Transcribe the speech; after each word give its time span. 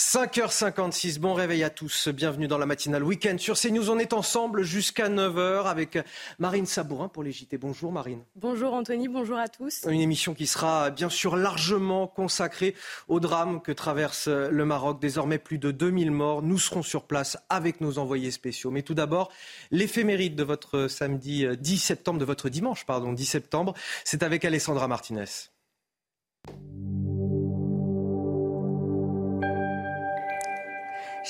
5h56, 0.00 1.18
bon 1.20 1.34
réveil 1.34 1.62
à 1.62 1.68
tous, 1.68 2.08
bienvenue 2.08 2.48
dans 2.48 2.56
la 2.56 2.64
matinale 2.64 3.04
week-end 3.04 3.36
sur 3.38 3.56
CNews. 3.56 3.90
On 3.90 3.98
est 3.98 4.14
ensemble 4.14 4.62
jusqu'à 4.62 5.10
9h 5.10 5.66
avec 5.66 5.98
Marine 6.38 6.64
Sabourin 6.64 7.08
pour 7.08 7.22
les 7.22 7.32
JT. 7.32 7.58
Bonjour 7.58 7.92
Marine. 7.92 8.22
Bonjour 8.34 8.72
Anthony, 8.72 9.08
bonjour 9.08 9.36
à 9.36 9.48
tous. 9.48 9.84
Une 9.86 10.00
émission 10.00 10.32
qui 10.32 10.46
sera 10.46 10.88
bien 10.88 11.10
sûr 11.10 11.36
largement 11.36 12.06
consacrée 12.06 12.74
au 13.08 13.20
drame 13.20 13.60
que 13.60 13.72
traverse 13.72 14.26
le 14.26 14.64
Maroc. 14.64 15.02
Désormais 15.02 15.38
plus 15.38 15.58
de 15.58 15.70
2000 15.70 16.10
morts. 16.10 16.42
Nous 16.42 16.58
serons 16.58 16.82
sur 16.82 17.04
place 17.04 17.36
avec 17.50 17.82
nos 17.82 17.98
envoyés 17.98 18.30
spéciaux. 18.30 18.70
Mais 18.70 18.82
tout 18.82 18.94
d'abord, 18.94 19.30
l'éphéméride 19.70 20.34
de 20.34 20.44
votre 20.44 20.88
samedi 20.88 21.46
10 21.58 21.78
septembre, 21.78 22.18
de 22.18 22.24
votre 22.24 22.48
dimanche, 22.48 22.86
pardon, 22.86 23.12
10 23.12 23.26
septembre, 23.26 23.74
c'est 24.04 24.22
avec 24.22 24.46
Alessandra 24.46 24.88
Martinez. 24.88 25.26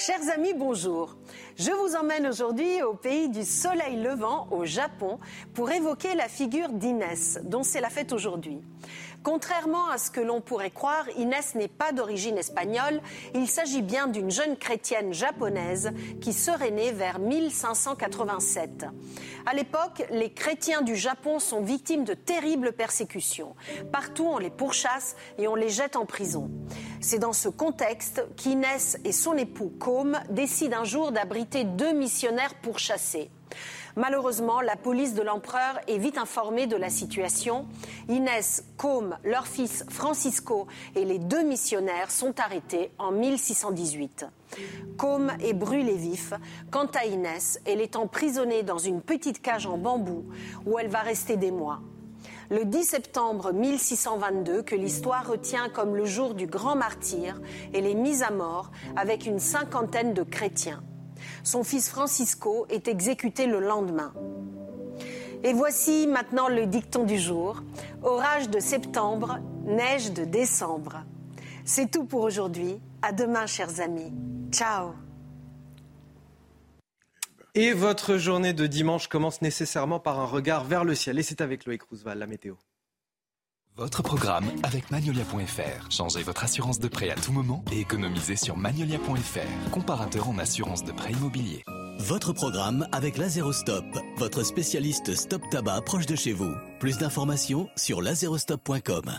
Chers 0.06 0.30
amis, 0.34 0.54
bonjour. 0.54 1.14
Je 1.58 1.70
vous 1.72 1.94
emmène 1.94 2.26
aujourd'hui 2.26 2.82
au 2.82 2.94
pays 2.94 3.28
du 3.28 3.44
soleil 3.44 4.00
levant, 4.02 4.48
au 4.50 4.64
Japon, 4.64 5.18
pour 5.52 5.70
évoquer 5.70 6.14
la 6.14 6.26
figure 6.26 6.70
d'Inès, 6.70 7.38
dont 7.44 7.62
c'est 7.62 7.82
la 7.82 7.90
fête 7.90 8.14
aujourd'hui. 8.14 8.62
Contrairement 9.22 9.90
à 9.90 9.98
ce 9.98 10.10
que 10.10 10.20
l'on 10.20 10.40
pourrait 10.40 10.70
croire, 10.70 11.04
Inès 11.18 11.54
n'est 11.54 11.68
pas 11.68 11.92
d'origine 11.92 12.38
espagnole. 12.38 13.02
Il 13.34 13.48
s'agit 13.48 13.82
bien 13.82 14.06
d'une 14.06 14.30
jeune 14.30 14.56
chrétienne 14.56 15.12
japonaise 15.12 15.92
qui 16.22 16.32
serait 16.32 16.70
née 16.70 16.92
vers 16.92 17.18
1587. 17.18 18.86
À 19.44 19.54
l'époque, 19.54 20.06
les 20.10 20.32
chrétiens 20.32 20.80
du 20.80 20.96
Japon 20.96 21.38
sont 21.38 21.60
victimes 21.62 22.04
de 22.04 22.14
terribles 22.14 22.72
persécutions. 22.72 23.54
Partout, 23.92 24.26
on 24.26 24.38
les 24.38 24.50
pourchasse 24.50 25.16
et 25.36 25.48
on 25.48 25.54
les 25.54 25.68
jette 25.68 25.96
en 25.96 26.06
prison. 26.06 26.50
C'est 27.00 27.18
dans 27.18 27.34
ce 27.34 27.50
contexte 27.50 28.24
qu'Inès 28.36 28.98
et 29.04 29.12
son 29.12 29.36
époux 29.36 29.72
Côme 29.78 30.18
décident 30.30 30.78
un 30.80 30.84
jour 30.84 31.12
d'abriter 31.12 31.64
deux 31.64 31.92
missionnaires 31.92 32.54
pourchassés. 32.62 33.30
Malheureusement, 33.96 34.60
la 34.60 34.76
police 34.76 35.14
de 35.14 35.22
l'empereur 35.22 35.78
est 35.88 35.98
vite 35.98 36.18
informée 36.18 36.66
de 36.66 36.76
la 36.76 36.90
situation. 36.90 37.66
Inès, 38.08 38.64
Côme, 38.76 39.16
leur 39.24 39.46
fils 39.46 39.84
Francisco 39.88 40.66
et 40.94 41.04
les 41.04 41.18
deux 41.18 41.42
missionnaires 41.42 42.10
sont 42.10 42.38
arrêtés 42.40 42.90
en 42.98 43.12
1618. 43.12 44.26
Côme 44.96 45.32
est 45.40 45.52
brûlé 45.52 45.94
vif. 45.94 46.32
Quant 46.70 46.88
à 46.94 47.04
Inès, 47.04 47.60
elle 47.66 47.80
est 47.80 47.96
emprisonnée 47.96 48.62
dans 48.62 48.78
une 48.78 49.00
petite 49.00 49.42
cage 49.42 49.66
en 49.66 49.78
bambou 49.78 50.24
où 50.66 50.78
elle 50.78 50.88
va 50.88 51.00
rester 51.00 51.36
des 51.36 51.50
mois. 51.50 51.80
Le 52.50 52.64
10 52.64 52.82
septembre 52.82 53.52
1622, 53.52 54.62
que 54.62 54.74
l'histoire 54.74 55.28
retient 55.28 55.68
comme 55.68 55.94
le 55.94 56.04
jour 56.04 56.34
du 56.34 56.48
grand 56.48 56.74
martyr, 56.74 57.40
elle 57.72 57.86
est 57.86 57.94
mise 57.94 58.24
à 58.24 58.30
mort 58.30 58.72
avec 58.96 59.24
une 59.26 59.38
cinquantaine 59.38 60.14
de 60.14 60.24
chrétiens. 60.24 60.82
Son 61.42 61.64
fils 61.64 61.88
Francisco 61.88 62.66
est 62.68 62.88
exécuté 62.88 63.46
le 63.46 63.60
lendemain. 63.60 64.12
Et 65.42 65.52
voici 65.52 66.06
maintenant 66.06 66.48
le 66.48 66.66
dicton 66.66 67.04
du 67.04 67.18
jour. 67.18 67.62
Orage 68.02 68.50
de 68.50 68.60
septembre, 68.60 69.38
neige 69.64 70.12
de 70.12 70.24
décembre. 70.24 71.02
C'est 71.64 71.90
tout 71.90 72.04
pour 72.04 72.22
aujourd'hui. 72.22 72.80
À 73.02 73.12
demain, 73.12 73.46
chers 73.46 73.80
amis. 73.80 74.12
Ciao. 74.52 74.92
Et 77.54 77.72
votre 77.72 78.16
journée 78.16 78.52
de 78.52 78.66
dimanche 78.66 79.08
commence 79.08 79.42
nécessairement 79.42 79.98
par 79.98 80.20
un 80.20 80.26
regard 80.26 80.64
vers 80.64 80.84
le 80.84 80.94
ciel. 80.94 81.18
Et 81.18 81.22
c'est 81.22 81.40
avec 81.40 81.64
Loïc 81.64 81.82
Roosevelt, 81.82 82.18
la 82.18 82.26
météo. 82.26 82.54
Votre 83.80 84.02
programme 84.02 84.44
avec 84.62 84.90
Magnolia.fr. 84.90 85.90
Changez 85.90 86.22
votre 86.22 86.44
assurance 86.44 86.80
de 86.80 86.86
prêt 86.86 87.08
à 87.08 87.14
tout 87.14 87.32
moment 87.32 87.64
et 87.72 87.80
économisez 87.80 88.36
sur 88.36 88.58
Magnolia.fr, 88.58 89.70
comparateur 89.70 90.28
en 90.28 90.36
assurance 90.36 90.84
de 90.84 90.92
prêt 90.92 91.12
immobilier. 91.12 91.64
Votre 91.98 92.34
programme 92.34 92.86
avec 92.92 93.16
Lazerostop, 93.16 93.86
votre 94.18 94.42
spécialiste 94.42 95.14
stop 95.14 95.40
tabac 95.50 95.80
proche 95.80 96.04
de 96.04 96.14
chez 96.14 96.34
vous. 96.34 96.54
Plus 96.78 96.98
d'informations 96.98 97.70
sur 97.74 98.02
lazerostop.com. 98.02 99.18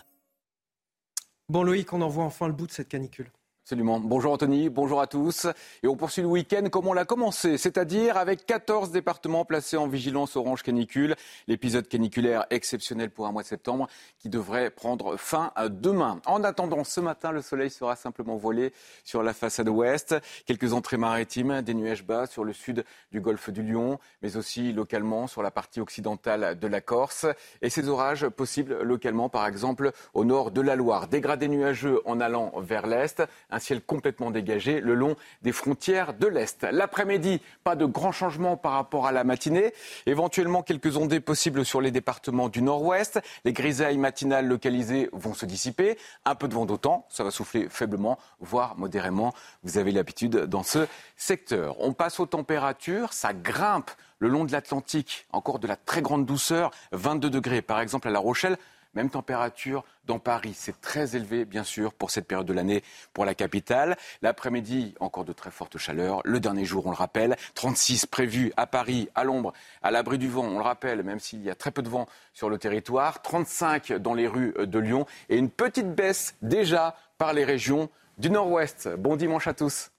Bon 1.49 1.63
Loïc, 1.63 1.91
on 1.91 2.01
en 2.01 2.07
voit 2.07 2.25
enfin 2.25 2.45
le 2.45 2.53
bout 2.53 2.67
de 2.67 2.71
cette 2.71 2.89
canicule. 2.89 3.31
Absolument. 3.63 3.99
Bonjour 3.99 4.33
Anthony, 4.33 4.69
bonjour 4.69 5.01
à 5.01 5.07
tous. 5.07 5.45
Et 5.83 5.87
on 5.87 5.95
poursuit 5.95 6.23
le 6.23 6.27
week-end 6.27 6.67
comme 6.71 6.87
on 6.87 6.93
l'a 6.93 7.05
commencé, 7.05 7.59
c'est-à-dire 7.59 8.17
avec 8.17 8.47
14 8.47 8.89
départements 8.89 9.45
placés 9.45 9.77
en 9.77 9.87
vigilance 9.87 10.35
orange 10.35 10.63
canicule. 10.63 11.15
L'épisode 11.47 11.87
caniculaire 11.87 12.47
exceptionnel 12.49 13.11
pour 13.11 13.27
un 13.27 13.31
mois 13.31 13.43
de 13.43 13.47
septembre 13.47 13.87
qui 14.17 14.29
devrait 14.29 14.71
prendre 14.71 15.15
fin 15.15 15.53
demain. 15.69 16.19
En 16.25 16.43
attendant, 16.43 16.83
ce 16.83 16.99
matin, 17.01 17.31
le 17.31 17.43
soleil 17.43 17.69
sera 17.69 17.95
simplement 17.95 18.35
voilé 18.35 18.73
sur 19.03 19.21
la 19.21 19.31
façade 19.31 19.69
ouest. 19.69 20.15
Quelques 20.47 20.73
entrées 20.73 20.97
maritimes, 20.97 21.61
des 21.61 21.75
nuages 21.75 22.03
bas 22.03 22.25
sur 22.25 22.43
le 22.43 22.53
sud 22.53 22.83
du 23.11 23.21
golfe 23.21 23.51
du 23.51 23.61
Lion, 23.61 23.99
mais 24.23 24.37
aussi 24.37 24.73
localement 24.73 25.27
sur 25.27 25.43
la 25.43 25.51
partie 25.51 25.79
occidentale 25.79 26.57
de 26.57 26.67
la 26.67 26.81
Corse. 26.81 27.27
Et 27.61 27.69
ces 27.69 27.87
orages 27.87 28.27
possibles 28.27 28.81
localement, 28.81 29.29
par 29.29 29.45
exemple, 29.45 29.91
au 30.15 30.25
nord 30.25 30.49
de 30.49 30.61
la 30.61 30.75
Loire. 30.75 31.07
Dégradés 31.07 31.47
nuageux 31.47 32.01
en 32.05 32.19
allant 32.19 32.51
vers 32.57 32.87
l'est 32.87 33.21
ciel 33.59 33.81
complètement 33.81 34.31
dégagé 34.31 34.79
le 34.81 34.93
long 34.93 35.15
des 35.41 35.51
frontières 35.51 36.13
de 36.13 36.27
l'Est. 36.27 36.63
L'après-midi, 36.71 37.41
pas 37.63 37.75
de 37.75 37.85
grands 37.85 38.11
changements 38.11 38.57
par 38.57 38.73
rapport 38.73 39.07
à 39.07 39.11
la 39.11 39.23
matinée. 39.23 39.73
Éventuellement, 40.05 40.63
quelques 40.63 40.97
ondées 40.97 41.19
possibles 41.19 41.65
sur 41.65 41.81
les 41.81 41.91
départements 41.91 42.49
du 42.49 42.61
nord-ouest. 42.61 43.19
Les 43.45 43.53
grisailles 43.53 43.97
matinales 43.97 44.47
localisées 44.47 45.09
vont 45.13 45.33
se 45.33 45.45
dissiper. 45.45 45.97
Un 46.25 46.35
peu 46.35 46.47
de 46.47 46.53
vent 46.53 46.65
d'autant, 46.65 47.05
ça 47.09 47.23
va 47.23 47.31
souffler 47.31 47.67
faiblement, 47.69 48.17
voire 48.39 48.77
modérément. 48.77 49.33
Vous 49.63 49.77
avez 49.77 49.91
l'habitude 49.91 50.37
dans 50.37 50.63
ce 50.63 50.87
secteur. 51.17 51.75
On 51.79 51.93
passe 51.93 52.19
aux 52.19 52.25
températures, 52.25 53.13
ça 53.13 53.33
grimpe 53.33 53.91
le 54.19 54.27
long 54.27 54.45
de 54.45 54.51
l'Atlantique, 54.51 55.25
encore 55.31 55.59
de 55.59 55.67
la 55.67 55.75
très 55.75 56.01
grande 56.01 56.25
douceur, 56.25 56.71
22 56.91 57.29
degrés 57.29 57.61
par 57.61 57.81
exemple 57.81 58.07
à 58.07 58.11
La 58.11 58.19
Rochelle, 58.19 58.57
même 58.93 59.09
température 59.09 59.83
dans 60.05 60.19
Paris. 60.19 60.53
C'est 60.55 60.79
très 60.81 61.15
élevé, 61.15 61.45
bien 61.45 61.63
sûr, 61.63 61.93
pour 61.93 62.11
cette 62.11 62.27
période 62.27 62.47
de 62.47 62.53
l'année 62.53 62.83
pour 63.13 63.25
la 63.25 63.35
capitale. 63.35 63.97
L'après-midi, 64.21 64.95
encore 64.99 65.25
de 65.25 65.33
très 65.33 65.51
fortes 65.51 65.77
chaleurs. 65.77 66.21
Le 66.25 66.39
dernier 66.39 66.65
jour, 66.65 66.85
on 66.85 66.91
le 66.91 66.95
rappelle, 66.95 67.35
36 67.55 68.05
prévus 68.05 68.51
à 68.57 68.67
Paris, 68.67 69.09
à 69.15 69.23
l'ombre, 69.23 69.53
à 69.81 69.91
l'abri 69.91 70.17
du 70.17 70.27
vent. 70.27 70.45
On 70.45 70.57
le 70.57 70.63
rappelle, 70.63 71.03
même 71.03 71.19
s'il 71.19 71.41
y 71.43 71.49
a 71.49 71.55
très 71.55 71.71
peu 71.71 71.81
de 71.81 71.89
vent 71.89 72.07
sur 72.33 72.49
le 72.49 72.57
territoire. 72.57 73.21
35 73.21 73.93
dans 73.93 74.13
les 74.13 74.27
rues 74.27 74.53
de 74.57 74.79
Lyon. 74.79 75.05
Et 75.29 75.37
une 75.37 75.49
petite 75.49 75.93
baisse 75.93 76.35
déjà 76.41 76.95
par 77.17 77.33
les 77.33 77.43
régions 77.43 77.89
du 78.17 78.29
nord-ouest. 78.29 78.89
Bon 78.97 79.15
dimanche 79.15 79.47
à 79.47 79.53
tous. 79.53 79.91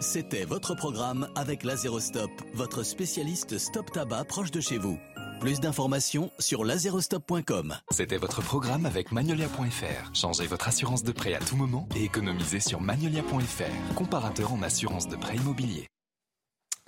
C'était 0.00 0.44
votre 0.44 0.74
programme 0.74 1.28
avec 1.36 1.62
Lazerostop, 1.62 2.30
votre 2.52 2.82
spécialiste 2.82 3.58
stop 3.58 3.92
tabac 3.92 4.24
proche 4.24 4.50
de 4.50 4.60
chez 4.60 4.76
vous. 4.76 4.98
Plus 5.40 5.60
d'informations 5.60 6.30
sur 6.38 6.64
lazerostop.com. 6.64 7.74
C'était 7.90 8.16
votre 8.16 8.42
programme 8.42 8.86
avec 8.86 9.12
Magnolia.fr. 9.12 10.14
Changez 10.14 10.46
votre 10.46 10.68
assurance 10.68 11.02
de 11.02 11.12
prêt 11.12 11.34
à 11.34 11.38
tout 11.38 11.56
moment 11.56 11.88
et 11.96 12.04
économisez 12.04 12.60
sur 12.60 12.80
Magnolia.fr, 12.80 13.94
comparateur 13.94 14.52
en 14.52 14.62
assurance 14.62 15.08
de 15.08 15.16
prêt 15.16 15.36
immobilier. 15.36 15.88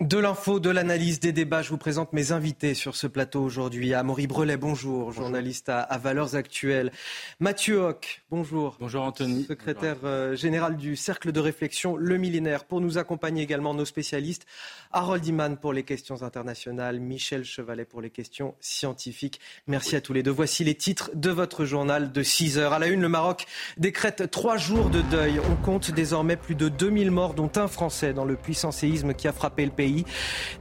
De 0.02 0.18
l'info, 0.18 0.60
de 0.60 0.68
l'analyse, 0.68 1.20
des 1.20 1.32
débats, 1.32 1.62
je 1.62 1.70
vous 1.70 1.78
présente 1.78 2.12
mes 2.12 2.30
invités 2.30 2.74
sur 2.74 2.96
ce 2.96 3.06
plateau 3.06 3.42
aujourd'hui. 3.42 3.94
Amaury 3.94 4.26
Brelet, 4.26 4.58
bonjour, 4.58 5.10
journaliste 5.10 5.70
à, 5.70 5.96
Valeurs 5.96 6.36
Actuelles. 6.36 6.92
Mathieu 7.40 7.78
Hoc, 7.78 8.20
bonjour. 8.30 8.76
Bonjour 8.78 9.02
Anthony. 9.04 9.44
Secrétaire 9.44 9.96
euh, 10.04 10.36
général 10.36 10.76
du 10.76 10.96
Cercle 10.96 11.32
de 11.32 11.40
réflexion 11.40 11.96
Le 11.96 12.18
Millénaire. 12.18 12.66
Pour 12.66 12.82
nous 12.82 12.98
accompagner 12.98 13.42
également 13.42 13.72
nos 13.72 13.86
spécialistes, 13.86 14.44
Harold 14.92 15.24
Iman 15.24 15.56
pour 15.56 15.72
les 15.72 15.82
questions 15.82 16.22
internationales, 16.22 17.00
Michel 17.00 17.46
Chevalet 17.46 17.86
pour 17.86 18.02
les 18.02 18.10
questions 18.10 18.54
scientifiques. 18.60 19.40
Merci 19.66 19.96
à 19.96 20.02
tous 20.02 20.12
les 20.12 20.22
deux. 20.22 20.30
Voici 20.30 20.62
les 20.62 20.74
titres 20.74 21.10
de 21.14 21.30
votre 21.30 21.64
journal 21.64 22.12
de 22.12 22.22
6 22.22 22.58
heures. 22.58 22.74
À 22.74 22.78
la 22.78 22.88
une, 22.88 23.00
le 23.00 23.08
Maroc 23.08 23.46
décrète 23.78 24.30
trois 24.30 24.58
jours 24.58 24.90
de 24.90 25.00
deuil. 25.00 25.40
On 25.50 25.56
compte 25.56 25.90
désormais 25.90 26.36
plus 26.36 26.54
de 26.54 26.68
2000 26.68 27.10
morts, 27.10 27.32
dont 27.32 27.50
un 27.56 27.66
Français 27.66 28.12
dans 28.12 28.26
le 28.26 28.36
puissant 28.36 28.72
séisme 28.72 29.14
qui 29.14 29.26
a 29.26 29.32
frappé 29.32 29.64
le 29.64 29.70
pays. 29.70 29.85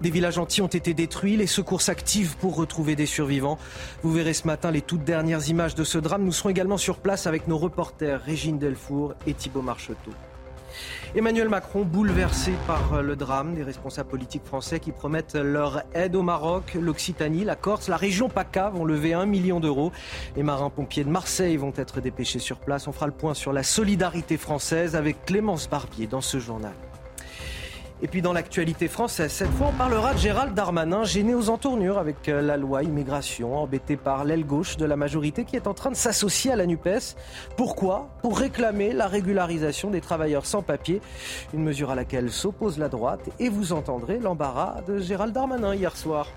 Des 0.02 0.10
villages 0.10 0.38
entiers 0.38 0.64
ont 0.64 0.68
été 0.68 0.94
détruits, 0.94 1.38
les 1.38 1.48
secours 1.48 1.82
s'activent 1.82 2.38
pour 2.38 2.56
retrouver 2.56 2.96
des 2.96 3.06
survivants. 3.06 3.58
Vous 4.04 4.12
verrez 4.12 4.34
ce 4.34 4.48
matin 4.48 4.72
les 4.72 4.82
toutes 4.82 5.04
dernières 5.04 5.50
images 5.50 5.76
de 5.76 5.84
ce 5.84 5.98
drame. 5.98 6.24
Nous 6.24 6.32
serons 6.32 6.50
également 6.50 6.78
sur 6.78 6.98
place 6.98 7.28
avec 7.28 7.48
nos 7.48 7.58
reporters 7.58 8.22
Régine 8.22 8.60
Delfour 8.60 9.14
et 9.28 9.34
Thibault 9.34 9.62
Marcheteau. 9.62 10.12
Emmanuel 11.16 11.48
Macron 11.48 11.84
bouleversé 11.84 12.52
par 12.68 13.02
le 13.02 13.16
drame 13.16 13.56
des 13.56 13.64
responsables 13.64 14.10
politiques 14.10 14.44
français 14.44 14.82
qui 14.82 14.92
promettent 14.92 15.36
leur 15.36 15.84
aide 15.94 16.16
au 16.16 16.22
Maroc, 16.22 16.76
l'Occitanie, 16.80 17.46
la 17.46 17.56
Corse, 17.56 17.88
la 17.88 17.96
région 17.96 18.28
PACA 18.28 18.70
vont 18.70 18.84
lever 18.84 19.14
un 19.14 19.26
million 19.26 19.62
d'euros. 19.62 19.94
Les 20.36 20.44
marins-pompiers 20.44 21.06
de 21.06 21.10
Marseille 21.10 21.56
vont 21.56 21.74
être 21.78 22.02
dépêchés 22.02 22.40
sur 22.40 22.58
place. 22.58 22.88
On 22.88 22.92
fera 22.92 23.06
le 23.06 23.14
point 23.14 23.34
sur 23.34 23.54
la 23.54 23.64
solidarité 23.64 24.36
française 24.36 24.98
avec 24.98 25.24
Clémence 25.26 25.70
Barbier 25.70 26.08
dans 26.08 26.22
ce 26.22 26.38
journal. 26.38 26.74
Et 28.02 28.08
puis 28.08 28.22
dans 28.22 28.34
l'actualité 28.34 28.90
française, 28.90 29.32
cette 29.32 29.52
fois 29.52 29.68
on 29.70 29.78
parlera 29.78 30.14
de 30.14 30.20
Gérald 30.20 30.54
Darmanin, 30.54 31.06
gêné 31.06 31.34
aux 31.34 31.50
entournures 31.50 31.98
avec 31.98 32.28
euh, 32.28 32.42
la 32.42 32.58
loi 32.58 32.84
immigration, 32.84 33.58
embêté 33.58 33.96
par 33.96 34.26
l'aile 34.26 34.46
gauche 34.46 34.76
de 34.76 34.84
la 34.86 34.98
majorité 34.98 35.46
qui 35.46 35.56
est 35.56 35.66
en 35.66 35.74
train 35.74 35.92
de 35.92 35.96
s'associer 35.96 36.52
à 36.52 36.58
la 36.58 36.66
NUPES. 36.66 37.16
Pourquoi? 37.56 38.10
Pour 38.22 38.38
réclamer 38.38 38.92
la 38.92 39.08
régularisation 39.08 39.92
des 39.92 40.02
travailleurs 40.02 40.46
sans 40.46 40.62
papier, 40.62 41.02
une 41.54 41.64
mesure 41.64 41.90
à 41.90 41.96
laquelle 41.96 42.32
s'oppose 42.32 42.78
la 42.78 42.90
droite. 42.90 43.30
Et 43.40 43.48
vous 43.48 43.72
entendrez 43.72 44.20
l'embarras 44.20 44.82
de 44.86 45.00
Gérald 45.00 45.34
Darmanin 45.34 45.74
hier 45.74 45.96
soir. 45.96 46.28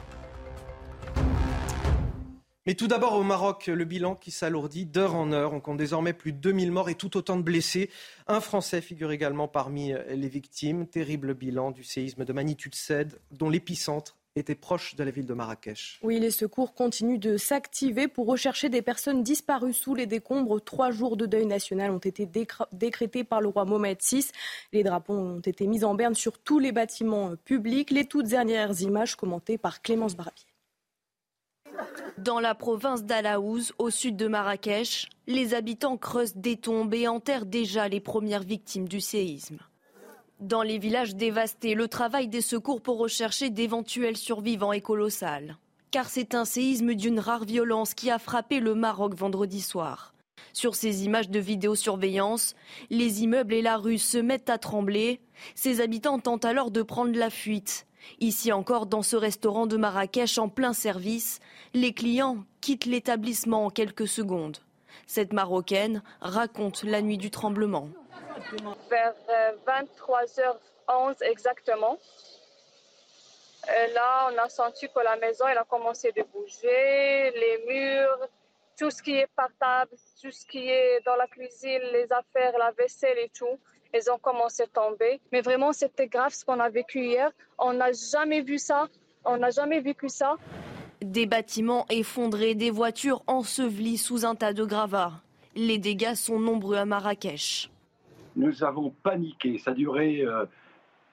Mais 2.69 2.75
tout 2.75 2.87
d'abord 2.87 3.15
au 3.15 3.23
Maroc, 3.23 3.69
le 3.69 3.85
bilan 3.87 4.15
qui 4.15 4.31
s'alourdit 4.31 4.85
d'heure 4.85 5.15
en 5.15 5.33
heure. 5.33 5.55
On 5.55 5.61
compte 5.61 5.79
désormais 5.79 6.13
plus 6.13 6.35
de 6.35 6.37
2000 6.37 6.71
morts 6.71 6.91
et 6.91 6.97
tout 6.97 7.17
autant 7.17 7.39
de 7.39 7.43
blessés. 7.43 7.89
Un 8.27 8.41
Français 8.41 8.83
figure 8.83 9.11
également 9.11 9.49
parmi 9.49 9.95
les 10.11 10.29
victimes. 10.29 10.87
Terrible 10.87 11.33
bilan 11.33 11.71
du 11.71 11.83
séisme 11.83 12.27
de 12.27 12.33
magnitude 12.35 12.75
7 12.75 13.19
dont 13.31 13.49
l'épicentre 13.49 14.19
était 14.37 14.55
proche 14.55 14.97
de 14.97 15.03
la 15.03 15.11
ville 15.11 15.25
de 15.25 15.33
Marrakech. 15.33 15.99
Oui, 16.03 16.21
les 16.21 16.31
secours 16.31 16.75
continuent 16.75 17.19
de 17.19 17.39
s'activer 17.39 18.07
pour 18.07 18.27
rechercher 18.27 18.69
des 18.69 18.83
personnes 18.83 19.23
disparues 19.23 19.73
sous 19.73 19.95
les 19.95 20.05
décombres. 20.05 20.63
Trois 20.63 20.91
jours 20.91 21.17
de 21.17 21.25
deuil 21.25 21.47
national 21.47 21.91
ont 21.91 21.97
été 21.97 22.29
décrétés 22.73 23.25
par 23.25 23.41
le 23.41 23.49
roi 23.49 23.65
Mohamed 23.65 23.97
VI. 23.99 24.27
Les 24.75 24.83
drapeaux 24.83 25.15
ont 25.15 25.41
été 25.41 25.67
mis 25.67 25.85
en 25.85 25.95
berne 25.95 26.15
sur 26.15 26.39
tous 26.39 26.59
les 26.59 26.73
bâtiments 26.73 27.35
publics. 27.47 27.91
Les 27.91 28.05
toutes 28.05 28.27
dernières 28.27 28.79
images 28.83 29.17
commentées 29.17 29.57
par 29.57 29.81
Clémence 29.81 30.15
Barabier. 30.15 30.48
Dans 32.19 32.41
la 32.41 32.55
province 32.55 33.05
d'Alaouz, 33.05 33.73
au 33.79 33.91
sud 33.91 34.17
de 34.17 34.29
Marrakech, 34.29 35.09
les 35.27 35.55
habitants 35.55 35.97
creusent 35.97 36.37
des 36.37 36.57
tombes 36.57 36.95
et 36.95 37.09
enterrent 37.09 37.47
déjà 37.47 37.89
les 37.89 38.01
premières 38.01 38.43
victimes 38.43 38.89
du 38.89 39.01
séisme. 39.01 39.59
Dans 40.41 40.63
les 40.63 40.79
villages 40.79 41.17
dévastés, 41.17 41.75
le 41.75 41.89
travail 41.89 42.29
des 42.29 42.43
secours 42.43 42.81
pour 42.81 42.99
rechercher 42.99 43.51
d'éventuels 43.51 44.17
survivants 44.17 44.73
est 44.73 44.81
colossal. 44.81 45.57
Car 45.91 46.09
c'est 46.09 46.35
un 46.35 46.45
séisme 46.45 46.95
d'une 46.95 47.19
rare 47.19 47.45
violence 47.45 47.95
qui 47.95 48.11
a 48.11 48.21
frappé 48.21 48.61
le 48.61 48.75
Maroc 48.77 49.15
vendredi 49.15 49.61
soir. 49.61 50.15
Sur 50.53 50.77
ces 50.77 51.05
images 51.05 51.31
de 51.31 51.41
vidéosurveillance, 51.41 52.55
les 52.91 53.25
immeubles 53.25 53.55
et 53.55 53.63
la 53.63 53.79
rue 53.79 53.99
se 53.99 54.19
mettent 54.19 54.51
à 54.51 54.59
trembler. 54.59 55.21
Ces 55.57 55.81
habitants 55.81 56.21
tentent 56.21 56.45
alors 56.45 56.71
de 56.71 56.83
prendre 56.83 57.19
la 57.19 57.31
fuite. 57.31 57.88
Ici 58.21 58.53
encore, 58.53 58.87
dans 58.87 59.03
ce 59.03 59.17
restaurant 59.17 59.67
de 59.67 59.77
Marrakech 59.77 60.39
en 60.39 60.49
plein 60.49 60.73
service, 60.73 61.41
les 61.75 61.93
clients 61.93 62.39
quittent 62.61 62.87
l'établissement 62.87 63.67
en 63.67 63.71
quelques 63.71 64.09
secondes. 64.09 64.59
Cette 65.07 65.33
Marocaine 65.33 66.03
raconte 66.21 66.83
la 66.83 67.03
nuit 67.03 67.19
du 67.19 67.31
tremblement. 67.31 67.89
Vers 68.91 69.15
23h11 69.67 70.53
euh, 70.91 71.15
exactement, 71.23 71.99
euh, 73.69 73.87
là, 73.89 74.31
on 74.33 74.39
a 74.39 74.49
senti 74.49 74.89
que 74.89 75.01
la 75.01 75.17
maison 75.17 75.47
elle 75.47 75.59
a 75.59 75.65
commencé 75.65 76.13
de 76.13 76.23
bouger, 76.23 77.31
les 77.33 77.65
murs, 77.67 78.29
tout 78.79 78.91
ce 78.91 79.03
qui 79.03 79.17
est 79.17 79.27
portable, 79.37 79.91
tout 80.23 80.31
ce 80.31 80.47
qui 80.47 80.69
est 80.69 81.01
dans 81.05 81.17
la 81.17 81.27
cuisine, 81.27 81.83
les 81.93 82.11
affaires, 82.13 82.57
la 82.57 82.71
vaisselle 82.71 83.19
et 83.19 83.31
tout. 83.31 83.59
Elles 83.93 84.11
ont 84.11 84.19
commencé 84.19 84.65
à 84.65 84.67
tomber. 84.67 85.21
Mais 85.33 85.41
vraiment, 85.41 85.73
c'était 85.73 86.09
grave 86.09 86.33
ce 86.33 86.45
qu'on 86.45 86.61
a 86.61 86.69
vécu 86.69 87.01
hier. 87.01 87.31
On 87.59 87.73
n'a 87.73 87.93
jamais 87.93 88.43
vu 88.43 88.59
ça. 88.59 88.89
On 89.25 89.37
n'a 89.39 89.51
jamais 89.51 89.81
vécu 89.81 90.09
ça. 90.09 90.37
Des 91.03 91.27
bâtiments 91.27 91.87
effondrés, 91.91 92.55
des 92.55 92.71
voitures 92.71 93.23
ensevelies 93.27 93.99
sous 93.99 94.25
un 94.25 94.35
tas 94.35 94.53
de 94.53 94.65
gravats. 94.65 95.13
Les 95.55 95.79
dégâts 95.79 96.15
sont 96.15 96.39
nombreux 96.39 96.77
à 96.77 96.85
Marrakech. 96.85 97.71
Nous 98.37 98.63
avons 98.63 98.91
paniqué. 99.03 99.59
Ça 99.59 99.73
a 99.73 99.75
duré, 99.75 100.21
euh, 100.21 100.45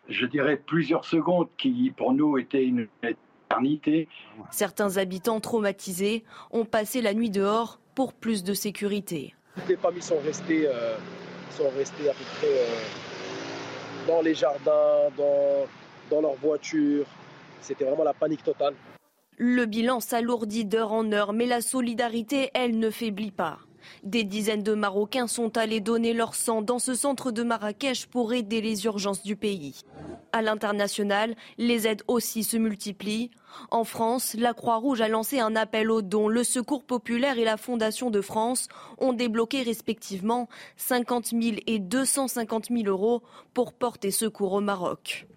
je 0.10 0.26
dirais, 0.26 0.58
plusieurs 0.58 1.06
secondes 1.06 1.48
qui, 1.58 1.94
pour 1.96 2.14
nous, 2.14 2.38
étaient 2.38 2.64
une 2.64 2.88
éternité. 3.04 4.08
Certains 4.52 4.98
habitants 4.98 5.40
traumatisés 5.40 6.24
ont 6.52 6.66
passé 6.66 7.02
la 7.02 7.14
nuit 7.14 7.30
dehors 7.30 7.80
pour 7.96 8.14
plus 8.14 8.44
de 8.44 8.54
sécurité. 8.54 9.34
Toutes 9.56 9.70
les 9.70 9.78
familles 9.78 10.02
sont 10.02 10.20
restées 10.20 10.68
euh, 10.68 10.98
sont 11.52 11.70
restés 11.78 12.10
à 12.10 12.14
peu 12.14 12.24
près 12.38 12.48
euh, 12.48 14.08
dans 14.08 14.22
les 14.22 14.34
jardins, 14.34 15.10
dans, 15.18 15.68
dans 16.10 16.22
leurs 16.22 16.36
voitures. 16.36 17.06
C'était 17.62 17.86
vraiment 17.86 18.04
la 18.04 18.14
panique 18.14 18.44
totale. 18.44 18.74
Le 19.38 19.66
bilan 19.66 20.00
s'alourdit 20.00 20.66
d'heure 20.66 20.94
en 20.94 21.12
heure, 21.12 21.34
mais 21.34 21.46
la 21.46 21.62
solidarité, 21.62 22.52
elle, 22.54 22.80
ne 22.80 22.90
faiblit 22.90 23.32
pas. 23.32 23.60
Des 24.04 24.24
dizaines 24.24 24.64
de 24.64 24.74
Marocains 24.74 25.28
sont 25.28 25.58
allés 25.58 25.80
donner 25.80 26.14
leur 26.14 26.36
sang 26.36 26.62
dans 26.62 26.80
ce 26.80 26.94
centre 26.94 27.32
de 27.32 27.44
Marrakech 27.44 28.08
pour 28.08 28.34
aider 28.34 28.62
les 28.62 28.86
urgences 28.86 29.24
du 29.24 29.36
pays. 29.36 29.82
À 30.32 30.42
l'international, 30.42 31.36
les 31.58 31.88
aides 31.88 32.04
aussi 32.08 32.44
se 32.44 32.58
multiplient. 32.58 33.32
En 33.72 33.84
France, 33.84 34.36
la 34.38 34.54
Croix-Rouge 34.54 35.02
a 35.02 35.08
lancé 35.08 35.40
un 35.40 35.56
appel 35.56 35.90
aux 35.90 36.02
dons. 36.02 36.28
Le 36.28 36.44
Secours 36.44 36.84
populaire 36.84 37.38
et 37.38 37.46
la 37.46 37.58
Fondation 37.58 38.10
de 38.10 38.22
France 38.22 38.68
ont 38.98 39.14
débloqué 39.14 39.64
respectivement 39.64 40.50
50 40.78 41.28
000 41.28 41.58
et 41.68 41.80
250 41.80 42.68
000 42.70 42.84
euros 42.88 43.24
pour 43.54 43.74
porter 43.74 44.12
secours 44.12 44.54
au 44.54 44.62
Maroc. 44.62 45.28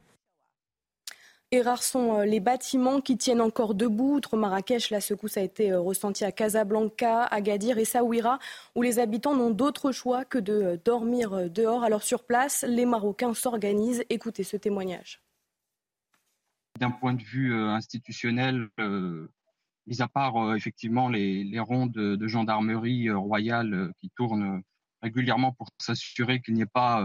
Et 1.51 1.63
rares 1.63 1.83
sont 1.83 2.19
euh, 2.19 2.25
les 2.27 2.41
bâtiments 2.41 3.01
qui 3.01 3.17
tiennent 3.17 3.41
encore 3.41 3.75
debout. 3.75 4.17
Outre 4.17 4.37
Marrakech, 4.37 4.91
la 4.91 5.01
secousse 5.01 5.39
a 5.39 5.41
été 5.41 5.73
euh, 5.73 5.81
ressentie 5.81 6.25
à 6.25 6.33
Casablanca, 6.33 7.25
Agadir 7.25 7.79
et 7.79 7.87
Saouira, 7.87 8.39
où 8.75 8.83
les 8.83 8.99
habitants 8.99 9.35
n'ont 9.35 9.51
d'autre 9.51 9.91
choix 9.91 10.27
que 10.27 10.37
de 10.37 10.53
euh, 10.53 10.77
dormir 10.85 11.51
dehors. 11.51 11.85
Alors 11.85 12.03
sur 12.03 12.27
place, 12.27 12.67
les 12.69 12.85
Marocains 12.85 13.33
s'organisent. 13.33 14.05
Écoutez 14.11 14.45
ce 14.45 14.59
témoignage. 14.59 15.23
D'un 16.79 16.91
point 16.91 17.15
de 17.15 17.23
vue 17.23 17.53
institutionnel, 17.55 18.69
mis 19.89 20.01
à 20.01 20.07
part 20.07 20.55
effectivement 20.55 21.09
les, 21.09 21.59
rondes 21.59 21.91
de 21.91 22.29
gendarmerie 22.29 23.11
royale 23.11 23.91
qui 23.99 24.11
tournent 24.11 24.63
régulièrement 25.03 25.51
pour 25.51 25.71
s'assurer 25.79 26.41
qu'il 26.41 26.55
n'y 26.55 26.63
ait 26.63 26.67
pas 26.67 27.05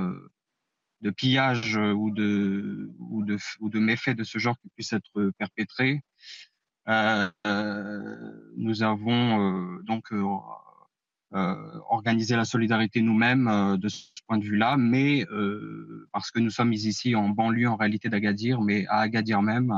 de 1.04 1.10
pillage 1.12 1.78
euh, 1.78 1.92
ou 1.92 2.10
de, 2.12 2.90
ou, 2.98 3.24
de, 3.24 3.38
ou 3.60 3.70
de 3.70 3.80
méfaits 3.80 4.16
de 4.16 4.24
ce 4.24 4.40
genre 4.40 4.58
qui 4.60 4.70
puissent 4.70 4.94
être 4.94 5.32
perpétrés. 5.38 6.02
Euh, 6.90 7.30
euh 7.46 8.32
nous 8.58 8.84
avons 8.84 9.78
euh, 9.78 9.84
donc 9.84 10.14
organisé 11.90 12.36
la 12.36 12.46
solidarité 12.46 13.02
nous-mêmes 13.02 13.78
de 13.78 13.88
ce 13.90 14.12
point 14.28 14.38
de 14.38 14.44
vue-là, 14.44 14.78
mais 14.78 15.26
parce 16.12 16.30
que 16.30 16.40
nous 16.40 16.52
sommes 16.52 16.74
ici 16.74 17.16
en 17.16 17.30
banlieue 17.30 17.68
en 17.68 17.76
réalité 17.76 18.10
d'Agadir, 18.10 18.62
mais 18.62 18.86
à 18.86 19.00
Agadir 19.00 19.42
même, 19.42 19.74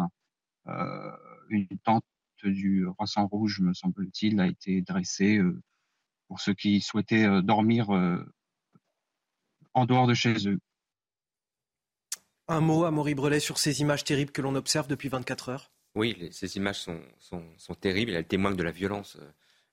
une 1.50 1.68
tente 1.86 2.04
du 2.44 2.86
Croissant 2.96 3.28
Rouge, 3.28 3.62
me 3.62 3.74
semble-t-il, 3.74 4.42
a 4.42 4.48
été 4.48 4.82
dressée 4.82 5.40
pour 6.28 6.42
ceux 6.42 6.54
qui 6.54 6.82
souhaitaient 6.82 7.42
dormir 7.42 7.90
en 9.74 9.86
dehors 9.86 10.08
de 10.08 10.14
chez 10.14 10.50
eux. 10.50 10.60
Un 12.48 12.62
mot 12.62 12.86
à 12.86 12.92
Maurice 12.92 13.16
Brelet 13.16 13.40
sur 13.40 13.58
ces 13.58 13.82
images 13.82 14.04
terribles 14.04 14.32
que 14.32 14.42
l'on 14.42 14.54
observe 14.54 14.88
depuis 14.88 15.10
24 15.10 15.50
heures? 15.50 15.72
Oui, 15.96 16.30
ces 16.32 16.58
images 16.58 16.80
sont, 16.80 17.00
sont, 17.20 17.76
terribles. 17.80 18.12
Elles 18.12 18.26
témoignent 18.26 18.56
de 18.56 18.64
la 18.64 18.72
violence 18.72 19.18
euh, 19.20 19.26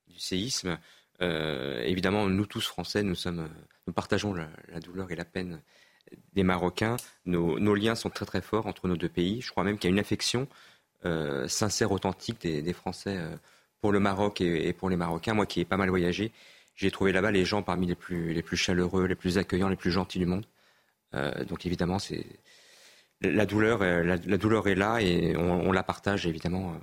du 0.06 0.18
séisme. 0.18 0.78
Euh, 1.20 1.82
évidemment, 1.82 2.28
nous 2.28 2.46
tous 2.46 2.66
Français, 2.66 3.02
nous, 3.02 3.14
sommes, 3.14 3.46
nous 3.86 3.92
partageons 3.92 4.32
la, 4.32 4.48
douleur 4.80 5.10
et 5.10 5.16
la 5.16 5.26
peine 5.26 5.60
des 6.32 6.44
Marocains. 6.44 6.96
Nos, 7.26 7.74
liens 7.74 7.94
sont 7.94 8.08
très 8.08 8.24
très 8.24 8.40
forts 8.40 8.66
entre 8.66 8.88
nos 8.88 8.96
deux 8.96 9.08
pays. 9.08 9.42
Je 9.42 9.50
crois 9.50 9.64
même 9.64 9.76
qu'il 9.76 9.90
y 9.90 9.92
a 9.92 9.94
une 9.94 10.00
affection 10.00 10.48
euh, 11.04 11.48
sincère, 11.48 11.92
authentique 11.92 12.40
des, 12.40 12.72
Français 12.72 13.18
pour 13.80 13.92
le 13.92 14.00
Maroc 14.00 14.40
et, 14.40 14.72
pour 14.72 14.88
les 14.88 14.96
Marocains. 14.96 15.34
Moi 15.34 15.44
qui 15.44 15.60
ai 15.60 15.64
pas 15.66 15.76
mal 15.76 15.90
voyagé, 15.90 16.32
j'ai 16.74 16.90
trouvé 16.90 17.12
là-bas 17.12 17.32
les 17.32 17.44
gens 17.44 17.62
parmi 17.62 17.86
les 17.86 17.96
plus, 17.96 18.32
les 18.32 18.42
plus 18.42 18.56
chaleureux, 18.56 19.04
les 19.04 19.14
plus 19.14 19.36
accueillants, 19.36 19.68
les 19.68 19.76
plus 19.76 19.90
gentils 19.90 20.18
du 20.18 20.26
monde. 20.26 20.46
donc 21.46 21.66
évidemment, 21.66 21.98
c'est 21.98 22.24
la 23.22 23.46
douleur, 23.46 23.82
euh, 23.82 24.02
la, 24.02 24.38
douleur 24.38 24.68
est 24.68 24.74
là 24.74 25.00
et 25.00 25.36
on, 25.36 25.72
la 25.72 25.82
partage 25.82 26.26
évidemment 26.26 26.72
euh, 26.72 26.78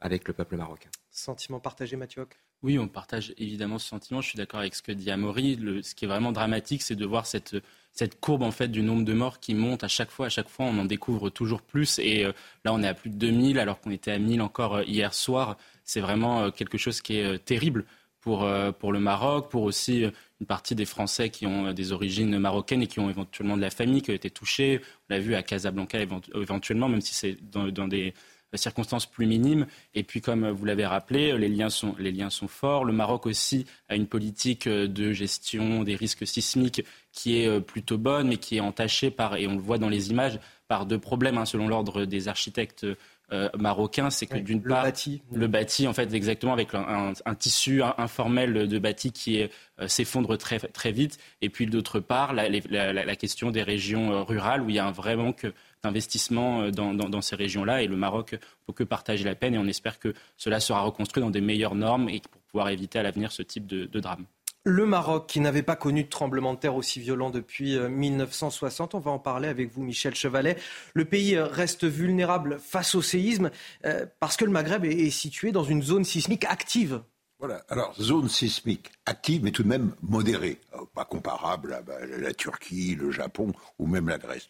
avec 0.00 0.26
le 0.26 0.34
peuple 0.34 0.56
marocain. 0.56 0.88
Sentiment 1.10 1.60
partagé, 1.60 1.96
Mathieu 1.96 2.26
Oui, 2.62 2.78
on 2.78 2.88
partage 2.88 3.34
évidemment 3.38 3.78
ce 3.78 3.88
sentiment. 3.88 4.20
Je 4.20 4.28
suis 4.28 4.36
d'accord 4.36 4.60
avec 4.60 4.74
ce 4.74 4.82
que 4.82 4.92
dit 4.92 5.10
Amaury. 5.10 5.58
ce 5.82 5.94
qui 5.94 6.04
est 6.06 6.08
vraiment 6.08 6.32
dramatique, 6.32 6.82
c'est 6.82 6.96
de 6.96 7.06
voir 7.06 7.26
cette, 7.26 7.56
cette 7.92 8.18
courbe 8.20 8.42
en 8.42 8.50
fait 8.50 8.68
du 8.68 8.82
nombre 8.82 9.04
de 9.04 9.12
morts 9.12 9.38
qui 9.38 9.54
monte 9.54 9.84
à 9.84 9.88
chaque 9.88 10.10
fois. 10.10 10.26
À 10.26 10.30
chaque 10.30 10.48
fois, 10.48 10.66
on 10.66 10.78
en 10.78 10.84
découvre 10.84 11.30
toujours 11.30 11.62
plus. 11.62 11.98
Et 11.98 12.24
euh, 12.24 12.32
là, 12.64 12.72
on 12.72 12.82
est 12.82 12.88
à 12.88 12.94
plus 12.94 13.10
de 13.10 13.16
2000 13.16 13.58
alors 13.58 13.80
qu'on 13.80 13.90
était 13.90 14.12
à 14.12 14.18
1000 14.18 14.40
encore 14.40 14.82
hier 14.82 15.12
soir. 15.12 15.56
C'est 15.84 16.00
vraiment 16.00 16.50
quelque 16.50 16.78
chose 16.78 17.00
qui 17.02 17.18
est 17.18 17.44
terrible 17.44 17.84
pour, 18.20 18.48
pour 18.78 18.92
le 18.92 19.00
Maroc, 19.00 19.50
pour 19.50 19.64
aussi 19.64 20.06
une 20.42 20.46
partie 20.46 20.74
des 20.74 20.86
Français 20.86 21.30
qui 21.30 21.46
ont 21.46 21.68
euh, 21.68 21.72
des 21.72 21.92
origines 21.92 22.36
marocaines 22.36 22.82
et 22.82 22.88
qui 22.88 22.98
ont 22.98 23.08
éventuellement 23.08 23.56
de 23.56 23.62
la 23.62 23.70
famille 23.70 24.02
qui 24.02 24.10
a 24.10 24.14
été 24.14 24.28
touchée. 24.28 24.80
On 25.08 25.14
l'a 25.14 25.20
vu 25.20 25.36
à 25.36 25.42
Casablanca 25.44 25.98
éventuellement, 26.34 26.88
même 26.88 27.00
si 27.00 27.14
c'est 27.14 27.36
dans, 27.48 27.86
des 27.86 28.12
circonstances 28.54 29.06
plus 29.06 29.26
minimes. 29.26 29.66
Et 29.94 30.02
puis, 30.02 30.20
comme 30.20 30.50
vous 30.50 30.64
l'avez 30.64 30.84
rappelé, 30.84 31.38
les 31.38 31.48
liens, 31.48 31.70
sont, 31.70 31.94
les 31.96 32.10
liens 32.10 32.28
sont 32.28 32.48
forts. 32.48 32.84
Le 32.84 32.92
Maroc 32.92 33.26
aussi 33.26 33.66
a 33.88 33.94
une 33.94 34.08
politique 34.08 34.66
euh, 34.66 34.88
de 34.88 35.12
gestion 35.12 35.84
des 35.84 35.94
risques 35.94 36.26
sismiques 36.26 36.84
qui 37.12 37.38
est 37.38 37.46
euh, 37.46 37.60
plutôt 37.60 37.98
bonne, 37.98 38.26
mais 38.26 38.36
qui 38.36 38.56
est 38.56 38.60
entachée 38.60 39.12
par, 39.12 39.36
et 39.36 39.46
on 39.46 39.54
le 39.54 39.62
voit 39.62 39.78
dans 39.78 39.88
les 39.88 40.10
images, 40.10 40.40
par 40.66 40.86
deux 40.86 40.98
problèmes, 40.98 41.38
hein, 41.38 41.44
selon 41.44 41.68
l'ordre 41.68 42.04
des 42.04 42.26
architectes 42.28 42.86
euh, 43.32 43.48
marocains. 43.58 44.10
C'est 44.10 44.26
que 44.26 44.38
d'une 44.38 44.62
part, 44.62 44.84
bâti. 44.84 45.22
le 45.32 45.46
bâti, 45.46 45.86
en 45.88 45.92
fait, 45.92 46.12
exactement, 46.12 46.52
avec 46.52 46.74
un, 46.74 47.34
tissu 47.34 47.82
informel 47.98 48.68
de 48.68 48.78
bâti 48.78 49.12
qui 49.12 49.42
s'effondre 49.86 50.36
très, 50.36 50.58
très 50.58 50.92
vite. 50.92 51.18
Et 51.40 51.48
puis, 51.48 51.66
d'autre 51.66 52.00
part, 52.00 52.32
la, 52.34 52.48
la, 52.48 53.16
question 53.16 53.50
des 53.50 53.62
régions 53.62 54.24
rurales, 54.24 54.62
où 54.62 54.70
il 54.70 54.76
y 54.76 54.78
a 54.78 54.86
un 54.86 54.92
vrai 54.92 55.16
manque 55.16 55.46
d'investissement 55.82 56.68
dans, 56.70 56.94
dans, 56.94 57.20
ces 57.20 57.36
régions-là. 57.36 57.82
Et 57.82 57.86
le 57.86 57.96
Maroc 57.96 58.32
ne 58.32 58.38
peut 58.66 58.72
que 58.72 58.84
partager 58.84 59.24
la 59.24 59.34
peine. 59.34 59.54
Et 59.54 59.58
on 59.58 59.66
espère 59.66 59.98
que 59.98 60.14
cela 60.36 60.60
sera 60.60 60.82
reconstruit 60.82 61.22
dans 61.22 61.30
des 61.30 61.40
meilleures 61.40 61.74
normes 61.74 62.08
et 62.08 62.20
pour 62.20 62.40
pouvoir 62.42 62.68
éviter 62.68 62.98
à 62.98 63.02
l'avenir 63.02 63.32
ce 63.32 63.42
type 63.42 63.66
de, 63.66 63.86
de 63.86 64.00
drame. 64.00 64.26
Le 64.64 64.86
Maroc, 64.86 65.28
qui 65.28 65.40
n'avait 65.40 65.64
pas 65.64 65.74
connu 65.74 66.04
de 66.04 66.08
tremblement 66.08 66.54
de 66.54 66.58
terre 66.58 66.76
aussi 66.76 67.00
violent 67.00 67.30
depuis 67.30 67.76
1960, 67.76 68.94
euh, 68.94 68.98
on 68.98 69.00
va 69.00 69.10
en 69.10 69.18
parler 69.18 69.48
avec 69.48 69.72
vous, 69.72 69.82
Michel 69.82 70.14
Chevalet. 70.14 70.56
Le 70.94 71.04
pays 71.04 71.34
euh, 71.34 71.46
reste 71.46 71.84
vulnérable 71.84 72.60
face 72.60 72.94
au 72.94 73.02
séisme 73.02 73.50
euh, 73.84 74.06
parce 74.20 74.36
que 74.36 74.44
le 74.44 74.52
Maghreb 74.52 74.84
est 74.84 75.10
situé 75.10 75.50
dans 75.50 75.64
une 75.64 75.82
zone 75.82 76.04
sismique 76.04 76.44
active. 76.44 77.02
Voilà, 77.40 77.64
alors 77.70 77.92
zone 78.00 78.28
sismique 78.28 78.92
active, 79.04 79.42
mais 79.42 79.50
tout 79.50 79.64
de 79.64 79.68
même 79.68 79.96
modérée, 80.00 80.60
pas 80.94 81.04
comparable 81.04 81.74
à 81.74 81.82
bah, 81.82 81.98
la 82.06 82.32
Turquie, 82.32 82.94
le 82.94 83.10
Japon 83.10 83.52
ou 83.80 83.88
même 83.88 84.08
la 84.08 84.18
Grèce. 84.18 84.48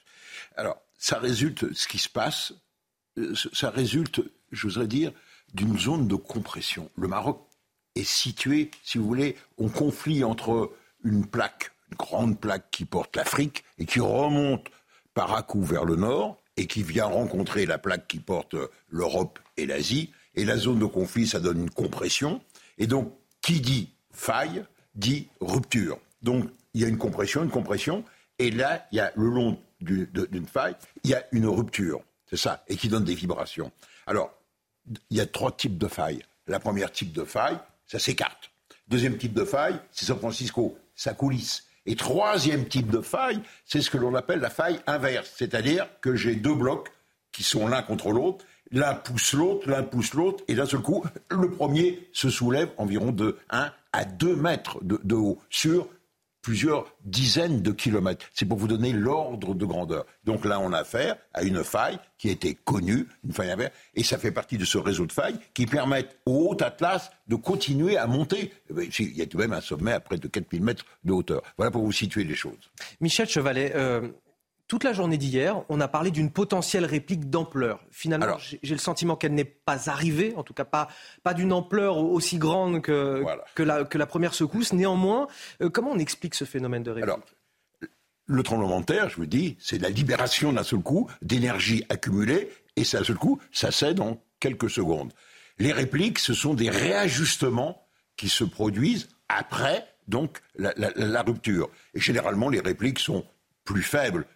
Alors, 0.57 0.77
ça 0.99 1.19
résulte, 1.19 1.73
ce 1.73 1.89
qui 1.89 1.97
se 1.97 2.11
passe, 2.11 2.53
ça 3.55 3.71
résulte, 3.71 4.21
je 4.51 4.69
dire, 4.83 5.13
d'une 5.55 5.79
zone 5.79 6.07
de 6.07 6.17
compression. 6.17 6.91
Le 6.97 7.09
Maroc 7.09 7.49
est 7.95 8.05
situé, 8.05 8.71
si 8.83 8.99
vous 8.99 9.07
voulez, 9.07 9.37
au 9.59 9.69
conflit 9.69 10.25
entre 10.25 10.73
une 11.05 11.27
plaque, 11.27 11.73
une 11.91 11.97
grande 11.97 12.41
plaque 12.41 12.71
qui 12.71 12.85
porte 12.85 13.17
l'Afrique 13.17 13.65
et 13.79 13.87
qui 13.87 14.01
remonte 14.01 14.67
par 15.15 15.35
à 15.35 15.43
coup 15.43 15.63
vers 15.63 15.85
le 15.85 15.97
nord 15.97 16.39
et 16.57 16.67
qui 16.67 16.83
vient 16.83 17.07
rencontrer 17.07 17.67
la 17.67 17.79
plaque 17.79 18.07
qui 18.09 18.19
porte 18.19 18.57
l'Europe 18.89 19.39
et 19.57 19.67
l'Asie. 19.67 20.13
Et 20.35 20.45
la 20.45 20.57
zone 20.57 20.79
de 20.79 20.87
conflit, 20.87 21.27
ça 21.27 21.41
donne 21.41 21.61
une 21.61 21.71
compression. 21.71 22.41
Et 22.79 22.87
donc, 22.87 23.13
qui 23.43 23.61
dit 23.61 23.93
faille, 24.13 24.65
dit 24.95 25.29
rupture. 25.41 25.99
Donc, 26.23 26.49
il 26.75 26.81
y 26.81 26.85
a 26.85 26.89
une 26.89 26.99
compression, 26.99 27.43
une 27.43 27.51
compression. 27.51 28.05
Et 28.39 28.51
là, 28.51 28.87
il 28.93 28.97
y 28.97 29.01
a 29.01 29.13
le 29.17 29.29
long 29.29 29.59
d'une 29.81 30.47
faille, 30.47 30.77
il 31.05 31.11
y 31.11 31.15
a 31.15 31.25
une 31.33 31.47
rupture. 31.47 32.03
C'est 32.31 32.37
ça. 32.37 32.65
Et 32.69 32.77
qui 32.77 32.89
donne 32.89 33.05
des 33.05 33.15
vibrations. 33.15 33.73
Alors, 34.07 34.33
il 35.11 35.17
y 35.17 35.21
a 35.21 35.27
trois 35.27 35.53
types 35.53 35.77
de 35.77 35.89
failles. 35.89 36.23
La 36.47 36.61
première 36.61 36.91
type 36.91 37.13
de 37.13 37.25
faille, 37.25 37.59
ça 37.93 37.99
s'écarte. 37.99 38.51
Deuxième 38.89 39.19
type 39.19 39.35
de 39.35 39.45
faille, 39.45 39.79
c'est 39.91 40.07
San 40.07 40.17
Francisco, 40.17 40.79
ça 40.95 41.13
coulisse. 41.13 41.65
Et 41.85 41.95
troisième 41.95 42.67
type 42.67 42.89
de 42.91 43.03
faille, 43.03 43.43
c'est 43.67 43.83
ce 43.83 43.91
que 43.91 43.99
l'on 43.99 44.15
appelle 44.15 44.41
la 44.41 44.49
faille 44.49 44.81
inverse, 44.87 45.31
c'est-à-dire 45.37 45.87
que 46.01 46.17
j'ai 46.17 46.35
deux 46.35 46.55
blocs 46.55 46.91
qui 47.33 47.43
sont 47.43 47.69
l'un 47.69 47.83
contre 47.83 48.11
l'autre, 48.13 48.47
l'un 48.71 48.95
pousse 48.95 49.35
l'autre, 49.35 49.69
l'un 49.69 49.83
pousse 49.83 50.15
l'autre, 50.15 50.43
et 50.49 50.55
d'un 50.55 50.65
seul 50.65 50.81
coup, 50.81 51.05
le 51.29 51.51
premier 51.51 52.09
se 52.15 52.31
soulève 52.31 52.71
environ 52.79 53.13
de 53.13 53.37
1 53.51 53.71
à 53.93 54.05
2 54.07 54.37
mètres 54.37 54.83
de, 54.83 54.99
de 55.05 55.15
haut 55.15 55.39
sur 55.51 55.87
plusieurs 56.43 56.93
dizaines 57.05 57.63
de 57.63 57.71
kilomètres. 57.71 58.27
C'est 58.35 58.45
pour 58.45 58.59
vous 58.59 58.69
donner 58.69 58.93
l'ordre 58.93 59.55
de 59.55 59.65
grandeur. 59.65 60.05
Donc 60.25 60.45
là, 60.45 60.61
on 60.61 60.73
a 60.73 60.79
affaire 60.79 61.17
à 61.33 61.43
une 61.45 61.63
faille 61.65 61.99
qui 62.19 62.29
été 62.29 62.55
connue, 62.55 63.07
une 63.25 63.33
faille 63.33 63.51
inverse, 63.51 63.73
et 63.95 64.03
ça 64.03 64.19
fait 64.19 64.33
partie 64.33 64.59
de 64.59 64.65
ce 64.65 64.79
réseau 64.79 65.07
de 65.07 65.13
failles 65.13 65.39
qui 65.55 65.67
permettent 65.67 66.19
au 66.27 66.51
Haut 66.51 66.63
Atlas 66.63 67.11
de 67.29 67.37
continuer 67.37 67.97
à 67.97 68.07
monter. 68.07 68.53
Eh 68.71 68.89
il 68.99 69.17
y 69.17 69.23
a 69.23 69.27
tout 69.27 69.37
de 69.37 69.43
même 69.43 69.53
un 69.53 69.61
sommet 69.61 69.93
à 69.93 70.01
près 70.01 70.19
de 70.19 70.29
4000 70.29 70.63
mètres 70.63 70.85
de 71.05 71.13
hauteur. 71.13 71.43
Voilà 71.57 71.71
pour 71.71 71.85
vous 71.85 71.93
situer 71.93 72.25
les 72.25 72.35
choses. 72.35 72.71
Michel 73.01 73.29
Chevalet, 73.29 73.73
euh, 73.75 74.09
toute 74.73 74.85
la 74.85 74.95
journée 74.95 75.19
d'hier, 75.19 75.63
on 75.69 75.83
a 75.83 75.87
parlé 75.87 76.11
d'une 76.11 76.31
potentielle 76.31 76.87
réplique 76.87 77.29
d'ampleur. 77.29 77.85
Finalement, 77.91 78.39
j'ai 78.39 78.73
le 78.75 78.79
sentiment 78.79 79.17
qu'elle 79.17 79.35
n'est 79.35 79.45
pas 79.45 79.91
arrivée, 79.91 80.33
en 80.35 80.43
tout 80.43 80.55
cas 80.55 80.65
pas, 80.65 80.89
pas 81.23 81.35
d'une 81.35 81.53
ampleur 81.53 81.99
aussi 81.99 82.39
grande 82.39 82.81
que, 82.81 83.23
que, 83.55 83.63
la, 83.63 83.85
que, 83.85 83.99
la, 83.99 84.07
première 84.07 84.33
secousse. 84.33 84.73
Néanmoins, 84.73 85.27
euh, 85.61 85.69
comment 85.69 85.91
on 85.91 85.99
explique 85.99 86.35
ce 86.35 86.47
phénomène 86.47 86.83
de 86.83 86.91
réplique? 86.91 87.05
Alors, 87.05 87.21
le 88.25 88.43
tremblement 88.43 88.81
de 88.81 88.87
terre, 88.87 89.11
je 89.11 89.17
vous 89.17 89.27
dis, 89.27 89.59
c'est 89.61 89.77
la 89.77 89.91
libération 89.91 90.55
d'un 90.55 90.63
seul 90.63 90.81
coup 90.81 91.07
d'énergie 91.21 91.85
accumulée, 91.91 92.49
et 92.77 92.85
d'un 92.85 93.05
seul 93.05 93.17
coup, 93.17 93.39
ça 93.53 93.73
cède 93.73 94.01
en 94.01 94.23
quelques 94.41 94.71
secondes. 94.71 95.13
Les 95.59 95.73
répliques, 95.73 96.19
ce 96.19 96.33
sont 96.33 96.55
des 96.55 96.71
réajustements 96.71 97.87
qui 98.17 98.31
se 98.31 98.43
produisent 98.43 99.11
après 99.29 99.87
donc 100.09 100.39
la, 100.57 100.73
la 100.79 101.23
rupture. 101.23 101.69
Et 101.93 102.01
généralement, 102.01 102.49
les 102.49 102.61
répliques 102.61 103.01
sont 103.01 103.27
plus 103.65 103.83
faibles 103.83 104.27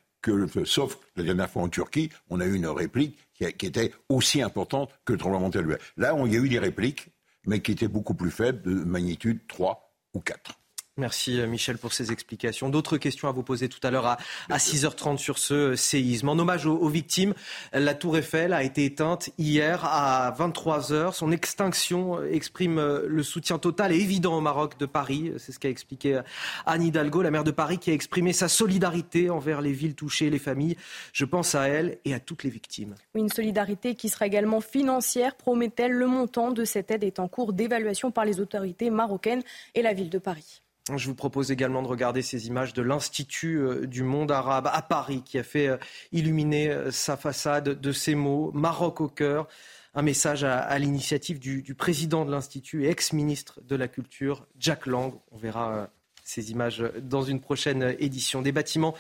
sauf 0.65 0.99
la 1.17 1.23
dernière 1.23 1.51
fois 1.51 1.63
en 1.63 1.69
Turquie, 1.69 2.11
on 2.31 2.41
a 2.41 2.47
eu 2.47 2.55
une 2.55 2.67
réplique 2.67 3.19
qui, 3.35 3.45
était 3.45 3.93
aussi 4.09 4.43
importante 4.43 4.91
que 5.05 5.13
le 5.13 5.19
tremblement 5.19 5.49
de 5.49 5.61
terre. 5.61 5.79
Là, 5.97 6.17
il 6.25 6.33
y 6.33 6.37
a 6.37 6.41
eu 6.41 6.49
des 6.49 6.59
répliques, 6.59 7.09
mais 7.47 7.61
qui 7.61 7.73
étaient 7.73 7.89
beaucoup 7.89 8.15
plus 8.15 8.31
faibles, 8.31 8.63
de 8.63 8.85
magnitude 8.85 9.47
3 9.47 9.95
ou 10.15 10.21
4. 10.21 10.59
Merci 10.99 11.39
euh, 11.39 11.47
Michel 11.47 11.77
pour 11.77 11.93
ces 11.93 12.11
explications. 12.11 12.71
D'autres 12.71 12.97
questions 12.97 13.29
à 13.29 13.33
vous 13.33 13.43
poser 13.43 13.69
tout 13.69 13.81
à 13.83 13.91
l'heure 13.91 14.07
à, 14.07 14.17
6h30 14.51 15.19
sur 15.19 15.37
ce 15.37 15.77
séisme. 15.77 16.31
En 16.31 16.39
hommage 16.39 16.65
aux, 16.65 16.89
victimes, 16.89 17.35
la 17.75 17.93
tour 17.95 18.17
Eiffel 18.17 18.55
a 18.55 18.63
été 18.63 18.87
éteinte 18.87 19.29
hier 19.37 19.85
à 19.85 20.35
23h. 20.39 21.13
Son 21.13 21.33
extinction 21.33 22.25
exprime 22.25 22.79
euh, 22.79 23.05
le 23.09 23.23
soutien 23.23 23.59
total 23.59 23.93
et 23.93 23.97
évident 23.97 24.39
au 24.39 24.41
Maroc 24.41 24.79
de 24.79 24.87
Paris. 24.87 25.33
C'est 25.37 25.53
ce 25.53 25.59
qu'a 25.59 25.69
expliqué 25.69 26.15
euh, 26.15 26.23
Anne 26.65 26.83
Hidalgo, 26.83 27.21
la 27.21 27.31
maire 27.31 27.45
de 27.45 27.51
Paris, 27.51 27.77
qui 27.77 27.91
a 27.91 27.95
exprimé 27.95 28.33
sa 28.33 28.49
solidarité 28.49 29.29
envers 29.29 29.61
les 29.61 29.73
villes 29.73 29.97
touchées 29.97 30.31
les 30.31 30.39
familles. 30.39 30.79
Je 31.13 31.27
pense 31.27 31.55
à 31.55 31.69
elle 31.69 31.99
et 32.07 32.15
à 32.15 32.21
toutes 32.21 32.43
les 32.43 32.51
victimes. 32.51 32.95
une 33.15 33.29
solidarité 33.29 33.97
qui 33.97 34.09
sera 34.09 34.27
également 34.27 34.63
financière, 34.63 35.35
promet-elle. 35.35 35.93
Le 35.93 36.07
montant 36.07 36.53
de 36.53 36.65
cette 36.65 36.91
aide 36.91 37.05
est 37.05 37.21
en 37.21 37.29
cours 37.29 37.53
d'évaluation 37.53 38.11
par 38.11 38.25
les 38.25 38.41
autorités 38.41 38.89
marocaines 38.89 39.43
et 39.75 39.83
la 39.83 39.93
ville 39.93 40.09
de 40.09 40.19
Paris. 40.19 40.63
Je 40.95 41.09
vous 41.09 41.17
propose 41.17 41.51
également 41.51 41.83
de 41.83 41.89
regarder 41.89 42.23
ces 42.23 42.47
images 42.47 42.73
de 42.73 42.81
l'Institut 42.81 43.59
euh, 43.59 43.87
du 43.87 44.05
monde 44.05 44.31
arabe 44.31 44.71
à 44.73 44.83
Paris 44.83 45.23
qui 45.25 45.37
a 45.37 45.43
fait 45.43 45.67
euh, 45.67 45.79
illuminer 46.13 46.71
euh, 46.71 46.93
sa 46.93 47.17
façade 47.17 47.81
de 47.81 47.93
ces 47.93 48.15
mots 48.15 48.53
Maroc 48.55 49.01
au 49.01 49.09
cœur. 49.09 49.49
Un 49.95 50.03
message 50.03 50.45
à, 50.45 50.79
l'initiative 50.79 51.41
du, 51.41 51.75
président 51.75 52.25
de 52.27 52.31
l'Institut 52.31 52.85
et 52.85 52.91
ex-ministre 52.91 53.61
de 53.63 53.75
la 53.75 53.89
Culture, 53.89 54.47
Jack 54.59 54.85
Lang. 54.85 55.15
On 55.33 55.39
verra 55.39 55.89
ces 56.23 56.51
images 56.51 56.85
dans 57.01 57.23
une 57.23 57.41
prochaine 57.41 57.97
édition. 57.99 58.43
Des 58.43 58.53
bâtiments 58.53 58.95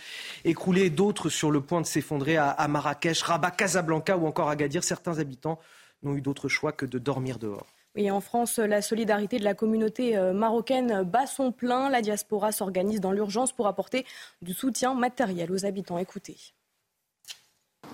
écroulés, 0.47 0.89
d'autres 0.89 1.29
sur 1.29 1.51
le 1.51 1.61
point 1.61 1.83
de 1.83 1.87
s'effondrer 1.87 2.39
à, 2.39 2.49
à 2.49 2.67
Marrakech, 2.67 3.21
Rabat, 3.21 3.51
Casablanca 3.51 4.17
ou 4.17 4.27
encore 4.27 4.49
Agadir. 4.49 4.83
Certains 4.85 5.19
habitants 5.19 5.61
n'ont 6.03 6.15
eu 6.15 6.23
d'autre 6.23 6.49
choix 6.49 6.73
que 6.73 6.87
de 6.87 6.99
dormir 6.99 7.39
dehors. 7.39 7.67
Et 7.97 8.11
en 8.11 8.21
France, 8.21 8.59
la 8.59 8.83
solidarité 8.83 9.39
de 9.39 9.45
la 9.45 9.55
communauté 9.55 10.17
euh, 10.17 10.35
marocaine 10.35 11.03
bat 11.03 11.27
son 11.27 11.51
plein. 11.51 11.89
La 11.89 12.03
diaspora 12.03 12.53
s'organise 12.53 13.01
dans 13.01 13.13
l'urgence 13.13 13.53
pour 13.53 13.67
apporter 13.67 14.05
du 14.43 14.53
soutien 14.53 14.95
matériel 14.95 15.51
aux 15.51 15.65
habitants. 15.65 15.99
Écoutez. 15.99 16.37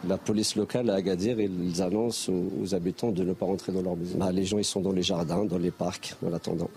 La 0.09 0.19
police 0.19 0.57
locale 0.57 0.91
à 0.91 0.95
Agadir, 0.95 1.39
ils 1.39 1.81
annoncent 1.83 2.33
aux, 2.33 2.75
habitants 2.75 3.13
de 3.13 3.23
ne 3.23 3.33
pas 3.33 3.47
rentrer 3.47 3.73
dans 3.73 3.83
leur 3.83 3.97
maison. 3.97 4.19
Bah, 4.19 4.33
les 4.33 4.45
gens, 4.45 4.59
ils 4.59 4.65
sont 4.65 4.81
dans 4.81 4.91
les 4.91 5.03
jardins, 5.03 5.45
dans 5.45 5.59
les 5.59 5.71
parcs, 5.71 6.15
en 6.27 6.33
attendant. 6.33 6.71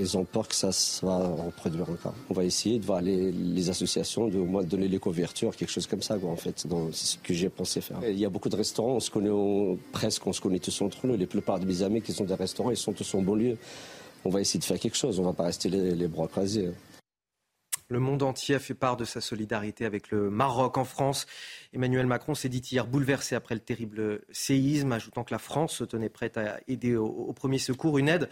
Ils 0.00 0.16
ont 0.16 0.24
peur 0.24 0.46
que 0.46 0.54
ça 0.54 0.70
va 1.02 1.18
reproduire 1.18 1.90
encore. 1.90 2.14
On 2.30 2.34
va 2.34 2.44
essayer 2.44 2.78
de 2.78 2.84
voir 2.84 3.00
les, 3.00 3.68
associations, 3.68 4.28
de 4.28 4.38
au 4.38 4.62
donner 4.62 4.86
les 4.86 5.00
couvertures, 5.00 5.56
quelque 5.56 5.72
chose 5.72 5.88
comme 5.88 6.02
ça, 6.02 6.16
en 6.22 6.36
fait. 6.36 6.66
C'est 6.92 7.06
ce 7.06 7.18
que 7.18 7.34
j'ai 7.34 7.48
pensé 7.48 7.80
faire. 7.80 7.98
Il 8.08 8.18
y 8.18 8.24
a 8.24 8.28
beaucoup 8.28 8.48
de 8.48 8.54
restaurants, 8.54 8.92
on 8.92 9.00
se 9.00 9.10
connaît 9.10 9.76
presque, 9.90 10.24
on 10.24 10.32
se 10.32 10.40
connaît 10.40 10.60
tous 10.60 10.80
entre 10.82 11.04
nous. 11.08 11.16
Les 11.16 11.26
plupart 11.26 11.58
de 11.58 11.66
mes 11.66 11.82
amis 11.82 12.00
qui 12.00 12.12
sont 12.12 12.24
des 12.24 12.34
restaurants, 12.34 12.70
ils 12.70 12.76
sont 12.76 12.92
tous 12.92 13.12
en 13.14 13.22
banlieue. 13.22 13.58
On 14.24 14.30
va 14.30 14.40
essayer 14.40 14.60
de 14.60 14.64
faire 14.64 14.78
quelque 14.78 14.96
chose, 14.96 15.18
on 15.18 15.22
ne 15.22 15.28
va 15.28 15.32
pas 15.32 15.44
rester 15.44 15.68
les, 15.68 16.06
bras 16.06 16.28
croisés. 16.28 16.70
Le 17.88 17.98
monde 17.98 18.22
entier 18.22 18.54
a 18.54 18.58
fait 18.60 18.74
part 18.74 18.96
de 18.96 19.04
sa 19.04 19.20
solidarité 19.20 19.84
avec 19.84 20.10
le 20.12 20.30
Maroc. 20.30 20.76
En 20.76 20.84
France, 20.84 21.26
Emmanuel 21.72 22.06
Macron 22.06 22.34
s'est 22.34 22.50
dit 22.50 22.62
hier 22.70 22.86
bouleversé 22.86 23.34
après 23.34 23.54
le 23.54 23.60
terrible 23.60 24.20
séisme, 24.30 24.92
ajoutant 24.92 25.24
que 25.24 25.34
la 25.34 25.38
France 25.38 25.72
se 25.72 25.84
tenait 25.84 26.10
prête 26.10 26.36
à 26.36 26.60
aider 26.68 26.94
au 26.94 27.32
premier 27.32 27.58
secours. 27.58 27.98
Une 27.98 28.08
aide 28.08 28.28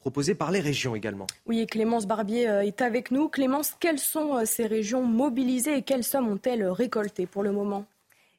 proposée 0.00 0.34
par 0.34 0.50
les 0.50 0.60
régions 0.60 0.96
également. 0.96 1.26
Oui, 1.46 1.60
et 1.60 1.66
Clémence 1.66 2.06
Barbier 2.06 2.48
euh, 2.48 2.64
est 2.64 2.80
avec 2.82 3.10
nous. 3.10 3.28
Clémence, 3.28 3.74
quelles 3.78 3.98
sont 3.98 4.36
euh, 4.36 4.44
ces 4.44 4.66
régions 4.66 5.02
mobilisées 5.04 5.76
et 5.76 5.82
quelles 5.82 6.04
sommes 6.04 6.28
ont-elles 6.28 6.66
récoltées 6.66 7.26
pour 7.26 7.42
le 7.42 7.52
moment? 7.52 7.84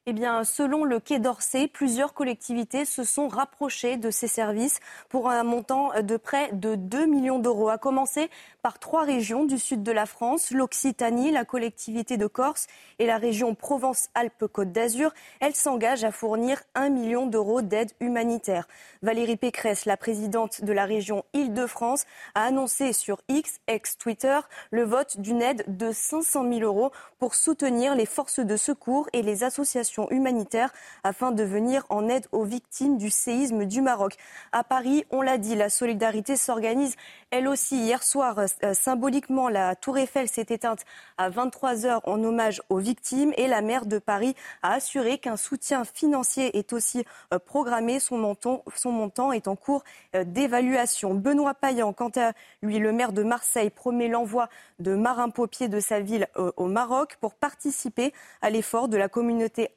Eh 0.06 0.12
bien, 0.12 0.42
selon 0.42 0.82
le 0.82 0.98
Quai 0.98 1.20
d'Orsay, 1.20 1.68
plusieurs 1.68 2.12
collectivités 2.12 2.84
se 2.84 3.04
sont 3.04 3.28
rapprochées 3.28 3.96
de 3.96 4.10
ces 4.10 4.26
services 4.26 4.80
pour 5.08 5.30
un 5.30 5.44
montant 5.44 5.92
de 6.02 6.16
près 6.16 6.50
de 6.52 6.74
2 6.74 7.06
millions 7.06 7.38
d'euros, 7.38 7.68
à 7.68 7.78
commencer 7.78 8.28
par 8.62 8.80
trois 8.80 9.04
régions 9.04 9.44
du 9.44 9.60
sud 9.60 9.84
de 9.84 9.92
la 9.92 10.06
France, 10.06 10.50
l'Occitanie, 10.50 11.30
la 11.30 11.44
collectivité 11.44 12.16
de 12.16 12.26
Corse 12.26 12.66
et 12.98 13.06
la 13.06 13.16
région 13.16 13.54
Provence-Alpes-Côte 13.54 14.72
d'Azur. 14.72 15.12
Elles 15.38 15.54
s'engagent 15.54 16.02
à 16.02 16.10
fournir 16.10 16.60
1 16.74 16.88
million 16.88 17.26
d'euros 17.26 17.62
d'aide 17.62 17.92
humanitaire. 18.00 18.66
Valérie 19.02 19.36
Pécresse, 19.36 19.84
la 19.84 19.96
présidente 19.96 20.64
de 20.64 20.72
la 20.72 20.84
région 20.84 21.24
Île-de-France, 21.32 22.06
a 22.34 22.42
annoncé 22.42 22.92
sur 22.92 23.20
X, 23.28 23.60
ex-Twitter, 23.68 24.40
le 24.72 24.82
vote 24.82 25.20
d'une 25.20 25.42
aide 25.42 25.64
de 25.68 25.92
500 25.92 26.42
000 26.52 26.60
euros 26.62 26.90
pour 27.20 27.36
soutenir 27.36 27.94
les 27.94 28.06
forces 28.06 28.40
de 28.40 28.56
secours 28.56 29.08
et 29.12 29.22
les 29.22 29.44
associations 29.44 29.91
humanitaire 30.10 30.72
afin 31.04 31.32
de 31.32 31.42
venir 31.42 31.84
en 31.88 32.08
aide 32.08 32.26
aux 32.32 32.44
victimes 32.44 32.98
du 32.98 33.10
séisme 33.10 33.64
du 33.64 33.80
Maroc. 33.80 34.16
À 34.52 34.64
Paris, 34.64 35.04
on 35.10 35.22
l'a 35.22 35.38
dit, 35.38 35.54
la 35.54 35.70
solidarité 35.70 36.36
s'organise 36.36 36.96
elle 37.32 37.48
aussi. 37.48 37.78
Hier 37.78 38.02
soir, 38.02 38.38
euh, 38.38 38.74
symboliquement, 38.74 39.48
la 39.48 39.74
Tour 39.74 39.96
Eiffel 39.96 40.28
s'est 40.28 40.46
éteinte 40.50 40.84
à 41.16 41.30
23 41.30 41.86
heures 41.86 42.02
en 42.06 42.22
hommage 42.22 42.60
aux 42.68 42.76
victimes 42.76 43.32
et 43.38 43.46
la 43.46 43.62
maire 43.62 43.86
de 43.86 43.98
Paris 43.98 44.36
a 44.62 44.74
assuré 44.74 45.16
qu'un 45.16 45.38
soutien 45.38 45.84
financier 45.84 46.58
est 46.58 46.74
aussi 46.74 47.04
euh, 47.32 47.38
programmé. 47.38 48.00
Son 48.00 48.18
montant, 48.18 49.32
est 49.32 49.48
en 49.48 49.56
cours 49.56 49.82
euh, 50.14 50.24
d'évaluation. 50.24 51.14
Benoît 51.14 51.54
Payan, 51.54 51.94
quant 51.94 52.12
à 52.16 52.32
lui, 52.60 52.78
le 52.78 52.92
maire 52.92 53.12
de 53.12 53.22
Marseille, 53.22 53.70
promet 53.70 54.08
l'envoi 54.08 54.50
de 54.78 54.94
marins-pompiers 54.94 55.68
de 55.68 55.80
sa 55.80 56.00
ville 56.00 56.28
au 56.56 56.66
Maroc 56.66 57.16
pour 57.20 57.34
participer 57.34 58.12
à 58.42 58.50
l'effort 58.50 58.88
de 58.88 58.96
la 58.96 59.08
communauté 59.08 59.70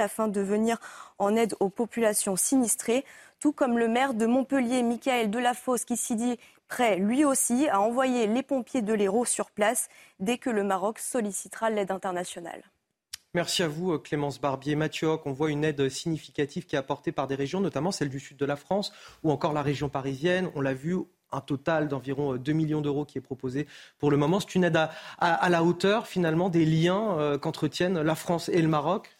afin 0.00 0.28
de 0.28 0.40
venir 0.40 0.78
en 1.18 1.36
aide 1.36 1.54
aux 1.60 1.68
populations 1.68 2.36
sinistrées, 2.36 3.04
tout 3.40 3.52
comme 3.52 3.78
le 3.78 3.88
maire 3.88 4.14
de 4.14 4.26
Montpellier, 4.26 4.82
Michael 4.82 5.30
Delafosse, 5.30 5.84
qui 5.84 5.96
s'y 5.96 6.16
dit 6.16 6.38
prêt 6.68 6.96
lui 6.96 7.24
aussi 7.24 7.68
à 7.68 7.80
envoyer 7.80 8.26
les 8.26 8.42
pompiers 8.42 8.82
de 8.82 8.94
l'Hérault 8.94 9.24
sur 9.24 9.50
place 9.50 9.88
dès 10.20 10.38
que 10.38 10.48
le 10.48 10.64
Maroc 10.64 10.98
sollicitera 10.98 11.68
l'aide 11.68 11.90
internationale. 11.90 12.62
Merci 13.34 13.62
à 13.62 13.68
vous, 13.68 13.98
Clémence 13.98 14.40
Barbier. 14.40 14.76
Mathieu 14.76 15.06
Hoc, 15.06 15.22
on 15.24 15.32
voit 15.32 15.50
une 15.50 15.64
aide 15.64 15.88
significative 15.88 16.66
qui 16.66 16.76
est 16.76 16.78
apportée 16.78 17.12
par 17.12 17.26
des 17.26 17.34
régions, 17.34 17.60
notamment 17.60 17.90
celle 17.90 18.10
du 18.10 18.20
sud 18.20 18.36
de 18.36 18.44
la 18.44 18.56
France 18.56 18.92
ou 19.22 19.30
encore 19.30 19.54
la 19.54 19.62
région 19.62 19.88
parisienne. 19.88 20.50
On 20.54 20.60
l'a 20.60 20.74
vu, 20.74 20.96
un 21.32 21.40
total 21.40 21.88
d'environ 21.88 22.36
2 22.36 22.52
millions 22.52 22.80
d'euros 22.80 23.04
qui 23.04 23.18
est 23.18 23.22
proposé 23.22 23.66
pour 23.98 24.10
le 24.10 24.16
moment. 24.16 24.40
C'est 24.40 24.54
une 24.54 24.64
aide 24.64 24.78
à, 25.18 25.48
la 25.48 25.64
hauteur, 25.64 26.06
finalement, 26.06 26.48
des 26.48 26.64
liens 26.64 27.18
euh, 27.18 27.38
qu'entretiennent 27.38 28.00
la 28.00 28.14
France 28.14 28.48
et 28.48 28.62
le 28.62 28.68
Maroc? 28.68 29.10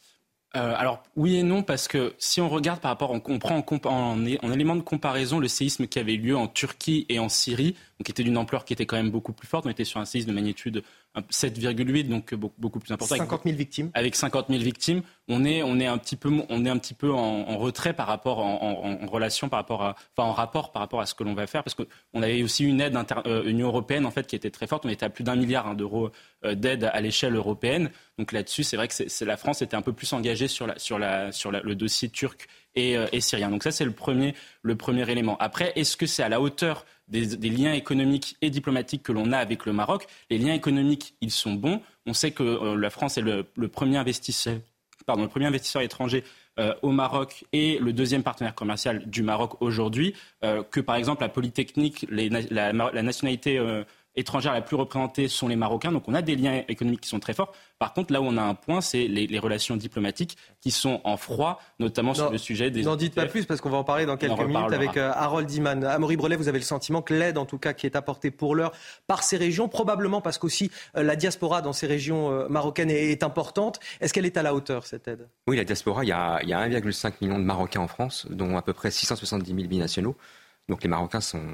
Euh, 0.55 0.75
alors 0.77 1.03
oui 1.17 1.37
et 1.37 1.43
non 1.43 1.63
parce 1.63 1.89
que 1.89 2.13
si 2.19 2.43
on 2.43 2.51
regarde 2.51 2.79
par 2.79 2.91
rapport, 2.91 3.11
on 3.11 3.21
comprend 3.21 3.65
en, 3.85 4.19
en, 4.43 4.53
élément 4.53 4.77
de 4.77 4.83
comparaison 4.83 5.39
le 5.39 5.49
séisme 5.49 5.87
qui 5.87 5.99
avait 5.99 6.17
lieu 6.17 6.37
en 6.37 6.47
Turquie 6.47 7.07
et 7.09 7.19
en 7.19 7.31
Syrie, 7.31 7.75
qui 8.05 8.11
était 8.11 8.23
d'une 8.23 8.37
ampleur 8.37 8.67
qui 8.67 8.75
était 8.75 8.85
quand 8.85 8.97
même 8.97 9.11
beaucoup 9.11 9.33
plus 9.33 9.49
forte. 9.49 9.65
On 9.65 9.71
était 9.71 9.87
sur 9.87 9.99
un 9.99 10.05
séisme 10.05 10.29
de 10.29 10.35
magnitude 10.35 10.83
7,8, 11.15 12.09
donc 12.09 12.35
beaucoup, 12.35 12.79
plus 12.79 12.93
important. 12.93 13.17
50 13.17 13.43
000 13.45 13.57
victimes. 13.57 13.91
Avec 13.95 14.17
50 14.17 14.49
000 14.49 14.63
victimes, 14.63 15.03
on 15.29 15.45
est, 15.45 15.63
on 15.63 15.79
est 15.79 15.87
un 15.87 15.99
petit 15.99 16.17
peu, 16.17 16.31
on 16.49 16.65
est 16.65 16.71
un 16.71 16.79
petit 16.79 16.95
peu 16.95 17.13
en, 17.13 17.59
retrait 17.59 17.93
par 17.93 18.07
rapport, 18.07 18.39
en, 18.39 19.07
relation 19.07 19.49
par 19.49 19.59
rapport 19.59 19.83
à, 19.83 19.97
enfin 20.17 20.29
en 20.29 20.33
rapport 20.33 20.73
par 20.73 20.81
rapport 20.81 21.01
à 21.01 21.07
ce 21.07 21.15
que 21.15 21.23
l'on 21.23 21.35
va 21.35 21.47
faire, 21.47 21.63
parce 21.63 21.75
qu'on 21.75 22.23
avait 22.23 22.43
aussi 22.43 22.65
une 22.65 22.81
aide 22.81 22.97
euh, 23.27 23.45
Union 23.45 23.69
européenne 23.69 24.07
en 24.07 24.11
fait 24.11 24.27
qui 24.27 24.37
était 24.37 24.51
très 24.51 24.67
forte. 24.67 24.87
On 24.87 24.89
était 24.89 25.05
à 25.05 25.11
plus 25.11 25.25
d'un 25.25 25.37
milliard 25.37 25.67
hein, 25.67 25.75
d'euros 25.75 26.11
euh, 26.45 26.55
d'aide 26.55 26.85
à 26.85 27.01
l'échelle 27.01 27.35
européenne. 27.35 27.91
Donc 28.19 28.33
là-dessus, 28.33 28.63
c'est 28.63 28.77
vrai 28.77 28.89
que 28.89 28.95
c'est, 28.95 29.25
la 29.25 29.37
France 29.37 29.63
était 29.63 29.77
un 29.77 29.83
peu 29.83 29.93
plus 29.93 30.13
engagée 30.13 30.49
sur, 30.49 30.67
la, 30.67 30.79
sur, 30.79 30.99
la, 30.99 31.31
sur 31.33 31.51
le 31.51 31.75
dossier 31.75 32.09
turc 32.09 32.49
et, 32.75 32.97
euh, 32.97 33.07
et 33.13 33.21
syrien. 33.21 33.51
Donc 33.51 33.63
ça, 33.63 33.71
c'est 33.71 33.85
le 33.85 33.93
premier, 33.93 34.35
le 34.63 34.77
premier 34.77 35.09
élément. 35.11 35.37
Après, 35.39 35.73
est-ce 35.77 35.97
que 35.97 36.07
c'est 36.07 36.23
à 36.23 36.29
la 36.29 36.41
hauteur 36.41 36.85
des, 37.09 37.27
liens 37.51 37.75
économiques 37.75 38.37
et 38.41 38.51
diplomatiques 38.51 39.03
que 39.03 39.13
l'on 39.13 39.33
a 39.33 39.39
avec 39.39 39.67
le 39.67 39.73
Maroc? 39.73 40.07
Les 40.31 40.39
liens 40.39 40.55
économiques, 40.55 41.15
ils 41.21 41.31
sont 41.31 41.53
bons. 41.53 41.81
On 42.07 42.15
sait 42.15 42.31
que 42.31 42.43
euh, 42.43 42.77
la 42.77 42.91
France 42.91 43.19
est 43.19 43.23
le, 43.23 43.45
premier 43.69 43.99
investisseur, 43.99 44.59
pardon, 45.07 45.23
le 45.23 45.29
premier 45.29 45.47
investisseur 45.47 45.83
étranger 45.83 46.25
euh, 46.59 46.75
au 46.83 46.91
Maroc 46.91 47.45
et 47.53 47.79
le 47.79 47.93
deuxième 47.93 48.23
partenaire 48.23 48.55
commercial 48.55 49.09
du 49.09 49.23
Maroc 49.23 49.61
aujourd'hui. 49.61 50.15
Que 50.71 50.81
par 50.81 50.97
exemple 50.97 51.23
la 51.23 51.29
Polytechnique, 51.29 52.07
la, 52.11 52.73
nationalité 53.03 53.59
étrangère 54.15 54.53
la 54.53 54.61
plus 54.61 54.77
représentée 54.77 55.29
sont 55.29 55.49
les 55.49 55.57
Marocains. 55.57 55.93
Donc 55.93 56.05
on 56.07 56.15
a 56.15 56.23
des 56.23 56.37
liens 56.37 56.63
économiques 56.69 57.03
qui 57.03 57.09
sont 57.09 57.21
très 57.21 57.35
forts. 57.35 57.53
Par 57.79 57.93
contre, 57.95 58.13
là 58.13 58.21
où 58.21 58.25
on 58.25 58.37
a 58.37 58.43
un 58.43 58.55
point, 58.55 58.81
c'est 58.81 59.09
les, 59.09 59.39
relations 59.39 59.77
diplomatiques 59.77 60.37
qui 60.61 60.71
sont 60.71 61.01
en 61.03 61.17
froid, 61.17 61.61
notamment 61.81 62.15
sur 62.15 62.31
le 62.31 62.39
sujet 62.39 62.71
des. 62.71 62.83
N'en 62.83 62.95
dites 62.95 63.15
pas 63.15 63.27
plus 63.27 63.45
parce 63.45 63.61
qu'on 63.61 63.71
va 63.71 63.79
en 63.79 63.85
parler 63.85 64.07
dans 64.07 64.17
quelques 64.17 64.39
minutes 64.39 64.73
avec 64.73 64.97
euh, 64.97 65.11
Harold 65.13 65.51
Iman. 65.51 65.85
Amaury 65.85 66.17
Brelet, 66.17 66.37
vous 66.37 66.49
avez 66.49 66.59
le 66.59 66.65
sentiment 66.65 67.03
que 67.03 67.13
l'aide, 67.13 67.39
en 67.39 67.45
tout 67.45 67.59
cas, 67.59 67.73
qui 67.73 67.87
est 67.87 67.97
apportée 67.97 68.31
pour 68.31 68.55
l'heure 68.55 68.73
par 69.09 69.25
ces 69.25 69.37
régions, 69.37 69.69
probablement 69.69 70.21
parce 70.21 70.39
qu'aussi 70.39 70.71
euh, 70.97 71.03
la 71.03 71.17
diaspora 71.17 71.61
dans 71.61 71.73
ces 71.73 71.87
régions 71.87 72.31
euh, 72.31 72.49
marocaines 72.49 72.91
est, 72.91 73.23
importante. 73.23 73.81
Est-ce 74.01 74.13
qu'elle 74.13 74.27
est 74.27 74.37
à 74.37 74.43
la 74.43 74.55
hauteur, 74.55 74.87
cette 74.87 75.09
aide? 75.09 75.29
Oui, 75.47 75.57
la 75.57 75.65
diaspora, 75.65 76.05
il 76.05 76.09
y 76.09 76.13
a, 76.13 76.35
a 76.35 76.69
1,5 76.69 77.15
million 77.21 77.39
de 77.39 77.45
Marocains 77.45 77.81
en 77.81 77.89
France, 77.89 78.27
dont 78.31 78.57
à 78.57 78.63
peu 78.63 78.73
près 78.73 78.91
670 78.91 79.55
000 79.55 79.69
binationaux. 79.69 80.17
Donc 80.69 80.83
les 80.83 80.89
Marocains 80.89 81.21
sont, 81.21 81.45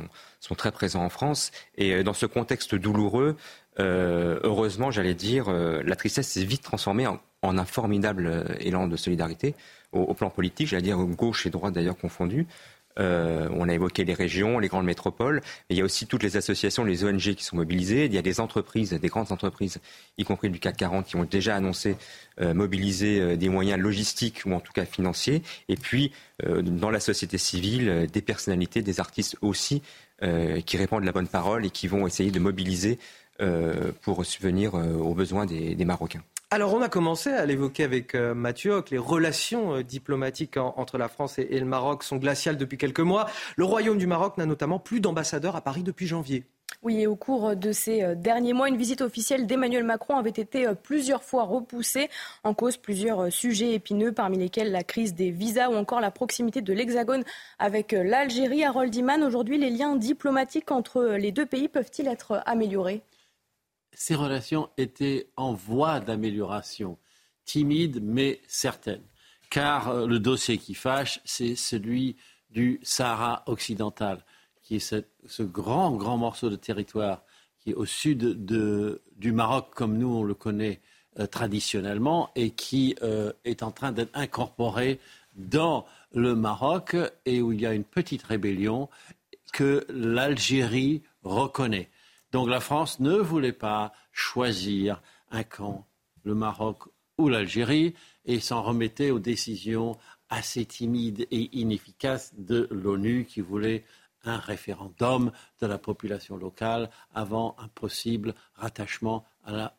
sont 0.40 0.54
très 0.54 0.72
présents 0.72 1.04
en 1.04 1.08
France. 1.08 1.50
Et 1.76 1.94
euh, 1.94 2.02
dans 2.02 2.12
ce 2.12 2.26
contexte 2.26 2.74
douloureux, 2.74 3.36
euh, 3.80 4.40
heureusement, 4.42 4.90
j'allais 4.90 5.14
dire, 5.14 5.48
euh, 5.48 5.82
la 5.84 5.96
tristesse 5.96 6.28
s'est 6.28 6.44
vite 6.44 6.62
transformée 6.62 7.06
en, 7.06 7.18
un 7.42 7.64
formidable 7.64 8.56
élan 8.60 8.88
de 8.88 8.96
solidarité 8.96 9.54
au, 9.92 10.00
au 10.00 10.14
plan 10.14 10.28
politique, 10.28 10.66
j'allais 10.68 10.82
dire 10.82 10.98
gauche 10.98 11.46
et 11.46 11.50
droite 11.50 11.72
d'ailleurs 11.72 11.96
confondues. 11.96 12.46
Euh, 12.98 13.48
on 13.52 13.68
a 13.68 13.74
évoqué 13.74 14.04
les 14.04 14.14
régions, 14.14 14.58
les 14.58 14.68
grandes 14.68 14.86
métropoles, 14.86 15.40
mais 15.68 15.76
il 15.76 15.78
y 15.78 15.80
a 15.80 15.84
aussi 15.84 16.06
toutes 16.06 16.22
les 16.22 16.36
associations, 16.36 16.84
les 16.84 17.04
ONG 17.04 17.34
qui 17.34 17.44
sont 17.44 17.56
mobilisées. 17.56 18.06
Il 18.06 18.14
y 18.14 18.18
a 18.18 18.22
des 18.22 18.40
entreprises, 18.40 18.92
des 18.92 19.08
grandes 19.08 19.32
entreprises, 19.32 19.78
y 20.16 20.24
compris 20.24 20.50
du 20.50 20.58
CAC 20.58 20.76
40, 20.76 21.06
qui 21.06 21.16
ont 21.16 21.24
déjà 21.24 21.56
annoncé 21.56 21.96
euh, 22.40 22.54
mobiliser 22.54 23.20
euh, 23.20 23.36
des 23.36 23.48
moyens 23.48 23.80
logistiques 23.80 24.42
ou 24.46 24.52
en 24.52 24.60
tout 24.60 24.72
cas 24.72 24.84
financiers. 24.84 25.42
Et 25.68 25.76
puis, 25.76 26.12
dans 26.40 26.90
la 26.90 27.00
société 27.00 27.36
civile, 27.36 28.06
des 28.12 28.22
personnalités, 28.22 28.80
des 28.80 29.00
artistes 29.00 29.36
aussi, 29.42 29.82
qui 30.66 30.76
répondent 30.76 31.02
la 31.02 31.10
bonne 31.10 31.26
parole 31.26 31.66
et 31.66 31.70
qui 31.70 31.88
vont 31.88 32.06
essayer 32.06 32.30
de 32.30 32.38
mobiliser 32.38 33.00
pour 34.02 34.24
subvenir 34.24 34.74
aux 34.74 35.14
besoins 35.14 35.46
des 35.46 35.84
Marocains. 35.84 36.22
Alors 36.50 36.72
on 36.72 36.80
a 36.80 36.88
commencé 36.88 37.28
à 37.28 37.44
l'évoquer 37.44 37.84
avec 37.84 38.14
euh, 38.14 38.32
Mathieu 38.32 38.72
Hoc, 38.72 38.88
les 38.88 38.96
relations 38.96 39.74
euh, 39.74 39.82
diplomatiques 39.82 40.56
entre 40.56 40.96
la 40.96 41.08
France 41.08 41.38
et, 41.38 41.58
le 41.58 41.66
Maroc 41.66 42.02
sont 42.02 42.16
glaciales 42.16 42.56
depuis 42.56 42.78
quelques 42.78 43.00
mois. 43.00 43.28
Le 43.56 43.66
Royaume 43.66 43.98
du 43.98 44.06
Maroc 44.06 44.38
n'a 44.38 44.46
notamment 44.46 44.78
plus 44.78 45.00
d'ambassadeur 45.00 45.56
à 45.56 45.60
Paris 45.60 45.82
depuis 45.82 46.06
janvier. 46.06 46.46
Oui, 46.82 47.02
et 47.02 47.06
au 47.06 47.16
cours 47.16 47.54
de 47.54 47.70
ces 47.70 48.02
euh, 48.02 48.14
derniers 48.14 48.54
mois, 48.54 48.70
une 48.70 48.78
visite 48.78 49.02
officielle 49.02 49.46
d'Emmanuel 49.46 49.84
Macron 49.84 50.16
avait 50.16 50.30
été 50.30 50.66
plusieurs 50.82 51.22
fois 51.22 51.44
repoussée 51.44 52.08
en 52.44 52.54
cause 52.54 52.78
plusieurs 52.78 53.30
sujets 53.30 53.74
épineux, 53.74 54.12
parmi 54.12 54.38
lesquels 54.38 54.72
la 54.72 54.84
crise 54.84 55.14
des 55.14 55.30
visas 55.30 55.68
ou 55.68 55.74
encore 55.74 56.00
la 56.00 56.10
proximité 56.10 56.62
de 56.62 56.72
l'Hexagone 56.72 57.24
avec 57.58 57.92
l'Algérie. 57.92 58.64
Harold 58.64 58.94
Iman, 58.94 59.22
aujourd'hui, 59.22 59.58
les 59.58 59.68
liens 59.68 59.96
diplomatiques 59.96 60.70
entre 60.70 61.04
les 61.18 61.30
deux 61.30 61.44
pays 61.44 61.68
peuvent-ils 61.68 62.08
être 62.08 62.40
améliorés? 62.46 63.02
Ces 63.98 64.14
relations 64.14 64.70
étaient 64.76 65.28
en 65.36 65.54
voie 65.54 65.98
d'amélioration, 65.98 66.98
timide 67.44 67.98
mais 68.00 68.40
certaine. 68.46 69.02
Car 69.50 69.88
euh, 69.88 70.06
le 70.06 70.20
dossier 70.20 70.56
qui 70.56 70.74
fâche, 70.74 71.20
c'est 71.24 71.56
celui 71.56 72.16
du 72.48 72.78
Sahara 72.84 73.42
occidental, 73.46 74.24
qui 74.62 74.76
est 74.76 74.94
ce, 75.26 75.42
grand, 75.42 75.90
grand 75.96 76.16
morceau 76.16 76.48
de 76.48 76.54
territoire 76.54 77.24
qui 77.58 77.70
est 77.70 77.74
au 77.74 77.86
sud 77.86 78.46
du 78.46 79.32
Maroc, 79.32 79.70
comme 79.74 79.98
nous 79.98 80.14
on 80.14 80.22
le 80.22 80.34
connaît 80.34 80.80
euh, 81.18 81.26
traditionnellement, 81.26 82.30
et 82.36 82.50
qui 82.50 82.94
euh, 83.02 83.32
est 83.44 83.64
en 83.64 83.72
train 83.72 83.90
d'être 83.90 84.16
incorporé 84.16 85.00
dans 85.34 85.84
le 86.14 86.36
Maroc, 86.36 86.96
et 87.26 87.42
où 87.42 87.50
il 87.50 87.60
y 87.60 87.66
a 87.66 87.74
une 87.74 87.84
petite 87.84 88.22
rébellion 88.22 88.88
que 89.52 89.84
l'Algérie 89.88 91.02
reconnaît. 91.24 91.90
Donc 92.32 92.48
la 92.48 92.60
France 92.60 93.00
ne 93.00 93.14
voulait 93.14 93.52
pas 93.52 93.92
choisir 94.12 95.02
un 95.30 95.44
camp, 95.44 95.86
le 96.24 96.34
Maroc 96.34 96.84
ou 97.16 97.28
l'Algérie, 97.28 97.94
et 98.24 98.40
s'en 98.40 98.62
remettait 98.62 99.10
aux 99.10 99.18
décisions 99.18 99.96
assez 100.28 100.64
timides 100.66 101.26
et 101.30 101.58
inefficaces 101.58 102.34
de 102.36 102.68
l'ONU 102.70 103.24
qui 103.24 103.40
voulait 103.40 103.84
un 104.24 104.36
référendum 104.36 105.32
de 105.60 105.66
la 105.66 105.78
population 105.78 106.36
locale 106.36 106.90
avant 107.14 107.56
un 107.58 107.68
possible 107.68 108.34
rattachement 108.54 109.24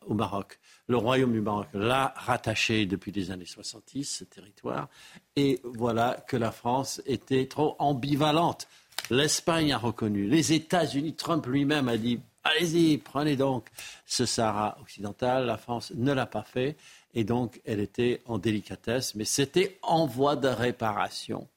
au 0.07 0.13
Maroc. 0.13 0.59
Le 0.87 0.97
royaume 0.97 1.33
du 1.33 1.41
Maroc 1.41 1.67
l'a 1.73 2.13
rattaché 2.15 2.85
depuis 2.85 3.11
les 3.11 3.31
années 3.31 3.45
70, 3.45 4.05
ce 4.05 4.23
territoire, 4.23 4.89
et 5.35 5.61
voilà 5.63 6.23
que 6.27 6.37
la 6.37 6.51
France 6.51 7.01
était 7.05 7.47
trop 7.47 7.75
ambivalente. 7.77 8.67
L'Espagne 9.11 9.71
a 9.71 9.77
reconnu, 9.77 10.27
les 10.27 10.53
États-Unis, 10.53 11.15
Trump 11.15 11.45
lui-même 11.45 11.87
a 11.87 11.97
dit 11.97 12.19
allez-y, 12.43 12.97
prenez 12.97 13.35
donc 13.35 13.67
ce 14.05 14.25
Sahara 14.25 14.77
occidental. 14.81 15.45
La 15.45 15.57
France 15.57 15.91
ne 15.95 16.11
l'a 16.11 16.25
pas 16.25 16.43
fait 16.43 16.77
et 17.13 17.23
donc 17.23 17.61
elle 17.65 17.79
était 17.79 18.21
en 18.25 18.37
délicatesse, 18.37 19.15
mais 19.15 19.25
c'était 19.25 19.77
en 19.81 20.05
voie 20.05 20.35
de 20.35 20.47
réparation. 20.47 21.47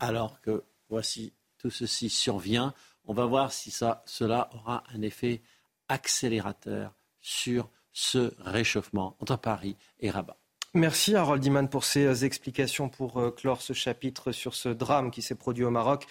Alors 0.00 0.40
que 0.40 0.62
voici, 0.88 1.32
tout 1.58 1.70
ceci 1.70 2.10
survient. 2.10 2.74
On 3.06 3.14
va 3.14 3.26
voir 3.26 3.52
si 3.52 3.70
ça, 3.70 4.02
cela 4.06 4.50
aura 4.54 4.82
un 4.94 5.02
effet 5.02 5.40
accélérateur 5.88 6.92
sur 7.20 7.68
ce 7.92 8.32
réchauffement 8.40 9.16
entre 9.20 9.36
Paris 9.36 9.76
et 10.00 10.10
Rabat. 10.10 10.36
Merci 10.74 11.16
Harold 11.16 11.42
Iman 11.42 11.68
pour 11.68 11.84
ces 11.84 12.26
explications 12.26 12.90
pour 12.90 13.18
euh, 13.18 13.30
clore 13.30 13.62
ce 13.62 13.72
chapitre 13.72 14.32
sur 14.32 14.54
ce 14.54 14.68
drame 14.68 15.10
qui 15.10 15.22
s'est 15.22 15.34
produit 15.34 15.64
au 15.64 15.70
Maroc. 15.70 16.06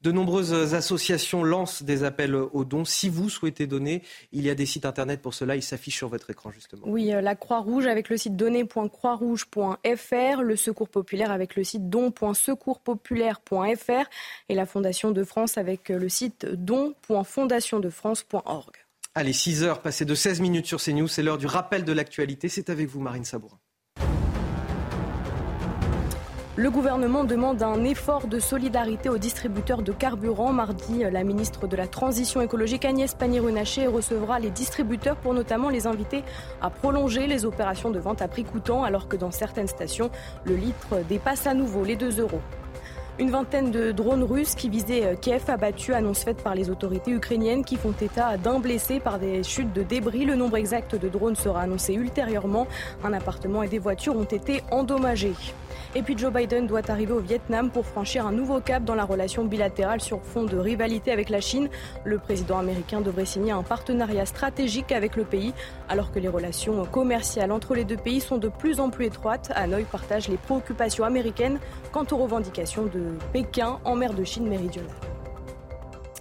De 0.00 0.12
nombreuses 0.12 0.74
associations 0.74 1.42
lancent 1.42 1.82
des 1.82 2.04
appels 2.04 2.36
aux 2.36 2.64
dons. 2.64 2.84
Si 2.84 3.08
vous 3.08 3.28
souhaitez 3.28 3.66
donner, 3.66 4.04
il 4.30 4.44
y 4.44 4.50
a 4.50 4.54
des 4.54 4.64
sites 4.64 4.84
internet 4.84 5.20
pour 5.20 5.34
cela. 5.34 5.56
Ils 5.56 5.62
s'affichent 5.62 5.96
sur 5.96 6.08
votre 6.08 6.30
écran, 6.30 6.52
justement. 6.52 6.84
Oui, 6.86 7.12
euh, 7.12 7.20
la 7.20 7.34
Croix-Rouge 7.34 7.86
avec 7.86 8.08
le 8.08 8.16
site 8.16 8.36
donner.croixrouge.fr, 8.36 10.42
le 10.42 10.54
Secours 10.54 10.88
populaire 10.88 11.32
avec 11.32 11.56
le 11.56 11.64
site 11.64 11.90
don.secourspopulaire.fr 11.90 14.08
et 14.48 14.54
la 14.54 14.66
Fondation 14.66 15.10
de 15.10 15.24
France 15.24 15.58
avec 15.58 15.88
le 15.88 16.08
site 16.08 16.46
don.fondationdefrance.org. 16.46 18.76
Allez, 19.16 19.32
6 19.32 19.64
heures 19.64 19.82
passées 19.82 20.04
de 20.04 20.14
16 20.14 20.40
minutes 20.40 20.66
sur 20.66 20.80
CNews. 20.80 21.08
C'est 21.08 21.24
l'heure 21.24 21.38
du 21.38 21.46
rappel 21.46 21.84
de 21.84 21.92
l'actualité. 21.92 22.48
C'est 22.48 22.70
avec 22.70 22.86
vous, 22.86 23.00
Marine 23.00 23.24
Sabourin. 23.24 23.58
Le 26.58 26.72
gouvernement 26.72 27.22
demande 27.22 27.62
un 27.62 27.84
effort 27.84 28.26
de 28.26 28.40
solidarité 28.40 29.08
aux 29.08 29.16
distributeurs 29.16 29.80
de 29.80 29.92
carburant. 29.92 30.52
Mardi, 30.52 31.04
la 31.08 31.22
ministre 31.22 31.68
de 31.68 31.76
la 31.76 31.86
Transition 31.86 32.40
écologique 32.40 32.84
Agnès 32.84 33.14
Pannier-Runacher 33.14 33.86
recevra 33.86 34.40
les 34.40 34.50
distributeurs 34.50 35.14
pour 35.14 35.34
notamment 35.34 35.68
les 35.68 35.86
inviter 35.86 36.24
à 36.60 36.68
prolonger 36.68 37.28
les 37.28 37.44
opérations 37.44 37.90
de 37.90 38.00
vente 38.00 38.22
à 38.22 38.26
prix 38.26 38.42
coûtant 38.42 38.82
alors 38.82 39.06
que 39.06 39.16
dans 39.16 39.30
certaines 39.30 39.68
stations, 39.68 40.10
le 40.46 40.56
litre 40.56 40.96
dépasse 41.08 41.46
à 41.46 41.54
nouveau 41.54 41.84
les 41.84 41.94
2 41.94 42.22
euros. 42.22 42.40
Une 43.20 43.30
vingtaine 43.30 43.72
de 43.72 43.90
drones 43.90 44.22
russes 44.22 44.54
qui 44.54 44.68
visaient 44.68 45.18
Kiev 45.20 45.42
abattus, 45.48 45.92
annonce 45.92 46.22
faite 46.22 46.40
par 46.40 46.54
les 46.54 46.70
autorités 46.70 47.10
ukrainiennes 47.10 47.64
qui 47.64 47.76
font 47.76 47.92
état 48.00 48.36
d'un 48.36 48.60
blessé 48.60 49.00
par 49.00 49.18
des 49.18 49.42
chutes 49.42 49.72
de 49.72 49.82
débris. 49.82 50.24
Le 50.24 50.36
nombre 50.36 50.56
exact 50.56 50.94
de 50.94 51.08
drones 51.08 51.34
sera 51.34 51.62
annoncé 51.62 51.94
ultérieurement. 51.94 52.68
Un 53.02 53.12
appartement 53.12 53.64
et 53.64 53.68
des 53.68 53.80
voitures 53.80 54.16
ont 54.16 54.22
été 54.22 54.62
endommagés. 54.70 55.34
Et 55.94 56.02
puis 56.02 56.16
Joe 56.16 56.32
Biden 56.32 56.66
doit 56.66 56.88
arriver 56.90 57.12
au 57.12 57.18
Vietnam 57.18 57.70
pour 57.70 57.86
franchir 57.86 58.26
un 58.26 58.30
nouveau 58.30 58.60
cap 58.60 58.84
dans 58.84 58.94
la 58.94 59.04
relation 59.04 59.44
bilatérale 59.44 60.00
sur 60.00 60.22
fond 60.22 60.44
de 60.44 60.56
rivalité 60.56 61.10
avec 61.10 61.28
la 61.28 61.40
Chine. 61.40 61.68
Le 62.04 62.18
président 62.18 62.58
américain 62.58 63.00
devrait 63.00 63.24
signer 63.24 63.52
un 63.52 63.62
partenariat 63.62 64.26
stratégique 64.26 64.92
avec 64.92 65.16
le 65.16 65.24
pays 65.24 65.54
alors 65.88 66.12
que 66.12 66.18
les 66.18 66.28
relations 66.28 66.84
commerciales 66.84 67.50
entre 67.50 67.74
les 67.74 67.84
deux 67.84 67.96
pays 67.96 68.20
sont 68.20 68.36
de 68.36 68.48
plus 68.48 68.80
en 68.80 68.90
plus 68.90 69.06
étroites. 69.06 69.50
Hanoï 69.56 69.84
partage 69.84 70.28
les 70.28 70.36
préoccupations 70.36 71.04
américaines 71.04 71.58
quant 71.90 72.04
aux 72.12 72.18
revendications 72.18 72.84
de 72.84 73.07
Pékin 73.32 73.78
en 73.84 73.94
mer 73.94 74.14
de 74.14 74.24
Chine 74.24 74.48
méridionale. 74.48 74.90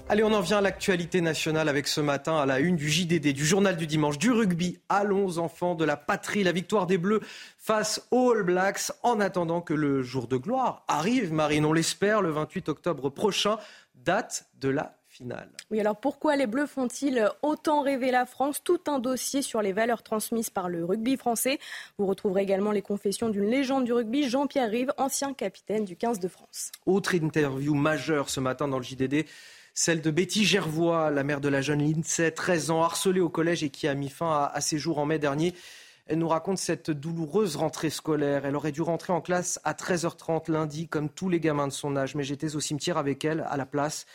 Allez, 0.09 0.23
on 0.23 0.31
en 0.31 0.39
vient 0.39 0.59
à 0.59 0.61
l'actualité 0.61 1.19
nationale 1.19 1.67
avec 1.67 1.85
ce 1.85 1.99
matin 1.99 2.37
à 2.37 2.45
la 2.45 2.59
une 2.59 2.77
du 2.77 2.87
JDD, 2.87 3.33
du 3.33 3.45
journal 3.45 3.75
du 3.75 3.87
dimanche, 3.87 4.17
du 4.17 4.31
rugby. 4.31 4.79
Allons 4.87 5.37
enfants 5.37 5.75
de 5.75 5.83
la 5.83 5.97
patrie, 5.97 6.45
la 6.45 6.53
victoire 6.53 6.87
des 6.87 6.97
Bleus 6.97 7.19
face 7.57 8.07
aux 8.09 8.31
All 8.31 8.43
Blacks 8.43 8.91
en 9.03 9.19
attendant 9.19 9.59
que 9.59 9.73
le 9.73 10.03
jour 10.03 10.29
de 10.29 10.37
gloire 10.37 10.85
arrive. 10.87 11.33
Marine, 11.33 11.65
on 11.65 11.73
l'espère, 11.73 12.21
le 12.21 12.29
28 12.29 12.69
octobre 12.69 13.09
prochain, 13.09 13.57
date 13.95 14.45
de 14.61 14.69
la 14.69 14.95
finale. 15.09 15.49
Oui, 15.69 15.81
alors 15.81 15.97
pourquoi 15.97 16.37
les 16.37 16.47
Bleus 16.47 16.65
font-ils 16.65 17.29
autant 17.41 17.81
rêver 17.81 18.09
la 18.09 18.25
France? 18.25 18.63
Tout 18.63 18.79
un 18.87 18.99
dossier 18.99 19.41
sur 19.41 19.61
les 19.61 19.73
valeurs 19.73 20.01
transmises 20.01 20.49
par 20.49 20.69
le 20.69 20.85
rugby 20.85 21.17
français. 21.17 21.59
Vous 21.97 22.05
retrouverez 22.05 22.43
également 22.43 22.71
les 22.71 22.81
confessions 22.81 23.27
d'une 23.29 23.49
légende 23.49 23.83
du 23.83 23.91
rugby, 23.91 24.29
Jean-Pierre 24.29 24.69
Rive, 24.69 24.93
ancien 24.97 25.33
capitaine 25.33 25.83
du 25.83 25.97
15 25.97 26.19
de 26.19 26.29
France. 26.29 26.71
Autre 26.85 27.15
interview 27.15 27.73
majeure 27.73 28.29
ce 28.29 28.39
matin 28.39 28.67
dans 28.67 28.77
le 28.77 28.83
JDD 28.83 29.25
celle 29.79 30.01
de 30.01 30.09
Betty 30.09 30.43
Gervois, 30.43 31.11
la 31.11 31.23
mère 31.23 31.39
de 31.39 31.49
la 31.49 31.61
jeune 31.61 31.83
Lindsay, 31.87 32.31
13 32.31 32.71
ans, 32.71 32.81
harcelée 32.81 33.19
au 33.19 33.29
collège 33.29 33.63
et 33.63 33.69
qui 33.69 33.87
a 33.87 33.93
mis 33.93 34.09
fin 34.09 34.49
à, 34.51 34.59
ses 34.59 34.79
jours 34.79 34.97
en 34.97 35.05
mai 35.05 35.19
dernier. 35.19 35.53
Elle 36.07 36.17
nous 36.17 36.27
raconte 36.27 36.57
cette 36.57 36.89
douloureuse 36.89 37.57
rentrée 37.57 37.91
scolaire. 37.91 38.47
Elle 38.47 38.55
aurait 38.55 38.71
dû 38.71 38.81
rentrer 38.81 39.13
en 39.13 39.21
classe 39.21 39.59
à 39.63 39.73
13h30 39.73 40.51
lundi, 40.51 40.87
comme 40.87 41.09
tous 41.09 41.29
les 41.29 41.39
gamins 41.39 41.67
de 41.67 41.73
son 41.73 41.95
âge, 41.95 42.15
mais 42.15 42.23
j'étais 42.23 42.55
au 42.55 42.59
cimetière 42.59 42.97
avec 42.97 43.23
elle, 43.23 43.45
à 43.47 43.55
la 43.55 43.67
place. 43.67 44.07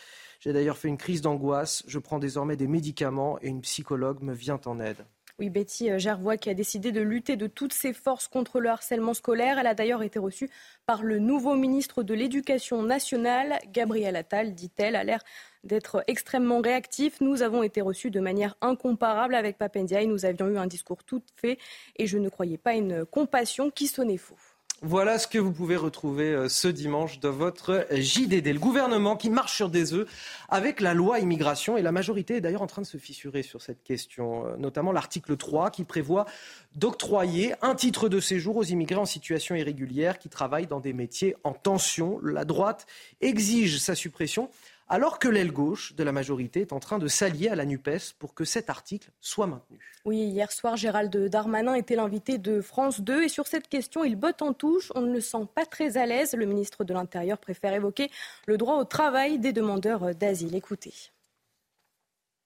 J'ai 0.42 0.52
d'ailleurs 0.52 0.76
fait 0.76 0.88
une 0.88 0.98
crise 0.98 1.22
d'angoisse. 1.22 1.84
Je 1.86 2.00
prends 2.00 2.18
désormais 2.18 2.56
des 2.56 2.66
médicaments 2.66 3.38
et 3.42 3.46
une 3.46 3.60
psychologue 3.60 4.22
me 4.22 4.34
vient 4.34 4.60
en 4.66 4.80
aide. 4.80 5.06
Oui, 5.38 5.50
Betty 5.50 5.88
euh, 5.88 6.00
Gervois 6.00 6.36
qui 6.36 6.50
a 6.50 6.54
décidé 6.54 6.90
de 6.90 7.00
lutter 7.00 7.36
de 7.36 7.46
toutes 7.46 7.72
ses 7.72 7.92
forces 7.92 8.26
contre 8.26 8.58
le 8.58 8.68
harcèlement 8.68 9.14
scolaire. 9.14 9.60
Elle 9.60 9.68
a 9.68 9.74
d'ailleurs 9.74 10.02
été 10.02 10.18
reçue 10.18 10.50
par 10.84 11.04
le 11.04 11.20
nouveau 11.20 11.54
ministre 11.54 12.02
de 12.02 12.12
l'Éducation 12.12 12.82
nationale, 12.82 13.60
Gabriel 13.72 14.16
Attal, 14.16 14.52
dit-elle, 14.52 14.96
a 14.96 15.04
l'air 15.04 15.20
d'être 15.62 16.02
extrêmement 16.08 16.60
réactif. 16.60 17.20
Nous 17.20 17.42
avons 17.42 17.62
été 17.62 17.80
reçus 17.80 18.10
de 18.10 18.18
manière 18.18 18.56
incomparable 18.62 19.36
avec 19.36 19.58
Papendiaï. 19.58 20.08
Nous 20.08 20.24
avions 20.24 20.48
eu 20.48 20.58
un 20.58 20.66
discours 20.66 21.04
tout 21.04 21.22
fait 21.36 21.58
et 21.94 22.08
je 22.08 22.18
ne 22.18 22.28
croyais 22.28 22.58
pas 22.58 22.74
une 22.74 23.04
compassion 23.06 23.70
qui 23.70 23.86
sonnait 23.86 24.16
faux. 24.16 24.51
Voilà 24.84 25.20
ce 25.20 25.28
que 25.28 25.38
vous 25.38 25.52
pouvez 25.52 25.76
retrouver 25.76 26.32
euh, 26.32 26.48
ce 26.48 26.66
dimanche 26.66 27.20
dans 27.20 27.30
votre 27.30 27.86
JDD. 27.92 28.48
Le 28.48 28.58
gouvernement 28.58 29.16
qui 29.16 29.30
marche 29.30 29.54
sur 29.54 29.68
des 29.68 29.94
œufs 29.94 30.08
avec 30.48 30.80
la 30.80 30.92
loi 30.92 31.20
immigration 31.20 31.76
et 31.76 31.82
la 31.82 31.92
majorité 31.92 32.34
est 32.34 32.40
d'ailleurs 32.40 32.62
en 32.62 32.66
train 32.66 32.82
de 32.82 32.86
se 32.88 32.96
fissurer 32.96 33.44
sur 33.44 33.62
cette 33.62 33.84
question, 33.84 34.44
euh, 34.44 34.56
notamment 34.56 34.90
l'article 34.90 35.36
3 35.36 35.70
qui 35.70 35.84
prévoit 35.84 36.26
d'octroyer 36.74 37.54
un 37.62 37.76
titre 37.76 38.08
de 38.08 38.18
séjour 38.18 38.56
aux 38.56 38.64
immigrés 38.64 38.96
en 38.96 39.06
situation 39.06 39.54
irrégulière 39.54 40.18
qui 40.18 40.28
travaillent 40.28 40.66
dans 40.66 40.80
des 40.80 40.92
métiers 40.92 41.36
en 41.44 41.52
tension. 41.52 42.18
La 42.20 42.44
droite 42.44 42.88
exige 43.20 43.78
sa 43.78 43.94
suppression 43.94 44.50
alors 44.92 45.18
que 45.18 45.26
l'aile 45.26 45.52
gauche 45.52 45.94
de 45.94 46.04
la 46.04 46.12
majorité 46.12 46.60
est 46.60 46.74
en 46.74 46.78
train 46.78 46.98
de 46.98 47.08
s'allier 47.08 47.48
à 47.48 47.56
la 47.56 47.64
NUPES 47.64 48.12
pour 48.18 48.34
que 48.34 48.44
cet 48.44 48.68
article 48.68 49.08
soit 49.22 49.46
maintenu. 49.46 49.78
Oui, 50.04 50.18
hier 50.18 50.52
soir, 50.52 50.76
Gérald 50.76 51.16
Darmanin 51.30 51.72
était 51.72 51.96
l'invité 51.96 52.36
de 52.36 52.60
France 52.60 53.00
2 53.00 53.22
et 53.22 53.30
sur 53.30 53.46
cette 53.46 53.68
question, 53.68 54.04
il 54.04 54.16
botte 54.16 54.42
en 54.42 54.52
touche. 54.52 54.92
On 54.94 55.00
ne 55.00 55.10
le 55.10 55.22
sent 55.22 55.48
pas 55.54 55.64
très 55.64 55.96
à 55.96 56.04
l'aise. 56.04 56.34
Le 56.34 56.44
ministre 56.44 56.84
de 56.84 56.92
l'Intérieur 56.92 57.38
préfère 57.38 57.72
évoquer 57.72 58.10
le 58.46 58.58
droit 58.58 58.76
au 58.76 58.84
travail 58.84 59.38
des 59.38 59.54
demandeurs 59.54 60.14
d'asile. 60.14 60.54
Écoutez. 60.54 60.92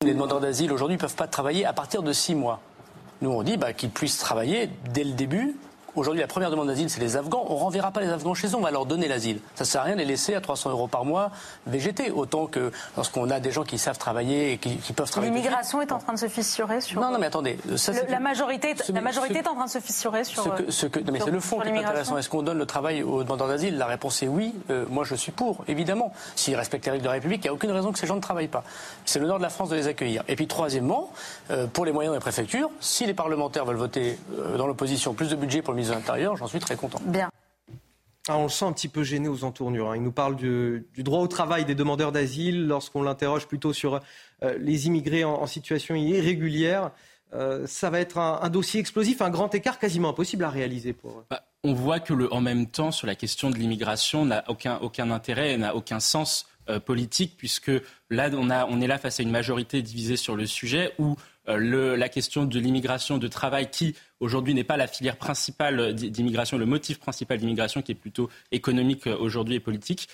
Les 0.05 0.15
demandeurs 0.15 0.39
d'asile 0.39 0.71
aujourd'hui 0.71 0.99
ne 0.99 1.01
peuvent 1.01 1.17
pas 1.17 1.27
travailler 1.27 1.67
à 1.67 1.73
partir 1.73 2.05
de 2.05 2.13
six 2.13 2.37
mois. 2.37 2.63
Nous, 3.23 3.31
on 3.31 3.43
dit 3.43 3.57
bah, 3.57 3.73
qu'ils 3.73 3.91
puissent 3.91 4.19
travailler 4.19 4.71
dès 4.93 5.03
le 5.03 5.15
début 5.15 5.57
Aujourd'hui, 5.97 6.21
la 6.21 6.27
première 6.27 6.51
demande 6.51 6.69
d'asile, 6.69 6.91
c'est 6.91 7.01
les 7.01 7.17
Afghans. 7.17 7.47
On 7.49 7.55
ne 7.55 7.59
renverra 7.59 7.91
pas 7.91 8.03
les 8.03 8.11
Afghans 8.11 8.35
chez 8.35 8.49
eux, 8.49 8.55
on 8.55 8.61
va 8.61 8.71
leur 8.71 8.85
donner 8.85 9.09
l'asile. 9.09 9.41
Ça 9.55 9.65
ne 9.65 9.67
sert 9.67 9.81
à 9.81 9.85
rien 9.85 9.95
de 9.95 10.01
les 10.01 10.05
laisser 10.05 10.35
à 10.35 10.43
300 10.43 10.71
euros 10.71 10.89
par 10.89 11.07
mois 11.07 11.31
végéter, 11.67 12.11
autant 12.11 12.47
que 12.47 12.71
lorsqu'on 12.97 13.31
a 13.31 13.41
des 13.41 13.51
gens 13.51 13.65
qui 13.65 13.79
savent 13.79 13.97
travailler 13.97 14.53
et 14.53 14.59
qui, 14.59 14.77
peuvent 14.93 15.11
travailler. 15.11 15.33
L'immigration 15.33 15.81
est 15.81 15.93
en 15.93 15.99
train 15.99 16.13
de 16.13 16.19
se 16.19 16.29
fissurer 16.29 16.83
sur. 16.83 17.01
Non, 17.01 17.11
non, 17.11 17.19
mais 17.19 17.27
attendez. 17.27 17.59
la 18.11 18.21
majorité, 18.21 18.75
la 18.93 19.01
majorité 19.01 19.39
est 19.39 19.49
en 19.49 19.55
train 19.55 19.65
de 19.65 19.71
se 19.71 19.81
fissurer 19.81 20.25
sur. 20.25 20.55
Ce 20.69 20.87
que, 20.87 21.01
mais 21.11 21.19
c'est 21.19 21.31
le 21.31 21.41
fond 21.41 21.61
qui 21.61 21.69
est 21.69 21.79
intéressant. 21.79 22.19
Est-ce 22.19 22.29
qu'on 22.29 22.43
donne 22.43 22.59
le 22.59 22.67
travail 22.67 23.03
aux 23.03 23.23
demandeurs 23.23 23.49
d'asile? 23.49 23.79
La 23.79 23.87
réponse 23.87 24.23
est 24.23 24.29
oui. 24.29 24.55
Euh, 24.71 24.85
moi, 24.91 25.05
je 25.05 25.15
suis 25.15 25.33
pour, 25.33 25.65
évidemment. 25.67 26.13
S'ils 26.35 26.57
respectent 26.57 26.85
les 26.85 26.93
règles 26.93 27.05
de 27.05 27.09
la 27.09 27.15
République, 27.15 27.41
il 27.43 27.47
n'y 27.47 27.51
a 27.51 27.55
aucune 27.55 27.71
raison 27.71 27.91
que 27.93 27.99
ces 27.99 28.07
gens 28.07 28.17
ne 28.17 28.21
travaillent 28.21 28.49
pas. 28.49 28.65
C'est 29.07 29.19
l'honneur 29.19 29.39
de 29.39 29.43
la 29.43 29.51
France 29.51 29.71
de 29.71 29.77
les 29.77 29.87
accueillir. 29.87 30.25
Et 30.29 30.37
puis, 30.37 30.47
troisièmement, 30.47 31.11
euh, 31.51 31.67
pour 31.67 31.87
les 31.87 31.93
moyens 31.93 32.15
des 32.15 32.21
préfectures, 32.21 32.71
si 32.81 33.07
les 33.07 33.15
parlementaires 33.15 33.65
veulent 33.65 33.77
voter 33.77 34.19
euh, 34.39 34.59
dans 34.59 34.67
l'opposition 34.67 35.15
plus 35.15 35.31
de 35.31 35.37
budget 35.37 35.63
pour 35.63 35.73
le 35.73 35.79
ministre 35.87 35.95
de 35.95 36.01
l'Intérieur, 36.01 36.37
j'en 36.37 36.47
suis 36.47 36.59
très 36.59 36.77
content. 36.77 37.01
Bien. 37.05 37.31
Ah, 38.29 38.39
on 38.39 38.45
le 38.45 38.49
sent 38.49 38.65
un 38.65 38.73
petit 38.73 38.89
peu 38.89 39.05
gêné 39.05 39.29
aux 39.29 39.45
entournures. 39.45 39.91
Hein. 39.91 39.97
Il 39.97 40.03
nous 40.03 40.13
parle 40.13 40.35
du, 40.35 40.85
droit 40.99 41.21
au 41.21 41.29
travail 41.29 41.65
des 41.65 41.77
demandeurs 41.77 42.11
d'asile 42.11 42.67
lorsqu'on 42.67 43.03
l'interroge 43.03 43.47
plutôt 43.47 43.73
sur 43.73 44.01
euh, 44.43 44.59
les 44.59 44.89
immigrés 44.89 45.23
en, 45.23 45.47
situation 45.47 45.95
irrégulière. 45.95 46.91
Euh, 47.35 47.67
ça 47.67 47.91
va 47.91 48.01
être 48.01 48.19
un, 48.19 48.49
dossier 48.49 48.81
explosif, 48.81 49.23
un 49.23 49.31
grand 49.31 49.55
écart 49.55 49.79
quasiment 49.79 50.09
impossible 50.09 50.45
à 50.45 50.51
réaliser 50.51 50.93
pour. 50.93 51.25
Bah, 51.31 51.43
on 51.63 51.73
voit 51.73 52.01
que 52.01 52.15
le 52.15 52.33
en 52.33 52.41
même 52.41 52.67
temps 52.67 52.91
sur 52.91 53.07
la 53.07 53.15
question 53.15 53.51
de 53.51 53.57
l'immigration 53.57 54.25
n'a 54.25 54.45
aucun, 54.49 54.79
aucun 54.79 55.11
intérêt, 55.11 55.57
n'a 55.57 55.75
aucun 55.75 56.01
sens 56.01 56.47
euh, 56.69 56.81
politique 56.81 57.35
puisque 57.37 57.71
là 58.11 58.29
on, 58.33 58.51
a, 58.51 58.67
on 58.67 58.81
est 58.81 58.87
là 58.89 58.99
face 58.99 59.21
à 59.21 59.23
une 59.23 59.31
majorité 59.31 59.83
divisée 59.83 60.17
sur 60.17 60.35
le 60.35 60.47
sujet 60.47 60.93
où 60.99 61.17
euh, 61.49 61.97
la 61.97 62.09
question 62.09 62.45
de 62.45 62.59
l'immigration 62.59 63.19
de 63.19 63.29
travail 63.29 63.71
qui 63.71 63.95
aujourd'hui 64.21 64.55
n'est 64.55 64.65
pas 64.65 64.77
la 64.77 64.87
filière 64.87 65.17
principale 65.17 65.95
d'immigration, 65.95 66.59
le 66.59 66.67
motif 66.67 66.99
principal 66.99 67.39
d'immigration 67.39 67.83
qui 67.83 67.93
est 67.93 67.97
plutôt 67.97 68.31
économique 68.53 69.07
euh, 69.07 69.17
aujourd'hui 69.19 69.57
et 69.57 69.61
politique, 69.61 70.09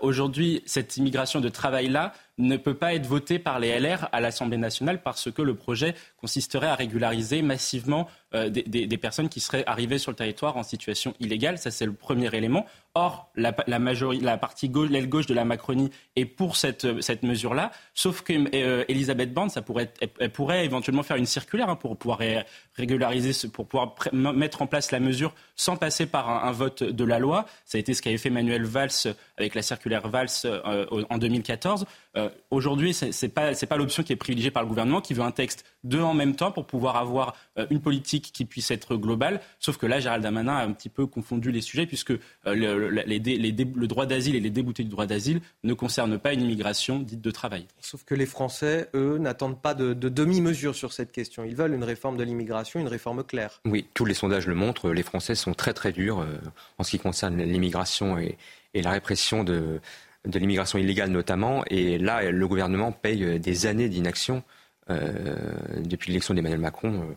aujourd'hui, 0.00 0.62
cette 0.64 0.96
immigration 0.96 1.40
de 1.40 1.50
travail-là 1.50 2.14
ne 2.38 2.56
peut 2.56 2.74
pas 2.74 2.94
être 2.94 3.06
votée 3.06 3.38
par 3.38 3.58
les 3.58 3.78
LR 3.78 4.08
à 4.12 4.20
l'Assemblée 4.20 4.56
nationale 4.56 5.02
parce 5.02 5.30
que 5.30 5.42
le 5.42 5.54
projet 5.54 5.94
consisterait 6.26 6.66
à 6.66 6.74
régulariser 6.74 7.40
massivement 7.40 8.08
euh, 8.34 8.50
des, 8.50 8.98
personnes 8.98 9.28
qui 9.28 9.38
seraient 9.38 9.62
arrivées 9.68 9.98
sur 9.98 10.10
le 10.10 10.16
territoire 10.16 10.56
en 10.56 10.64
situation 10.64 11.14
illégale. 11.20 11.56
Ça, 11.58 11.70
c'est 11.70 11.86
le 11.86 11.92
premier 11.92 12.34
élément. 12.34 12.66
Or, 12.94 13.30
la, 13.36 13.54
la, 13.68 13.78
la 13.78 14.36
partie 14.36 14.68
gauche, 14.68 14.90
l'aile 14.90 15.08
gauche 15.08 15.26
de 15.26 15.34
la 15.34 15.44
Macronie 15.44 15.90
est 16.16 16.24
pour 16.24 16.56
cette, 16.56 17.00
cette 17.00 17.22
mesure-là, 17.22 17.70
sauf 17.94 18.22
que 18.22 18.32
euh, 18.54 19.26
Borne, 19.26 19.50
ça 19.50 19.62
pourrait 19.62 19.92
elle, 20.18 20.30
pourrait 20.30 20.64
éventuellement 20.64 21.04
faire 21.04 21.16
une 21.16 21.26
circulaire 21.26 21.68
hein, 21.68 21.76
pour 21.76 21.96
pouvoir 21.96 22.20
régulariser, 22.74 23.48
pour 23.48 23.68
pouvoir 23.68 23.94
mettre 24.12 24.62
en 24.62 24.66
place 24.66 24.90
la 24.90 24.98
mesure 24.98 25.34
sans 25.54 25.76
passer 25.76 26.06
par 26.06 26.44
un, 26.44 26.52
vote 26.52 26.82
de 26.82 27.04
la 27.04 27.18
loi. 27.20 27.44
Ça 27.66 27.76
a 27.76 27.80
été 27.80 27.94
ce 27.94 28.02
qu'avait 28.02 28.18
fait 28.18 28.30
Manuel 28.30 28.64
Valls 28.64 29.14
avec 29.36 29.54
la 29.54 29.62
circulaire 29.62 30.08
Valls 30.08 30.28
euh, 30.44 31.04
en 31.10 31.18
2014. 31.18 31.84
Aujourd'hui, 32.50 32.94
ce 32.94 33.06
n'est 33.06 33.32
pas, 33.32 33.52
pas 33.52 33.76
l'option 33.76 34.02
qui 34.02 34.14
est 34.14 34.16
privilégiée 34.16 34.50
par 34.50 34.62
le 34.62 34.68
gouvernement, 34.68 35.02
qui 35.02 35.12
veut 35.12 35.22
un 35.22 35.30
texte 35.32 35.66
de 35.84 36.00
en 36.00 36.14
même 36.16 36.34
temps 36.34 36.50
pour 36.50 36.66
pouvoir 36.66 36.96
avoir 36.96 37.34
une 37.70 37.80
politique 37.80 38.30
qui 38.32 38.44
puisse 38.44 38.70
être 38.70 38.96
globale. 38.96 39.40
Sauf 39.58 39.76
que 39.76 39.86
là, 39.86 40.00
Gérald 40.00 40.22
Damanin 40.22 40.56
a 40.56 40.64
un 40.64 40.72
petit 40.72 40.88
peu 40.88 41.06
confondu 41.06 41.50
les 41.50 41.60
sujets 41.60 41.86
puisque 41.86 42.10
euh, 42.10 42.18
le, 42.44 42.88
le 42.88 43.86
droit 43.86 44.06
d'asile 44.06 44.36
et 44.36 44.40
les 44.40 44.50
déboutés 44.50 44.82
du 44.82 44.90
droit 44.90 45.06
d'asile 45.06 45.40
ne 45.64 45.74
concernent 45.74 46.18
pas 46.18 46.32
une 46.32 46.42
immigration 46.42 46.98
dite 46.98 47.20
de 47.20 47.30
travail. 47.30 47.66
Sauf 47.80 48.04
que 48.04 48.14
les 48.14 48.26
Français, 48.26 48.88
eux, 48.94 49.18
n'attendent 49.18 49.60
pas 49.60 49.74
de, 49.74 49.94
demi-mesure 49.94 50.74
sur 50.74 50.92
cette 50.92 51.12
question. 51.12 51.44
Ils 51.44 51.56
veulent 51.56 51.74
une 51.74 51.84
réforme 51.84 52.16
de 52.16 52.24
l'immigration, 52.24 52.80
une 52.80 52.88
réforme 52.88 53.24
claire. 53.24 53.60
Oui, 53.64 53.88
tous 53.94 54.04
les 54.04 54.14
sondages 54.14 54.46
le 54.46 54.54
montrent. 54.54 54.90
Les 54.90 55.02
Français 55.02 55.34
sont 55.34 55.54
très 55.54 55.72
très 55.72 55.92
durs 55.92 56.20
euh, 56.20 56.38
en 56.78 56.84
ce 56.84 56.90
qui 56.90 56.98
concerne 56.98 57.42
l'immigration 57.42 58.18
et, 58.18 58.36
la 58.74 58.90
répression 58.90 59.42
de, 59.42 59.80
de 60.26 60.38
l'immigration 60.38 60.78
illégale 60.78 61.08
notamment. 61.08 61.64
Et 61.70 61.96
là, 61.96 62.30
le 62.30 62.46
gouvernement 62.48 62.92
paye 62.92 63.40
des 63.40 63.66
années 63.66 63.88
d'inaction. 63.88 64.42
Euh, 64.90 65.36
depuis 65.84 66.10
l'élection 66.10 66.34
d'Emmanuel 66.34 66.60
Macron, 66.60 67.16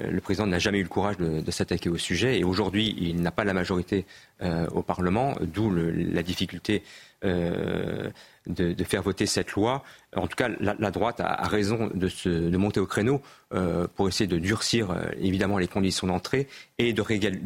euh, 0.00 0.10
le 0.10 0.20
président 0.20 0.46
n'a 0.46 0.58
jamais 0.58 0.78
eu 0.78 0.82
le 0.82 0.88
courage 0.88 1.16
de, 1.18 1.50
s'attaquer 1.50 1.88
au 1.88 1.98
sujet. 1.98 2.38
Et 2.38 2.44
aujourd'hui 2.44 2.94
il 2.98 3.20
n'a 3.20 3.30
pas 3.30 3.44
la 3.44 3.52
majorité 3.52 4.06
euh, 4.42 4.66
au 4.68 4.82
Parlement, 4.82 5.34
d'où 5.40 5.70
la 5.70 6.22
difficulté 6.22 6.82
euh, 7.24 8.10
de, 8.46 8.84
faire 8.84 9.02
voter 9.02 9.26
cette 9.26 9.52
loi. 9.52 9.84
En 10.16 10.26
tout 10.26 10.34
cas, 10.34 10.48
la, 10.58 10.90
droite 10.90 11.20
a, 11.20 11.46
raison 11.46 11.90
de, 11.94 12.08
se, 12.08 12.28
monter 12.56 12.80
au 12.80 12.86
créneau 12.86 13.20
euh, 13.52 13.86
pour 13.94 14.08
essayer 14.08 14.26
de 14.26 14.38
durcir 14.38 14.90
euh, 14.90 15.04
évidemment 15.20 15.58
les 15.58 15.68
conditions 15.68 16.06
d'entrée 16.06 16.48
et 16.78 16.94
de, 16.94 17.02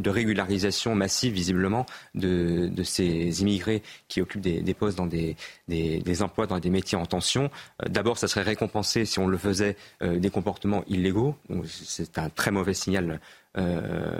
régularisation 0.08 0.94
massive 0.94 1.34
visiblement 1.34 1.84
de, 2.14 2.70
ces 2.84 3.42
immigrés 3.42 3.82
qui 4.06 4.22
occupent 4.22 4.40
des, 4.40 4.74
postes 4.74 4.96
dans 4.96 5.06
des, 5.06 5.36
des, 5.66 6.22
emplois 6.22 6.46
dans 6.46 6.60
des 6.60 6.70
métiers 6.70 6.96
en 6.96 7.06
tension. 7.06 7.50
D'abord, 7.84 8.16
ça 8.16 8.28
serait 8.28 8.42
récompensé 8.42 9.04
si 9.04 9.18
on 9.18 9.26
le 9.26 9.36
faisait 9.36 9.76
des 10.00 10.30
comportements 10.30 10.84
illégaux. 10.86 11.34
C'est 11.66 12.18
un 12.18 12.30
très 12.30 12.52
mauvais 12.52 12.74
signal 12.74 13.20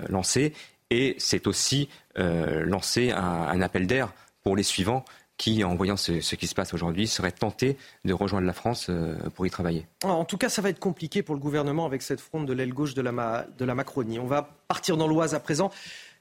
lancé. 0.09 0.53
Et 0.91 1.15
c'est 1.17 1.47
aussi 1.47 1.87
lancer 2.17 3.11
un 3.11 3.61
appel 3.61 3.87
d'air 3.87 4.13
pour 4.43 4.55
les 4.55 4.63
suivants 4.63 5.03
qui, 5.37 5.63
en 5.63 5.75
voyant 5.75 5.97
ce, 5.97 6.35
qui 6.35 6.47
se 6.47 6.55
passe 6.55 6.73
aujourd'hui, 6.73 7.07
serait 7.07 7.31
tenté 7.31 7.77
de 8.05 8.13
rejoindre 8.13 8.47
la 8.47 8.53
France 8.53 8.87
euh, 8.89 9.15
pour 9.33 9.45
y 9.45 9.49
travailler. 9.49 9.85
En 10.03 10.25
tout 10.25 10.37
cas, 10.37 10.49
ça 10.49 10.61
va 10.61 10.69
être 10.69 10.79
compliqué 10.79 11.23
pour 11.23 11.35
le 11.35 11.41
gouvernement 11.41 11.85
avec 11.85 12.01
cette 12.01 12.21
fronde 12.21 12.47
de 12.47 12.53
l'aile 12.53 12.73
gauche 12.73 12.93
de 12.93 13.01
de 13.01 13.65
la 13.65 13.75
Macronie. 13.75 14.19
On 14.19 14.27
va 14.27 14.49
partir 14.67 14.97
dans 14.97 15.07
l'Oise 15.07 15.35
à 15.35 15.39
présent. 15.39 15.71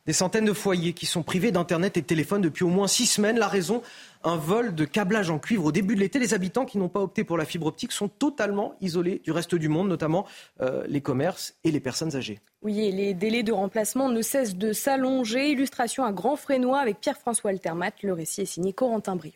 Des 0.06 0.12
centaines 0.12 0.44
de 0.44 0.52
foyers 0.52 0.92
qui 0.92 1.06
sont 1.06 1.22
privés 1.22 1.50
d'Internet 1.50 1.96
et 1.96 2.02
de 2.02 2.06
téléphone 2.06 2.42
depuis 2.42 2.62
au 2.62 2.68
moins 2.68 2.88
six 2.88 3.06
semaines. 3.06 3.38
La 3.38 3.48
raison, 3.48 3.80
un 4.22 4.36
vol 4.36 4.74
de 4.74 4.84
câblage 4.84 5.30
en 5.30 5.38
cuivre 5.38 5.64
au 5.64 5.72
début 5.72 5.94
de 5.94 6.00
l'été. 6.00 6.18
Les 6.18 6.34
habitants 6.34 6.66
qui 6.66 6.76
n'ont 6.76 6.90
pas 6.90 7.00
opté 7.00 7.24
pour 7.24 7.38
la 7.38 7.46
fibre 7.46 7.66
optique 7.66 7.90
sont 7.90 8.08
totalement 8.08 8.74
isolés 8.82 9.22
du 9.24 9.32
reste 9.32 9.54
du 9.54 9.70
monde, 9.70 9.88
notamment 9.88 10.26
euh, 10.60 10.84
les 10.88 11.00
commerces 11.00 11.54
et 11.64 11.70
les 11.70 11.80
personnes 11.80 12.14
âgées. 12.16 12.40
Oui, 12.60 12.80
et 12.80 12.92
les 12.92 13.14
délais 13.14 13.42
de 13.42 13.52
remplacement 13.52 14.10
ne 14.10 14.20
cessent 14.20 14.56
de 14.56 14.74
s'allonger. 14.74 15.52
Illustration 15.52 16.04
à 16.04 16.12
Grand 16.12 16.36
Frénois 16.36 16.80
avec 16.80 17.00
Pierre-François 17.00 17.48
Altermat. 17.48 17.92
Le 18.02 18.12
récit 18.12 18.42
est 18.42 18.46
signé 18.46 18.74
Corentin 18.74 19.16
Brio. 19.16 19.32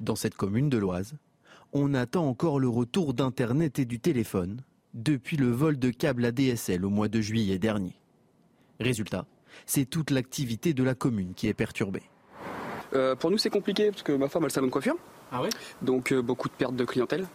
Dans 0.00 0.16
cette 0.16 0.36
commune 0.36 0.70
de 0.70 0.78
l'Oise, 0.78 1.16
on 1.74 1.92
attend 1.92 2.26
encore 2.26 2.58
le 2.58 2.68
retour 2.70 3.12
d'Internet 3.12 3.78
et 3.78 3.84
du 3.84 4.00
téléphone 4.00 4.62
depuis 4.94 5.36
le 5.36 5.50
vol 5.50 5.78
de 5.78 5.90
câbles 5.90 6.24
ADSL 6.24 6.86
au 6.86 6.90
mois 6.90 7.08
de 7.08 7.20
juillet 7.20 7.58
dernier. 7.58 7.99
Résultat, 8.80 9.26
c'est 9.66 9.84
toute 9.84 10.10
l'activité 10.10 10.72
de 10.72 10.82
la 10.82 10.94
commune 10.94 11.34
qui 11.34 11.48
est 11.48 11.54
perturbée. 11.54 12.02
Euh, 12.94 13.14
pour 13.14 13.30
nous, 13.30 13.38
c'est 13.38 13.50
compliqué 13.50 13.90
parce 13.90 14.02
que 14.02 14.12
ma 14.12 14.28
femme 14.28 14.44
a 14.44 14.46
le 14.46 14.50
salon 14.50 14.66
de 14.66 14.72
coiffure. 14.72 14.96
Ah 15.32 15.42
ouais? 15.42 15.48
Donc 15.80 16.12
euh, 16.12 16.22
beaucoup 16.22 16.48
de 16.48 16.54
pertes 16.54 16.74
de 16.74 16.84
clientèle. 16.84 17.26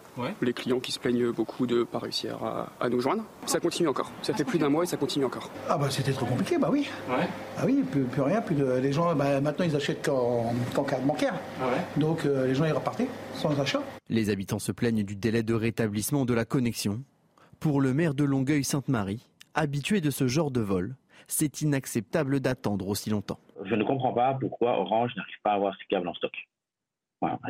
Les 0.41 0.53
clients 0.53 0.79
qui 0.79 0.91
se 0.91 0.99
plaignent 0.99 1.31
beaucoup 1.31 1.65
de 1.65 1.79
ne 1.79 1.83
pas 1.83 1.99
réussir 1.99 2.37
à, 2.79 2.89
nous 2.89 2.99
joindre. 2.99 3.23
Ça 3.45 3.59
continue 3.59 3.87
encore. 3.87 4.11
Ça 4.21 4.33
fait 4.33 4.43
plus 4.43 4.59
d'un 4.59 4.67
mois 4.69 4.83
et 4.83 4.87
ça 4.87 4.97
continue 4.97 5.23
encore. 5.23 5.49
Ah 5.69 5.77
bah 5.77 5.89
c'était 5.89 6.11
trop 6.11 6.25
compliqué, 6.25 6.57
bah 6.57 6.69
oui. 6.71 6.89
Ah 7.09 7.63
oui, 7.65 7.83
plus, 7.89 8.05
rien, 8.21 8.41
plus 8.41 8.55
de, 8.55 8.65
les 8.79 8.91
gens 8.91 9.15
bah, 9.15 9.39
maintenant 9.39 9.65
ils 9.65 9.75
achètent 9.75 10.05
qu'en 10.05 10.83
carte 10.83 11.05
bancaire. 11.05 11.35
Ah 11.61 11.67
Donc 11.95 12.25
euh, 12.25 12.47
les 12.47 12.55
gens 12.55 12.65
ils 12.65 12.73
repartaient 12.73 13.07
sans 13.35 13.57
achat. 13.59 13.81
Les 14.09 14.29
habitants 14.29 14.59
se 14.59 14.73
plaignent 14.73 15.03
du 15.03 15.15
délai 15.15 15.43
de 15.43 15.53
rétablissement 15.53 16.25
de 16.25 16.33
la 16.33 16.43
connexion. 16.43 17.01
Pour 17.61 17.79
le 17.79 17.93
maire 17.93 18.13
de 18.13 18.25
Longueuil-Sainte-Marie, 18.25 19.25
habitué 19.53 20.01
de 20.01 20.09
ce 20.09 20.27
genre 20.27 20.51
de 20.51 20.59
vol, 20.59 20.95
c'est 21.27 21.61
inacceptable 21.61 22.39
d'attendre 22.39 22.87
aussi 22.87 23.09
longtemps. 23.09 23.39
Je 23.63 23.75
ne 23.75 23.83
comprends 23.83 24.13
pas 24.13 24.33
pourquoi 24.39 24.79
Orange 24.79 25.11
n'arrive 25.15 25.35
pas 25.43 25.51
à 25.51 25.55
avoir 25.55 25.75
ce 25.75 25.87
câble 25.89 26.07
en 26.07 26.13
stock. 26.13 26.33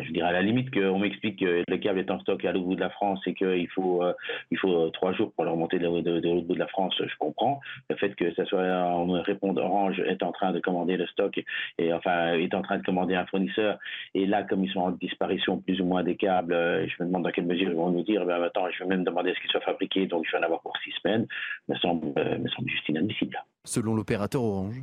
Je 0.02 0.12
dirais 0.12 0.30
à 0.30 0.32
la 0.32 0.42
limite 0.42 0.72
qu'on 0.72 1.00
m'explique 1.00 1.40
que 1.40 1.64
le 1.68 1.78
câble 1.78 2.00
est 2.00 2.12
en 2.12 2.20
stock 2.20 2.44
à 2.46 2.52
l'autre 2.52 2.66
bout 2.66 2.76
de 2.76 2.82
la 2.82 2.90
France 2.90 3.20
et 3.26 3.34
qu'il 3.34 3.70
faut, 3.70 4.04
euh, 4.04 4.14
faut 4.60 4.90
trois 4.92 5.14
jours 5.14 5.32
pour 5.34 5.46
le 5.46 5.52
remonter 5.52 5.80
de, 5.80 5.86
l'autre 5.86 6.48
bout 6.48 6.54
de 6.54 6.60
la 6.60 6.68
France, 6.68 6.96
je 7.00 7.18
comprends. 7.20 7.60
Le 7.90 7.96
fait 7.96 8.16
que 8.16 8.34
ça 8.36 8.46
soit, 8.46 8.62
on 8.62 9.08
me 9.08 9.20
réponde 9.20 9.60
Orange 9.60 10.00
est 10.00 10.24
en 10.24 10.32
train 10.32 10.52
de 10.52 10.60
commander 10.60 10.98
le 10.98 11.08
stock 11.08 11.40
et, 11.78 11.94
enfin 11.94 12.34
est 12.34 12.54
en 12.54 12.62
train 12.62 12.78
de 12.78 12.84
commander 12.84 13.16
un 13.16 13.26
fournisseur 13.26 13.78
et 14.14 14.26
là 14.26 14.44
comme 14.44 14.64
ils 14.64 14.72
sont 14.72 14.82
en 14.82 14.92
disparition 14.92 15.60
plus 15.60 15.80
ou 15.82 15.86
moins 15.86 16.04
des 16.04 16.16
câbles, 16.16 16.54
euh, 16.54 16.88
je 16.88 17.04
me 17.04 17.08
demande 17.08 17.24
dans 17.24 17.32
quelle 17.32 17.46
mesure 17.46 17.70
ils 17.70 17.76
vont 17.76 17.92
nous 17.92 18.04
dire 18.04 18.26
ben 18.26 18.42
attends 18.42 18.70
je 18.70 18.84
vais 18.84 18.90
même 18.90 19.04
demander 19.04 19.32
à 19.32 19.34
ce 19.34 19.40
qu'ils 19.40 19.52
soient 19.52 19.62
fabriqués 19.62 20.06
donc 20.06 20.26
je 20.26 20.32
vais 20.32 20.38
en 20.40 20.44
avoir 20.44 20.62
pour 20.62 20.76
six 20.84 20.92
semaines, 21.02 21.28
me 21.68 21.76
semble, 21.76 22.14
euh, 22.18 22.38
me 22.38 22.48
semble 22.50 22.70
juste 22.70 22.88
inadmissible. 22.90 23.38
Selon 23.64 23.96
l'opérateur 23.96 24.44
Orange, 24.44 24.82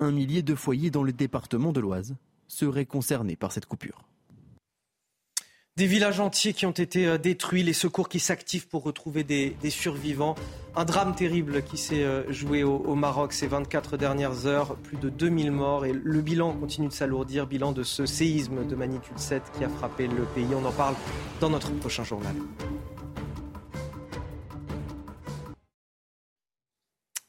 un 0.00 0.10
millier 0.10 0.42
de 0.42 0.54
foyers 0.54 0.90
dans 0.90 1.02
le 1.02 1.12
département 1.12 1.72
de 1.72 1.80
l'Oise 1.80 2.16
seraient 2.48 2.86
concernés 2.86 3.36
par 3.36 3.52
cette 3.52 3.66
coupure. 3.66 4.02
Des 5.76 5.88
villages 5.88 6.20
entiers 6.20 6.52
qui 6.52 6.66
ont 6.66 6.70
été 6.70 7.04
euh, 7.04 7.18
détruits, 7.18 7.64
les 7.64 7.72
secours 7.72 8.08
qui 8.08 8.20
s'activent 8.20 8.68
pour 8.68 8.84
retrouver 8.84 9.24
des, 9.24 9.56
survivants. 9.70 10.36
Un 10.76 10.84
drame 10.84 11.16
terrible 11.16 11.64
qui 11.64 11.78
s'est 11.78 12.04
euh, 12.04 12.22
joué 12.32 12.62
au, 12.62 12.94
Maroc 12.94 13.32
ces 13.32 13.48
24 13.48 13.96
dernières 13.96 14.46
heures, 14.46 14.76
plus 14.76 14.98
de 14.98 15.08
2000 15.08 15.50
morts 15.50 15.84
et 15.84 15.92
le 15.92 16.20
bilan 16.20 16.52
continue 16.52 16.86
de 16.86 16.92
s'alourdir, 16.92 17.48
bilan 17.48 17.72
de 17.72 17.82
ce 17.82 18.06
séisme 18.06 18.64
de 18.64 18.76
magnitude 18.76 19.18
7 19.18 19.42
qui 19.58 19.64
a 19.64 19.68
frappé 19.68 20.06
le 20.06 20.22
pays. 20.32 20.46
On 20.54 20.64
en 20.64 20.70
parle 20.70 20.94
dans 21.40 21.50
notre 21.50 21.72
prochain 21.72 22.04
journal. 22.04 22.36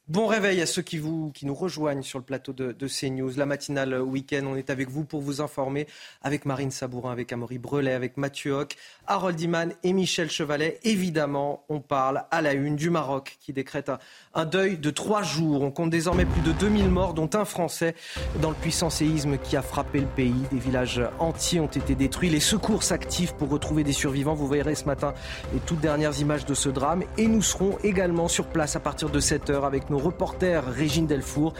Bon 0.08 0.28
réveil 0.28 0.62
à 0.62 0.68
ceux 0.68 0.84
qui, 0.84 1.00
vous, 1.00 1.34
nous 1.42 1.56
rejoignent 1.56 2.04
sur 2.04 2.20
le 2.20 2.26
plateau 2.26 2.54
de, 2.54 2.88
CNews. 2.88 3.32
La 3.38 3.48
matinale 3.48 4.00
week-end, 4.00 4.46
on 4.46 4.56
est 4.56 4.70
avec 4.70 4.88
vous 4.88 5.04
pour 5.04 5.20
vous 5.20 5.42
informer 5.42 5.88
avec 6.22 6.46
Marine 6.46 6.70
Sabourin, 6.70 7.12
avec 7.12 7.34
Amaury 7.34 7.58
Brelet, 7.58 7.94
avec 7.94 8.16
Mathieu 8.16 8.52
Hoc, 8.52 8.76
Harold 9.08 9.42
Iman 9.42 9.74
et 9.82 9.94
Michel 9.94 10.30
Chevalet. 10.30 10.80
Évidemment, 10.84 11.66
on 11.70 11.80
parle 11.80 12.26
à 12.30 12.44
la 12.44 12.54
une 12.54 12.76
du 12.76 12.92
Maroc 12.92 13.38
qui 13.40 13.52
décrète 13.52 13.90
un, 13.90 13.98
deuil 14.44 14.78
de 14.78 14.90
trois 14.92 15.24
jours. 15.24 15.62
On 15.62 15.72
compte 15.72 15.90
désormais 15.90 16.26
plus 16.26 16.42
de 16.42 16.52
2000 16.52 16.90
morts, 16.90 17.14
dont 17.16 17.30
un 17.34 17.46
Français 17.46 17.96
dans 18.42 18.50
le 18.50 18.56
puissant 18.56 18.90
séisme 18.90 19.38
qui 19.38 19.56
a 19.56 19.62
frappé 19.62 20.02
le 20.02 20.08
pays. 20.08 20.44
Des 20.52 20.60
villages 20.60 21.02
entiers 21.20 21.62
ont 21.62 21.68
été 21.68 21.96
détruits. 21.96 22.30
Les 22.30 22.42
secours 22.42 22.84
s'activent 22.84 23.34
pour 23.36 23.50
retrouver 23.50 23.84
des 23.84 23.94
survivants. 23.94 24.36
Vous 24.36 24.48
verrez 24.48 24.76
ce 24.76 24.84
matin 24.84 25.14
les 25.54 25.60
toutes 25.62 25.80
dernières 25.80 26.20
images 26.20 26.46
de 26.46 26.54
ce 26.54 26.68
drame. 26.68 27.02
Et 27.18 27.28
nous 27.28 27.42
serons 27.42 27.78
également 27.84 28.28
sur 28.28 28.46
place 28.46 28.76
à 28.76 28.82
partir 28.82 29.10
de 29.10 29.20
7h 29.20 29.66
avec 29.66 29.90
nos 29.90 29.96
nos 29.96 30.02
reporters 30.02 30.66
Régine 30.66 31.08
Delfour 31.08 31.54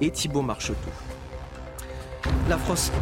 et 0.00 0.10
Thibault 0.10 0.42
Marcheteau. 0.42 0.90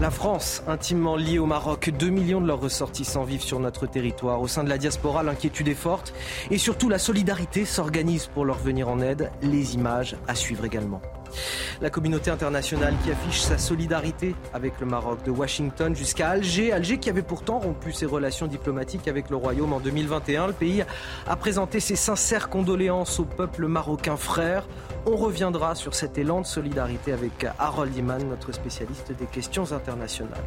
La 0.00 0.10
France, 0.10 0.62
intimement 0.66 1.16
liée 1.16 1.38
au 1.38 1.46
Maroc, 1.46 1.90
2 1.90 2.08
millions 2.08 2.40
de 2.40 2.46
leurs 2.46 2.60
ressortissants 2.60 3.24
vivent 3.24 3.42
sur 3.42 3.60
notre 3.60 3.86
territoire. 3.86 4.40
Au 4.40 4.48
sein 4.48 4.64
de 4.64 4.68
la 4.68 4.76
diaspora, 4.76 5.22
l'inquiétude 5.22 5.68
est 5.68 5.74
forte 5.74 6.12
et 6.50 6.58
surtout 6.58 6.88
la 6.88 6.98
solidarité 6.98 7.64
s'organise 7.64 8.26
pour 8.26 8.44
leur 8.44 8.58
venir 8.58 8.88
en 8.88 9.00
aide. 9.00 9.30
Les 9.42 9.74
images 9.74 10.16
à 10.26 10.34
suivre 10.34 10.64
également. 10.64 11.00
La 11.80 11.90
communauté 11.90 12.30
internationale 12.30 12.94
qui 13.04 13.10
affiche 13.10 13.40
sa 13.40 13.58
solidarité 13.58 14.34
avec 14.54 14.80
le 14.80 14.86
Maroc, 14.86 15.22
de 15.24 15.30
Washington 15.30 15.94
jusqu'à 15.94 16.30
Alger. 16.30 16.72
Alger 16.72 16.98
qui 16.98 17.10
avait 17.10 17.22
pourtant 17.22 17.58
rompu 17.58 17.92
ses 17.92 18.06
relations 18.06 18.46
diplomatiques 18.46 19.08
avec 19.08 19.30
le 19.30 19.36
Royaume 19.36 19.72
en 19.72 19.80
2021. 19.80 20.48
Le 20.48 20.52
pays 20.52 20.84
a 21.26 21.36
présenté 21.36 21.80
ses 21.80 21.96
sincères 21.96 22.48
condoléances 22.48 23.18
au 23.20 23.24
peuple 23.24 23.66
marocain 23.66 24.16
frère. 24.16 24.66
On 25.06 25.16
reviendra 25.16 25.74
sur 25.74 25.94
cet 25.94 26.18
élan 26.18 26.40
de 26.40 26.46
solidarité 26.46 27.12
avec 27.12 27.46
Harold 27.58 27.94
Iman, 27.96 28.22
notre 28.28 28.52
spécialiste 28.52 29.12
des 29.12 29.26
questions 29.26 29.72
internationales. 29.72 30.44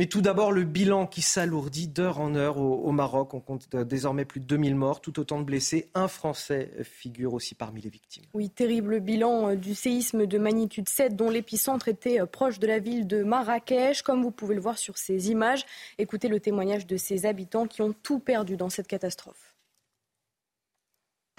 Mais 0.00 0.06
tout 0.06 0.22
d'abord, 0.22 0.50
le 0.50 0.64
bilan 0.64 1.06
qui 1.06 1.20
s'alourdit 1.20 1.86
d'heure 1.86 2.20
en 2.20 2.34
heure 2.34 2.56
au, 2.56 2.90
Maroc. 2.90 3.34
On 3.34 3.40
compte 3.40 3.68
désormais 3.76 4.24
plus 4.24 4.40
de 4.40 4.46
2000 4.46 4.74
morts, 4.74 5.02
tout 5.02 5.20
autant 5.20 5.38
de 5.38 5.44
blessés. 5.44 5.90
Un 5.92 6.08
Français 6.08 6.70
figure 6.84 7.34
aussi 7.34 7.54
parmi 7.54 7.82
les 7.82 7.90
victimes. 7.90 8.24
Oui, 8.32 8.48
terrible 8.48 9.00
bilan 9.00 9.50
euh, 9.50 9.56
du 9.56 9.74
séisme 9.74 10.24
de 10.24 10.38
magnitude 10.38 10.88
7 10.88 11.16
dont 11.16 11.28
l'épicentre 11.28 11.88
était 11.88 12.18
euh, 12.18 12.24
proche 12.24 12.58
de 12.58 12.66
la 12.66 12.78
ville 12.78 13.06
de 13.06 13.22
Marrakech. 13.22 14.00
Comme 14.00 14.22
vous 14.22 14.30
pouvez 14.30 14.54
le 14.54 14.62
voir 14.62 14.78
sur 14.78 14.96
ces 14.96 15.30
images, 15.30 15.66
écoutez 15.98 16.28
le 16.28 16.40
témoignage 16.40 16.86
de 16.86 16.96
ces 16.96 17.26
habitants 17.26 17.66
qui 17.66 17.82
ont 17.82 17.92
tout 17.92 18.20
perdu 18.20 18.56
dans 18.56 18.70
cette 18.70 18.86
catastrophe. 18.86 19.54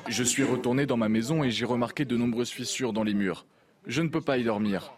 Je 0.08 0.24
suis 0.24 0.44
retourné 0.44 0.86
dans 0.86 0.98
ma 0.98 1.10
maison 1.10 1.44
et 1.44 1.50
j'ai 1.50 1.66
remarqué 1.66 2.06
de 2.06 2.16
nombreuses 2.16 2.52
fissures 2.52 2.94
dans 2.94 3.04
les 3.04 3.16
murs. 3.16 3.48
Je 3.88 4.04
ne 4.04 4.10
peux 4.10 4.22
pas 4.22 4.38
y 4.38 4.44
dormir. 4.44 4.94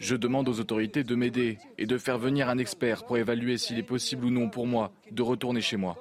Je 0.00 0.16
demande 0.16 0.48
aux 0.48 0.60
autorités 0.60 1.04
de 1.04 1.14
m'aider 1.14 1.58
et 1.78 1.86
de 1.86 1.98
faire 1.98 2.18
venir 2.18 2.48
un 2.48 2.58
expert 2.58 3.04
pour 3.04 3.16
évaluer 3.16 3.58
s'il 3.58 3.78
est 3.78 3.82
possible 3.82 4.24
ou 4.24 4.30
non 4.30 4.48
pour 4.48 4.66
moi 4.66 4.92
de 5.10 5.22
retourner 5.22 5.60
chez 5.60 5.76
moi. 5.76 5.96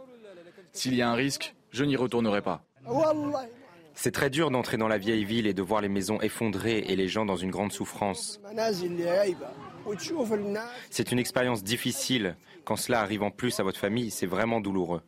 S'il 0.72 0.96
y 0.96 1.02
a 1.02 1.10
un 1.10 1.14
risque, 1.14 1.56
je 1.72 1.84
n'y 1.84 1.96
retournerai 1.96 2.42
pas. 2.42 2.64
C'est 3.94 4.12
très 4.12 4.30
dur 4.30 4.52
d'entrer 4.52 4.78
dans 4.78 4.88
la 4.88 4.98
vieille 4.98 5.26
ville 5.26 5.48
et 5.48 5.54
de 5.54 5.62
voir 5.62 5.82
les 5.82 5.90
maisons 5.90 6.20
effondrées 6.22 6.80
et 6.88 6.96
les 6.96 7.08
gens 7.08 7.26
dans 7.26 7.36
une 7.36 7.52
grande 7.52 7.72
souffrance. 7.72 8.40
C'est 10.90 11.12
une 11.12 11.20
expérience 11.20 11.64
difficile. 11.64 12.36
Quand 12.64 12.78
cela 12.78 13.02
arrive 13.02 13.24
en 13.24 13.32
plus 13.32 13.60
à 13.60 13.64
votre 13.64 13.80
famille, 13.80 14.12
c'est 14.12 14.26
vraiment 14.26 14.62
douloureux. 14.62 15.02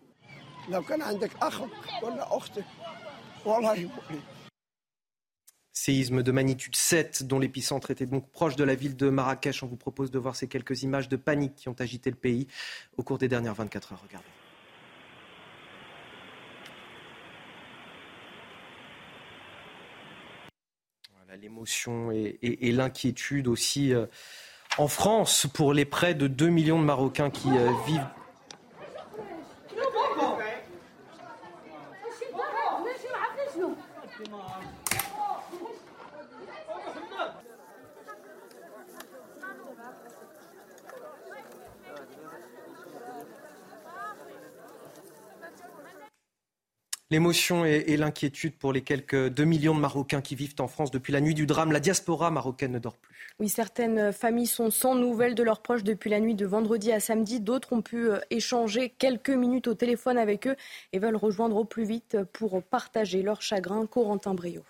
Séisme 5.76 6.22
de 6.22 6.32
magnitude 6.32 6.76
7 6.76 7.24
dont 7.24 7.40
l'épicentre 7.40 7.90
était 7.90 8.06
donc 8.06 8.30
proche 8.30 8.56
de 8.56 8.64
la 8.64 8.76
ville 8.76 8.96
de 8.96 9.10
Marrakech. 9.10 9.64
On 9.64 9.68
vous 9.68 9.76
propose 9.76 10.12
de 10.12 10.20
voir 10.20 10.36
ces 10.36 10.48
quelques 10.48 10.84
images 10.84 11.10
de 11.10 11.16
panique 11.16 11.56
qui 11.56 11.68
ont 11.68 11.76
agité 11.80 12.12
le 12.12 12.16
pays 12.16 12.48
au 12.98 13.04
cours 13.04 13.18
des 13.18 13.28
dernières 13.28 13.56
24 13.56 13.94
heures. 13.94 14.04
Regardez. 14.04 14.28
l'émotion 21.42 22.12
et, 22.12 22.72
l'inquiétude 22.72 23.48
aussi 23.48 23.92
euh, 23.92 24.06
en 24.78 24.88
France 24.88 25.48
pour 25.52 25.74
les 25.74 25.84
près 25.84 26.14
de 26.14 26.28
2 26.28 26.48
millions 26.48 26.80
de 26.80 26.86
Marocains 26.86 27.32
qui 27.32 27.50
euh, 27.50 27.72
vivent 27.88 28.08
L'émotion 47.13 47.63
et, 47.63 47.95
l'inquiétude 47.95 48.56
pour 48.56 48.73
les 48.73 48.82
quelques 48.82 49.30
2 49.30 49.43
millions 49.43 49.76
de 49.76 49.80
Marocains 49.80 50.21
qui 50.21 50.34
vivent 50.34 50.56
en 50.58 50.67
France 50.67 50.89
depuis 50.89 51.13
la 51.13 51.21
nuit 51.21 51.36
du 51.36 51.45
drame. 51.45 51.71
La 51.71 51.80
diaspora 51.80 52.32
marocaine 52.32 52.71
ne 52.71 52.80
dort 52.80 52.97
plus. 52.97 53.13
Oui, 53.39 53.49
certaines 53.49 54.12
familles 54.12 54.47
sont 54.47 54.71
sans 54.71 54.95
nouvelles 54.95 55.36
de 55.36 55.43
leurs 55.43 55.62
proches 55.62 55.84
depuis 55.84 56.10
la 56.10 56.19
nuit 56.19 56.34
de 56.34 56.47
vendredi 56.47 56.91
à 56.91 56.99
samedi. 56.99 57.39
D'autres 57.39 57.71
ont 57.71 57.84
pu 57.84 58.10
euh, 58.10 58.17
échanger 58.32 58.91
quelques 58.97 59.30
minutes 59.30 59.67
au 59.67 59.76
téléphone 59.76 60.17
avec 60.17 60.47
eux 60.47 60.56
et 60.91 60.97
veulent 60.97 61.15
rejoindre 61.15 61.58
au 61.58 61.65
plus 61.65 61.84
vite 61.84 62.17
pour 62.34 62.63
partager 62.63 63.21
leur 63.21 63.43
chagrin. 63.43 63.86
Corentin 63.86 64.34
Brio. 64.34 64.63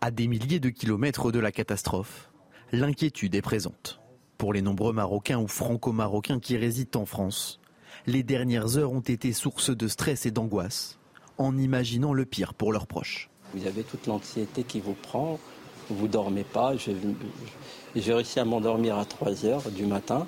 À 0.00 0.10
des 0.10 0.26
milliers 0.26 0.58
de 0.58 0.70
kilomètres 0.70 1.30
de 1.30 1.38
la 1.38 1.52
catastrophe, 1.52 2.32
l'inquiétude 2.72 3.36
est 3.36 3.40
présente. 3.40 4.00
Pour 4.36 4.52
les 4.52 4.62
nombreux 4.62 4.92
Marocains 4.92 5.38
ou 5.38 5.46
Franco-Marocains 5.46 6.40
qui 6.40 6.56
résident 6.56 7.02
en 7.02 7.06
France, 7.06 7.60
les 8.06 8.22
dernières 8.22 8.76
heures 8.76 8.92
ont 8.92 9.00
été 9.00 9.32
source 9.32 9.70
de 9.70 9.88
stress 9.88 10.26
et 10.26 10.30
d'angoisse, 10.30 10.98
en 11.38 11.56
imaginant 11.56 12.12
le 12.12 12.24
pire 12.24 12.54
pour 12.54 12.72
leurs 12.72 12.86
proches. 12.86 13.30
Vous 13.54 13.66
avez 13.66 13.82
toute 13.82 14.06
l'anxiété 14.06 14.64
qui 14.64 14.80
vous 14.80 14.94
prend, 14.94 15.38
vous 15.90 16.08
dormez 16.08 16.44
pas. 16.44 16.74
J'ai 16.76 18.12
réussi 18.12 18.40
à 18.40 18.44
m'endormir 18.44 18.98
à 18.98 19.04
3 19.04 19.44
heures 19.46 19.70
du 19.70 19.86
matin. 19.86 20.26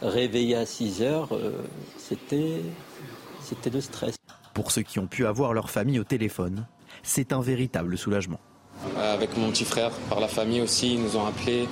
Réveillé 0.00 0.56
à 0.56 0.66
6 0.66 1.02
heures, 1.02 1.28
euh, 1.32 1.62
c'était 1.98 2.62
le 3.70 3.80
stress. 3.80 4.16
Pour 4.54 4.70
ceux 4.70 4.82
qui 4.82 4.98
ont 4.98 5.06
pu 5.06 5.26
avoir 5.26 5.52
leur 5.54 5.70
famille 5.70 6.00
au 6.00 6.04
téléphone, 6.04 6.66
c'est 7.02 7.32
un 7.32 7.40
véritable 7.40 7.96
soulagement. 7.96 8.40
Avec 8.98 9.36
mon 9.36 9.50
petit 9.50 9.64
frère, 9.64 9.90
par 10.08 10.18
la 10.18 10.28
famille 10.28 10.60
aussi, 10.60 10.94
ils 10.94 11.02
nous 11.02 11.16
ont 11.16 11.26
appelés. 11.26 11.68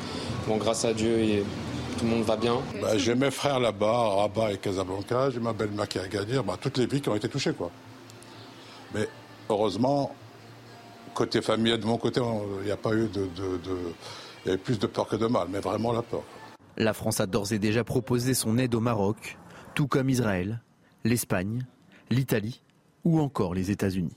Bon, 0.46 0.58
grâce 0.58 0.84
à 0.84 0.94
Dieu, 0.94 1.44
tout 2.00 2.06
le 2.06 2.12
monde 2.12 2.22
va 2.22 2.36
bien 2.36 2.56
bah, 2.80 2.96
J'ai 2.96 3.14
mes 3.14 3.30
frères 3.30 3.60
là-bas, 3.60 3.86
à 3.86 4.14
Rabat 4.22 4.52
et 4.52 4.58
Casablanca, 4.58 5.28
j'ai 5.30 5.38
ma 5.38 5.52
belle-mère 5.52 5.86
qui 5.86 5.98
a 5.98 6.08
gagné, 6.08 6.40
bah, 6.42 6.56
toutes 6.58 6.78
les 6.78 6.86
vies 6.86 7.00
qui 7.00 7.10
ont 7.10 7.14
été 7.14 7.28
touchées. 7.28 7.52
Quoi. 7.52 7.70
Mais 8.94 9.06
heureusement, 9.50 10.14
côté 11.12 11.42
famille, 11.42 11.76
de 11.78 11.84
mon 11.84 11.98
côté, 11.98 12.22
il 12.60 12.64
n'y 12.64 12.70
a 12.70 12.76
pas 12.78 12.94
eu 12.94 13.06
de, 13.08 13.28
Il 13.36 14.46
y 14.46 14.48
avait 14.48 14.58
plus 14.58 14.78
de 14.78 14.86
peur 14.86 15.06
que 15.08 15.16
de 15.16 15.26
mal, 15.26 15.48
mais 15.50 15.60
vraiment 15.60 15.92
la 15.92 16.00
peur. 16.00 16.22
La 16.78 16.94
France 16.94 17.20
a 17.20 17.26
d'ores 17.26 17.52
et 17.52 17.58
déjà 17.58 17.84
proposé 17.84 18.32
son 18.32 18.56
aide 18.56 18.74
au 18.74 18.80
Maroc, 18.80 19.36
tout 19.74 19.86
comme 19.86 20.08
Israël, 20.08 20.62
l'Espagne, 21.04 21.66
l'Italie 22.08 22.62
ou 23.04 23.20
encore 23.20 23.52
les 23.52 23.70
États-Unis. 23.70 24.16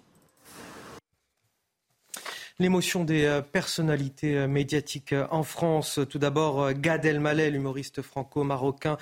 L'émotion 2.59 3.03
des 3.03 3.25
euh, 3.25 3.41
personnalités 3.41 4.37
euh, 4.37 4.47
médiatiques 4.47 5.11
euh, 5.11 5.25
en 5.31 5.41
France. 5.41 5.99
Tout 6.07 6.19
d'abord, 6.19 6.71
Gad 6.73 7.03
Elmaleh, 7.03 7.49
l'humoriste 7.49 8.03
franco-marocain, 8.03 8.97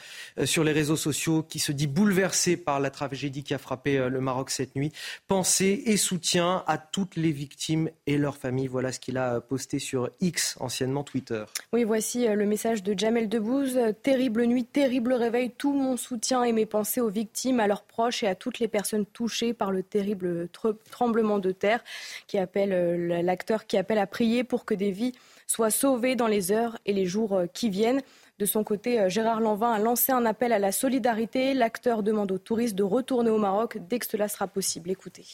sur 0.46 0.64
les 0.64 0.72
réseaux 0.72 0.96
sociaux, 0.96 1.44
qui 1.44 1.60
se 1.60 1.74
dit 1.74 1.88
bouleversé 1.88 2.56
par 2.56 2.80
la 2.80 2.90
tragédie 2.90 3.44
qui 3.44 3.54
a 3.54 3.58
frappé 3.58 3.98
le 4.10 4.22
Maroc 4.22 4.52
cette 4.52 4.76
nuit. 4.76 4.94
Pensée 5.28 5.84
et 5.86 5.98
soutien 5.98 6.64
à 6.66 6.78
toutes 6.78 7.18
les 7.18 7.32
victimes 7.32 7.90
et 8.08 8.18
leurs 8.18 8.38
familles. 8.38 8.68
Voilà 8.68 8.92
ce 8.92 9.00
qu'il 9.00 9.18
a 9.18 9.42
posté 9.42 9.80
sur 9.80 10.10
X, 10.22 10.56
anciennement 10.60 11.04
Twitter. 11.04 11.44
Oui, 11.74 11.84
voici 11.84 12.28
le 12.28 12.46
message 12.46 12.84
de 12.84 12.98
Jamel 12.98 13.28
Debbouze. 13.28 13.78
Terrible 14.02 14.46
nuit, 14.46 14.64
terrible 14.64 15.14
réveil. 15.14 15.52
Tout 15.52 15.74
mon 15.74 15.98
soutien 15.98 16.44
et 16.44 16.54
mes 16.54 16.66
pensées 16.66 17.02
aux 17.02 17.10
victimes, 17.10 17.60
à 17.60 17.68
leurs 17.68 17.84
proches 17.84 18.24
et 18.24 18.28
à 18.28 18.36
toutes 18.36 18.60
les 18.60 18.68
personnes 18.68 19.06
touchées 19.06 19.54
par 19.54 19.72
le 19.72 19.84
terrible 19.84 20.48
tremblement 20.90 21.40
de 21.40 21.52
terre 21.52 21.84
qui 22.28 22.38
appelle 22.38 23.08
la 23.08 23.36
qui 23.68 23.78
appelle 23.78 23.98
à 23.98 24.08
prier 24.08 24.44
pour 24.44 24.66
que 24.66 24.74
des 24.74 24.92
vies 24.92 25.14
soient 25.48 25.72
sauvées 25.72 26.16
dans 26.16 26.28
les 26.28 26.52
heures 26.52 26.78
et 26.86 26.94
les 26.94 27.06
jours 27.06 27.36
euh, 27.36 27.46
qui 27.48 27.70
viennent. 27.70 28.02
De 28.40 28.46
son 28.46 28.64
côté, 28.64 29.00
euh, 29.00 29.10
Gérard 29.10 29.42
Lanvin 29.42 29.72
a 29.72 29.80
lancé 29.80 30.12
un 30.12 30.26
appel 30.26 30.54
à 30.54 30.60
la 30.60 30.72
solidarité. 30.72 31.54
L'acteur 31.54 32.04
demande 32.04 32.32
aux 32.32 32.38
touristes 32.38 32.76
de 32.76 32.84
retourner 32.84 33.30
au 33.30 33.38
Maroc 33.38 33.78
dès 33.90 34.00
que 34.00 34.06
cela 34.06 34.28
sera 34.28 34.48
possible. 34.48 34.90
Écoutez. 34.90 35.26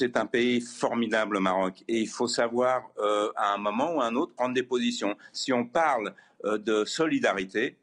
C'est 0.00 0.16
un 0.16 0.26
pays 0.26 0.60
formidable, 0.60 1.34
le 1.34 1.40
Maroc, 1.40 1.84
et 1.86 2.00
il 2.00 2.08
faut 2.08 2.26
savoir 2.26 2.90
euh, 2.98 3.30
à 3.36 3.54
un 3.54 3.58
moment 3.58 3.94
ou 3.94 4.00
à 4.00 4.06
un 4.06 4.16
autre 4.16 4.34
prendre 4.34 4.54
des 4.54 4.64
positions. 4.64 5.16
Si 5.32 5.52
on 5.52 5.64
parle 5.64 6.14
de 6.44 6.84
solidarité, 6.84 7.76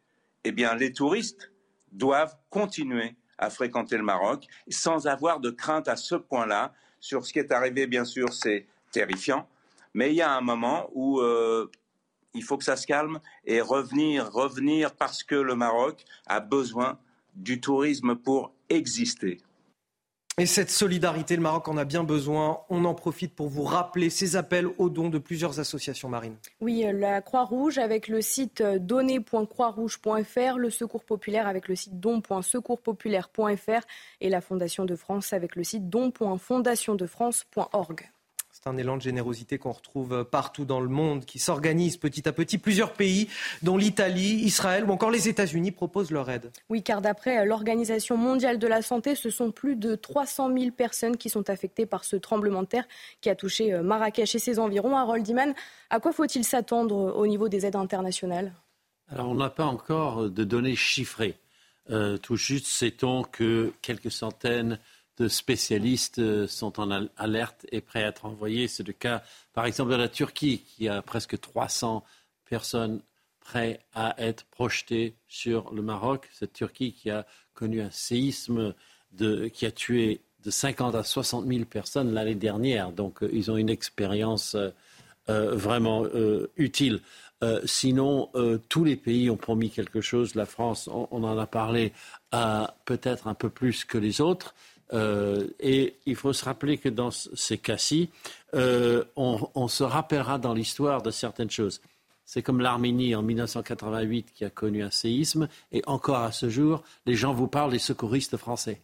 eh 0.44 0.52
bien, 0.52 0.76
les 0.76 0.92
touristes 0.92 1.50
doivent 1.94 2.36
continuer 2.50 3.16
à 3.38 3.50
fréquenter 3.50 3.98
le 3.98 4.04
Maroc 4.04 4.48
sans 4.68 5.08
avoir 5.08 5.40
de 5.40 5.50
crainte 5.50 5.88
à 5.88 5.96
ce 5.96 6.16
point-là 6.16 6.74
sur 7.00 7.26
ce 7.26 7.34
qui 7.34 7.40
est 7.40 7.52
arrivé, 7.52 7.88
bien 7.88 8.06
sûr, 8.06 8.34
c'est 8.34 8.66
terrifiant, 8.92 9.48
mais 9.94 10.12
il 10.12 10.16
y 10.16 10.22
a 10.22 10.32
un 10.32 10.42
moment 10.42 10.90
où 10.94 11.20
euh, 11.20 11.70
il 12.34 12.44
faut 12.44 12.58
que 12.58 12.64
ça 12.64 12.76
se 12.76 12.86
calme 12.86 13.20
et 13.46 13.62
revenir, 13.62 14.32
revenir 14.32 14.94
parce 14.96 15.24
que 15.24 15.36
le 15.36 15.56
Maroc 15.56 16.04
a 16.28 16.40
besoin 16.40 17.00
du 17.36 17.60
tourisme 17.62 18.16
pour 18.16 18.54
exister. 18.70 19.42
Et 20.39 20.45
cette 20.45 20.69
solidarité, 20.69 21.36
le 21.36 21.41
Maroc 21.41 21.67
en 21.67 21.75
a 21.75 21.84
bien 21.84 22.06
besoin. 22.06 22.62
On 22.69 22.86
en 22.86 22.93
profite 22.93 23.36
pour 23.36 23.49
vous 23.49 23.63
rappeler 23.63 24.10
ces 24.10 24.38
appels 24.38 24.69
aux 24.78 24.89
dons 24.89 25.10
de 25.10 25.17
plusieurs 25.17 25.60
associations 25.60 26.08
marines. 26.08 26.38
Oui, 26.62 26.86
la 26.93 27.21
Croix-Rouge 27.21 27.78
avec 27.78 28.08
le 28.08 28.21
site 28.21 28.63
donner.croixrouge.fr, 28.63 30.58
le 30.58 30.69
Secours 30.69 31.04
populaire 31.04 31.45
avec 31.45 31.67
le 31.67 31.75
site 31.75 31.99
don.secourspopulaire.fr 31.99 33.82
et 34.21 34.30
la 34.30 34.39
Fondation 34.39 34.86
de 34.86 34.95
France 34.95 35.34
avec 35.34 35.58
le 35.58 35.65
site 35.65 35.89
don.fondationdefrance.org. 35.89 38.10
C'est 38.62 38.69
un 38.69 38.76
élan 38.76 38.98
de 38.98 39.02
générosité 39.02 39.58
qu'on 39.58 39.72
retrouve 39.72 40.26
partout 40.26 40.65
dans 40.65 40.82
le 40.82 40.89
monde, 40.89 41.24
qui 41.24 41.39
s'organise 41.39 41.95
petit 41.95 42.28
à 42.28 42.34
petit. 42.34 42.58
Plusieurs 42.58 42.91
pays, 42.91 43.30
dont 43.62 43.78
l'Italie, 43.78 44.41
Israël 44.43 44.84
ou 44.84 44.91
encore 44.91 45.12
les 45.12 45.30
États-Unis, 45.30 45.72
proposent 45.72 46.12
leur 46.12 46.30
aide. 46.30 46.52
Oui, 46.67 46.84
car 46.84 47.02
d'après 47.02 47.45
l'Organisation 47.45 48.17
mondiale 48.17 48.60
de 48.60 48.67
la 48.67 48.82
santé, 48.82 49.15
ce 49.15 49.30
sont 49.30 49.52
plus 49.52 49.78
de 49.78 49.95
300 49.95 50.54
000 50.54 50.72
personnes 50.72 51.15
qui 51.15 51.30
sont 51.30 51.50
affectées 51.50 51.86
par 51.86 52.04
ce 52.04 52.17
tremblement 52.17 52.63
de 52.63 52.67
terre 52.67 52.88
qui 53.22 53.30
a 53.30 53.36
touché 53.36 53.74
euh, 53.74 53.82
Marrakech 53.82 54.36
et 54.36 54.39
ses 54.39 54.60
environs. 54.60 54.98
Harold 54.98 55.26
Iman, 55.26 55.54
à 55.89 56.02
quoi 56.02 56.12
faut-il 56.12 56.43
s'attendre 56.43 57.15
au 57.15 57.28
niveau 57.28 57.48
des 57.48 57.65
aides 57.65 57.78
internationales? 57.78 58.52
Alors, 59.08 59.30
on 59.30 59.36
n'a 59.36 59.50
pas 59.50 59.65
encore 59.65 60.30
de 60.30 60.43
données 60.43 60.76
chiffrées. 60.76 61.38
Euh, 61.91 62.17
tout 62.17 62.36
juste 62.36 62.67
sait-on 62.67 63.24
que 63.24 63.72
quelques 63.82 64.12
centaines 64.12 64.80
spécialistes 65.27 66.19
euh, 66.19 66.47
sont 66.47 66.79
en 66.79 67.08
alerte 67.17 67.65
et 67.71 67.82
prêts 67.82 68.03
à 68.03 68.08
être 68.08 68.25
envoyés. 68.25 68.67
C'est 68.67 68.88
le 68.88 68.93
cas, 68.93 69.23
par 69.53 69.65
exemple, 69.65 69.91
de 69.91 69.95
la 69.95 70.08
Turquie, 70.08 70.60
qui 70.60 70.88
a 70.88 71.01
presque 71.01 71.39
300 71.39 72.03
personnes 72.45 73.01
prêtes 73.39 73.82
à 73.93 74.15
être 74.17 74.45
projetées 74.45 75.15
sur 75.27 75.73
le 75.73 75.82
Maroc. 75.82 76.29
Cette 76.34 76.53
Turquie 76.53 76.93
qui 76.93 77.10
a 77.10 77.25
connu 77.53 77.82
un 77.82 77.91
séisme 77.91 78.73
qui 79.53 79.65
a 79.65 79.71
tué 79.71 80.21
de 80.43 80.51
50 80.51 80.95
à 80.95 81.03
60 81.03 81.47
000 81.47 81.65
personnes 81.65 82.13
l'année 82.13 82.36
dernière. 82.36 82.91
Donc, 82.91 83.23
euh, 83.23 83.29
ils 83.34 83.51
ont 83.51 83.58
une 83.58 83.69
expérience 83.69 84.55
euh, 84.55 84.71
vraiment 85.55 86.05
utile. 86.58 87.01
sinon, 87.65 88.32
tous 88.67 88.84
les 88.84 88.95
pays 88.95 89.30
ont 89.30 89.38
promis 89.38 89.70
quelque 89.70 90.01
chose. 90.01 90.34
La 90.34 90.47
France, 90.47 90.89
on 90.91 91.24
en 91.24 91.38
a 91.38 91.45
parlé, 91.45 91.93
peut-être 92.86 93.28
un 93.28 93.36
peu 93.36 93.49
plus 93.51 93.86
que 93.86 93.99
les 93.99 94.22
autres. 94.22 94.55
Euh, 94.94 95.48
et 95.60 95.96
il 96.06 96.16
faut 96.16 96.34
se 96.34 96.46
rappeler 96.46 96.78
que 96.78 96.90
dans 96.90 97.12
ces 97.12 97.58
cas-ci, 97.58 98.10
euh, 98.56 99.04
on, 99.16 99.68
se 99.68 99.84
rappellera 99.84 100.40
dans 100.40 100.54
l'histoire 100.54 101.02
de 101.02 101.12
certaines 101.12 101.52
choses. 101.52 101.82
C'est 102.26 102.42
comme 102.42 102.60
l'Arménie 102.60 103.16
en 103.16 103.22
1988 103.22 104.34
qui 104.34 104.46
a 104.46 104.50
connu 104.50 104.84
un 104.84 104.92
séisme, 104.92 105.48
et 105.72 105.82
encore 105.88 106.18
à 106.18 106.32
ce 106.32 106.50
jour, 106.50 106.84
les 107.06 107.16
gens 107.16 107.34
vous 107.34 107.48
parlent 107.48 107.72
des 107.72 107.80
secouristes 107.80 108.38
français. 108.38 108.82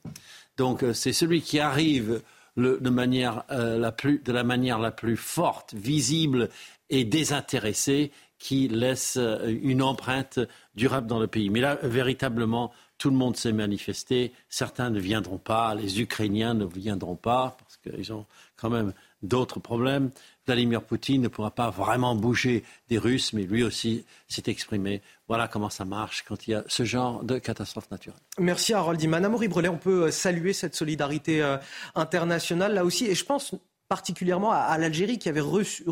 Donc 0.57 0.83
euh, 0.83 0.93
c'est 0.93 1.13
celui 1.13 1.41
qui 1.41 1.59
arrive 1.59 2.21
de, 2.57 2.89
manière, 2.89 3.43
la 3.49 3.91
plus, 3.91 4.19
de 4.19 4.31
la 4.31 4.45
manière 4.45 4.79
la 4.79 4.91
plus 4.91 5.17
forte, 5.17 5.73
visible 5.73 6.49
et 6.89 7.03
désintéressée 7.03 8.11
qui 8.39 8.69
laisse 8.69 9.19
une 9.45 9.81
empreinte 9.81 10.39
durable 10.73 11.05
dans 11.07 11.19
le 11.19 11.27
pays. 11.27 11.49
Mais 11.49 11.59
là, 11.59 11.77
véritablement, 11.83 12.71
tout 13.05 13.11
le 13.11 13.17
monde 13.17 13.37
s'est 13.37 13.53
manifesté. 13.53 14.31
Certains 14.49 14.89
ne 14.89 14.99
viendront 14.99 15.37
pas. 15.37 15.75
Les 15.75 16.01
Ukrainiens 16.01 16.55
ne 16.55 16.65
viendront 16.65 17.15
pas 17.15 17.55
parce 17.59 17.77
qu'ils 17.77 18.11
ont 18.11 18.25
quand 18.55 18.71
même 18.71 18.93
d'autres 19.21 19.59
problèmes. 19.59 20.09
Vladimir 20.47 20.81
Poutine 20.81 21.21
ne 21.21 21.27
pourra 21.27 21.51
pas 21.51 21.69
vraiment 21.69 22.15
bouger 22.15 22.63
des 22.89 22.97
Russes, 22.97 23.31
mais 23.33 23.43
lui 23.43 23.63
aussi 23.63 24.05
s'est 24.27 24.45
exprimé. 24.47 25.03
Voilà 25.27 25.47
comment 25.47 25.69
ça 25.69 25.85
marche 25.85 26.25
quand 26.27 26.47
il 26.47 26.51
y 26.51 26.53
a 26.55 26.63
ce 26.65 26.83
genre 26.83 27.23
de 27.23 27.37
catastrophe 27.37 27.91
naturelle. 27.91 28.19
Merci 28.39 28.73
Harold 28.73 28.99
Iman. 28.99 29.21
Brelet, 29.47 29.69
on 29.69 29.77
peut 29.77 30.05
euh, 30.05 30.11
saluer 30.11 30.53
cette 30.53 30.73
solidarité 30.73 31.43
euh, 31.43 31.57
internationale 31.93 32.73
là 32.73 32.83
aussi. 32.83 33.05
Et 33.05 33.13
je 33.13 33.23
pense 33.23 33.53
particulièrement 33.87 34.51
à, 34.51 34.75
l'Algérie 34.79 35.19
qui 35.19 35.29
avait 35.29 35.41
reçu, 35.41 35.83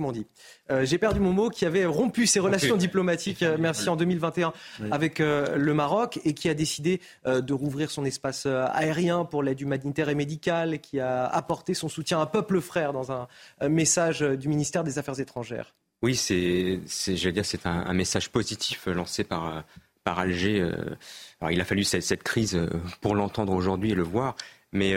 comment 0.00 0.08
on 0.08 0.12
dit 0.12 0.26
euh, 0.70 0.86
J'ai 0.86 0.96
perdu 0.96 1.20
mon 1.20 1.32
mot, 1.32 1.50
qui 1.50 1.66
avait 1.66 1.84
rompu 1.84 2.26
ses 2.26 2.40
relations 2.40 2.76
diplomatiques, 2.76 3.42
euh, 3.42 3.56
merci, 3.60 3.88
en 3.88 3.96
2021 3.96 4.52
avec 4.90 5.20
euh, 5.20 5.56
le 5.56 5.74
Maroc 5.74 6.18
et 6.24 6.32
qui 6.32 6.48
a 6.48 6.54
décidé 6.54 7.00
de 7.26 7.52
rouvrir 7.52 7.90
son 7.90 8.04
espace 8.04 8.46
aérien 8.46 9.24
pour 9.24 9.42
l'aide 9.42 9.60
humanitaire 9.60 10.08
et 10.08 10.14
médicale, 10.14 10.80
qui 10.80 11.00
a 11.00 11.26
apporté 11.26 11.74
son 11.74 11.88
soutien 11.88 12.18
à 12.18 12.22
un 12.22 12.26
peuple 12.26 12.60
frère 12.60 12.92
dans 12.92 13.12
un 13.12 13.28
message 13.68 14.20
du 14.20 14.48
ministère 14.48 14.84
des 14.84 14.98
Affaires 14.98 15.20
étrangères. 15.20 15.74
Oui, 16.02 16.16
c'est, 16.16 16.80
dire, 17.32 17.44
c'est 17.44 17.66
un, 17.66 17.92
message 17.92 18.30
positif 18.30 18.86
lancé 18.86 19.24
par, 19.24 19.64
par 20.04 20.18
Alger. 20.18 20.62
Alors, 21.40 21.50
il 21.50 21.60
a 21.60 21.64
fallu 21.64 21.84
cette, 21.84 22.02
cette 22.02 22.22
crise 22.22 22.58
pour 23.00 23.14
l'entendre 23.14 23.52
aujourd'hui 23.52 23.90
et 23.90 23.94
le 23.94 24.02
voir. 24.02 24.36
Mais 24.72 24.94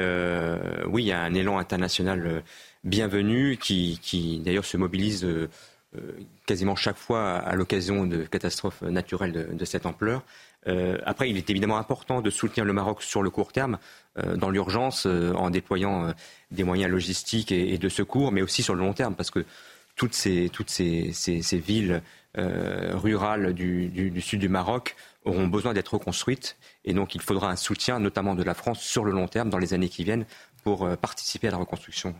oui, 0.87 1.03
il 1.03 1.07
y 1.07 1.11
a 1.11 1.21
un 1.21 1.33
élan 1.33 1.57
international 1.57 2.43
bienvenue, 2.83 3.57
qui, 3.57 3.99
qui 4.01 4.39
d'ailleurs 4.39 4.65
se 4.65 4.77
mobilise 4.77 5.23
euh, 5.23 5.49
euh, 5.95 6.19
quasiment 6.45 6.75
chaque 6.75 6.97
fois 6.97 7.35
à, 7.35 7.55
l'occasion 7.55 8.05
de 8.05 8.23
catastrophes 8.23 8.81
naturelles 8.81 9.55
de, 9.55 9.65
cette 9.65 9.85
ampleur. 9.85 10.23
Euh, 10.67 10.97
après, 11.05 11.29
il 11.29 11.37
est 11.37 11.49
évidemment 11.49 11.77
important 11.77 12.21
de 12.21 12.29
soutenir 12.29 12.65
le 12.65 12.73
Maroc 12.73 13.01
sur 13.01 13.21
le 13.21 13.29
court 13.29 13.51
terme, 13.51 13.77
dans 14.35 14.51
l'urgence, 14.51 15.07
en 15.07 15.49
déployant 15.49 16.13
des 16.51 16.63
moyens 16.63 16.91
logistiques 16.91 17.51
et, 17.51 17.79
de 17.79 17.89
secours, 17.89 18.31
mais 18.31 18.43
aussi 18.43 18.61
sur 18.61 18.75
le 18.75 18.81
long 18.81 18.93
terme, 18.93 19.15
parce 19.15 19.31
que 19.31 19.43
toutes 19.95 20.13
ces, 20.13 20.49
toutes 20.49 20.69
ces, 20.69 21.11
ces, 21.13 21.57
villes 21.57 22.03
rurales 22.35 23.53
du, 23.53 23.87
du, 23.87 24.21
sud 24.21 24.39
du 24.39 24.49
Maroc 24.49 24.95
auront 25.25 25.47
besoin 25.47 25.73
d'être 25.73 25.95
reconstruites. 25.95 26.57
Et 26.85 26.93
donc, 26.93 27.15
il 27.15 27.21
faudra 27.21 27.49
un 27.49 27.55
soutien, 27.55 27.99
notamment 27.99 28.35
de 28.35 28.43
la 28.43 28.53
France, 28.53 28.81
sur 28.81 29.03
le 29.03 29.11
long 29.11 29.27
terme, 29.27 29.49
dans 29.49 29.57
les 29.57 29.73
années 29.73 29.89
qui 29.89 30.03
viennent, 30.03 30.27
pour 30.63 30.87
participer 30.97 31.47
à 31.47 31.51
la 31.51 31.57
reconstruction 31.57 32.13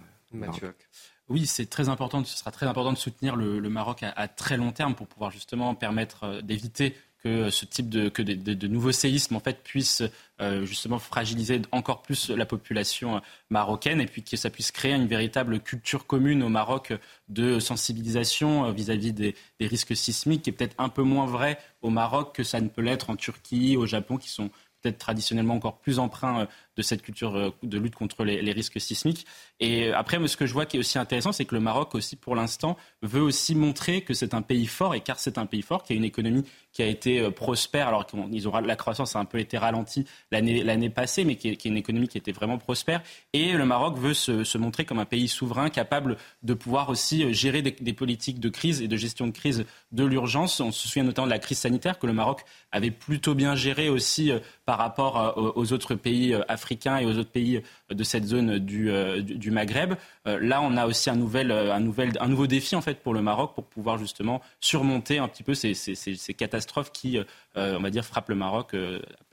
oui, 1.29 1.45
c'est 1.45 1.67
très 1.69 1.89
important. 1.89 2.23
Ce 2.25 2.37
sera 2.37 2.51
très 2.51 2.65
important 2.65 2.91
de 2.91 2.97
soutenir 2.97 3.35
le, 3.35 3.61
Maroc 3.69 4.03
à, 4.03 4.27
très 4.27 4.57
long 4.57 4.71
terme 4.71 4.93
pour 4.93 5.07
pouvoir 5.07 5.31
justement 5.31 5.73
permettre 5.73 6.25
euh, 6.25 6.41
d'éviter 6.41 6.95
que 7.23 7.49
ce 7.49 7.63
type 7.63 7.87
de, 7.87 8.09
que 8.09 8.21
de, 8.21 8.67
nouveaux 8.67 8.91
séismes 8.91 9.37
en 9.37 9.39
fait 9.39 9.63
puissent 9.63 10.03
euh, 10.41 10.65
justement 10.65 10.99
fragiliser 10.99 11.61
encore 11.71 12.01
plus 12.01 12.29
la 12.29 12.45
population 12.45 13.15
euh, 13.15 13.19
marocaine 13.49 14.01
et 14.01 14.05
puis 14.07 14.23
que 14.23 14.35
ça 14.35 14.49
puisse 14.49 14.73
créer 14.73 14.91
une 14.91 15.07
véritable 15.07 15.61
culture 15.61 16.05
commune 16.05 16.43
au 16.43 16.49
Maroc 16.49 16.91
de 17.29 17.59
sensibilisation 17.61 18.69
vis-à-vis 18.73 19.13
des, 19.13 19.35
des, 19.61 19.67
risques 19.67 19.95
sismiques 19.95 20.41
qui 20.41 20.49
est 20.49 20.53
peut-être 20.53 20.75
un 20.77 20.89
peu 20.89 21.03
moins 21.03 21.25
vrai 21.25 21.57
au 21.81 21.89
Maroc 21.89 22.35
que 22.35 22.43
ça 22.43 22.59
ne 22.59 22.67
peut 22.67 22.81
l'être 22.81 23.09
en 23.09 23.15
Turquie, 23.15 23.77
au 23.77 23.85
Japon 23.85 24.17
qui 24.17 24.27
sont 24.27 24.49
peut-être 24.81 24.97
traditionnellement 24.97 25.55
encore 25.55 25.79
plus 25.79 25.99
emprunts 25.99 26.45
de 26.75 26.81
cette 26.81 27.01
culture 27.01 27.35
euh, 27.35 27.49
de 27.61 27.77
lutte 27.77 27.95
contre 27.95 28.23
les, 28.23 28.51
risques 28.51 28.79
sismiques. 28.81 29.25
Et 29.59 29.87
euh, 29.87 29.97
après, 29.97 30.25
ce 30.27 30.37
que 30.37 30.45
je 30.45 30.53
vois 30.53 30.65
qui 30.65 30.77
est 30.77 30.79
aussi 30.79 30.97
intéressant, 30.97 31.31
c'est 31.31 31.45
que 31.45 31.55
le 31.55 31.61
Maroc 31.61 31.95
aussi, 31.95 32.15
pour 32.15 32.35
l'instant, 32.35 32.77
veut 33.01 33.21
aussi 33.21 33.55
montrer 33.55 34.01
que 34.01 34.13
c'est 34.13 34.33
un 34.33 34.41
pays 34.41 34.65
fort, 34.65 34.95
et 34.95 35.01
car 35.01 35.19
c'est 35.19 35.37
un 35.37 35.45
pays 35.45 35.61
fort, 35.61 35.83
qui 35.83 35.93
a 35.93 35.95
une 35.95 36.03
économie 36.03 36.43
qui 36.71 36.81
a 36.81 36.87
été 36.87 37.19
euh, 37.19 37.29
prospère, 37.29 37.87
alors 37.87 38.07
qu'ils 38.07 38.47
aura 38.47 38.61
la 38.61 38.75
croissance 38.75 39.15
a 39.15 39.19
un 39.19 39.25
peu 39.25 39.39
été 39.39 39.57
ralentie 39.57 40.05
l'année 40.31 40.89
passée, 40.89 41.25
mais 41.25 41.35
qui 41.35 41.49
est, 41.49 41.65
une 41.65 41.77
économie 41.77 42.07
qui 42.07 42.17
était 42.17 42.31
vraiment 42.31 42.57
prospère. 42.57 43.03
Et 43.33 43.53
le 43.53 43.65
Maroc 43.65 43.97
veut 43.97 44.13
se, 44.13 44.57
montrer 44.57 44.85
comme 44.85 44.99
un 44.99 45.05
pays 45.05 45.27
souverain, 45.27 45.69
capable 45.69 46.17
de 46.41 46.53
pouvoir 46.53 46.89
aussi 46.89 47.33
gérer 47.33 47.61
des, 47.61 47.71
des, 47.71 47.93
politiques 47.93 48.39
de 48.39 48.49
crise 48.49 48.81
et 48.81 48.87
de 48.87 48.97
gestion 48.97 49.27
de 49.27 49.31
crise 49.31 49.65
de 49.91 50.03
l'urgence. 50.03 50.59
On 50.59 50.71
se 50.71 50.87
souvient 50.87 51.03
notamment 51.03 51.27
de 51.27 51.31
la 51.31 51.39
crise 51.39 51.59
sanitaire 51.59 51.99
que 51.99 52.07
le 52.07 52.13
Maroc 52.13 52.43
avait 52.71 52.91
plutôt 52.91 53.35
bien 53.35 53.55
gérée 53.55 53.89
aussi 53.89 54.31
par 54.65 54.77
rapport 54.77 55.53
aux 55.55 55.73
autres 55.73 55.95
pays 55.95 56.33
africains 56.47 56.62
africains 56.63 56.97
et 56.97 57.05
aux 57.05 57.17
autres 57.17 57.31
pays 57.31 57.61
de 57.89 58.03
cette 58.03 58.25
zone 58.25 58.57
du, 58.59 58.89
euh, 58.89 59.21
Maghreb. 59.51 59.93
Euh, 60.27 60.39
là, 60.39 60.61
on 60.61 60.77
a 60.77 60.87
aussi 60.87 61.09
euh, 61.09 61.73
un, 61.73 62.27
nouveau 62.29 62.47
défi 62.47 62.75
en 62.75 62.81
fait 62.81 62.99
pour 62.99 63.13
le 63.13 63.21
Maroc 63.21 63.53
pour 63.53 63.65
pouvoir 63.65 63.97
justement 63.97 64.41
surmonter 64.59 65.19
un 65.19 65.27
petit 65.27 65.43
peu 65.43 65.53
ces, 65.53 65.73
ces, 65.73 65.95
ces 65.95 66.33
catastrophes 66.33 66.91
qui, 66.91 67.19
on 67.55 67.79
va 67.79 67.89
dire, 67.89 68.05
frappent 68.05 68.29
le 68.29 68.35
Maroc 68.35 68.75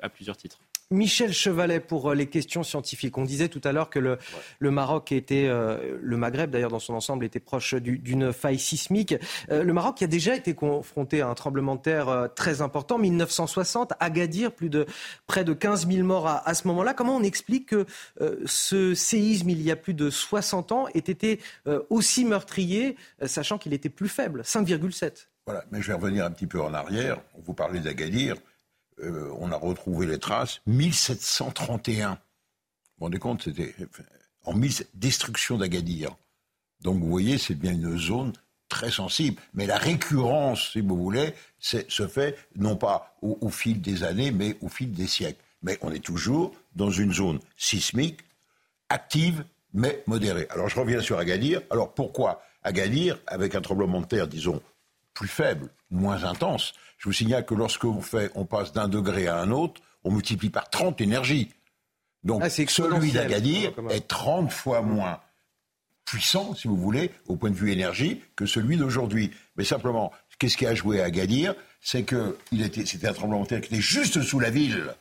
à 0.03 0.09
plusieurs 0.09 0.37
titres. 0.37 0.59
Michel 0.93 1.33
Chevalet 1.33 1.79
pour 1.79 2.11
euh, 2.11 2.15
les 2.17 2.27
questions 2.27 2.65
scientifiques. 2.65 3.17
On 3.17 3.23
disait 3.23 3.49
tout 3.49 3.61
à 3.63 3.71
l'heure 3.71 3.91
que 3.91 4.01
le, 4.01 4.19
le 4.59 4.71
Maroc 4.73 5.13
était, 5.13 5.47
euh, 5.47 5.97
le 6.03 6.17
Maghreb 6.17 6.51
d'ailleurs 6.51 6.71
dans 6.71 6.81
son 6.81 6.95
ensemble 6.95 7.25
était 7.25 7.39
proche 7.39 7.75
d'une 7.75 8.33
faille 8.33 8.59
sismique. 8.59 9.15
Euh, 9.53 9.63
le 9.63 9.73
Maroc 9.73 9.99
qui 9.99 10.05
a 10.05 10.09
déjà 10.09 10.35
été 10.35 10.55
confronté 10.55 11.21
à 11.21 11.29
un 11.29 11.35
tremblement 11.35 11.77
de 11.77 11.81
terre 11.81 12.29
très 12.35 12.61
important, 12.61 12.99
1960, 12.99 13.93
Agadir, 14.01 14.51
plus 14.51 14.69
de 14.69 14.85
près 15.29 15.45
de 15.45 15.53
15 15.53 15.87
000 15.87 16.05
morts 16.05 16.27
à, 16.27 16.49
à 16.49 16.55
ce 16.55 16.67
moment-là. 16.67 16.93
Comment 16.93 17.17
on 17.17 17.23
explique 17.23 17.69
que 17.69 17.87
ce 18.47 18.95
séisme 18.95 19.51
il 19.51 19.63
y 19.63 19.71
a 19.71 19.77
plus 19.77 19.95
de 19.95 20.11
60 20.11 20.73
ans 20.73 20.89
ait 20.89 20.99
été 20.99 21.41
aussi 21.89 22.25
meurtrier, 22.25 22.97
sachant 23.25 23.59
qu'il 23.59 23.73
était 23.75 23.89
plus 23.89 24.09
faible, 24.09 24.43
5,7 24.43 25.29
Voilà, 25.47 25.65
mais 25.71 25.81
je 25.83 25.89
vais 25.89 25.95
revenir 25.95 26.25
un 26.25 26.31
petit 26.31 26.47
peu 26.47 26.61
en 26.61 26.75
arrière. 26.75 27.21
Vous 27.45 27.55
parlez 27.55 27.81
d'Agadir. 27.81 28.37
Euh, 29.03 29.33
on 29.39 29.51
a 29.53 29.57
retrouvé 29.57 30.07
les 30.07 30.19
traces, 30.19 30.61
1731. 30.67 32.11
Vous 32.11 32.17
vous 32.99 33.05
rendez 33.05 33.19
compte, 33.19 33.43
c'était 33.43 33.75
en 34.45 34.55
destruction 34.95 35.59
d'Agadir. 35.59 36.17
Donc 36.83 36.99
vous 37.01 37.09
voyez, 37.09 37.39
c'est 37.39 37.55
bien 37.55 37.73
une 37.73 37.99
zone 37.99 38.33
très 38.69 38.91
sensible. 38.91 39.41
Mais 39.55 39.67
la 39.67 39.77
récurrence, 39.77 40.73
si 40.73 40.81
vous 40.81 40.97
voulez, 40.97 41.35
se 41.59 42.07
fait 42.07 42.37
non 42.57 42.77
pas 42.77 43.17
au, 43.21 43.51
fil 43.51 43.81
des 43.81 44.05
années, 44.05 44.31
mais 44.31 44.57
au 44.63 44.69
fil 44.69 44.93
des 44.93 45.07
siècles. 45.07 45.41
Mais 45.63 45.79
on 45.83 45.93
est 45.93 46.05
toujours 46.05 46.55
dans 46.75 46.91
une 46.91 47.13
zone 47.13 47.41
sismique, 47.57 48.21
active, 48.89 49.45
mais 49.75 50.03
modérée. 50.07 50.47
Alors 50.51 50.69
je 50.69 50.81
reviens 50.81 51.01
sur 51.01 51.19
Agadir. 51.19 51.61
Alors 51.71 51.93
pourquoi 51.93 52.43
Agadir, 52.63 53.19
avec 53.27 53.55
un 53.55 53.61
tremblement 53.61 54.01
de 54.01 54.07
terre, 54.07 54.29
disons, 54.29 54.63
plus 55.21 55.29
faible, 55.29 55.69
moins 55.91 56.25
intense, 56.25 56.73
je 56.97 57.05
vous 57.07 57.13
signale 57.13 57.45
que 57.45 57.55
lorsque 57.55 57.85
on, 57.85 58.01
fait, 58.01 58.31
on 58.35 58.47
passe 58.47 58.73
d'un 58.73 58.89
degré 58.89 59.29
à 59.29 59.37
un 59.37 59.51
autre, 59.51 59.83
on 60.03 60.11
multiplie 60.11 60.49
par 60.49 60.71
30 60.71 60.99
énergies. 61.03 61.51
Donc 62.25 62.41
ah, 62.43 62.49
celui 62.49 63.13
d'Agadir 63.13 63.75
est 63.91 64.09
30 64.09 64.51
fois 64.51 64.81
moins 64.81 65.21
puissant, 66.07 66.55
si 66.55 66.69
vous 66.69 66.77
voulez, 66.77 67.11
au 67.29 67.37
point 67.37 67.51
de 67.51 67.55
vue 67.55 67.71
énergie, 67.71 68.23
que 68.35 68.47
celui 68.47 68.79
d'aujourd'hui. 68.79 69.31
Mais 69.57 69.65
simplement, 69.65 70.11
qu'est-ce 70.39 70.57
qui 70.57 70.65
a 70.65 70.75
joué 70.75 71.03
à 71.03 71.05
Agadir? 71.05 71.55
C'est 71.83 72.05
que 72.05 72.39
c'était 72.87 73.09
un 73.09 73.13
tremblement 73.13 73.43
de 73.43 73.49
terre 73.49 73.61
qui 73.61 73.75
était 73.75 73.83
juste 73.83 74.23
sous 74.23 74.41
la 74.41 74.49
ville 74.49 74.95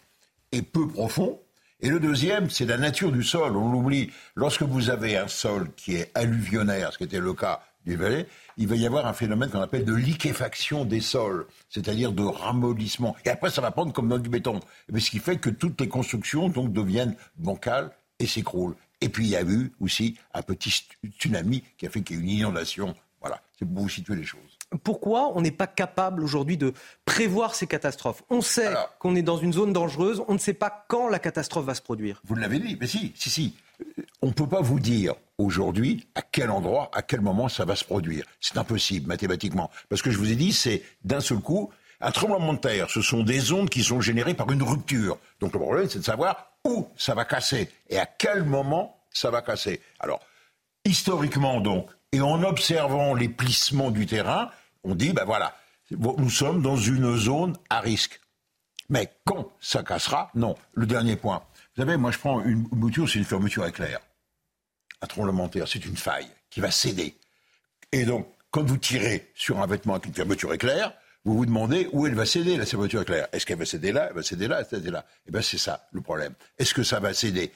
et 0.51 0.61
peu 0.61 0.85
profond. 0.85 1.39
Et 1.79 1.87
le 1.87 2.01
deuxième, 2.01 2.49
c'est 2.49 2.65
la 2.65 2.77
nature 2.77 3.13
du 3.13 3.23
sol. 3.23 3.55
On 3.55 3.71
l'oublie. 3.71 4.11
Lorsque 4.35 4.63
vous 4.63 4.89
avez 4.89 5.15
un 5.15 5.29
sol 5.29 5.69
qui 5.77 5.95
est 5.95 6.11
alluvionnaire, 6.13 6.91
ce 6.91 6.97
qui 6.97 7.05
était 7.05 7.21
le 7.21 7.33
cas 7.33 7.61
il 7.85 8.67
va 8.67 8.75
y 8.75 8.85
avoir 8.85 9.05
un 9.05 9.13
phénomène 9.13 9.49
qu'on 9.49 9.61
appelle 9.61 9.85
de 9.85 9.93
liquéfaction 9.93 10.85
des 10.85 11.01
sols, 11.01 11.47
c'est-à-dire 11.69 12.11
de 12.11 12.23
ramollissement. 12.23 13.15
Et 13.25 13.29
après, 13.29 13.49
ça 13.49 13.61
va 13.61 13.71
prendre 13.71 13.93
comme 13.93 14.09
dans 14.09 14.19
du 14.19 14.29
béton. 14.29 14.59
Mais 14.91 14.99
ce 14.99 15.09
qui 15.09 15.19
fait 15.19 15.37
que 15.37 15.49
toutes 15.49 15.79
les 15.81 15.87
constructions 15.87 16.49
donc 16.49 16.71
deviennent 16.73 17.15
bancales 17.37 17.91
et 18.19 18.27
s'écroulent. 18.27 18.75
Et 19.01 19.09
puis 19.09 19.25
il 19.25 19.29
y 19.29 19.35
a 19.35 19.43
eu 19.43 19.71
aussi 19.79 20.17
un 20.33 20.41
petit 20.41 20.87
tsunami 21.19 21.63
qui 21.77 21.87
a 21.87 21.89
fait 21.89 22.01
qu'il 22.01 22.17
y 22.17 22.19
ait 22.19 22.23
une 22.23 22.29
inondation. 22.29 22.93
Voilà, 23.21 23.41
c'est 23.57 23.65
pour 23.65 23.83
vous 23.83 23.89
situer 23.89 24.15
les 24.15 24.23
choses. 24.23 24.57
Pourquoi 24.83 25.35
on 25.35 25.41
n'est 25.41 25.51
pas 25.51 25.67
capable 25.67 26.23
aujourd'hui 26.23 26.57
de 26.57 26.73
prévoir 27.05 27.55
ces 27.55 27.65
catastrophes? 27.65 28.23
On 28.29 28.41
sait 28.41 28.73
qu'on 28.99 29.15
est 29.15 29.21
dans 29.21 29.37
une 29.37 29.51
zone 29.51 29.73
dangereuse, 29.73 30.21
on 30.27 30.33
ne 30.33 30.37
sait 30.37 30.53
pas 30.53 30.85
quand 30.87 31.09
la 31.09 31.19
catastrophe 31.19 31.65
va 31.65 31.73
se 31.73 31.81
produire. 31.81 32.21
Vous 32.25 32.35
l'avez 32.35 32.59
dit, 32.59 32.77
mais 32.79 32.87
si, 32.87 33.11
si, 33.15 33.29
si. 33.29 33.55
On 34.21 34.27
ne 34.27 34.33
peut 34.33 34.47
pas 34.47 34.61
vous 34.61 34.79
dire 34.79 35.15
aujourd'hui 35.37 36.07
à 36.15 36.21
quel 36.21 36.49
endroit, 36.49 36.91
à 36.93 37.01
quel 37.01 37.21
moment 37.21 37.47
ça 37.49 37.65
va 37.65 37.75
se 37.75 37.85
produire. 37.85 38.25
C'est 38.41 38.57
impossible 38.57 39.07
mathématiquement. 39.07 39.71
Parce 39.87 40.01
que 40.01 40.11
je 40.11 40.17
vous 40.17 40.31
ai 40.31 40.35
dit, 40.35 40.53
c'est 40.53 40.83
d'un 41.03 41.21
seul 41.21 41.39
coup, 41.39 41.71
un 42.01 42.11
tremblement 42.11 42.53
de 42.53 42.59
terre, 42.59 42.89
ce 42.89 43.01
sont 43.01 43.23
des 43.23 43.51
ondes 43.51 43.69
qui 43.69 43.83
sont 43.83 44.01
générées 44.01 44.33
par 44.33 44.51
une 44.51 44.63
rupture. 44.63 45.17
Donc 45.39 45.53
le 45.53 45.59
problème, 45.59 45.89
c'est 45.89 45.99
de 45.99 46.03
savoir 46.03 46.51
où 46.65 46.87
ça 46.97 47.13
va 47.13 47.25
casser 47.25 47.69
et 47.89 47.97
à 47.97 48.05
quel 48.05 48.43
moment 48.43 48.97
ça 49.11 49.31
va 49.31 49.41
casser. 49.41 49.81
Alors, 49.99 50.21
historiquement 50.85 51.61
donc, 51.61 51.89
et 52.11 52.21
en 52.21 52.43
observant 52.43 53.13
les 53.13 53.29
plissements 53.29 53.91
du 53.91 54.05
terrain, 54.05 54.49
on 54.83 54.95
dit, 54.95 55.13
ben 55.13 55.25
voilà, 55.25 55.55
nous 55.91 56.29
sommes 56.29 56.61
dans 56.61 56.77
une 56.77 57.15
zone 57.17 57.55
à 57.69 57.79
risque. 57.79 58.19
Mais 58.89 59.13
quand 59.25 59.51
ça 59.59 59.83
cassera, 59.83 60.31
non. 60.33 60.55
Le 60.73 60.87
dernier 60.87 61.15
point. 61.15 61.43
Vous 61.79 61.85
savez, 61.85 61.95
moi 61.95 62.11
je 62.11 62.17
prends 62.17 62.43
une 62.43 62.67
mouture, 62.73 63.07
c'est 63.07 63.19
une 63.19 63.23
fermeture 63.23 63.65
éclair. 63.65 64.01
Un 65.01 65.07
tremblement 65.07 65.47
de 65.47 65.63
c'est 65.65 65.85
une 65.85 65.95
faille 65.95 66.27
qui 66.49 66.59
va 66.59 66.71
céder. 66.71 67.15
Et 67.93 68.03
donc, 68.03 68.27
quand 68.51 68.65
vous 68.65 68.75
tirez 68.75 69.31
sur 69.33 69.61
un 69.61 69.65
vêtement 69.65 69.93
avec 69.93 70.07
une 70.07 70.13
fermeture 70.13 70.53
éclair, 70.53 70.91
vous 71.23 71.37
vous 71.37 71.45
demandez 71.45 71.87
où 71.93 72.05
elle 72.05 72.15
va 72.15 72.25
céder, 72.25 72.57
la 72.57 72.65
fermeture 72.65 73.03
éclair. 73.03 73.29
Est-ce 73.31 73.45
qu'elle 73.45 73.59
va 73.59 73.63
céder 73.63 73.93
là? 73.93 74.07
Elle 74.09 74.15
va 74.17 74.23
céder 74.23 74.49
là 74.49 74.57
Elle 74.57 74.63
va 74.65 74.69
céder 74.69 74.91
là 74.91 75.05
Eh 75.25 75.31
bien, 75.31 75.41
c'est 75.41 75.57
ça 75.57 75.87
le 75.93 76.01
problème. 76.01 76.33
Est-ce 76.57 76.73
que 76.73 76.83
ça 76.83 76.99
va 76.99 77.13
céder? 77.13 77.49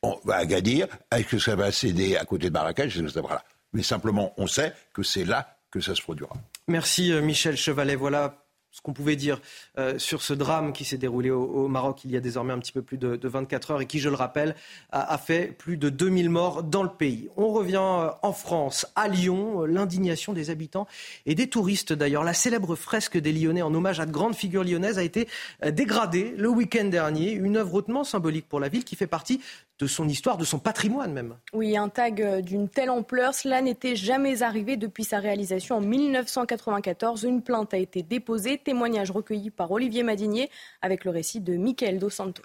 On 0.00 0.18
va 0.24 0.36
à 0.36 0.46
Gadir 0.46 0.86
Est-ce 1.12 1.26
que 1.26 1.38
ça 1.38 1.54
va 1.54 1.70
céder 1.70 2.16
à 2.16 2.24
côté 2.24 2.48
de 2.48 2.54
Marrakech? 2.54 2.96
Voilà. 2.96 3.44
Mais 3.74 3.82
simplement, 3.82 4.32
on 4.38 4.46
sait 4.46 4.72
que 4.94 5.02
c'est 5.02 5.26
là 5.26 5.58
que 5.70 5.82
ça 5.82 5.94
se 5.94 6.00
produira. 6.00 6.34
Merci 6.68 7.12
euh, 7.12 7.20
Michel 7.20 7.58
Chevalet. 7.58 7.96
Voilà 7.96 8.47
ce 8.70 8.80
qu'on 8.80 8.92
pouvait 8.92 9.16
dire 9.16 9.40
euh, 9.78 9.98
sur 9.98 10.22
ce 10.22 10.34
drame 10.34 10.72
qui 10.72 10.84
s'est 10.84 10.98
déroulé 10.98 11.30
au, 11.30 11.68
Maroc 11.68 12.04
il 12.04 12.10
y 12.10 12.16
a 12.16 12.20
désormais 12.20 12.52
un 12.52 12.58
petit 12.58 12.72
peu 12.72 12.82
plus 12.82 12.98
de, 12.98 13.18
24 13.28 13.70
heures 13.72 13.80
et 13.80 13.86
qui, 13.86 13.98
je 13.98 14.08
le 14.08 14.14
rappelle, 14.14 14.54
a, 14.90 15.18
fait 15.18 15.46
plus 15.56 15.76
de 15.76 15.88
2000 15.88 16.30
morts 16.30 16.62
dans 16.62 16.82
le 16.82 16.88
pays. 16.88 17.28
On 17.36 17.48
revient 17.48 17.76
euh, 17.76 18.10
en 18.22 18.32
France, 18.32 18.86
à 18.94 19.08
Lyon, 19.08 19.62
euh, 19.62 19.66
l'indignation 19.66 20.32
des 20.32 20.50
habitants 20.50 20.86
et 21.26 21.34
des 21.34 21.48
touristes 21.48 21.92
d'ailleurs. 21.92 22.24
La 22.24 22.34
célèbre 22.34 22.76
fresque 22.76 23.18
des 23.18 23.32
Lyonnais 23.32 23.62
en 23.62 23.74
hommage 23.74 24.00
à 24.00 24.06
de 24.06 24.12
grandes 24.12 24.34
figures 24.34 24.64
lyonnaises 24.64 24.98
a 24.98 25.02
été 25.02 25.28
dégradée 25.70 26.34
le 26.36 26.48
week-end 26.48 26.84
dernier. 26.84 27.32
Une 27.32 27.56
œuvre 27.56 27.74
hautement 27.74 28.04
symbolique 28.04 28.48
pour 28.48 28.60
la 28.60 28.68
ville 28.68 28.84
qui 28.84 28.96
fait 28.96 29.06
partie 29.06 29.40
de 29.78 29.86
son 29.86 30.08
histoire, 30.08 30.36
de 30.36 30.44
son 30.44 30.58
patrimoine 30.58 31.12
même. 31.12 31.36
Oui, 31.52 31.76
un 31.76 31.88
tag 31.88 32.20
euh, 32.20 32.40
d'une 32.40 32.68
telle 32.68 32.90
ampleur, 32.90 33.34
cela 33.34 33.62
n'était 33.62 33.94
jamais 33.94 34.42
arrivé 34.42 34.76
depuis 34.76 35.04
sa 35.04 35.18
réalisation 35.18 35.76
en 35.76 35.80
1994. 35.80 37.24
Une 37.24 37.42
plainte 37.42 37.72
a 37.74 37.78
été 37.78 38.02
déposée, 38.02 38.58
témoignage 38.58 39.10
recueilli 39.10 39.50
par 39.50 39.70
Olivier 39.70 40.02
Madinier 40.02 40.50
avec 40.82 41.04
le 41.04 41.10
récit 41.10 41.40
de 41.40 41.56
Michael 41.56 41.98
Dos 41.98 42.10
Santos. 42.10 42.42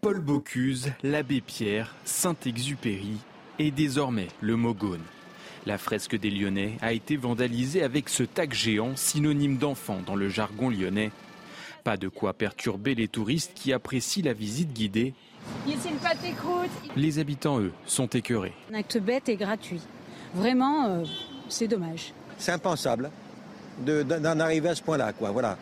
Paul 0.00 0.20
Bocuse, 0.20 0.92
l'abbé 1.04 1.40
Pierre, 1.40 1.94
Saint-Exupéry 2.04 3.18
et 3.60 3.70
désormais 3.70 4.26
le 4.40 4.56
Mogone. 4.56 5.04
La 5.64 5.78
fresque 5.78 6.18
des 6.18 6.30
Lyonnais 6.30 6.76
a 6.80 6.92
été 6.92 7.16
vandalisée 7.16 7.84
avec 7.84 8.08
ce 8.08 8.24
tag 8.24 8.52
géant, 8.52 8.96
synonyme 8.96 9.58
d'enfant 9.58 10.00
dans 10.04 10.16
le 10.16 10.28
jargon 10.28 10.70
lyonnais. 10.70 11.12
Pas 11.84 11.96
de 11.96 12.08
quoi 12.08 12.32
perturber 12.32 12.96
les 12.96 13.06
touristes 13.06 13.52
qui 13.54 13.72
apprécient 13.72 14.24
la 14.24 14.32
visite 14.32 14.72
guidée 14.72 15.14
les 16.96 17.18
habitants, 17.18 17.60
eux, 17.60 17.72
sont 17.86 18.06
écœurés. 18.06 18.52
Un 18.72 18.74
acte 18.74 18.98
bête 18.98 19.28
et 19.28 19.36
gratuit. 19.36 19.80
Vraiment, 20.34 20.86
euh, 20.86 21.04
c'est 21.48 21.68
dommage. 21.68 22.12
C'est 22.38 22.52
impensable 22.52 23.10
d'en 23.78 24.40
arriver 24.40 24.70
à 24.70 24.74
ce 24.74 24.82
point-là, 24.82 25.12
quoi. 25.12 25.30
Voilà. 25.30 25.56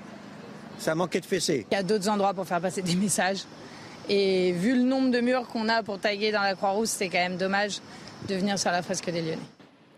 Ça 0.79 0.95
manquait 0.95 1.21
de 1.21 1.27
fessée. 1.27 1.67
Il 1.71 1.75
y 1.75 1.79
a 1.79 1.83
d'autres 1.83 2.09
endroits 2.09 2.35
pour 2.35 2.47
faire 2.47 2.61
passer 2.61 2.83
des 2.83 2.95
messages. 2.95 3.45
Et 4.09 4.53
vu 4.53 4.75
le 4.75 4.83
nombre 4.83 5.11
de 5.11 5.21
murs 5.21 5.47
qu'on 5.47 5.69
a 5.69 5.83
pour 5.83 5.99
taguer 5.99 6.33
dans 6.33 6.43
la 6.43 6.55
Croix-Rousse, 6.55 6.91
c'est 6.91 7.09
quand 7.09 7.19
même 7.19 7.37
dommage 7.37 7.81
de 8.29 8.35
venir 8.35 8.59
sur 8.59 8.71
la 8.71 8.83
fresque 8.83 9.11
des 9.11 9.21
Lyonnais. 9.21 9.39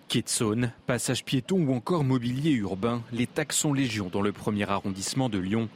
Quai 0.09 0.23
de 0.23 0.29
Saône, 0.29 0.73
passage 0.87 1.25
piéton 1.25 1.57
ou 1.57 1.75
encore 1.75 2.05
mobilier 2.05 2.51
urbain, 2.51 3.03
les 3.13 3.27
taxes 3.27 3.57
sont 3.57 3.73
légion 3.73 4.11
dans 4.13 4.21
le 4.21 4.33
premier 4.33 4.69
arrondissement 4.69 5.29
de 5.31 5.39
Lyon. 5.39 5.69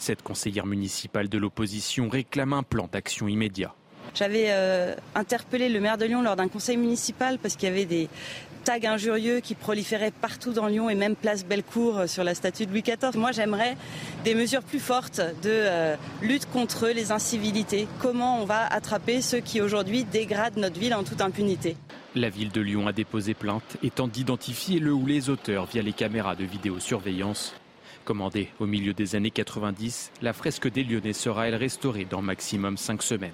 Cette 0.00 0.22
conseillère 0.22 0.64
municipale 0.64 1.28
de 1.28 1.36
l'opposition 1.36 2.08
réclame 2.08 2.54
un 2.54 2.62
plan 2.62 2.88
d'action 2.90 3.28
immédiat. 3.28 3.74
J'avais 4.14 4.46
euh, 4.48 4.94
interpellé 5.14 5.68
le 5.68 5.78
maire 5.78 5.98
de 5.98 6.06
Lyon 6.06 6.22
lors 6.22 6.36
d'un 6.36 6.48
conseil 6.48 6.78
municipal 6.78 7.38
parce 7.38 7.54
qu'il 7.54 7.68
y 7.68 7.72
avait 7.72 7.84
des 7.84 8.08
tags 8.64 8.78
injurieux 8.82 9.40
qui 9.40 9.54
proliféraient 9.54 10.10
partout 10.10 10.54
dans 10.54 10.68
Lyon 10.68 10.88
et 10.88 10.94
même 10.94 11.16
place 11.16 11.44
Bellecour 11.44 11.98
euh, 11.98 12.06
sur 12.06 12.24
la 12.24 12.34
statue 12.34 12.64
de 12.64 12.70
Louis 12.70 12.80
XIV. 12.80 13.14
Moi, 13.18 13.32
j'aimerais 13.32 13.76
des 14.24 14.34
mesures 14.34 14.62
plus 14.62 14.80
fortes 14.80 15.20
de 15.42 15.50
euh, 15.50 15.96
lutte 16.22 16.50
contre 16.50 16.88
les 16.88 17.12
incivilités. 17.12 17.86
Comment 18.00 18.40
on 18.40 18.46
va 18.46 18.66
attraper 18.72 19.20
ceux 19.20 19.40
qui 19.40 19.60
aujourd'hui 19.60 20.04
dégradent 20.04 20.56
notre 20.56 20.80
ville 20.80 20.94
en 20.94 21.04
toute 21.04 21.20
impunité? 21.20 21.76
La 22.14 22.30
ville 22.30 22.50
de 22.50 22.62
Lyon 22.62 22.88
a 22.88 22.92
déposé 22.92 23.34
plainte 23.34 23.76
étant 23.82 24.08
d'identifier 24.08 24.80
le 24.80 24.94
ou 24.94 25.04
les 25.04 25.28
auteurs 25.28 25.66
via 25.66 25.82
les 25.82 25.92
caméras 25.92 26.36
de 26.36 26.44
vidéosurveillance. 26.44 27.54
Commandée 28.04 28.48
au 28.58 28.66
milieu 28.66 28.92
des 28.92 29.14
années 29.14 29.30
90, 29.30 30.12
la 30.22 30.32
fresque 30.32 30.70
des 30.70 30.84
Lyonnais 30.84 31.12
sera, 31.12 31.48
elle, 31.48 31.54
restaurée 31.54 32.04
dans 32.04 32.22
maximum 32.22 32.76
5 32.76 33.02
semaines. 33.02 33.32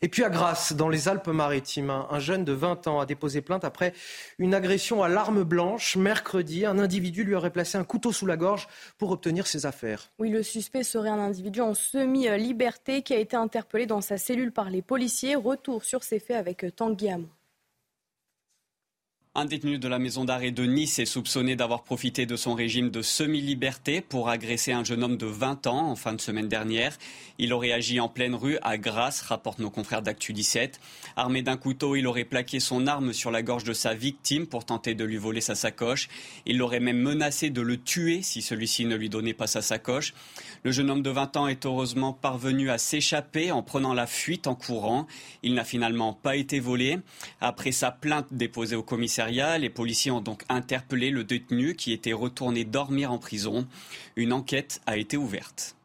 Et 0.00 0.08
puis 0.08 0.22
à 0.22 0.30
Grasse, 0.30 0.74
dans 0.74 0.88
les 0.88 1.08
Alpes-Maritimes, 1.08 1.90
un 1.90 2.20
jeune 2.20 2.44
de 2.44 2.52
20 2.52 2.86
ans 2.86 3.00
a 3.00 3.06
déposé 3.06 3.40
plainte 3.40 3.64
après 3.64 3.94
une 4.38 4.54
agression 4.54 5.02
à 5.02 5.08
l'arme 5.08 5.42
blanche. 5.42 5.96
Mercredi, 5.96 6.64
un 6.64 6.78
individu 6.78 7.24
lui 7.24 7.34
aurait 7.34 7.50
placé 7.50 7.78
un 7.78 7.84
couteau 7.84 8.12
sous 8.12 8.26
la 8.26 8.36
gorge 8.36 8.68
pour 8.96 9.10
obtenir 9.10 9.48
ses 9.48 9.66
affaires. 9.66 10.12
Oui, 10.20 10.30
le 10.30 10.44
suspect 10.44 10.84
serait 10.84 11.08
un 11.08 11.18
individu 11.18 11.60
en 11.62 11.74
semi-liberté 11.74 13.02
qui 13.02 13.12
a 13.12 13.18
été 13.18 13.36
interpellé 13.36 13.86
dans 13.86 14.00
sa 14.00 14.18
cellule 14.18 14.52
par 14.52 14.70
les 14.70 14.82
policiers. 14.82 15.34
Retour 15.34 15.84
sur 15.84 16.04
ces 16.04 16.20
faits 16.20 16.36
avec 16.36 16.64
Tanguy 16.76 17.10
Hamon. 17.10 17.28
Un 19.38 19.44
détenu 19.44 19.78
de 19.78 19.86
la 19.86 20.00
maison 20.00 20.24
d'arrêt 20.24 20.50
de 20.50 20.64
Nice 20.64 20.98
est 20.98 21.06
soupçonné 21.06 21.54
d'avoir 21.54 21.84
profité 21.84 22.26
de 22.26 22.34
son 22.34 22.54
régime 22.54 22.90
de 22.90 23.02
semi-liberté 23.02 24.00
pour 24.00 24.30
agresser 24.30 24.72
un 24.72 24.82
jeune 24.82 25.04
homme 25.04 25.16
de 25.16 25.26
20 25.26 25.68
ans 25.68 25.90
en 25.92 25.94
fin 25.94 26.12
de 26.12 26.20
semaine 26.20 26.48
dernière. 26.48 26.98
Il 27.38 27.52
aurait 27.52 27.70
agi 27.70 28.00
en 28.00 28.08
pleine 28.08 28.34
rue 28.34 28.58
à 28.62 28.78
Grasse, 28.78 29.20
rapportent 29.20 29.60
nos 29.60 29.70
confrères 29.70 30.02
d'Actu 30.02 30.32
17. 30.32 30.80
Armé 31.14 31.42
d'un 31.42 31.56
couteau, 31.56 31.94
il 31.94 32.08
aurait 32.08 32.24
plaqué 32.24 32.58
son 32.58 32.88
arme 32.88 33.12
sur 33.12 33.30
la 33.30 33.44
gorge 33.44 33.62
de 33.62 33.74
sa 33.74 33.94
victime 33.94 34.48
pour 34.48 34.64
tenter 34.64 34.96
de 34.96 35.04
lui 35.04 35.18
voler 35.18 35.40
sa 35.40 35.54
sacoche. 35.54 36.08
Il 36.44 36.58
l'aurait 36.58 36.80
même 36.80 36.98
menacé 36.98 37.50
de 37.50 37.62
le 37.62 37.76
tuer 37.76 38.22
si 38.22 38.42
celui-ci 38.42 38.86
ne 38.86 38.96
lui 38.96 39.08
donnait 39.08 39.34
pas 39.34 39.46
sa 39.46 39.62
sacoche. 39.62 40.14
Le 40.64 40.72
jeune 40.72 40.90
homme 40.90 41.02
de 41.02 41.10
20 41.10 41.36
ans 41.36 41.46
est 41.46 41.64
heureusement 41.64 42.12
parvenu 42.12 42.70
à 42.70 42.78
s'échapper 42.78 43.52
en 43.52 43.62
prenant 43.62 43.94
la 43.94 44.08
fuite 44.08 44.48
en 44.48 44.56
courant. 44.56 45.06
Il 45.44 45.54
n'a 45.54 45.62
finalement 45.62 46.12
pas 46.12 46.34
été 46.34 46.58
volé. 46.58 46.98
Après 47.40 47.70
sa 47.70 47.92
plainte 47.92 48.26
déposée 48.32 48.74
au 48.74 48.82
commissariat, 48.82 49.27
les 49.30 49.70
policiers 49.70 50.10
ont 50.10 50.20
donc 50.20 50.44
interpellé 50.48 51.10
le 51.10 51.24
détenu 51.24 51.74
qui 51.74 51.92
était 51.92 52.12
retourné 52.12 52.64
dormir 52.64 53.12
en 53.12 53.18
prison. 53.18 53.66
Une 54.16 54.32
enquête 54.32 54.80
a 54.86 54.96
été 54.96 55.16
ouverte. 55.16 55.76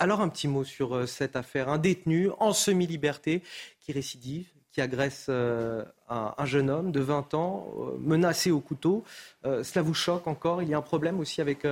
Alors 0.00 0.20
un 0.20 0.28
petit 0.28 0.46
mot 0.46 0.62
sur 0.64 0.94
euh, 0.94 1.06
cette 1.06 1.34
affaire. 1.34 1.68
Un 1.68 1.78
détenu 1.78 2.30
en 2.38 2.52
semi-liberté 2.52 3.42
qui 3.80 3.92
récidive, 3.92 4.46
qui 4.70 4.80
agresse 4.80 5.26
euh, 5.28 5.84
un, 6.08 6.44
jeune 6.44 6.70
homme 6.70 6.92
de 6.92 7.00
20 7.00 7.34
ans, 7.34 7.66
euh, 7.78 7.98
menacé 7.98 8.52
au 8.52 8.60
couteau. 8.60 9.04
cela 9.42 9.82
vous 9.82 9.94
choque 9.94 10.28
encore? 10.28 10.62
Il 10.62 10.68
y 10.68 10.74
a 10.74 10.78
un 10.78 10.82
problème 10.82 11.18
aussi 11.18 11.40
avec 11.40 11.66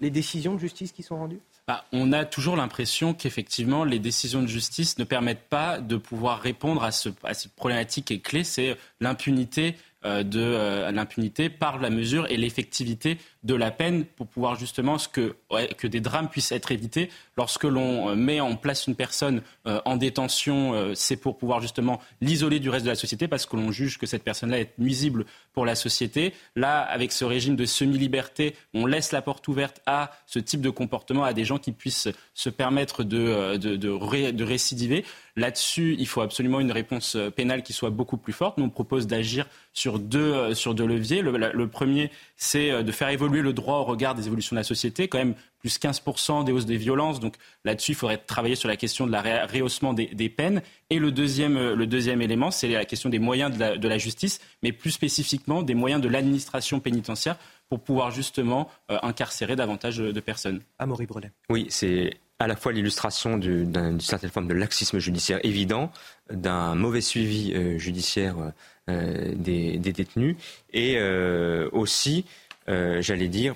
les 0.00 0.10
décisions 0.10 0.54
de 0.54 0.58
justice 0.58 0.92
qui 0.92 1.02
sont 1.02 1.16
rendues? 1.16 1.40
Bah, 1.68 1.84
on 1.92 2.12
a 2.12 2.24
toujours 2.24 2.56
l'impression 2.56 3.14
qu'effectivement, 3.14 3.84
les 3.84 4.00
décisions 4.00 4.42
de 4.42 4.48
justice 4.48 4.98
ne 4.98 5.04
permettent 5.04 5.48
pas 5.48 5.78
de 5.78 5.96
pouvoir 5.96 6.40
répondre 6.40 6.82
à, 6.82 6.90
ce, 6.90 7.08
à 7.22 7.34
cette 7.34 7.54
problématique 7.54 8.22
clé, 8.22 8.42
c'est 8.42 8.76
l'impunité 9.00 9.76
de 10.04 10.90
l'impunité 10.90 11.48
par 11.48 11.78
la 11.78 11.90
mesure 11.90 12.30
et 12.30 12.36
l'effectivité 12.36 13.18
de 13.42 13.54
la 13.54 13.70
peine 13.70 14.04
pour 14.04 14.26
pouvoir 14.26 14.56
justement 14.56 14.98
ce 14.98 15.08
que, 15.08 15.36
que 15.78 15.86
des 15.86 16.00
drames 16.00 16.28
puissent 16.28 16.52
être 16.52 16.72
évités. 16.72 17.10
Lorsque 17.36 17.64
l'on 17.64 18.14
met 18.16 18.40
en 18.40 18.56
place 18.56 18.86
une 18.86 18.94
personne 18.94 19.42
en 19.64 19.96
détention, 19.96 20.92
c'est 20.94 21.16
pour 21.16 21.38
pouvoir 21.38 21.60
justement 21.60 22.00
l'isoler 22.20 22.60
du 22.60 22.70
reste 22.70 22.84
de 22.84 22.90
la 22.90 22.96
société 22.96 23.28
parce 23.28 23.46
que 23.46 23.56
l'on 23.56 23.70
juge 23.72 23.98
que 23.98 24.06
cette 24.06 24.24
personne-là 24.24 24.60
est 24.60 24.78
nuisible 24.78 25.24
pour 25.52 25.66
la 25.66 25.74
société. 25.74 26.34
Là, 26.56 26.80
avec 26.80 27.12
ce 27.12 27.24
régime 27.24 27.56
de 27.56 27.64
semi-liberté, 27.64 28.54
on 28.74 28.86
laisse 28.86 29.12
la 29.12 29.22
porte 29.22 29.46
ouverte 29.48 29.80
à 29.86 30.12
ce 30.26 30.38
type 30.38 30.60
de 30.60 30.70
comportement, 30.70 31.24
à 31.24 31.32
des 31.32 31.44
gens 31.44 31.58
qui 31.58 31.72
puissent 31.72 32.08
se 32.34 32.50
permettre 32.50 33.04
de, 33.04 33.56
de, 33.56 33.76
de 33.76 34.44
récidiver. 34.44 35.04
Là-dessus, 35.36 35.96
il 35.98 36.06
faut 36.06 36.20
absolument 36.20 36.60
une 36.60 36.72
réponse 36.72 37.16
euh, 37.16 37.30
pénale 37.30 37.62
qui 37.62 37.72
soit 37.72 37.88
beaucoup 37.88 38.18
plus 38.18 38.34
forte. 38.34 38.58
Nous, 38.58 38.64
on 38.64 38.70
propose 38.70 39.06
d'agir 39.06 39.46
sur 39.72 39.98
deux, 39.98 40.32
euh, 40.32 40.54
sur 40.54 40.74
deux 40.74 40.86
leviers. 40.86 41.22
Le, 41.22 41.66
premier, 41.66 42.10
c'est 42.36 42.70
euh, 42.70 42.82
de 42.82 42.92
faire 42.92 43.08
évoluer 43.08 43.42
le 43.42 43.52
droit 43.52 43.78
au 43.78 43.84
regard 43.84 44.14
des 44.14 44.26
évolutions 44.26 44.54
de 44.54 44.60
la 44.60 44.64
société. 44.64 45.08
Quand 45.08 45.18
même, 45.18 45.34
plus 45.58 45.78
15% 45.78 46.44
des 46.44 46.52
hausses 46.52 46.66
des 46.66 46.76
violences. 46.76 47.20
Donc 47.20 47.36
là-dessus, 47.64 47.92
il 47.92 47.94
faudrait 47.94 48.18
travailler 48.18 48.54
sur 48.54 48.68
la 48.68 48.76
question 48.76 49.06
de 49.06 49.12
la 49.12 49.46
rehaussement 49.46 49.94
des, 49.94 50.28
peines. 50.28 50.62
Et 50.90 50.98
le 50.98 51.12
deuxième, 51.12 51.74
le 51.74 51.86
deuxième 51.86 52.20
élément, 52.20 52.50
c'est 52.50 52.68
la 52.68 52.84
question 52.84 53.08
des 53.08 53.18
moyens 53.18 53.54
de 53.54 53.60
la, 53.60 53.76
de 53.76 53.88
la, 53.88 53.98
justice, 53.98 54.40
mais 54.62 54.72
plus 54.72 54.90
spécifiquement 54.90 55.62
des 55.62 55.74
moyens 55.74 56.02
de 56.02 56.08
l'administration 56.08 56.80
pénitentiaire 56.80 57.36
pour 57.68 57.80
pouvoir 57.80 58.10
justement 58.10 58.68
incarcérer 58.88 59.56
davantage 59.56 59.98
de 59.98 60.20
personnes. 60.20 60.60
Amaury 60.78 61.06
Brelet. 61.06 61.30
Oui, 61.48 61.66
c'est 61.70 62.18
à 62.42 62.48
la 62.48 62.56
fois 62.56 62.72
l'illustration 62.72 63.38
d'une 63.38 64.00
certaine 64.00 64.30
forme 64.30 64.48
de 64.48 64.54
laxisme 64.54 64.98
judiciaire 64.98 65.38
évident, 65.44 65.92
d'un 66.30 66.74
mauvais 66.74 67.00
suivi 67.00 67.52
euh, 67.54 67.78
judiciaire 67.78 68.36
euh, 68.38 68.50
des, 68.88 69.78
détenus, 69.78 70.36
et 70.72 70.96
euh, 70.98 71.68
aussi, 71.72 72.24
j'allais 72.66 73.28
dire, 73.28 73.54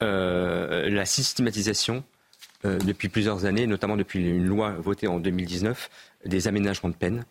la 0.00 1.04
systématisation 1.06 2.04
depuis 2.64 3.08
plusieurs 3.08 3.44
années, 3.44 3.66
notamment 3.66 3.96
depuis 3.96 4.20
une 4.20 4.46
loi 4.46 4.70
votée 4.72 5.06
en 5.06 5.18
2019, 5.18 5.90
des 6.26 6.48
aménagements 6.48 6.90
de 6.90 6.96
peine. 6.96 7.24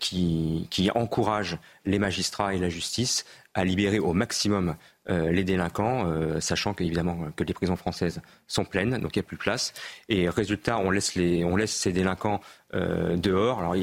qui, 0.00 0.66
qui 0.70 0.90
encourage 0.92 1.58
les 1.84 1.98
magistrats 1.98 2.54
et 2.54 2.58
la 2.58 2.70
justice 2.70 3.26
à 3.52 3.62
libérer 3.62 3.98
au 3.98 4.14
maximum 4.14 4.76
euh, 5.08 5.32
les 5.32 5.44
délinquants, 5.44 6.06
euh, 6.06 6.40
sachant 6.40 6.72
qu'évidemment 6.72 7.32
que 7.34 7.42
les 7.42 7.54
prisons 7.54 7.74
françaises 7.74 8.20
sont 8.46 8.64
pleines, 8.64 8.98
donc 8.98 9.16
il 9.16 9.18
n'y 9.18 9.24
a 9.24 9.26
plus 9.26 9.36
de 9.36 9.42
place. 9.42 9.72
Et 10.08 10.28
résultat, 10.28 10.78
on 10.78 10.90
laisse, 10.90 11.12
ces 11.66 11.92
délinquants 11.92 12.40
euh, 12.74 13.16
dehors. 13.16 13.74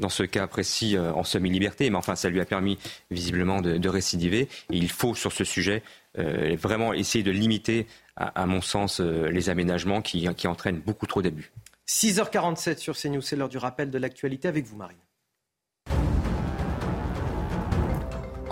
Dans 0.00 0.08
ce 0.08 0.24
cas 0.24 0.46
précis, 0.46 0.98
en 0.98 1.22
semi-liberté, 1.22 1.88
mais 1.90 1.96
enfin, 1.96 2.16
ça 2.16 2.28
lui 2.28 2.40
a 2.40 2.44
permis 2.44 2.78
visiblement 3.10 3.60
de, 3.60 3.88
récidiver. 3.88 4.48
Et 4.70 4.76
il 4.76 4.90
faut, 4.90 5.14
sur 5.14 5.32
ce 5.32 5.44
sujet, 5.44 5.82
vraiment 6.16 6.92
essayer 6.92 7.22
de 7.22 7.30
limiter, 7.30 7.86
à, 8.16 8.46
mon 8.46 8.60
sens, 8.60 9.00
les 9.00 9.50
aménagements 9.50 10.02
qui, 10.02 10.26
qui 10.34 10.46
entraînent 10.48 10.80
beaucoup 10.80 11.06
trop 11.06 11.22
d'abus. 11.22 11.52
6h47 11.88 12.78
sur 12.78 12.96
CNews, 12.96 13.20
c'est 13.20 13.36
l'heure 13.36 13.48
du 13.48 13.58
rappel 13.58 13.90
de 13.90 13.98
l'actualité 13.98 14.48
avec 14.48 14.64
vous, 14.64 14.76
Marine. 14.76 14.98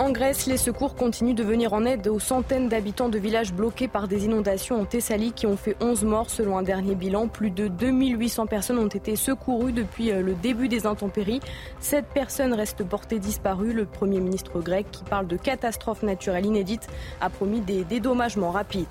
En 0.09 0.11
Grèce, 0.11 0.47
les 0.47 0.57
secours 0.57 0.95
continuent 0.95 1.35
de 1.35 1.43
venir 1.43 1.71
en 1.73 1.85
aide 1.85 2.07
aux 2.07 2.17
centaines 2.17 2.67
d'habitants 2.67 3.09
de 3.09 3.19
villages 3.19 3.53
bloqués 3.53 3.87
par 3.87 4.07
des 4.07 4.25
inondations 4.25 4.81
en 4.81 4.85
Thessalie 4.85 5.33
qui 5.33 5.45
ont 5.45 5.55
fait 5.55 5.75
11 5.81 6.03
morts 6.03 6.31
selon 6.31 6.57
un 6.57 6.63
dernier 6.63 6.95
bilan. 6.95 7.27
Plus 7.27 7.51
de 7.51 7.67
2800 7.67 8.47
personnes 8.47 8.79
ont 8.79 8.87
été 8.87 9.15
secourues 9.15 9.71
depuis 9.71 10.09
euh, 10.09 10.23
le 10.23 10.33
début 10.33 10.67
des 10.67 10.87
intempéries. 10.87 11.41
Sept 11.79 12.07
personnes 12.07 12.53
restent 12.53 12.83
portées 12.83 13.19
disparues. 13.19 13.71
Le 13.71 13.85
Premier 13.85 14.19
ministre 14.19 14.59
grec, 14.61 14.87
qui 14.91 15.03
parle 15.03 15.27
de 15.27 15.37
catastrophe 15.37 16.01
naturelle 16.01 16.47
inédite, 16.47 16.87
a 17.21 17.29
promis 17.29 17.61
des 17.61 17.83
dédommagements 17.83 18.49
rapides. 18.49 18.87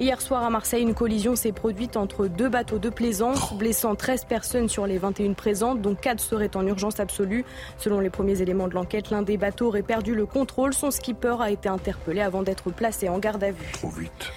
Hier 0.00 0.20
soir 0.20 0.42
à 0.42 0.50
Marseille, 0.50 0.82
une 0.82 0.92
collision 0.92 1.36
s'est 1.36 1.52
produite 1.52 1.96
entre 1.96 2.26
deux 2.26 2.48
bateaux 2.48 2.80
de 2.80 2.90
plaisance, 2.90 3.54
blessant 3.54 3.94
13 3.94 4.24
personnes 4.24 4.68
sur 4.68 4.88
les 4.88 4.98
21 4.98 5.34
présentes, 5.34 5.82
dont 5.82 5.94
4 5.94 6.18
seraient 6.18 6.56
en 6.56 6.66
urgence 6.66 6.98
absolue. 6.98 7.44
Selon 7.78 8.00
les 8.00 8.10
premiers 8.10 8.42
éléments 8.42 8.66
de 8.66 8.74
l'enquête, 8.74 9.10
l'un 9.10 9.22
des 9.22 9.36
bateaux 9.36 9.68
aurait 9.68 9.82
perdu 9.82 10.16
le 10.16 10.26
contrôle. 10.26 10.74
Son 10.74 10.90
skipper 10.90 11.36
a 11.40 11.52
été 11.52 11.68
interpellé 11.68 12.22
avant 12.22 12.42
d'être 12.42 12.72
placé 12.72 13.08
en 13.08 13.20
garde 13.20 13.44
à 13.44 13.52
vue. 13.52 13.72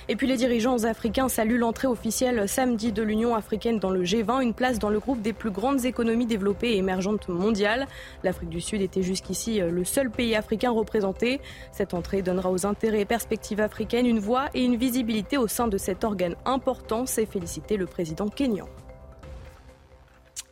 Et 0.09 0.15
puis 0.15 0.27
les 0.27 0.37
dirigeants 0.37 0.83
africains 0.83 1.27
saluent 1.27 1.57
l'entrée 1.57 1.87
officielle 1.87 2.47
samedi 2.47 2.91
de 2.91 3.01
l'Union 3.01 3.33
africaine 3.33 3.79
dans 3.79 3.89
le 3.89 4.03
G20, 4.03 4.43
une 4.43 4.53
place 4.53 4.77
dans 4.77 4.91
le 4.91 4.99
groupe 4.99 5.23
des 5.23 5.33
plus 5.33 5.49
grandes 5.49 5.85
économies 5.85 6.27
développées 6.27 6.73
et 6.73 6.77
émergentes 6.77 7.29
mondiales. 7.29 7.87
L'Afrique 8.23 8.49
du 8.49 8.61
Sud 8.61 8.83
était 8.83 9.01
jusqu'ici 9.01 9.59
le 9.59 9.83
seul 9.85 10.11
pays 10.11 10.35
africain 10.35 10.69
représenté. 10.69 11.41
Cette 11.71 11.95
entrée 11.95 12.21
donnera 12.21 12.51
aux 12.51 12.67
intérêts 12.67 13.01
et 13.01 13.05
perspectives 13.05 13.59
africaines 13.59 14.05
une 14.05 14.19
voix 14.19 14.45
et 14.53 14.63
une 14.63 14.75
visibilité 14.75 15.37
au 15.37 15.46
au 15.47 15.49
sein 15.49 15.69
de 15.69 15.77
cet 15.77 16.03
organe 16.03 16.35
important, 16.43 17.05
s'est 17.05 17.25
félicité 17.25 17.77
le 17.77 17.85
président 17.85 18.27
kényan 18.27 18.67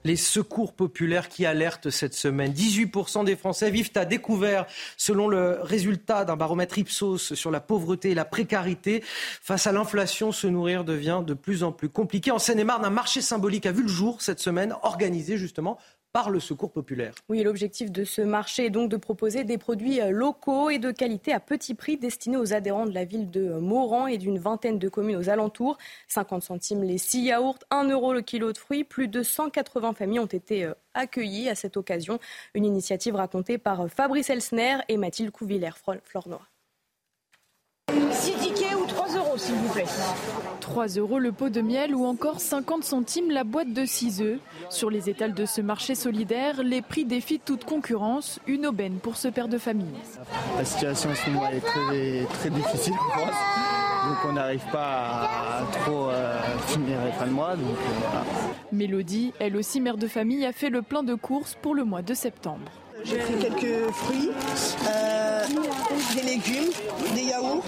les 0.06 0.16
secours 0.16 0.72
populaires 0.74 1.30
qui 1.30 1.48
alertent 1.48 1.90
cette 1.90 2.14
semaine. 2.14 2.54
18% 2.54 3.26
des 3.26 3.36
Français 3.36 3.72
vivent 3.72 3.92
à 3.96 4.06
découvert, 4.06 4.68
selon 4.98 5.28
le 5.28 5.58
résultat 5.62 6.26
d'un 6.26 6.36
baromètre 6.36 6.78
Ipsos 6.78 7.34
sur 7.34 7.50
la 7.50 7.60
pauvreté 7.60 8.12
et 8.12 8.14
la 8.14 8.24
précarité. 8.24 9.04
Face 9.42 9.66
à 9.66 9.72
l'inflation, 9.72 10.32
se 10.32 10.46
nourrir 10.46 10.84
devient 10.84 11.24
de 11.26 11.34
plus 11.34 11.64
en 11.64 11.72
plus 11.72 11.90
compliqué. 11.90 12.30
En 12.30 12.38
Seine-et-Marne, 12.38 12.86
un 12.86 12.92
marché 12.92 13.22
symbolique 13.22 13.66
a 13.66 13.72
vu 13.72 13.82
le 13.82 13.88
jour 13.88 14.22
cette 14.22 14.40
semaine, 14.40 14.76
organisé 14.84 15.38
justement 15.38 15.80
par 16.16 16.30
le 16.30 16.40
Secours 16.40 16.72
populaire. 16.72 17.14
Oui, 17.28 17.44
l'objectif 17.44 17.92
de 17.92 18.06
ce 18.06 18.22
marché 18.22 18.68
est 18.68 18.70
donc 18.70 18.90
de 18.90 18.96
proposer 18.96 19.44
des 19.44 19.58
produits 19.58 20.00
euh, 20.00 20.12
locaux 20.12 20.70
et 20.70 20.80
de 20.80 20.92
qualité 20.92 21.34
à 21.34 21.42
petit 21.42 21.74
prix 21.74 21.98
destinés 21.98 22.38
aux 22.38 22.54
adhérents 22.54 22.86
de 22.86 22.94
la 22.94 23.04
ville 23.04 23.30
de 23.30 23.50
Moran 23.56 24.08
et 24.08 24.18
d'une 24.18 24.40
vingtaine 24.40 24.80
de 24.80 24.88
communes 24.88 25.18
aux 25.18 25.28
alentours. 25.28 25.78
50 26.08 26.42
centimes 26.42 26.84
les 26.84 27.00
6 27.00 27.24
yaourts, 27.24 27.60
1 27.70 27.90
euro 27.90 28.14
le 28.14 28.22
kilo 28.22 28.54
de 28.54 28.58
fruits. 28.58 28.86
Plus 28.86 29.10
de 29.10 29.24
180 29.24 29.92
familles 29.92 30.20
ont 30.20 30.26
été 30.26 30.64
euh, 30.64 30.74
accueillies 30.94 31.50
à 31.50 31.56
cette 31.56 31.76
occasion. 31.76 32.18
Une 32.54 32.64
initiative 32.64 33.16
racontée 33.16 33.58
par 33.58 33.82
euh, 33.82 33.88
Fabrice 33.90 34.30
Elsner 34.30 34.78
et 34.88 34.96
Mathilde 34.96 35.32
Couvillère-Flornois. 35.32 36.48
S'il 39.46 39.56
vous 39.56 39.74
plaît. 39.74 39.86
3 40.62 40.88
euros 40.98 41.20
le 41.20 41.32
pot 41.32 41.50
de 41.50 41.62
miel 41.62 41.94
ou 41.94 42.06
encore 42.06 42.40
50 42.40 42.84
centimes 42.84 43.30
la 43.30 43.44
boîte 43.44 43.72
de 43.72 43.86
6 43.86 44.22
œufs. 44.22 44.40
Sur 44.70 44.90
les 44.90 45.10
étals 45.10 45.34
de 45.34 45.46
ce 45.46 45.62
marché 45.62 45.94
solidaire, 45.94 46.64
les 46.64 46.82
prix 46.82 47.06
défient 47.06 47.40
toute 47.40 47.66
concurrence. 47.66 48.40
Une 48.48 48.66
aubaine 48.66 48.96
pour 48.96 49.16
ce 49.16 49.28
père 49.28 49.48
de 49.48 49.58
famille. 49.58 49.86
La 50.58 50.66
situation 50.66 51.12
en 51.12 51.16
ce 51.16 51.30
moment 51.30 51.50
est 51.50 51.60
très, 51.60 52.26
très 52.26 52.50
difficile 52.50 52.94
pour 52.94 53.14
France. 53.14 53.36
Donc 54.08 54.18
on 54.28 54.34
n'arrive 54.34 54.64
pas 54.72 55.30
à 55.60 55.64
trop 55.84 56.10
euh, 56.10 56.40
finir 56.68 56.98
les 57.06 57.12
fins 57.12 57.28
de 57.28 57.32
mois. 57.32 57.56
Donc, 57.56 57.76
euh, 57.78 58.20
Mélodie, 58.72 59.34
elle 59.40 59.56
aussi 59.58 59.82
mère 59.82 59.98
de 59.98 60.08
famille, 60.08 60.46
a 60.46 60.52
fait 60.52 60.70
le 60.70 60.82
plein 60.82 61.04
de 61.04 61.16
courses 61.16 61.56
pour 61.62 61.74
le 61.74 61.84
mois 61.84 62.02
de 62.02 62.14
septembre. 62.14 62.72
J'ai 63.06 63.18
pris 63.18 63.36
quelques 63.40 63.92
fruits, 63.92 64.30
euh, 64.88 65.46
des 66.16 66.24
légumes, 66.24 66.72
des 67.14 67.22
yaourts. 67.22 67.64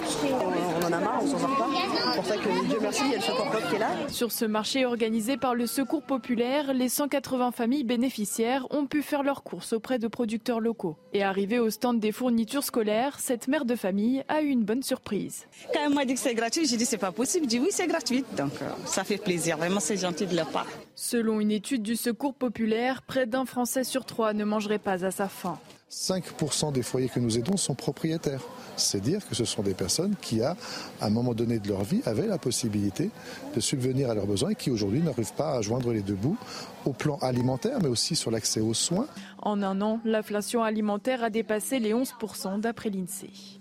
On 0.81 0.83
en 0.83 0.91
a 0.91 0.99
marre, 0.99 1.19
on 1.21 1.27
s'en 1.27 1.38
sort 1.38 1.57
pas. 1.57 1.67
C'est 2.09 2.15
pour 2.15 2.25
ça 2.25 2.38
que 2.38 2.67
Dieu 2.67 2.77
merci, 2.81 3.01
il 3.05 3.11
y 3.11 3.13
a 3.13 3.17
le 3.17 3.21
Secours 3.21 3.51
Pop 3.51 3.61
qui 3.69 3.75
est 3.75 3.79
là. 3.79 3.89
Sur 4.09 4.31
ce 4.31 4.45
marché 4.45 4.85
organisé 4.85 5.38
par 5.38 5.53
le 5.53 5.67
Secours 5.67 6.01
Populaire, 6.01 6.73
les 6.73 6.89
180 6.89 7.51
familles 7.51 7.83
bénéficiaires 7.83 8.65
ont 8.71 8.88
pu 8.88 9.03
faire 9.03 9.21
leurs 9.21 9.43
courses 9.43 9.73
auprès 9.73 9.99
de 9.99 10.07
producteurs 10.07 10.59
locaux. 10.59 10.97
Et 11.13 11.23
arrivé 11.23 11.59
au 11.59 11.69
stand 11.69 11.99
des 11.99 12.11
fournitures 12.11 12.63
scolaires, 12.63 13.19
cette 13.19 13.47
mère 13.47 13.65
de 13.65 13.75
famille 13.75 14.23
a 14.29 14.41
eu 14.41 14.47
une 14.47 14.63
bonne 14.63 14.81
surprise. 14.81 15.45
Quand 15.71 15.81
elle 15.85 15.93
m'a 15.93 16.05
dit 16.05 16.15
que 16.15 16.19
c'est 16.19 16.33
gratuit, 16.33 16.65
j'ai 16.65 16.77
dit 16.77 16.85
c'est 16.85 16.97
pas 16.97 17.11
possible. 17.11 17.45
J'ai 17.47 17.59
dit 17.59 17.63
oui, 17.63 17.69
c'est 17.71 17.88
gratuit. 17.88 18.25
Donc 18.35 18.53
euh, 18.61 18.69
ça 18.85 19.03
fait 19.03 19.17
plaisir. 19.17 19.57
Vraiment, 19.57 19.79
c'est 19.79 19.97
gentil 19.97 20.25
de 20.25 20.35
leur 20.35 20.47
part. 20.47 20.67
Selon 21.00 21.39
une 21.39 21.52
étude 21.52 21.84
du 21.84 21.95
Secours 21.95 22.34
Populaire, 22.34 23.04
près 23.04 23.28
d'un 23.28 23.45
Français 23.45 23.84
sur 23.84 24.04
trois 24.04 24.34
ne 24.34 24.43
mangerait 24.43 24.80
pas 24.80 25.06
à 25.06 25.12
sa 25.12 25.30
faim. 25.30 25.60
5% 25.91 26.74
des 26.74 26.82
foyers 26.82 27.08
que 27.08 27.20
nous 27.20 27.38
aidons 27.38 27.56
sont 27.56 27.76
propriétaires. 27.76 28.41
C'est 28.78 29.00
dire 29.00 29.22
que 29.30 29.36
ce 29.36 29.45
sont 29.45 29.62
des 29.62 29.76
personnes 29.76 30.16
qui, 30.20 30.41
à 30.41 30.56
un 31.00 31.10
moment 31.12 31.36
donné 31.36 31.60
de 31.60 31.68
leur 31.68 31.84
vie, 31.84 32.02
avaient 32.06 32.26
la 32.26 32.39
possibilité 32.39 33.12
de 33.54 33.60
subvenir 33.60 34.10
à 34.10 34.16
leurs 34.16 34.26
besoins 34.26 34.50
et 34.50 34.56
qui 34.56 34.72
aujourd'hui 34.72 35.04
n'arrivent 35.04 35.36
pas 35.36 35.52
à 35.52 35.62
joindre 35.62 35.93
les 35.93 36.02
deux 36.02 36.16
bouts 36.16 36.38
au 36.84 36.93
plan 36.93 37.20
alimentaire, 37.20 37.78
mais 37.80 37.89
aussi 37.89 38.16
sur 38.16 38.32
l'accès 38.32 38.60
aux 38.60 38.74
soins. 38.74 39.06
En 39.43 39.62
un 39.62 39.80
an, 39.82 40.00
l'inflation 40.04 40.64
alimentaire 40.64 41.24
a 41.24 41.30
dépassé 41.30 41.78
les 41.78 41.93
11% 41.93 42.60
d'après 42.60 42.89
l'INSEE. 42.89 43.60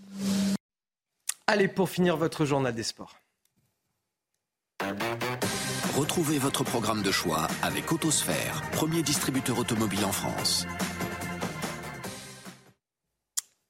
Allez, 1.47 1.69
pour 1.69 1.91
finir 1.91 2.17
votre 2.17 2.47
journal 2.47 2.75
des 2.75 2.83
sports. 2.83 3.15
Retrouvez 5.97 6.37
votre 6.39 6.63
programme 6.63 7.03
de 7.03 7.11
choix 7.11 7.49
avec 7.63 7.91
Autosphère, 7.91 8.61
premier 8.71 9.01
distributeur 9.01 9.59
automobile 9.59 10.05
en 10.05 10.13
France. 10.13 10.67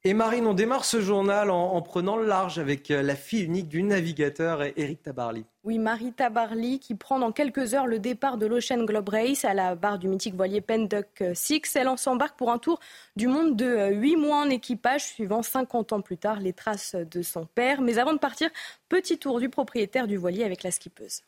Et 0.02 0.12
Marine, 0.12 0.48
on 0.48 0.54
démarre 0.54 0.84
ce 0.84 1.00
journal 1.00 1.50
en, 1.50 1.80
prenant 1.82 2.16
le 2.16 2.26
large 2.26 2.58
avec 2.58 2.90
euh, 2.90 3.00
la 3.00 3.14
fille 3.14 3.44
unique 3.44 3.68
du 3.68 3.84
navigateur, 3.84 4.64
Éric 4.76 5.04
Tabarly. 5.04 5.44
Oui, 5.62 5.78
Marita 5.78 6.28
Barley 6.28 6.78
qui 6.78 6.96
prend 6.96 7.20
dans 7.20 7.30
quelques 7.30 7.74
heures 7.74 7.86
le 7.86 8.00
départ 8.00 8.38
de 8.38 8.46
l'Ocean 8.46 8.82
Globe 8.82 9.08
Race 9.10 9.44
à 9.44 9.54
la 9.54 9.76
barre 9.76 10.00
du 10.00 10.08
mythique 10.08 10.34
voilier 10.34 10.60
Penduck 10.60 11.22
6. 11.32 11.76
Elle 11.76 11.86
en 11.86 11.96
s'embarque 11.96 12.36
pour 12.36 12.50
un 12.50 12.58
tour 12.58 12.80
du 13.14 13.28
monde 13.28 13.54
de 13.54 13.92
8 13.92 14.16
mois 14.16 14.38
en 14.38 14.50
équipage, 14.50 15.04
suivant 15.04 15.44
50 15.44 15.92
ans 15.92 16.00
plus 16.00 16.18
tard 16.18 16.40
les 16.40 16.52
traces 16.52 16.96
de 16.96 17.22
son 17.22 17.46
père. 17.46 17.80
Mais 17.82 17.98
avant 17.98 18.14
de 18.14 18.18
partir, 18.18 18.50
petit 18.88 19.16
tour 19.16 19.38
du 19.38 19.48
propriétaire 19.48 20.08
du 20.08 20.16
voilier 20.16 20.42
avec 20.42 20.64
la 20.64 20.72
skippeuse. 20.72 21.22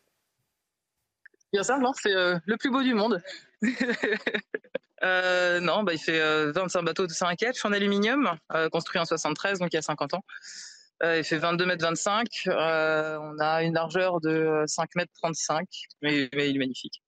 Bien 1.52 1.62
simple, 1.62 1.82
non 1.82 1.92
c'est 1.94 2.14
euh, 2.14 2.38
le 2.44 2.56
plus 2.56 2.70
beau 2.70 2.82
du 2.82 2.94
monde. 2.94 3.22
euh, 5.02 5.60
non, 5.60 5.82
bah, 5.82 5.94
il 5.94 5.98
fait 5.98 6.20
25 6.52 6.78
euh, 6.78 6.82
bateaux 6.82 7.06
de 7.06 7.12
5 7.12 7.36
quêtes 7.36 7.58
en 7.64 7.72
aluminium, 7.72 8.36
euh, 8.54 8.68
construit 8.68 9.00
en 9.00 9.04
73, 9.04 9.58
donc 9.58 9.72
il 9.72 9.76
y 9.76 9.78
a 9.78 9.82
50 9.82 10.14
ans. 10.14 10.24
il 11.02 11.24
fait 11.24 11.38
22 11.38 11.64
mètres 11.64 11.84
25. 11.84 12.26
on 12.46 13.38
a 13.38 13.62
une 13.62 13.74
largeur 13.74 14.20
de 14.20 14.64
5 14.66 14.94
mètres 14.96 15.12
35, 15.14 15.66
mais, 16.02 16.28
mais 16.34 16.50
il 16.50 16.56
est 16.56 16.58
magnifique. 16.58 17.02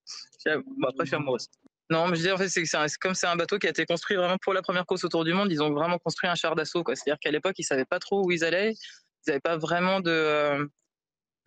Bon, 0.45 0.87
après, 0.89 1.05
je 1.05 1.09
suis 1.09 1.15
amoureuse. 1.15 1.47
Non, 1.91 2.07
mais 2.07 2.15
je 2.15 2.21
dis 2.21 2.31
en 2.31 2.37
fait, 2.37 2.47
c'est 2.47 2.63
comme 2.99 3.13
c'est 3.13 3.27
un 3.27 3.35
bateau 3.35 3.59
qui 3.59 3.67
a 3.67 3.69
été 3.69 3.85
construit 3.85 4.15
vraiment 4.15 4.37
pour 4.37 4.53
la 4.53 4.61
première 4.61 4.85
course 4.85 5.03
autour 5.03 5.25
du 5.25 5.33
monde. 5.33 5.51
Ils 5.51 5.61
ont 5.61 5.71
vraiment 5.71 5.97
construit 5.99 6.29
un 6.29 6.35
char 6.35 6.55
d'assaut. 6.55 6.83
C'est-à-dire 6.87 7.19
qu'à 7.19 7.31
l'époque, 7.31 7.55
ils 7.57 7.65
savaient 7.65 7.85
pas 7.85 7.99
trop 7.99 8.25
où 8.25 8.31
ils 8.31 8.45
allaient. 8.45 8.71
Ils 8.71 9.29
n'avaient 9.29 9.41
pas 9.41 9.57
vraiment 9.57 9.99
de, 9.99 10.71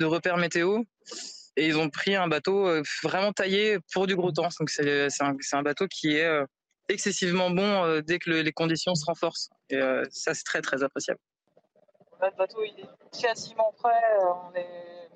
de 0.01 0.05
repères 0.05 0.37
météo 0.37 0.83
et 1.57 1.67
ils 1.67 1.79
ont 1.79 1.89
pris 1.89 2.15
un 2.17 2.29
bateau 2.29 2.69
euh, 2.69 2.83
vraiment 3.03 3.33
taillé 3.33 3.79
pour 3.93 4.07
du 4.07 4.17
gros 4.17 4.33
temps. 4.33 4.49
Donc 4.59 4.71
c'est 4.71 5.09
un, 5.21 5.37
un, 5.53 5.63
bateau 5.63 5.87
qui 5.87 6.17
est 6.17 6.25
euh, 6.25 6.45
excessivement 6.89 7.51
bon 7.51 7.85
euh, 7.85 8.01
dès 8.01 8.19
que 8.19 8.31
le, 8.31 8.43
les 8.43 8.53
conditions 8.53 8.95
se 8.95 9.05
renforcent. 9.05 9.51
Et 9.71 9.81
ça, 10.11 10.35
c'est 10.35 10.45
très 10.45 10.61
très 10.61 10.83
appréciable. 10.83 11.21
le 12.21 12.37
bateau, 12.37 12.63
il 12.63 12.81
est 12.81 12.89
quasiment 13.21 13.73
prêt. 13.79 13.93
On 14.21 14.55
est 14.55 15.09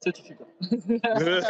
certifié. 0.00 0.36
le 0.60 1.40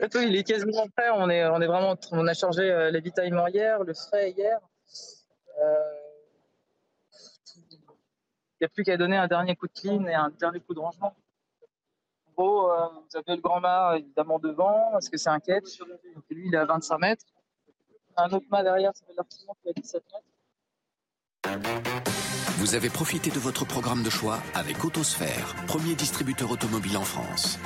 bateau, 0.00 0.20
il 0.20 0.36
est 0.36 0.44
quasiment 0.44 0.86
prêt. 0.96 1.08
On 1.14 1.30
est, 1.30 1.46
on 1.46 1.60
est 1.60 1.66
vraiment, 1.66 1.96
on 2.10 2.26
a 2.26 2.34
chargé 2.34 2.68
l'avitaillement 2.92 3.46
hier, 3.48 3.82
le 3.82 3.94
frais 3.94 4.32
hier. 4.32 4.58
Il 8.60 8.64
n'y 8.64 8.66
a 8.66 8.68
plus 8.68 8.84
qu'à 8.84 8.96
donner 8.96 9.16
un 9.16 9.26
dernier 9.26 9.56
coup 9.56 9.66
de 9.66 9.72
clean 9.72 10.06
et 10.06 10.14
un 10.14 10.30
dernier 10.38 10.60
coup 10.60 10.74
de 10.74 10.80
rangement. 10.80 11.16
Euh, 12.42 12.88
vous 12.94 13.16
avez 13.16 13.36
le 13.36 13.42
grand 13.42 13.60
mât 13.60 13.98
évidemment 13.98 14.38
devant, 14.38 14.90
parce 14.92 15.08
que 15.08 15.16
c'est 15.16 15.30
un 15.30 15.40
catch. 15.40 15.80
Lui, 16.30 16.48
il 16.48 16.54
est 16.54 16.58
à 16.58 16.64
25 16.64 16.98
mètres. 16.98 17.24
Un 18.16 18.30
autre 18.30 18.46
mât 18.50 18.62
derrière, 18.62 18.92
ça 18.94 19.04
fait 19.06 19.14
l'artiment 19.16 19.56
qui 19.62 19.68
est 19.68 19.70
à 19.70 19.80
17 19.80 20.02
mètres. 20.12 20.26
Vous 22.58 22.74
avez 22.74 22.90
profité 22.90 23.30
de 23.30 23.38
votre 23.38 23.64
programme 23.64 24.02
de 24.02 24.10
choix 24.10 24.38
avec 24.54 24.84
Autosphère, 24.84 25.54
premier 25.66 25.94
distributeur 25.94 26.50
automobile 26.50 26.96
en 26.96 27.02
France. 27.02 27.58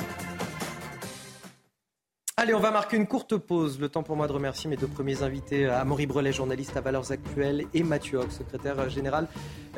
Allez, 2.39 2.53
on 2.53 2.61
va 2.61 2.71
marquer 2.71 2.99
une 2.99 3.07
courte 3.07 3.39
pause. 3.39 3.81
Le 3.81 3.89
temps 3.89 4.03
pour 4.03 4.15
moi 4.15 4.27
de 4.27 4.33
remercier 4.33 4.69
mes 4.69 4.77
deux 4.77 4.87
premiers 4.87 5.23
invités, 5.23 5.65
Amaury 5.65 6.05
Brelet, 6.05 6.35
journaliste 6.35 6.77
à 6.77 6.83
Valeurs 6.83 7.11
Actuelles, 7.11 7.65
et 7.73 7.83
Mathieu 7.83 8.19
Hoc, 8.19 8.31
secrétaire 8.31 8.91
général 8.91 9.27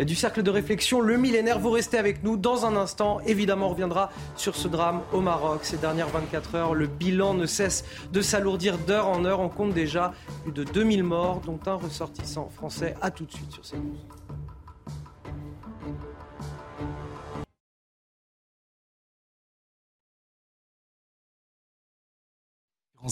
du 0.00 0.16
Cercle 0.16 0.42
de 0.42 0.50
réflexion 0.50 1.00
Le 1.00 1.16
Millénaire. 1.16 1.60
Vous 1.60 1.70
restez 1.70 1.98
avec 1.98 2.24
nous 2.24 2.36
dans 2.36 2.66
un 2.66 2.74
instant. 2.74 3.20
Évidemment, 3.20 3.66
on 3.66 3.70
reviendra 3.70 4.10
sur 4.34 4.56
ce 4.56 4.66
drame 4.66 5.02
au 5.12 5.20
Maroc. 5.20 5.60
Ces 5.62 5.76
dernières 5.76 6.08
24 6.08 6.56
heures, 6.56 6.74
le 6.74 6.88
bilan 6.88 7.32
ne 7.34 7.46
cesse 7.46 7.84
de 8.12 8.20
s'alourdir 8.20 8.76
d'heure 8.76 9.06
en 9.06 9.24
heure. 9.24 9.38
On 9.38 9.48
compte 9.48 9.72
déjà 9.72 10.12
plus 10.42 10.50
de 10.50 10.64
2000 10.64 11.04
morts, 11.04 11.40
dont 11.46 11.60
un 11.64 11.74
ressortissant 11.74 12.48
français. 12.48 12.96
A 13.00 13.12
tout 13.12 13.24
de 13.24 13.32
suite 13.32 13.52
sur 13.52 13.64
ces 13.64 13.76
news. 13.76 14.17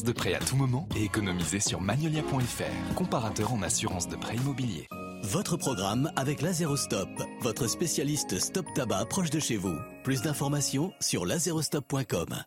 De 0.04 0.12
prêt 0.12 0.34
à 0.34 0.38
tout 0.38 0.56
moment 0.56 0.88
et 0.96 1.04
économiser 1.04 1.60
sur 1.60 1.80
magnolia.fr, 1.80 2.94
comparateur 2.94 3.52
en 3.52 3.62
assurance 3.62 4.08
de 4.08 4.16
prêt 4.16 4.36
immobilier. 4.36 4.86
Votre 5.22 5.56
programme 5.56 6.12
avec 6.16 6.42
Lazerostop, 6.42 7.08
votre 7.40 7.66
spécialiste 7.66 8.38
stop 8.38 8.66
tabac 8.74 9.06
proche 9.06 9.30
de 9.30 9.40
chez 9.40 9.56
vous. 9.56 9.76
Plus 10.04 10.22
d'informations 10.22 10.92
sur 11.00 11.24
lazerostop.com. 11.24 12.44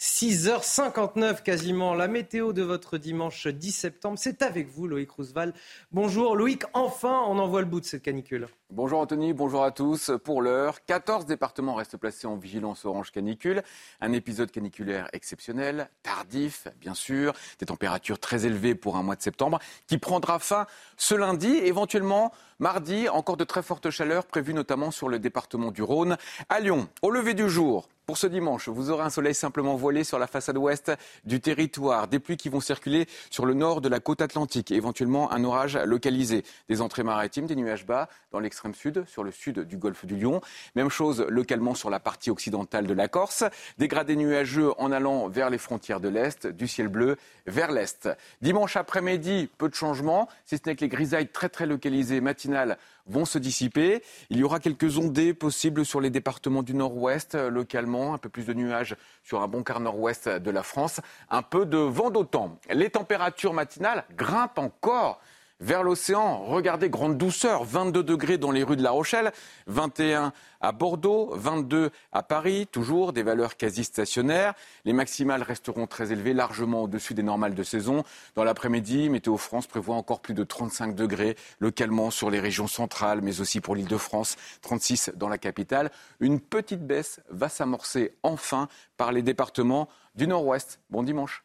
6h59 0.00 1.42
quasiment, 1.42 1.94
la 1.94 2.08
météo 2.08 2.52
de 2.54 2.62
votre 2.62 2.96
dimanche 2.96 3.46
10 3.46 3.70
septembre, 3.70 4.18
c'est 4.18 4.42
avec 4.42 4.68
vous 4.68 4.86
Loïc 4.86 5.10
Rousseval. 5.10 5.54
Bonjour 5.92 6.36
Loïc, 6.36 6.62
enfin 6.72 7.22
on 7.26 7.38
envoie 7.38 7.60
le 7.60 7.66
bout 7.66 7.80
de 7.80 7.84
cette 7.84 8.02
canicule. 8.02 8.48
Bonjour 8.72 9.00
Anthony, 9.00 9.32
bonjour 9.32 9.64
à 9.64 9.72
tous. 9.72 10.12
Pour 10.22 10.42
l'heure, 10.42 10.84
14 10.84 11.26
départements 11.26 11.74
restent 11.74 11.96
placés 11.96 12.28
en 12.28 12.36
vigilance 12.36 12.84
orange 12.84 13.10
canicule. 13.10 13.64
Un 14.00 14.12
épisode 14.12 14.52
caniculaire 14.52 15.08
exceptionnel, 15.12 15.90
tardif 16.04 16.68
bien 16.80 16.94
sûr, 16.94 17.32
des 17.58 17.66
températures 17.66 18.20
très 18.20 18.46
élevées 18.46 18.76
pour 18.76 18.96
un 18.96 19.02
mois 19.02 19.16
de 19.16 19.22
septembre, 19.22 19.58
qui 19.88 19.98
prendra 19.98 20.38
fin 20.38 20.66
ce 20.96 21.16
lundi, 21.16 21.48
éventuellement 21.48 22.30
mardi, 22.60 23.08
encore 23.08 23.36
de 23.36 23.42
très 23.42 23.62
fortes 23.62 23.90
chaleurs 23.90 24.24
prévues 24.24 24.54
notamment 24.54 24.92
sur 24.92 25.08
le 25.08 25.18
département 25.18 25.72
du 25.72 25.82
Rhône. 25.82 26.16
À 26.48 26.60
Lyon, 26.60 26.86
au 27.02 27.10
lever 27.10 27.34
du 27.34 27.48
jour, 27.48 27.88
pour 28.10 28.18
ce 28.18 28.26
dimanche, 28.26 28.68
vous 28.68 28.90
aurez 28.90 29.04
un 29.04 29.10
soleil 29.10 29.34
simplement 29.34 29.76
voilé 29.76 30.02
sur 30.02 30.18
la 30.18 30.26
façade 30.26 30.58
ouest 30.58 30.90
du 31.24 31.40
territoire, 31.40 32.08
des 32.08 32.18
pluies 32.18 32.36
qui 32.36 32.48
vont 32.48 32.58
circuler 32.58 33.06
sur 33.30 33.46
le 33.46 33.54
nord 33.54 33.80
de 33.80 33.88
la 33.88 34.00
côte 34.00 34.20
atlantique, 34.20 34.72
éventuellement 34.72 35.30
un 35.30 35.44
orage 35.44 35.76
localisé, 35.76 36.42
des 36.68 36.80
entrées 36.80 37.04
maritimes, 37.04 37.46
des 37.46 37.54
nuages 37.54 37.86
bas 37.86 38.08
dans 38.32 38.40
l'extrême 38.40 38.59
sur 39.06 39.24
le 39.24 39.30
sud 39.30 39.60
du 39.60 39.76
golfe 39.76 40.04
du 40.04 40.16
Lion. 40.16 40.40
Même 40.74 40.90
chose 40.90 41.24
localement 41.28 41.74
sur 41.74 41.90
la 41.90 42.00
partie 42.00 42.30
occidentale 42.30 42.86
de 42.86 42.94
la 42.94 43.08
Corse, 43.08 43.44
dégradés 43.78 44.16
nuageux 44.16 44.72
en 44.78 44.92
allant 44.92 45.28
vers 45.28 45.50
les 45.50 45.58
frontières 45.58 46.00
de 46.00 46.08
l'est, 46.08 46.46
du 46.46 46.68
ciel 46.68 46.88
bleu 46.88 47.16
vers 47.46 47.72
l'est. 47.72 48.08
Dimanche 48.42 48.76
après-midi, 48.76 49.48
peu 49.58 49.68
de 49.68 49.74
changements, 49.74 50.28
si 50.44 50.56
ce 50.56 50.62
n'est 50.66 50.76
que 50.76 50.82
les 50.82 50.88
grisailles 50.88 51.28
très 51.28 51.48
très 51.48 51.66
localisées 51.66 52.20
matinales 52.20 52.76
vont 53.06 53.24
se 53.24 53.38
dissiper. 53.38 54.02
Il 54.28 54.38
y 54.38 54.44
aura 54.44 54.60
quelques 54.60 54.98
ondées 54.98 55.34
possibles 55.34 55.84
sur 55.84 56.00
les 56.00 56.10
départements 56.10 56.62
du 56.62 56.74
nord-ouest 56.74 57.34
localement, 57.34 58.14
un 58.14 58.18
peu 58.18 58.28
plus 58.28 58.44
de 58.44 58.52
nuages 58.52 58.94
sur 59.24 59.42
un 59.42 59.48
bon 59.48 59.62
quart 59.62 59.80
nord-ouest 59.80 60.28
de 60.28 60.50
la 60.50 60.62
France, 60.62 61.00
un 61.30 61.42
peu 61.42 61.66
de 61.66 61.78
vent 61.78 62.10
d'automne. 62.10 62.56
Les 62.70 62.90
températures 62.90 63.54
matinales 63.54 64.04
grimpent 64.16 64.58
encore 64.58 65.20
vers 65.60 65.82
l'océan. 65.82 66.38
Regardez, 66.44 66.90
grande 66.90 67.16
douceur, 67.16 67.64
22 67.64 68.02
degrés 68.02 68.38
dans 68.38 68.50
les 68.50 68.62
rues 68.62 68.76
de 68.76 68.82
La 68.82 68.90
Rochelle, 68.90 69.32
21 69.66 70.32
à 70.60 70.72
Bordeaux, 70.72 71.30
22 71.34 71.90
à 72.12 72.22
Paris, 72.22 72.66
toujours 72.66 73.12
des 73.12 73.22
valeurs 73.22 73.56
quasi 73.56 73.84
stationnaires. 73.84 74.54
Les 74.84 74.92
maximales 74.92 75.42
resteront 75.42 75.86
très 75.86 76.12
élevées, 76.12 76.34
largement 76.34 76.82
au-dessus 76.82 77.14
des 77.14 77.22
normales 77.22 77.54
de 77.54 77.62
saison. 77.62 78.04
Dans 78.34 78.44
l'après-midi, 78.44 79.08
Météo 79.08 79.36
France 79.36 79.66
prévoit 79.66 79.96
encore 79.96 80.20
plus 80.20 80.34
de 80.34 80.44
35 80.44 80.94
degrés 80.94 81.36
localement 81.60 82.10
sur 82.10 82.30
les 82.30 82.40
régions 82.40 82.66
centrales, 82.66 83.20
mais 83.22 83.40
aussi 83.40 83.60
pour 83.60 83.74
l'île 83.74 83.88
de 83.88 83.96
France, 83.96 84.36
36 84.62 85.12
dans 85.16 85.28
la 85.28 85.38
capitale. 85.38 85.90
Une 86.20 86.40
petite 86.40 86.86
baisse 86.86 87.20
va 87.30 87.48
s'amorcer 87.48 88.14
enfin 88.22 88.68
par 88.96 89.12
les 89.12 89.22
départements 89.22 89.88
du 90.14 90.26
nord-ouest. 90.26 90.80
Bon 90.90 91.02
dimanche. 91.02 91.44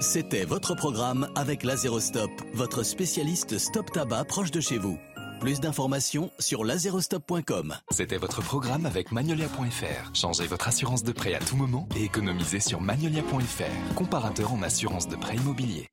C'était 0.00 0.46
votre 0.46 0.74
programme 0.74 1.28
avec 1.34 1.62
Lazerostop, 1.62 2.30
votre 2.54 2.84
spécialiste 2.84 3.58
stop 3.58 3.90
tabac 3.90 4.24
proche 4.24 4.50
de 4.50 4.60
chez 4.60 4.78
vous. 4.78 4.98
Plus 5.40 5.60
d'informations 5.60 6.30
sur 6.38 6.64
lazerostop.com. 6.64 7.74
C'était 7.90 8.16
votre 8.16 8.40
programme 8.40 8.86
avec 8.86 9.12
Magnolia.fr. 9.12 10.14
Changez 10.14 10.46
votre 10.46 10.68
assurance 10.68 11.02
de 11.02 11.12
prêt 11.12 11.34
à 11.34 11.38
tout 11.38 11.56
moment 11.56 11.86
et 11.96 12.04
économisez 12.04 12.60
sur 12.60 12.80
Magnolia.fr, 12.80 13.94
comparateur 13.94 14.54
en 14.54 14.62
assurance 14.62 15.08
de 15.08 15.16
prêt 15.16 15.36
immobilier. 15.36 15.86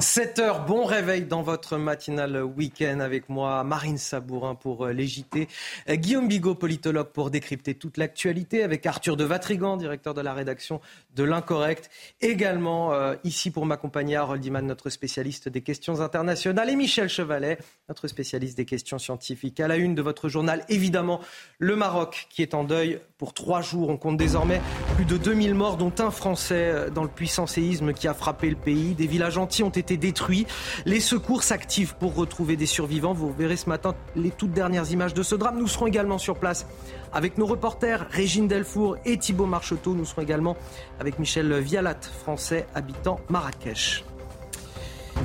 7 0.00 0.38
heures, 0.38 0.64
bon 0.64 0.84
réveil 0.84 1.22
dans 1.22 1.42
votre 1.42 1.76
matinale 1.76 2.42
week-end 2.42 3.00
avec 3.00 3.28
moi, 3.28 3.64
Marine 3.64 3.98
Sabourin 3.98 4.54
pour 4.54 4.86
euh, 4.86 4.92
les 4.92 5.08
euh, 5.88 5.94
Guillaume 5.96 6.28
Bigot, 6.28 6.54
politologue 6.54 7.08
pour 7.08 7.30
décrypter 7.30 7.74
toute 7.74 7.96
l'actualité, 7.96 8.62
avec 8.62 8.86
Arthur 8.86 9.16
de 9.16 9.24
Vatrigan, 9.24 9.76
directeur 9.76 10.14
de 10.14 10.20
la 10.20 10.34
rédaction 10.34 10.80
de 11.16 11.24
l'Incorrect, 11.24 11.90
également 12.20 12.92
euh, 12.92 13.16
ici 13.24 13.50
pour 13.50 13.66
m'accompagner 13.66 14.14
Harold 14.16 14.44
Iman, 14.44 14.64
notre 14.64 14.88
spécialiste 14.90 15.48
des 15.48 15.62
questions 15.62 16.00
internationales, 16.00 16.70
et 16.70 16.76
Michel 16.76 17.08
Chevalet, 17.08 17.58
notre 17.88 18.06
spécialiste 18.06 18.56
des 18.56 18.66
questions 18.66 18.98
scientifiques. 18.98 19.58
À 19.58 19.66
la 19.66 19.76
une 19.76 19.96
de 19.96 20.02
votre 20.02 20.28
journal, 20.28 20.64
évidemment, 20.68 21.20
le 21.58 21.74
Maroc 21.74 22.28
qui 22.30 22.42
est 22.42 22.54
en 22.54 22.62
deuil 22.62 23.00
pour 23.16 23.34
trois 23.34 23.62
jours. 23.62 23.88
On 23.88 23.96
compte 23.96 24.16
désormais 24.16 24.60
plus 24.94 25.04
de 25.04 25.16
2000 25.16 25.54
morts, 25.54 25.76
dont 25.76 25.92
un 25.98 26.12
Français 26.12 26.88
dans 26.94 27.02
le 27.02 27.08
puissant 27.08 27.48
séisme 27.48 27.92
qui 27.92 28.06
a 28.06 28.14
frappé 28.14 28.48
le 28.48 28.56
pays. 28.56 28.94
Des 28.94 29.08
villages 29.08 29.37
ont 29.62 29.68
été 29.68 29.96
détruits. 29.96 30.46
Les 30.86 31.00
secours 31.00 31.42
s'activent 31.42 31.94
pour 31.96 32.14
retrouver 32.14 32.56
des 32.56 32.66
survivants. 32.66 33.12
Vous 33.12 33.32
verrez 33.32 33.56
ce 33.56 33.68
matin 33.68 33.94
les 34.16 34.30
toutes 34.30 34.52
dernières 34.52 34.90
images 34.90 35.14
de 35.14 35.22
ce 35.22 35.34
drame. 35.34 35.58
Nous 35.58 35.68
serons 35.68 35.86
également 35.86 36.18
sur 36.18 36.36
place 36.38 36.66
avec 37.12 37.38
nos 37.38 37.46
reporters 37.46 38.06
Régine 38.10 38.48
Delfour 38.48 38.96
et 39.04 39.16
Thibault 39.18 39.46
Marcheteau. 39.46 39.94
Nous 39.94 40.04
serons 40.04 40.22
également 40.22 40.56
avec 41.00 41.18
Michel 41.18 41.52
Vialat, 41.58 42.00
français 42.22 42.66
habitant 42.74 43.20
Marrakech. 43.28 44.04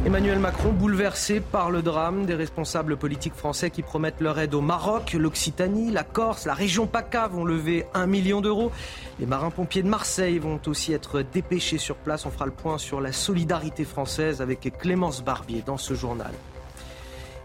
Emmanuel 0.05 0.39
Macron 0.39 0.73
bouleversé 0.73 1.39
par 1.39 1.71
le 1.71 1.81
drame 1.81 2.25
des 2.25 2.35
responsables 2.35 2.97
politiques 2.97 3.35
français 3.35 3.69
qui 3.69 3.81
promettent 3.81 4.19
leur 4.19 4.37
aide 4.37 4.53
au 4.53 4.59
Maroc, 4.59 5.13
l'Occitanie, 5.13 5.91
la 5.91 6.03
Corse, 6.03 6.45
la 6.45 6.53
région 6.53 6.87
PACA 6.87 7.27
vont 7.27 7.45
lever 7.45 7.85
un 7.93 8.05
million 8.05 8.41
d'euros. 8.41 8.71
Les 9.19 9.25
marins-pompiers 9.25 9.83
de 9.83 9.87
Marseille 9.87 10.39
vont 10.39 10.59
aussi 10.67 10.91
être 10.91 11.21
dépêchés 11.21 11.77
sur 11.77 11.95
place. 11.95 12.25
On 12.25 12.31
fera 12.31 12.45
le 12.45 12.51
point 12.51 12.77
sur 12.77 12.99
la 12.99 13.13
solidarité 13.13 13.85
française 13.85 14.41
avec 14.41 14.73
Clémence 14.77 15.23
Barbier 15.23 15.63
dans 15.65 15.77
ce 15.77 15.93
journal. 15.93 16.33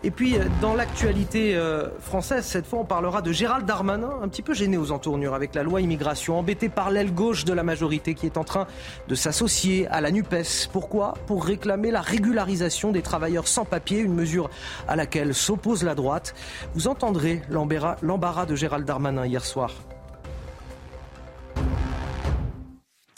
Et 0.05 0.13
puis, 0.13 0.37
euh, 0.37 0.45
dans 0.61 0.75
l'actualité 0.75 1.57
euh, 1.57 1.89
française, 1.99 2.45
cette 2.45 2.67
fois, 2.67 2.79
on 2.81 2.85
parlera 2.85 3.21
de 3.21 3.33
Gérald 3.33 3.67
Darmanin, 3.67 4.13
un 4.23 4.29
petit 4.29 4.43
peu 4.43 4.55
gêné 4.55 4.77
aux 4.77 4.93
entournures 4.93 5.35
avec 5.35 5.57
la 5.57 5.65
loi 5.65 5.81
immigration, 5.81 6.39
embêté 6.39 6.69
par 6.69 6.93
l'aile 6.93 7.13
gauche 7.13 7.45
de 7.45 7.53
la 7.53 7.65
majorité 7.65 8.15
qui 8.15 8.25
est 8.27 8.37
en 8.37 8.45
train 8.45 8.69
de 9.09 9.15
s'associer 9.17 9.89
à 9.89 10.01
la 10.01 10.13
NUPES. 10.13 10.69
Pourquoi? 10.73 11.15
Pour 11.27 11.45
réclamer 11.45 11.91
la 11.91 12.01
régularisation 12.01 12.93
des 12.93 13.03
travailleurs 13.03 13.49
sans 13.49 13.65
papier, 13.65 13.99
une 13.99 14.15
mesure 14.15 14.51
à 14.87 14.95
laquelle 14.95 15.35
s'oppose 15.35 15.83
la 15.83 15.97
droite. 15.97 16.35
Vous 16.75 16.87
entendrez 16.87 17.43
l'embarras 17.51 18.47
de 18.47 18.55
Gérald 18.55 18.85
Darmanin 18.85 19.27
hier 19.27 19.45
soir. 19.45 19.73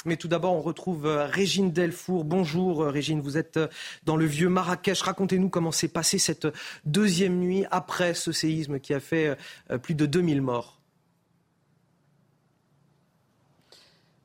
Mais 0.06 0.16
tout 0.16 0.28
d'abord, 0.28 0.54
on 0.54 0.62
retrouve 0.62 1.04
euh, 1.04 1.26
Régine 1.26 1.72
Delfour. 1.72 2.24
Bonjour 2.24 2.82
euh, 2.82 2.90
Régine, 2.90 3.20
vous 3.20 3.36
êtes 3.36 3.58
euh, 3.58 3.68
dans 4.04 4.16
le 4.16 4.24
vieux 4.24 4.48
Marrakech. 4.48 5.02
Racontez-nous 5.02 5.50
comment 5.50 5.72
s'est 5.72 5.88
passée 5.88 6.18
cette 6.18 6.48
deuxième 6.86 7.38
nuit 7.38 7.66
après 7.70 8.14
ce 8.14 8.32
séisme 8.32 8.80
qui 8.80 8.94
a 8.94 9.00
fait 9.00 9.36
plus 9.82 9.94
de 9.94 10.06
2000 10.06 10.40
morts. 10.40 10.79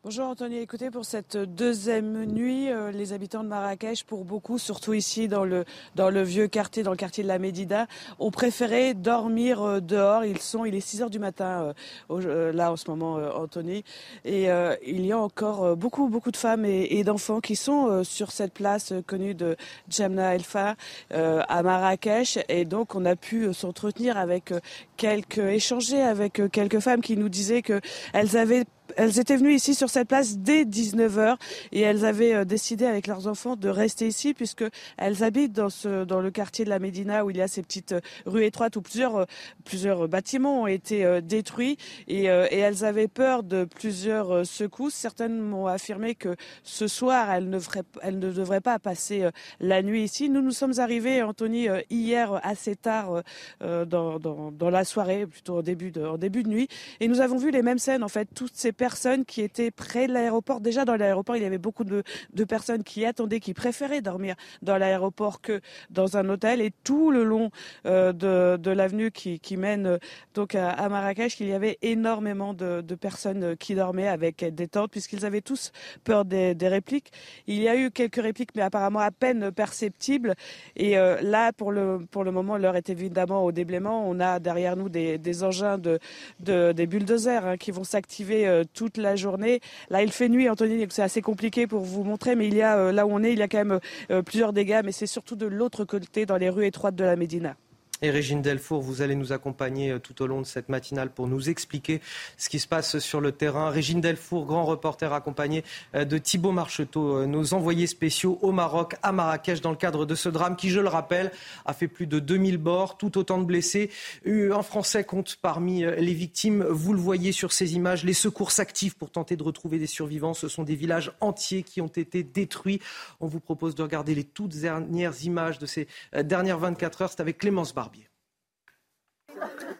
Bonjour 0.05 0.27
Anthony, 0.27 0.57
écoutez, 0.57 0.91
pour 0.91 1.03
cette 1.03 1.35
deuxième 1.35 2.25
nuit, 2.25 2.69
euh, 2.69 2.91
les 2.91 3.11
habitants 3.11 3.43
de 3.43 3.49
Marrakech, 3.49 4.03
pour 4.03 4.23
beaucoup, 4.23 4.59
surtout 4.59 4.93
ici 4.93 5.27
dans 5.27 5.45
le, 5.45 5.65
dans 5.95 6.11
le 6.11 6.21
vieux 6.21 6.47
quartier, 6.47 6.83
dans 6.83 6.91
le 6.91 6.95
quartier 6.95 7.23
de 7.23 7.27
la 7.27 7.39
Médida, 7.39 7.87
ont 8.19 8.29
préféré 8.29 8.93
dormir 8.93 9.63
euh, 9.63 9.79
dehors. 9.79 10.23
Ils 10.23 10.37
sont, 10.37 10.63
il 10.63 10.75
est 10.75 10.79
6 10.79 11.01
heures 11.01 11.09
du 11.09 11.17
matin 11.17 11.73
euh, 12.11 12.51
là 12.53 12.71
en 12.71 12.75
ce 12.75 12.87
moment, 12.87 13.15
Anthony, 13.15 13.83
et 14.25 14.47
il 14.85 15.05
y 15.07 15.11
a 15.11 15.17
encore 15.17 15.75
beaucoup, 15.75 16.07
beaucoup 16.07 16.29
de 16.29 16.37
femmes 16.37 16.65
et, 16.65 17.03
d'enfants 17.03 17.41
qui 17.41 17.55
sont 17.55 18.03
sur 18.03 18.31
cette 18.31 18.53
place 18.53 18.93
connue 19.07 19.33
de 19.33 19.55
Djamna 19.89 20.35
Elfa 20.35 20.75
à 21.09 21.63
Marrakech, 21.63 22.37
et 22.47 22.65
donc 22.65 22.93
on 22.93 23.05
a 23.05 23.15
pu 23.15 23.51
s'entretenir 23.55 24.17
avec 24.17 24.53
quelques, 24.97 25.39
échanger 25.39 26.01
avec 26.01 26.41
quelques 26.51 26.79
femmes 26.79 27.01
qui 27.01 27.17
nous 27.17 27.29
disaient 27.29 27.63
qu'elles 27.63 28.37
avaient 28.37 28.65
elles 28.95 29.19
étaient 29.19 29.37
venues 29.37 29.53
ici 29.53 29.75
sur 29.75 29.89
cette 29.89 30.07
place 30.07 30.37
dès 30.37 30.63
19h 30.63 31.37
et 31.71 31.81
elles 31.81 32.05
avaient 32.05 32.33
euh, 32.33 32.45
décidé 32.45 32.85
avec 32.85 33.07
leurs 33.07 33.27
enfants 33.27 33.55
de 33.55 33.69
rester 33.69 34.07
ici 34.07 34.33
puisque 34.33 34.63
elles 34.97 35.23
habitent 35.23 35.53
dans 35.53 35.69
ce 35.69 36.03
dans 36.03 36.21
le 36.21 36.31
quartier 36.31 36.65
de 36.65 36.69
la 36.69 36.79
Médina 36.79 37.25
où 37.25 37.29
il 37.29 37.37
y 37.37 37.41
a 37.41 37.47
ces 37.47 37.61
petites 37.61 37.93
euh, 37.93 38.01
rues 38.25 38.45
étroites 38.45 38.75
où 38.75 38.81
plusieurs 38.81 39.15
euh, 39.15 39.25
plusieurs 39.63 40.07
bâtiments 40.07 40.63
ont 40.63 40.67
été 40.67 41.21
détruits 41.21 41.77
et, 42.07 42.25
elles 42.25 42.85
avaient 42.85 43.07
peur 43.07 43.43
de 43.43 43.65
plusieurs 43.65 44.45
secousses. 44.45 44.93
Certaines 44.93 45.39
m'ont 45.39 45.67
affirmé 45.67 46.15
que 46.15 46.35
ce 46.63 46.87
soir 46.87 47.31
elles 47.31 47.49
ne, 47.49 48.31
devraient 48.31 48.61
pas 48.61 48.79
passer 48.79 49.29
la 49.59 49.81
nuit 49.81 50.03
ici. 50.03 50.29
Nous 50.29 50.41
nous 50.41 50.51
sommes 50.51 50.79
arrivés, 50.79 51.21
Anthony, 51.21 51.67
hier 51.89 52.39
assez 52.43 52.75
tard 52.75 53.23
dans, 53.61 54.19
dans, 54.19 54.51
dans 54.51 54.69
la 54.69 54.85
soirée, 54.85 55.25
plutôt 55.25 55.57
au 55.57 55.61
début 55.61 55.91
de, 55.91 56.05
en 56.05 56.17
début 56.17 56.43
de 56.43 56.49
nuit, 56.49 56.67
et 56.99 57.07
nous 57.07 57.21
avons 57.21 57.37
vu 57.37 57.51
les 57.51 57.61
mêmes 57.61 57.79
scènes 57.79 58.03
en 58.03 58.09
fait, 58.09 58.27
toutes 58.33 58.55
ces 58.55 58.71
personnes 58.75 59.25
qui 59.25 59.41
étaient 59.41 59.71
près 59.71 60.07
de 60.07 60.13
l'aéroport. 60.13 60.61
Déjà 60.61 60.85
dans 60.85 60.95
l'aéroport, 60.95 61.35
il 61.35 61.43
y 61.43 61.45
avait 61.45 61.57
beaucoup 61.57 61.83
de, 61.83 62.03
personnes 62.47 62.83
qui 62.83 63.05
attendaient, 63.05 63.39
qui 63.39 63.53
préféraient 63.53 64.01
dormir 64.01 64.35
dans 64.61 64.77
l'aéroport 64.77 65.41
que 65.41 65.61
dans 65.89 66.17
un 66.17 66.29
hôtel. 66.29 66.61
Et 66.61 66.71
tout 66.83 67.11
le 67.11 67.23
long 67.23 67.49
euh, 67.85 68.13
de, 68.13 68.71
l'avenue 68.71 69.11
qui, 69.11 69.57
mène 69.57 69.87
euh, 69.87 69.97
donc 70.33 70.55
à, 70.55 70.89
Marrakech, 70.89 71.39
il 71.39 71.47
y 71.47 71.53
avait 71.53 71.77
énormément 71.81 72.53
de, 72.53 72.81
personnes 72.95 73.57
qui 73.57 73.75
dormaient 73.75 74.07
avec 74.07 74.43
des 74.55 74.67
tentes, 74.67 74.91
puisqu'ils 74.91 75.25
avaient 75.25 75.41
tous 75.41 75.71
peur 76.03 76.25
des, 76.25 76.55
répliques. 76.61 77.11
Il 77.47 77.61
y 77.61 77.67
a 77.67 77.75
eu 77.75 77.91
quelques 77.91 78.21
répliques, 78.21 78.55
mais 78.55 78.61
apparemment 78.61 78.99
à 78.99 79.11
peine 79.11 79.51
perceptibles. 79.51 80.35
Et 80.75 80.97
euh, 80.97 81.21
là, 81.21 81.51
pour 81.53 81.71
le, 81.71 81.99
pour 82.09 82.23
le 82.23 82.31
moment, 82.31 82.57
l'heure 82.57 82.75
est 82.75 82.89
évidemment 82.89 83.43
au 83.43 83.51
déblaiement. 83.51 84.07
On 84.07 84.19
a 84.19 84.39
derrière 84.39 84.75
nous 84.75 84.89
des, 84.89 85.43
engins 85.43 85.77
de, 85.77 85.99
des 86.39 86.87
bulldozers 86.87 87.45
hein, 87.45 87.57
qui 87.57 87.71
vont 87.71 87.83
s'activer 87.83 88.63
toute 88.73 88.97
la 88.97 89.15
journée. 89.15 89.61
Là, 89.89 90.03
il 90.03 90.11
fait 90.11 90.29
nuit, 90.29 90.49
Anthony, 90.49 90.85
c'est 90.89 91.01
assez 91.01 91.21
compliqué 91.21 91.67
pour 91.67 91.81
vous 91.81 92.03
montrer, 92.03 92.35
mais 92.35 92.47
il 92.47 92.55
y 92.55 92.61
a, 92.61 92.77
euh, 92.77 92.91
là 92.91 93.05
où 93.05 93.11
on 93.11 93.23
est, 93.23 93.33
il 93.33 93.39
y 93.39 93.41
a 93.41 93.47
quand 93.47 93.57
même 93.57 93.79
euh, 94.11 94.21
plusieurs 94.21 94.53
dégâts, 94.53 94.81
mais 94.83 94.91
c'est 94.91 95.07
surtout 95.07 95.35
de 95.35 95.45
l'autre 95.45 95.85
côté, 95.85 96.25
dans 96.25 96.37
les 96.37 96.49
rues 96.49 96.65
étroites 96.65 96.95
de 96.95 97.03
la 97.03 97.15
Médina. 97.15 97.55
Et 98.01 98.09
Régine 98.09 98.41
Delfour, 98.41 98.81
vous 98.81 99.01
allez 99.01 99.15
nous 99.15 99.31
accompagner 99.31 99.91
euh, 99.91 99.99
tout 99.99 100.21
au 100.21 100.27
long 100.27 100.41
de 100.41 100.45
cette 100.45 100.67
matinale 100.67 101.09
pour 101.09 101.27
nous 101.27 101.49
expliquer 101.49 102.01
ce 102.35 102.49
qui 102.49 102.59
se 102.59 102.67
passe 102.67 102.99
sur 102.99 103.21
le 103.21 103.31
terrain. 103.31 103.69
Régine 103.69 104.01
Delfour, 104.01 104.45
grand 104.45 104.65
reporter 104.65 105.13
accompagné 105.13 105.63
euh, 105.95 106.03
de 106.03 106.17
Thibault 106.17 106.51
Marcheteau, 106.51 107.19
euh, 107.19 107.25
nos 107.25 107.53
envoyés 107.53 107.87
spéciaux 107.87 108.37
au 108.41 108.51
Maroc, 108.51 108.95
à 109.01 109.13
Marrakech, 109.13 109.61
dans 109.61 109.69
le 109.69 109.77
cadre 109.77 110.05
de 110.05 110.13
ce 110.13 110.27
drame 110.27 110.57
qui, 110.57 110.71
je 110.71 110.81
le 110.81 110.89
rappelle, 110.89 111.31
a 111.63 111.73
fait 111.73 111.87
plus 111.87 112.05
de 112.05 112.19
2000 112.19 112.57
morts, 112.57 112.97
tout 112.97 113.17
autant 113.17 113.37
de 113.37 113.45
blessés. 113.45 113.89
Un 114.25 114.61
Français 114.61 115.05
compte 115.05 115.37
parmi 115.41 115.85
les 115.85 116.13
victimes. 116.13 116.63
Vous 116.63 116.93
le 116.93 116.99
voyez 116.99 117.31
sur 117.31 117.53
ces 117.53 117.75
images, 117.75 118.03
les 118.03 118.13
secours 118.13 118.51
s'activent 118.51 118.97
pour 118.97 119.09
tenter 119.09 119.37
de 119.37 119.43
retrouver 119.43 119.79
des 119.79 119.87
survivants. 119.87 120.33
Ce 120.33 120.49
sont 120.49 120.63
des 120.63 120.75
villages 120.75 121.13
entiers 121.21 121.63
qui 121.63 121.79
ont 121.79 121.87
été 121.87 122.23
détruits. 122.23 122.81
On 123.21 123.27
vous 123.27 123.39
propose 123.39 123.73
de 123.73 123.83
regarder 123.83 124.15
les 124.15 124.25
toutes 124.25 124.55
dernières 124.57 125.23
images 125.23 125.59
de 125.59 125.65
ces 125.65 125.87
dernières 126.13 126.59
24 126.59 127.01
heures. 127.03 127.09
C'est 127.09 127.21
avec 127.21 127.37
Clémence 127.37 127.73
Bar. 127.73 127.85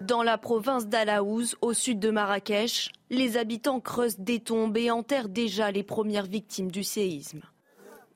Dans 0.01 0.23
la 0.23 0.37
province 0.37 0.87
d'Alaouz, 0.87 1.55
au 1.61 1.73
sud 1.73 1.99
de 1.99 2.11
Marrakech, 2.11 2.91
les 3.09 3.37
habitants 3.37 3.79
creusent 3.79 4.19
des 4.19 4.39
tombes 4.39 4.77
et 4.77 4.91
enterrent 4.91 5.29
déjà 5.29 5.71
les 5.71 5.83
premières 5.83 6.25
victimes 6.25 6.71
du 6.71 6.83
séisme. 6.83 7.41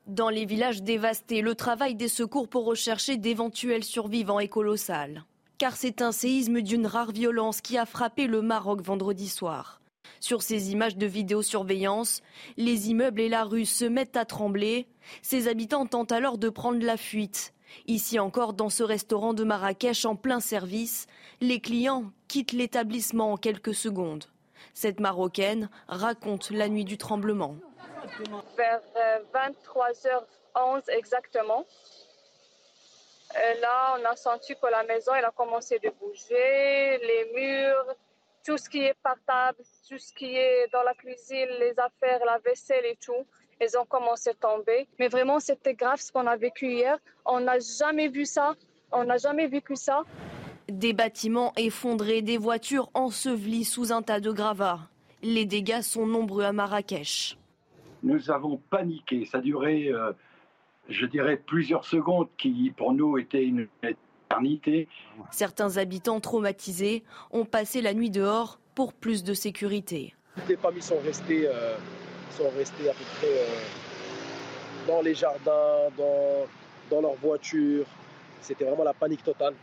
Dans 0.08 0.30
les 0.30 0.46
villages 0.46 0.82
dévastés, 0.82 1.42
le 1.42 1.56
travail 1.56 1.96
des 1.96 2.08
secours 2.08 2.48
pour 2.48 2.66
rechercher 2.66 3.18
d'éventuels 3.18 3.84
survivants 3.84 4.40
est 4.40 4.48
colossal. 4.48 5.24
Car 5.58 5.76
c'est 5.76 6.02
un 6.02 6.12
séisme 6.12 6.62
d'une 6.62 6.88
rare 6.88 7.12
violence 7.12 7.62
qui 7.62 7.78
a 7.78 7.86
frappé 7.86 8.26
le 8.26 8.42
Maroc 8.42 8.82
vendredi 8.82 9.30
soir. 9.30 9.82
Sur 10.20 10.42
ces 10.42 10.72
images 10.72 10.98
de 10.98 11.06
vidéosurveillance, 11.06 12.22
les 12.58 12.90
immeubles 12.90 13.22
et 13.22 13.30
la 13.30 13.44
rue 13.44 13.66
se 13.66 13.86
mettent 13.86 14.18
à 14.18 14.26
trembler. 14.26 14.88
Ces 15.22 15.48
habitants 15.48 15.86
tentent 15.86 16.12
alors 16.12 16.38
de 16.38 16.50
prendre 16.50 16.84
la 16.84 16.98
fuite. 16.98 17.54
Ici 17.88 18.20
encore, 18.20 18.54
dans 18.54 18.70
ce 18.70 18.84
restaurant 18.84 19.34
de 19.34 19.44
Marrakech 19.44 20.06
en 20.06 20.16
plein 20.16 20.40
service, 20.40 21.08
les 21.42 21.60
clients 21.60 22.12
quittent 22.28 22.54
l'établissement 22.54 23.34
en 23.34 23.38
quelques 23.38 23.74
secondes. 23.74 24.26
Cette 24.74 25.00
Marocaine 25.00 25.70
raconte 25.88 26.52
la 26.52 26.70
nuit 26.70 26.86
du 26.86 26.98
tremblement. 26.98 27.56
Vers 28.58 28.82
23h11 29.34 30.24
euh, 30.58 30.82
exactement, 30.90 31.66
là, 33.62 33.96
on 34.00 34.06
a 34.06 34.16
senti 34.16 34.56
que 34.56 34.68
la 34.68 34.84
maison 34.84 35.14
elle 35.14 35.26
a 35.26 35.32
commencé 35.32 35.80
de 35.80 35.90
bouger, 35.90 36.98
les 36.98 37.32
murs, 37.36 37.96
tout 38.46 38.58
ce 38.58 38.70
qui 38.70 38.84
est 38.84 38.96
portable, 39.04 39.60
tout 39.88 39.98
ce 39.98 40.14
qui 40.14 40.36
est 40.36 40.68
dans 40.72 40.84
la 40.84 40.94
cuisine, 40.94 41.50
les 41.60 41.78
affaires, 41.80 42.24
la 42.26 42.40
vaisselle 42.40 42.86
et 42.86 42.98
tout. 42.98 43.26
Elles 43.60 43.78
ont 43.78 43.86
commencé 43.86 44.30
à 44.30 44.34
tomber. 44.34 44.88
Mais 45.00 45.10
vraiment, 45.10 45.40
c'était 45.40 45.74
grave 45.74 46.00
ce 46.00 46.12
qu'on 46.12 46.28
a 46.28 46.38
vécu 46.38 46.72
hier. 46.72 46.98
On 47.26 47.42
n'a 47.42 47.60
jamais 47.60 48.08
vu 48.08 48.26
ça. 48.26 48.56
On 48.92 49.04
n'a 49.04 49.18
jamais 49.18 49.48
vécu 49.48 49.76
ça. 49.76 50.04
Des 50.70 50.94
bâtiments 50.94 51.54
effondrés, 51.58 52.22
des 52.22 52.38
voitures 52.38 52.90
ensevelies 52.94 53.66
sous 53.66 53.92
un 53.92 54.02
tas 54.02 54.20
de 54.20 54.32
gravats. 54.32 54.80
Les 55.22 55.46
dégâts 55.46 55.82
sont 55.82 56.08
nombreux 56.08 56.44
à 56.44 56.54
Marrakech. 56.54 57.38
Nous 58.04 58.32
avons 58.32 58.58
paniqué. 58.70 59.26
Ça 59.26 59.40
a 59.40 59.42
duré, 59.42 59.90
euh, 59.90 60.14
je 60.88 61.06
dirais, 61.06 61.36
plusieurs 61.36 61.84
secondes 61.84 62.30
qui, 62.38 62.74
pour 62.78 62.94
nous, 62.94 63.18
étaient 63.18 63.44
une 63.44 63.68
éternité. 63.84 64.88
Certains 65.32 65.78
habitants 65.78 66.22
traumatisés 66.22 67.04
ont 67.32 67.46
passé 67.46 67.82
la 67.82 67.94
nuit 67.94 68.10
dehors 68.10 68.60
pour 68.74 68.94
plus 68.94 69.24
de 69.24 69.34
sécurité. 69.34 70.16
Toutes 70.36 70.48
les 70.48 70.56
familles 70.56 70.82
sont 70.82 71.00
restées 71.04 71.48
euh, 71.48 71.76
sont 72.38 72.50
restés 72.58 72.90
à 72.90 72.94
peu 72.94 73.04
près 73.18 73.28
euh, 73.28 74.88
dans 74.88 75.02
les 75.02 75.14
jardins, 75.14 75.90
dans, 75.98 76.48
dans 76.90 77.02
leurs 77.02 77.16
voitures. 77.16 77.86
C'était 78.42 78.66
vraiment 78.66 78.84
la 78.84 78.94
panique 78.94 79.24
totale. 79.24 79.54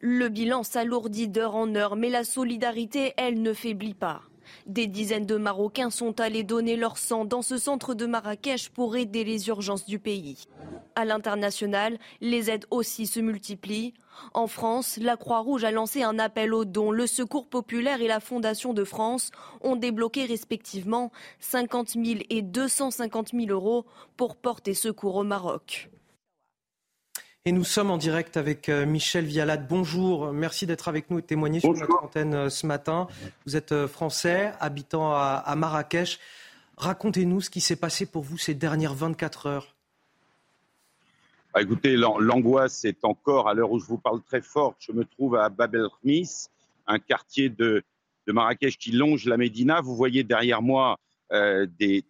Le 0.00 0.28
bilan 0.28 0.62
s'alourdit 0.62 1.28
d'heure 1.28 1.54
en 1.54 1.74
heure, 1.74 1.96
mais 1.96 2.10
la 2.10 2.24
solidarité, 2.24 3.14
elle, 3.16 3.40
ne 3.40 3.52
faiblit 3.52 3.94
pas. 3.94 4.22
Des 4.66 4.86
dizaines 4.86 5.26
de 5.26 5.36
Marocains 5.36 5.90
sont 5.90 6.20
allés 6.20 6.42
donner 6.42 6.76
leur 6.76 6.98
sang 6.98 7.24
dans 7.24 7.42
ce 7.42 7.58
centre 7.58 7.94
de 7.94 8.06
Marrakech 8.06 8.70
pour 8.70 8.96
aider 8.96 9.24
les 9.24 9.48
urgences 9.48 9.86
du 9.86 9.98
pays. 9.98 10.44
À 10.94 11.04
l'international, 11.04 11.98
les 12.20 12.50
aides 12.50 12.66
aussi 12.70 13.06
se 13.06 13.20
multiplient. 13.20 13.94
En 14.34 14.46
France, 14.46 14.98
la 15.00 15.16
Croix-Rouge 15.16 15.64
a 15.64 15.70
lancé 15.70 16.02
un 16.02 16.18
appel 16.18 16.52
aux 16.52 16.64
dons. 16.64 16.90
Le 16.90 17.06
Secours 17.06 17.46
populaire 17.46 18.00
et 18.02 18.08
la 18.08 18.20
Fondation 18.20 18.74
de 18.74 18.84
France 18.84 19.30
ont 19.62 19.76
débloqué 19.76 20.24
respectivement 20.26 21.10
50 21.40 21.90
000 21.90 22.20
et 22.30 22.42
250 22.42 23.30
000 23.32 23.46
euros 23.50 23.86
pour 24.16 24.36
porter 24.36 24.74
secours 24.74 25.16
au 25.16 25.24
Maroc. 25.24 25.90
Et 27.44 27.50
nous 27.50 27.64
sommes 27.64 27.90
en 27.90 27.98
direct 27.98 28.36
avec 28.36 28.68
euh, 28.68 28.86
Michel 28.86 29.24
Vialat. 29.24 29.56
Bonjour, 29.56 30.32
merci 30.32 30.64
d'être 30.64 30.86
avec 30.86 31.10
nous 31.10 31.18
et 31.18 31.22
de 31.22 31.26
témoigner 31.26 31.58
sur 31.58 31.72
notre 31.72 32.04
antenne 32.04 32.34
euh, 32.34 32.50
ce 32.50 32.68
matin. 32.68 33.08
Vous 33.46 33.56
êtes 33.56 33.72
euh, 33.72 33.88
français, 33.88 34.52
habitant 34.60 35.12
à, 35.12 35.52
Marrakech. 35.56 36.20
Racontez-nous 36.76 37.40
ce 37.40 37.50
qui 37.50 37.60
s'est 37.60 37.74
passé 37.74 38.06
pour 38.06 38.22
vous 38.22 38.38
ces 38.38 38.54
dernières 38.54 38.94
24 38.94 39.46
heures. 39.46 39.74
Ah, 41.52 41.62
écoutez, 41.62 41.96
l'angoisse 41.96 42.84
est 42.84 43.04
encore, 43.04 43.48
à 43.48 43.54
l'heure 43.54 43.72
où 43.72 43.80
je 43.80 43.86
vous 43.86 43.98
parle 43.98 44.22
très 44.22 44.40
fort, 44.40 44.76
je 44.78 44.92
me 44.92 45.04
trouve 45.04 45.34
à 45.34 45.48
Bab 45.48 45.74
el 45.74 45.88
Khmis, 46.00 46.46
un 46.86 47.00
quartier 47.00 47.48
de, 47.48 47.82
Marrakech 48.28 48.78
qui 48.78 48.92
longe 48.92 49.24
la 49.24 49.36
Médina. 49.36 49.80
Vous 49.80 49.96
voyez 49.96 50.22
derrière 50.22 50.62
moi 50.62 51.00
des, 51.30 52.04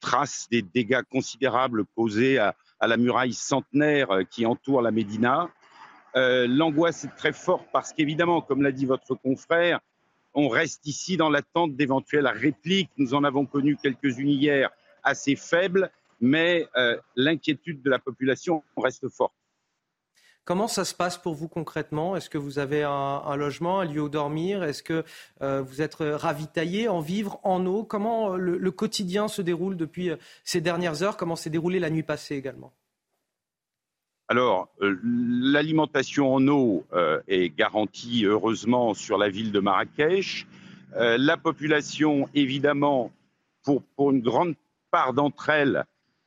traces, 0.00 0.48
des 0.50 0.62
dégâts 0.62 1.02
considérables 1.08 1.84
causés 1.94 2.38
à, 2.38 2.56
à 2.82 2.88
la 2.88 2.96
muraille 2.96 3.32
centenaire 3.32 4.10
euh, 4.10 4.24
qui 4.24 4.44
entoure 4.44 4.82
la 4.82 4.90
Médina. 4.90 5.48
Euh, 6.16 6.46
l'angoisse 6.48 7.04
est 7.04 7.16
très 7.16 7.32
forte 7.32 7.66
parce 7.72 7.92
qu'évidemment, 7.92 8.42
comme 8.42 8.60
l'a 8.60 8.72
dit 8.72 8.86
votre 8.86 9.14
confrère, 9.14 9.80
on 10.34 10.48
reste 10.48 10.84
ici 10.86 11.16
dans 11.16 11.30
l'attente 11.30 11.76
d'éventuelles 11.76 12.26
répliques. 12.26 12.90
Nous 12.98 13.14
en 13.14 13.22
avons 13.22 13.46
connu 13.46 13.76
quelques-unes 13.76 14.28
hier 14.28 14.70
assez 15.04 15.36
faibles, 15.36 15.90
mais 16.20 16.66
euh, 16.76 16.98
l'inquiétude 17.14 17.82
de 17.82 17.90
la 17.90 18.00
population 18.00 18.64
reste 18.76 19.08
forte. 19.08 19.32
Comment 20.44 20.66
ça 20.66 20.84
se 20.84 20.94
passe 20.94 21.18
pour 21.18 21.34
vous 21.34 21.48
concrètement? 21.48 22.16
Est-ce 22.16 22.28
que 22.28 22.38
vous 22.38 22.58
avez 22.58 22.82
un, 22.82 23.36
logement, 23.36 23.80
un 23.80 23.84
lieu 23.84 24.02
où 24.02 24.08
dormir? 24.08 24.64
Est-ce 24.64 24.82
que 24.82 25.04
vous 25.40 25.80
êtes 25.82 25.94
ravitaillé 26.00 26.88
en 26.88 27.00
vivre, 27.00 27.38
en 27.44 27.64
eau? 27.64 27.84
Comment 27.84 28.34
le, 28.36 28.70
quotidien 28.72 29.28
se 29.28 29.40
déroule 29.40 29.76
depuis 29.76 30.10
ces 30.42 30.60
dernières 30.60 31.04
heures? 31.04 31.16
Comment 31.16 31.36
s'est 31.36 31.48
déroulé 31.48 31.78
la 31.78 31.90
nuit 31.90 32.02
passée 32.02 32.34
également? 32.34 32.72
Alors, 34.32 34.68
euh, 34.80 34.98
l'alimentation 35.04 36.32
en 36.32 36.48
eau 36.48 36.86
euh, 36.94 37.20
est 37.28 37.50
garantie 37.50 38.24
heureusement 38.24 38.94
sur 38.94 39.18
la 39.18 39.28
ville 39.28 39.52
de 39.52 39.60
Marrakech. 39.60 40.46
Euh, 40.96 41.18
la 41.18 41.36
population, 41.36 42.30
évidemment, 42.34 43.12
pour, 43.62 43.82
une 43.98 44.22
grande 44.22 44.54
part 44.90 45.12
d'entre 45.12 45.50
elles, 45.50 45.84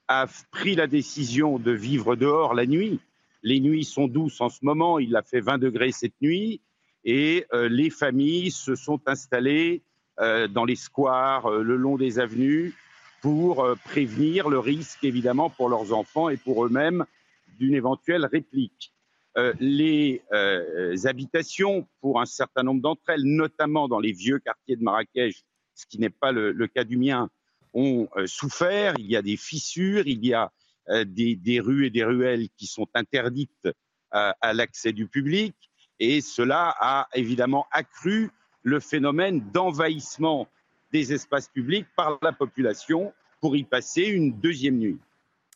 a 0.08 0.28
pris 0.52 0.76
la 0.76 0.86
décision 0.86 1.58
de 1.58 1.72
vivre 1.72 2.16
dehors 2.16 2.54
la 2.54 2.68
nuit. 2.68 3.00
Les 3.46 3.62
nuits 3.62 3.86
sont 3.86 4.08
douces 4.08 4.42
en 4.42 4.50
ce 4.50 4.66
moment, 4.66 5.00
il 5.00 5.16
a 5.16 5.22
fait 5.22 5.40
20 5.40 5.60
degrés 5.60 5.92
cette 5.94 6.20
nuit, 6.22 6.60
et 7.04 7.46
les 7.54 7.92
familles 7.92 8.50
se 8.50 8.74
sont 8.74 9.00
installées 9.06 9.84
dans 10.18 10.66
les 10.66 10.76
squares, 10.76 11.52
le 11.52 11.76
long 11.76 11.96
des 11.96 12.18
avenues, 12.18 12.74
pour 13.22 13.64
prévenir 13.86 14.50
le 14.50 14.58
risque, 14.58 15.04
évidemment, 15.04 15.52
pour 15.52 15.70
leurs 15.70 15.94
enfants 15.94 16.30
et 16.30 16.38
pour 16.38 16.66
eux-mêmes 16.66 17.06
d'une 17.60 17.76
éventuelle 17.76 18.26
réplique. 18.26 18.92
Euh, 19.38 19.54
les 19.60 20.22
euh, 20.32 20.96
habitations, 21.04 21.86
pour 22.00 22.22
un 22.22 22.26
certain 22.26 22.64
nombre 22.64 22.82
d'entre 22.82 23.10
elles, 23.10 23.24
notamment 23.24 23.90
dans 23.90 24.00
les 24.00 24.14
vieux 24.14 24.40
quartiers 24.40 24.78
de 24.78 24.84
Marrakech, 24.84 25.44
ce 25.74 25.86
qui 25.86 26.00
n'est 26.00 26.10
pas 26.10 26.32
le, 26.32 26.68
cas 26.68 26.86
du 26.86 26.96
mien, 26.96 27.30
ont 27.74 28.08
euh, 28.16 28.28
souffert. 28.28 28.94
Il 28.98 29.08
y 29.08 29.18
a 29.18 29.22
des 29.22 29.36
fissures, 29.36 30.08
il 30.08 30.26
y 30.26 30.34
a 30.34 30.54
des, 30.88 31.60
rues 31.60 31.88
et 31.88 31.90
des 31.90 32.04
ruelles 32.04 32.50
qui 32.58 32.68
sont 32.68 32.88
interdites 32.94 33.70
à 34.12 34.54
l'accès 34.54 34.94
du 34.94 35.08
public, 35.08 35.56
et 36.00 36.22
cela 36.22 36.76
a 36.80 37.08
évidemment 37.14 37.68
accru 37.72 38.32
le 38.64 38.80
phénomène 38.80 39.42
d'envahissement 39.52 40.48
des 40.92 41.14
espaces 41.14 41.48
publics 41.48 41.88
par 41.96 42.18
la 42.22 42.32
population 42.32 43.14
pour 43.40 43.56
y 43.56 43.64
passer 43.64 44.04
une 44.04 44.40
deuxième 44.40 44.78
nuit. 44.78 44.98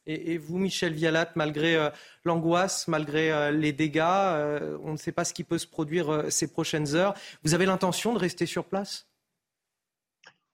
Et, 0.05 0.38
vous, 0.38 0.57
Michel 0.57 0.93
Vialat, 0.93 1.32
malgré 1.36 1.75
euh, 1.75 1.89
l'angoisse, 2.23 2.88
malgré 2.88 3.32
euh, 3.32 3.51
les 3.51 3.73
dégâts, 3.73 4.01
euh, 4.01 4.77
on 4.84 4.93
ne 4.93 4.97
sait 4.97 5.11
pas 5.11 5.23
ce 5.23 5.34
qui 5.34 5.43
peut 5.43 5.59
se 5.59 5.67
produire 5.67 6.25
ces 6.30 6.51
prochaines 6.51 6.95
heures. 6.95 7.13
Vous 7.43 7.53
avez 7.53 7.65
l'intention 7.65 8.13
de 8.13 8.19
rester 8.19 8.47
sur 8.47 8.65
place? 8.65 9.07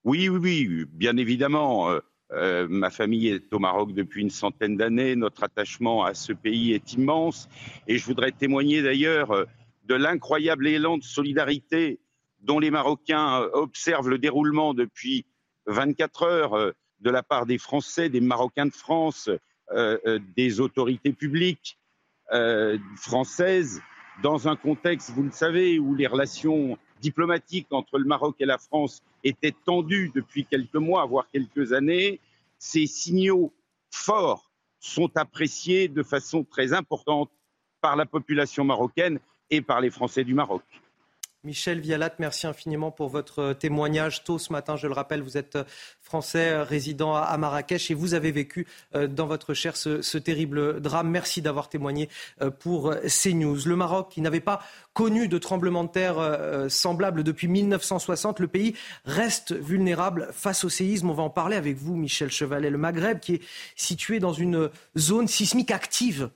Oui, 0.03 0.28
oui, 0.28 0.39
oui, 0.39 0.86
bien 0.91 1.15
évidemment. 1.15 1.89
Ma 2.32 2.89
famille 2.89 3.28
est 3.28 3.53
au 3.53 3.59
Maroc 3.59 3.93
depuis 3.93 4.21
une 4.21 4.30
centaine 4.30 4.78
d'années. 4.78 5.15
Notre 5.15 5.43
attachement 5.43 6.03
à 6.03 6.13
ce 6.13 6.34
pays 6.34 6.73
est 6.73 6.93
immense. 6.93 7.47
Et 7.88 7.97
je 7.97 8.05
voudrais 8.05 8.32
témoigner 8.32 8.82
d'ailleurs 8.82 9.45
de 9.86 9.95
l'incroyable 9.95 10.67
élan 10.67 10.97
de 10.97 11.03
solidarité 11.03 11.99
dont 12.41 12.59
les 12.59 12.71
Marocains 12.71 13.41
observent 13.53 14.09
le 14.09 14.17
déroulement 14.17 14.73
depuis 14.73 15.26
24 15.67 16.23
heures 16.23 16.73
de 16.99 17.09
la 17.09 17.23
part 17.23 17.45
des 17.45 17.57
Français, 17.57 18.09
des 18.09 18.21
Marocains 18.21 18.65
de 18.65 18.73
France, 18.73 19.30
euh, 19.71 19.97
euh, 20.05 20.19
des 20.36 20.59
autorités 20.59 21.11
publiques 21.11 21.80
euh, 22.32 22.78
françaises, 22.97 23.82
dans 24.21 24.47
un 24.47 24.55
contexte, 24.55 25.09
vous 25.09 25.23
le 25.23 25.32
savez, 25.32 25.80
où 25.80 25.95
les 25.95 26.07
relations 26.07 26.78
diplomatiques 27.01 27.67
entre 27.71 27.97
le 27.97 28.05
Maroc 28.05 28.35
et 28.39 28.45
la 28.45 28.57
France 28.57 29.03
étaient 29.23 29.55
tendues 29.65 30.11
depuis 30.13 30.45
quelques 30.45 30.75
mois, 30.75 31.05
voire 31.05 31.27
quelques 31.31 31.73
années, 31.73 32.19
ces 32.57 32.87
signaux 32.87 33.53
forts 33.91 34.51
sont 34.79 35.15
appréciés 35.17 35.87
de 35.87 36.03
façon 36.03 36.43
très 36.43 36.73
importante 36.73 37.29
par 37.81 37.95
la 37.95 38.05
population 38.05 38.63
marocaine 38.63 39.19
et 39.49 39.61
par 39.61 39.81
les 39.81 39.89
Français 39.89 40.23
du 40.23 40.33
Maroc. 40.33 40.63
Michel 41.45 41.79
Vialat, 41.79 42.15
merci 42.17 42.47
infiniment 42.47 42.89
pour 42.89 43.09
votre 43.09 43.53
témoignage. 43.53 44.23
Tôt 44.23 44.39
ce 44.39 44.51
matin, 44.51 44.77
je 44.77 44.87
le 44.87 44.93
rappelle, 44.93 45.21
vous 45.21 45.37
êtes 45.37 45.59
français 46.01 46.59
résident 46.63 47.13
à 47.15 47.37
Marrakech 47.37 47.91
et 47.91 47.93
vous 47.93 48.15
avez 48.15 48.31
vécu 48.31 48.65
euh, 48.95 49.05
dans 49.07 49.27
votre 49.27 49.53
chair 49.53 49.77
ce, 49.77 50.17
terrible 50.17 50.81
drame. 50.81 51.09
Merci 51.09 51.43
d'avoir 51.43 51.69
témoigné 51.69 52.09
euh, 52.41 52.49
pour 52.49 52.95
CNews. 53.05 53.59
Le 53.65 53.75
Maroc, 53.75 54.09
qui 54.11 54.21
n'avait 54.21 54.39
pas 54.39 54.63
connu 54.93 55.27
de 55.27 55.37
tremblement 55.37 55.83
de 55.83 55.89
terre 55.89 56.17
euh, 56.17 56.67
semblable 56.67 57.23
depuis 57.23 57.47
1960, 57.47 58.39
le 58.39 58.47
pays 58.47 58.75
reste 59.05 59.53
vulnérable 59.53 60.29
face 60.31 60.63
au 60.63 60.69
séisme. 60.69 61.11
On 61.11 61.13
va 61.13 61.23
en 61.23 61.29
parler 61.29 61.57
avec 61.57 61.77
vous, 61.77 61.95
Michel 61.95 62.31
Chevalet. 62.31 62.71
Le 62.71 62.79
Maghreb, 62.79 63.19
qui 63.19 63.35
est 63.35 63.41
situé 63.75 64.19
dans 64.19 64.33
une 64.33 64.71
zone 64.97 65.27
sismique 65.27 65.69
active. 65.69 66.29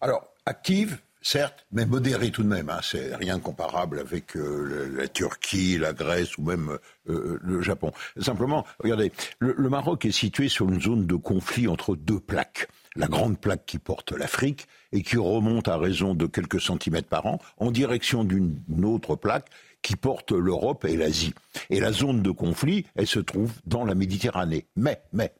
Alors, 0.00 0.26
active, 0.46 0.98
certes, 1.24 1.66
mais 1.72 1.86
modéré 1.86 2.30
tout 2.30 2.44
de 2.44 2.48
même. 2.48 2.68
Hein. 2.68 2.80
C'est 2.82 3.16
rien 3.16 3.40
comparable 3.40 3.98
avec 3.98 4.36
euh, 4.36 4.94
la 4.96 5.08
Turquie, 5.08 5.78
la 5.78 5.92
Grèce 5.92 6.38
ou 6.38 6.42
même 6.42 6.78
euh, 7.08 7.38
le 7.42 7.62
Japon. 7.62 7.90
Simplement, 8.20 8.64
regardez, 8.78 9.10
le, 9.40 9.68
Maroc 9.68 10.04
est 10.04 10.12
situé 10.12 10.48
sur 10.48 10.68
une 10.68 10.80
zone 10.80 11.06
de 11.06 11.16
conflit 11.16 11.66
entre 11.66 11.96
deux 11.96 12.20
plaques. 12.20 12.68
La 12.94 13.08
grande 13.08 13.40
plaque 13.40 13.66
qui 13.66 13.78
porte 13.78 14.12
l'Afrique 14.12 14.68
et 14.92 15.02
qui 15.02 15.16
remonte 15.16 15.66
à 15.66 15.78
raison 15.78 16.14
de 16.14 16.26
quelques 16.26 16.60
centimètres 16.60 17.08
par 17.08 17.26
an 17.26 17.40
en 17.56 17.72
direction 17.72 18.22
d'une 18.22 18.84
autre 18.84 19.16
plaque 19.16 19.48
qui 19.82 19.96
porte 19.96 20.30
l'Europe 20.30 20.84
et 20.84 20.96
l'Asie. 20.96 21.34
Et 21.70 21.80
la 21.80 21.90
zone 21.90 22.22
de 22.22 22.30
conflit, 22.30 22.86
elle 22.94 23.08
se 23.08 23.18
trouve 23.18 23.52
dans 23.66 23.84
la 23.84 23.96
Méditerranée. 23.96 24.66
Mais, 24.76 25.02
mais, 25.12 25.32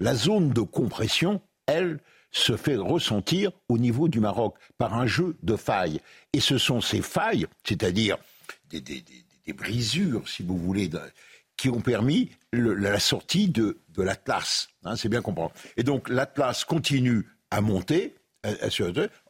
la 0.00 0.14
zone 0.14 0.50
de 0.50 0.62
compression, 0.62 1.42
elle, 1.66 2.00
se 2.32 2.56
fait 2.56 2.76
ressentir 2.76 3.52
au 3.68 3.78
niveau 3.78 4.08
du 4.08 4.18
Maroc 4.18 4.56
par 4.78 4.94
un 4.94 5.06
jeu 5.06 5.36
de 5.42 5.54
failles. 5.54 6.00
Et 6.32 6.40
ce 6.40 6.58
sont 6.58 6.80
ces 6.80 7.02
failles, 7.02 7.46
c'est-à-dire 7.62 8.16
des, 8.70 9.04
brisures, 9.54 10.26
si 10.28 10.42
vous 10.42 10.56
voulez, 10.56 10.90
qui 11.56 11.68
ont 11.68 11.80
permis 11.80 12.30
la 12.52 12.98
sortie 12.98 13.48
de, 13.48 13.78
l'Atlas. 13.96 14.68
Hein, 14.84 14.96
c'est 14.96 15.10
bien 15.10 15.20
comprendre. 15.20 15.52
Et 15.76 15.82
donc 15.82 16.08
l'Atlas 16.08 16.64
continue 16.64 17.26
à 17.50 17.60
monter 17.60 18.14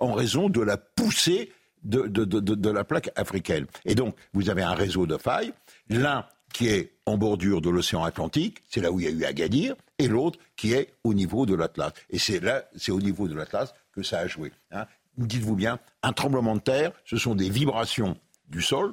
en 0.00 0.12
raison 0.12 0.48
de 0.48 0.60
la 0.60 0.76
poussée 0.76 1.52
de, 1.82 2.06
de, 2.06 2.70
la 2.70 2.84
plaque 2.84 3.10
africaine. 3.16 3.66
Et 3.84 3.94
donc, 3.94 4.14
vous 4.32 4.50
avez 4.50 4.62
un 4.62 4.74
réseau 4.74 5.06
de 5.06 5.16
failles. 5.16 5.52
L'un 5.88 6.26
qui 6.52 6.68
est 6.68 6.92
en 7.06 7.16
bordure 7.16 7.60
de 7.60 7.70
l'océan 7.70 8.04
Atlantique, 8.04 8.62
c'est 8.68 8.80
là 8.80 8.92
où 8.92 9.00
il 9.00 9.06
y 9.06 9.08
a 9.08 9.10
eu 9.10 9.24
Agadir, 9.24 9.74
et 10.02 10.08
l'autre 10.08 10.38
qui 10.56 10.72
est 10.72 10.94
au 11.04 11.14
niveau 11.14 11.46
de 11.46 11.54
l'Atlas. 11.54 11.92
Et 12.10 12.18
c'est 12.18 12.40
là, 12.40 12.64
c'est 12.76 12.92
au 12.92 13.00
niveau 13.00 13.28
de 13.28 13.34
l'Atlas 13.34 13.72
que 13.92 14.02
ça 14.02 14.18
a 14.18 14.26
joué. 14.26 14.52
Hein. 14.70 14.86
Dites-vous 15.18 15.56
bien, 15.56 15.78
un 16.02 16.12
tremblement 16.12 16.56
de 16.56 16.60
terre, 16.60 16.92
ce 17.04 17.16
sont 17.16 17.34
des 17.34 17.50
vibrations 17.50 18.16
du 18.48 18.62
sol 18.62 18.92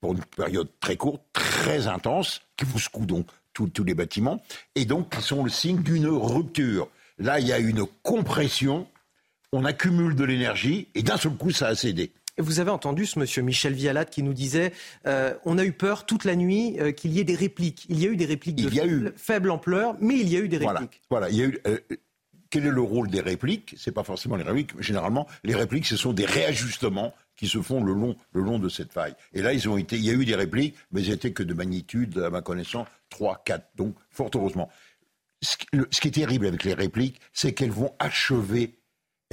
pour 0.00 0.12
une 0.12 0.24
période 0.24 0.68
très 0.80 0.96
courte, 0.96 1.22
très 1.32 1.86
intense, 1.86 2.42
qui 2.56 2.64
vous 2.66 2.78
secouent 2.78 3.06
donc 3.06 3.26
tous 3.54 3.84
les 3.84 3.94
bâtiments, 3.94 4.42
et 4.74 4.84
donc 4.84 5.14
qui 5.14 5.22
sont 5.22 5.44
le 5.44 5.50
signe 5.50 5.82
d'une 5.82 6.08
rupture. 6.08 6.88
Là, 7.18 7.40
il 7.40 7.46
y 7.46 7.52
a 7.52 7.58
une 7.58 7.86
compression, 8.02 8.86
on 9.52 9.64
accumule 9.64 10.14
de 10.16 10.24
l'énergie, 10.24 10.88
et 10.94 11.02
d'un 11.02 11.16
seul 11.16 11.34
coup, 11.34 11.52
ça 11.52 11.68
a 11.68 11.74
cédé. 11.74 12.12
Vous 12.38 12.58
avez 12.58 12.70
entendu 12.70 13.06
ce 13.06 13.18
monsieur 13.18 13.42
Michel 13.42 13.74
Vialat 13.74 14.04
qui 14.06 14.22
nous 14.22 14.32
disait 14.32 14.72
euh, 15.06 15.34
on 15.44 15.56
a 15.56 15.64
eu 15.64 15.72
peur 15.72 16.04
toute 16.04 16.24
la 16.24 16.34
nuit 16.34 16.76
euh, 16.80 16.90
qu'il 16.90 17.12
y 17.12 17.20
ait 17.20 17.24
des 17.24 17.36
répliques. 17.36 17.86
Il 17.88 18.00
y 18.00 18.06
a 18.06 18.10
eu 18.10 18.16
des 18.16 18.26
répliques 18.26 18.56
de 18.56 19.14
faible, 19.16 19.50
ampleur, 19.50 19.94
mais 20.00 20.18
il 20.18 20.28
y 20.28 20.36
a 20.36 20.40
eu 20.40 20.48
des 20.48 20.58
répliques. 20.58 21.00
Voilà, 21.10 21.30
il 21.30 21.36
y 21.36 21.42
a 21.42 21.46
eu. 21.46 21.58
Euh, 21.66 21.78
quel 22.50 22.66
est 22.66 22.70
le 22.70 22.80
rôle 22.80 23.08
des 23.08 23.20
répliques? 23.20 23.74
C'est 23.78 23.92
pas 23.92 24.04
forcément 24.04 24.36
les 24.36 24.44
répliques. 24.44 24.80
Généralement, 24.80 25.26
les 25.42 25.54
répliques, 25.54 25.86
ce 25.86 25.96
sont 25.96 26.12
des 26.12 26.24
réajustements 26.24 27.12
qui 27.36 27.48
se 27.48 27.60
font 27.60 27.82
le 27.82 27.92
long, 27.92 28.16
le 28.32 28.42
long 28.42 28.60
de 28.60 28.68
cette 28.68 28.92
faille. 28.92 29.14
Et 29.32 29.42
là, 29.42 29.52
ils 29.52 29.68
ont 29.68 29.76
été, 29.76 29.96
il 29.96 30.04
y 30.04 30.10
a 30.10 30.12
eu 30.12 30.24
des 30.24 30.36
répliques, 30.36 30.76
mais 30.92 31.02
elles 31.02 31.10
n'étaient 31.10 31.32
que 31.32 31.42
de 31.42 31.52
magnitude, 31.52 32.16
à 32.18 32.30
ma 32.30 32.42
connaissance, 32.42 32.86
3, 33.10 33.42
4. 33.44 33.70
Donc, 33.74 33.96
fort 34.10 34.30
heureusement. 34.34 34.70
Ce, 35.42 35.56
ce 35.90 36.00
qui 36.00 36.08
est 36.08 36.12
terrible 36.12 36.46
avec 36.46 36.62
les 36.62 36.74
répliques, 36.74 37.20
c'est 37.32 37.54
qu'elles 37.54 37.72
vont 37.72 37.92
achever 37.98 38.78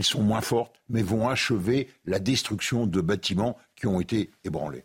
elles 0.01 0.05
sont 0.05 0.23
moins 0.23 0.41
fortes, 0.41 0.81
mais 0.89 1.03
vont 1.03 1.29
achever 1.29 1.87
la 2.05 2.17
destruction 2.17 2.87
de 2.87 3.01
bâtiments 3.01 3.55
qui 3.75 3.85
ont 3.85 4.01
été 4.01 4.31
ébranlés. 4.43 4.83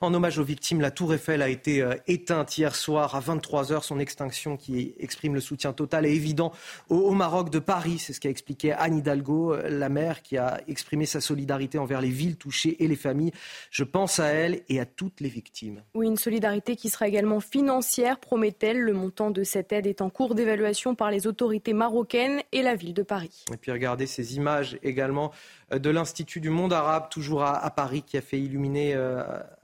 En 0.00 0.12
hommage 0.14 0.38
aux 0.38 0.44
victimes, 0.44 0.80
la 0.80 0.90
tour 0.90 1.14
Eiffel 1.14 1.42
a 1.42 1.48
été 1.48 1.82
euh, 1.82 1.94
éteinte 2.06 2.56
hier 2.58 2.74
soir 2.74 3.14
à 3.14 3.20
23h. 3.20 3.82
Son 3.82 3.98
extinction 3.98 4.56
qui 4.56 4.94
exprime 4.98 5.34
le 5.34 5.40
soutien 5.40 5.72
total 5.72 6.06
et 6.06 6.12
évident 6.12 6.52
au, 6.88 7.12
Maroc 7.12 7.50
de 7.50 7.58
Paris. 7.58 7.98
C'est 7.98 8.12
ce 8.12 8.20
qu'a 8.20 8.30
expliqué 8.30 8.72
Anne 8.72 8.98
Hidalgo, 8.98 9.54
euh, 9.54 9.68
la 9.68 9.88
mère 9.88 10.22
qui 10.22 10.36
a 10.36 10.60
exprimé 10.68 11.06
sa 11.06 11.20
solidarité 11.20 11.78
envers 11.78 12.00
les 12.00 12.10
villes 12.10 12.36
touchées 12.36 12.82
et 12.82 12.88
les 12.88 12.96
familles. 12.96 13.32
Je 13.70 13.84
pense 13.84 14.20
à 14.20 14.26
elle 14.26 14.62
et 14.68 14.80
à 14.80 14.86
toutes 14.86 15.20
les 15.20 15.28
victimes. 15.28 15.82
Oui, 15.94 16.06
une 16.06 16.16
solidarité 16.16 16.76
qui 16.76 16.90
sera 16.90 17.08
également 17.08 17.40
financière, 17.40 18.18
promet-elle. 18.18 18.80
Le 18.80 18.92
montant 18.92 19.30
de 19.30 19.44
cette 19.44 19.72
aide 19.72 19.86
est 19.86 20.00
en 20.00 20.10
cours 20.10 20.34
d'évaluation 20.34 20.94
par 20.94 21.10
les 21.10 21.26
autorités 21.26 21.72
marocaines 21.72 22.42
et 22.52 22.62
la 22.62 22.74
ville 22.74 22.94
de 22.94 23.02
Paris. 23.02 23.44
Et 23.52 23.56
puis 23.56 23.72
regardez 23.72 24.06
ces 24.06 24.36
images 24.36 24.78
également 24.82 25.32
euh, 25.72 25.78
de 25.78 25.90
l'Institut 25.90 26.40
du 26.40 26.50
monde 26.50 26.72
arabe, 26.72 27.08
toujours 27.10 27.42
à, 27.42 27.70
Paris, 27.70 28.02
qui 28.02 28.16
a 28.16 28.20
fait 28.20 28.38
illuminer 28.38 28.94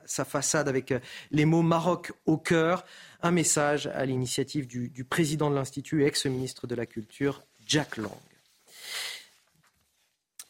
sa 0.07 0.25
façade 0.25 0.69
avec 0.69 0.93
euh, 0.93 1.01
les 1.31 1.45
mots 1.45 1.63
Maroc 1.63 2.13
au 2.27 2.37
cœur. 2.37 2.85
Un 3.23 3.31
message 3.31 3.87
à 3.87 4.05
l'initiative 4.05 4.67
du, 4.67 5.05
président 5.05 5.51
de 5.51 5.55
l'Institut 5.55 6.03
et 6.03 6.07
ex-ministre 6.07 6.67
de 6.67 6.75
la 6.75 6.87
Culture, 6.87 7.43
Jack 7.67 7.97
Lang. 7.97 8.11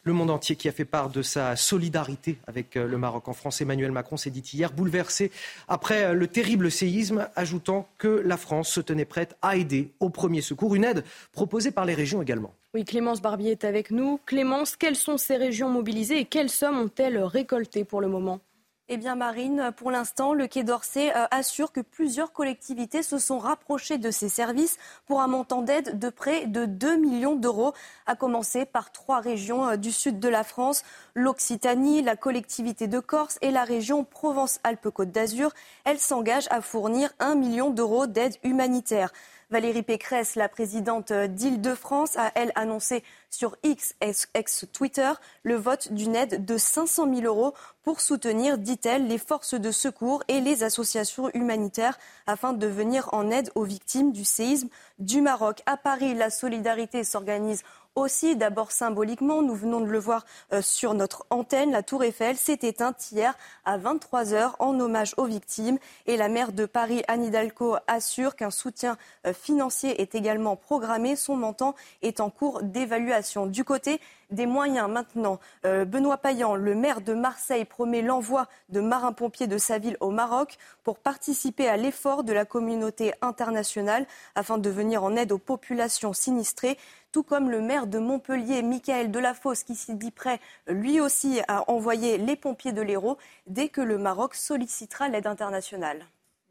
Le 0.05 0.13
monde 0.13 0.31
entier 0.31 0.57
qui 0.57 0.69
a 0.69 0.73
fait 0.73 0.85
part 0.85 1.11
de 1.11 1.23
sa 1.23 1.55
solidarité 1.55 2.39
avec 2.49 2.77
euh, 2.77 2.89
le 2.89 2.99
Maroc. 2.99 3.29
En 3.29 3.35
France, 3.35 3.61
Emmanuel 3.61 3.93
Macron 3.93 4.17
s'est 4.17 4.31
dit 4.31 4.41
hier 4.41 4.73
bouleversé 4.73 5.31
après 5.69 6.05
euh, 6.05 6.13
le 6.15 6.27
terrible 6.27 6.73
séisme, 6.73 7.29
ajoutant 7.37 7.89
que 7.99 8.09
la 8.09 8.37
France 8.37 8.69
se 8.69 8.81
tenait 8.81 9.05
prête 9.05 9.37
à 9.43 9.57
aider 9.57 9.93
au 10.01 10.09
premier 10.09 10.41
secours, 10.41 10.75
une 10.75 10.85
aide 10.85 11.05
proposée 11.33 11.71
par 11.71 11.85
les 11.85 11.95
régions 11.95 12.21
également. 12.21 12.53
Oui, 12.75 12.85
Clémence 12.85 13.21
Barbier 13.21 13.53
est 13.53 13.65
avec 13.65 13.91
nous. 13.91 14.19
Clémence, 14.25 14.77
quelles 14.77 14.97
sont 14.97 15.19
ces 15.19 15.37
régions 15.37 15.69
mobilisées 15.69 16.19
et 16.19 16.25
quelles 16.25 16.49
sommes 16.49 16.79
ont-elles 16.79 17.19
récoltées 17.19 17.85
pour 17.85 18.01
le 18.01 18.09
moment? 18.09 18.41
Eh 18.93 18.99
bien, 18.99 19.15
Marine, 19.15 19.73
pour 19.75 19.91
l'instant, 19.91 20.35
le 20.35 20.47
Quai 20.47 20.65
d'Orsay 20.65 21.17
euh, 21.17 21.25
assure 21.31 21.73
que 21.73 21.81
plusieurs 21.81 22.31
collectivités 22.31 23.03
se 23.03 23.17
sont 23.17 23.39
rapprochées 23.39 23.97
de 23.97 24.11
ces 24.11 24.29
services 24.29 24.77
pour 25.07 25.23
un 25.23 25.29
montant 25.29 25.63
d'aide 25.63 25.99
de 25.99 26.11
près 26.11 26.45
de 26.45 26.67
2 26.67 26.97
millions 26.97 27.35
d'euros, 27.35 27.73
à 28.05 28.17
commencer 28.17 28.67
par 28.67 28.93
trois 28.93 29.21
régions 29.21 29.67
euh, 29.67 29.77
du 29.77 29.93
sud 29.93 30.21
de 30.21 30.29
la 30.29 30.45
France, 30.45 30.83
l'Occitanie, 31.15 32.03
la 32.03 32.17
collectivité 32.17 32.87
de 32.87 33.01
Corse 33.01 33.39
et 33.41 33.51
la 33.51 33.65
région 33.65 34.05
Provence-Alpes-Côte 34.05 35.11
d'Azur. 35.11 35.53
Elles 35.85 35.99
s'engagent 35.99 36.49
à 36.51 36.61
fournir 36.61 37.15
1 37.19 37.35
million 37.35 37.71
d'euros 37.71 38.07
d'aide 38.07 38.37
humanitaire. 38.43 39.11
Valérie 39.53 39.83
Pécresse, 39.83 40.35
la 40.35 40.49
présidente 40.49 41.13
d'Île-de-France, 41.13 42.17
a, 42.17 42.33
elle, 42.37 42.53
annoncé 42.55 43.05
sur 43.29 43.59
X, 43.63 43.95
Twitter, 44.73 45.13
le 45.43 45.57
vote 45.57 45.93
d'une 45.93 46.17
aide 46.17 46.47
de 46.47 46.57
500 46.57 47.15
000 47.15 47.27
euros 47.27 47.53
pour 47.83 48.01
soutenir, 48.01 48.57
dit-elle, 48.57 49.09
les 49.09 49.19
forces 49.19 49.53
de 49.53 49.71
secours 49.71 50.23
et 50.29 50.41
les 50.41 50.63
associations 50.63 51.29
humanitaires 51.35 51.99
afin 52.27 52.55
de 52.55 52.67
venir 52.67 53.11
en 53.13 53.31
aide 53.31 53.51
aux 53.55 53.65
victimes 53.65 54.13
du 54.13 54.25
séisme 54.25 54.69
du 54.99 55.21
Maroc. 55.21 55.61
À 55.67 55.77
Paris, 55.77 56.15
la 56.15 56.31
solidarité 56.31 57.05
s'organise 57.05 57.63
aussi, 57.95 58.37
d'abord 58.37 58.73
symboliquement, 58.73 59.43
nous 59.43 59.55
venons 59.55 59.81
de 59.81 59.87
le 59.87 59.99
voir 59.99 60.25
euh, 60.53 60.63
sur 60.63 60.95
notre 60.95 61.27
antenne, 61.31 61.71
la 61.73 61.83
tour 61.83 62.05
Eiffel 62.05 62.37
s'est 62.37 62.59
éteinte 62.63 63.13
hier 63.13 63.35
à 63.65 63.79
23h 63.79 64.53
en 64.59 64.79
hommage 64.81 65.15
aux 65.17 65.27
victimes 65.27 65.79
et 66.07 66.17
la 66.17 66.29
maire 66.29 66.53
de 66.53 66.65
Paris, 66.65 67.03
Anne 67.09 67.25
Hidalgo, 67.25 67.77
assure 67.87 68.37
qu'un 68.37 68.51
soutien 68.51 68.97
euh, 69.27 69.33
financier 69.33 70.01
est 70.01 70.15
également 70.15 70.57
programmé. 70.57 71.17
Son 71.17 71.37
montant 71.37 71.75
est 72.03 72.21
en 72.21 72.31
cours 72.31 72.63
d'évaluation. 72.63 73.47
Du 73.47 73.65
côté 73.65 74.01
des 74.33 74.47
moyens 74.47 74.89
maintenant. 74.89 75.39
Euh, 75.65 75.85
Benoît 75.85 76.17
Payan, 76.17 76.57
le 76.57 76.75
maire 76.75 77.01
de 77.01 77.15
Marseille, 77.15 77.65
promet 77.65 78.03
l'envoi 78.03 78.49
de 78.71 78.81
marins-pompiers 78.81 79.47
de 79.47 79.59
sa 79.59 79.79
ville 79.79 79.97
au 80.01 80.11
Maroc 80.11 80.57
pour 80.83 80.99
participer 80.99 81.69
à 81.69 81.77
l'effort 81.77 82.25
de 82.25 82.33
la 82.33 82.45
communauté 82.45 83.13
internationale 83.21 84.07
afin 84.35 84.59
de 84.59 84.71
venir 84.71 85.05
en 85.05 85.15
aide 85.17 85.33
aux 85.33 85.39
populations 85.39 86.13
sinistrées 86.13 86.79
tout 87.13 87.23
comme 87.23 87.51
le 87.51 87.61
maire 87.61 87.87
de 87.87 87.99
Montpellier, 87.99 88.63
Michael 88.63 89.11
Delafosse, 89.11 89.63
qui 89.63 89.75
s'y 89.75 89.95
dit 89.95 90.11
prêt 90.11 90.41
lui 90.67 91.01
aussi 91.01 91.41
à 91.47 91.71
envoyer 91.71 92.19
les 92.19 92.37
pompiers 92.37 92.73
de 92.73 92.83
l'Hérault 92.83 93.19
dès 93.47 93.69
que 93.69 93.81
le 93.81 93.99
Maroc 93.99 94.35
sollicitera 94.35 95.09
l'aide 95.09 95.27
internationale. 95.27 96.07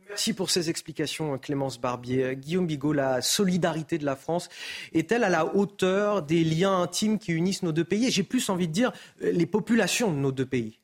Merci 0.08 0.34
pour 0.34 0.50
ces 0.50 0.70
explications, 0.70 1.38
Clémence 1.38 1.80
Barbier. 1.80 2.36
Guillaume 2.36 2.68
Bigot, 2.68 2.92
la 2.92 3.22
solidarité 3.22 3.98
de 3.98 4.06
la 4.06 4.18
France 4.18 4.50
est-elle 4.94 5.24
à 5.24 5.30
la 5.30 5.56
hauteur 5.56 6.22
des 6.22 6.44
liens 6.44 6.82
intimes 6.82 7.18
qui 7.18 7.32
unissent 7.32 7.64
nos 7.64 7.72
deux 7.72 7.86
pays? 7.86 8.12
J'ai 8.12 8.24
plus 8.24 8.50
envie 8.50 8.68
de 8.68 8.74
dire 8.74 8.92
les 9.22 9.46
populations 9.46 10.12
de 10.12 10.18
nos 10.18 10.34
deux 10.34 10.46
pays 10.46 10.81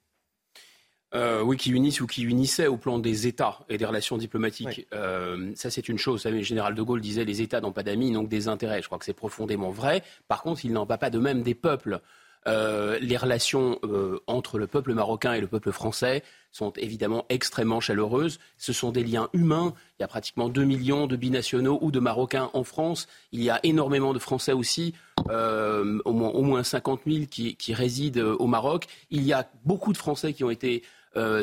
euh, 1.16 1.42
oui, 1.42 1.56
qui 1.56 1.72
unissent 1.72 2.02
ou 2.02 2.08
qui 2.08 2.24
unissaient 2.24 2.68
au 2.68 2.76
plan 2.76 3.00
des 3.00 3.28
États 3.28 3.60
et 3.70 3.78
des 3.78 3.86
relations 3.86 4.18
diplomatiques. 4.18 4.88
Euh, 4.94 5.52
ça, 5.56 5.70
c'est 5.70 5.88
une 5.88 5.98
chose. 5.98 6.26
le 6.26 6.42
général 6.42 6.76
de 6.76 6.82
Gaulle 6.82 7.00
disait 7.00 7.24
les 7.24 7.42
États 7.42 7.62
n'ont 7.62 7.72
pas 7.72 7.84
d'amis, 7.84 8.12
donc 8.12 8.28
des 8.28 8.50
intérêts. 8.50 8.82
Je 8.82 8.88
crois 8.88 8.98
que 8.98 9.06
c'est 9.06 9.14
profondément 9.14 9.72
vrai. 9.72 10.04
Par 10.28 10.42
contre, 10.42 10.66
il 10.66 10.74
n'en 10.74 10.86
va 10.86 10.98
pas 10.98 11.10
de 11.10 11.20
même 11.20 11.44
des 11.44 11.56
peuples. 11.56 12.02
Euh, 12.46 12.98
les 13.00 13.18
relations 13.18 13.80
entre 14.28 14.58
le 14.58 14.68
peuple 14.68 14.94
marocain 14.94 15.34
et 15.34 15.42
le 15.42 15.48
peuple 15.48 15.72
français 15.72 16.24
sont 16.52 16.72
évidemment 16.78 17.26
extrêmement 17.30 17.80
chaleureuses. 17.80 18.40
Ce 18.58 18.74
sont 18.74 18.92
des 18.92 19.04
liens 19.04 19.30
humains. 19.32 19.74
Il 20.00 20.04
y 20.04 20.06
a 20.06 20.08
pratiquement 20.08 20.50
2 20.50 20.64
millions 20.64 21.08
de 21.08 21.16
binationaux 21.16 21.78
ou 21.82 21.92
de 21.92 22.00
Marocains 22.00 22.50
en 22.54 22.64
France. 22.64 23.08
Il 23.32 23.42
y 23.44 23.50
a 23.50 23.60
énormément 23.64 24.14
de 24.14 24.20
Français 24.20 24.54
aussi, 24.54 24.94
au, 25.26 26.14
moins, 26.14 26.30
au 26.30 26.42
moins 26.42 26.64
50 26.64 27.02
000 27.06 27.26
qui, 27.30 27.56
qui, 27.56 27.74
résident 27.74 28.36
au 28.40 28.48
Maroc. 28.48 28.88
Il 29.10 29.24
y 29.24 29.34
a 29.34 29.50
beaucoup 29.66 29.92
de 29.92 29.98
Français 29.98 30.34
qui 30.34 30.44
ont 30.44 30.50
été 30.50 30.84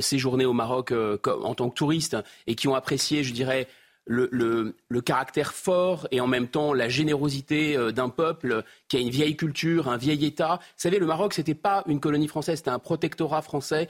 séjourné 0.00 0.44
au 0.44 0.52
Maroc 0.52 0.92
euh, 0.92 1.18
en 1.26 1.54
tant 1.54 1.68
que 1.68 1.74
touriste 1.74 2.16
et 2.46 2.54
qui 2.54 2.68
ont 2.68 2.74
apprécié, 2.74 3.24
je 3.24 3.32
dirais, 3.32 3.68
le, 4.06 4.74
caractère 5.04 5.54
fort 5.54 6.06
et 6.10 6.20
en 6.20 6.26
même 6.26 6.48
temps 6.48 6.72
la 6.72 6.88
générosité 6.88 7.76
euh, 7.76 7.90
d'un 7.90 8.08
peuple 8.08 8.62
qui 8.88 8.96
a 8.96 9.00
une 9.00 9.10
vieille 9.10 9.36
culture, 9.36 9.88
un 9.88 9.96
vieil 9.96 10.24
État. 10.24 10.58
Vous 10.60 10.72
savez, 10.76 10.98
le 10.98 11.06
Maroc, 11.06 11.34
ce 11.34 11.40
n'était 11.40 11.54
pas 11.54 11.82
une 11.86 12.00
colonie 12.00 12.28
française, 12.28 12.58
c'était 12.58 12.70
un 12.70 12.78
protectorat 12.78 13.42
français. 13.42 13.88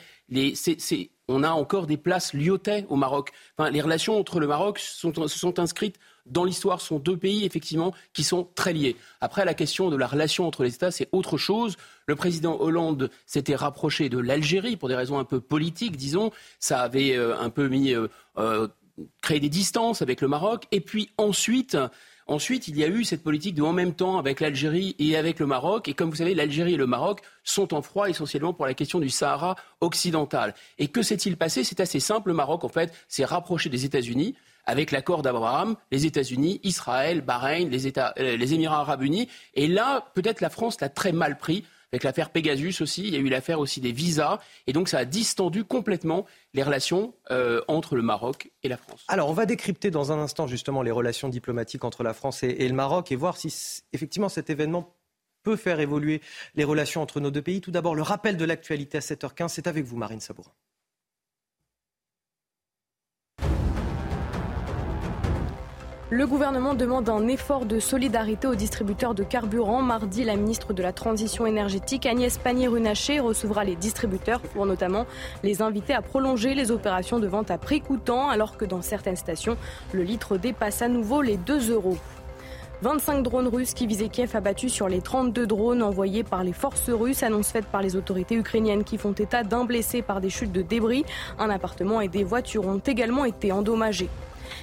on 1.28 1.42
a 1.42 1.50
encore 1.50 1.86
des 1.86 1.96
places 1.96 2.32
liotées 2.32 2.86
au 2.88 2.96
Maroc. 2.96 3.32
les 3.70 3.80
relations 3.80 4.18
entre 4.18 4.40
le 4.40 4.46
Maroc 4.46 4.78
se 4.78 5.10
sont 5.28 5.58
inscrites 5.58 5.98
dans 6.26 6.44
l'histoire, 6.44 6.80
sont 6.80 6.98
deux 6.98 7.16
pays, 7.16 7.44
effectivement, 7.44 7.92
qui 8.12 8.24
sont 8.24 8.48
très 8.54 8.72
liés. 8.72 8.96
Après, 9.20 9.44
la 9.44 9.54
question 9.54 9.90
de 9.90 9.96
la 9.96 10.06
relation 10.06 10.46
entre 10.46 10.64
les 10.64 10.74
États, 10.74 10.90
c'est 10.90 11.08
autre 11.12 11.36
chose. 11.36 11.76
Le 12.06 12.16
président 12.16 12.58
Hollande 12.60 13.10
s'était 13.26 13.56
rapproché 13.56 14.08
de 14.08 14.18
l'Algérie 14.18 14.76
pour 14.76 14.88
des 14.88 14.94
raisons 14.94 15.18
un 15.18 15.24
peu 15.24 15.40
politiques, 15.40 15.96
disons. 15.96 16.30
Ça 16.58 16.80
avait 16.80 17.16
euh, 17.16 17.38
un 17.38 17.50
peu 17.50 17.68
mis, 17.68 17.92
euh, 17.92 18.08
euh, 18.38 18.68
créé 19.22 19.40
des 19.40 19.48
distances 19.48 20.02
avec 20.02 20.20
le 20.20 20.28
Maroc. 20.28 20.64
Et 20.72 20.80
puis 20.80 21.10
ensuite, 21.18 21.76
Ensuite, 22.26 22.68
il 22.68 22.78
y 22.78 22.84
a 22.84 22.88
eu 22.88 23.04
cette 23.04 23.22
politique 23.22 23.54
de 23.54 23.62
en 23.62 23.74
même 23.74 23.94
temps 23.94 24.16
avec 24.18 24.40
l'Algérie 24.40 24.96
et 24.98 25.14
avec 25.16 25.38
le 25.38 25.46
Maroc. 25.46 25.88
Et 25.88 25.94
comme 25.94 26.08
vous 26.08 26.16
savez, 26.16 26.34
l'Algérie 26.34 26.72
et 26.72 26.78
le 26.78 26.86
Maroc 26.86 27.20
sont 27.42 27.74
en 27.74 27.82
froid 27.82 28.08
essentiellement 28.08 28.54
pour 28.54 28.64
la 28.64 28.72
question 28.72 28.98
du 28.98 29.10
Sahara 29.10 29.56
occidental. 29.82 30.54
Et 30.78 30.88
que 30.88 31.02
s'est-il 31.02 31.36
passé? 31.36 31.64
C'est 31.64 31.80
assez 31.80 32.00
simple. 32.00 32.28
Le 32.28 32.34
Maroc, 32.34 32.64
en 32.64 32.70
fait, 32.70 32.94
s'est 33.08 33.26
rapproché 33.26 33.68
des 33.68 33.84
États-Unis 33.84 34.34
avec 34.66 34.90
l'accord 34.90 35.22
d'Abraham, 35.22 35.76
les 35.90 36.06
États-Unis, 36.06 36.60
Israël, 36.62 37.20
Bahreïn, 37.20 37.68
les, 37.68 37.86
euh, 37.98 38.36
les 38.36 38.54
Émirats 38.54 38.80
arabes 38.80 39.02
unis. 39.02 39.28
Et 39.54 39.66
là, 39.66 40.06
peut-être 40.14 40.40
la 40.40 40.50
France 40.50 40.80
l'a 40.80 40.88
très 40.88 41.12
mal 41.12 41.38
pris. 41.38 41.64
Avec 41.92 42.02
l'affaire 42.02 42.30
Pegasus 42.30 42.82
aussi, 42.82 43.02
il 43.06 43.14
y 43.14 43.16
a 43.16 43.20
eu 43.20 43.28
l'affaire 43.28 43.60
aussi 43.60 43.80
des 43.80 43.92
visas, 43.92 44.40
et 44.66 44.72
donc 44.72 44.88
ça 44.88 44.98
a 44.98 45.04
distendu 45.04 45.62
complètement 45.62 46.26
les 46.52 46.64
relations 46.64 47.14
euh, 47.30 47.60
entre 47.68 47.94
le 47.94 48.02
Maroc 48.02 48.50
et 48.64 48.68
la 48.68 48.76
France. 48.76 49.04
Alors 49.06 49.30
on 49.30 49.32
va 49.32 49.46
décrypter 49.46 49.92
dans 49.92 50.10
un 50.10 50.18
instant 50.18 50.48
justement 50.48 50.82
les 50.82 50.90
relations 50.90 51.28
diplomatiques 51.28 51.84
entre 51.84 52.02
la 52.02 52.12
France 52.12 52.42
et, 52.42 52.48
et 52.48 52.66
le 52.66 52.74
Maroc 52.74 53.12
et 53.12 53.16
voir 53.16 53.36
si 53.36 53.82
effectivement 53.92 54.28
cet 54.28 54.50
événement 54.50 54.92
peut 55.44 55.54
faire 55.54 55.78
évoluer 55.78 56.20
les 56.56 56.64
relations 56.64 57.00
entre 57.00 57.20
nos 57.20 57.30
deux 57.30 57.42
pays. 57.42 57.60
Tout 57.60 57.70
d'abord, 57.70 57.94
le 57.94 58.02
rappel 58.02 58.36
de 58.36 58.44
l'actualité 58.44 58.98
à 58.98 59.00
7h15, 59.00 59.48
c'est 59.48 59.68
avec 59.68 59.84
vous 59.84 59.96
Marine 59.96 60.18
Sabourin. 60.18 60.50
Le 66.16 66.28
gouvernement 66.28 66.74
demande 66.74 67.08
un 67.08 67.26
effort 67.26 67.66
de 67.66 67.80
solidarité 67.80 68.46
aux 68.46 68.54
distributeurs 68.54 69.16
de 69.16 69.24
carburant. 69.24 69.82
Mardi, 69.82 70.22
la 70.22 70.36
ministre 70.36 70.72
de 70.72 70.80
la 70.80 70.92
Transition 70.92 71.44
énergétique, 71.44 72.06
Agnès 72.06 72.38
Pannier-Runacher, 72.38 73.18
recevra 73.18 73.64
les 73.64 73.74
distributeurs 73.74 74.40
pour 74.40 74.64
notamment 74.64 75.06
les 75.42 75.60
inviter 75.60 75.92
à 75.92 76.02
prolonger 76.02 76.54
les 76.54 76.70
opérations 76.70 77.18
de 77.18 77.26
vente 77.26 77.50
à 77.50 77.58
prix 77.58 77.80
coûtant, 77.80 78.28
alors 78.28 78.56
que 78.56 78.64
dans 78.64 78.80
certaines 78.80 79.16
stations, 79.16 79.56
le 79.92 80.04
litre 80.04 80.36
dépasse 80.36 80.82
à 80.82 80.88
nouveau 80.88 81.20
les 81.20 81.36
2 81.36 81.72
euros. 81.72 81.96
25 82.82 83.24
drones 83.24 83.48
russes 83.48 83.74
qui 83.74 83.88
visaient 83.88 84.08
Kiev 84.08 84.36
abattus 84.36 84.72
sur 84.72 84.88
les 84.88 85.00
32 85.00 85.48
drones 85.48 85.82
envoyés 85.82 86.22
par 86.22 86.44
les 86.44 86.52
forces 86.52 86.90
russes. 86.90 87.24
Annonce 87.24 87.48
faite 87.48 87.66
par 87.66 87.82
les 87.82 87.96
autorités 87.96 88.36
ukrainiennes 88.36 88.84
qui 88.84 88.98
font 88.98 89.14
état 89.14 89.42
d'un 89.42 89.64
blessé 89.64 90.00
par 90.00 90.20
des 90.20 90.30
chutes 90.30 90.52
de 90.52 90.62
débris. 90.62 91.04
Un 91.40 91.50
appartement 91.50 92.00
et 92.00 92.06
des 92.06 92.22
voitures 92.22 92.68
ont 92.68 92.78
également 92.78 93.24
été 93.24 93.50
endommagés. 93.50 94.08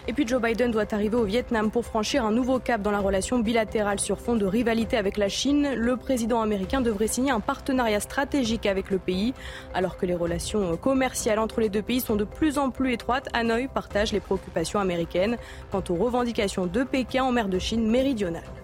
Et 0.07 0.13
puis 0.13 0.27
Joe 0.27 0.41
Biden 0.41 0.71
doit 0.71 0.93
arriver 0.93 1.15
au 1.15 1.23
Vietnam 1.23 1.71
pour 1.71 1.85
franchir 1.85 2.25
un 2.25 2.31
nouveau 2.31 2.59
cap 2.59 2.81
dans 2.81 2.91
la 2.91 2.99
relation 2.99 3.39
bilatérale 3.39 3.99
sur 3.99 4.19
fond 4.19 4.35
de 4.35 4.45
rivalité 4.45 4.97
avec 4.97 5.17
la 5.17 5.29
Chine. 5.29 5.73
Le 5.75 5.97
président 5.97 6.41
américain 6.41 6.81
devrait 6.81 7.07
signer 7.07 7.31
un 7.31 7.39
partenariat 7.39 7.99
stratégique 7.99 8.65
avec 8.65 8.89
le 8.89 8.99
pays. 8.99 9.33
Alors 9.73 9.97
que 9.97 10.05
les 10.05 10.15
relations 10.15 10.77
commerciales 10.77 11.39
entre 11.39 11.61
les 11.61 11.69
deux 11.69 11.81
pays 11.81 12.01
sont 12.01 12.15
de 12.15 12.23
plus 12.23 12.57
en 12.57 12.69
plus 12.69 12.93
étroites, 12.93 13.27
Hanoï 13.33 13.67
partage 13.67 14.11
les 14.11 14.19
préoccupations 14.19 14.79
américaines 14.79 15.37
quant 15.71 15.83
aux 15.89 15.95
revendications 15.95 16.65
de 16.65 16.83
Pékin 16.83 17.23
en 17.23 17.31
mer 17.31 17.47
de 17.47 17.59
Chine 17.59 17.89
méridionale. 17.89 18.60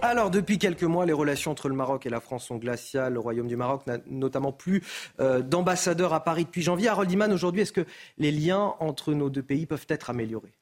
Alors, 0.00 0.30
depuis 0.30 0.58
quelques 0.58 0.84
mois, 0.84 1.06
les 1.06 1.12
relations 1.12 1.50
entre 1.50 1.68
le 1.68 1.74
Maroc 1.74 2.06
et 2.06 2.10
la 2.10 2.20
France 2.20 2.46
sont 2.46 2.56
glaciales. 2.56 3.14
Le 3.14 3.18
Royaume 3.18 3.48
du 3.48 3.56
Maroc 3.56 3.84
n'a 3.88 3.98
notamment 4.06 4.52
plus 4.52 4.84
euh, 5.18 5.42
d'ambassadeur 5.42 6.14
à 6.14 6.22
Paris 6.22 6.44
depuis 6.44 6.62
janvier. 6.62 6.88
Harold 6.88 7.10
Iman, 7.10 7.32
aujourd'hui, 7.32 7.62
est-ce 7.62 7.72
que 7.72 7.84
les 8.16 8.30
liens 8.30 8.74
entre 8.78 9.12
nos 9.12 9.28
deux 9.28 9.42
pays 9.42 9.66
peuvent 9.66 9.86
être 9.88 10.08
améliorés? 10.08 10.52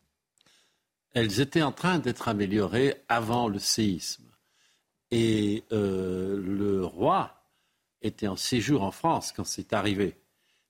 Elles 1.12 1.40
étaient 1.40 1.62
en 1.62 1.72
train 1.72 1.98
d'être 1.98 2.28
améliorées 2.28 2.94
avant 3.08 3.48
le 3.48 3.58
séisme. 3.58 4.24
Et 5.10 5.64
euh, 5.70 6.40
le 6.42 6.84
roi 6.84 7.34
était 8.00 8.28
en 8.28 8.36
séjour 8.36 8.82
en 8.82 8.90
France 8.90 9.32
quand 9.36 9.44
c'est 9.44 9.74
arrivé. 9.74 10.16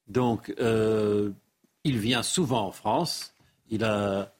Donc, 0.08 0.52
euh, 0.58 1.30
il 1.84 1.98
vient 1.98 2.24
souvent 2.24 2.66
en 2.66 2.72
France. 2.72 3.32
Il 3.68 3.84
a 3.84 4.32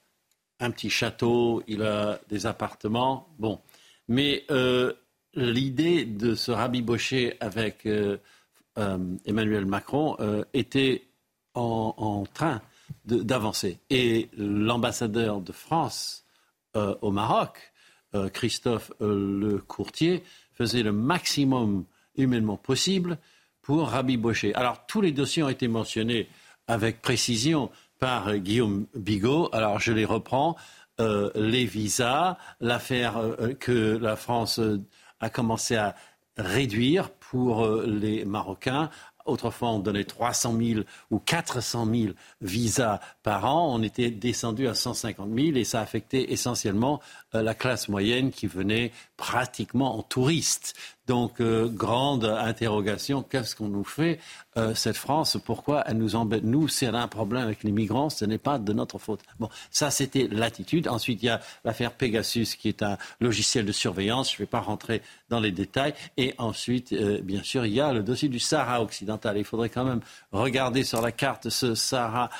un 0.58 0.70
petit 0.72 0.90
château, 0.90 1.62
il 1.68 1.82
a 1.82 2.18
des 2.28 2.46
appartements. 2.46 3.28
Bon. 3.38 3.60
Mais 4.08 4.44
euh, 4.50 4.92
l'idée 5.34 6.04
de 6.04 6.34
se 6.34 6.50
rabibocher 6.50 7.36
avec 7.40 7.86
euh, 7.86 8.18
euh, 8.78 8.98
Emmanuel 9.24 9.66
Macron 9.66 10.16
était 10.52 11.08
en, 11.54 12.24
train 12.34 12.60
d'avancer. 13.06 13.78
Et 13.88 14.28
l'ambassadeur 14.36 15.40
de 15.40 15.52
France 15.52 16.24
au 16.74 17.10
Maroc, 17.10 17.72
Christophe 18.34 18.92
Le 19.00 19.56
Courtier, 19.66 20.22
faisait 20.52 20.82
le 20.82 20.92
maximum 20.92 21.86
humainement 22.16 22.58
possible 22.58 23.16
pour 23.62 23.88
rabibocher. 23.88 24.54
Alors 24.54 24.86
tous 24.86 25.00
les 25.00 25.12
dossiers 25.12 25.42
ont 25.42 25.48
été 25.48 25.68
mentionnés 25.68 26.28
avec 26.66 27.00
précision 27.00 27.70
par 27.98 28.36
Guillaume 28.36 28.86
Bigot. 28.94 29.48
Alors 29.52 29.80
je 29.80 29.92
les 29.92 30.04
reprends. 30.04 30.56
Euh, 30.98 31.30
les 31.34 31.66
visas, 31.66 32.38
l'affaire 32.60 33.18
euh, 33.18 33.52
que 33.52 33.98
la 33.98 34.16
France 34.16 34.58
euh, 34.58 34.80
a 35.20 35.28
commencé 35.28 35.76
à 35.76 35.94
réduire 36.38 37.10
pour 37.10 37.66
les 37.66 38.24
Marocains. 38.24 38.90
Autrefois, 39.24 39.70
on 39.70 39.78
donnait 39.78 40.04
300 40.04 40.56
000 40.58 40.80
ou 41.10 41.18
400 41.18 41.86
000 41.86 42.12
visas 42.42 43.00
par 43.22 43.46
an. 43.46 43.74
On 43.74 43.82
était 43.82 44.10
descendu 44.10 44.68
à 44.68 44.74
150 44.74 45.28
000 45.34 45.56
et 45.56 45.64
ça 45.64 45.80
affectait 45.80 46.32
essentiellement 46.32 47.00
la 47.32 47.54
classe 47.54 47.88
moyenne 47.88 48.30
qui 48.30 48.46
venait 48.46 48.92
pratiquement 49.16 49.98
en 49.98 50.02
touriste. 50.02 50.76
Donc, 51.06 51.40
euh, 51.40 51.68
grande 51.68 52.24
interrogation, 52.24 53.22
qu'est-ce 53.22 53.54
qu'on 53.54 53.68
nous 53.68 53.84
fait, 53.84 54.18
euh, 54.56 54.74
cette 54.74 54.96
France? 54.96 55.38
Pourquoi 55.44 55.84
elle 55.86 55.98
nous 55.98 56.16
embête? 56.16 56.42
Nous, 56.42 56.66
si 56.66 56.84
elle 56.84 56.96
a 56.96 57.02
un 57.02 57.08
problème 57.08 57.44
avec 57.44 57.62
les 57.62 57.70
migrants, 57.70 58.10
ce 58.10 58.24
n'est 58.24 58.38
pas 58.38 58.58
de 58.58 58.72
notre 58.72 58.98
faute. 58.98 59.20
Bon, 59.38 59.48
ça, 59.70 59.90
c'était 59.90 60.28
l'attitude. 60.30 60.88
Ensuite, 60.88 61.22
il 61.22 61.26
y 61.26 61.30
a 61.30 61.40
l'affaire 61.64 61.92
Pegasus, 61.92 62.56
qui 62.56 62.68
est 62.68 62.82
un 62.82 62.98
logiciel 63.20 63.64
de 63.64 63.72
surveillance. 63.72 64.30
Je 64.30 64.36
ne 64.36 64.38
vais 64.38 64.46
pas 64.46 64.60
rentrer 64.60 65.00
dans 65.28 65.38
les 65.38 65.52
détails. 65.52 65.94
Et 66.16 66.34
ensuite, 66.38 66.92
euh, 66.92 67.20
bien 67.22 67.42
sûr, 67.44 67.66
il 67.66 67.72
y 67.72 67.80
a 67.80 67.92
le 67.92 68.02
dossier 68.02 68.28
du 68.28 68.40
Sahara 68.40 68.82
occidental. 68.82 69.38
Il 69.38 69.44
faudrait 69.44 69.68
quand 69.68 69.84
même 69.84 70.00
regarder 70.32 70.82
sur 70.82 71.00
la 71.00 71.12
carte 71.12 71.50
ce 71.50 71.74
Sahara 71.74 72.30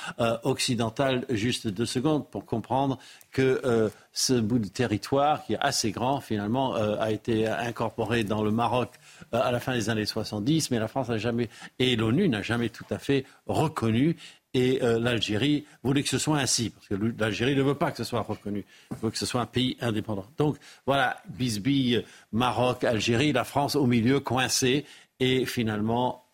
occidental 0.43 1.25
juste 1.29 1.67
deux 1.67 1.85
secondes 1.85 2.29
pour 2.29 2.45
comprendre 2.45 2.97
que 3.37 3.61
euh, 3.65 3.89
ce 4.13 4.33
bout 4.33 4.57
de 4.57 4.67
territoire, 4.67 5.45
qui 5.45 5.53
est 5.53 5.59
assez 5.59 5.91
grand 5.91 6.21
finalement, 6.21 6.75
euh, 6.75 6.95
a 6.99 7.11
été 7.11 7.45
incorporé 7.45 8.23
dans 8.23 8.43
le 8.43 8.49
Maroc 8.49 8.89
euh, 9.31 9.39
à 9.39 9.51
la 9.51 9.59
fin 9.59 9.73
des 9.73 9.91
années 9.91 10.07
70, 10.07 10.71
mais 10.71 10.79
la 10.79 10.87
France 10.87 11.09
n'a 11.09 11.19
jamais, 11.19 11.47
et 11.77 11.95
l'ONU 11.95 12.29
n'a 12.29 12.41
jamais 12.41 12.69
tout 12.69 12.85
à 12.89 12.97
fait 12.97 13.25
reconnu. 13.45 14.17
Et 14.53 14.79
l'Algérie 14.81 15.65
voulait 15.83 16.01
que 16.01 16.09
ce 16.09 16.17
soit 16.17 16.39
ainsi, 16.39 16.71
parce 16.71 16.87
que 16.87 16.95
l'Algérie 17.19 17.55
ne 17.55 17.61
veut 17.61 17.75
pas 17.75 17.91
que 17.91 17.97
ce 17.97 18.03
soit 18.03 18.21
reconnu, 18.21 18.65
il 18.89 18.97
veut 18.97 19.11
que 19.11 19.17
ce 19.17 19.27
soit 19.27 19.41
un 19.41 19.45
pays 19.45 19.77
indépendant. 19.81 20.25
Donc 20.37 20.57
voilà, 20.87 21.17
bisbille, 21.27 22.03
Maroc, 22.31 22.83
Algérie, 22.83 23.33
la 23.33 23.43
France 23.43 23.75
au 23.75 23.85
milieu, 23.85 24.19
coincée, 24.19 24.85
et 25.19 25.45
finalement 25.45 26.25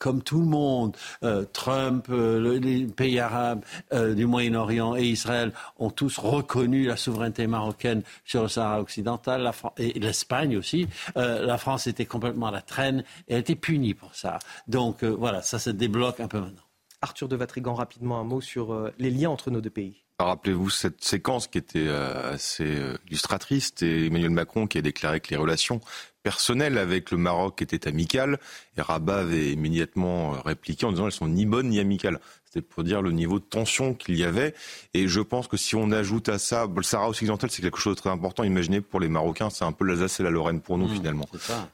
comme 0.00 0.22
tout 0.22 0.40
le 0.40 0.46
monde, 0.46 0.96
euh, 1.22 1.44
Trump, 1.52 2.06
euh, 2.08 2.58
les 2.58 2.86
pays 2.86 3.20
arabes 3.20 3.62
euh, 3.92 4.14
du 4.14 4.26
Moyen-Orient 4.26 4.96
et 4.96 5.04
Israël 5.04 5.52
ont 5.78 5.90
tous 5.90 6.18
reconnu 6.18 6.86
la 6.86 6.96
souveraineté 6.96 7.46
marocaine 7.46 8.02
sur 8.24 8.42
le 8.42 8.48
Sahara 8.48 8.80
occidental, 8.80 9.52
et 9.76 9.98
l'Espagne 10.00 10.56
aussi. 10.56 10.88
la 11.14 11.58
France 11.58 11.86
était 11.86 12.06
complètement 12.06 12.46
à 12.46 12.50
la 12.50 12.62
traîne 12.62 13.04
et 13.28 13.34
elle 13.34 13.40
était 13.40 13.54
punie 13.54 13.92
pour 13.92 14.14
ça. 14.14 14.38
Donc 14.66 15.04
voilà, 15.04 15.42
ça 15.42 15.58
se 15.58 15.68
débloque 15.68 16.18
un 16.20 16.28
peu 16.28 16.40
maintenant. 16.40 16.62
Arthur 17.02 17.28
de 17.28 17.36
Vatrigan, 17.36 17.74
rapidement 17.74 18.18
un 18.20 18.24
mot 18.24 18.40
sur 18.40 18.90
les 18.98 19.10
liens 19.10 19.30
entre 19.30 19.50
nos 19.50 19.60
deux 19.60 19.70
pays. 19.70 20.02
Rappelez-vous 20.22 20.70
cette 20.70 21.02
séquence 21.02 21.46
qui 21.46 21.58
était 21.58 21.88
assez 21.88 22.78
illustratrice, 23.08 23.66
c'était 23.66 24.06
Emmanuel 24.06 24.30
Macron 24.30 24.66
qui 24.66 24.78
a 24.78 24.82
déclaré 24.82 25.20
que 25.20 25.30
les 25.30 25.36
relations 25.36 25.80
personnelles 26.22 26.78
avec 26.78 27.10
le 27.10 27.16
Maroc 27.16 27.62
étaient 27.62 27.88
amicales 27.88 28.38
et 28.76 28.82
Rabat 28.82 29.20
avait 29.20 29.52
immédiatement 29.52 30.32
répliqué 30.32 30.86
en 30.86 30.92
disant 30.92 31.06
elles 31.06 31.12
sont 31.12 31.28
ni 31.28 31.46
bonnes 31.46 31.68
ni 31.68 31.80
amicales. 31.80 32.20
C'était 32.52 32.66
pour 32.66 32.82
dire 32.82 33.00
le 33.00 33.12
niveau 33.12 33.38
de 33.38 33.44
tension 33.44 33.94
qu'il 33.94 34.16
y 34.16 34.24
avait. 34.24 34.54
Et 34.92 35.06
je 35.06 35.20
pense 35.20 35.46
que 35.46 35.56
si 35.56 35.76
on 35.76 35.92
ajoute 35.92 36.28
à 36.28 36.40
ça, 36.40 36.66
le 36.74 36.82
Sahara 36.82 37.08
occidental, 37.08 37.48
c'est 37.48 37.62
quelque 37.62 37.78
chose 37.78 37.94
de 37.94 38.00
très 38.00 38.10
important. 38.10 38.42
Imaginez 38.42 38.80
pour 38.80 38.98
les 38.98 39.08
Marocains, 39.08 39.50
c'est 39.50 39.64
un 39.64 39.70
peu 39.70 39.84
l'Alsace 39.84 40.18
et 40.18 40.24
la 40.24 40.30
Lorraine 40.30 40.60
pour 40.60 40.76
nous 40.76 40.88
mmh, 40.88 40.94
finalement. 40.94 41.28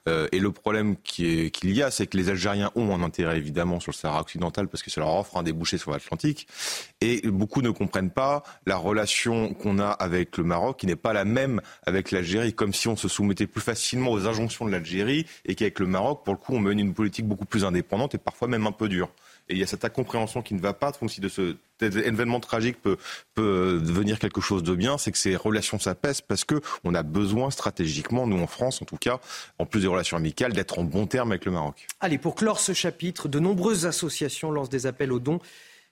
Euh, 0.07 0.29
et 0.33 0.39
le 0.39 0.53
problème 0.53 0.97
qu'il 0.99 1.51
y 1.63 1.83
a, 1.83 1.91
c'est 1.91 2.07
que 2.07 2.19
les 2.19 2.29
Algériens 2.29 2.71
ont 2.75 2.95
un 2.95 3.03
intérêt 3.03 3.39
évidemment 3.39 3.81
sur 3.81 3.93
le 3.93 3.97
Sahara 3.97 4.21
occidental 4.21 4.69
parce 4.69 4.83
que 4.83 4.91
ça 4.91 5.01
leur 5.01 5.15
offre 5.15 5.39
un 5.39 5.43
débouché 5.43 5.79
sur 5.79 5.93
l'Atlantique. 5.93 6.47
Et 7.01 7.23
beaucoup 7.25 7.63
ne 7.63 7.71
comprennent 7.71 8.11
pas 8.11 8.43
la 8.67 8.77
relation 8.77 9.55
qu'on 9.55 9.79
a 9.79 9.89
avec 9.89 10.37
le 10.37 10.45
Maroc, 10.45 10.79
qui 10.81 10.87
n'est 10.87 10.95
pas 10.95 11.15
la 11.15 11.25
même 11.25 11.63
avec 11.87 12.11
l'Algérie, 12.11 12.53
comme 12.53 12.75
si 12.75 12.87
on 12.89 12.97
se 12.97 13.09
soumettait 13.09 13.47
plus 13.47 13.63
facilement 13.63 14.11
aux 14.11 14.27
injonctions 14.27 14.67
de 14.67 14.73
l'Algérie 14.73 15.25
et 15.47 15.55
qu'avec 15.55 15.79
le 15.79 15.87
Maroc, 15.87 16.23
pour 16.23 16.35
le 16.35 16.39
coup, 16.39 16.55
on 16.55 16.61
mène 16.61 16.81
une 16.81 16.93
politique 16.93 17.27
beaucoup 17.27 17.47
plus 17.47 17.65
indépendante 17.65 18.15
et 18.15 18.19
parfois 18.19 18.47
même 18.47 18.67
un 18.67 18.73
peu 18.73 18.91
dure. 18.91 19.09
Et 19.49 19.55
il 19.55 19.59
y 19.59 19.63
a 19.63 19.67
cette 19.67 19.85
incompréhension 19.85 20.43
qui 20.43 20.55
ne 20.55 20.61
va 20.61 20.73
pas, 20.73 20.93
donc 20.93 21.11
si 21.11 21.21
de 21.21 21.29
ce 21.29 21.57
événement 21.81 22.41
tragique 22.41 22.79
peut, 22.83 22.97
devenir 23.37 24.19
quelque 24.19 24.41
chose 24.41 24.63
de 24.63 24.75
bien, 24.75 24.99
c'est 24.99 25.13
que 25.13 25.19
ces 25.19 25.37
relations 25.37 25.79
s'apaisent 25.79 26.21
parce 26.21 26.45
que 26.45 26.61
on 26.85 26.95
a 26.95 27.03
besoin 27.03 27.51
stratégiquement, 27.51 28.27
nous 28.27 28.41
en 28.41 28.47
France 28.47 28.83
en 28.83 28.85
tout 28.85 28.97
cas, 28.97 29.21
en 29.59 29.67
plus 29.67 29.83
des 29.83 29.87
relations 29.87 30.17
amicales, 30.17 30.53
d'être 30.53 30.79
en 30.79 30.85
bon 30.85 31.07
terme 31.07 31.33
avec 31.33 31.45
le 31.45 31.53
Maroc. 31.53 31.87
Allez, 32.01 32.19
pour 32.19 32.35
clore 32.35 32.61
ce 32.61 32.73
chapitre, 32.73 33.29
de 33.29 33.39
nombreuses 33.39 33.87
associations 33.87 34.51
lancent 34.51 34.71
des 34.71 34.87
appels 34.87 35.13
aux 35.13 35.21
dons 35.21 35.41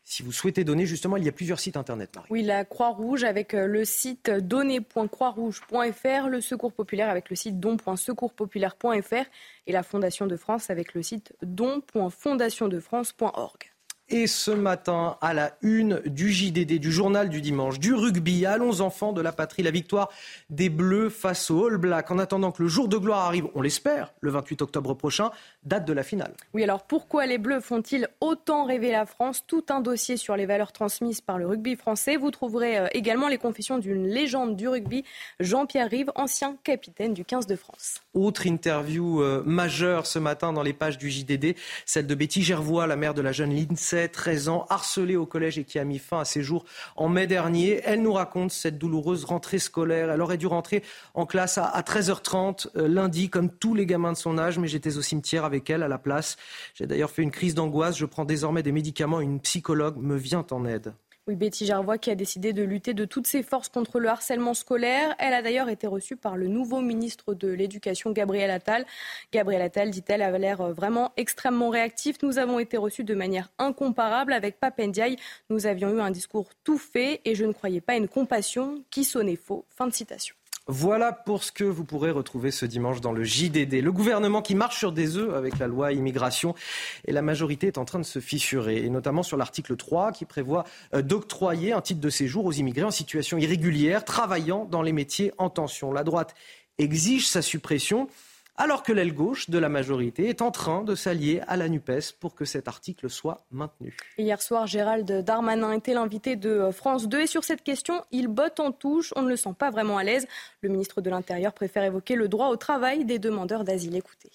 si 0.04 0.22
vous 0.22 0.32
souhaitez 0.32 0.64
donner, 0.64 0.84
justement, 0.84 1.16
il 1.16 1.24
y 1.24 1.28
a 1.28 1.32
plusieurs 1.32 1.58
sites 1.58 1.78
internet, 1.78 2.10
Oui, 2.28 2.42
la 2.42 2.66
Croix-Rouge 2.66 3.24
avec 3.24 3.54
euh, 3.54 3.66
le 3.66 3.86
site 3.86 4.30
donner.croixrouge.fr, 4.30 6.28
le 6.28 6.42
Secours 6.42 6.72
populaire 6.72 7.08
avec 7.08 7.30
le 7.30 7.36
site 7.36 7.58
don.secourspopulaire.fr 7.58 9.24
et 9.66 9.72
la 9.72 9.82
Fondation 9.82 10.26
de 10.26 10.36
France 10.36 10.68
avec 10.68 10.92
le 10.92 11.02
site 11.02 11.32
don.fondationdefrance.org. 11.42 13.73
Et 14.10 14.26
ce 14.26 14.50
matin, 14.50 15.16
à 15.22 15.32
la 15.32 15.52
une 15.62 16.02
du 16.04 16.30
JDD, 16.30 16.78
du 16.78 16.92
journal 16.92 17.30
du 17.30 17.40
dimanche, 17.40 17.78
du 17.78 17.94
rugby, 17.94 18.44
allons 18.44 18.82
enfants 18.82 19.14
de 19.14 19.22
la 19.22 19.32
patrie, 19.32 19.62
la 19.62 19.70
victoire 19.70 20.10
des 20.50 20.68
Bleus 20.68 21.08
face 21.08 21.50
aux 21.50 21.66
All 21.66 21.78
Blacks. 21.78 22.10
En 22.10 22.18
attendant 22.18 22.52
que 22.52 22.62
le 22.62 22.68
jour 22.68 22.86
de 22.88 22.98
gloire 22.98 23.20
arrive, 23.20 23.46
on 23.54 23.62
l'espère, 23.62 24.12
le 24.20 24.30
28 24.30 24.60
octobre 24.60 24.92
prochain, 24.92 25.30
date 25.62 25.86
de 25.86 25.94
la 25.94 26.02
finale. 26.02 26.34
Oui, 26.52 26.62
alors 26.62 26.82
pourquoi 26.82 27.24
les 27.24 27.38
Bleus 27.38 27.60
font-ils 27.60 28.08
autant 28.20 28.66
rêver 28.66 28.90
la 28.90 29.06
France? 29.06 29.44
Tout 29.46 29.64
un 29.70 29.80
dossier 29.80 30.18
sur 30.18 30.36
les 30.36 30.44
valeurs 30.44 30.72
transmises 30.72 31.22
par 31.22 31.38
le 31.38 31.46
rugby 31.46 31.74
français. 31.74 32.18
Vous 32.18 32.30
trouverez 32.30 32.78
euh, 32.78 32.86
également 32.92 33.28
les 33.28 33.38
confessions 33.38 33.78
d'une 33.78 34.06
légende 34.06 34.54
du 34.54 34.68
rugby, 34.68 35.04
Jean-Pierre 35.40 35.88
Rive, 35.88 36.12
ancien 36.14 36.58
capitaine 36.62 37.14
du 37.14 37.24
15 37.24 37.46
de 37.46 37.56
France. 37.56 38.02
Autre 38.12 38.46
interview 38.46 39.22
euh, 39.22 39.42
majeure 39.46 40.04
ce 40.04 40.18
matin 40.18 40.52
dans 40.52 40.62
les 40.62 40.74
pages 40.74 40.98
du 40.98 41.10
JDD, 41.10 41.56
celle 41.86 42.06
de 42.06 42.14
Betty 42.14 42.42
Gervois, 42.42 42.86
la 42.86 42.96
mère 42.96 43.14
de 43.14 43.22
la 43.22 43.32
jeune 43.32 43.54
Lindsay 43.54 43.93
13 43.94 44.48
ans, 44.48 44.66
harcelée 44.68 45.16
au 45.16 45.26
collège 45.26 45.58
et 45.58 45.64
qui 45.64 45.78
a 45.78 45.84
mis 45.84 45.98
fin 45.98 46.20
à 46.20 46.24
ses 46.24 46.42
jours 46.42 46.64
en 46.96 47.08
mai 47.08 47.26
dernier. 47.26 47.80
Elle 47.84 48.02
nous 48.02 48.12
raconte 48.12 48.50
cette 48.50 48.78
douloureuse 48.78 49.24
rentrée 49.24 49.58
scolaire. 49.58 50.10
Elle 50.10 50.20
aurait 50.20 50.36
dû 50.36 50.46
rentrer 50.46 50.82
en 51.14 51.26
classe 51.26 51.58
à, 51.58 51.80
13h30 51.80 52.68
euh, 52.76 52.88
lundi, 52.88 53.30
comme 53.30 53.50
tous 53.50 53.74
les 53.74 53.86
gamins 53.86 54.12
de 54.12 54.16
son 54.16 54.38
âge, 54.38 54.58
mais 54.58 54.68
j'étais 54.68 54.96
au 54.96 55.02
cimetière 55.02 55.44
avec 55.44 55.70
elle 55.70 55.82
à 55.82 55.88
la 55.88 55.98
place. 55.98 56.36
J'ai 56.74 56.86
d'ailleurs 56.86 57.10
fait 57.10 57.22
une 57.22 57.30
crise 57.30 57.54
d'angoisse. 57.54 57.96
Je 57.96 58.06
prends 58.06 58.24
désormais 58.24 58.62
des 58.62 58.72
médicaments. 58.72 59.20
Une 59.20 59.40
psychologue 59.40 59.96
me 59.96 60.16
vient 60.16 60.46
en 60.50 60.64
aide. 60.64 60.94
Oui, 61.26 61.36
Betty 61.36 61.64
Jarvois 61.64 61.96
qui 61.96 62.10
a 62.10 62.14
décidé 62.14 62.52
de 62.52 62.62
lutter 62.62 62.92
de 62.92 63.06
toutes 63.06 63.26
ses 63.26 63.42
forces 63.42 63.70
contre 63.70 63.98
le 63.98 64.10
harcèlement 64.10 64.52
scolaire. 64.52 65.14
Elle 65.18 65.32
a 65.32 65.40
d'ailleurs 65.40 65.70
été 65.70 65.86
reçue 65.86 66.16
par 66.16 66.36
le 66.36 66.48
nouveau 66.48 66.82
ministre 66.82 67.32
de 67.32 67.48
l'Éducation, 67.48 68.10
Gabriel 68.10 68.50
Attal. 68.50 68.84
Gabriel 69.32 69.62
Attal, 69.62 69.90
dit-elle, 69.90 70.20
avait 70.20 70.38
l'air 70.38 70.70
vraiment 70.74 71.12
extrêmement 71.16 71.70
réactif. 71.70 72.18
Nous 72.22 72.36
avons 72.36 72.58
été 72.58 72.76
reçus 72.76 73.04
de 73.04 73.14
manière 73.14 73.50
incomparable 73.58 74.34
avec 74.34 74.60
Papendiaï. 74.60 75.16
Nous 75.48 75.64
avions 75.66 75.96
eu 75.96 76.00
un 76.02 76.10
discours 76.10 76.50
tout 76.62 76.76
fait 76.76 77.22
et 77.24 77.34
je 77.34 77.46
ne 77.46 77.52
croyais 77.52 77.80
pas 77.80 77.96
une 77.96 78.08
compassion 78.08 78.84
qui 78.90 79.02
sonnait 79.02 79.36
faux. 79.36 79.64
Fin 79.70 79.86
de 79.86 79.94
citation. 79.94 80.34
Voilà 80.66 81.12
pour 81.12 81.44
ce 81.44 81.52
que 81.52 81.64
vous 81.64 81.84
pourrez 81.84 82.10
retrouver 82.10 82.50
ce 82.50 82.64
dimanche 82.64 83.02
dans 83.02 83.12
le 83.12 83.22
JDD. 83.22 83.82
Le 83.82 83.92
gouvernement 83.92 84.40
qui 84.40 84.54
marche 84.54 84.78
sur 84.78 84.92
des 84.92 85.18
œufs 85.18 85.34
avec 85.34 85.58
la 85.58 85.66
loi 85.66 85.92
immigration 85.92 86.54
et 87.04 87.12
la 87.12 87.20
majorité 87.20 87.66
est 87.66 87.76
en 87.76 87.84
train 87.84 87.98
de 87.98 88.04
se 88.04 88.18
fissurer, 88.18 88.88
notamment 88.88 89.22
sur 89.22 89.36
l'article 89.36 89.76
3 89.76 90.12
qui 90.12 90.24
prévoit 90.24 90.64
euh, 90.94 91.02
d'octroyer 91.02 91.74
un 91.74 91.82
titre 91.82 92.00
de 92.00 92.08
séjour 92.08 92.46
aux 92.46 92.52
immigrés 92.52 92.84
en 92.84 92.90
situation 92.90 93.36
irrégulière 93.36 94.06
travaillant 94.06 94.64
dans 94.64 94.80
les 94.80 94.92
métiers 94.92 95.32
en 95.36 95.50
tension. 95.50 95.92
La 95.92 96.02
droite 96.02 96.34
exige 96.78 97.28
sa 97.28 97.42
suppression 97.42 98.08
alors 98.56 98.82
que 98.82 98.92
l'aile 98.92 99.14
gauche 99.14 99.50
de 99.50 99.58
la 99.58 99.68
majorité 99.68 100.28
est 100.28 100.42
en 100.42 100.50
train 100.50 100.82
de 100.82 100.94
s'allier 100.94 101.40
à 101.48 101.56
la 101.56 101.68
NUPES 101.68 102.12
pour 102.20 102.34
que 102.34 102.44
cet 102.44 102.68
article 102.68 103.10
soit 103.10 103.44
maintenu. 103.50 103.96
Hier 104.18 104.40
soir, 104.40 104.66
Gérald 104.66 105.10
Darmanin 105.24 105.72
était 105.72 105.94
l'invité 105.94 106.36
de 106.36 106.70
France 106.70 107.08
2 107.08 107.22
et 107.22 107.26
sur 107.26 107.44
cette 107.44 107.62
question, 107.62 108.02
il 108.12 108.28
botte 108.28 108.60
en 108.60 108.72
touche. 108.72 109.12
On 109.16 109.22
ne 109.22 109.28
le 109.28 109.36
sent 109.36 109.54
pas 109.58 109.70
vraiment 109.70 109.98
à 109.98 110.04
l'aise. 110.04 110.26
Le 110.60 110.68
ministre 110.68 111.00
de 111.00 111.10
l'Intérieur 111.10 111.52
préfère 111.52 111.82
évoquer 111.82 112.14
le 112.14 112.28
droit 112.28 112.48
au 112.48 112.56
travail 112.56 113.04
des 113.04 113.18
demandeurs 113.18 113.64
d'asile. 113.64 113.96
Écoutez. 113.96 114.30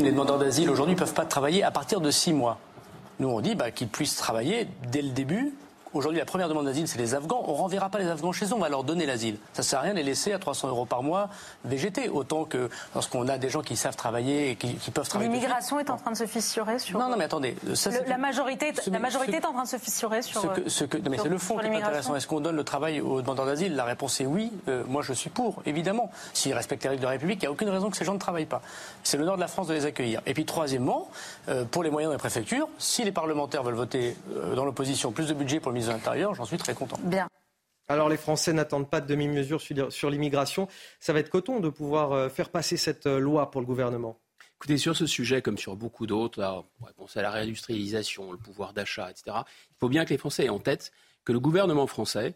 Les 0.00 0.12
demandeurs 0.12 0.38
d'asile 0.38 0.70
aujourd'hui 0.70 0.94
ne 0.94 0.98
peuvent 0.98 1.14
pas 1.14 1.24
travailler 1.24 1.62
à 1.62 1.70
partir 1.70 2.00
de 2.00 2.10
six 2.10 2.32
mois. 2.32 2.60
Nous, 3.18 3.28
on 3.28 3.40
dit 3.40 3.54
bah, 3.54 3.70
qu'ils 3.70 3.88
puissent 3.88 4.16
travailler 4.16 4.68
dès 4.92 5.02
le 5.02 5.10
début 5.10 5.54
Aujourd'hui, 5.94 6.18
la 6.18 6.26
première 6.26 6.48
demande 6.48 6.66
d'asile, 6.66 6.86
c'est 6.86 6.98
les 6.98 7.14
Afghans. 7.14 7.42
On 7.46 7.52
ne 7.52 7.56
renverra 7.56 7.88
pas 7.88 7.98
les 7.98 8.08
Afghans 8.08 8.32
chez 8.32 8.46
eux, 8.46 8.52
on 8.52 8.58
va 8.58 8.68
leur 8.68 8.84
donner 8.84 9.06
l'asile. 9.06 9.38
Ça 9.54 9.62
ne 9.62 9.66
sert 9.66 9.78
à 9.78 9.82
rien 9.82 9.92
de 9.92 9.98
les 9.98 10.04
laisser 10.04 10.32
à 10.32 10.38
300 10.38 10.68
euros 10.68 10.84
par 10.84 11.02
mois 11.02 11.30
végéter. 11.64 12.08
Autant 12.08 12.44
que 12.44 12.68
lorsqu'on 12.94 13.26
a 13.28 13.38
des 13.38 13.48
gens 13.48 13.62
qui 13.62 13.76
savent 13.76 13.96
travailler 13.96 14.50
et 14.50 14.56
qui, 14.56 14.76
peuvent 14.90 15.08
travailler. 15.08 15.30
L'immigration 15.30 15.80
est 15.80 15.88
en 15.88 15.96
train 15.96 16.10
de 16.10 16.16
se 16.16 16.26
fissurer 16.26 16.78
sur. 16.78 16.98
Non, 16.98 17.08
non, 17.08 17.16
mais 17.16 17.24
attendez. 17.24 17.56
la 18.06 18.18
majorité, 18.18 18.72
la 18.90 18.98
majorité 18.98 19.36
est 19.36 19.46
en 19.46 19.52
train 19.52 19.64
de 19.64 19.68
se 19.68 19.78
fissurer 19.78 20.22
sur. 20.22 20.42
Ce 20.66 20.84
que, 20.84 20.98
mais 21.08 21.18
c'est 21.18 21.28
le 21.28 21.38
fond 21.38 21.56
qui 21.56 21.66
est 21.66 21.74
intéressant. 21.74 22.16
Est-ce 22.16 22.26
qu'on 22.26 22.40
donne 22.40 22.56
le 22.56 22.64
travail 22.64 23.00
aux 23.00 23.22
demandeurs 23.22 23.46
d'asile? 23.46 23.74
La 23.74 23.84
réponse 23.84 24.20
est 24.20 24.26
oui. 24.26 24.52
Euh, 24.68 24.84
moi, 24.86 25.02
je 25.02 25.12
suis 25.12 25.30
pour, 25.30 25.62
évidemment. 25.64 26.10
S'ils 26.34 26.52
respectent 26.52 26.84
les 26.84 26.90
règles 26.90 27.00
de 27.00 27.06
la 27.06 27.12
République, 27.12 27.38
il 27.42 27.44
n'y 27.44 27.48
a 27.48 27.52
aucune 27.52 27.70
raison 27.70 27.90
que 27.90 27.96
ces 27.96 28.04
gens 28.04 28.14
ne 28.14 28.18
travaillent 28.18 28.46
pas. 28.46 28.60
C'est 29.02 29.16
le 29.16 29.24
nord 29.24 29.36
de 29.36 29.40
la 29.40 29.48
France 29.48 29.68
de 29.68 29.74
les 29.74 29.86
accueillir. 29.86 30.20
Et 30.26 30.34
puis, 30.34 30.44
troisièmement, 30.44 31.08
euh, 31.48 31.64
pour 31.64 31.82
les 31.82 31.90
moyens 31.90 32.12
des 32.12 32.18
préfectures, 32.18 32.68
si 32.78 33.04
les 33.04 33.12
parlementaires 33.12 33.62
veulent 33.62 33.74
voter 33.74 34.16
euh, 34.36 34.54
dans 34.54 34.64
l'opposition 34.64 35.12
plus 35.12 35.28
de 35.28 35.34
budget 35.34 35.60
pour 35.60 35.72
le 35.72 35.77
ministre 35.78 35.92
de 35.92 35.98
l'Intérieur, 35.98 36.34
j'en 36.34 36.44
suis 36.44 36.58
très 36.58 36.74
content. 36.74 36.98
Bien. 37.02 37.28
Alors 37.88 38.10
les 38.10 38.18
Français 38.18 38.52
n'attendent 38.52 38.90
pas 38.90 39.00
de 39.00 39.06
demi-mesure 39.06 39.62
sur 39.90 40.10
l'immigration. 40.10 40.68
Ça 41.00 41.12
va 41.12 41.20
être 41.20 41.30
coton 41.30 41.58
de 41.58 41.70
pouvoir 41.70 42.12
euh, 42.12 42.28
faire 42.28 42.50
passer 42.50 42.76
cette 42.76 43.06
euh, 43.06 43.18
loi 43.18 43.50
pour 43.50 43.62
le 43.62 43.66
gouvernement. 43.66 44.20
Écoutez, 44.56 44.76
sur 44.76 44.96
ce 44.96 45.06
sujet, 45.06 45.40
comme 45.40 45.56
sur 45.56 45.76
beaucoup 45.76 46.06
d'autres, 46.06 46.42
on 46.80 46.84
va 46.84 46.92
penser 46.92 47.20
à 47.20 47.22
la 47.22 47.30
réindustrialisation, 47.30 48.32
le 48.32 48.38
pouvoir 48.38 48.72
d'achat, 48.72 49.08
etc., 49.08 49.36
il 49.70 49.76
faut 49.78 49.88
bien 49.88 50.04
que 50.04 50.10
les 50.10 50.18
Français 50.18 50.46
aient 50.46 50.50
en 50.50 50.58
tête 50.58 50.90
que 51.24 51.32
le 51.32 51.38
gouvernement 51.38 51.86
français, 51.86 52.34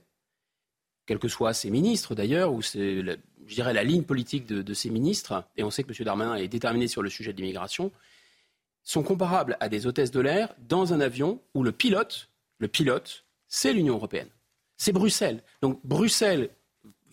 quels 1.04 1.18
que 1.18 1.26
soient 1.26 1.52
ses 1.52 1.68
ministres 1.68 2.14
d'ailleurs, 2.14 2.52
ou 2.52 2.62
c'est, 2.62 3.02
je 3.02 3.54
dirais 3.54 3.72
la 3.72 3.82
ligne 3.82 4.04
politique 4.04 4.46
de, 4.46 4.62
de 4.62 4.74
ses 4.74 4.88
ministres, 4.88 5.44
et 5.56 5.64
on 5.64 5.70
sait 5.70 5.82
que 5.82 5.88
M. 5.88 6.04
Darmanin 6.04 6.36
est 6.36 6.46
déterminé 6.46 6.86
sur 6.86 7.02
le 7.02 7.10
sujet 7.10 7.32
de 7.32 7.38
l'immigration, 7.38 7.90
sont 8.84 9.02
comparables 9.02 9.56
à 9.58 9.68
des 9.68 9.88
hôtesses 9.88 10.12
de 10.12 10.20
l'air 10.20 10.54
dans 10.60 10.92
un 10.92 11.00
avion 11.00 11.40
où 11.54 11.64
le 11.64 11.72
pilote, 11.72 12.30
le 12.58 12.68
pilote 12.68 13.24
c'est 13.54 13.74
l'Union 13.74 13.96
européenne. 13.96 14.28
C'est 14.78 14.92
Bruxelles. 14.92 15.42
Donc 15.60 15.78
Bruxelles 15.84 16.48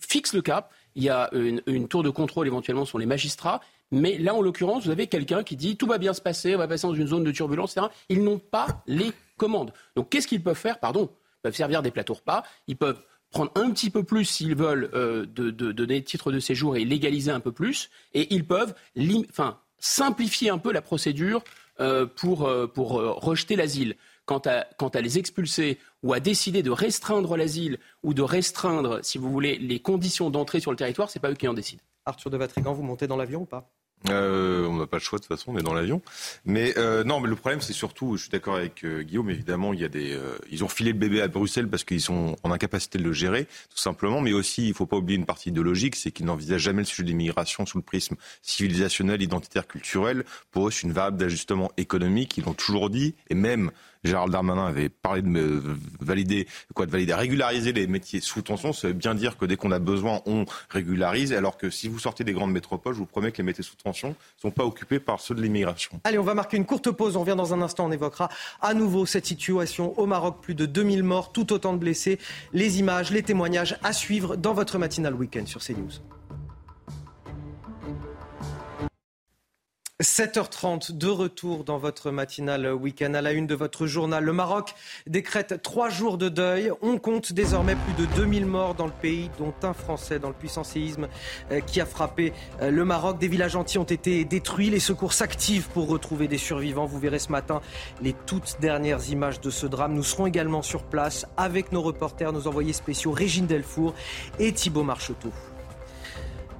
fixe 0.00 0.32
le 0.32 0.40
cap. 0.40 0.72
Il 0.94 1.02
y 1.02 1.10
a 1.10 1.28
une, 1.34 1.86
tour 1.86 2.02
de 2.02 2.08
contrôle 2.08 2.46
éventuellement 2.46 2.86
sur 2.86 2.98
les 2.98 3.04
magistrats. 3.04 3.60
Mais 3.92 4.16
là, 4.16 4.34
en 4.34 4.40
l'occurrence, 4.40 4.86
vous 4.86 4.90
avez 4.90 5.06
quelqu'un 5.06 5.44
qui 5.44 5.54
dit 5.54 5.76
tout 5.76 5.86
va 5.86 5.98
bien 5.98 6.14
se 6.14 6.22
passer, 6.22 6.54
on 6.54 6.58
va 6.58 6.66
passer 6.66 6.86
dans 6.86 6.94
une 6.94 7.06
zone 7.06 7.24
de 7.24 7.30
turbulence, 7.30 7.72
etc. 7.72 7.92
Ils 8.08 8.24
n'ont 8.24 8.38
pas 8.38 8.82
les 8.86 9.12
commandes. 9.36 9.74
Donc 9.96 10.08
qu'est-ce 10.08 10.26
qu'ils 10.26 10.42
peuvent 10.42 10.56
faire? 10.56 10.80
Pardon, 10.80 11.10
ils 11.12 11.42
peuvent 11.42 11.54
servir 11.54 11.82
des 11.82 11.90
plateaux 11.90 12.14
repas, 12.14 12.42
ils 12.68 12.76
peuvent 12.76 13.02
prendre 13.30 13.52
un 13.54 13.70
petit 13.70 13.90
peu 13.90 14.02
plus 14.02 14.24
s'ils 14.24 14.54
veulent 14.54 14.90
euh, 14.94 15.26
de, 15.26 15.50
donner 15.50 16.02
titre 16.02 16.32
de 16.32 16.40
séjour 16.40 16.76
et 16.76 16.86
légaliser 16.86 17.30
un 17.30 17.40
peu 17.40 17.52
plus, 17.52 17.90
et 18.14 18.34
ils 18.34 18.46
peuvent 18.46 18.74
enfin, 19.28 19.58
simplifier 19.78 20.48
un 20.48 20.58
peu 20.58 20.72
la 20.72 20.80
procédure 20.80 21.44
euh, 21.80 22.06
pour, 22.06 22.48
euh, 22.48 22.66
pour 22.66 22.92
rejeter 22.92 23.56
l'asile 23.56 23.96
quant 24.30 24.88
à, 24.88 25.00
les 25.00 25.18
expulser 25.18 25.78
ou 26.04 26.12
à 26.12 26.20
décider 26.20 26.62
de 26.62 26.70
restreindre 26.70 27.36
l'asile 27.36 27.78
ou 28.04 28.14
de 28.14 28.22
restreindre, 28.22 29.00
si 29.02 29.18
vous 29.18 29.30
voulez, 29.30 29.58
les 29.58 29.80
conditions 29.80 30.30
d'entrée 30.30 30.60
sur 30.60 30.70
le 30.70 30.76
territoire, 30.76 31.10
ce 31.10 31.18
n'est 31.18 31.20
pas 31.20 31.32
eux 31.32 31.34
qui 31.34 31.48
en 31.48 31.54
décident. 31.54 31.82
Arthur 32.06 32.30
de 32.30 32.36
Vatrigan, 32.36 32.72
vous 32.72 32.84
montez 32.84 33.08
dans 33.08 33.16
l'avion 33.16 33.42
ou 33.42 33.46
pas? 33.46 33.68
Euh, 34.08 34.66
on 34.66 34.76
n'a 34.76 34.86
pas 34.86 34.96
le 34.96 35.02
choix 35.02 35.18
de 35.18 35.24
toute 35.24 35.36
façon, 35.36 35.52
on 35.52 35.58
est 35.58 35.62
dans 35.62 35.74
l'avion. 35.74 36.00
Mais 36.46 36.72
euh, 36.78 37.04
non, 37.04 37.20
mais 37.20 37.28
le 37.28 37.36
problème 37.36 37.60
c'est 37.60 37.74
surtout, 37.74 38.16
je 38.16 38.22
suis 38.22 38.30
d'accord 38.30 38.56
avec 38.56 38.82
euh, 38.82 39.02
Guillaume, 39.02 39.28
évidemment, 39.28 39.74
il 39.74 39.80
y 39.80 39.84
a 39.84 39.88
des, 39.88 40.16
ils 40.50 40.64
ont 40.64 40.68
filé 40.68 40.92
le 40.92 40.98
bébé 40.98 41.20
à 41.20 41.28
Bruxelles 41.28 41.68
parce 41.68 41.84
qu'ils 41.84 42.00
sont 42.00 42.36
en 42.42 42.50
incapacité 42.50 42.98
de 42.98 43.04
le 43.04 43.12
gérer, 43.12 43.44
tout 43.44 43.78
simplement. 43.78 44.20
Mais 44.20 44.32
aussi, 44.32 44.64
il 44.64 44.68
ne 44.70 44.74
faut 44.74 44.86
pas 44.86 44.96
oublier 44.96 45.18
une 45.18 45.26
partie 45.26 45.50
idéologique, 45.50 45.96
c'est 45.96 46.12
qu'ils 46.12 46.26
n'envisagent 46.26 46.62
jamais 46.62 46.82
le 46.82 46.86
sujet 46.86 47.02
de 47.02 47.08
l'immigration 47.08 47.66
sous 47.66 47.76
le 47.76 47.84
prisme 47.84 48.16
civilisationnel, 48.42 49.20
identitaire, 49.20 49.66
culturel. 49.66 50.24
Pour 50.50 50.68
eux, 50.68 50.70
c'est 50.70 50.86
une 50.86 50.92
variable 50.92 51.18
d'ajustement 51.18 51.70
économique. 51.76 52.38
Ils 52.38 52.44
l'ont 52.44 52.54
toujours 52.54 52.88
dit, 52.88 53.14
et 53.28 53.34
même 53.34 53.70
Gérald 54.04 54.32
Darmanin 54.32 54.66
avait 54.66 54.88
parlé 54.88 55.22
de 55.22 55.62
valider, 56.00 56.46
quoi, 56.74 56.86
de 56.86 56.90
valider, 56.90 57.12
régulariser 57.14 57.72
les 57.72 57.86
métiers 57.86 58.20
sous 58.20 58.42
tension. 58.42 58.72
Ça 58.72 58.88
veut 58.88 58.94
bien 58.94 59.14
dire 59.14 59.36
que 59.36 59.44
dès 59.44 59.56
qu'on 59.56 59.72
a 59.72 59.78
besoin, 59.78 60.22
on 60.26 60.44
régularise. 60.70 61.32
Alors 61.32 61.56
que 61.58 61.70
si 61.70 61.88
vous 61.88 61.98
sortez 61.98 62.24
des 62.24 62.32
grandes 62.32 62.52
métropoles, 62.52 62.94
je 62.94 62.98
vous 62.98 63.06
promets 63.06 63.30
que 63.30 63.38
les 63.38 63.42
métiers 63.42 63.64
sous 63.64 63.76
tension 63.76 64.10
ne 64.10 64.40
sont 64.40 64.50
pas 64.50 64.64
occupés 64.64 65.00
par 65.00 65.20
ceux 65.20 65.34
de 65.34 65.42
l'immigration. 65.42 66.00
Allez, 66.04 66.18
on 66.18 66.24
va 66.24 66.34
marquer 66.34 66.56
une 66.56 66.66
courte 66.66 66.90
pause. 66.90 67.16
On 67.16 67.20
revient 67.20 67.36
dans 67.36 67.52
un 67.52 67.60
instant. 67.60 67.86
On 67.86 67.92
évoquera 67.92 68.30
à 68.60 68.74
nouveau 68.74 69.04
cette 69.06 69.26
situation 69.26 69.98
au 69.98 70.06
Maroc. 70.06 70.38
Plus 70.40 70.54
de 70.54 70.66
2000 70.66 71.02
morts, 71.02 71.32
tout 71.32 71.52
autant 71.52 71.74
de 71.74 71.78
blessés. 71.78 72.18
Les 72.52 72.78
images, 72.78 73.10
les 73.10 73.22
témoignages 73.22 73.76
à 73.82 73.92
suivre 73.92 74.36
dans 74.36 74.54
votre 74.54 74.78
matinal 74.78 75.14
week-end 75.14 75.44
sur 75.46 75.60
CNews. 75.60 76.00
7h30 80.00 80.96
de 80.96 81.08
retour 81.08 81.62
dans 81.62 81.76
votre 81.76 82.10
matinale 82.10 82.72
week-end 82.72 83.12
à 83.12 83.20
la 83.20 83.32
une 83.32 83.46
de 83.46 83.54
votre 83.54 83.86
journal. 83.86 84.24
Le 84.24 84.32
Maroc 84.32 84.74
décrète 85.06 85.60
trois 85.62 85.90
jours 85.90 86.16
de 86.16 86.30
deuil. 86.30 86.72
On 86.80 86.96
compte 86.96 87.34
désormais 87.34 87.76
plus 87.76 88.06
de 88.06 88.10
2000 88.14 88.46
morts 88.46 88.74
dans 88.74 88.86
le 88.86 88.92
pays, 88.92 89.30
dont 89.38 89.52
un 89.62 89.74
Français 89.74 90.18
dans 90.18 90.28
le 90.28 90.34
puissant 90.34 90.64
séisme 90.64 91.06
euh, 91.52 91.60
qui 91.60 91.82
a 91.82 91.86
frappé 91.86 92.32
euh, 92.62 92.70
le 92.70 92.84
Maroc. 92.86 93.18
Des 93.18 93.28
villages 93.28 93.56
entiers 93.56 93.78
ont 93.78 93.84
été 93.84 94.24
détruits. 94.24 94.70
Les 94.70 94.80
secours 94.80 95.12
s'activent 95.12 95.68
pour 95.68 95.86
retrouver 95.88 96.28
des 96.28 96.38
survivants. 96.38 96.86
Vous 96.86 96.98
verrez 96.98 97.18
ce 97.18 97.30
matin 97.30 97.60
les 98.00 98.14
toutes 98.24 98.56
dernières 98.58 99.10
images 99.10 99.42
de 99.42 99.50
ce 99.50 99.66
drame. 99.66 99.92
Nous 99.92 100.04
serons 100.04 100.26
également 100.26 100.62
sur 100.62 100.82
place 100.84 101.26
avec 101.36 101.72
nos 101.72 101.82
reporters, 101.82 102.32
nos 102.32 102.46
envoyés 102.46 102.72
spéciaux 102.72 103.12
Régine 103.12 103.46
Delfour 103.46 103.92
et 104.38 104.52
Thibault 104.52 104.82
Marcheteau. 104.82 105.30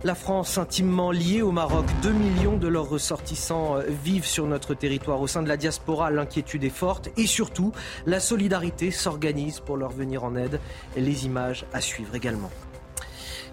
La 0.03 0.15
France 0.15 0.57
intimement 0.57 1.11
liée 1.11 1.43
au 1.43 1.53
Maroc, 1.53 1.85
2 2.03 2.11
millions 2.13 2.57
de 2.57 2.69
leurs 2.69 2.89
ressortissants 2.89 3.77
euh, 3.77 3.83
vivent 4.03 4.25
sur 4.25 4.47
notre 4.47 4.73
territoire. 4.73 5.21
Au 5.21 5.27
sein 5.27 5.43
de 5.43 5.49
la 5.49 5.59
diaspora, 5.59 6.11
l'inquiétude 6.11 6.65
est 6.65 6.71
forte 6.71 7.11
et 7.19 7.27
surtout, 7.27 7.73
la 8.07 8.19
solidarité 8.19 8.93
s'organise 8.93 9.61
pour 9.61 9.77
leur 9.77 9.91
venir 9.91 10.25
en 10.25 10.37
aide. 10.37 10.59
Les 10.97 11.27
images 11.27 11.67
à 11.75 11.83
suivre 11.83 12.15
également 12.15 12.51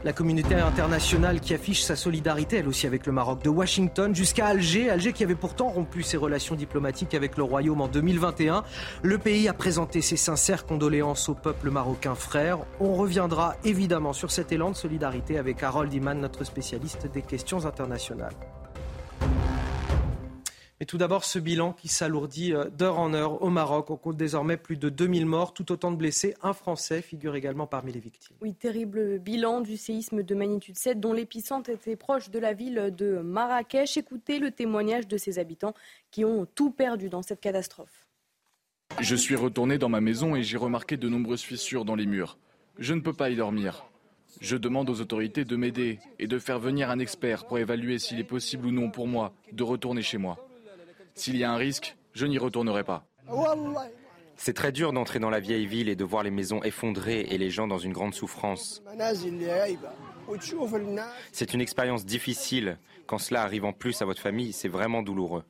la 0.03 0.13
communauté 0.13 0.55
internationale 0.55 1.39
qui 1.39 1.53
affiche 1.53 1.81
sa 1.81 1.95
solidarité, 1.95 2.57
elle 2.57 2.67
aussi, 2.67 2.87
avec 2.87 3.05
le 3.05 3.11
Maroc, 3.11 3.43
de 3.43 3.49
Washington 3.49 4.13
jusqu'à 4.13 4.47
Alger. 4.47 4.89
Alger 4.89 5.13
qui 5.13 5.23
avait 5.23 5.35
pourtant 5.35 5.69
rompu 5.69 6.03
ses 6.03 6.17
relations 6.17 6.55
diplomatiques 6.55 7.13
avec 7.13 7.37
le 7.37 7.43
Royaume 7.43 7.81
en 7.81 7.87
2021. 7.87 8.63
Le 9.01 9.17
pays 9.17 9.47
a 9.47 9.53
présenté 9.53 10.01
ses 10.01 10.17
sincères 10.17 10.65
condoléances 10.65 11.29
au 11.29 11.33
peuple 11.33 11.69
marocain 11.69 12.15
frère. 12.15 12.59
On 12.79 12.93
reviendra 12.95 13.55
évidemment 13.63 14.13
sur 14.13 14.31
cet 14.31 14.51
élan 14.51 14.71
de 14.71 14.75
solidarité 14.75 15.37
avec 15.37 15.63
Harold 15.63 15.93
Iman, 15.93 16.19
notre 16.19 16.43
spécialiste 16.43 17.11
des 17.11 17.21
questions 17.21 17.65
internationales. 17.65 18.33
Mais 20.79 20.85
tout 20.85 20.97
d'abord, 20.97 21.25
ce 21.25 21.39
bilan 21.39 21.73
qui 21.73 21.87
s'alourdit 21.87 22.53
euh, 22.53 22.69
d'heure 22.69 22.99
en 22.99 23.13
heure 23.13 23.41
au 23.41 23.49
Maroc. 23.49 23.89
On 23.89 23.97
compte 23.97 24.17
désormais 24.17 24.57
plus 24.57 24.77
de 24.77 24.89
2000 24.89 25.25
morts, 25.25 25.53
tout 25.53 25.71
autant 25.71 25.91
de 25.91 25.97
blessés. 25.97 26.35
Un 26.43 26.53
Français 26.53 27.01
figure 27.01 27.35
également 27.35 27.65
parmi 27.65 27.91
les 27.91 27.99
victimes. 27.99 28.35
Oui, 28.41 28.53
terrible 28.53 29.17
bilan 29.19 29.61
du 29.61 29.77
séisme 29.77 30.21
de 30.21 30.35
magnitude 30.35 30.77
7 30.77 30.99
dont 30.99 31.13
l'épicentre 31.13 31.71
était 31.71 31.95
proche 31.95 32.29
de 32.29 32.37
la 32.37 32.53
ville 32.53 32.93
de 32.95 33.17
Marrakech. 33.17 33.97
Écoutez 33.97 34.37
le 34.37 34.51
témoignage 34.51 35.07
de 35.07 35.17
ses 35.17 35.39
habitants 35.39 35.73
qui 36.11 36.23
ont 36.25 36.45
tout 36.53 36.69
perdu 36.69 37.09
dans 37.09 37.23
cette 37.23 37.41
catastrophe. 37.41 38.07
Je 38.99 39.15
suis 39.15 39.35
retourné 39.35 39.77
dans 39.77 39.89
ma 39.89 40.01
maison 40.01 40.35
et 40.35 40.43
j'ai 40.43 40.57
remarqué 40.57 40.95
de 40.95 41.09
nombreuses 41.09 41.41
fissures 41.41 41.85
dans 41.85 41.95
les 41.95 42.05
murs. 42.05 42.37
Je 42.77 42.93
ne 42.93 43.01
peux 43.01 43.13
pas 43.13 43.29
y 43.29 43.35
dormir. 43.35 43.85
Je 44.39 44.55
demande 44.55 44.89
aux 44.89 45.01
autorités 45.01 45.45
de 45.45 45.55
m'aider 45.55 45.99
et 46.19 46.27
de 46.27 46.37
faire 46.37 46.59
venir 46.59 46.91
un 46.91 46.99
expert 46.99 47.45
pour 47.45 47.57
évaluer 47.57 47.97
s'il 47.97 48.19
est 48.19 48.23
possible 48.23 48.67
ou 48.67 48.71
non 48.71 48.91
pour 48.91 49.07
moi 49.07 49.33
de 49.51 49.63
retourner 49.63 50.03
chez 50.03 50.19
moi. 50.19 50.46
S'il 51.17 51.35
y 51.35 51.43
a 51.43 51.51
un 51.51 51.57
risque, 51.57 51.97
je 52.13 52.27
n'y 52.27 52.37
retournerai 52.37 52.83
pas. 52.83 53.07
C'est 54.35 54.53
très 54.53 54.71
dur 54.71 54.93
d'entrer 54.93 55.17
dans 55.17 55.31
la 55.31 55.39
vieille 55.39 55.65
ville 55.65 55.89
et 55.89 55.95
de 55.95 56.03
voir 56.03 56.21
les 56.21 56.29
maisons 56.29 56.61
effondrées 56.61 57.21
et 57.21 57.39
les 57.39 57.49
gens 57.49 57.67
dans 57.67 57.79
une 57.79 57.91
grande 57.91 58.13
souffrance. 58.13 58.83
C'est 61.31 61.53
une 61.55 61.61
expérience 61.61 62.05
difficile. 62.05 62.77
Quand 63.07 63.17
cela 63.17 63.41
arrive 63.41 63.65
en 63.65 63.73
plus 63.73 63.99
à 64.03 64.05
votre 64.05 64.21
famille, 64.21 64.53
c'est 64.53 64.67
vraiment 64.67 65.01
douloureux. 65.01 65.43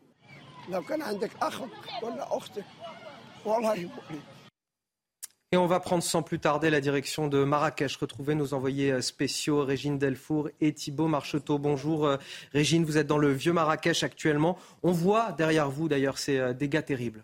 Et 5.54 5.56
on 5.58 5.66
va 5.66 5.80
prendre 5.80 6.04
sans 6.04 6.24
plus 6.24 6.40
tarder 6.40 6.70
la 6.70 6.82
direction 6.82 7.30
de 7.30 7.46
Marrakech. 7.46 7.96
Retrouver 7.96 8.36
nos 8.36 8.54
envoyés 8.54 9.02
spéciaux, 9.02 9.64
Régine 9.64 9.98
Delfour 9.98 10.50
et 10.60 10.74
Thibault 10.74 11.08
Marcheteau. 11.08 11.58
Bonjour 11.58 12.06
euh, 12.06 12.18
Régine, 12.52 12.84
vous 12.84 12.98
êtes 12.98 13.08
dans 13.08 13.18
le 13.18 13.32
vieux 13.32 13.54
Marrakech 13.54 14.04
actuellement. 14.04 14.58
On 14.84 14.92
voit 14.92 15.32
derrière 15.32 15.70
vous 15.70 15.88
d'ailleurs 15.88 16.18
ces 16.18 16.38
euh, 16.38 16.52
dégâts 16.52 16.84
terribles. 16.84 17.24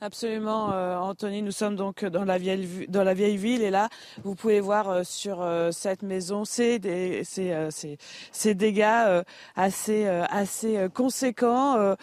Absolument, 0.00 0.70
euh, 0.72 0.96
Anthony. 0.96 1.42
Nous 1.42 1.50
sommes 1.50 1.74
donc 1.74 2.04
dans 2.04 2.24
la 2.24 2.38
vieille 2.38 2.86
dans 2.88 3.02
la 3.02 3.14
vieille 3.14 3.36
ville 3.36 3.62
et 3.62 3.70
là, 3.70 3.88
vous 4.22 4.36
pouvez 4.36 4.60
voir 4.60 4.88
euh, 4.88 5.02
sur 5.02 5.42
euh, 5.42 5.72
cette 5.72 6.02
maison 6.02 6.44
ces 6.44 6.78
ces 7.24 8.54
dégâts 8.54 9.24
assez 9.56 10.06
assez 10.06 10.86
conséquents. 10.94 11.96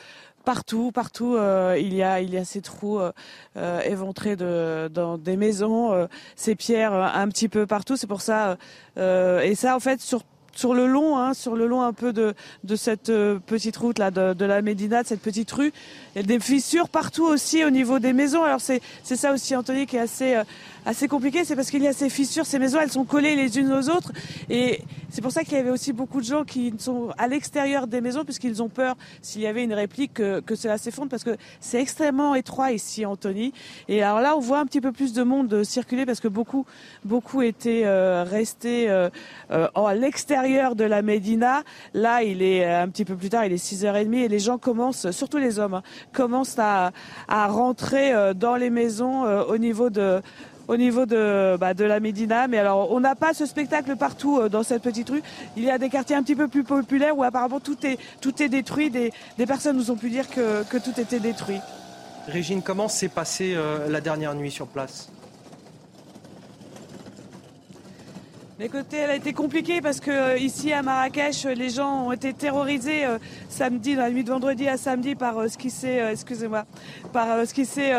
Partout, 0.46 0.92
partout, 0.94 1.38
il 1.78 1.94
y 1.94 2.04
a 2.04 2.22
il 2.22 2.34
y 2.34 2.38
a 2.38 2.46
ces 2.46 2.62
trous 2.62 3.00
éventrés 3.84 4.36
de, 4.36 4.90
dans 4.94 5.18
des 5.18 5.38
maisons, 5.38 6.08
ces 6.36 6.56
pierres 6.56 6.94
un 6.94 7.28
petit 7.30 7.50
peu 7.50 7.66
partout. 7.66 7.98
C'est 7.98 8.08
pour 8.08 8.22
ça 8.22 8.58
et 8.98 9.56
ça 9.56 9.76
en 9.76 9.80
fait 9.80 10.00
sur 10.02 10.22
sur 10.54 10.74
le 10.74 10.88
long, 10.88 11.18
hein, 11.18 11.34
sur 11.34 11.56
le 11.58 11.68
long 11.68 11.82
un 11.82 11.92
peu 11.92 12.14
de, 12.14 12.34
de 12.64 12.76
cette 12.78 13.12
petite 13.46 13.76
route 13.76 14.00
là 14.00 14.10
de, 14.10 14.34
de 14.34 14.46
la 14.46 14.62
Médina, 14.62 15.04
de 15.04 15.08
cette 15.08 15.20
petite 15.20 15.52
rue. 15.52 15.74
Il 16.16 16.22
y 16.22 16.24
a 16.24 16.28
des 16.28 16.40
fissures 16.40 16.88
partout 16.88 17.26
aussi 17.26 17.66
au 17.66 17.70
niveau 17.70 18.00
des 18.00 18.14
maisons. 18.14 18.44
Alors 18.44 18.62
c'est 18.62 18.82
c'est 19.04 19.18
ça 19.18 19.34
aussi 19.34 19.54
Anthony 19.56 19.86
qui 19.86 19.98
est 19.98 20.00
assez 20.00 20.40
assez 20.86 21.08
compliqué, 21.08 21.44
c'est 21.44 21.56
parce 21.56 21.72
qu'il 21.72 21.82
y 21.82 21.88
a 21.88 21.94
ces 21.94 22.10
fissures, 22.10 22.46
ces 22.46 22.60
maisons, 22.60 22.80
elles 22.80 22.92
sont 22.92 23.06
collées 23.06 23.36
les 23.36 23.58
unes 23.58 23.74
aux 23.74 23.90
autres. 23.90 24.12
Et 24.50 24.82
c'est 25.10 25.22
pour 25.22 25.32
ça 25.32 25.44
qu'il 25.44 25.54
y 25.54 25.58
avait 25.58 25.72
aussi 25.72 25.94
beaucoup 25.94 26.20
de 26.20 26.26
gens 26.26 26.44
qui 26.44 26.74
sont 26.78 27.10
à 27.18 27.28
l'extérieur 27.28 27.88
des 27.88 28.02
maisons, 28.02 28.24
puisqu'ils 28.24 28.62
ont 28.62 28.70
peur, 28.70 28.96
s'il 29.22 29.42
y 29.42 29.48
avait 29.48 29.64
une 29.64 29.74
réplique, 29.74 30.14
que, 30.14 30.40
que 30.42 30.56
cela 30.56 30.78
s'effondre, 30.78 31.10
parce 31.10 31.24
que 31.24 31.38
c'est 31.60 31.82
extrêmement 31.82 32.36
étroit 32.36 32.72
ici, 32.72 33.06
Anthony. 33.06 33.54
Et 33.88 34.04
alors 34.04 34.22
là, 34.22 34.36
on 34.38 34.40
voit 34.40 34.60
un 34.60 34.66
petit 34.66 34.82
peu 34.82 34.92
plus 34.92 35.14
de 35.14 35.24
monde 35.24 35.64
circuler, 35.64 36.06
parce 36.06 36.20
que 36.20 36.28
beaucoup, 36.28 36.66
beaucoup 37.04 37.42
étaient 37.42 37.84
euh, 37.86 38.24
restés 38.24 38.90
euh, 38.90 39.10
euh, 39.52 39.68
à 39.74 39.96
l'extérieur 39.96 40.76
de 40.76 40.84
la 40.84 41.02
Médina. 41.02 41.64
Là, 41.94 42.24
il 42.24 42.42
est 42.44 42.66
un 42.66 42.90
petit 42.90 43.06
peu 43.06 43.16
plus 43.16 43.30
tard, 43.30 43.46
il 43.46 43.54
est 43.54 43.64
6h30, 43.64 44.14
et 44.16 44.28
les 44.28 44.40
gens 44.40 44.58
commencent, 44.58 45.10
surtout 45.12 45.38
les 45.38 45.58
hommes, 45.60 45.76
hein, 45.76 45.84
commencent 46.14 46.60
à, 46.60 46.92
à 47.28 47.48
rentrer 47.48 48.14
dans 48.36 48.56
les 48.56 48.70
maisons 48.70 49.24
au 49.24 49.58
niveau 49.58 49.90
de 49.90 50.22
au 50.68 50.78
niveau 50.78 51.06
de, 51.06 51.58
bah, 51.58 51.74
de 51.74 51.84
la 51.86 52.00
Médina. 52.00 52.48
Mais 52.48 52.58
alors, 52.58 52.92
on 52.92 53.00
n'a 53.00 53.16
pas 53.16 53.34
ce 53.34 53.46
spectacle 53.46 53.96
partout 53.96 54.40
euh, 54.40 54.50
dans 54.50 54.64
cette 54.64 54.82
petite 54.82 55.10
rue. 55.10 55.24
Il 55.58 55.64
y 55.64 55.70
a 55.70 55.78
des 55.78 55.90
quartiers 55.90 56.16
un 56.16 56.24
petit 56.24 56.36
peu 56.36 56.48
plus 56.48 56.64
populaires 56.64 57.18
où 57.18 57.24
apparemment 57.24 57.60
tout 57.60 57.78
est, 57.86 57.98
tout 58.22 58.42
est 58.42 58.50
détruit. 58.50 58.90
Des, 58.90 59.12
des 59.38 59.46
personnes 59.46 59.78
nous 59.78 59.92
ont 59.92 59.98
pu 59.98 60.10
dire 60.10 60.30
que, 60.30 60.64
que 60.64 60.78
tout 60.78 61.00
était 61.00 61.20
détruit. 61.20 61.60
Régine, 62.28 62.62
comment 62.62 62.88
s'est 62.88 63.10
passée 63.10 63.54
euh, 63.56 63.88
la 63.90 64.02
dernière 64.02 64.34
nuit 64.34 64.52
sur 64.52 64.68
place? 64.68 65.10
Écoutez, 68.58 68.96
elle 68.96 69.10
a 69.10 69.16
été 69.16 69.34
compliquée 69.34 69.82
parce 69.82 70.00
que 70.00 70.10
euh, 70.10 70.38
ici 70.38 70.72
à 70.72 70.82
Marrakech, 70.82 71.44
les 71.44 71.70
gens 71.70 72.06
ont 72.06 72.14
été 72.14 72.34
terrorisés 72.34 73.06
euh, 73.06 73.18
samedi, 73.50 73.96
dans 73.96 74.04
la 74.04 74.10
nuit 74.10 74.24
de 74.24 74.32
vendredi 74.32 74.66
à 74.70 74.78
samedi 74.78 75.14
par 75.14 75.38
euh, 75.38 75.50
ce 75.50 75.58
qui 75.58 75.70
s'est, 75.70 76.00
euh, 76.00 76.12
excusez-moi, 76.12 76.64
par 77.12 77.46
ce 77.46 77.54
qui 77.54 77.66
s'est 77.66 77.92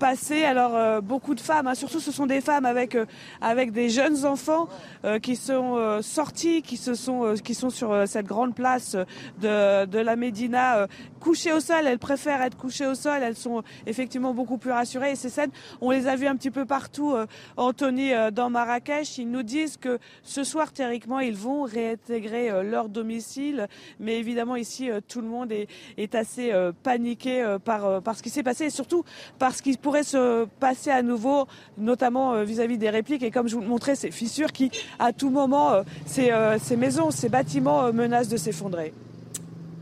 Alors 0.00 0.76
euh, 0.76 1.00
beaucoup 1.00 1.34
de 1.34 1.40
femmes, 1.40 1.66
hein, 1.66 1.74
surtout 1.74 1.98
ce 1.98 2.12
sont 2.12 2.26
des 2.26 2.40
femmes 2.40 2.64
avec 2.64 2.94
euh, 2.94 3.04
avec 3.40 3.72
des 3.72 3.88
jeunes 3.88 4.24
enfants 4.24 4.68
euh, 5.04 5.18
qui 5.18 5.34
sont 5.34 5.76
euh, 5.76 6.02
sortis, 6.02 6.62
qui 6.62 6.76
se 6.76 6.94
sont 6.94 7.24
euh, 7.24 7.34
qui 7.34 7.54
sont 7.54 7.68
sur 7.68 7.92
euh, 7.92 8.06
cette 8.06 8.26
grande 8.26 8.54
place 8.54 8.96
de 9.40 9.86
de 9.86 9.98
la 9.98 10.16
Médina, 10.16 10.86
couchées 11.20 11.52
au 11.52 11.60
sol. 11.60 11.86
Elles 11.86 11.98
préfèrent 11.98 12.42
être 12.42 12.56
couchées 12.56 12.86
au 12.86 12.94
sol. 12.94 13.20
Elles 13.22 13.36
sont 13.36 13.62
effectivement 13.86 14.34
beaucoup 14.34 14.56
plus 14.56 14.70
rassurées. 14.70 15.12
Et 15.12 15.16
ces 15.16 15.30
scènes, 15.30 15.50
on 15.80 15.90
les 15.90 16.06
a 16.06 16.14
vues 16.16 16.28
un 16.28 16.36
petit 16.36 16.50
peu 16.50 16.64
partout, 16.64 17.14
Anthony, 17.56 18.12
dans 18.32 18.50
Marrakech. 18.50 19.18
Ils 19.18 19.30
nous 19.30 19.42
disent 19.42 19.76
que 19.76 19.98
ce 20.22 20.44
soir, 20.44 20.72
théoriquement, 20.72 21.20
ils 21.20 21.36
vont 21.36 21.62
réintégrer 21.62 22.62
leur 22.62 22.88
domicile. 22.88 23.68
Mais 24.00 24.18
évidemment, 24.18 24.56
ici, 24.56 24.90
tout 25.08 25.20
le 25.20 25.28
monde 25.28 25.52
est, 25.52 25.68
est 25.96 26.14
assez 26.14 26.52
paniqué 26.82 27.56
par, 27.64 28.02
par 28.02 28.16
ce 28.16 28.22
qui 28.22 28.30
s'est 28.30 28.42
passé 28.42 28.66
et 28.66 28.70
surtout 28.70 29.04
par 29.38 29.54
ce 29.54 29.62
qui 29.62 29.72
pourrait 29.88 30.02
se 30.02 30.44
passer 30.60 30.90
à 30.90 31.00
nouveau, 31.00 31.46
notamment 31.78 32.34
euh, 32.34 32.44
vis-à-vis 32.44 32.76
des 32.76 32.90
répliques. 32.90 33.22
Et 33.22 33.30
comme 33.30 33.48
je 33.48 33.54
vous 33.54 33.62
le 33.62 33.68
montrais, 33.68 33.94
ces 33.94 34.10
fissures 34.10 34.52
qui, 34.52 34.70
à 34.98 35.14
tout 35.14 35.30
moment, 35.30 35.72
euh, 35.72 35.82
ces, 36.04 36.30
euh, 36.30 36.58
ces 36.58 36.76
maisons, 36.76 37.10
ces 37.10 37.30
bâtiments 37.30 37.84
euh, 37.84 37.92
menacent 37.92 38.28
de 38.28 38.36
s'effondrer. 38.36 38.92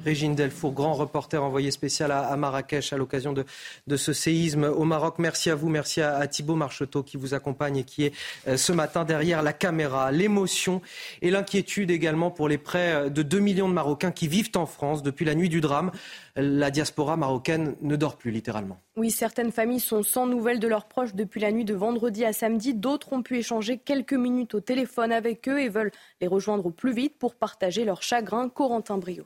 Régine 0.07 0.37
Delfour, 0.37 0.71
grand 0.73 0.93
reporter 0.93 1.43
envoyé 1.43 1.73
spécial 1.73 2.13
à, 2.13 2.37
Marrakech 2.37 2.93
à 2.93 2.97
l'occasion 2.97 3.33
de, 3.33 3.97
ce 3.97 4.13
séisme 4.13 4.63
au 4.63 4.85
Maroc. 4.85 5.17
Merci 5.19 5.51
à 5.51 5.57
vous, 5.57 5.69
merci 5.69 6.01
à, 6.01 6.15
à 6.15 6.29
Thibault 6.29 6.55
Marcheteau 6.55 7.03
qui 7.03 7.17
vous 7.17 7.35
accompagne 7.35 7.79
et 7.79 7.83
qui 7.83 8.05
est 8.05 8.13
euh, 8.47 8.57
ce 8.57 8.71
matin 8.71 9.05
derrière 9.05 9.43
la 9.43 9.53
caméra. 9.53 10.13
L'émotion 10.13 10.81
et 11.23 11.33
l'inquiétude 11.33 11.91
également 11.91 12.31
pour 12.31 12.49
les 12.49 12.57
près 12.57 13.11
de 13.11 13.23
2 13.23 13.41
millions 13.41 13.69
de 13.69 13.75
Marocains 13.75 14.13
qui 14.13 14.29
vivent 14.29 14.53
en 14.55 14.67
France 14.67 15.03
depuis 15.03 15.25
la 15.25 15.35
nuit 15.35 15.49
du 15.49 15.61
drame. 15.61 15.91
La 16.37 16.71
diaspora 16.71 17.17
marocaine 17.17 17.75
ne 17.83 17.97
dort 17.97 18.17
plus 18.17 18.31
littéralement. 18.31 18.79
Oui, 18.97 19.11
certaines 19.11 19.51
familles 19.51 19.81
sont 19.81 20.05
sans 20.05 20.29
nouvelles 20.29 20.61
de 20.61 20.69
leurs 20.69 20.87
proches 20.87 21.17
depuis 21.17 21.41
la 21.41 21.51
nuit 21.51 21.65
de 21.65 21.75
vendredi 21.75 22.25
à 22.25 22.33
samedi. 22.33 22.75
D'autres 22.75 23.13
ont 23.13 23.23
pu 23.23 23.39
échanger 23.39 23.79
quelques 23.79 24.13
minutes 24.13 24.55
au 24.55 24.61
téléphone 24.61 25.11
avec 25.11 25.49
eux 25.49 25.61
et 25.61 25.69
veulent 25.69 25.93
les 26.21 26.29
rejoindre 26.29 26.67
au 26.67 26.71
plus 26.71 26.93
vite 26.93 27.19
pour 27.19 27.35
partager 27.35 27.85
leur 27.85 28.03
chagrin. 28.03 28.49
Corentin 28.49 28.99
Brio. 28.99 29.25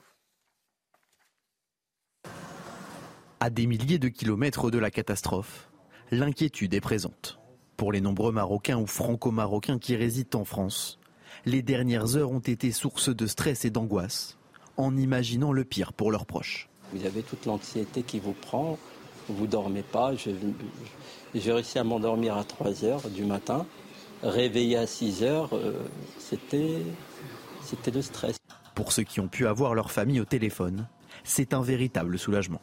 À 3.43 3.49
des 3.49 3.65
milliers 3.65 3.97
de 3.97 4.07
kilomètres 4.07 4.69
de 4.69 4.77
la 4.77 4.91
catastrophe, 4.91 5.71
l'inquiétude 6.11 6.75
est 6.75 6.79
présente. 6.79 7.39
Pour 7.75 7.91
les 7.91 7.99
nombreux 7.99 8.31
Marocains 8.31 8.77
ou 8.77 8.85
Franco-Marocains 8.85 9.79
qui 9.79 9.95
résident 9.95 10.41
en 10.41 10.45
France, 10.45 10.99
les 11.47 11.63
dernières 11.63 12.15
heures 12.17 12.29
ont 12.29 12.37
été 12.37 12.71
source 12.71 13.09
de 13.09 13.25
stress 13.25 13.65
et 13.65 13.71
d'angoisse, 13.71 14.37
en 14.77 14.95
imaginant 14.95 15.53
le 15.53 15.63
pire 15.63 15.91
pour 15.91 16.11
leurs 16.11 16.27
proches. 16.27 16.69
Vous 16.93 17.03
avez 17.03 17.23
toute 17.23 17.47
l'anxiété 17.47 18.03
qui 18.03 18.19
vous 18.19 18.33
prend, 18.33 18.77
vous 19.27 19.47
dormez 19.47 19.81
pas. 19.81 20.11
J'ai 21.33 21.51
réussi 21.51 21.79
à 21.79 21.83
m'endormir 21.83 22.37
à 22.37 22.43
3 22.43 22.85
heures 22.85 23.09
du 23.09 23.25
matin, 23.25 23.65
réveillé 24.21 24.77
à 24.77 24.85
6 24.85 25.23
heures, 25.23 25.49
euh, 25.55 25.73
c'était 26.19 26.83
c'était 27.63 27.89
le 27.89 28.03
stress. 28.03 28.37
Pour 28.75 28.91
ceux 28.91 29.01
qui 29.01 29.19
ont 29.19 29.27
pu 29.27 29.47
avoir 29.47 29.73
leur 29.73 29.89
famille 29.89 30.21
au 30.21 30.25
téléphone, 30.25 30.87
c'est 31.23 31.55
un 31.55 31.63
véritable 31.63 32.19
soulagement. 32.19 32.61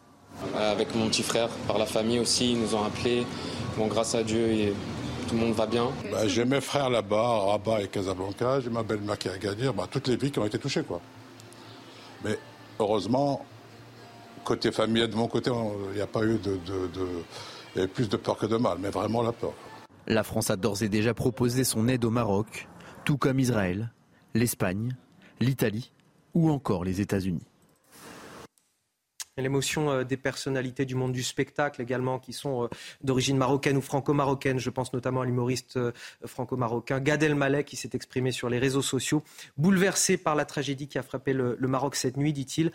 Avec 0.56 0.94
mon 0.94 1.08
petit 1.08 1.22
frère, 1.22 1.48
par 1.66 1.78
la 1.78 1.86
famille 1.86 2.20
aussi, 2.20 2.52
ils 2.52 2.60
nous 2.60 2.74
ont 2.74 2.84
appelés. 2.84 3.26
Bon, 3.76 3.86
grâce 3.86 4.14
à 4.14 4.22
Dieu, 4.22 4.50
et 4.50 4.72
tout 5.28 5.34
le 5.34 5.40
monde 5.40 5.52
va 5.52 5.66
bien. 5.66 5.88
Bah, 6.10 6.26
j'ai 6.26 6.44
mes 6.44 6.60
frères 6.60 6.90
là-bas, 6.90 7.20
à 7.20 7.50
Rabat 7.50 7.82
et 7.82 7.88
Casablanca, 7.88 8.60
j'ai 8.60 8.70
ma 8.70 8.82
belle-mère 8.82 9.18
qui 9.18 9.28
est 9.28 9.32
à 9.32 9.34
Agadir, 9.34 9.74
bah, 9.74 9.86
toutes 9.90 10.08
les 10.08 10.16
villes 10.16 10.32
qui 10.32 10.38
ont 10.38 10.46
été 10.46 10.58
touchées. 10.58 10.82
Quoi. 10.82 11.00
Mais 12.24 12.38
heureusement, 12.78 13.44
côté 14.44 14.72
famille, 14.72 15.06
de 15.06 15.14
mon 15.14 15.28
côté, 15.28 15.50
il 15.90 15.96
n'y 15.96 16.00
a 16.00 16.06
pas 16.06 16.24
eu 16.24 16.38
de, 16.38 16.52
de, 16.66 16.86
de... 16.94 17.06
Il 17.74 17.78
y 17.78 17.80
avait 17.80 17.88
plus 17.88 18.08
de 18.08 18.16
peur 18.16 18.36
que 18.36 18.46
de 18.46 18.56
mal, 18.56 18.78
mais 18.80 18.90
vraiment 18.90 19.22
la 19.22 19.32
peur. 19.32 19.52
La 20.06 20.22
France 20.22 20.50
a 20.50 20.56
d'ores 20.56 20.82
et 20.82 20.88
déjà 20.88 21.12
proposé 21.12 21.64
son 21.64 21.86
aide 21.88 22.04
au 22.04 22.10
Maroc, 22.10 22.66
tout 23.04 23.18
comme 23.18 23.38
Israël, 23.38 23.92
l'Espagne, 24.34 24.96
l'Italie 25.40 25.92
ou 26.32 26.50
encore 26.50 26.84
les 26.84 27.00
États-Unis. 27.00 27.47
L'émotion 29.38 29.90
euh, 29.90 30.04
des 30.04 30.16
personnalités 30.16 30.84
du 30.84 30.94
monde 30.94 31.12
du 31.12 31.22
spectacle 31.22 31.80
également, 31.80 32.18
qui 32.18 32.32
sont 32.32 32.64
euh, 32.64 32.68
d'origine 33.02 33.36
marocaine 33.36 33.76
ou 33.76 33.80
franco-marocaine. 33.80 34.58
Je 34.58 34.70
pense 34.70 34.92
notamment 34.92 35.20
à 35.20 35.24
l'humoriste 35.24 35.76
euh, 35.76 35.92
franco-marocain 36.26 37.00
Gad 37.00 37.22
Elmaleh, 37.22 37.64
qui 37.64 37.76
s'est 37.76 37.90
exprimé 37.94 38.32
sur 38.32 38.48
les 38.48 38.58
réseaux 38.58 38.82
sociaux, 38.82 39.22
bouleversé 39.56 40.16
par 40.16 40.34
la 40.34 40.44
tragédie 40.44 40.88
qui 40.88 40.98
a 40.98 41.02
frappé 41.02 41.32
le, 41.32 41.56
le 41.58 41.68
Maroc 41.68 41.94
cette 41.94 42.16
nuit, 42.16 42.32
dit-il. 42.32 42.72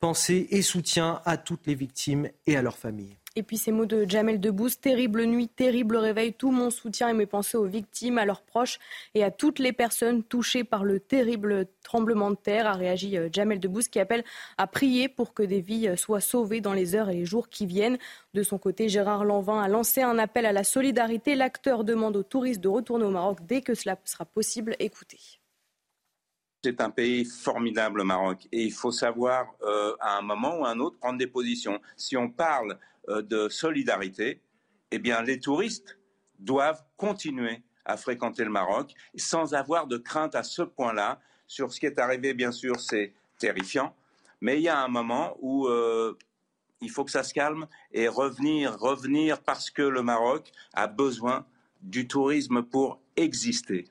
Pensée 0.00 0.46
et 0.50 0.62
soutien 0.62 1.20
à 1.24 1.36
toutes 1.36 1.66
les 1.66 1.74
victimes 1.74 2.28
et 2.46 2.56
à 2.56 2.62
leurs 2.62 2.78
familles. 2.78 3.16
Et 3.38 3.42
puis 3.42 3.58
ces 3.58 3.70
mots 3.70 3.84
de 3.84 4.06
Jamel 4.08 4.40
Debbouze, 4.40 4.80
terrible 4.80 5.24
nuit, 5.26 5.48
terrible 5.48 5.98
réveil, 5.98 6.32
tout 6.32 6.50
mon 6.50 6.70
soutien 6.70 7.10
et 7.10 7.12
mes 7.12 7.26
pensées 7.26 7.58
aux 7.58 7.66
victimes, 7.66 8.16
à 8.16 8.24
leurs 8.24 8.40
proches 8.40 8.78
et 9.14 9.22
à 9.22 9.30
toutes 9.30 9.58
les 9.58 9.74
personnes 9.74 10.22
touchées 10.22 10.64
par 10.64 10.84
le 10.84 11.00
terrible 11.00 11.66
tremblement 11.82 12.30
de 12.30 12.36
terre, 12.36 12.66
a 12.66 12.72
réagi 12.72 13.18
Jamel 13.30 13.60
Debbouze 13.60 13.88
qui 13.88 14.00
appelle 14.00 14.24
à 14.56 14.66
prier 14.66 15.10
pour 15.10 15.34
que 15.34 15.42
des 15.42 15.60
vies 15.60 15.98
soient 15.98 16.22
sauvées 16.22 16.62
dans 16.62 16.72
les 16.72 16.94
heures 16.94 17.10
et 17.10 17.14
les 17.14 17.26
jours 17.26 17.50
qui 17.50 17.66
viennent. 17.66 17.98
De 18.32 18.42
son 18.42 18.56
côté, 18.56 18.88
Gérard 18.88 19.26
Lanvin 19.26 19.60
a 19.60 19.68
lancé 19.68 20.00
un 20.00 20.18
appel 20.18 20.46
à 20.46 20.52
la 20.52 20.64
solidarité. 20.64 21.34
L'acteur 21.34 21.84
demande 21.84 22.16
aux 22.16 22.22
touristes 22.22 22.62
de 22.62 22.68
retourner 22.68 23.04
au 23.04 23.10
Maroc 23.10 23.40
dès 23.42 23.60
que 23.60 23.74
cela 23.74 23.98
sera 24.06 24.24
possible. 24.24 24.76
Écoutez. 24.78 25.18
C'est 26.64 26.80
un 26.80 26.90
pays 26.90 27.24
formidable, 27.24 27.98
le 27.98 28.04
Maroc, 28.04 28.48
et 28.50 28.64
il 28.64 28.72
faut 28.72 28.90
savoir, 28.90 29.54
euh, 29.62 29.94
à 30.00 30.18
un 30.18 30.22
moment 30.22 30.58
ou 30.58 30.64
à 30.64 30.70
un 30.70 30.80
autre, 30.80 30.96
prendre 30.98 31.18
des 31.18 31.28
positions. 31.28 31.78
Si 31.96 32.16
on 32.16 32.28
parle 32.28 32.72
euh, 32.72 32.76
de 33.08 33.48
solidarité, 33.48 34.42
eh 34.90 34.98
bien, 34.98 35.22
les 35.22 35.38
touristes 35.38 35.98
doivent 36.38 36.82
continuer 36.96 37.62
à 37.84 37.96
fréquenter 37.96 38.44
le 38.44 38.50
Maroc 38.50 38.92
sans 39.16 39.54
avoir 39.54 39.86
de 39.86 39.96
crainte 39.96 40.34
à 40.34 40.42
ce 40.42 40.62
point-là. 40.62 41.20
Sur 41.46 41.72
ce 41.72 41.80
qui 41.80 41.86
est 41.86 41.98
arrivé, 41.98 42.34
bien 42.34 42.52
sûr, 42.52 42.80
c'est 42.80 43.12
terrifiant, 43.38 43.94
mais 44.40 44.58
il 44.58 44.62
y 44.62 44.68
a 44.68 44.78
un 44.78 44.88
moment 44.88 45.36
où 45.40 45.66
euh, 45.66 46.16
il 46.80 46.90
faut 46.90 47.04
que 47.04 47.10
ça 47.10 47.22
se 47.22 47.32
calme 47.32 47.66
et 47.92 48.08
revenir, 48.08 48.76
revenir 48.78 49.40
parce 49.40 49.70
que 49.70 49.82
le 49.82 50.02
Maroc 50.02 50.50
a 50.74 50.86
besoin 50.86 51.46
du 51.82 52.08
tourisme 52.08 52.62
pour 52.62 53.00
exister 53.16 53.86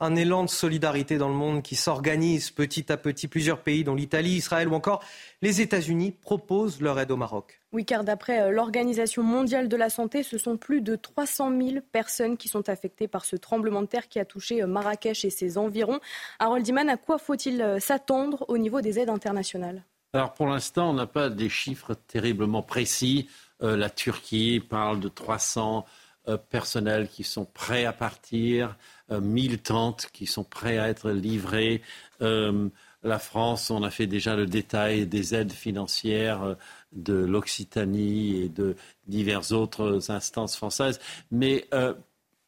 un 0.00 0.16
élan 0.16 0.44
de 0.44 0.48
solidarité 0.48 1.18
dans 1.18 1.28
le 1.28 1.34
monde 1.34 1.62
qui 1.62 1.76
s'organise 1.76 2.50
petit 2.50 2.90
à 2.90 2.96
petit. 2.96 3.28
Plusieurs 3.28 3.60
pays, 3.60 3.84
dont 3.84 3.94
l'Italie, 3.94 4.32
Israël 4.32 4.68
ou 4.68 4.74
encore 4.74 5.02
les 5.42 5.60
États-Unis, 5.60 6.12
proposent 6.12 6.80
leur 6.80 6.98
aide 6.98 7.10
au 7.10 7.16
Maroc. 7.16 7.60
Oui, 7.72 7.84
car 7.84 8.02
d'après 8.02 8.40
euh, 8.40 8.50
l'Organisation 8.50 9.22
mondiale 9.22 9.68
de 9.68 9.76
la 9.76 9.90
santé, 9.90 10.22
ce 10.22 10.38
sont 10.38 10.56
plus 10.56 10.80
de 10.80 10.96
300 10.96 11.50
000 11.50 11.76
personnes 11.92 12.38
qui 12.38 12.48
sont 12.48 12.68
affectées 12.70 13.08
par 13.08 13.26
ce 13.26 13.36
tremblement 13.36 13.82
de 13.82 13.86
terre 13.86 14.08
qui 14.08 14.18
a 14.18 14.24
touché 14.24 14.62
euh, 14.62 14.66
Marrakech 14.66 15.24
et 15.26 15.30
ses 15.30 15.58
environs. 15.58 16.00
Harold 16.38 16.66
Iman, 16.66 16.88
à 16.88 16.96
quoi 16.96 17.18
faut-il 17.18 17.60
euh, 17.60 17.78
s'attendre 17.78 18.46
au 18.48 18.56
niveau 18.56 18.80
des 18.80 18.98
aides 18.98 19.10
internationales? 19.10 19.82
Alors 20.14 20.32
pour 20.32 20.46
l'instant, 20.46 20.90
on 20.90 20.94
n'a 20.94 21.06
pas 21.06 21.28
des 21.28 21.50
chiffres 21.50 21.92
terriblement 21.92 22.62
précis. 22.62 23.28
la 23.60 23.90
Turquie 23.90 24.58
parle 24.58 25.00
de 25.00 25.08
300 25.08 25.84
personnels 26.48 27.08
qui 27.08 27.24
sont 27.24 27.44
prêts 27.44 27.84
à 27.84 27.92
partir. 27.92 28.78
1000 29.10 29.52
euh, 29.52 29.56
tentes 29.56 30.08
qui 30.12 30.26
sont 30.26 30.44
prêtes 30.44 30.78
à 30.78 30.88
être 30.88 31.10
livrées. 31.10 31.82
Euh, 32.22 32.68
la 33.02 33.18
France, 33.18 33.70
on 33.70 33.82
a 33.82 33.90
fait 33.90 34.06
déjà 34.06 34.34
le 34.36 34.46
détail 34.46 35.06
des 35.06 35.34
aides 35.34 35.52
financières 35.52 36.42
euh, 36.42 36.54
de 36.92 37.14
l'Occitanie 37.14 38.42
et 38.42 38.48
de 38.48 38.76
diverses 39.06 39.52
autres 39.52 40.10
instances 40.10 40.56
françaises. 40.56 40.98
Mais 41.30 41.68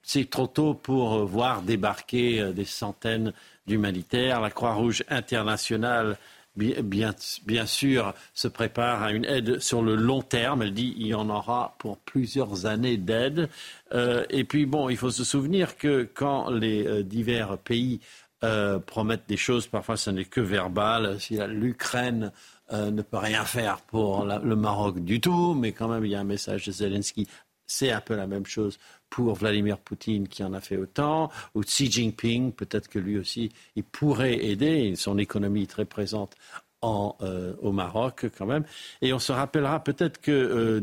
c'est 0.02 0.30
trop 0.30 0.46
tôt 0.46 0.72
pour 0.74 1.26
voir 1.26 1.62
débarquer 1.62 2.52
des 2.54 2.64
centaines 2.64 3.34
d'humanitaires. 3.66 4.40
La 4.40 4.50
Croix-Rouge 4.50 5.04
internationale 5.08 6.16
bien, 6.56 7.66
sûr, 7.66 8.14
se 8.34 8.48
prépare 8.48 9.02
à 9.02 9.12
une 9.12 9.24
aide 9.24 9.60
sur 9.60 9.82
le 9.82 9.94
long 9.94 10.22
terme. 10.22 10.62
Elle 10.62 10.74
dit 10.74 10.94
qu'il 10.94 11.06
y 11.06 11.14
en 11.14 11.28
aura 11.30 11.76
pour 11.78 11.98
plusieurs 11.98 12.66
années 12.66 12.96
d'aide. 12.96 13.48
Euh, 13.92 14.24
et 14.30 14.44
puis, 14.44 14.66
bon, 14.66 14.88
il 14.88 14.96
faut 14.96 15.10
se 15.10 15.24
souvenir 15.24 15.76
que 15.76 16.08
quand 16.12 16.50
les 16.50 16.86
euh, 16.86 17.02
divers 17.02 17.58
pays 17.58 18.00
euh, 18.42 18.78
promettent 18.78 19.28
des 19.28 19.36
choses, 19.36 19.66
parfois 19.66 19.96
ce 19.96 20.10
n'est 20.10 20.24
que 20.24 20.40
verbal. 20.40 21.20
Si 21.20 21.38
l'Ukraine 21.48 22.32
ne 22.72 23.02
peut 23.02 23.18
rien 23.18 23.44
faire 23.44 23.80
pour 23.80 24.24
le 24.24 24.54
Maroc 24.54 25.00
du 25.00 25.20
tout, 25.20 25.54
mais 25.54 25.72
quand 25.72 25.88
même, 25.88 26.04
il 26.04 26.12
y 26.12 26.14
a 26.14 26.20
un 26.20 26.24
message 26.24 26.66
de 26.66 26.72
Zelensky. 26.72 27.26
C'est 27.66 27.90
un 27.90 28.00
peu 28.00 28.14
la 28.14 28.28
même 28.28 28.46
chose 28.46 28.78
pour 29.10 29.34
Vladimir 29.34 29.78
Poutine 29.78 30.28
qui 30.28 30.42
en 30.42 30.54
a 30.54 30.60
fait 30.60 30.76
autant, 30.76 31.30
ou 31.54 31.62
Xi 31.62 31.90
Jinping, 31.90 32.52
peut-être 32.52 32.88
que 32.88 32.98
lui 32.98 33.18
aussi, 33.18 33.50
il 33.76 33.84
pourrait 33.84 34.44
aider, 34.44 34.94
son 34.96 35.18
économie 35.18 35.64
est 35.64 35.70
très 35.70 35.84
présente 35.84 36.36
en, 36.80 37.16
euh, 37.20 37.54
au 37.60 37.72
Maroc 37.72 38.26
quand 38.38 38.46
même. 38.46 38.64
Et 39.02 39.12
on 39.12 39.18
se 39.18 39.32
rappellera 39.32 39.82
peut-être 39.84 40.20
que 40.20 40.30
euh, 40.30 40.80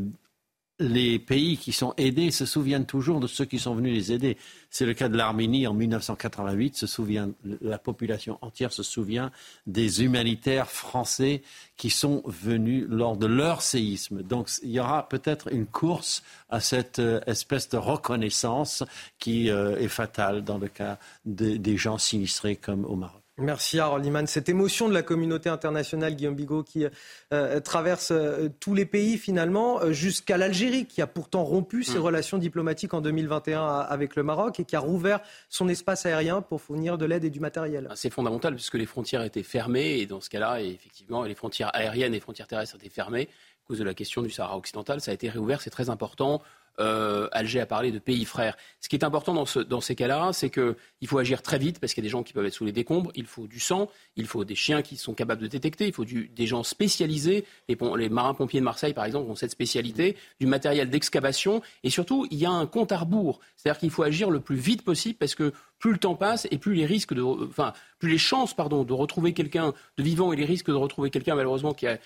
les 0.80 1.18
pays 1.18 1.58
qui 1.58 1.72
sont 1.72 1.94
aidés 1.98 2.32
se 2.32 2.46
souviennent 2.46 2.86
toujours 2.86 3.20
de 3.20 3.28
ceux 3.28 3.46
qui 3.46 3.60
sont 3.60 3.74
venus 3.74 3.94
les 3.94 4.12
aider. 4.14 4.38
C'est 4.70 4.86
le 4.86 4.94
cas 4.94 5.10
de 5.10 5.18
l'Arménie 5.18 5.66
en 5.66 5.74
1988. 5.74 6.76
Se 6.76 6.88
souvient, 6.88 7.32
la 7.62 7.80
population 7.80 8.38
entière 8.42 8.72
se 8.72 8.84
souvient 8.84 9.32
des 9.66 10.04
humanitaires 10.04 10.70
français 10.70 11.42
qui 11.78 11.90
sont 11.90 12.22
venus 12.26 12.86
lors 12.90 13.18
de 13.18 13.26
leur 13.26 13.62
séisme. 13.62 14.22
Donc 14.22 14.50
il 14.62 14.72
y 14.72 14.80
aura 14.80 15.10
peut-être 15.10 15.52
une 15.52 15.66
course 15.66 16.24
à 16.50 16.60
cette 16.60 17.00
euh, 17.00 17.22
espèce 17.26 17.70
de 17.70 17.78
reconnaissance 17.78 18.84
qui 19.20 19.50
euh, 19.50 19.78
est 19.80 19.88
fatale 19.88 20.44
dans 20.44 20.58
le 20.58 20.68
cas 20.68 21.00
des 21.26 21.78
gens 21.78 21.98
sinistrés 21.98 22.56
comme 22.56 22.86
au 22.86 22.96
Maroc. 22.96 23.27
Merci 23.40 23.80
Harold 23.80 24.04
Iman. 24.04 24.26
Cette 24.26 24.50
émotion 24.50 24.90
de 24.90 24.94
la 24.96 25.04
communauté 25.04 25.48
internationale, 25.48 26.16
Guillaume 26.16 26.34
Bigot, 26.34 26.64
qui 26.64 26.88
euh, 27.32 27.60
traverse 27.60 28.10
euh, 28.10 28.50
tous 28.60 28.74
les 28.74 28.88
pays 28.88 29.20
finalement, 29.20 29.80
euh, 29.80 29.92
jusqu'à 29.92 30.38
l'Algérie, 30.38 30.88
qui 30.88 31.04
a 31.04 31.08
pourtant 31.08 31.44
rompu 31.44 31.84
ses 31.84 32.00
mm. 32.00 32.02
relations 32.02 32.38
diplomatiques 32.40 32.96
en 32.96 33.02
2021 33.02 33.64
avec 33.64 34.16
le 34.16 34.24
Maroc 34.24 34.60
et 34.60 34.66
qui 34.66 34.76
a 34.76 34.80
rouvert 34.80 35.20
son 35.50 35.70
espace 35.70 36.08
aérien 36.08 36.42
pour 36.42 36.62
fournir 36.62 36.98
de 36.98 37.06
l'aide 37.06 37.26
et 37.26 37.30
du 37.30 37.40
matériel. 37.40 37.88
Ah, 37.92 37.96
c'est 37.96 38.10
fondamental 38.10 38.56
puisque 38.56 38.74
les 38.74 38.88
frontières 38.88 39.22
étaient 39.22 39.44
fermées 39.44 40.00
et 40.00 40.08
dans 40.08 40.20
ce 40.20 40.32
cas-là, 40.32 40.62
effectivement, 40.62 41.22
les 41.22 41.36
frontières 41.36 41.70
aériennes 41.76 42.14
et 42.14 42.18
les 42.18 42.22
frontières 42.22 42.48
terrestres 42.48 42.76
étaient 42.78 42.90
fermées 42.90 43.30
à 43.30 43.68
cause 43.68 43.78
de 43.78 43.84
la 43.84 43.94
question 43.94 44.24
du 44.24 44.32
Sahara 44.32 44.58
occidental. 44.58 45.00
Ça 45.00 45.12
a 45.12 45.14
été 45.14 45.30
réouvert, 45.30 45.62
c'est 45.62 45.70
très 45.70 45.92
important. 45.92 46.42
Euh, 46.80 47.28
Alger 47.32 47.62
a 47.62 47.66
parlé 47.66 47.92
de 47.92 48.00
pays 48.00 48.26
frères. 48.26 48.56
Ce 48.82 48.90
qui 48.90 48.96
est 48.96 49.04
important 49.04 49.34
dans, 49.34 49.82
ces 49.82 49.96
cas-là, 49.96 50.32
c'est 50.34 50.50
qu'il 50.50 51.08
faut 51.08 51.18
agir 51.18 51.42
très 51.42 51.58
vite 51.58 51.80
parce 51.80 51.94
qu'il 51.94 52.04
y 52.04 52.06
a 52.06 52.08
des 52.08 52.12
gens 52.12 52.24
qui 52.24 52.34
peuvent 52.34 52.46
être 52.46 52.54
sous 52.54 52.66
les 52.66 52.72
décombres. 52.72 53.12
Il 53.16 53.26
faut 53.26 53.48
du 53.48 53.60
sang, 53.60 53.90
il 54.16 54.28
faut 54.28 54.46
des 54.46 54.56
chiens 54.56 54.82
qui 54.82 54.96
sont 54.96 55.14
capables 55.14 55.42
de 55.42 55.48
détecter, 55.48 55.88
il 55.88 55.94
faut 55.94 56.06
des 56.06 56.48
gens 56.48 56.64
spécialisés. 56.64 57.46
Les, 57.68 58.10
marins-pompiers 58.10 58.60
de 58.60 58.66
Marseille, 58.66 58.94
par 58.94 59.06
exemple, 59.06 59.30
ont 59.30 59.36
cette 59.36 59.52
spécialité, 59.52 60.16
du 60.40 60.46
matériel 60.46 60.90
d'excavation. 60.90 61.62
Et 61.84 61.90
surtout, 61.90 62.28
il 62.32 62.38
y 62.38 62.46
a 62.46 62.52
un 62.52 62.68
compte 62.68 62.92
à 62.92 62.98
rebours. 62.98 63.40
C'est-à-dire 63.56 63.80
qu'il 63.80 63.92
faut 63.92 64.04
agir 64.04 64.30
le 64.30 64.40
plus 64.40 64.56
vite 64.56 64.84
possible 64.84 65.18
parce 65.18 65.36
que 65.36 65.54
plus 65.80 65.92
le 65.92 65.98
temps 65.98 66.16
passe 66.16 66.48
et 66.52 66.58
plus 66.58 66.74
les 66.74 66.86
risques 66.86 67.14
de, 67.14 67.22
enfin, 67.22 67.74
plus 68.00 68.10
les 68.10 68.18
chances, 68.18 68.54
pardon, 68.54 68.84
de 68.84 68.94
retrouver 68.94 69.34
quelqu'un 69.34 69.74
de 69.98 70.04
vivant 70.04 70.34
et 70.34 70.36
les 70.36 70.46
risques 70.46 70.68
de 70.68 70.74
retrouver 70.74 71.10
quelqu'un 71.10 71.36
malheureusement 71.36 71.74
qui 71.74 71.88
a 71.88 71.98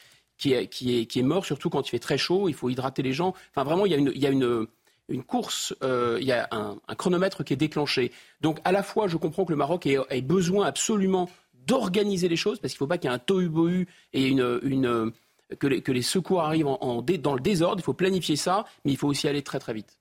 qui 0.41 0.53
est, 0.53 0.67
qui, 0.67 1.19
est, 1.19 1.23
mort, 1.23 1.45
surtout 1.45 1.69
quand 1.69 1.87
il 1.87 1.91
fait 1.91 1.99
très 1.99 2.17
chaud. 2.17 2.49
Il 2.49 2.55
faut 2.55 2.69
hydrater 2.69 3.03
les 3.03 3.13
gens. 3.13 3.35
Enfin, 3.51 3.63
vraiment, 3.63 3.85
il 3.85 3.91
y 3.91 3.95
a 3.95 3.97
une, 3.97 4.11
il 4.15 4.21
y 4.21 4.25
a 4.25 4.31
une, 4.31 4.65
une 5.07 5.23
course, 5.23 5.75
euh, 5.83 6.17
il 6.19 6.25
y 6.25 6.31
a 6.31 6.47
un, 6.51 6.77
chronomètre 6.95 7.43
qui 7.43 7.53
est 7.53 7.57
déclenché. 7.57 8.11
Donc, 8.41 8.59
à 8.63 8.71
la 8.71 8.81
fois, 8.81 9.07
je 9.07 9.17
comprends 9.17 9.45
que 9.45 9.51
le 9.51 9.57
Maroc 9.57 9.85
ait, 9.85 10.21
besoin 10.21 10.65
absolument 10.65 11.29
d'organiser 11.67 12.27
les 12.27 12.35
choses, 12.35 12.59
parce 12.59 12.73
qu'il 12.73 12.77
ne 12.77 12.87
faut 12.87 12.89
pas 12.89 12.97
qu'il 12.97 13.09
y 13.09 13.13
ait 13.13 13.15
un 13.15 13.19
tohu-bohu 13.19 13.87
et 14.13 14.27
une, 14.27 14.59
une 14.63 15.11
que, 15.59 15.67
les, 15.67 15.81
que, 15.83 15.91
les, 15.91 16.01
secours 16.01 16.41
arrivent 16.41 16.67
en, 16.67 17.03
dans 17.03 17.35
le 17.35 17.41
désordre. 17.41 17.79
Il 17.79 17.83
faut 17.83 17.93
planifier 17.93 18.35
ça, 18.35 18.65
mais 18.83 18.91
il 18.91 18.97
faut 18.97 19.07
aussi 19.07 19.27
aller 19.27 19.43
très 19.43 19.59
très 19.59 19.75
vite. 19.75 20.00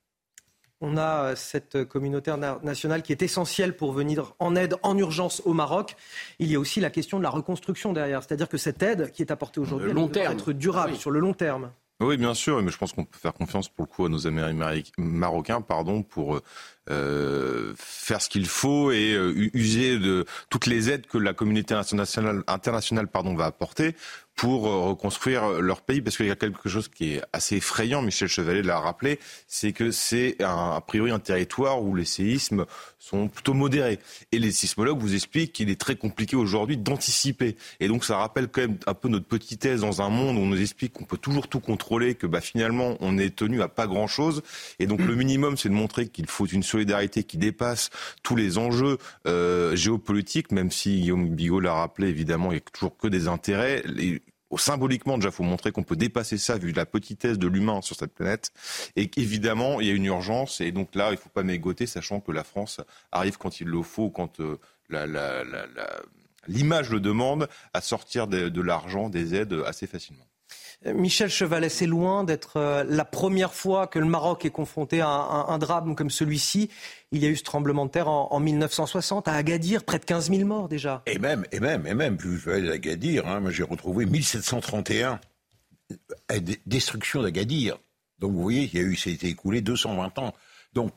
On 0.81 0.97
a 0.97 1.24
euh, 1.24 1.36
cette 1.36 1.85
communauté 1.85 2.35
nationale 2.62 3.02
qui 3.02 3.12
est 3.12 3.23
essentielle 3.23 3.77
pour 3.77 3.93
venir 3.93 4.35
en 4.39 4.57
aide 4.57 4.77
en 4.82 4.97
urgence 4.97 5.43
au 5.44 5.52
Maroc. 5.52 5.97
Il 6.39 6.51
y 6.51 6.57
a 6.57 6.61
aussi 6.61 6.81
la 6.81 6.90
question 6.90 7.19
de 7.19 7.23
la 7.23 7.31
reconstruction 7.31 7.93
derrière. 7.93 8.23
C'est-à-dire 8.23 8.48
que 8.48 8.59
cette 8.59 8.82
aide 8.82 9.11
qui 9.12 9.23
est 9.23 9.31
apportée 9.31 9.61
aujourd'hui 9.61 9.93
doit 9.93 10.09
être 10.15 10.52
durable 10.52 10.97
sur 10.97 11.11
le 11.11 11.20
long 11.20 11.35
terme. 11.35 11.70
Oui, 12.01 12.16
bien 12.16 12.32
sûr, 12.32 12.62
mais 12.62 12.70
je 12.70 12.78
pense 12.78 12.94
qu'on 12.94 13.05
peut 13.05 13.19
faire 13.19 13.35
confiance 13.35 13.69
pour 13.69 13.85
le 13.85 13.94
coup 13.94 14.07
à 14.07 14.09
nos 14.09 14.27
Américains 14.27 14.90
marocains, 14.97 15.61
pardon, 15.61 16.02
pour 16.02 16.36
euh, 16.36 16.43
euh, 16.89 17.74
faire 17.77 18.23
ce 18.23 18.31
qu'il 18.31 18.47
faut 18.47 18.90
et 18.90 19.12
euh, 19.12 19.51
user 19.52 19.98
de 19.98 20.24
toutes 20.48 20.65
les 20.65 20.89
aides 20.89 21.07
que 21.07 21.19
la 21.19 21.35
communauté 21.35 21.74
internationale, 21.74 22.43
internationale 22.47 23.07
pardon, 23.07 23.35
va 23.35 23.44
apporter 23.44 23.94
pour 24.41 24.69
euh, 24.69 24.89
reconstruire 24.89 25.61
leur 25.61 25.83
pays, 25.83 26.01
parce 26.01 26.17
qu'il 26.17 26.25
y 26.25 26.31
a 26.31 26.35
quelque 26.35 26.71
chose 26.71 26.89
qui 26.89 27.12
est 27.12 27.23
assez 27.31 27.57
effrayant, 27.57 28.01
Michel 28.01 28.27
Chevalier 28.27 28.62
l'a 28.62 28.79
rappelé, 28.79 29.19
c'est 29.47 29.73
que 29.73 29.91
c'est 29.91 30.37
a 30.43 30.81
priori 30.81 31.11
un 31.11 31.19
territoire 31.19 31.83
où 31.83 31.95
les 31.95 32.07
séismes 32.07 32.65
sont 32.99 33.29
plutôt 33.29 33.53
modérés. 33.53 33.99
Et 34.33 34.39
les 34.39 34.51
sismologues 34.51 34.99
vous 34.99 35.15
expliquent 35.15 35.53
qu'il 35.53 35.69
est 35.69 35.79
très 35.79 35.95
compliqué 35.95 36.37
aujourd'hui 36.37 36.79
d'anticiper. 36.79 37.57
Et 37.81 37.89
donc 37.89 38.03
ça 38.03 38.17
rappelle 38.17 38.49
quand 38.49 38.62
même 38.62 38.79
un 38.87 38.95
peu 38.95 39.09
notre 39.09 39.27
petitesse 39.27 39.81
dans 39.81 40.01
un 40.01 40.09
monde 40.09 40.39
où 40.39 40.41
on 40.41 40.47
nous 40.47 40.61
explique 40.61 40.95
qu'on 40.95 41.05
peut 41.05 41.19
toujours 41.19 41.47
tout 41.47 41.61
contrôler, 41.61 42.15
que 42.15 42.27
bah, 42.27 42.41
finalement 42.41 42.97
on 43.01 43.19
est 43.19 43.37
tenu 43.37 43.61
à 43.61 43.69
pas 43.69 43.87
grand-chose. 43.87 44.43
Et 44.79 44.87
donc 44.87 45.01
le 45.01 45.17
minimum, 45.17 45.59
c'est 45.59 45.69
de 45.69 45.75
montrer 45.75 46.09
qu'il 46.09 46.29
faut 46.29 46.47
une 46.47 46.62
solidarité 46.62 47.25
qui 47.25 47.37
dépasse 47.37 47.91
tous 48.23 48.37
les 48.37 48.57
enjeux 48.57 48.97
euh, 49.27 49.77
géopolitiques, 49.77 50.51
même 50.51 50.71
si 50.71 51.01
Guillaume 51.01 51.29
Bigot 51.29 51.61
l'a 51.61 51.75
rappelé, 51.75 52.09
évidemment, 52.09 52.53
il 52.53 52.55
n'y 52.55 52.62
a 52.67 52.71
toujours 52.73 52.97
que 52.97 53.09
des 53.09 53.29
intérêts. 53.29 53.83
Symboliquement, 54.59 55.17
déjà, 55.17 55.29
il 55.29 55.35
faut 55.35 55.45
montrer 55.45 55.73
qu'on 55.73 55.83
peut 55.83 55.97
dépasser 55.97 56.39
ça 56.39 56.59
vu 56.59 56.73
la 56.73 56.87
petitesse 56.87 57.39
de 57.39 57.47
l'humain 57.47 57.83
sur 57.83 57.97
cette 57.97 58.15
planète. 58.15 58.53
Et 58.97 59.09
qu'évidemment, 59.09 59.81
il 59.81 59.87
y 59.87 59.91
a 59.91 59.95
une 59.95 60.07
urgence. 60.07 60.61
Et 60.61 60.73
donc 60.73 60.95
là, 60.95 61.09
il 61.11 61.15
ne 61.15 61.19
faut 61.19 61.29
pas 61.29 61.43
mégoter, 61.43 61.87
sachant 61.87 62.21
que 62.21 62.33
la 62.33 62.45
France 62.45 62.81
arrive 63.13 63.39
quand 63.39 63.61
il 63.61 63.69
le 63.69 63.83
faut, 63.83 64.11
quand 64.11 64.41
euh, 64.41 64.59
l'image 66.49 66.91
le 66.91 67.01
demande, 67.01 67.49
à 67.75 67.81
sortir 67.81 68.27
de 68.27 68.61
l'argent, 68.61 69.09
des 69.09 69.35
aides 69.35 69.63
assez 69.67 69.87
facilement. 69.87 70.30
Michel 70.86 71.28
Chevalet, 71.28 71.69
c'est 71.69 71.86
loin 71.86 72.24
d'être 72.24 72.57
euh, 72.57 72.85
la 72.89 73.05
première 73.05 73.52
fois 73.52 73.86
que 73.86 73.98
le 73.98 74.07
Maroc 74.07 74.47
est 74.47 74.51
confronté 74.51 75.02
à 75.02 75.09
un, 75.09 75.59
drame 75.59 75.94
comme 75.94 76.09
celui-ci. 76.09 76.70
Il 77.12 77.23
y 77.23 77.27
a 77.27 77.28
eu 77.28 77.36
ce 77.36 77.43
tremblement 77.43 77.85
de 77.85 77.90
terre 77.90 78.09
en, 78.09 78.40
1960 78.40 79.28
à 79.28 79.35
Agadir, 79.35 79.85
près 79.85 79.98
de 79.98 80.07
15 80.07 80.31
000 80.31 80.44
morts 80.47 80.69
déjà. 80.69 81.02
Et 81.05 81.19
même, 81.19 81.44
et 81.52 81.61
même, 81.61 81.86
et 81.86 81.93
même, 81.93 82.16
plus 82.16 82.39
je 82.39 82.51
vais 82.51 82.70
à 82.70 82.73
Agadir, 82.73 83.24
j'ai 83.51 83.62
retrouvé 83.62 84.07
1731 84.07 85.20
euh, 86.32 86.40
destruction 86.65 87.23
d'Agadir. 87.23 87.78
Donc 88.19 88.32
vous 88.32 88.43
voyez, 88.43 88.70
il 88.73 88.74
y 88.74 88.82
a 88.82 88.86
eu, 88.86 88.97
ça 88.97 89.11
a 89.11 89.12
été 89.12 89.28
écoulé 89.28 89.61
220 89.61 90.19
ans. 90.19 90.35
Donc 90.73 90.93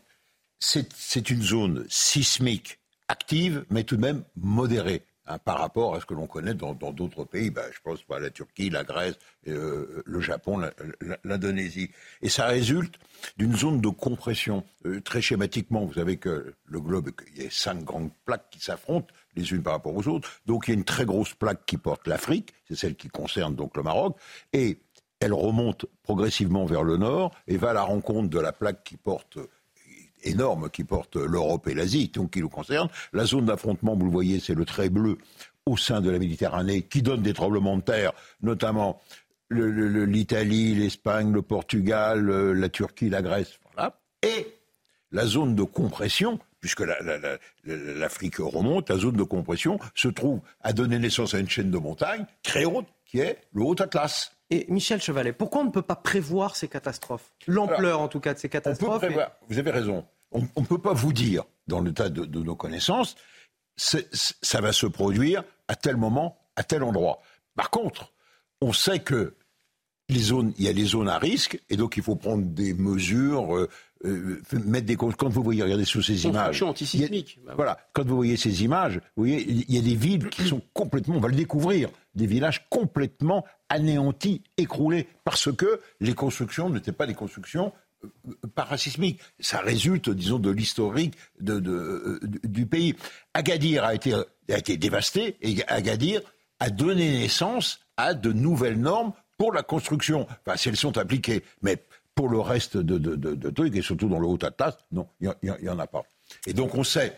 c'est 0.60 1.30
une 1.30 1.42
zone 1.42 1.86
sismique 1.90 2.80
active, 3.10 3.66
mais 3.70 3.84
tout 3.84 3.98
de 3.98 4.02
même 4.02 4.24
modérée. 4.38 5.04
Hein, 5.28 5.38
par 5.40 5.60
rapport 5.60 5.96
à 5.96 6.00
ce 6.00 6.06
que 6.06 6.14
l'on 6.14 6.28
connaît 6.28 6.54
dans 6.54 6.74
d'autres 6.74 7.24
pays. 7.24 7.50
Ben, 7.50 7.66
je 7.72 7.80
pense 7.82 8.00
à 8.10 8.20
la 8.20 8.30
Turquie, 8.30 8.70
la 8.70 8.84
Grèce, 8.84 9.18
euh, 9.48 10.02
le 10.06 10.22
Japon, 10.22 10.62
l'Indonésie. 11.24 11.92
Et 12.22 12.30
ça 12.30 12.48
résulte 12.48 12.96
d'une 13.38 13.56
zone 13.56 13.82
de 13.82 13.90
compression. 13.90 14.64
Euh, 14.86 15.02
très 15.02 15.22
schématiquement, 15.22 15.86
vous 15.86 15.94
savez 15.94 16.18
que 16.18 16.54
le 16.66 16.80
globe, 16.80 17.12
il 17.36 17.44
y 17.44 17.46
a 17.46 17.50
cinq 17.50 17.84
grandes 17.84 18.12
plaques 18.26 18.50
qui 18.52 18.60
s'affrontent 18.60 19.14
les 19.36 19.52
unes 19.52 19.64
par 19.64 19.74
rapport 19.74 19.96
aux 19.96 20.08
autres. 20.08 20.30
Donc 20.46 20.68
il 20.68 20.72
y 20.72 20.74
a 20.74 20.78
une 20.78 20.84
très 20.84 21.06
grosse 21.06 21.34
plaque 21.34 21.66
qui 21.66 21.78
porte 21.78 22.08
l'Afrique, 22.08 22.54
c'est 22.68 22.76
celle 22.76 22.96
qui 22.96 23.10
concerne 23.10 23.56
donc 23.56 23.76
le 23.78 23.84
Maroc, 23.84 24.18
et 24.52 24.80
elle 25.20 25.34
remonte 25.34 25.86
progressivement 26.04 26.66
vers 26.66 26.84
le 26.84 26.98
nord 26.98 27.32
et 27.48 27.58
va 27.58 27.70
à 27.70 27.74
la 27.74 27.84
rencontre 27.84 28.30
de 28.30 28.40
la 28.40 28.52
plaque 28.52 28.84
qui 28.84 28.98
porte 28.98 29.40
énorme 30.24 30.70
qui 30.70 30.84
porte 30.84 31.16
l'Europe 31.16 31.68
et 31.68 31.74
l'Asie, 31.74 32.10
donc 32.10 32.32
qui 32.32 32.42
nous 32.42 32.50
concerne. 32.50 32.90
La 33.12 33.26
zone 33.26 33.46
d'affrontement, 33.46 33.96
vous 33.96 34.06
le 34.06 34.12
voyez, 34.12 34.40
c'est 34.40 34.56
le 34.56 34.66
trait 34.66 34.90
bleu 34.90 35.18
au 35.66 35.78
sein 35.78 36.02
de 36.02 36.10
la 36.10 36.20
Méditerranée 36.20 36.82
qui 36.82 37.02
donne 37.02 37.22
des 37.22 37.34
tremblements 37.34 37.78
de 37.78 37.84
terre, 37.84 38.12
notamment 38.42 39.02
l'Italie, 39.50 40.76
l'Espagne, 40.76 41.32
le 41.32 41.42
Portugal, 41.42 42.26
la 42.26 42.70
Turquie, 42.70 43.10
la 43.10 43.22
Grèce, 43.22 43.60
voilà. 43.74 44.00
Et 44.24 44.48
la 45.12 45.26
zone 45.26 45.54
de 45.56 45.64
compression, 45.64 46.40
puisque 46.60 46.84
l'Afrique 47.64 48.38
remonte, 48.38 48.90
la 48.90 48.98
zone 48.98 49.16
de 49.16 49.24
compression 49.24 49.80
se 49.94 50.08
trouve 50.08 50.42
à 50.62 50.74
donner 50.74 50.98
naissance 50.98 51.34
à 51.34 51.40
une 51.40 51.50
chaîne 51.50 51.70
de 51.70 51.78
montagnes 51.78 52.26
très 52.42 52.66
haute, 52.66 52.88
qui 53.06 53.20
est 53.20 53.38
le 53.54 53.64
Haut 53.64 53.80
Atlas. 53.80 54.32
Et 54.50 54.66
Michel 54.70 55.02
Chevalet, 55.02 55.34
pourquoi 55.34 55.62
on 55.62 55.66
ne 55.66 55.72
peut 55.72 55.82
pas 55.82 55.96
prévoir 55.96 56.56
ces 56.56 56.68
catastrophes? 56.68 57.32
L'ampleur, 57.48 58.02
en 58.02 58.08
tout 58.08 58.20
cas, 58.20 58.34
de 58.34 58.40
ces 58.40 58.50
catastrophes. 58.50 59.06
Vous 59.50 59.60
avez 59.60 59.72
raison. 59.72 60.06
On 60.34 60.62
ne 60.62 60.66
peut 60.66 60.80
pas 60.80 60.94
vous 60.94 61.14
dire, 61.14 61.44
dans 61.68 61.80
le 61.80 61.94
tas 61.94 62.10
de, 62.10 62.40
nos 62.40 62.56
connaissances, 62.56 63.16
ça 63.76 64.62
va 64.62 64.74
se 64.74 64.86
produire 64.86 65.44
à 65.68 65.76
tel 65.76 65.98
moment, 65.98 66.38
à 66.56 66.64
tel 66.64 66.84
endroit. 66.84 67.22
Par 67.56 67.70
contre, 67.70 68.14
on 68.62 68.74
sait 68.74 69.00
que 69.00 69.36
les 70.10 70.20
zones, 70.20 70.54
il 70.58 70.66
y 70.66 70.68
a 70.68 70.74
des 70.74 70.86
zones 70.86 71.10
à 71.10 71.18
risque, 71.18 71.62
et 71.70 71.78
donc 71.78 71.98
il 71.98 72.04
faut 72.04 72.16
prendre 72.16 72.44
des 72.44 72.74
mesures, 72.74 73.56
euh, 73.56 73.70
euh, 74.06 74.42
mettre 74.66 74.86
des 74.86 74.98
quand 74.98 75.30
vous 75.30 75.44
voyez, 75.44 75.64
regardez 75.64 75.86
sous 75.86 76.02
ces 76.02 76.26
images, 76.26 76.62
antisismique. 76.62 77.40
Bah 77.46 77.54
voilà, 77.56 77.78
quand 77.94 78.06
vous 78.06 78.16
voyez 78.16 78.36
ces 78.36 78.64
images, 78.64 78.98
vous 79.16 79.24
voyez, 79.24 79.42
il 79.50 79.74
y 79.74 79.78
a 79.78 79.82
des 79.82 79.96
villes 79.96 80.30
qui 80.30 80.48
sont 80.48 80.62
complètement, 80.74 81.16
on 81.16 81.20
va 81.20 81.30
le 81.30 81.36
découvrir, 81.36 81.90
des 82.16 82.28
villages 82.28 82.68
complètement 82.70 83.46
anéantis, 83.70 84.44
écroulés, 84.58 85.08
parce 85.24 85.52
que 85.52 85.80
les 86.00 86.14
constructions 86.14 86.70
n'étaient 86.70 86.92
pas 86.92 87.08
des 87.08 87.16
constructions 87.16 87.72
euh, 88.04 88.48
parasismiques. 88.56 89.20
Ça 89.40 89.60
résulte, 89.60 90.10
disons, 90.10 90.40
de 90.40 90.52
l'historique 90.52 91.16
de, 91.40 92.20
du 92.44 92.66
pays. 92.66 92.96
Agadir 93.34 93.84
a 93.84 93.94
été, 93.94 94.14
a 94.14 94.58
été 94.58 94.78
dévasté 94.78 95.38
et 95.42 95.64
Agadir 95.68 96.22
a 96.60 96.70
donné 96.70 97.12
naissance 97.12 97.80
à 97.98 98.14
de 98.14 98.32
nouvelles 98.32 98.80
normes 98.80 99.14
pour 99.38 99.54
la 99.54 99.64
construction. 99.64 100.28
Enfin, 100.46 100.58
si 100.58 100.70
elles 100.70 100.78
sont 100.78 100.98
appliquées. 100.98 101.44
Mais 101.62 101.78
pour 102.16 102.30
le 102.30 102.40
reste 102.40 102.78
de, 102.78 102.98
de, 102.98 103.50
trucs, 103.50 103.76
et 103.76 103.82
surtout 103.82 104.08
dans 104.08 104.20
le 104.20 104.28
haut 104.28 104.40
Atlas, 104.42 104.78
non, 104.92 105.08
il 105.20 105.34
n'y 105.42 105.70
en 105.70 105.80
a 105.80 105.88
pas. 105.88 106.04
Et 106.46 106.54
donc 106.54 106.76
on 106.76 106.84
sait, 106.84 107.18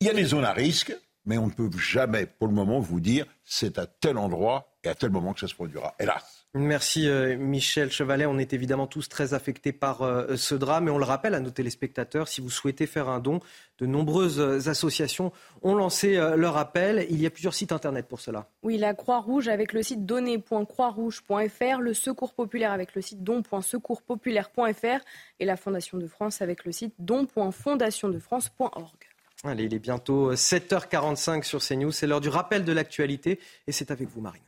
il 0.00 0.06
y 0.06 0.10
a 0.10 0.14
des 0.14 0.24
zones 0.24 0.44
à 0.44 0.52
risque, 0.52 0.96
mais 1.26 1.38
on 1.38 1.46
ne 1.46 1.52
peut 1.52 1.70
jamais, 1.78 2.26
pour 2.26 2.48
le 2.48 2.54
moment, 2.54 2.80
vous 2.80 3.00
dire 3.00 3.26
c'est 3.44 3.78
à 3.78 3.86
tel 3.86 4.18
endroit 4.18 4.74
et 4.82 4.88
à 4.88 4.94
tel 4.94 5.10
moment 5.10 5.34
que 5.34 5.40
ça 5.40 5.48
se 5.48 5.54
produira. 5.54 5.94
Hélas. 5.98 6.43
Merci 6.56 7.08
euh, 7.08 7.36
Michel 7.36 7.90
Chevalet. 7.90 8.26
On 8.26 8.38
est 8.38 8.52
évidemment 8.52 8.86
tous 8.86 9.08
très 9.08 9.34
affectés 9.34 9.72
par 9.72 10.02
euh, 10.02 10.36
ce 10.36 10.54
drame 10.54 10.86
et 10.86 10.90
on 10.92 10.98
le 10.98 11.04
rappelle 11.04 11.34
à 11.34 11.40
nos 11.40 11.50
téléspectateurs, 11.50 12.28
si 12.28 12.40
vous 12.40 12.48
souhaitez 12.48 12.86
faire 12.86 13.08
un 13.08 13.18
don, 13.18 13.40
de 13.78 13.86
nombreuses 13.86 14.38
euh, 14.38 14.68
associations 14.68 15.32
ont 15.62 15.74
lancé 15.74 16.14
leur 16.14 16.56
appel. 16.56 17.08
Il 17.10 17.20
y 17.20 17.26
a 17.26 17.30
plusieurs 17.30 17.54
sites 17.54 17.72
internet 17.72 18.06
pour 18.06 18.20
cela. 18.20 18.48
Oui, 18.62 18.78
la 18.78 18.94
Croix-Rouge 18.94 19.48
avec 19.48 19.72
le 19.72 19.82
site 19.82 20.06
donner.croixrouge.fr, 20.06 21.80
le 21.80 21.92
Secours 21.92 22.34
populaire 22.34 22.70
avec 22.70 22.94
le 22.94 23.02
site 23.02 23.24
don.secourspopulaire.fr 23.24 25.04
et 25.40 25.44
la 25.44 25.56
Fondation 25.56 25.98
de 25.98 26.06
France 26.06 26.40
avec 26.40 26.64
le 26.64 26.70
site 26.70 26.94
don.fondationdefrance.org. 27.00 28.98
Allez, 29.42 29.64
il 29.64 29.74
est 29.74 29.80
bientôt 29.80 30.32
7h45 30.34 31.42
sur 31.42 31.60
CNews. 31.60 31.90
C'est 31.90 32.06
l'heure 32.06 32.20
du 32.20 32.28
rappel 32.28 32.64
de 32.64 32.72
l'actualité 32.72 33.40
et 33.66 33.72
c'est 33.72 33.90
avec 33.90 34.08
vous, 34.08 34.20
Marine. 34.20 34.40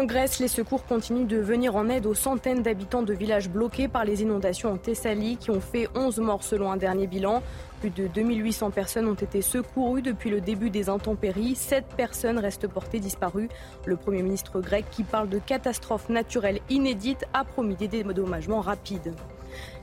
En 0.00 0.04
Grèce, 0.04 0.38
les 0.38 0.48
secours 0.48 0.86
continuent 0.86 1.26
de 1.26 1.36
venir 1.36 1.76
en 1.76 1.90
aide 1.90 2.06
aux 2.06 2.14
centaines 2.14 2.62
d'habitants 2.62 3.02
de 3.02 3.12
villages 3.12 3.50
bloqués 3.50 3.86
par 3.86 4.06
les 4.06 4.22
inondations 4.22 4.72
en 4.72 4.78
Thessalie 4.78 5.36
qui 5.36 5.50
ont 5.50 5.60
fait 5.60 5.88
11 5.94 6.20
morts 6.20 6.42
selon 6.42 6.72
un 6.72 6.78
dernier 6.78 7.06
bilan. 7.06 7.42
Plus 7.80 7.90
de 7.90 8.06
2800 8.06 8.70
personnes 8.70 9.06
ont 9.08 9.12
été 9.14 9.42
secourues 9.42 10.00
depuis 10.00 10.30
le 10.30 10.40
début 10.40 10.70
des 10.70 10.88
intempéries. 10.88 11.54
Sept 11.54 11.84
personnes 11.98 12.38
restent 12.38 12.66
portées 12.66 12.98
disparues. 12.98 13.50
Le 13.84 13.96
Premier 13.98 14.22
ministre 14.22 14.62
grec, 14.62 14.86
qui 14.90 15.02
parle 15.02 15.28
de 15.28 15.38
catastrophe 15.38 16.08
naturelle 16.08 16.60
inédite, 16.70 17.26
a 17.34 17.44
promis 17.44 17.74
des 17.74 17.88
dédommagements 17.88 18.62
rapides. 18.62 19.12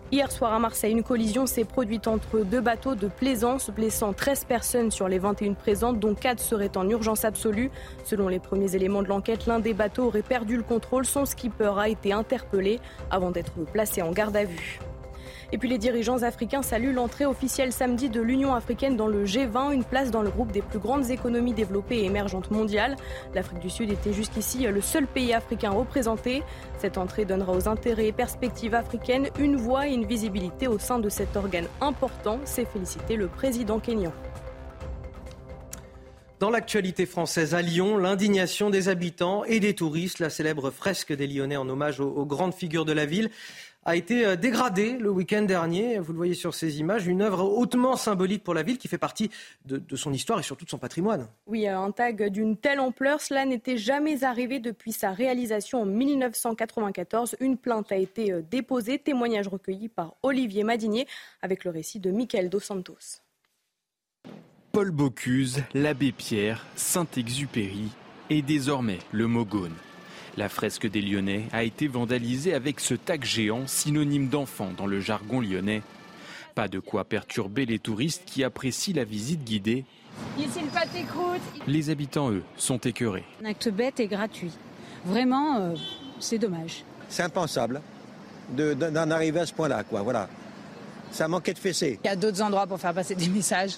Hier 0.10 0.32
soir 0.32 0.54
à 0.54 0.60
Marseille, 0.60 0.94
une 0.94 1.04
collision 1.04 1.46
s'est 1.46 1.66
produite 1.66 2.08
entre 2.08 2.40
deux 2.40 2.62
bateaux 2.62 2.96
de 2.96 3.10
plaisance, 3.10 3.70
blessant 3.70 4.14
13 4.14 4.46
personnes 4.46 4.90
sur 4.90 5.10
les 5.10 5.20
21 5.20 5.54
présentes, 5.54 6.00
dont 6.00 6.16
4 6.16 6.40
seraient 6.40 6.78
en 6.78 6.88
urgence 6.88 7.26
absolue. 7.26 7.72
Selon 8.06 8.30
les 8.30 8.40
premiers 8.40 8.74
éléments 8.74 9.04
de 9.04 9.10
l'enquête, 9.10 9.48
l'un 9.48 9.60
des 9.60 9.74
bateaux 9.74 10.06
aurait 10.06 10.22
perdu 10.22 10.56
le 10.56 10.64
contrôle. 10.64 11.06
Son 11.06 11.26
skipper 11.26 11.74
a 11.78 11.90
été 11.90 12.14
interpellé 12.14 12.80
avant 13.12 13.32
d'être 13.32 13.52
placé 13.74 14.02
en 14.02 14.12
garde 14.12 14.38
à 14.38 14.46
vue. 14.46 14.80
Et 15.54 15.58
puis 15.58 15.70
les 15.70 15.78
dirigeants 15.78 16.24
africains 16.24 16.62
saluent 16.62 16.94
l'entrée 16.94 17.26
officielle 17.26 17.72
samedi 17.72 18.10
de 18.10 18.20
l'Union 18.20 18.54
africaine 18.54 18.98
dans 18.98 19.08
le 19.08 19.26
G20, 19.26 19.74
une 19.74 19.86
place 19.86 20.12
dans 20.12 20.22
le 20.22 20.30
groupe 20.30 20.52
des 20.52 20.62
plus 20.62 20.80
grandes 20.80 21.10
économies 21.10 21.54
développées 21.54 22.00
et 22.00 22.06
émergentes 22.06 22.52
mondiales. 22.52 22.98
L'Afrique 23.34 23.60
du 23.60 23.70
Sud 23.70 23.90
était 23.90 24.12
jusqu'ici 24.12 24.68
le 24.68 24.82
seul 24.82 25.08
pays 25.08 25.34
africain 25.34 25.72
représenté. 25.72 26.44
Cette 26.78 26.98
entrée 26.98 27.24
donnera 27.24 27.54
aux 27.54 27.70
intérêts 27.70 28.08
et 28.08 28.12
perspectives 28.12 28.76
africaines 28.76 29.30
une 29.40 29.56
voix 29.56 29.88
et 29.88 29.94
une 29.94 30.06
visibilité 30.06 30.68
au 30.68 30.80
sein 30.80 31.00
de 31.00 31.08
cet 31.08 31.38
organe 31.38 31.68
important, 31.80 32.40
s'est 32.44 32.66
félicité 32.66 33.16
le 33.16 33.28
président 33.28 33.80
kényan. 33.80 34.12
Dans 36.40 36.52
l'actualité 36.52 37.08
française 37.08 37.56
à 37.56 37.64
Lyon, 37.64 37.98
l'indignation 37.98 38.70
des 38.70 38.90
habitants 38.90 39.44
et 39.46 39.60
des 39.60 39.74
touristes, 39.74 40.20
la 40.20 40.30
célèbre 40.30 40.70
fresque 40.70 41.12
des 41.12 41.26
Lyonnais 41.26 41.58
en 41.58 41.68
hommage 41.68 42.00
aux, 42.00 42.28
grandes 42.28 42.54
figures 42.54 42.86
de 42.86 42.92
la 42.92 43.08
ville, 43.08 43.32
a 43.88 43.96
été 43.96 44.26
euh, 44.26 44.36
dégradée 44.36 44.98
le 45.00 45.10
week-end 45.10 45.44
dernier. 45.44 45.98
Vous 45.98 46.12
le 46.12 46.18
voyez 46.18 46.34
sur 46.34 46.54
ces 46.54 46.80
images, 46.80 47.08
une 47.08 47.22
œuvre 47.22 47.46
hautement 47.46 47.96
symbolique 47.96 48.44
pour 48.44 48.54
la 48.54 48.62
ville 48.62 48.78
qui 48.78 48.90
fait 48.90 48.98
partie 48.98 49.32
de, 49.66 49.96
son 49.96 50.12
histoire 50.12 50.40
et 50.40 50.44
surtout 50.44 50.66
de 50.66 50.70
son 50.70 50.78
patrimoine. 50.78 51.28
Oui, 51.48 51.68
un 51.68 51.92
tag 51.92 52.30
d'une 52.30 52.58
telle 52.58 52.82
ampleur, 52.82 53.22
cela 53.22 53.46
n'était 53.46 53.78
jamais 53.78 54.26
arrivé 54.26 54.60
depuis 54.60 54.92
sa 54.92 55.12
réalisation 55.12 55.84
en 55.84 55.86
1994. 55.86 57.38
Une 57.40 57.58
plainte 57.58 57.92
a 57.94 57.96
été 57.96 58.34
euh, 58.34 58.42
déposée, 58.52 59.00
témoignage 59.00 59.48
recueilli 59.48 59.88
par 59.88 60.16
Olivier 60.22 60.66
Madinier 60.66 61.08
avec 61.42 61.64
le 61.64 61.72
récit 61.72 62.02
de 62.02 62.12
Michael 62.12 62.50
Dos 62.50 62.60
Santos. 62.60 63.22
Paul 64.74 64.92
Bocuse, 64.92 65.64
l'abbé 65.74 66.12
Pierre, 66.12 66.66
Saint-Exupéry 66.76 67.90
et 68.30 68.42
désormais 68.42 69.00
le 69.14 69.28
Mogone. 69.28 69.74
La 70.38 70.50
fresque 70.50 70.88
des 70.88 71.02
Lyonnais 71.02 71.48
a 71.52 71.64
été 71.64 71.88
vandalisée 71.88 72.54
avec 72.54 72.80
ce 72.80 72.94
tag 72.94 73.24
géant, 73.24 73.66
synonyme 73.66 74.28
d'enfant 74.28 74.70
dans 74.78 74.86
le 74.86 75.00
jargon 75.00 75.42
lyonnais. 75.42 75.82
Pas 76.54 76.68
de 76.68 76.80
quoi 76.80 77.06
perturber 77.06 77.66
les 77.66 77.80
touristes 77.80 78.22
qui 78.28 78.44
apprécient 78.44 78.94
la 78.96 79.04
visite 79.04 79.44
guidée. 79.44 79.84
Ici 80.38 80.60
le 80.62 80.68
pâté 80.68 81.02
croûte. 81.10 81.42
Les 81.66 81.90
habitants, 81.90 82.30
eux, 82.30 82.44
sont 82.56 82.78
écœurés. 82.78 83.24
Un 83.44 83.50
acte 83.50 83.70
bête 83.70 84.00
et 84.00 84.06
gratuit. 84.06 84.52
Vraiment, 85.06 85.58
euh, 85.58 85.76
c'est 86.20 86.38
dommage. 86.38 86.84
C'est 87.10 87.24
impensable 87.24 87.82
d'en 88.52 89.10
arriver 89.10 89.40
à 89.40 89.46
ce 89.48 89.54
point-là, 89.54 89.84
quoi. 89.84 90.04
Voilà. 90.04 90.30
Ça 91.10 91.28
manquait 91.28 91.54
de 91.54 91.60
fessée. 91.60 92.00
Il 92.04 92.08
y 92.08 92.12
a 92.12 92.16
d'autres 92.16 92.44
endroits 92.44 92.68
pour 92.68 92.80
faire 92.80 92.94
passer 92.94 93.16
des 93.16 93.28
messages. 93.28 93.78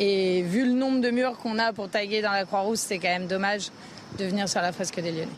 Et 0.00 0.42
vu 0.42 0.64
le 0.64 0.72
nombre 0.72 1.00
de 1.00 1.10
murs 1.10 1.38
qu'on 1.38 1.56
a 1.60 1.72
pour 1.72 1.88
taguer 1.88 2.20
dans 2.20 2.32
la 2.32 2.44
Croix-Rousse, 2.44 2.80
c'est 2.80 2.98
quand 2.98 3.08
même 3.08 3.28
dommage 3.28 3.70
de 4.18 4.24
venir 4.24 4.48
sur 4.48 4.60
la 4.60 4.72
fresque 4.72 5.00
des 5.00 5.12
Lyonnais. 5.12 5.28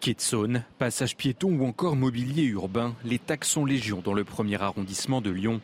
Quai 0.00 0.14
de 0.14 0.20
Saône, 0.20 0.62
passage 0.78 1.16
piéton 1.16 1.48
ou 1.58 1.66
encore 1.66 1.96
mobilier 1.96 2.44
urbain, 2.44 2.94
les 3.04 3.18
taxes 3.18 3.50
sont 3.50 3.64
légion 3.64 4.00
dans 4.02 4.14
le 4.14 4.22
premier 4.22 4.62
arrondissement 4.62 5.20
de 5.20 5.30
Lyon. 5.30 5.60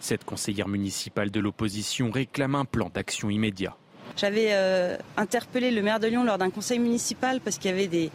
Cette 0.00 0.24
conseillère 0.24 0.66
municipale 0.66 1.30
de 1.30 1.40
l'opposition 1.40 2.10
réclame 2.10 2.54
un 2.54 2.64
plan 2.64 2.90
d'action 2.92 3.28
immédiat. 3.28 3.76
J'avais 4.16 4.48
euh, 4.52 4.96
interpellé 5.18 5.70
le 5.70 5.82
maire 5.82 6.00
de 6.00 6.06
Lyon 6.06 6.24
lors 6.24 6.38
d'un 6.38 6.48
conseil 6.48 6.78
municipal 6.78 7.40
parce 7.40 7.58
qu'il 7.58 7.70
y 7.70 7.74
avait 7.74 7.86
des 7.86 8.10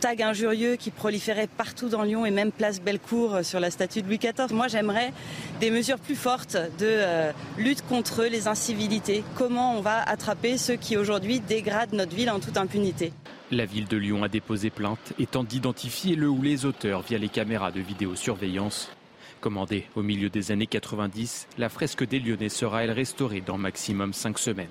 tags 0.00 0.24
injurieux 0.24 0.76
qui 0.76 0.90
proliféraient 0.90 1.46
partout 1.46 1.90
dans 1.90 2.02
Lyon 2.02 2.24
et 2.24 2.30
même 2.30 2.52
place 2.52 2.80
Bellecour 2.80 3.34
euh, 3.34 3.42
sur 3.42 3.60
la 3.60 3.70
statue 3.70 4.00
de 4.02 4.08
Louis 4.08 4.18
XIV. 4.18 4.52
Moi, 4.52 4.66
j'aimerais 4.68 5.12
des 5.60 5.70
mesures 5.70 5.98
plus 5.98 6.16
fortes 6.16 6.56
de 6.56 6.86
euh, 6.86 7.32
lutte 7.58 7.86
contre 7.86 8.24
les 8.24 8.48
incivilités. 8.48 9.22
Comment 9.36 9.76
on 9.76 9.82
va 9.82 10.02
attraper 10.02 10.56
ceux 10.56 10.76
qui 10.76 10.96
aujourd'hui 10.96 11.40
dégradent 11.40 11.92
notre 11.92 12.16
ville 12.16 12.30
en 12.30 12.40
toute 12.40 12.56
impunité? 12.56 13.12
La 13.50 13.66
ville 13.66 13.88
de 13.88 13.96
Lyon 13.96 14.22
a 14.22 14.28
déposé 14.28 14.70
plainte, 14.70 15.12
étant 15.18 15.44
d'identifier 15.44 16.16
le 16.16 16.28
ou 16.28 16.40
les 16.40 16.64
auteurs 16.64 17.02
via 17.02 17.18
les 17.18 17.28
caméras 17.28 17.70
de 17.70 17.80
vidéosurveillance. 17.80 18.90
Commandée 19.40 19.86
au 19.96 20.02
milieu 20.02 20.30
des 20.30 20.50
années 20.50 20.66
90, 20.66 21.48
la 21.58 21.68
fresque 21.68 22.06
des 22.06 22.20
Lyonnais 22.20 22.48
sera 22.48 22.84
elle 22.84 22.90
restaurée 22.90 23.42
dans 23.42 23.58
maximum 23.58 24.12
5 24.12 24.38
semaines? 24.38 24.68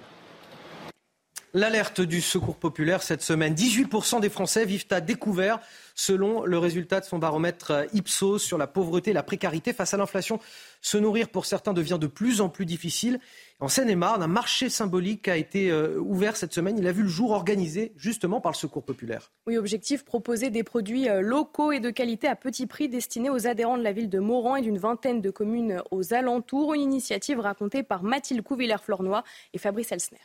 L'alerte 1.55 1.99
du 2.01 2.21
Secours 2.21 2.57
populaire 2.57 3.01
cette 3.01 3.23
semaine. 3.23 3.55
18% 3.55 4.19
des 4.19 4.29
Français 4.29 4.65
vivent 4.65 4.85
à 4.91 5.01
découvert 5.01 5.59
selon 5.95 6.45
le 6.45 6.59
résultat 6.59 6.99
de 6.99 7.05
son 7.05 7.17
baromètre 7.17 7.87
Ipsos 7.91 8.37
sur 8.37 8.59
la 8.59 8.67
pauvreté 8.67 9.09
et 9.09 9.13
la 9.13 9.23
précarité 9.23 9.73
face 9.73 9.95
à 9.95 9.97
l'inflation. 9.97 10.39
Se 10.81 10.99
nourrir 10.99 11.29
pour 11.29 11.47
certains 11.47 11.73
devient 11.73 11.97
de 11.99 12.05
plus 12.05 12.39
en 12.39 12.49
plus 12.49 12.67
difficile. 12.67 13.19
En 13.59 13.67
Seine-et-Marne, 13.67 14.21
un 14.21 14.27
marché 14.27 14.69
symbolique 14.69 15.27
a 15.27 15.37
été 15.37 15.71
euh, 15.71 15.97
ouvert 15.99 16.37
cette 16.37 16.53
semaine. 16.53 16.77
Il 16.77 16.87
a 16.87 16.91
vu 16.91 17.01
le 17.01 17.09
jour 17.09 17.31
organisé 17.31 17.93
justement 17.97 18.41
par 18.41 18.51
le 18.51 18.57
Secours 18.57 18.83
populaire. 18.83 19.31
Oui, 19.47 19.57
objectif 19.57 20.05
proposer 20.05 20.51
des 20.51 20.63
produits 20.63 21.09
euh, 21.09 21.21
locaux 21.21 21.71
et 21.71 21.79
de 21.79 21.89
qualité 21.89 22.27
à 22.27 22.35
petit 22.35 22.67
prix 22.67 22.89
destinés 22.89 23.31
aux 23.31 23.47
adhérents 23.47 23.79
de 23.79 23.83
la 23.83 23.91
ville 23.91 24.09
de 24.09 24.19
Moran 24.19 24.57
et 24.57 24.61
d'une 24.61 24.77
vingtaine 24.77 25.19
de 25.19 25.31
communes 25.31 25.81
aux 25.89 26.13
alentours. 26.13 26.75
Une 26.75 26.81
initiative 26.81 27.39
racontée 27.39 27.81
par 27.81 28.03
Mathilde 28.03 28.43
Couvillère-Flornois 28.43 29.23
et 29.53 29.57
Fabrice 29.57 29.91
Elsner. 29.91 30.19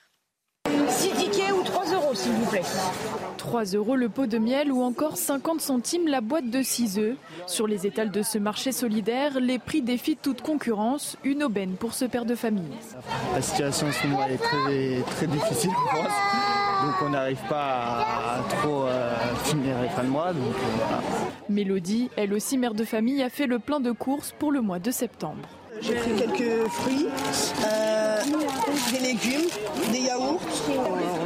6 0.89 1.11
tickets 1.11 1.53
ou 1.53 1.63
3 1.63 1.93
euros, 1.95 2.15
s'il 2.15 2.33
vous 2.33 2.51
plaît. 2.51 2.63
3 3.39 3.65
euros 3.75 3.97
le 3.97 4.09
pot 4.09 4.27
de 4.27 4.39
miel 4.39 4.73
ou 4.73 4.83
encore 4.83 5.17
50 5.17 5.61
centimes 5.61 6.09
la 6.09 6.21
boîte 6.21 6.49
de 6.51 6.63
6 6.63 6.99
œufs. 6.99 7.17
Sur 7.47 7.67
les 7.67 7.87
étals 7.87 8.11
de 8.11 8.23
ce 8.23 8.39
marché 8.39 8.73
solidaire, 8.73 9.39
les 9.41 9.59
prix 9.59 9.83
défient 9.83 10.17
toute 10.17 10.41
concurrence. 10.41 11.17
Une 11.25 11.43
aubaine 11.43 11.75
pour 11.75 11.95
ce 11.95 12.05
père 12.05 12.25
de 12.25 12.35
famille. 12.35 12.65
La 13.35 13.43
situation 13.43 13.89
en 13.89 13.93
ce 13.93 14.07
moment 14.07 14.27
est 14.27 14.37
très, 14.39 15.03
très 15.15 15.27
difficile 15.27 15.71
pour 15.71 15.91
France. 15.91 16.13
Donc 16.85 16.95
on 17.03 17.11
n'arrive 17.11 17.41
pas 17.49 18.01
à 18.01 18.43
trop 18.49 18.85
euh, 18.85 19.15
finir 19.45 19.81
les 19.83 19.89
fins 19.89 20.05
de 20.05 20.09
mois. 20.09 20.33
Donc, 20.33 20.55
euh, 20.55 20.77
voilà. 20.77 21.03
Mélodie, 21.49 22.11
elle 22.17 22.35
aussi 22.35 22.59
mère 22.59 22.75
de 22.75 22.85
famille, 22.85 23.23
a 23.23 23.31
fait 23.31 23.47
le 23.47 23.59
plein 23.59 23.81
de 23.81 23.93
courses 23.93 24.35
pour 24.39 24.53
le 24.53 24.61
mois 24.61 24.79
de 24.79 24.91
septembre. 24.91 25.49
J'ai 25.81 25.95
pris 25.95 26.15
quelques 26.17 26.69
fruits, 26.69 27.07
euh, 27.67 28.23
des 28.93 28.99
légumes, 29.01 29.49
des 29.93 30.01
yaourts. 30.01 30.41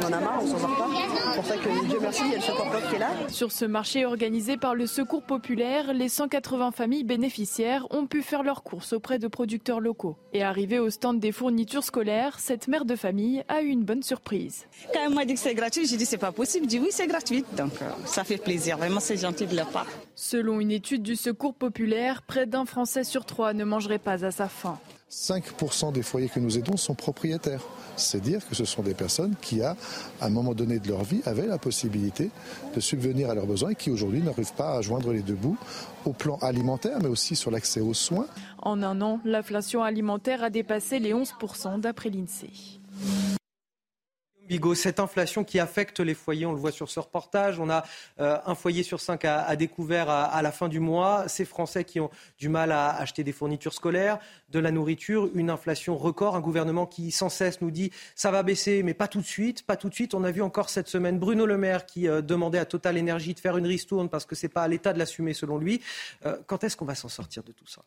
On 0.01 0.05
en 0.05 0.11
a 0.11 0.19
marre, 0.19 0.39
on 0.41 0.47
s'en 0.47 0.59
sort 0.59 0.77
pas. 0.77 0.89
C'est 1.31 1.35
pour 1.35 1.45
ça 1.45 1.57
que 1.57 1.87
Dieu 1.87 1.97
merci, 2.01 2.21
il 2.25 2.31
y 2.31 2.33
a 2.33 2.37
le 2.37 2.43
secours 2.43 2.89
qui 2.89 2.95
est 2.95 2.99
là. 2.99 3.09
Sur 3.29 3.51
ce 3.51 3.65
marché 3.65 4.05
organisé 4.05 4.57
par 4.57 4.75
le 4.75 4.87
Secours 4.87 5.23
populaire, 5.23 5.93
les 5.93 6.09
180 6.09 6.71
familles 6.71 7.03
bénéficiaires 7.03 7.85
ont 7.91 8.07
pu 8.07 8.21
faire 8.21 8.43
leurs 8.43 8.63
courses 8.63 8.93
auprès 8.93 9.19
de 9.19 9.27
producteurs 9.27 9.79
locaux. 9.79 10.17
Et 10.33 10.43
arrivé 10.43 10.79
au 10.79 10.89
stand 10.89 11.19
des 11.19 11.31
fournitures 11.31 11.83
scolaires, 11.83 12.39
cette 12.39 12.67
mère 12.67 12.85
de 12.85 12.95
famille 12.95 13.43
a 13.47 13.61
eu 13.61 13.67
une 13.67 13.83
bonne 13.83 14.03
surprise. 14.03 14.65
Quand 14.93 14.99
elle 15.05 15.13
m'a 15.13 15.25
dit 15.25 15.35
que 15.35 15.39
c'est 15.39 15.53
gratuit, 15.53 15.85
j'ai 15.85 15.97
dit 15.97 16.05
c'est 16.05 16.17
pas 16.17 16.31
possible. 16.31 16.65
Je 16.65 16.69
dis 16.69 16.79
oui, 16.79 16.89
c'est 16.91 17.07
gratuit. 17.07 17.45
Donc 17.55 17.73
euh, 17.81 17.85
ça 18.05 18.23
fait 18.23 18.37
plaisir. 18.37 18.77
Vraiment, 18.77 18.99
c'est 18.99 19.17
gentil 19.17 19.45
de 19.45 19.55
leur 19.55 19.69
part. 19.69 19.87
Selon 20.21 20.59
une 20.59 20.71
étude 20.71 21.01
du 21.01 21.15
Secours 21.15 21.53
populaire, 21.53 22.23
près 22.23 22.45
d'un 22.45 22.65
Français 22.65 23.05
sur 23.05 23.23
trois 23.23 23.53
ne 23.53 23.63
mangerait 23.63 23.99
pas 23.99 24.25
à 24.25 24.31
sa 24.31 24.49
faim. 24.49 24.77
5% 25.09 25.93
des 25.93 26.01
foyers 26.01 26.27
que 26.27 26.41
nous 26.41 26.57
aidons 26.57 26.75
sont 26.75 26.93
propriétaires. 26.93 27.61
C'est 27.95 28.19
dire 28.19 28.45
que 28.45 28.53
ce 28.53 28.65
sont 28.65 28.83
des 28.83 28.93
personnes 28.93 29.35
qui, 29.41 29.61
à 29.61 29.77
un 30.19 30.29
moment 30.29 30.53
donné 30.53 30.79
de 30.79 30.89
leur 30.89 31.05
vie, 31.05 31.21
avaient 31.25 31.47
la 31.47 31.57
possibilité 31.57 32.31
de 32.75 32.81
subvenir 32.81 33.29
à 33.29 33.33
leurs 33.33 33.45
besoins 33.45 33.69
et 33.69 33.75
qui 33.75 33.91
aujourd'hui 33.91 34.21
n'arrivent 34.21 34.55
pas 34.55 34.75
à 34.75 34.81
joindre 34.81 35.13
les 35.13 35.21
deux 35.21 35.35
bouts 35.35 35.57
au 36.03 36.11
plan 36.11 36.37
alimentaire, 36.41 36.97
mais 37.01 37.07
aussi 37.07 37.37
sur 37.37 37.49
l'accès 37.49 37.79
aux 37.79 37.93
soins. 37.93 38.27
En 38.61 38.83
un 38.83 38.99
an, 38.99 39.21
l'inflation 39.23 39.83
alimentaire 39.83 40.43
a 40.43 40.49
dépassé 40.49 40.99
les 40.99 41.13
11% 41.13 41.79
d'après 41.79 42.09
l'INSEE. 42.09 42.81
Bigot, 44.49 44.73
cette 44.73 44.99
inflation 44.99 45.43
qui 45.43 45.59
affecte 45.59 45.99
les 45.99 46.15
foyers, 46.15 46.47
on 46.47 46.53
le 46.53 46.57
voit 46.57 46.71
sur 46.71 46.89
ce 46.89 46.99
reportage. 46.99 47.59
On 47.59 47.69
a 47.69 47.83
euh, 48.19 48.39
un 48.47 48.55
foyer 48.55 48.81
sur 48.81 48.99
cinq 48.99 49.23
à, 49.23 49.55
découvert 49.55 50.09
à, 50.09 50.41
la 50.41 50.51
fin 50.51 50.67
du 50.67 50.79
mois. 50.79 51.27
Ces 51.27 51.45
Français 51.45 51.83
qui 51.83 51.99
ont 51.99 52.09
du 52.39 52.49
mal 52.49 52.71
à 52.71 52.89
acheter 52.95 53.23
des 53.23 53.31
fournitures 53.31 53.75
scolaires, 53.75 54.17
de 54.49 54.57
la 54.57 54.71
nourriture, 54.71 55.29
une 55.35 55.51
inflation 55.51 55.95
record, 55.95 56.35
un 56.35 56.39
gouvernement 56.39 56.87
qui 56.87 57.11
sans 57.11 57.29
cesse 57.29 57.61
nous 57.61 57.69
dit 57.69 57.91
ça 58.15 58.31
va 58.31 58.41
baisser, 58.41 58.81
mais 58.81 58.95
pas 58.95 59.07
tout 59.07 59.21
de 59.21 59.25
suite, 59.25 59.67
pas 59.67 59.75
tout 59.75 59.87
de 59.87 59.93
suite. 59.93 60.15
On 60.15 60.23
a 60.23 60.31
vu 60.31 60.41
encore 60.41 60.71
cette 60.71 60.87
semaine 60.87 61.19
Bruno 61.19 61.45
Le 61.45 61.57
Maire 61.57 61.85
qui 61.85 62.07
euh, 62.07 62.23
demandait 62.23 62.57
à 62.57 62.65
Total 62.65 62.97
Énergie 62.97 63.35
de 63.35 63.39
faire 63.39 63.55
une 63.55 63.67
ristourne 63.67 64.09
parce 64.09 64.25
que 64.25 64.33
c'est 64.33 64.49
pas 64.49 64.63
à 64.63 64.67
l'État 64.67 64.93
de 64.93 64.97
l'assumer 64.97 65.35
selon 65.35 65.59
lui. 65.59 65.79
Euh, 66.25 66.37
quand 66.47 66.63
est-ce 66.63 66.75
qu'on 66.75 66.85
va 66.85 66.95
s'en 66.95 67.09
sortir 67.09 67.43
de 67.43 67.51
tout 67.51 67.67
ça? 67.67 67.83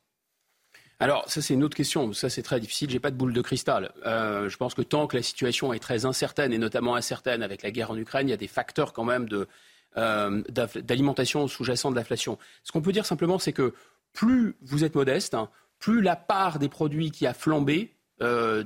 Alors, 1.02 1.28
ça, 1.28 1.42
c'est 1.42 1.54
une 1.54 1.64
autre 1.64 1.76
question. 1.76 2.12
Ça, 2.12 2.30
c'est 2.30 2.42
très 2.42 2.60
difficile. 2.60 2.88
J'ai 2.88 3.00
pas 3.00 3.10
de 3.10 3.16
boule 3.16 3.32
de 3.32 3.40
cristal. 3.42 3.90
Euh, 4.06 4.48
je 4.48 4.56
pense 4.56 4.72
que 4.72 4.82
tant 4.82 5.08
que 5.08 5.16
la 5.16 5.22
situation 5.24 5.72
est 5.72 5.80
très 5.80 6.04
incertaine, 6.04 6.52
et 6.52 6.58
notamment 6.58 6.94
incertaine 6.94 7.42
avec 7.42 7.64
la 7.64 7.72
guerre 7.72 7.90
en 7.90 7.96
Ukraine, 7.96 8.28
il 8.28 8.30
y 8.30 8.34
a 8.34 8.36
des 8.36 8.46
facteurs 8.46 8.92
quand 8.92 9.02
même 9.02 9.26
euh, 9.96 10.42
d'alimentation 10.48 11.48
sous-jacent 11.48 11.90
de 11.90 11.96
l'inflation. 11.96 12.38
Ce 12.62 12.70
qu'on 12.70 12.82
peut 12.82 12.92
dire 12.92 13.04
simplement, 13.04 13.40
c'est 13.40 13.52
que 13.52 13.74
plus 14.12 14.54
vous 14.62 14.84
êtes 14.84 14.94
modeste, 14.94 15.34
hein, 15.34 15.50
plus 15.80 16.02
la 16.02 16.14
part 16.14 16.60
des 16.60 16.68
produits 16.68 17.10
qui 17.10 17.26
a 17.26 17.34
flambé, 17.34 17.96
euh, 18.20 18.62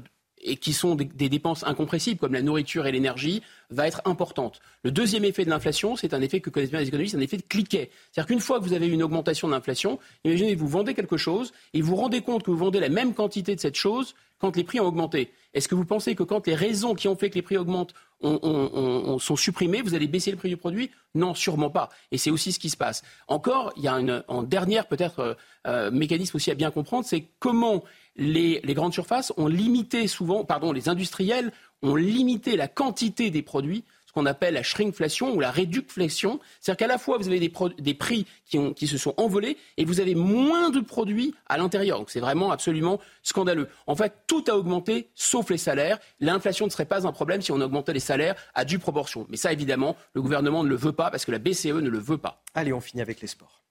et 0.47 0.57
qui 0.57 0.73
sont 0.73 0.95
des, 0.95 1.29
dépenses 1.29 1.65
incompressibles, 1.65 2.19
comme 2.19 2.33
la 2.33 2.43
nourriture 2.43 2.87
et 2.87 2.93
l'énergie, 2.93 3.43
va 3.71 3.87
être 3.87 4.01
importante. 4.05 4.61
Le 4.85 4.91
deuxième 4.91 5.25
effet 5.25 5.45
de 5.45 5.51
l'inflation, 5.51 5.97
c'est 5.97 6.15
un 6.15 6.23
effet 6.23 6.41
que 6.41 6.51
connaissent 6.51 6.71
bien 6.71 6.81
les 6.81 6.89
économistes, 6.89 7.13
c'est 7.13 7.21
un 7.21 7.25
effet 7.25 7.37
de 7.37 7.43
cliquet. 7.43 7.91
C'est-à-dire 8.13 8.29
qu'une 8.29 8.41
fois 8.41 8.59
que 8.59 8.65
vous 8.65 8.73
avez 8.73 8.87
une 8.87 9.03
augmentation 9.03 9.49
de 9.49 9.53
l'inflation, 9.53 9.99
imaginez, 10.25 10.55
vous 10.55 10.69
vendez 10.69 10.95
quelque 10.95 11.17
chose 11.17 11.53
et 11.75 11.83
vous 11.83 11.89
vous 11.89 11.97
rendez 11.97 12.21
compte 12.21 12.45
que 12.45 12.51
vous 12.51 12.57
vendez 12.57 12.81
la 12.81 12.89
même 12.89 13.13
quantité 13.13 13.55
de 13.55 13.61
cette 13.61 13.75
chose 13.75 14.15
quand 14.39 14.57
les 14.57 14.65
prix 14.65 14.81
ont 14.81 14.87
augmenté. 14.87 15.33
Est-ce 15.55 15.69
que 15.69 15.75
vous 15.75 15.85
pensez 15.85 16.15
que 16.15 16.23
quand 16.23 16.47
les 16.47 16.55
raisons 16.55 16.95
qui 16.95 17.09
ont 17.09 17.17
fait 17.17 17.31
que 17.31 17.37
les 17.37 17.43
prix 17.43 17.57
augmentent 17.57 17.95
ont, 18.21 18.39
ont, 18.43 18.71
ont, 18.75 19.19
sont 19.19 19.37
supprimées, 19.37 19.83
vous 19.83 19.95
allez 19.95 20.07
baisser 20.07 20.31
le 20.31 20.37
prix 20.37 20.49
du 20.49 20.57
produit? 20.57 20.91
Non, 21.15 21.35
sûrement 21.35 21.71
pas. 21.71 21.89
Et 22.13 22.19
c'est 22.19 22.31
aussi 22.31 22.53
ce 22.53 22.59
qui 22.59 22.71
se 22.71 22.77
passe. 22.77 23.03
Encore, 23.29 23.73
il 23.77 23.83
y 23.83 23.89
a 23.89 23.95
une, 23.95 24.23
en 24.29 24.43
dernière 24.43 24.87
peut-être 24.87 25.21
euh, 25.21 25.35
euh, 25.67 25.91
mécanisme 25.91 26.37
aussi 26.37 26.51
à 26.51 26.55
bien 26.55 26.71
comprendre, 26.71 27.07
c'est 27.07 27.27
comment 27.39 27.83
les, 28.19 28.61
grandes 28.75 28.93
surfaces 28.93 29.33
ont 29.37 29.47
limité 29.47 30.07
souvent, 30.07 30.45
pardon, 30.45 30.73
les 30.73 30.89
industriels 30.89 31.53
ont 31.83 31.97
limité 31.97 32.57
la 32.57 32.69
quantité 32.69 33.31
des 33.31 33.43
produits, 33.43 33.85
ce 34.07 34.13
qu'on 34.13 34.27
appelle 34.27 34.55
la 34.55 34.63
shrinkflation 34.63 35.35
ou 35.35 35.41
la 35.41 35.51
réducflation. 35.51 36.41
C'est-à-dire 36.61 36.79
qu'à 36.79 36.87
la 36.87 36.99
fois, 36.99 37.19
vous 37.19 37.29
avez 37.29 37.39
des, 37.39 37.95
prix 37.95 38.27
qui, 38.47 38.75
qui, 38.75 38.87
se 38.87 38.97
sont 38.97 39.15
envolés 39.19 39.59
et 39.77 39.85
vous 39.85 40.01
avez 40.01 40.15
moins 40.15 40.71
de 40.71 40.81
produits 40.81 41.35
à 41.47 41.59
l'intérieur. 41.59 41.99
Donc 41.99 42.11
c'est 42.11 42.21
vraiment 42.21 42.51
absolument 42.51 42.99
scandaleux. 43.23 43.69
En 43.87 43.95
fait, 43.95 44.15
tout 44.27 44.45
a 44.49 44.57
augmenté 44.57 45.11
sauf 45.15 45.51
les 45.51 45.59
salaires. 45.59 45.99
L'inflation 46.21 46.67
ne 46.67 46.71
serait 46.71 46.87
pas 46.87 47.07
un 47.07 47.13
problème 47.13 47.43
si 47.43 47.53
on 47.53 47.61
augmentait 47.61 47.93
les 47.93 48.01
salaires 48.01 48.37
à 48.55 48.65
due 48.65 48.79
proportion. 48.79 49.27
Mais 49.29 49.37
ça, 49.37 49.53
évidemment, 49.53 49.97
le 50.15 50.23
gouvernement 50.23 50.65
ne 50.65 50.69
le 50.69 50.77
veut 50.77 50.93
pas 50.93 51.11
parce 51.11 51.25
que 51.25 51.33
la 51.33 51.39
BCE 51.39 51.67
ne 51.67 51.91
le 51.91 51.99
veut 51.99 52.19
pas. 52.19 52.43
Allez, 52.55 52.73
on 52.73 52.81
finit 52.81 53.03
avec 53.03 53.21
les 53.21 53.29
sports. 53.29 53.63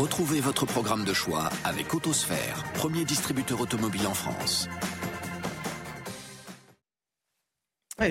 Retrouvez 0.00 0.40
votre 0.40 0.64
programme 0.64 1.04
de 1.04 1.12
choix 1.12 1.50
avec 1.62 1.92
Autosphère, 1.92 2.64
premier 2.72 3.04
distributeur 3.04 3.60
automobile 3.60 4.06
en 4.06 4.14
France. 4.14 4.66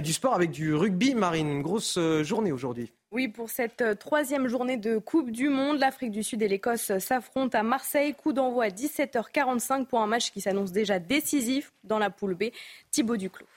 Du 0.03 0.13
sport 0.13 0.35
avec 0.35 0.51
du 0.51 0.75
rugby, 0.75 1.15
Marine. 1.15 1.63
Grosse 1.63 1.97
euh, 1.97 2.23
journée 2.23 2.51
aujourd'hui. 2.51 2.93
Oui, 3.11 3.27
pour 3.27 3.49
cette 3.49 3.81
euh, 3.81 3.95
troisième 3.95 4.47
journée 4.47 4.77
de 4.77 4.99
Coupe 4.99 5.31
du 5.31 5.49
Monde, 5.49 5.79
l'Afrique 5.79 6.11
du 6.11 6.21
Sud 6.21 6.43
et 6.43 6.47
l'Écosse 6.47 6.95
s'affrontent 6.99 7.57
à 7.57 7.63
Marseille. 7.63 8.13
Coup 8.13 8.33
d'envoi 8.33 8.65
à 8.65 8.69
17h45 8.69 9.87
pour 9.87 9.99
un 9.99 10.07
match 10.07 10.29
qui 10.29 10.41
s'annonce 10.41 10.71
déjà 10.71 10.99
décisif 10.99 11.73
dans 11.83 11.97
la 11.97 12.11
poule 12.11 12.35
B. 12.35 12.51
Thibaut 12.91 13.17
Duclos. 13.17 13.47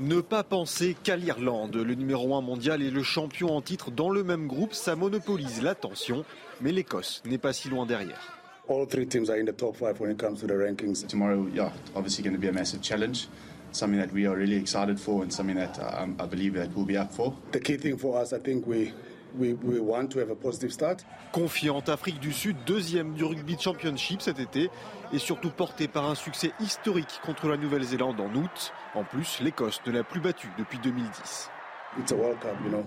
Ne 0.00 0.20
pas 0.20 0.42
penser 0.42 0.96
qu'à 1.04 1.16
l'Irlande. 1.16 1.76
Le 1.76 1.94
numéro 1.94 2.34
1 2.34 2.40
mondial 2.40 2.82
et 2.82 2.90
le 2.90 3.02
champion 3.04 3.56
en 3.56 3.62
titre 3.62 3.92
dans 3.92 4.10
le 4.10 4.24
même 4.24 4.48
groupe, 4.48 4.74
ça 4.74 4.96
monopolise 4.96 5.62
l'attention. 5.62 6.24
Mais 6.60 6.72
l'Écosse 6.72 7.22
n'est 7.24 7.38
pas 7.38 7.52
si 7.52 7.68
loin 7.68 7.86
derrière. 7.86 8.20
All 8.68 8.86
three 8.86 9.06
teams 9.06 9.28
are 9.28 9.36
in 9.36 9.44
the 9.44 9.56
top 9.56 9.76
five 9.76 10.00
when 10.00 10.10
it 10.10 10.18
comes 10.18 10.40
to 10.40 10.46
the 10.46 10.54
rankings. 10.54 11.06
Tomorrow, 11.06 11.46
yeah, 11.52 11.70
obviously 11.94 12.22
going 12.24 12.34
to 12.34 12.40
be 12.40 12.48
a 12.48 12.52
massive 12.52 12.80
challenge. 12.80 13.28
Something 13.72 14.00
that 14.00 14.12
we 14.12 14.26
are 14.26 14.36
really 14.36 14.56
excited 14.56 14.98
for 14.98 15.22
and 15.22 15.30
something 15.32 15.56
that 15.56 15.78
um, 15.80 16.16
I 16.18 16.26
believe 16.26 16.54
that 16.54 16.74
we'll 16.74 16.86
be 16.86 16.96
up 16.96 17.12
for. 17.12 17.34
The 17.52 17.60
key 17.60 17.76
thing 17.76 17.98
for 17.98 18.16
us, 18.16 18.32
I 18.32 18.38
think 18.38 18.66
we 18.66 18.92
We, 19.36 19.54
we 19.64 19.80
want 19.80 20.12
to 20.12 20.20
have 20.20 20.30
a 20.30 20.36
positive 20.36 20.70
start. 20.70 21.04
Confiante 21.32 21.88
Afrique 21.88 22.20
du 22.20 22.32
Sud, 22.32 22.56
deuxième 22.66 23.14
du 23.14 23.24
rugby 23.24 23.56
championship 23.58 24.22
cet 24.22 24.38
été, 24.38 24.70
et 25.12 25.18
surtout 25.18 25.50
porté 25.50 25.88
par 25.88 26.08
un 26.08 26.14
succès 26.14 26.52
historique 26.60 27.20
contre 27.26 27.48
la 27.48 27.56
Nouvelle-Zélande 27.56 28.20
en 28.20 28.32
août. 28.36 28.72
En 28.94 29.02
plus, 29.02 29.40
l'Écosse 29.40 29.80
ne 29.88 29.90
l'a 29.90 30.04
plus 30.04 30.20
battu 30.20 30.48
depuis 30.56 30.78
2010. 30.78 31.50
It's 31.98 32.12
a 32.12 32.14
World 32.14 32.38
Cup, 32.38 32.54
you 32.64 32.70
know. 32.70 32.84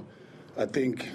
I 0.57 0.65
think 0.65 1.09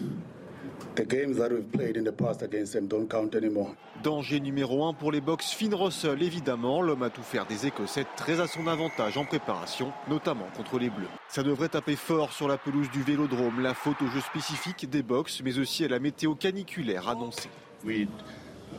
the 0.97 1.07
games 1.07 1.37
that 1.37 1.51
we've 1.51 1.71
played 1.71 1.97
in 1.97 2.05
the 2.05 2.13
past 2.13 2.43
against 2.43 2.73
them 2.73 2.87
don't 2.87 3.09
count 3.09 3.35
anymore. 3.35 3.75
Danger 4.03 4.41
numéro 4.41 4.85
un 4.85 4.95
pour 4.95 5.13
les 5.13 5.21
box 5.21 5.53
Finn 5.53 5.75
Russell, 5.75 6.23
évidemment. 6.23 6.83
L'homme 6.83 7.03
a 7.03 7.11
tout 7.11 7.23
faire 7.23 7.47
des 7.47 7.67
Écossais 7.67 8.05
très 8.17 8.41
à 8.41 8.47
son 8.47 8.67
avantage 8.67 9.17
en 9.17 9.25
préparation, 9.25 9.93
notamment 10.09 10.49
contre 10.57 10.79
les 10.79 10.91
Bleus. 10.91 11.09
Ça 11.29 11.43
devrait 11.43 11.69
taper 11.69 11.97
fort 11.97 12.33
sur 12.33 12.49
la 12.49 12.59
pelouse 12.59 12.91
du 12.91 13.03
vélodrome, 13.03 13.61
la 13.61 13.75
faute 13.75 14.01
au 14.03 14.07
jeu 14.09 14.21
spécifique 14.21 14.91
des 14.91 15.03
box, 15.03 15.41
mais 15.45 15.59
aussi 15.59 15.85
à 15.85 15.89
la 15.89 15.99
météo 15.99 16.35
caniculaire 16.35 17.09
annoncée. 17.09 17.49
We 17.85 18.07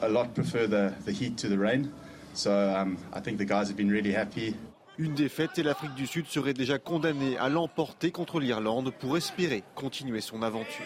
a 0.02 0.10
lot 0.10 0.34
prefer 0.34 0.68
the, 0.68 0.94
the 1.06 1.12
heat 1.12 1.36
to 1.42 1.48
the 1.48 1.58
rain, 1.58 1.90
so 2.34 2.52
um, 2.52 2.98
I 3.16 3.22
think 3.22 3.38
the 3.38 3.46
guys 3.46 3.70
have 3.70 3.76
been 3.76 3.92
really 3.92 4.16
happy. 4.16 4.56
Une 5.00 5.16
défaite 5.16 5.58
et 5.58 5.64
l'Afrique 5.64 5.96
du 5.96 6.06
Sud 6.06 6.28
serait 6.28 6.54
déjà 6.54 6.78
condamnée 6.78 7.36
à 7.40 7.50
l'emporter 7.50 8.12
contre 8.12 8.40
l'Irlande 8.40 8.94
pour 9.00 9.18
espérer 9.18 9.64
continuer 9.74 10.22
son 10.22 10.44
aventure. 10.44 10.86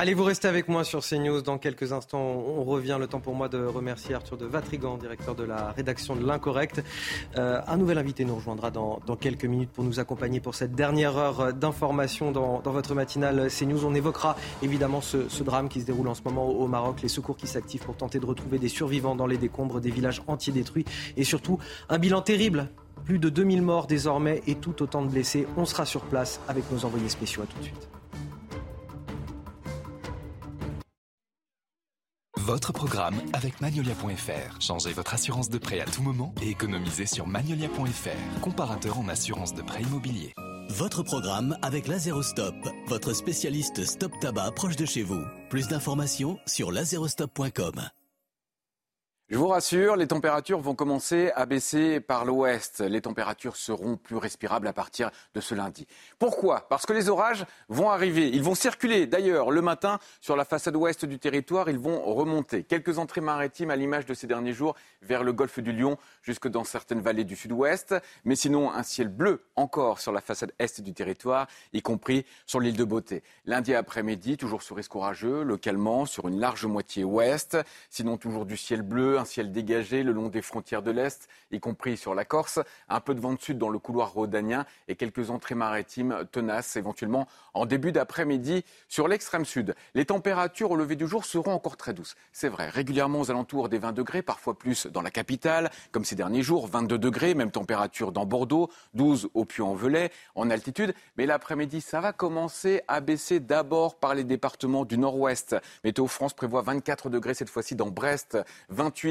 Allez, 0.00 0.14
vous 0.14 0.22
restez 0.22 0.46
avec 0.46 0.68
moi 0.68 0.84
sur 0.84 1.04
CNews. 1.04 1.42
Dans 1.42 1.58
quelques 1.58 1.92
instants, 1.92 2.20
on 2.20 2.62
revient. 2.62 2.98
Le 3.00 3.08
temps 3.08 3.18
pour 3.18 3.34
moi 3.34 3.48
de 3.48 3.58
remercier 3.58 4.14
Arthur 4.14 4.36
de 4.36 4.46
Vatrigan, 4.46 4.96
directeur 4.96 5.34
de 5.34 5.42
la 5.42 5.72
rédaction 5.72 6.14
de 6.14 6.24
l'Incorrect. 6.24 6.84
Euh, 7.36 7.60
un 7.66 7.76
nouvel 7.76 7.98
invité 7.98 8.24
nous 8.24 8.36
rejoindra 8.36 8.70
dans, 8.70 9.00
quelques 9.20 9.44
minutes 9.44 9.72
pour 9.72 9.82
nous 9.82 9.98
accompagner 9.98 10.38
pour 10.38 10.54
cette 10.54 10.76
dernière 10.76 11.16
heure 11.16 11.52
d'information 11.52 12.30
dans, 12.30 12.60
votre 12.60 12.94
matinale 12.94 13.48
CNews. 13.50 13.84
On 13.84 13.92
évoquera 13.92 14.36
évidemment 14.62 15.00
ce, 15.00 15.42
drame 15.42 15.68
qui 15.68 15.80
se 15.80 15.86
déroule 15.86 16.06
en 16.06 16.14
ce 16.14 16.22
moment 16.24 16.48
au, 16.48 16.68
Maroc, 16.68 17.02
les 17.02 17.08
secours 17.08 17.36
qui 17.36 17.48
s'activent 17.48 17.82
pour 17.82 17.96
tenter 17.96 18.20
de 18.20 18.26
retrouver 18.26 18.60
des 18.60 18.68
survivants 18.68 19.16
dans 19.16 19.26
les 19.26 19.36
décombres 19.36 19.80
des 19.80 19.90
villages 19.90 20.22
entiers 20.28 20.52
détruits 20.52 20.84
et 21.16 21.24
surtout 21.24 21.58
un 21.88 21.98
bilan 21.98 22.20
terrible. 22.20 22.68
Plus 23.04 23.18
de 23.18 23.30
2000 23.30 23.62
morts 23.62 23.88
désormais 23.88 24.42
et 24.46 24.54
tout 24.54 24.80
autant 24.80 25.02
de 25.02 25.08
blessés. 25.08 25.48
On 25.56 25.64
sera 25.64 25.84
sur 25.84 26.02
place 26.02 26.38
avec 26.46 26.70
nos 26.70 26.84
envoyés 26.84 27.08
spéciaux. 27.08 27.42
À 27.42 27.46
tout 27.46 27.58
de 27.58 27.64
suite. 27.64 27.97
Votre 32.48 32.72
programme 32.72 33.20
avec 33.34 33.60
Magnolia.fr. 33.60 34.58
Changez 34.58 34.94
votre 34.94 35.12
assurance 35.12 35.50
de 35.50 35.58
prêt 35.58 35.80
à 35.80 35.84
tout 35.84 36.00
moment 36.00 36.34
et 36.40 36.48
économisez 36.48 37.04
sur 37.04 37.26
Magnolia.fr, 37.26 38.40
comparateur 38.40 38.98
en 38.98 39.06
assurance 39.08 39.52
de 39.52 39.60
prêt 39.60 39.82
immobilier. 39.82 40.32
Votre 40.70 41.02
programme 41.02 41.58
avec 41.60 41.86
Lazerostop, 41.86 42.54
votre 42.86 43.12
spécialiste 43.12 43.84
stop 43.84 44.12
tabac 44.22 44.52
proche 44.52 44.76
de 44.76 44.86
chez 44.86 45.02
vous. 45.02 45.22
Plus 45.50 45.68
d'informations 45.68 46.38
sur 46.46 46.72
lazerostop.com. 46.72 47.90
Je 49.30 49.36
vous 49.36 49.48
rassure, 49.48 49.96
les 49.96 50.06
températures 50.06 50.58
vont 50.58 50.74
commencer 50.74 51.30
à 51.34 51.44
baisser 51.44 52.00
par 52.00 52.24
l'ouest. 52.24 52.80
Les 52.80 53.02
températures 53.02 53.56
seront 53.56 53.98
plus 53.98 54.16
respirables 54.16 54.66
à 54.66 54.72
partir 54.72 55.10
de 55.34 55.42
ce 55.42 55.54
lundi. 55.54 55.86
Pourquoi? 56.18 56.66
Parce 56.70 56.86
que 56.86 56.94
les 56.94 57.10
orages 57.10 57.44
vont 57.68 57.90
arriver. 57.90 58.30
Ils 58.30 58.42
vont 58.42 58.54
circuler 58.54 59.06
d'ailleurs 59.06 59.50
le 59.50 59.60
matin 59.60 59.98
sur 60.22 60.34
la 60.34 60.46
façade 60.46 60.76
ouest 60.76 61.04
du 61.04 61.18
territoire. 61.18 61.68
Ils 61.68 61.78
vont 61.78 62.00
remonter. 62.00 62.64
Quelques 62.64 62.98
entrées 62.98 63.20
maritimes 63.20 63.70
à 63.70 63.76
l'image 63.76 64.06
de 64.06 64.14
ces 64.14 64.26
derniers 64.26 64.54
jours 64.54 64.74
vers 65.02 65.22
le 65.22 65.34
golfe 65.34 65.58
du 65.58 65.72
Lion 65.72 65.98
jusque 66.22 66.48
dans 66.48 66.64
certaines 66.64 67.02
vallées 67.02 67.24
du 67.24 67.36
sud-ouest. 67.36 67.96
Mais 68.24 68.34
sinon, 68.34 68.72
un 68.72 68.82
ciel 68.82 69.08
bleu 69.08 69.44
encore 69.56 70.00
sur 70.00 70.12
la 70.12 70.22
façade 70.22 70.52
est 70.58 70.80
du 70.80 70.94
territoire, 70.94 71.48
y 71.74 71.82
compris 71.82 72.24
sur 72.46 72.60
l'île 72.60 72.78
de 72.78 72.84
Beauté. 72.84 73.22
Lundi 73.44 73.74
après-midi, 73.74 74.38
toujours 74.38 74.62
sous 74.62 74.74
risque 74.74 74.96
orageux, 74.96 75.42
localement 75.42 76.06
sur 76.06 76.28
une 76.28 76.40
large 76.40 76.64
moitié 76.64 77.04
ouest. 77.04 77.58
Sinon, 77.90 78.16
toujours 78.16 78.46
du 78.46 78.56
ciel 78.56 78.80
bleu 78.80 79.17
un 79.18 79.24
ciel 79.24 79.52
dégagé 79.52 80.02
le 80.02 80.12
long 80.12 80.28
des 80.28 80.42
frontières 80.42 80.82
de 80.82 80.90
l'Est, 80.90 81.28
y 81.50 81.60
compris 81.60 81.96
sur 81.96 82.14
la 82.14 82.24
Corse, 82.24 82.60
un 82.88 83.00
peu 83.00 83.14
de 83.14 83.20
vent 83.20 83.34
de 83.34 83.40
sud 83.40 83.58
dans 83.58 83.68
le 83.68 83.78
couloir 83.78 84.12
rhodanien 84.12 84.64
et 84.88 84.96
quelques 84.96 85.30
entrées 85.30 85.54
maritimes 85.54 86.24
tenaces 86.32 86.76
éventuellement 86.76 87.26
en 87.54 87.66
début 87.66 87.92
d'après-midi 87.92 88.64
sur 88.88 89.08
l'extrême 89.08 89.44
sud. 89.44 89.74
Les 89.94 90.04
températures 90.04 90.70
au 90.70 90.76
lever 90.76 90.96
du 90.96 91.06
jour 91.06 91.24
seront 91.24 91.52
encore 91.52 91.76
très 91.76 91.92
douces. 91.92 92.14
C'est 92.32 92.48
vrai, 92.48 92.68
régulièrement 92.68 93.20
aux 93.20 93.30
alentours 93.30 93.68
des 93.68 93.78
20 93.78 93.92
degrés, 93.92 94.22
parfois 94.22 94.56
plus 94.56 94.86
dans 94.86 95.02
la 95.02 95.10
capitale, 95.10 95.70
comme 95.92 96.04
ces 96.04 96.14
derniers 96.14 96.42
jours, 96.42 96.66
22 96.68 96.98
degrés, 96.98 97.34
même 97.34 97.50
température 97.50 98.12
dans 98.12 98.26
Bordeaux, 98.26 98.70
12 98.94 99.30
au 99.34 99.44
Puy-en-Velay, 99.44 100.10
en 100.34 100.50
altitude. 100.50 100.94
Mais 101.16 101.26
l'après-midi, 101.26 101.80
ça 101.80 102.00
va 102.00 102.12
commencer 102.12 102.82
à 102.88 103.00
baisser 103.00 103.40
d'abord 103.40 103.98
par 103.98 104.14
les 104.14 104.24
départements 104.24 104.84
du 104.84 104.98
nord-ouest. 104.98 105.56
Météo 105.84 106.06
France 106.06 106.34
prévoit 106.34 106.62
24 106.62 107.10
degrés 107.10 107.34
cette 107.34 107.50
fois-ci 107.50 107.74
dans 107.74 107.90
Brest, 107.90 108.38
28 108.68 109.07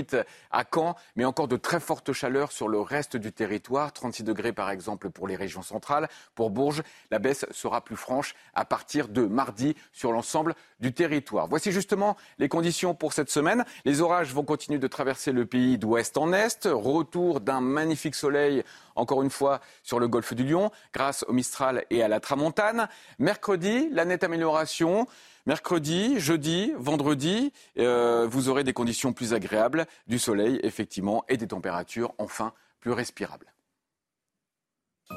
à 0.52 0.64
Caen, 0.74 0.96
mais 1.16 1.26
encore 1.26 1.48
de 1.48 1.58
très 1.58 1.80
fortes 1.80 2.14
chaleurs 2.14 2.52
sur 2.52 2.68
le 2.68 2.80
reste 2.80 3.18
du 3.18 3.32
territoire. 3.32 3.94
36 3.94 4.24
degrés 4.24 4.54
par 4.54 4.70
exemple 4.70 5.10
pour 5.10 5.28
les 5.28 5.36
régions 5.36 5.62
centrales. 5.62 6.08
Pour 6.36 6.50
Bourges, 6.50 6.84
la 7.12 7.20
baisse 7.20 7.46
sera 7.52 7.82
plus 7.84 7.96
franche 7.96 8.36
à 8.54 8.66
partir 8.66 9.08
de 9.08 9.26
mardi 9.26 9.76
sur 9.94 10.12
l'ensemble 10.12 10.56
du 10.80 10.94
territoire. 10.94 11.48
Voici 11.48 11.72
justement 11.72 12.18
les 12.38 12.50
conditions 12.50 12.94
pour 12.94 13.14
cette 13.14 13.30
semaine. 13.30 13.66
Les 13.86 14.02
orages 14.02 14.34
vont 14.34 14.44
continuer 14.44 14.80
de 14.80 14.88
traverser 14.88 15.32
le 15.32 15.46
pays 15.46 15.78
d'ouest 15.78 16.18
en 16.18 16.34
est. 16.34 16.66
Retour 16.66 17.42
d'un 17.42 17.62
magnifique 17.62 18.16
soleil, 18.16 18.64
encore 18.96 19.24
une 19.24 19.30
fois, 19.30 19.60
sur 19.84 20.00
le 20.00 20.08
golfe 20.08 20.34
du 20.34 20.44
Lion, 20.44 20.72
grâce 20.94 21.24
au 21.28 21.34
Mistral 21.34 21.86
et 21.90 22.04
à 22.04 22.08
la 22.08 22.20
Tramontane. 22.20 22.88
Mercredi, 23.20 23.90
la 23.92 24.06
nette 24.06 24.24
amélioration. 24.24 25.08
Mercredi, 25.48 26.20
jeudi, 26.20 26.74
vendredi, 26.78 27.54
euh, 27.80 28.28
vous 28.30 28.50
aurez 28.50 28.66
des 28.66 28.74
conditions 28.74 29.14
plus 29.14 29.34
agréables, 29.34 29.86
du 30.06 30.20
soleil, 30.20 30.60
effectivement, 30.62 31.24
et 31.30 31.38
des 31.38 31.48
températures, 31.48 32.14
enfin, 32.18 32.52
plus 32.82 32.92
respirables. 32.92 33.54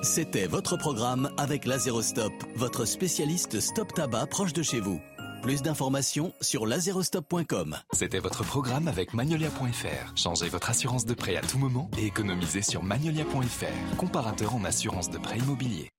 C'était 0.02 0.46
votre 0.46 0.76
programme 0.76 1.34
avec 1.36 1.66
Lazerostop, 1.66 2.32
votre 2.54 2.84
spécialiste 2.84 3.58
stop 3.58 3.92
tabac 3.92 4.26
proche 4.26 4.52
de 4.52 4.62
chez 4.62 4.78
vous. 4.78 5.00
Plus 5.42 5.62
d'informations 5.62 6.32
sur 6.40 6.64
lazerostop.com. 6.64 7.76
C'était 7.92 8.20
votre 8.20 8.44
programme 8.44 8.86
avec 8.86 9.14
Magnolia.fr. 9.14 10.16
Changez 10.16 10.48
votre 10.48 10.70
assurance 10.70 11.06
de 11.06 11.14
prêt 11.14 11.34
à 11.34 11.40
tout 11.40 11.58
moment 11.58 11.90
et 11.98 12.06
économisez 12.06 12.62
sur 12.62 12.84
Magnolia.fr, 12.84 13.96
comparateur 13.96 14.54
en 14.54 14.64
assurance 14.64 15.10
de 15.10 15.18
prêt 15.18 15.38
immobilier. 15.38 15.90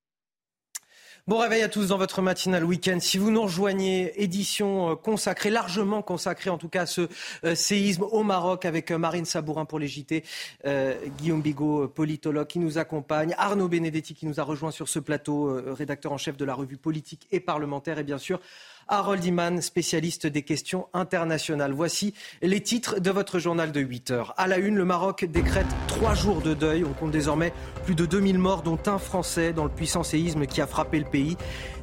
Bon 1.28 1.38
réveil 1.38 1.62
à 1.62 1.68
tous 1.68 1.86
dans 1.86 1.98
votre 1.98 2.20
matinale 2.20 2.64
week-end. 2.64 2.98
Si 2.98 3.16
vous 3.16 3.30
nous 3.30 3.42
rejoignez, 3.42 4.12
édition 4.20 4.90
euh, 4.90 4.94
consacrée, 4.96 5.50
largement 5.50 6.02
consacrée 6.02 6.50
en 6.50 6.58
tout 6.58 6.68
cas 6.68 6.82
à 6.82 6.86
ce 6.86 7.08
euh, 7.44 7.54
séisme 7.54 8.02
au 8.02 8.24
Maroc 8.24 8.64
avec 8.64 8.90
euh, 8.90 8.98
Marine 8.98 9.24
Sabourin 9.24 9.64
pour 9.64 9.78
les 9.78 9.86
Guillaume 9.86 11.40
Bigot, 11.40 11.86
politologue 11.86 12.48
qui 12.48 12.58
nous 12.58 12.76
accompagne, 12.76 13.36
Arnaud 13.38 13.68
Benedetti 13.68 14.14
qui 14.14 14.26
nous 14.26 14.40
a 14.40 14.42
rejoint 14.42 14.72
sur 14.72 14.88
ce 14.88 14.98
plateau, 14.98 15.62
rédacteur 15.64 16.10
en 16.10 16.18
chef 16.18 16.36
de 16.36 16.44
la 16.44 16.54
revue 16.54 16.76
politique 16.76 17.28
et 17.30 17.38
parlementaire 17.38 18.00
et 18.00 18.04
bien 18.04 18.18
sûr 18.18 18.40
Harold 18.88 19.24
Iman, 19.24 19.60
spécialiste 19.60 20.26
des 20.26 20.42
questions 20.42 20.88
internationales. 20.92 21.72
Voici 21.72 22.14
les 22.42 22.60
titres 22.60 23.00
de 23.00 23.10
votre 23.10 23.38
journal 23.38 23.72
de 23.72 23.80
8 23.80 24.10
heures. 24.10 24.34
À 24.36 24.46
la 24.46 24.58
une, 24.58 24.76
le 24.76 24.84
Maroc 24.84 25.24
décrète 25.24 25.66
trois 25.86 26.14
jours 26.14 26.42
de 26.42 26.54
deuil. 26.54 26.84
On 26.84 26.92
compte 26.92 27.10
désormais 27.10 27.52
plus 27.84 27.94
de 27.94 28.06
2000 28.06 28.38
morts, 28.38 28.62
dont 28.62 28.78
un 28.86 28.98
Français 28.98 29.52
dans 29.52 29.64
le 29.64 29.70
puissant 29.70 30.02
séisme 30.02 30.46
qui 30.46 30.60
a 30.60 30.66
frappé 30.66 30.98
le 30.98 31.04
pays. 31.04 31.36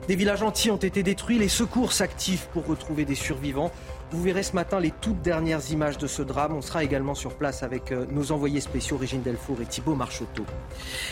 Des 0.07 0.15
villages 0.15 0.41
entiers 0.41 0.71
ont 0.71 0.77
été 0.77 1.03
détruits. 1.03 1.37
Les 1.37 1.49
secours 1.49 1.93
s'activent 1.93 2.47
pour 2.53 2.65
retrouver 2.65 3.05
des 3.05 3.15
survivants. 3.15 3.71
Vous 4.11 4.23
verrez 4.23 4.41
ce 4.41 4.53
matin 4.53 4.79
les 4.79 4.89
toutes 4.89 5.21
dernières 5.21 5.71
images 5.71 5.99
de 5.99 6.07
ce 6.07 6.23
drame. 6.23 6.55
On 6.55 6.61
sera 6.61 6.83
également 6.83 7.13
sur 7.13 7.35
place 7.35 7.61
avec 7.61 7.91
euh, 7.91 8.07
nos 8.09 8.31
envoyés 8.31 8.59
spéciaux 8.59 8.97
Régine 8.97 9.21
Delfour 9.21 9.61
et 9.61 9.67
Thibault 9.67 9.93
Marcheteau. 9.93 10.45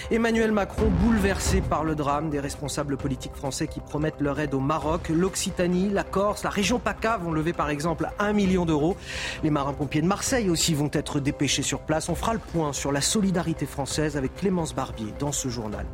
Emmanuel 0.10 0.52
Macron 0.52 0.88
bouleversé 1.04 1.62
par 1.62 1.84
le 1.84 1.94
drame 1.94 2.32
des 2.32 2.40
responsables 2.40 2.98
politiques 2.98 3.36
français 3.36 3.68
qui 3.68 3.82
promettent 3.82 4.20
leur 4.20 4.40
aide 4.40 4.56
au 4.56 4.60
Maroc. 4.60 5.10
L'Occitanie, 5.10 5.90
la 5.90 6.04
Corse, 6.04 6.44
la 6.44 6.50
région 6.50 6.80
PACA 6.80 7.18
vont 7.18 7.32
lever 7.32 7.54
par 7.54 7.70
exemple 7.70 8.10
un 8.18 8.34
million 8.34 8.66
d'euros. 8.66 8.98
Les 9.44 9.52
marins-pompiers 9.52 10.02
de 10.02 10.08
Marseille 10.08 10.50
aussi 10.50 10.74
vont 10.74 10.90
être 10.92 11.20
dépêchés 11.20 11.62
sur 11.62 11.82
place. 11.82 12.10
On 12.10 12.16
fera 12.16 12.34
le 12.34 12.40
point 12.40 12.74
sur 12.74 12.92
la 12.92 13.02
solidarité 13.02 13.68
française 13.68 14.18
avec 14.18 14.34
Clémence 14.34 14.74
Barbier 14.74 15.14
dans 15.20 15.32
ce 15.32 15.50
journal. 15.50 15.86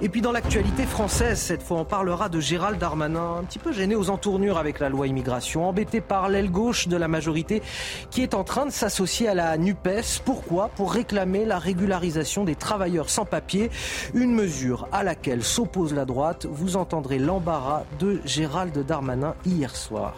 Et 0.00 0.08
puis 0.08 0.20
dans 0.20 0.30
l'actualité 0.30 0.84
française, 0.84 1.40
cette 1.40 1.64
fois 1.64 1.78
on 1.78 1.84
parlera 1.84 2.28
de 2.28 2.38
Gérald 2.38 2.78
Darmanin, 2.78 3.38
un 3.40 3.42
petit 3.42 3.58
peu 3.58 3.72
gêné 3.72 3.96
aux 3.96 4.10
entournures 4.10 4.58
avec 4.58 4.78
la 4.78 4.88
loi 4.88 5.08
immigration, 5.08 5.68
embêté 5.68 6.00
par 6.00 6.19
l'aile 6.28 6.50
gauche 6.50 6.88
de 6.88 6.96
la 6.96 7.08
majorité 7.08 7.62
qui 8.10 8.22
est 8.22 8.34
en 8.34 8.44
train 8.44 8.66
de 8.66 8.70
s'associer 8.70 9.28
à 9.28 9.34
la 9.34 9.56
NUPES. 9.56 10.22
Pourquoi? 10.24 10.68
Pour 10.68 10.92
réclamer 10.92 11.44
la 11.44 11.58
régularisation 11.58 12.44
des 12.44 12.54
travailleurs 12.54 13.10
sans 13.10 13.24
papier, 13.24 13.70
une 14.14 14.34
mesure 14.34 14.88
à 14.92 15.02
laquelle 15.02 15.42
s'oppose 15.42 15.94
la 15.94 16.04
droite. 16.04 16.46
Vous 16.50 16.76
entendrez 16.76 17.18
l'embarras 17.18 17.84
de 17.98 18.20
Gérald 18.24 18.78
Darmanin 18.86 19.34
hier 19.44 19.74
soir. 19.74 20.14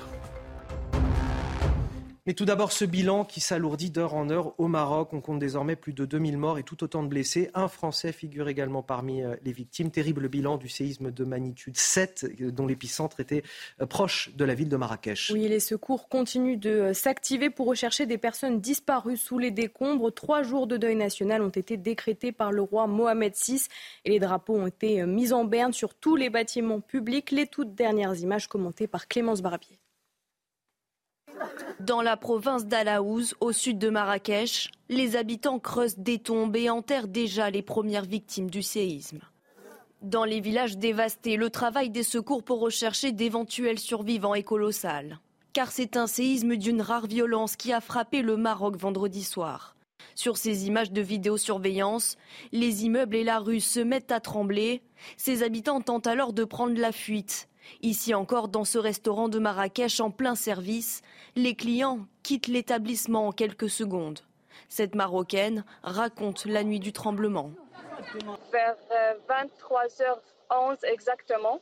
Mais 2.24 2.34
tout 2.34 2.44
d'abord, 2.44 2.70
ce 2.70 2.84
bilan 2.84 3.24
qui 3.24 3.40
s'alourdit 3.40 3.90
d'heure 3.90 4.14
en 4.14 4.30
heure 4.30 4.54
au 4.60 4.68
Maroc. 4.68 5.12
On 5.12 5.20
compte 5.20 5.40
désormais 5.40 5.74
plus 5.74 5.92
de 5.92 6.04
2000 6.04 6.38
morts 6.38 6.56
et 6.56 6.62
tout 6.62 6.84
autant 6.84 7.02
de 7.02 7.08
blessés. 7.08 7.50
Un 7.52 7.66
Français 7.66 8.12
figure 8.12 8.48
également 8.48 8.80
parmi 8.84 9.22
euh, 9.22 9.34
les 9.42 9.50
victimes. 9.50 9.90
Terrible 9.90 10.28
bilan 10.28 10.56
du 10.56 10.68
séisme 10.68 11.10
de 11.10 11.24
magnitude 11.24 11.76
7, 11.76 12.26
euh, 12.40 12.52
dont 12.52 12.68
l'épicentre 12.68 13.18
était 13.18 13.42
euh, 13.80 13.86
proche 13.86 14.30
de 14.36 14.44
la 14.44 14.54
ville 14.54 14.68
de 14.68 14.76
Marrakech. 14.76 15.32
Oui, 15.34 15.48
les 15.48 15.58
secours 15.58 16.08
continuent 16.08 16.60
de 16.60 16.92
s'activer 16.92 17.50
pour 17.50 17.66
rechercher 17.66 18.06
des 18.06 18.18
personnes 18.18 18.60
disparues 18.60 19.16
sous 19.16 19.40
les 19.40 19.50
décombres. 19.50 20.14
Trois 20.14 20.44
jours 20.44 20.68
de 20.68 20.76
deuil 20.76 20.94
national 20.94 21.42
ont 21.42 21.48
été 21.48 21.76
décrétés 21.76 22.30
par 22.30 22.52
le 22.52 22.62
roi 22.62 22.86
Mohamed 22.86 23.34
VI 23.34 23.66
et 24.04 24.10
les 24.10 24.20
drapeaux 24.20 24.54
ont 24.54 24.68
été 24.68 25.04
mis 25.06 25.32
en 25.32 25.44
berne 25.44 25.72
sur 25.72 25.92
tous 25.94 26.14
les 26.14 26.30
bâtiments 26.30 26.80
publics. 26.80 27.32
Les 27.32 27.48
toutes 27.48 27.74
dernières 27.74 28.14
images 28.14 28.46
commentées 28.46 28.86
par 28.86 29.08
Clémence 29.08 29.42
Barbier. 29.42 29.80
Dans 31.80 32.02
la 32.02 32.16
province 32.16 32.66
d'Alaouz, 32.66 33.34
au 33.40 33.52
sud 33.52 33.78
de 33.78 33.90
Marrakech, 33.90 34.70
les 34.88 35.16
habitants 35.16 35.58
creusent 35.58 35.98
des 35.98 36.18
tombes 36.18 36.56
et 36.56 36.70
enterrent 36.70 37.08
déjà 37.08 37.50
les 37.50 37.62
premières 37.62 38.04
victimes 38.04 38.50
du 38.50 38.62
séisme. 38.62 39.20
Dans 40.02 40.24
les 40.24 40.40
villages 40.40 40.78
dévastés, 40.78 41.36
le 41.36 41.50
travail 41.50 41.90
des 41.90 42.02
secours 42.02 42.42
pour 42.42 42.60
rechercher 42.60 43.12
d'éventuels 43.12 43.78
survivants 43.78 44.34
est 44.34 44.42
colossal. 44.42 45.20
Car 45.52 45.70
c'est 45.70 45.96
un 45.96 46.06
séisme 46.06 46.56
d'une 46.56 46.82
rare 46.82 47.06
violence 47.06 47.56
qui 47.56 47.72
a 47.72 47.80
frappé 47.80 48.22
le 48.22 48.36
Maroc 48.36 48.76
vendredi 48.76 49.22
soir. 49.22 49.76
Sur 50.14 50.36
ces 50.36 50.66
images 50.66 50.92
de 50.92 51.00
vidéosurveillance, 51.00 52.16
les 52.52 52.84
immeubles 52.84 53.16
et 53.16 53.24
la 53.24 53.38
rue 53.38 53.60
se 53.60 53.80
mettent 53.80 54.12
à 54.12 54.20
trembler. 54.20 54.82
Ses 55.16 55.42
habitants 55.42 55.80
tentent 55.80 56.06
alors 56.06 56.32
de 56.32 56.44
prendre 56.44 56.78
la 56.78 56.92
fuite. 56.92 57.48
Ici 57.82 58.14
encore, 58.14 58.48
dans 58.48 58.64
ce 58.64 58.78
restaurant 58.78 59.28
de 59.28 59.38
Marrakech 59.38 60.00
en 60.00 60.10
plein 60.10 60.34
service, 60.34 61.02
les 61.36 61.54
clients 61.54 62.06
quittent 62.22 62.48
l'établissement 62.48 63.28
en 63.28 63.32
quelques 63.32 63.70
secondes. 63.70 64.20
Cette 64.68 64.94
Marocaine 64.94 65.64
raconte 65.82 66.44
la 66.44 66.64
nuit 66.64 66.80
du 66.80 66.92
tremblement. 66.92 67.50
Vers 68.50 68.76
23h11 69.28 70.18
euh, 70.50 70.76
exactement, 70.84 71.60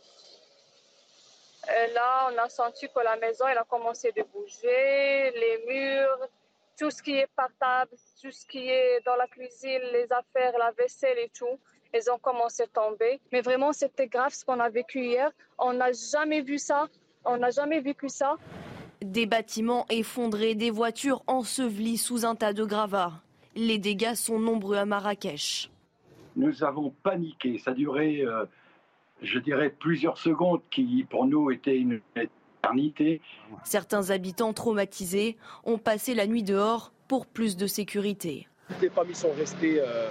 euh, 1.69 1.87
là, 1.89 2.31
on 2.33 2.39
a 2.39 2.49
senti 2.49 2.89
que 2.89 3.01
la 3.01 3.17
maison 3.17 3.47
elle 3.47 3.59
a 3.59 3.65
commencé 3.65 4.13
de 4.13 4.23
bouger, 4.23 5.31
les 5.33 5.65
murs, 5.67 6.29
tout 6.79 6.91
ce 6.91 7.03
qui 7.03 7.19
est 7.19 7.29
portable, 7.37 7.91
tout 8.23 8.31
ce 8.31 8.47
qui 8.47 8.69
est 8.69 9.01
dans 9.05 9.17
la 9.17 9.27
cuisine, 9.27 9.83
les 9.93 10.11
affaires, 10.11 10.57
la 10.59 10.71
vaisselle 10.73 11.19
et 11.19 11.31
tout, 11.31 11.61
ils 11.95 12.11
ont 12.11 12.19
commencé 12.19 12.63
à 12.63 12.67
tomber. 12.67 13.21
Mais 13.33 13.41
vraiment, 13.41 13.73
c'était 13.73 14.07
grave 14.07 14.33
ce 14.33 14.45
qu'on 14.45 14.61
a 14.61 14.69
vécu 14.69 15.01
hier. 15.01 15.31
On 15.59 15.73
n'a 15.73 15.93
jamais 15.93 16.43
vu 16.43 16.59
ça. 16.59 16.89
On 17.25 17.37
n'a 17.37 17.51
jamais 17.51 17.81
vécu 17.81 18.09
ça. 18.09 18.37
Des 19.03 19.27
bâtiments 19.27 19.87
effondrés, 19.91 20.55
des 20.55 20.71
voitures 20.71 21.23
ensevelies 21.27 21.99
sous 21.99 22.25
un 22.25 22.35
tas 22.35 22.53
de 22.53 22.65
gravats. 22.65 23.13
Les 23.57 23.79
dégâts 23.79 24.15
sont 24.15 24.39
nombreux 24.39 24.77
à 24.77 24.85
Marrakech. 24.85 25.71
Nous 26.37 26.63
avons 26.63 26.91
paniqué. 27.03 27.59
Ça 27.59 27.73
a 27.73 27.75
duré, 27.75 28.21
euh, 28.21 28.45
je 29.23 29.39
dirais, 29.39 29.71
plusieurs 29.71 30.19
secondes 30.19 30.61
qui, 30.71 31.07
pour 31.11 31.27
nous, 31.27 31.51
étaient 31.51 31.77
une 31.77 32.01
Certains 33.65 34.11
habitants 34.11 34.53
traumatisés 34.53 35.37
ont 35.65 35.79
passé 35.79 36.15
la 36.15 36.27
nuit 36.27 36.43
dehors 36.43 36.93
pour 37.09 37.27
plus 37.27 37.57
de 37.57 37.67
sécurité. 37.67 38.49
Toutes 38.69 38.83
les 38.83 38.91
familles 38.91 39.15
sont 39.15 39.33
restées, 39.33 39.81
euh, 39.81 40.11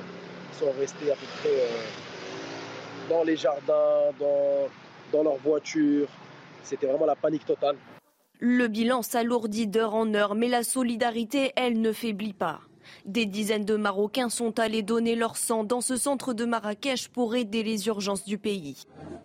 sont 0.53 0.71
restées 0.79 1.11
à 1.11 1.15
peu 1.15 1.25
près 1.39 1.49
euh, 1.49 3.09
dans 3.09 3.23
les 3.23 3.35
jardins, 3.35 4.11
dans, 4.19 4.69
dans 5.11 5.23
leurs 5.23 5.37
voitures. 5.37 6.07
C'était 6.63 6.87
vraiment 6.87 7.05
la 7.05 7.15
panique 7.15 7.45
totale. 7.45 7.75
Le 8.39 8.67
bilan 8.67 9.01
s'alourdit 9.01 9.67
d'heure 9.67 9.95
en 9.95 10.13
heure, 10.13 10.35
mais 10.35 10.47
la 10.47 10.63
solidarité, 10.63 11.51
elle, 11.55 11.81
ne 11.81 11.91
faiblit 11.91 12.33
pas. 12.33 12.61
Des 13.05 13.25
dizaines 13.25 13.65
de 13.65 13.75
Marocains 13.75 14.29
sont 14.29 14.59
allés 14.59 14.83
donner 14.83 15.15
leur 15.15 15.37
sang 15.37 15.63
dans 15.63 15.81
ce 15.81 15.97
centre 15.97 16.33
de 16.33 16.45
Marrakech 16.45 17.09
pour 17.09 17.35
aider 17.35 17.63
les 17.63 17.87
urgences 17.87 18.25
du 18.25 18.37
pays. 18.37 18.83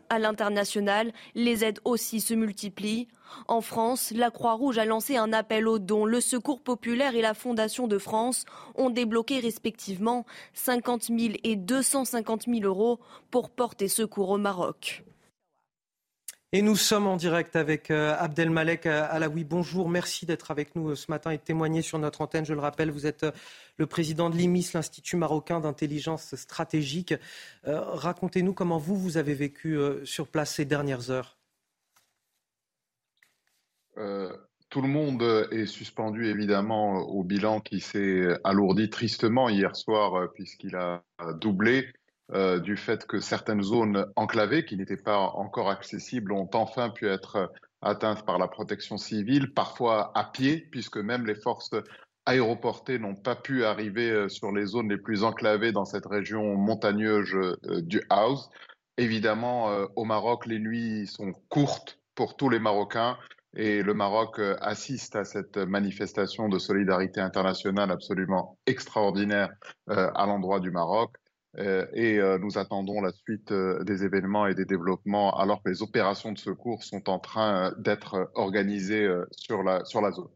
À 0.08 0.18
l'international, 0.18 1.12
les 1.34 1.64
aides 1.64 1.80
aussi 1.84 2.20
se 2.20 2.34
multiplient. 2.34 3.08
En 3.48 3.60
France, 3.60 4.12
la 4.14 4.30
Croix-Rouge 4.30 4.78
a 4.78 4.84
lancé 4.84 5.16
un 5.16 5.32
appel 5.32 5.66
aux 5.66 5.78
dons. 5.78 6.04
Le 6.04 6.20
Secours 6.20 6.60
populaire 6.60 7.14
et 7.14 7.22
la 7.22 7.34
Fondation 7.34 7.88
de 7.88 7.98
France 7.98 8.44
ont 8.76 8.90
débloqué 8.90 9.40
respectivement 9.40 10.24
50 10.52 11.04
000 11.04 11.34
et 11.42 11.56
250 11.56 12.44
000 12.46 12.64
euros 12.64 13.00
pour 13.30 13.50
porter 13.50 13.88
secours 13.88 14.30
au 14.30 14.38
Maroc. 14.38 15.04
Et 16.54 16.62
nous 16.62 16.76
sommes 16.76 17.08
en 17.08 17.16
direct 17.16 17.56
avec 17.56 17.90
euh, 17.90 18.14
Abdelmalek 18.16 18.86
euh, 18.86 19.08
Alaoui. 19.10 19.42
Bonjour, 19.42 19.88
merci 19.88 20.24
d'être 20.24 20.52
avec 20.52 20.76
nous 20.76 20.90
euh, 20.90 20.94
ce 20.94 21.10
matin 21.10 21.32
et 21.32 21.36
de 21.36 21.42
témoigner 21.42 21.82
sur 21.82 21.98
notre 21.98 22.20
antenne. 22.20 22.44
Je 22.44 22.54
le 22.54 22.60
rappelle, 22.60 22.92
vous 22.92 23.08
êtes 23.08 23.26
le 23.76 23.86
président 23.86 24.30
de 24.30 24.36
l'IMIS, 24.36 24.70
l'Institut 24.72 25.16
marocain 25.16 25.58
d'intelligence 25.58 26.36
stratégique. 26.36 27.12
Racontez-nous 27.64 28.54
comment 28.54 28.78
vous, 28.78 28.96
vous 28.96 29.16
avez 29.16 29.34
vécu 29.34 29.76
sur 30.04 30.28
place 30.28 30.54
ces 30.54 30.64
dernières 30.64 31.10
heures. 31.10 31.38
tout 33.96 34.80
le 34.80 34.88
monde 34.88 35.48
est 35.50 35.66
suspendu 35.66 36.28
évidemment 36.28 37.00
au 37.00 37.24
bilan 37.24 37.58
qui 37.58 37.80
s'est 37.80 38.28
alourdi 38.44 38.90
tristement 38.90 39.48
hier 39.48 39.74
soir 39.74 40.30
puisqu'il 40.32 40.76
a 40.76 41.02
doublé. 41.40 41.92
Euh, 42.32 42.58
du 42.58 42.78
fait 42.78 43.06
que 43.06 43.20
certaines 43.20 43.62
zones 43.62 44.06
enclavées 44.16 44.64
qui 44.64 44.78
n'étaient 44.78 44.96
pas 44.96 45.18
encore 45.18 45.68
accessibles 45.68 46.32
ont 46.32 46.48
enfin 46.54 46.88
pu 46.88 47.06
être 47.06 47.52
atteintes 47.82 48.24
par 48.24 48.38
la 48.38 48.48
protection 48.48 48.96
civile, 48.96 49.52
parfois 49.52 50.10
à 50.14 50.24
pied, 50.24 50.66
puisque 50.70 50.96
même 50.96 51.26
les 51.26 51.34
forces 51.34 51.74
aéroportées 52.24 52.98
n'ont 52.98 53.14
pas 53.14 53.36
pu 53.36 53.66
arriver 53.66 54.10
euh, 54.10 54.28
sur 54.30 54.52
les 54.52 54.64
zones 54.64 54.88
les 54.88 54.96
plus 54.96 55.22
enclavées 55.22 55.72
dans 55.72 55.84
cette 55.84 56.06
région 56.06 56.56
montagneuse 56.56 57.34
euh, 57.34 57.82
du 57.82 58.02
House. 58.08 58.48
Évidemment, 58.96 59.76
au 59.96 60.04
Maroc, 60.04 60.46
les 60.46 60.60
nuits 60.60 61.08
sont 61.08 61.32
courtes 61.48 61.98
pour 62.14 62.36
tous 62.36 62.48
les 62.48 62.60
Marocains 62.60 63.18
et 63.56 63.82
le 63.82 63.92
Maroc 63.92 64.38
assiste 64.60 65.16
à 65.16 65.24
cette 65.24 65.56
manifestation 65.56 66.48
de 66.48 66.60
solidarité 66.60 67.20
internationale 67.20 67.90
absolument 67.90 68.56
extraordinaire 68.66 69.50
à 69.88 70.26
l'endroit 70.26 70.60
du 70.60 70.70
Maroc. 70.70 71.10
Euh, 71.58 71.86
et 71.92 72.18
euh, 72.18 72.38
nous 72.38 72.58
attendons 72.58 73.00
la 73.00 73.12
suite 73.12 73.52
euh, 73.52 73.84
des 73.84 74.04
événements 74.04 74.46
et 74.46 74.54
des 74.54 74.64
développements 74.64 75.38
alors 75.38 75.62
que 75.62 75.68
les 75.68 75.82
opérations 75.82 76.32
de 76.32 76.38
secours 76.38 76.82
sont 76.82 77.08
en 77.08 77.18
train 77.18 77.72
d'être 77.78 78.30
organisées 78.34 79.08
sur 79.30 79.62
la, 79.62 79.84
sur 79.84 80.00
la 80.00 80.10
zone. 80.10 80.28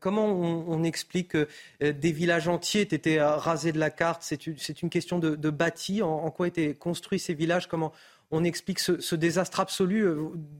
Comment 0.00 0.26
on, 0.26 0.82
explique 0.82 1.28
que 1.28 1.48
des 1.80 2.10
villages 2.10 2.48
entiers 2.48 2.80
aient 2.80 2.84
été 2.84 3.20
rasés 3.20 3.70
de 3.70 3.78
la 3.78 3.90
carte? 3.90 4.22
C'est 4.22 4.46
une, 4.46 4.90
question 4.90 5.20
de, 5.20 5.36
de 5.36 5.50
bâti. 5.50 6.02
En, 6.02 6.28
quoi 6.32 6.48
étaient 6.48 6.74
construits 6.74 7.20
ces 7.20 7.34
villages? 7.34 7.68
Comment 7.68 7.92
on 8.32 8.42
explique 8.42 8.80
ce, 8.80 9.14
désastre 9.14 9.60
absolu? 9.60 10.08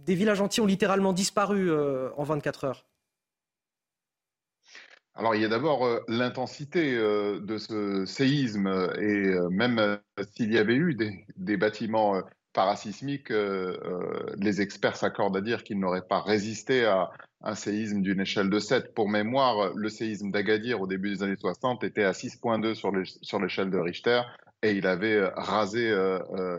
Des 0.04 0.14
villages 0.14 0.40
entiers 0.40 0.62
ont 0.62 0.66
littéralement 0.66 1.12
disparu 1.12 1.72
en 2.16 2.22
24 2.22 2.64
heures. 2.64 2.86
Alors, 5.18 5.34
il 5.34 5.40
y 5.40 5.44
a 5.46 5.48
d'abord 5.48 5.86
euh, 5.86 6.00
l'intensité 6.08 6.94
euh, 6.94 7.40
de 7.40 7.56
ce 7.56 8.04
séisme 8.04 8.66
et 9.00 9.28
euh, 9.28 9.48
même 9.48 9.98
s'il 10.34 10.52
y 10.52 10.58
avait 10.58 10.74
eu 10.74 10.94
des, 10.94 11.56
bâtiments 11.56 12.20
parasismiques, 12.52 13.32
les 14.38 14.60
experts 14.62 14.96
s'accordent 14.96 15.36
à 15.36 15.42
dire 15.42 15.62
qu'ils 15.62 15.78
n'auraient 15.78 16.06
pas 16.06 16.20
résisté 16.20 16.86
à 16.86 17.10
un 17.42 17.54
séisme 17.54 18.00
d'une 18.00 18.20
échelle 18.20 18.48
de 18.48 18.58
7. 18.58 18.94
Pour 18.94 19.10
mémoire, 19.10 19.72
le 19.74 19.88
séisme 19.90 20.30
d'Agadir 20.30 20.80
au 20.80 20.86
début 20.86 21.10
des 21.10 21.22
années 21.22 21.36
60 21.36 21.84
était 21.84 22.04
à 22.04 22.12
6.2 22.12 22.74
sur 23.22 23.40
l'échelle 23.40 23.70
de 23.70 23.78
Richter 23.78 24.22
et 24.62 24.72
il 24.72 24.86
avait 24.86 25.22
rasé 25.36 25.94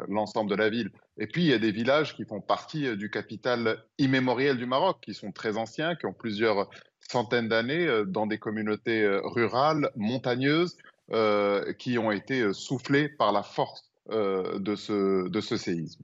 l'ensemble 0.07 0.51
de 0.51 0.55
la 0.55 0.69
ville. 0.69 0.91
Et 1.17 1.25
puis, 1.25 1.41
il 1.43 1.47
y 1.47 1.53
a 1.53 1.59
des 1.59 1.71
villages 1.71 2.15
qui 2.15 2.25
font 2.25 2.41
partie 2.41 2.95
du 2.95 3.09
capital 3.09 3.83
immémoriel 3.97 4.57
du 4.57 4.67
Maroc, 4.67 4.97
qui 5.01 5.15
sont 5.15 5.31
très 5.31 5.57
anciens, 5.57 5.95
qui 5.95 6.05
ont 6.05 6.13
plusieurs 6.13 6.69
centaines 7.07 7.47
d'années 7.47 7.87
euh, 7.87 8.05
dans 8.05 8.27
des 8.27 8.37
communautés 8.37 9.03
euh, 9.03 9.21
rurales, 9.23 9.89
montagneuses, 9.95 10.77
euh, 11.11 11.73
qui 11.73 11.97
ont 11.97 12.11
été 12.11 12.53
soufflées 12.53 13.07
par 13.07 13.31
la 13.31 13.41
force 13.41 13.83
de, 14.09 14.75
ce, 14.75 15.27
de 15.27 15.41
ce 15.41 15.57
séisme. 15.57 16.01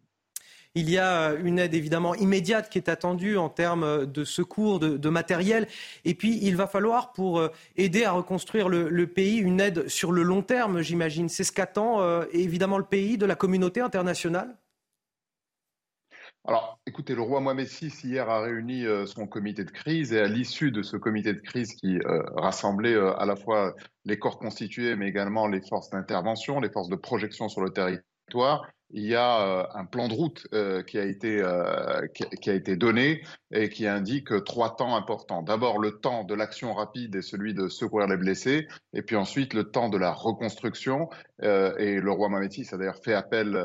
Il 0.76 0.90
y 0.90 0.98
a 0.98 1.34
une 1.36 1.58
aide 1.58 1.74
évidemment 1.74 2.16
immédiate 2.16 2.70
qui 2.70 2.78
est 2.78 2.90
attendue 2.90 3.38
en 3.38 3.48
termes 3.48 4.06
de 4.06 4.24
secours, 4.26 4.80
de, 4.80 5.10
matériel. 5.10 5.68
Et 6.04 6.16
puis, 6.16 6.40
il 6.42 6.58
va 6.58 6.68
falloir, 6.68 7.14
pour 7.14 7.42
aider 7.78 8.04
à 8.04 8.12
reconstruire 8.12 8.68
le, 8.68 9.08
pays, 9.08 9.38
une 9.38 9.62
aide 9.62 9.88
sur 9.88 10.12
le 10.12 10.24
long 10.24 10.42
terme, 10.42 10.82
j'imagine. 10.82 11.30
C'est 11.30 11.46
ce 11.46 11.54
qu'attend 11.54 12.24
évidemment 12.32 12.78
le 12.78 12.84
pays 12.84 13.18
de 13.18 13.26
la 13.26 13.36
communauté 13.36 13.80
internationale 13.80 14.54
alors, 16.45 16.78
écoutez, 16.86 17.15
le 17.15 17.22
roi 17.22 17.40
Mohamed 17.40 17.68
VI 17.68 17.88
hier 18.03 18.30
a 18.30 18.41
réuni 18.41 18.86
euh, 18.86 19.06
son 19.06 19.28
comité 19.28 19.64
de 19.64 19.72
crise 19.72 20.11
et 20.11 20.20
à 20.20 20.28
l'issue 20.28 20.72
de 20.72 20.82
ce 20.84 20.98
comité 20.98 21.34
de 21.34 21.40
crise 21.40 21.74
qui 21.74 21.99
euh, 21.99 22.22
rassemblait 22.36 22.95
euh, 22.95 23.15
à 23.18 23.26
la 23.26 23.38
fois 23.38 23.74
les 24.03 24.20
corps 24.20 24.40
constitués 24.40 24.98
mais 24.98 25.07
également 25.07 25.48
les 25.48 25.61
forces 25.61 25.90
d'intervention, 25.91 26.60
les 26.60 26.70
forces 26.70 26.90
de 26.90 26.98
projection 26.98 27.48
sur 27.48 27.61
le 27.61 27.70
territoire, 27.70 28.68
il 28.90 29.06
y 29.06 29.15
a 29.15 29.70
un 29.74 29.86
plan 29.86 30.07
de 30.07 30.14
route 30.14 30.45
qui, 30.86 30.99
a 30.99 31.03
été, 31.03 31.41
qui, 32.14 32.49
a 32.52 32.53
été 32.53 32.76
donné 32.76 33.24
et 33.52 33.70
qui 33.70 33.88
indique 33.88 34.44
trois 34.44 34.76
temps 34.76 34.95
importants. 34.95 35.41
D'abord, 35.41 35.80
le 35.80 35.99
temps 35.99 36.24
de 36.24 36.36
l'action 36.36 36.76
rapide 36.76 37.15
et 37.15 37.24
celui 37.24 37.56
de 37.56 37.70
secourir 37.70 38.07
les 38.07 38.18
blessés, 38.18 38.68
et 38.94 39.02
puis 39.02 39.15
ensuite 39.15 39.56
le 39.56 39.64
temps 39.72 39.90
de 39.90 39.98
la 39.98 40.11
reconstruction. 40.11 41.10
et 41.41 41.99
le 41.99 42.11
roi 42.11 42.30
Mohamed 42.30 42.52
VI 42.52 42.68
a 42.72 42.78
d'ailleurs 42.78 43.02
fait 43.03 43.15
appel 43.15 43.57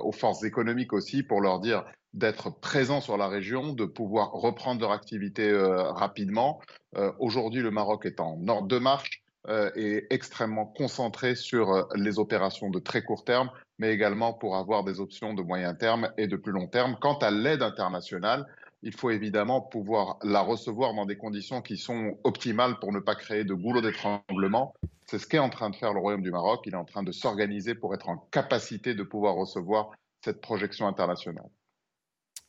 aux 0.00 0.12
forces 0.12 0.42
économiques 0.42 0.92
aussi 0.92 1.22
pour 1.22 1.40
leur 1.40 1.60
dire 1.60 1.84
d'être 2.14 2.50
présents 2.60 3.00
sur 3.00 3.16
la 3.16 3.28
région, 3.28 3.72
de 3.72 3.84
pouvoir 3.84 4.30
reprendre 4.32 4.80
leur 4.80 4.92
activité 4.92 5.50
euh, 5.50 5.90
rapidement. 5.92 6.60
Euh, 6.96 7.12
aujourd'hui, 7.18 7.60
le 7.60 7.72
Maroc 7.72 8.06
est 8.06 8.20
en 8.20 8.46
ordre 8.46 8.68
de 8.68 8.78
marche 8.78 9.22
euh, 9.48 9.70
et 9.74 10.06
extrêmement 10.10 10.64
concentré 10.64 11.34
sur 11.34 11.88
les 11.96 12.18
opérations 12.20 12.70
de 12.70 12.78
très 12.78 13.02
court 13.02 13.24
terme, 13.24 13.50
mais 13.78 13.92
également 13.92 14.32
pour 14.32 14.56
avoir 14.56 14.84
des 14.84 15.00
options 15.00 15.34
de 15.34 15.42
moyen 15.42 15.74
terme 15.74 16.08
et 16.16 16.28
de 16.28 16.36
plus 16.36 16.52
long 16.52 16.68
terme. 16.68 16.96
Quant 17.00 17.18
à 17.18 17.32
l'aide 17.32 17.62
internationale, 17.62 18.46
il 18.84 18.94
faut 18.94 19.10
évidemment 19.10 19.60
pouvoir 19.60 20.18
la 20.22 20.40
recevoir 20.40 20.94
dans 20.94 21.06
des 21.06 21.16
conditions 21.16 21.62
qui 21.62 21.78
sont 21.78 22.16
optimales 22.22 22.78
pour 22.78 22.92
ne 22.92 23.00
pas 23.00 23.16
créer 23.16 23.42
de 23.42 23.54
goulot 23.54 23.80
d'étranglement. 23.80 24.72
C'est 25.06 25.18
ce 25.18 25.26
qu'est 25.26 25.38
en 25.38 25.50
train 25.50 25.70
de 25.70 25.76
faire 25.76 25.92
le 25.92 26.00
Royaume 26.00 26.22
du 26.22 26.30
Maroc. 26.30 26.62
Il 26.66 26.74
est 26.74 26.76
en 26.76 26.84
train 26.84 27.02
de 27.02 27.10
s'organiser 27.10 27.74
pour 27.74 27.94
être 27.94 28.08
en 28.08 28.18
capacité 28.30 28.94
de 28.94 29.02
pouvoir 29.02 29.34
recevoir 29.34 29.90
cette 30.22 30.40
projection 30.40 30.86
internationale. 30.86 31.48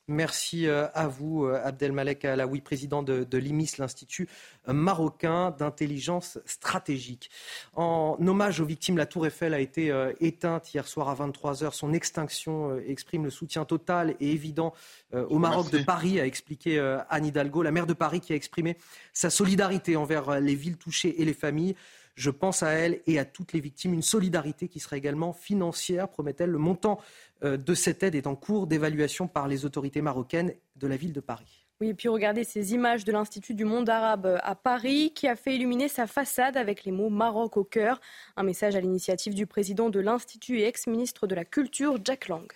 Merci 0.07 0.67
euh, 0.67 0.85
à 0.93 1.07
vous, 1.07 1.45
euh, 1.45 1.59
Abdelmalek 1.63 2.25
Alaoui, 2.25 2.61
président 2.61 3.01
de, 3.01 3.37
l'IMIS, 3.37 3.77
l'Institut 3.79 4.29
marocain 4.67 5.49
d'intelligence 5.57 6.37
stratégique. 6.45 7.31
En 7.73 8.15
hommage 8.19 8.59
aux 8.59 8.65
victimes, 8.65 8.97
la 8.97 9.07
Tour 9.07 9.25
Eiffel 9.25 9.55
a 9.55 9.59
été 9.59 9.89
euh, 9.89 10.13
éteinte 10.19 10.71
hier 10.75 10.87
soir 10.87 11.09
à 11.09 11.15
23h. 11.15 11.71
Son 11.71 11.91
extinction 11.91 12.77
exprime 12.81 13.23
le 13.23 13.31
soutien 13.31 13.65
total 13.65 14.15
et 14.19 14.31
évident 14.31 14.73
au 15.13 15.39
Maroc 15.39 15.71
de 15.71 15.79
Paris, 15.79 16.19
a 16.19 16.25
expliqué 16.25 16.79
Anne 17.09 17.25
Hidalgo, 17.25 17.63
la 17.63 17.71
maire 17.71 17.87
de 17.87 17.93
Paris 17.93 18.19
qui 18.19 18.33
a 18.33 18.35
exprimé 18.35 18.77
sa 19.13 19.29
solidarité 19.29 19.95
envers 19.95 20.39
les 20.39 20.55
villes 20.55 20.77
touchées 20.77 21.21
et 21.21 21.25
les 21.25 21.33
familles. 21.33 21.75
Je 22.15 22.29
pense 22.29 22.63
à 22.63 22.71
elle 22.71 23.01
et 23.07 23.19
à 23.19 23.25
toutes 23.25 23.53
les 23.53 23.59
victimes. 23.59 23.93
Une 23.93 24.01
solidarité 24.01 24.67
qui 24.67 24.79
sera 24.79 24.97
également 24.97 25.33
financière, 25.33 26.07
promet-elle. 26.07 26.49
Le 26.49 26.57
montant 26.57 26.99
euh, 27.43 27.57
de 27.57 27.73
cette 27.73 28.03
aide 28.03 28.15
est 28.15 28.27
en 28.27 28.35
cours 28.35 28.67
d'évaluation 28.67 29.27
par 29.27 29.47
les 29.47 29.65
autorités 29.65 30.01
marocaines 30.01 30.53
de 30.77 30.87
la 30.87 30.95
ville 30.95 31.13
de 31.13 31.19
Paris. 31.19 31.65
Oui, 31.81 31.89
et 31.89 31.93
puis 31.93 32.07
regardez 32.07 32.45
ces 32.45 32.73
images 32.73 33.03
de 33.03 33.11
l'Institut 33.11 33.53
du 33.53 33.65
monde 33.65 33.89
arabe 33.89 34.27
euh, 34.27 34.37
à 34.43 34.55
Paris 34.55 35.11
qui 35.13 35.27
a 35.27 35.35
fait 35.35 35.55
illuminer 35.55 35.89
sa 35.89 36.07
façade 36.07 36.55
avec 36.55 36.85
les 36.85 36.93
mots 36.93 37.09
Maroc 37.09 37.57
au 37.57 37.65
cœur. 37.65 37.99
Un 38.37 38.43
message 38.43 38.77
à 38.77 38.79
l'initiative 38.79 39.35
du 39.35 39.45
président 39.45 39.89
de 39.89 39.99
l'Institut 39.99 40.59
et 40.59 40.67
ex-ministre 40.67 41.27
de 41.27 41.35
la 41.35 41.43
Culture, 41.43 41.97
Jack 42.01 42.29
Lang 42.29 42.47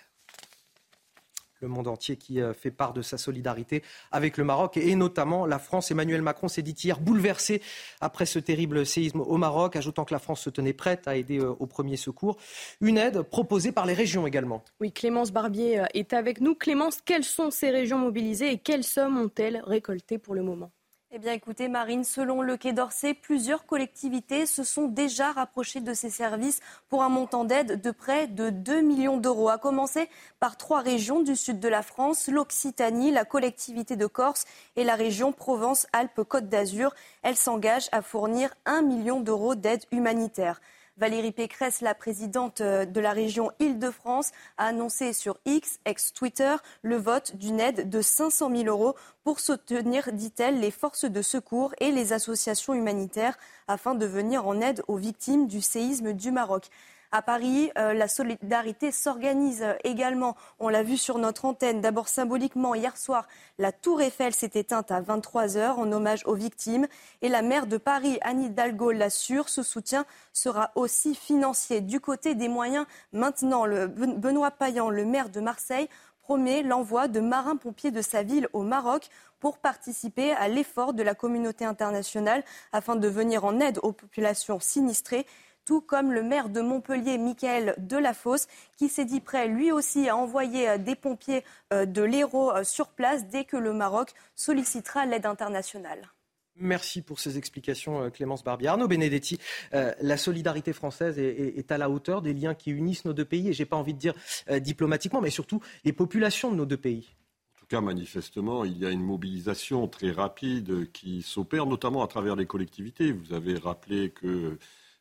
le 1.60 1.68
monde 1.68 1.88
entier 1.88 2.16
qui 2.16 2.40
euh, 2.40 2.54
fait 2.54 2.70
part 2.70 2.92
de 2.92 3.02
sa 3.02 3.18
solidarité 3.18 3.82
avec 4.12 4.36
le 4.36 4.44
Maroc 4.44 4.76
et 4.76 4.94
notamment 4.94 5.46
la 5.46 5.58
France. 5.58 5.90
Emmanuel 5.90 6.22
Macron 6.22 6.48
s'est 6.48 6.62
dit 6.62 6.74
hier 6.82 7.00
bouleversé 7.00 7.62
après 8.00 8.26
ce 8.26 8.38
terrible 8.38 8.86
séisme 8.86 9.20
au 9.20 9.36
Maroc, 9.36 9.76
ajoutant 9.76 10.04
que 10.04 10.14
la 10.14 10.18
France 10.18 10.40
se 10.40 10.50
tenait 10.50 10.72
prête 10.72 11.06
à 11.06 11.16
aider 11.16 11.38
euh, 11.38 11.54
au 11.58 11.66
premier 11.66 11.96
secours. 11.96 12.36
Une 12.80 12.98
aide 12.98 13.22
proposée 13.22 13.72
par 13.72 13.86
les 13.86 13.94
régions 13.94 14.26
également. 14.26 14.64
Oui, 14.80 14.92
Clémence 14.92 15.32
Barbier 15.32 15.80
euh, 15.80 15.84
est 15.94 16.12
avec 16.12 16.40
nous. 16.40 16.54
Clémence, 16.54 17.00
quelles 17.04 17.24
sont 17.24 17.50
ces 17.50 17.70
régions 17.70 17.98
mobilisées 17.98 18.52
et 18.52 18.58
quelles 18.58 18.84
sommes 18.84 19.18
ont-elles 19.18 19.62
récoltées 19.66 20.18
pour 20.18 20.34
le 20.34 20.42
moment? 20.42 20.70
Eh 21.12 21.18
bien, 21.18 21.32
écoutez, 21.32 21.66
Marine, 21.66 22.04
selon 22.04 22.40
le 22.40 22.56
Quai 22.56 22.72
d'Orsay, 22.72 23.14
plusieurs 23.14 23.66
collectivités 23.66 24.46
se 24.46 24.62
sont 24.62 24.86
déjà 24.86 25.32
rapprochées 25.32 25.80
de 25.80 25.92
ces 25.92 26.08
services 26.08 26.60
pour 26.88 27.02
un 27.02 27.08
montant 27.08 27.42
d'aide 27.42 27.80
de 27.80 27.90
près 27.90 28.28
de 28.28 28.50
2 28.50 28.80
millions 28.80 29.16
d'euros. 29.16 29.48
À 29.48 29.58
commencer 29.58 30.08
par 30.38 30.56
trois 30.56 30.82
régions 30.82 31.20
du 31.20 31.34
sud 31.34 31.58
de 31.58 31.68
la 31.68 31.82
France, 31.82 32.28
l'Occitanie, 32.28 33.10
la 33.10 33.24
collectivité 33.24 33.96
de 33.96 34.06
Corse 34.06 34.44
et 34.76 34.84
la 34.84 34.94
région 34.94 35.32
Provence-Alpes-Côte 35.32 36.48
d'Azur. 36.48 36.94
Elles 37.22 37.34
s'engagent 37.34 37.88
à 37.90 38.02
fournir 38.02 38.54
1 38.64 38.82
million 38.82 39.18
d'euros 39.18 39.56
d'aide 39.56 39.82
humanitaire. 39.90 40.60
Valérie 41.00 41.32
Pécresse, 41.32 41.80
la 41.80 41.94
présidente 41.94 42.60
euh, 42.60 42.84
de 42.84 43.00
la 43.00 43.12
région 43.12 43.52
Île-de-France, 43.58 44.32
a 44.58 44.66
annoncé 44.66 45.14
sur 45.14 45.38
X, 45.46 45.80
ex-Twitter, 45.86 46.56
le 46.82 46.96
vote 46.96 47.36
d'une 47.36 47.58
aide 47.58 47.88
de 47.88 48.02
500 48.02 48.54
000 48.54 48.64
euros 48.64 48.94
pour 49.24 49.40
soutenir, 49.40 50.12
dit-elle, 50.12 50.60
les 50.60 50.70
forces 50.70 51.06
de 51.06 51.22
secours 51.22 51.74
et 51.80 51.90
les 51.90 52.12
associations 52.12 52.74
humanitaires 52.74 53.38
afin 53.66 53.94
de 53.94 54.04
venir 54.04 54.46
en 54.46 54.60
aide 54.60 54.82
aux 54.88 54.96
victimes 54.96 55.46
du 55.46 55.62
séisme 55.62 56.12
du 56.12 56.30
Maroc. 56.32 56.68
À 57.12 57.22
Paris, 57.22 57.72
euh, 57.76 57.92
la 57.92 58.06
solidarité 58.06 58.92
s'organise 58.92 59.66
également. 59.82 60.36
On 60.60 60.68
l'a 60.68 60.84
vu 60.84 60.96
sur 60.96 61.18
notre 61.18 61.44
antenne. 61.44 61.80
D'abord 61.80 62.06
symboliquement, 62.06 62.72
hier 62.76 62.96
soir, 62.96 63.26
la 63.58 63.72
tour 63.72 64.00
Eiffel 64.00 64.32
s'est 64.32 64.52
éteinte 64.54 64.92
à 64.92 65.00
23 65.00 65.56
heures 65.56 65.80
en 65.80 65.90
hommage 65.90 66.24
aux 66.26 66.36
victimes. 66.36 66.86
Et 67.20 67.28
la 67.28 67.42
maire 67.42 67.66
de 67.66 67.78
Paris, 67.78 68.20
Anne 68.22 68.44
Hidalgo, 68.44 68.92
l'assure, 68.92 69.48
ce 69.48 69.64
soutien 69.64 70.04
sera 70.32 70.70
aussi 70.76 71.16
financier. 71.16 71.80
Du 71.80 71.98
côté 71.98 72.36
des 72.36 72.48
moyens, 72.48 72.86
maintenant, 73.12 73.66
le 73.66 73.88
Benoît 73.88 74.52
Payan, 74.52 74.88
le 74.88 75.04
maire 75.04 75.30
de 75.30 75.40
Marseille, 75.40 75.88
promet 76.20 76.62
l'envoi 76.62 77.08
de 77.08 77.18
marins-pompiers 77.18 77.90
de 77.90 78.02
sa 78.02 78.22
ville 78.22 78.46
au 78.52 78.62
Maroc 78.62 79.08
pour 79.40 79.58
participer 79.58 80.30
à 80.30 80.46
l'effort 80.46 80.92
de 80.92 81.02
la 81.02 81.16
communauté 81.16 81.64
internationale 81.64 82.44
afin 82.72 82.94
de 82.94 83.08
venir 83.08 83.44
en 83.44 83.58
aide 83.58 83.80
aux 83.82 83.90
populations 83.90 84.60
sinistrées 84.60 85.26
tout 85.64 85.80
comme 85.80 86.12
le 86.12 86.22
maire 86.22 86.48
de 86.48 86.60
Montpellier, 86.60 87.18
Michael 87.18 87.74
Delafosse, 87.78 88.46
qui 88.76 88.88
s'est 88.88 89.04
dit 89.04 89.20
prêt 89.20 89.48
lui 89.48 89.72
aussi 89.72 90.08
à 90.08 90.16
envoyer 90.16 90.68
euh, 90.68 90.78
des 90.78 90.94
pompiers 90.94 91.44
euh, 91.72 91.86
de 91.86 92.02
l'Hérault 92.02 92.52
euh, 92.52 92.64
sur 92.64 92.88
place 92.88 93.26
dès 93.28 93.44
que 93.44 93.56
le 93.56 93.72
Maroc 93.72 94.12
sollicitera 94.34 95.06
l'aide 95.06 95.26
internationale. 95.26 96.08
Merci 96.56 97.00
pour 97.00 97.20
ces 97.20 97.38
explications, 97.38 98.10
Clémence 98.10 98.44
Barbier. 98.44 98.68
Arnaud 98.68 98.86
Benedetti, 98.86 99.38
la 99.72 100.16
solidarité 100.18 100.74
française 100.74 101.18
est, 101.18 101.72
à 101.72 101.78
la 101.78 101.88
hauteur 101.88 102.20
des 102.20 102.34
liens 102.34 102.54
qui 102.54 102.70
unissent 102.70 103.06
nos 103.06 103.14
deux 103.14 103.24
pays, 103.24 103.48
et 103.48 103.52
je 103.54 103.62
n'ai 103.62 103.66
pas 103.66 103.76
envie 103.76 103.94
de 103.94 103.98
dire 103.98 104.12
diplomatiquement, 104.60 105.22
mais 105.22 105.30
surtout 105.30 105.62
les 105.84 105.94
populations 105.94 106.50
de 106.50 106.56
nos 106.56 106.66
deux 106.66 106.76
pays. 106.76 107.16
En 107.56 107.60
tout 107.60 107.66
cas, 107.66 107.80
manifestement, 107.80 108.66
il 108.66 108.76
y 108.76 108.84
a 108.84 108.90
une 108.90 109.02
mobilisation 109.02 109.88
très 109.88 110.10
rapide 110.10 110.92
qui 110.92 111.22
s'opère, 111.22 111.64
notamment 111.64 112.02
à 112.02 112.08
travers 112.08 112.36
les 112.36 112.44
collectivités. 112.44 113.12
Vous 113.12 113.32
avez 113.32 113.56
rappelé 113.56 114.10
que 114.10 114.58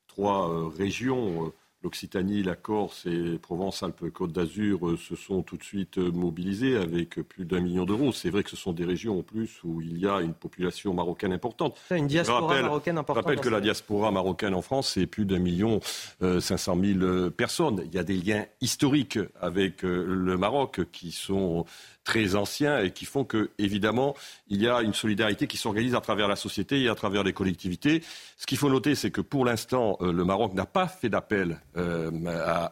trois 0.09 0.49
euh, 0.49 0.67
régions, 0.67 1.45
euh, 1.45 1.49
l'Occitanie, 1.81 2.43
la 2.43 2.57
Corse 2.57 3.05
et 3.05 3.39
Provence-Alpes-Côte 3.39 4.33
d'Azur, 4.33 4.85
euh, 4.85 4.97
se 4.97 5.15
sont 5.15 5.43
tout 5.43 5.55
de 5.55 5.63
suite 5.63 5.97
mobilisées 5.97 6.75
avec 6.75 7.21
plus 7.21 7.45
d'un 7.45 7.61
million 7.61 7.85
d'euros. 7.85 8.11
C'est 8.11 8.29
vrai 8.29 8.43
que 8.43 8.49
ce 8.49 8.57
sont 8.57 8.73
des 8.73 8.83
régions 8.83 9.19
en 9.19 9.23
plus 9.23 9.63
où 9.63 9.79
il 9.79 9.97
y 9.97 10.05
a 10.05 10.19
une 10.19 10.33
population 10.33 10.93
marocaine 10.93 11.31
importante. 11.31 11.79
Une 11.91 12.07
diaspora 12.07 12.61
marocaine 12.61 12.97
importante. 12.97 13.23
Je 13.23 13.29
rappelle 13.29 13.43
que 13.45 13.49
la 13.49 13.61
diaspora 13.61 14.11
marocaine 14.11 14.53
en 14.53 14.61
France, 14.61 14.91
c'est 14.95 15.07
plus 15.07 15.23
d'un 15.23 15.39
million 15.39 15.79
cinq 16.19 16.57
cent 16.57 16.75
mille 16.75 17.31
personnes. 17.37 17.81
Il 17.85 17.95
y 17.95 17.97
a 17.97 18.03
des 18.03 18.17
liens 18.17 18.45
historiques 18.59 19.19
avec 19.39 19.83
le 19.83 20.37
Maroc 20.37 20.81
qui 20.91 21.11
sont 21.13 21.65
très 22.09 22.33
anciens 22.33 22.79
et 22.79 22.89
qui 22.89 23.05
font 23.05 23.23
que, 23.23 23.51
évidemment, 23.59 24.15
il 24.47 24.59
y 24.59 24.67
a 24.67 24.81
une 24.81 24.95
solidarité 24.95 25.45
qui 25.45 25.57
s'organise 25.57 25.93
à 25.93 26.01
travers 26.01 26.27
la 26.27 26.35
société 26.35 26.81
et 26.81 26.89
à 26.89 26.95
travers 26.95 27.23
les 27.23 27.33
collectivités. 27.33 28.01
Ce 28.35 28.47
qu'il 28.47 28.57
faut 28.57 28.67
noter, 28.67 28.95
c'est 28.95 29.11
que 29.11 29.21
pour 29.21 29.45
l'instant, 29.45 29.95
euh, 30.01 30.11
le 30.11 30.25
Maroc 30.25 30.55
n'a 30.55 30.65
pas 30.65 30.87
fait 30.87 31.09
d'appel 31.09 31.61
euh, 31.77 32.09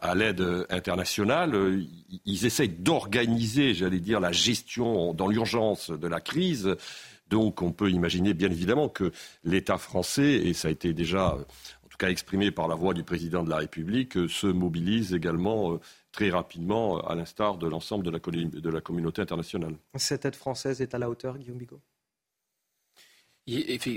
à, 0.02 0.12
l'aide 0.16 0.42
internationale. 0.70 1.84
Ils 2.24 2.46
essayent 2.46 2.68
d'organiser, 2.68 3.74
j'allais 3.74 4.00
dire, 4.00 4.18
la 4.18 4.32
gestion 4.32 5.14
dans 5.14 5.28
l'urgence 5.28 5.90
de 5.90 6.08
la 6.08 6.20
crise. 6.20 6.74
Donc 7.30 7.62
on 7.62 7.70
peut 7.70 7.90
imaginer 7.92 8.34
bien 8.34 8.50
évidemment 8.50 8.88
que 8.88 9.12
l'État 9.44 9.78
français, 9.78 10.32
et 10.32 10.52
ça 10.52 10.66
a 10.66 10.72
été 10.72 10.92
déjà 10.94 11.34
en 11.34 11.88
tout 11.88 11.98
cas 11.98 12.08
exprimé 12.08 12.50
par 12.50 12.66
la 12.66 12.74
voix 12.74 12.92
du 12.92 13.04
président 13.04 13.44
de 13.44 13.50
la 13.50 13.58
République, 13.58 14.18
se 14.28 14.48
mobilise 14.48 15.14
également 15.14 15.78
très 16.12 16.30
rapidement, 16.30 17.00
à 17.06 17.14
l'instar 17.14 17.58
de 17.58 17.68
l'ensemble 17.68 18.04
de 18.04 18.10
la, 18.10 18.18
de 18.18 18.70
la 18.70 18.80
communauté 18.80 19.22
internationale. 19.22 19.76
Cette 19.96 20.24
aide 20.24 20.36
française 20.36 20.80
est 20.80 20.94
à 20.94 20.98
la 20.98 21.08
hauteur, 21.10 21.38
Guillaume 21.38 21.58
Bigot? 21.58 21.80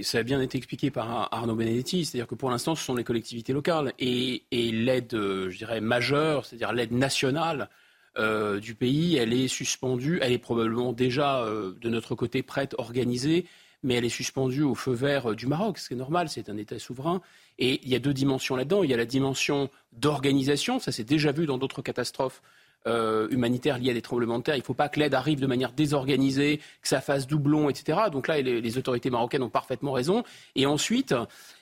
Ça 0.04 0.20
a 0.20 0.24
bien 0.24 0.40
été 0.40 0.58
expliqué 0.58 0.92
par 0.92 1.28
Arnaud 1.34 1.56
Benedetti, 1.56 2.06
c'est-à-dire 2.06 2.28
que 2.28 2.36
pour 2.36 2.50
l'instant, 2.50 2.74
ce 2.74 2.86
sont 2.86 2.96
les 2.96 3.04
collectivités 3.04 3.52
locales 3.52 3.92
et, 4.00 4.44
l'aide, 4.52 5.14
euh, 5.14 5.50
je 5.50 5.58
dirais, 5.58 5.82
majeure, 5.82 6.46
c'est-à-dire 6.46 6.72
l'aide 6.72 6.94
nationale 6.94 7.70
euh, 8.18 8.62
du 8.62 8.76
pays, 8.76 9.18
elle 9.18 9.34
est 9.34 9.50
suspendue, 9.50 10.20
elle 10.22 10.32
est 10.32 10.38
probablement 10.38 10.94
déjà 10.94 11.44
euh, 11.44 11.74
de 11.82 11.90
notre 11.90 12.16
côté 12.16 12.44
prête, 12.44 12.76
organisée, 12.78 13.46
mais 13.84 13.96
elle 13.96 14.06
est 14.06 14.10
suspendue 14.10 14.64
au 14.64 14.76
feu 14.76 14.94
vert 14.94 15.36
du 15.36 15.48
Maroc, 15.48 15.80
ce 15.80 15.90
qui 15.90 15.96
est 15.96 15.98
normal, 15.98 16.30
c'est 16.30 16.48
un 16.48 16.56
État 16.56 16.80
souverain. 16.80 17.22
Et 17.62 17.80
il 17.84 17.90
y 17.90 17.96
a 17.96 18.00
deux 18.00 18.14
dimensions 18.14 18.56
là-dedans. 18.58 18.84
Il 18.84 18.90
y 18.90 18.94
a 18.94 18.98
la 18.98 19.06
dimension 19.06 19.70
d'organisation, 19.94 20.80
ça 20.80 20.92
s'est 20.92 21.04
déjà 21.04 21.32
vu 21.32 21.46
dans 21.46 21.58
d'autres 21.58 21.82
catastrophes 21.82 22.42
euh, 22.88 23.28
humanitaires 23.30 23.78
liées 23.78 23.92
à 23.92 23.94
des 23.94 24.02
tremblements 24.02 24.40
de 24.40 24.44
terre. 24.44 24.56
Il 24.56 24.62
ne 24.62 24.64
faut 24.64 24.74
pas 24.74 24.90
que 24.90 25.00
l'aide 25.00 25.14
arrive 25.14 25.40
de 25.40 25.46
manière 25.46 25.72
désorganisée, 25.72 26.58
que 26.82 26.88
ça 26.88 27.00
fasse 27.02 27.28
doublon, 27.28 27.70
etc. 27.70 28.00
Donc 28.12 28.28
là, 28.28 28.42
les, 28.42 28.78
autorités 28.80 29.12
marocaines 29.12 29.44
ont 29.44 29.50
parfaitement 29.50 29.92
raison. 29.92 30.24
Et 30.56 30.66
ensuite, 30.66 31.14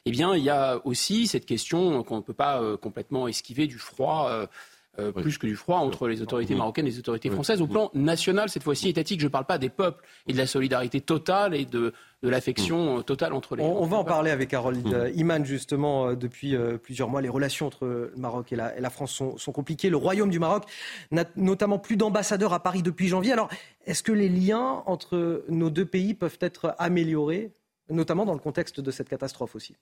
eh 0.05 0.11
bien, 0.11 0.33
il 0.37 0.43
y 0.43 0.49
a 0.49 0.79
aussi 0.85 1.27
cette 1.27 1.45
question 1.45 2.01
qu'on 2.03 2.17
ne 2.17 2.21
peut 2.21 2.33
pas 2.33 2.61
euh, 2.61 2.77
complètement 2.77 3.27
esquiver 3.27 3.67
du 3.67 3.77
froid. 3.77 4.29
Euh, 4.29 4.47
euh, 4.99 5.11
plus 5.11 5.37
que 5.37 5.47
du 5.47 5.55
froid 5.55 5.77
entre 5.77 6.07
les 6.07 6.21
autorités 6.21 6.55
marocaines 6.55 6.85
et 6.85 6.91
les 6.91 6.99
autorités 6.99 7.29
françaises. 7.29 7.61
Au 7.61 7.67
plan 7.67 7.89
national, 7.93 8.49
cette 8.49 8.63
fois-ci 8.63 8.89
étatique, 8.89 9.19
je 9.19 9.25
ne 9.25 9.31
parle 9.31 9.45
pas 9.45 9.57
des 9.57 9.69
peuples 9.69 10.03
et 10.27 10.33
de 10.33 10.37
la 10.37 10.47
solidarité 10.47 11.01
totale 11.01 11.55
et 11.55 11.65
de, 11.65 11.93
l'affection 12.21 12.99
euh, 12.99 13.01
totale 13.01 13.33
entre 13.33 13.55
les. 13.55 13.63
On, 13.63 13.81
on 13.81 13.85
va 13.85 13.97
en 13.97 14.03
parler 14.03 14.31
avec 14.31 14.53
Harold 14.53 14.85
mmh. 14.85 15.17
Iman 15.19 15.45
justement 15.45 16.07
euh, 16.07 16.15
depuis 16.15 16.55
plusieurs 16.81 17.09
mois. 17.09 17.21
Les 17.21 17.29
relations 17.29 17.67
entre 17.67 17.85
le 17.85 18.13
Maroc 18.17 18.51
et 18.51 18.55
la, 18.55 18.89
France 18.89 19.11
sont, 19.11 19.37
sont, 19.37 19.51
compliquées. 19.51 19.89
Le 19.89 19.97
Royaume 19.97 20.29
du 20.29 20.39
Maroc 20.39 20.65
n'a 21.11 21.25
notamment 21.35 21.79
plus 21.79 21.97
d'ambassadeurs 21.97 22.53
à 22.53 22.61
Paris 22.61 22.83
depuis 22.83 23.07
janvier. 23.07 23.31
Alors, 23.31 23.49
est-ce 23.85 24.03
que 24.03 24.11
les 24.11 24.29
liens 24.29 24.83
entre 24.85 25.43
nos 25.49 25.69
deux 25.69 25.85
pays 25.85 26.13
peuvent 26.13 26.37
être 26.41 26.75
améliorés, 26.77 27.51
notamment 27.89 28.25
dans 28.25 28.33
le 28.33 28.39
contexte 28.39 28.79
de 28.79 28.91
cette 28.91 29.09
catastrophe 29.09 29.55
aussi? 29.55 29.75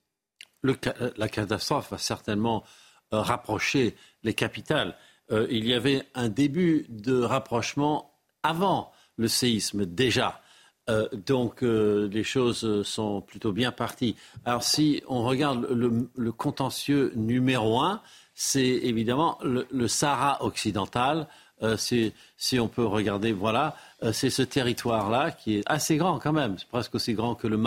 Le, 0.61 0.76
La 1.18 1.30
catastrophe 1.30 1.91
va 1.91 1.98
certainement 1.98 2.64
euh, 2.64 2.86
rapprocher 3.11 3.95
les 4.23 4.34
capitales. 4.34 4.95
Euh, 5.31 5.47
il 5.49 5.67
y 5.67 5.73
avait 5.73 6.03
un 6.15 6.29
début 6.29 6.85
de 6.89 7.21
rapprochement 7.21 8.11
avant 8.43 8.91
le 9.17 9.27
séisme 9.27 9.85
déjà. 9.85 10.41
Euh, 10.89 11.07
donc 11.11 11.61
les 11.61 12.23
choses 12.23 12.84
sont 12.84 13.21
plutôt 13.21 13.51
bien 13.51 13.71
parties. 13.71 14.15
Alors 14.45 14.63
si 14.63 15.03
on 15.07 15.23
regarde 15.23 15.67
le, 15.69 16.31
contentieux 16.31 17.11
numéro 17.15 17.81
un, 17.81 18.01
c'est 18.35 18.61
évidemment 18.61 19.38
le, 19.43 19.88
Sahara 19.88 20.43
occidental 20.43 21.27
si, 21.75 22.13
on 22.59 22.67
peut 22.67 22.85
regarder, 22.85 23.31
voilà, 23.31 23.75
c'est 24.11 24.29
ce 24.29 24.43
territoire-là 24.43 25.31
qui 25.31 25.57
est 25.57 25.63
assez 25.65 25.97
grand 25.97 26.19
quand 26.19 26.31
même, 26.31 26.55
c'est 26.59 26.67
presque 26.67 26.93
aussi 26.93 27.15
grand 27.15 27.34
que 27.34 27.47
le. 27.47 27.57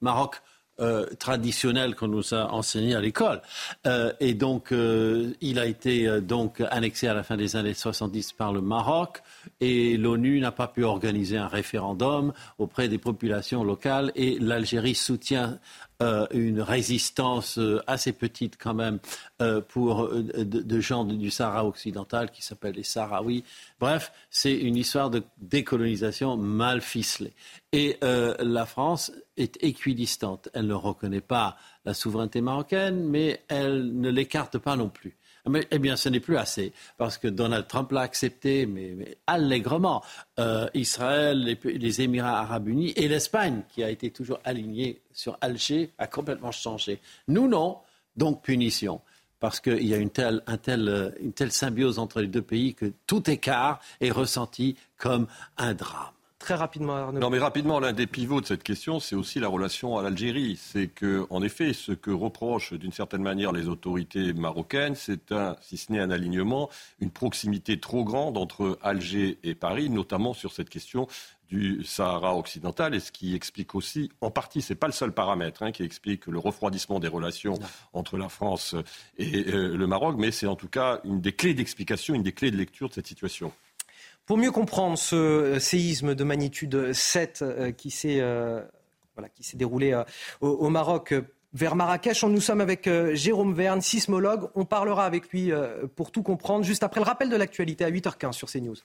Maroc 0.00 0.42
euh, 0.80 1.06
traditionnel 1.18 1.94
qu'on 1.94 2.08
nous 2.08 2.34
a 2.34 2.52
enseigné 2.52 2.94
à 2.94 3.00
l'école. 3.00 3.42
Euh, 3.86 4.12
et 4.20 4.34
donc, 4.34 4.72
euh, 4.72 5.32
il 5.40 5.58
a 5.58 5.66
été 5.66 6.20
donc 6.20 6.62
annexé 6.70 7.06
à 7.06 7.14
la 7.14 7.22
fin 7.22 7.36
des 7.36 7.56
années 7.56 7.74
70 7.74 8.32
par 8.32 8.52
le 8.52 8.60
Maroc 8.60 9.22
et 9.60 9.96
l'ONU 9.96 10.40
n'a 10.40 10.52
pas 10.52 10.68
pu 10.68 10.84
organiser 10.84 11.36
un 11.36 11.48
référendum 11.48 12.32
auprès 12.58 12.88
des 12.88 12.98
populations 12.98 13.62
locales 13.62 14.10
et 14.14 14.38
l'Algérie 14.38 14.94
soutient 14.94 15.58
euh, 16.02 16.26
une 16.30 16.62
résistance 16.62 17.58
euh, 17.58 17.82
assez 17.86 18.12
petite 18.12 18.56
quand 18.56 18.72
même 18.72 19.00
euh, 19.42 19.60
pour 19.60 20.08
de, 20.08 20.80
gens 20.80 21.04
du 21.04 21.30
Sahara 21.30 21.66
occidental 21.66 22.30
qui 22.30 22.42
s'appellent 22.42 22.76
les 22.76 22.84
Sahraouis. 22.84 23.44
Bref, 23.78 24.10
c'est 24.30 24.56
une 24.56 24.76
histoire 24.76 25.10
de 25.10 25.22
décolonisation 25.38 26.38
mal 26.38 26.80
ficelée. 26.80 27.34
Et 27.72 27.98
la 28.00 28.66
France 28.66 29.12
est 29.36 29.62
équidistante. 29.62 30.48
Elle 30.54 30.66
ne 30.66 30.74
reconnaît 30.74 31.20
pas 31.20 31.56
la 31.84 31.94
souveraineté 31.94 32.40
marocaine, 32.40 33.04
mais 33.08 33.42
elle 33.48 34.00
ne 34.00 34.10
l'écarte 34.10 34.58
pas 34.58 34.74
non 34.74 34.88
plus. 34.88 35.16
Eh 35.70 35.78
bien, 35.78 35.96
ce 35.96 36.08
n'est 36.08 36.20
plus 36.20 36.36
assez, 36.36 36.72
parce 36.98 37.18
que 37.18 37.28
Donald 37.28 37.66
Trump 37.66 37.92
l'a 37.92 38.02
accepté, 38.02 38.66
mais, 38.66 39.18
allègrement. 39.26 40.02
Euh, 40.38 40.68
Israël, 40.74 41.58
les, 41.64 42.00
Émirats 42.00 42.40
arabes 42.40 42.68
unis 42.68 42.92
et 42.96 43.08
l'Espagne, 43.08 43.62
qui 43.68 43.82
a 43.82 43.90
été 43.90 44.10
toujours 44.10 44.40
alignée 44.44 45.00
sur 45.12 45.36
Alger, 45.40 45.90
a 45.98 46.06
complètement 46.06 46.52
changé. 46.52 47.00
Nous, 47.28 47.48
non. 47.48 47.78
Donc, 48.16 48.42
punition. 48.42 49.00
Parce 49.38 49.60
qu'il 49.60 49.86
y 49.86 49.94
a 49.94 49.96
une 49.96 50.10
telle 50.10 50.42
symbiose 51.52 51.98
entre 51.98 52.20
les 52.20 52.26
deux 52.26 52.42
pays 52.42 52.74
que 52.74 52.92
tout 53.06 53.30
écart 53.30 53.80
est 54.00 54.10
ressenti 54.10 54.76
comme 54.98 55.26
un 55.56 55.72
drame. 55.72 56.12
Très 56.40 56.54
rapidement, 56.54 56.96
Arnaud. 56.96 57.20
Non, 57.20 57.28
mais 57.28 57.38
rapidement, 57.38 57.78
l'un 57.80 57.92
des 57.92 58.06
pivots 58.06 58.40
de 58.40 58.46
cette 58.46 58.62
question, 58.62 58.98
c'est 58.98 59.14
aussi 59.14 59.40
la 59.40 59.48
relation 59.48 59.98
à 59.98 60.02
l'Algérie. 60.02 60.56
C'est 60.56 60.88
que, 60.88 61.26
en 61.28 61.42
effet, 61.42 61.74
ce 61.74 61.92
que 61.92 62.10
reprochent 62.10 62.72
d'une 62.72 62.92
certaine 62.92 63.22
manière 63.22 63.52
les 63.52 63.68
autorités 63.68 64.32
marocaines, 64.32 64.94
c'est 64.94 65.32
un, 65.32 65.56
si 65.60 65.76
ce 65.76 65.92
n'est 65.92 66.00
un 66.00 66.10
alignement, 66.10 66.70
une 66.98 67.10
proximité 67.10 67.78
trop 67.78 68.04
grande 68.04 68.38
entre 68.38 68.78
Alger 68.80 69.38
et 69.44 69.54
Paris, 69.54 69.90
notamment 69.90 70.32
sur 70.32 70.52
cette 70.52 70.70
question 70.70 71.08
du 71.50 71.84
Sahara 71.84 72.34
occidental, 72.34 72.94
et 72.94 73.00
ce 73.00 73.12
qui 73.12 73.34
explique 73.34 73.74
aussi, 73.74 74.10
en 74.22 74.30
partie, 74.30 74.62
ce 74.62 74.72
n'est 74.72 74.78
pas 74.78 74.86
le 74.86 74.94
seul 74.94 75.12
paramètre 75.12 75.62
hein, 75.62 75.72
qui 75.72 75.82
explique 75.82 76.26
le 76.26 76.38
refroidissement 76.38 77.00
des 77.00 77.08
relations 77.08 77.58
entre 77.92 78.16
la 78.16 78.30
France 78.30 78.74
et 79.18 79.52
euh, 79.52 79.76
le 79.76 79.86
Maroc, 79.86 80.14
mais 80.16 80.30
c'est 80.30 80.46
en 80.46 80.56
tout 80.56 80.68
cas 80.68 81.00
une 81.04 81.20
des 81.20 81.32
clés 81.32 81.52
d'explication, 81.52 82.14
une 82.14 82.22
des 82.22 82.32
clés 82.32 82.50
de 82.50 82.56
lecture 82.56 82.88
de 82.88 82.94
cette 82.94 83.08
situation. 83.08 83.52
Pour 84.30 84.38
mieux 84.38 84.52
comprendre 84.52 84.96
ce 84.96 85.16
euh, 85.16 85.58
séisme 85.58 86.14
de 86.14 86.22
magnitude 86.22 86.92
7 86.92 87.42
euh, 87.42 87.72
qui 87.72 87.90
s'est 87.90 88.20
euh, 88.20 88.62
déroulé 89.54 90.00
au, 90.40 90.68
Maroc, 90.68 91.14
vers 91.52 91.74
Marrakech. 91.74 92.22
Nous 92.22 92.40
sommes 92.40 92.60
avec 92.60 92.88
Jérôme 93.14 93.54
Verne, 93.54 93.80
sismologue. 93.80 94.48
On 94.54 94.64
parlera 94.64 95.04
avec 95.04 95.30
lui 95.30 95.50
pour 95.96 96.12
tout 96.12 96.22
comprendre 96.22 96.64
juste 96.64 96.84
après 96.84 97.00
le 97.00 97.06
rappel 97.06 97.28
de 97.28 97.34
l'actualité 97.34 97.84
à 97.84 97.90
8h15 97.90 98.30
sur 98.30 98.48
CNews. 98.48 98.76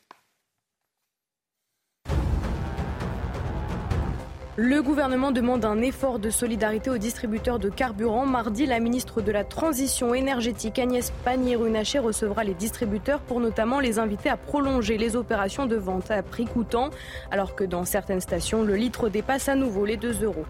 Le 4.57 4.81
gouvernement 4.81 5.33
demande 5.33 5.65
un 5.65 5.81
effort 5.81 6.17
de 6.17 6.29
solidarité 6.29 6.89
aux 6.89 6.97
distributeurs 6.97 7.59
de 7.59 7.67
carburant. 7.67 8.25
Mardi, 8.25 8.65
la 8.65 8.79
ministre 8.79 9.21
de 9.21 9.29
la 9.33 9.43
Transition 9.43 10.13
énergétique 10.13 10.79
Agnès 10.79 11.11
Pannier-Runacher 11.25 11.99
recevra 11.99 12.45
les 12.45 12.53
distributeurs 12.53 13.19
pour 13.19 13.41
notamment 13.41 13.81
les 13.81 13.99
inviter 13.99 14.29
à 14.29 14.37
prolonger 14.37 14.97
les 14.97 15.17
opérations 15.17 15.65
de 15.65 15.75
vente 15.75 16.09
à 16.09 16.23
prix 16.23 16.45
coûtant, 16.45 16.89
alors 17.31 17.53
que 17.53 17.65
dans 17.65 17.83
certaines 17.83 18.21
stations, 18.21 18.63
le 18.63 18.75
litre 18.75 19.09
dépasse 19.09 19.49
à 19.49 19.55
nouveau 19.55 19.83
les 19.83 19.97
2 19.97 20.23
euros. 20.23 20.45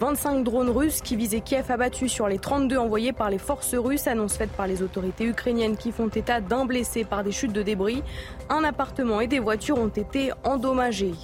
25 0.00 0.42
drones 0.42 0.70
russes 0.70 1.00
qui 1.00 1.14
visaient 1.14 1.40
Kiev 1.40 1.70
abattus 1.70 2.10
sur 2.10 2.26
les 2.26 2.40
32 2.40 2.78
envoyés 2.78 3.12
par 3.12 3.30
les 3.30 3.38
forces 3.38 3.76
russes, 3.76 4.08
annonce 4.08 4.38
faite 4.38 4.50
par 4.50 4.66
les 4.66 4.82
autorités 4.82 5.26
ukrainiennes 5.26 5.76
qui 5.76 5.92
font 5.92 6.08
état 6.08 6.40
d'un 6.40 6.64
blessé 6.64 7.04
par 7.04 7.22
des 7.22 7.30
chutes 7.30 7.52
de 7.52 7.62
débris. 7.62 8.02
Un 8.48 8.64
appartement 8.64 9.20
et 9.20 9.28
des 9.28 9.38
voitures 9.38 9.78
ont 9.78 9.86
été 9.86 10.32
endommagés. 10.42 11.14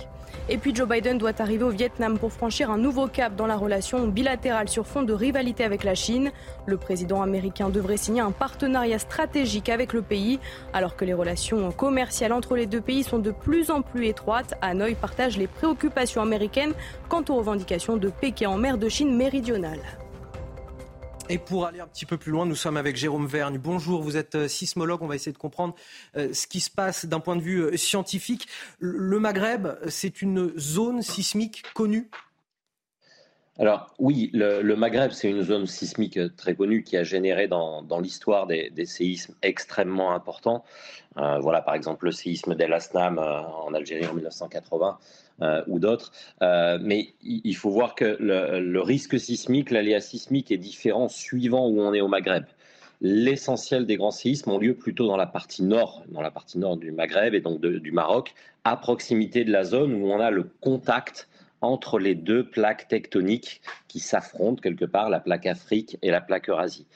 Et 0.48 0.58
puis 0.58 0.72
Joe 0.72 0.88
Biden 0.88 1.18
doit 1.18 1.40
arriver 1.40 1.64
au 1.64 1.70
Vietnam 1.70 2.18
pour 2.18 2.32
franchir 2.32 2.70
un 2.70 2.78
nouveau 2.78 3.08
cap 3.08 3.34
dans 3.34 3.48
la 3.48 3.56
relation 3.56 4.06
bilatérale 4.06 4.68
sur 4.68 4.86
fond 4.86 5.02
de 5.02 5.12
rivalité 5.12 5.64
avec 5.64 5.82
la 5.82 5.96
Chine. 5.96 6.30
Le 6.66 6.76
président 6.76 7.20
américain 7.20 7.68
devrait 7.68 7.96
signer 7.96 8.20
un 8.20 8.30
partenariat 8.30 9.00
stratégique 9.00 9.68
avec 9.68 9.92
le 9.92 10.02
pays, 10.02 10.38
alors 10.72 10.94
que 10.94 11.04
les 11.04 11.14
relations 11.14 11.72
commerciales 11.72 12.32
entre 12.32 12.54
les 12.54 12.66
deux 12.66 12.80
pays 12.80 13.02
sont 13.02 13.18
de 13.18 13.32
plus 13.32 13.72
en 13.72 13.82
plus 13.82 14.06
étroites. 14.06 14.54
Hanoï 14.62 14.94
partage 14.94 15.36
les 15.36 15.48
préoccupations 15.48 16.22
américaines 16.22 16.74
quant 17.08 17.24
aux 17.28 17.34
revendications 17.34 17.96
de 17.96 18.08
Pékin 18.08 18.50
en 18.50 18.56
mer 18.56 18.78
de 18.78 18.88
Chine 18.88 19.16
méridionale. 19.16 19.80
Et 21.28 21.38
pour 21.38 21.66
aller 21.66 21.80
un 21.80 21.88
petit 21.88 22.06
peu 22.06 22.16
plus 22.16 22.30
loin, 22.30 22.46
nous 22.46 22.54
sommes 22.54 22.76
avec 22.76 22.94
Jérôme 22.94 23.26
Vergne. 23.26 23.58
Bonjour, 23.58 24.00
vous 24.00 24.16
êtes 24.16 24.36
euh, 24.36 24.46
sismologue. 24.46 25.02
On 25.02 25.08
va 25.08 25.16
essayer 25.16 25.32
de 25.32 25.38
comprendre 25.38 25.74
euh, 26.16 26.32
ce 26.32 26.46
qui 26.46 26.60
se 26.60 26.70
passe 26.70 27.04
d'un 27.04 27.18
point 27.18 27.34
de 27.34 27.40
vue 27.40 27.62
euh, 27.62 27.76
scientifique. 27.76 28.46
Le 28.78 29.18
Maghreb, 29.18 29.66
c'est 29.88 30.22
une 30.22 30.56
zone 30.56 31.02
sismique 31.02 31.64
connue? 31.74 32.08
Alors 33.58 33.92
oui, 33.98 34.30
le, 34.34 34.62
Maghreb, 34.76 35.10
c'est 35.10 35.28
une 35.28 35.42
zone 35.42 35.66
sismique 35.66 36.20
très 36.36 36.54
connue 36.54 36.84
qui 36.84 36.96
a 36.96 37.02
généré 37.02 37.48
dans, 37.48 37.82
l'histoire 38.00 38.46
des, 38.46 38.70
séismes 38.84 39.34
extrêmement 39.42 40.12
importants. 40.12 40.62
voilà, 41.14 41.62
par 41.62 41.74
exemple, 41.74 42.04
le 42.04 42.12
séisme 42.12 42.54
d'El 42.54 42.74
Asnam 42.74 43.18
en 43.18 43.72
Algérie 43.72 44.06
en 44.06 44.12
1980 44.12 44.98
euh, 45.42 45.62
ou 45.66 45.78
d'autres. 45.78 46.12
Euh, 46.42 46.78
mais 46.80 47.14
il 47.22 47.54
faut 47.56 47.70
voir 47.70 47.94
que 47.94 48.16
le, 48.18 48.80
risque 48.80 49.18
sismique, 49.20 49.70
l'aléa 49.70 50.00
sismique 50.00 50.50
est 50.50 50.58
différent 50.58 51.08
suivant 51.08 51.68
où 51.68 51.80
on 51.80 51.92
est 51.92 52.00
au 52.00 52.08
Maghreb. 52.08 52.44
L'essentiel 53.02 53.84
des 53.84 53.96
grands 53.96 54.10
séismes 54.10 54.50
ont 54.50 54.58
lieu 54.58 54.74
plutôt 54.74 55.06
dans 55.06 55.18
la 55.18 55.26
partie 55.26 55.62
nord, 55.62 56.02
dans 56.08 56.22
la 56.22 56.30
partie 56.30 56.58
nord 56.58 56.78
du 56.78 56.92
Maghreb 56.92 57.34
et 57.34 57.40
donc 57.40 57.60
du 57.60 57.92
Maroc, 57.92 58.34
à 58.64 58.76
proximité 58.76 59.44
de 59.44 59.52
la 59.52 59.64
zone 59.64 59.94
où 59.94 60.10
on 60.10 60.20
a 60.20 60.30
le 60.30 60.44
contact 60.60 61.28
entre 61.60 61.98
les 61.98 62.14
deux 62.14 62.48
plaques 62.48 62.88
tectoniques 62.88 63.60
qui 63.88 64.00
s'affrontent 64.00 64.60
quelque 64.60 64.84
part, 64.84 65.10
la 65.10 65.20
plaque 65.20 65.46
Afrique 65.46 65.98
et 66.02 66.10
la 66.10 66.20
plaque 66.20 66.48
Eurasie. 66.48 66.86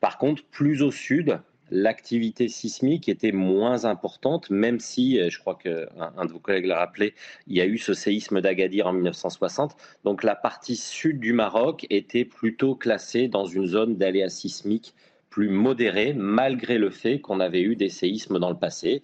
Par 0.00 0.18
contre, 0.18 0.42
plus 0.44 0.82
au 0.82 0.90
sud, 0.90 1.38
l'activité 1.70 2.48
sismique 2.48 3.08
était 3.08 3.32
moins 3.32 3.84
importante, 3.84 4.50
même 4.50 4.80
si, 4.80 5.18
je 5.30 5.38
crois 5.38 5.56
qu'un 5.56 5.86
un 6.16 6.24
de 6.24 6.32
vos 6.32 6.38
collègues 6.38 6.66
l'a 6.66 6.78
rappelé, 6.78 7.14
il 7.46 7.56
y 7.56 7.60
a 7.60 7.66
eu 7.66 7.78
ce 7.78 7.94
séisme 7.94 8.40
d'Agadir 8.40 8.86
en 8.86 8.92
1960. 8.92 9.76
Donc 10.04 10.22
la 10.22 10.34
partie 10.34 10.76
sud 10.76 11.18
du 11.18 11.32
Maroc 11.32 11.86
était 11.90 12.24
plutôt 12.24 12.74
classée 12.74 13.28
dans 13.28 13.46
une 13.46 13.66
zone 13.66 13.96
d'aléas 13.96 14.28
sismiques 14.28 14.94
plus 15.30 15.48
modérée, 15.50 16.14
malgré 16.14 16.78
le 16.78 16.88
fait 16.88 17.20
qu'on 17.20 17.40
avait 17.40 17.60
eu 17.60 17.76
des 17.76 17.90
séismes 17.90 18.38
dans 18.38 18.48
le 18.48 18.56
passé. 18.56 19.02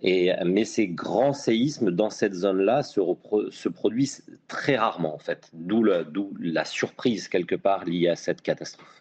Et, 0.00 0.32
mais 0.46 0.64
ces 0.64 0.86
grands 0.86 1.32
séismes 1.32 1.90
dans 1.90 2.08
cette 2.08 2.32
zone-là 2.32 2.82
se, 2.82 3.00
se, 3.50 3.68
produisent 3.68 4.24
très 4.46 4.76
rarement, 4.76 5.14
en 5.14 5.18
fait, 5.18 5.50
d'où 5.52 5.82
la 5.82 6.64
surprise 6.64 7.28
quelque 7.28 7.56
part 7.56 7.84
liée 7.84 8.08
à 8.08 8.16
cette 8.16 8.40
catastrophe. 8.40 8.97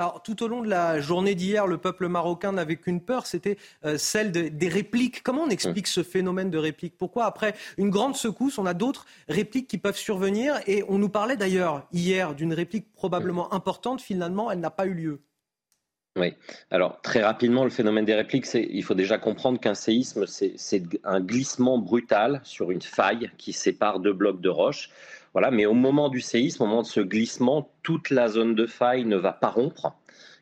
Alors, 0.00 0.22
tout 0.22 0.42
au 0.42 0.48
long 0.48 0.62
de 0.62 0.68
la 0.70 0.98
journée 0.98 1.34
d'hier, 1.34 1.66
le 1.66 1.76
peuple 1.76 2.08
marocain 2.08 2.52
n'avait 2.52 2.76
qu'une 2.76 3.02
peur, 3.02 3.26
c'était 3.26 3.58
euh, 3.84 3.98
celle 3.98 4.32
des 4.32 4.68
répliques. 4.68 5.22
Comment 5.22 5.42
on 5.42 5.50
explique 5.50 5.86
ce 5.86 6.02
phénomène 6.02 6.48
de 6.48 6.56
réplique? 6.56 6.96
Pourquoi, 6.96 7.26
après 7.26 7.54
une 7.76 7.90
grande 7.90 8.16
secousse, 8.16 8.56
on 8.56 8.64
a 8.64 8.72
d'autres 8.72 9.04
répliques 9.28 9.68
qui 9.68 9.76
peuvent 9.76 9.98
survenir? 9.98 10.58
Et 10.66 10.82
on 10.88 10.96
nous 10.96 11.10
parlait 11.10 11.36
d'ailleurs 11.36 11.86
hier 11.92 12.34
d'une 12.34 12.54
réplique 12.54 12.90
probablement 12.94 13.52
importante. 13.52 14.00
Finalement, 14.00 14.50
elle 14.50 14.60
n'a 14.60 14.70
pas 14.70 14.86
eu 14.86 14.94
lieu. 14.94 15.20
Oui. 16.18 16.32
Alors 16.70 17.00
très 17.02 17.22
rapidement, 17.22 17.64
le 17.64 17.70
phénomène 17.70 18.06
des 18.06 18.14
répliques, 18.14 18.46
c'est 18.46 18.66
il 18.70 18.82
faut 18.82 18.94
déjà 18.94 19.18
comprendre 19.18 19.60
qu'un 19.60 19.74
séisme, 19.74 20.24
c'est 20.26 20.82
un 21.04 21.20
glissement 21.20 21.76
brutal 21.76 22.40
sur 22.42 22.70
une 22.70 22.82
faille 22.82 23.30
qui 23.36 23.52
sépare 23.52 24.00
deux 24.00 24.14
blocs 24.14 24.40
de 24.40 24.48
roche. 24.48 24.88
Voilà, 25.32 25.50
mais 25.50 25.66
au 25.66 25.74
moment 25.74 26.08
du 26.08 26.20
séisme, 26.20 26.64
au 26.64 26.66
moment 26.66 26.82
de 26.82 26.86
ce 26.86 27.00
glissement, 27.00 27.70
toute 27.82 28.10
la 28.10 28.28
zone 28.28 28.54
de 28.54 28.66
faille 28.66 29.04
ne 29.04 29.16
va 29.16 29.32
pas 29.32 29.48
rompre. 29.48 29.94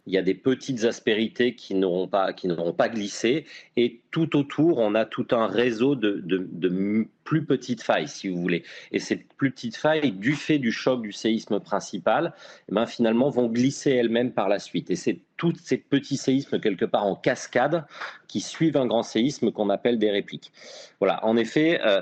Il 0.06 0.14
y 0.14 0.16
a 0.16 0.22
des 0.22 0.34
petites 0.34 0.84
aspérités 0.84 1.54
qui 1.54 1.74
n'auront 1.74 2.08
pas, 2.08 2.32
qui 2.32 2.48
n'auront 2.48 2.72
pas 2.72 2.88
glissé, 2.88 3.44
et 3.76 4.00
tout 4.10 4.36
autour, 4.36 4.78
on 4.78 4.94
a 4.94 5.04
tout 5.04 5.26
un 5.32 5.46
réseau 5.46 5.96
de, 5.96 6.22
de, 6.24 7.06
plus 7.24 7.44
petites 7.44 7.82
failles, 7.82 8.08
si 8.08 8.28
vous 8.28 8.40
voulez. 8.40 8.64
Et 8.90 9.00
ces 9.00 9.16
plus 9.16 9.50
petites 9.50 9.76
failles, 9.76 10.12
du 10.12 10.32
fait 10.32 10.58
du 10.58 10.72
choc 10.72 11.02
du 11.02 11.12
séisme 11.12 11.60
principal, 11.60 12.32
eh 12.70 12.74
ben, 12.74 12.86
finalement, 12.86 13.28
vont 13.28 13.48
glisser 13.48 13.90
elles-mêmes 13.90 14.32
par 14.32 14.48
la 14.48 14.58
suite. 14.58 14.90
Et 14.90 14.96
c'est 14.96 15.20
tous 15.36 15.54
ces 15.62 15.76
petits 15.76 16.16
séismes, 16.16 16.58
quelque 16.58 16.86
part 16.86 17.04
en 17.04 17.14
cascade, 17.14 17.84
qui 18.28 18.40
suivent 18.40 18.78
un 18.78 18.86
grand 18.86 19.02
séisme 19.02 19.52
qu'on 19.52 19.68
appelle 19.68 19.98
des 19.98 20.10
répliques. 20.10 20.52
Voilà, 21.00 21.22
en 21.22 21.36
effet, 21.36 21.82
euh, 21.84 22.00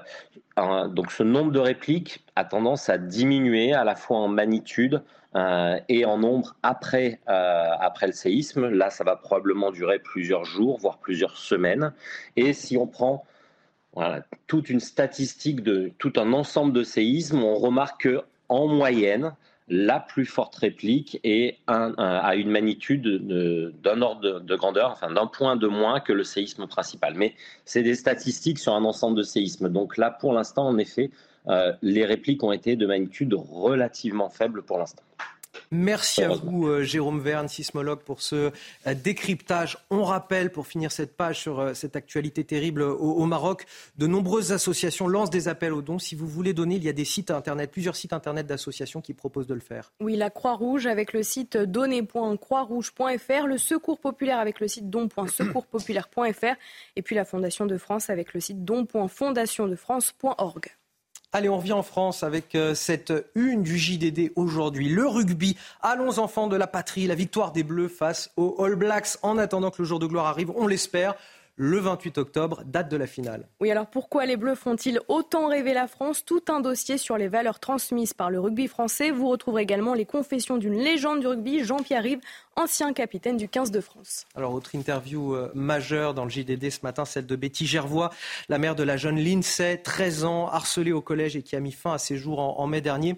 donc 0.57 1.12
ce 1.12 1.23
nombre 1.23 1.53
de 1.53 1.59
répliques 1.59 2.24
a 2.35 2.45
tendance 2.45 2.89
à 2.89 2.99
diminuer 2.99 3.74
à 3.74 3.85
la 3.85 3.95
fois 3.95 4.19
en 4.19 4.28
magnitude 4.28 5.03
et 5.89 6.05
en 6.07 6.19
nombre 6.19 6.57
après, 6.62 7.20
après 7.27 8.07
le 8.07 8.12
séisme. 8.12 8.69
Là, 8.69 8.89
ça 8.89 9.05
va 9.05 9.16
probablement 9.16 9.70
durer 9.70 9.99
plusieurs 9.99 10.45
jours, 10.45 10.78
voire 10.78 10.99
plusieurs 10.99 11.37
semaines. 11.37 11.93
Et 12.37 12.55
si 12.55 12.78
on 12.78 12.87
prend 12.87 13.24
toute 14.47 14.70
une 14.70 14.81
statistique 14.81 15.62
de 15.62 15.93
tout 15.99 16.12
un 16.16 16.33
ensemble 16.33 16.73
de 16.73 16.83
séismes, 16.83 17.43
on 17.43 17.57
remarque 17.57 18.03
que 18.03 18.23
en 18.49 18.66
moyenne, 18.66 19.35
la 19.68 19.98
plus 19.98 20.26
forte 20.26 20.55
réplique 20.56 21.18
est 21.24 21.59
à 21.66 22.36
une 22.36 22.51
magnitude 22.51 23.26
d'un 23.82 24.02
ordre 24.02 24.40
de, 24.40 24.56
grandeur, 24.56 24.90
enfin 24.93 25.10
d'un 25.12 25.26
point 25.26 25.56
de 25.56 25.66
moins 25.66 26.01
que 26.01 26.12
le 26.12 26.22
séisme 26.22 26.66
principal. 26.66 27.14
Mais 27.14 27.34
c'est 27.64 27.82
des 27.82 27.97
statistiques 27.97 28.59
sur 28.59 28.74
un 28.74 28.84
ensemble 28.84 29.16
de 29.16 29.22
séismes. 29.22 29.68
Donc 29.68 29.97
là, 29.97 30.10
pour 30.10 30.32
l'instant, 30.32 30.68
en 30.68 30.78
effet, 30.78 31.10
euh, 31.48 31.72
les 31.82 32.05
répliques 32.05 32.43
ont 32.44 32.52
été 32.52 32.76
de 32.76 32.86
magnitude 32.86 33.34
relativement 33.34 34.28
faible 34.28 34.62
pour 34.62 34.78
l'instant. 34.78 35.02
Merci 35.70 36.23
à 36.23 36.28
vous, 36.28 36.66
euh, 36.66 36.83
Jérôme 36.83 37.20
Verne, 37.20 37.49
sismologue, 37.49 38.01
pour 38.01 38.23
ce 38.23 38.51
euh, 38.87 38.95
décryptage. 38.95 39.78
On 39.91 40.05
rappelle, 40.05 40.51
pour 40.51 40.66
finir 40.66 40.93
cette 40.93 41.16
page 41.16 41.41
sur 41.41 41.61
euh, 41.61 41.74
cette 41.74 41.97
actualité 41.97 42.45
terrible 42.45 42.83
au, 42.83 43.24
Maroc, 43.27 43.66
de 43.99 44.07
nombreuses 44.07 44.53
associations 44.53 45.09
lancent 45.09 45.31
des 45.31 45.49
appels 45.49 45.73
aux 45.73 45.83
dons. 45.83 45.99
Si 45.99 46.15
vous 46.15 46.27
voulez 46.27 46.53
donner, 46.53 46.77
il 46.77 46.85
y 46.85 46.89
a 46.89 46.93
des 46.93 47.05
sites 47.05 47.31
internet, 47.31 47.70
plusieurs 47.70 47.97
sites 47.97 48.12
internet 48.12 48.47
d'associations 48.47 49.01
qui 49.01 49.15
proposent 49.15 49.47
de 49.47 49.55
le 49.55 49.61
faire. 49.61 49.93
Oui, 50.01 50.16
la 50.16 50.31
Croix-Rouge 50.31 50.87
avec 50.87 51.12
le 51.12 51.23
site 51.23 51.57
donner.croixrouge.fr, 51.57 53.47
le 53.47 53.59
Secours 53.59 53.99
populaire 53.99 54.39
avec 54.39 54.61
le 54.61 54.69
site 54.69 54.91
don.secourspopulaire.fr 54.91 56.55
et 56.97 57.03
puis 57.03 57.15
la 57.15 57.24
Fondation 57.24 57.66
de 57.66 57.78
France 57.78 58.11
avec 58.11 58.35
le 58.35 58.41
site 58.41 58.65
don.fondationdefrance.org. 58.65 60.77
Allez, 61.32 61.48
on 61.48 61.59
revient 61.59 61.73
en 61.73 61.82
France 61.82 62.23
avec 62.23 62.55
euh, 62.55 62.74
cette 62.74 63.12
une 63.35 63.62
du 63.62 63.77
JDD 63.77 64.32
aujourd'hui. 64.36 64.89
Le 64.89 65.07
rugby. 65.07 65.57
Allons 65.82 66.19
enfants 66.19 66.47
de 66.47 66.57
la 66.57 66.66
patrie. 66.66 67.07
La 67.07 67.15
victoire 67.15 67.53
des 67.53 67.62
Bleus 67.62 67.89
face 67.89 68.31
aux 68.36 68.57
All 68.65 68.77
Blacks. 68.77 69.19
En 69.23 69.36
attendant 69.36 69.70
que 69.70 69.82
le 69.82 69.89
jour 69.89 69.98
de 69.98 70.07
gloire 70.07 70.27
arrive, 70.27 70.51
on 70.57 70.66
l'espère 70.66 71.15
le 71.57 71.78
28 71.78 72.19
octobre, 72.19 72.62
date 72.65 72.91
de 72.91 72.97
la 72.97 73.07
finale. 73.07 73.49
Oui, 73.61 73.70
alors 73.70 73.87
pourquoi 73.87 74.27
les 74.27 74.37
Bleus 74.37 74.55
font-ils 74.55 75.01
autant 75.09 75.49
rêver 75.49 75.73
la 75.73 75.87
France? 75.87 76.24
Tout 76.24 76.43
un 76.49 76.61
dossier 76.61 76.99
sur 76.99 77.16
les 77.16 77.28
valeurs 77.28 77.61
transmises 77.61 78.12
par 78.12 78.31
le 78.31 78.39
rugby 78.39 78.69
français. 78.69 79.11
Vous 79.11 79.28
retrouverez 79.28 79.62
également 79.62 79.95
les 79.95 80.05
confessions 80.05 80.59
d'une 80.59 80.78
légende 80.78 81.20
du 81.20 81.27
rugby, 81.27 81.65
Jean-Pierre 81.65 82.03
Rive, 82.03 82.20
ancien 82.57 82.93
capitaine 82.93 83.39
du 83.39 83.49
15 83.49 83.70
de 83.70 83.81
France. 83.81 84.27
Alors, 84.35 84.53
autre 84.53 84.74
interview 84.74 85.35
euh, 85.35 85.51
majeure 85.55 86.12
dans 86.12 86.24
le 86.24 86.31
JDD 86.31 86.70
ce 86.70 86.81
matin, 86.83 87.05
celle 87.05 87.27
de 87.27 87.37
Betty 87.37 87.66
Gervois, 87.66 88.11
la 88.49 88.59
mère 88.59 88.74
de 88.74 88.83
la 88.83 88.97
jeune 88.97 89.19
Lindsay, 89.19 89.78
13 89.78 90.24
ans, 90.24 90.49
harcelée 90.49 90.93
au 90.93 91.01
collège 91.01 91.37
et 91.37 91.43
qui 91.43 91.57
a 91.57 91.61
mis 91.61 91.73
fin 91.73 91.95
à 91.95 91.99
ses 91.99 92.16
jours 92.16 92.39
en 92.39 92.66
mai 92.66 92.83
dernier. 92.83 93.16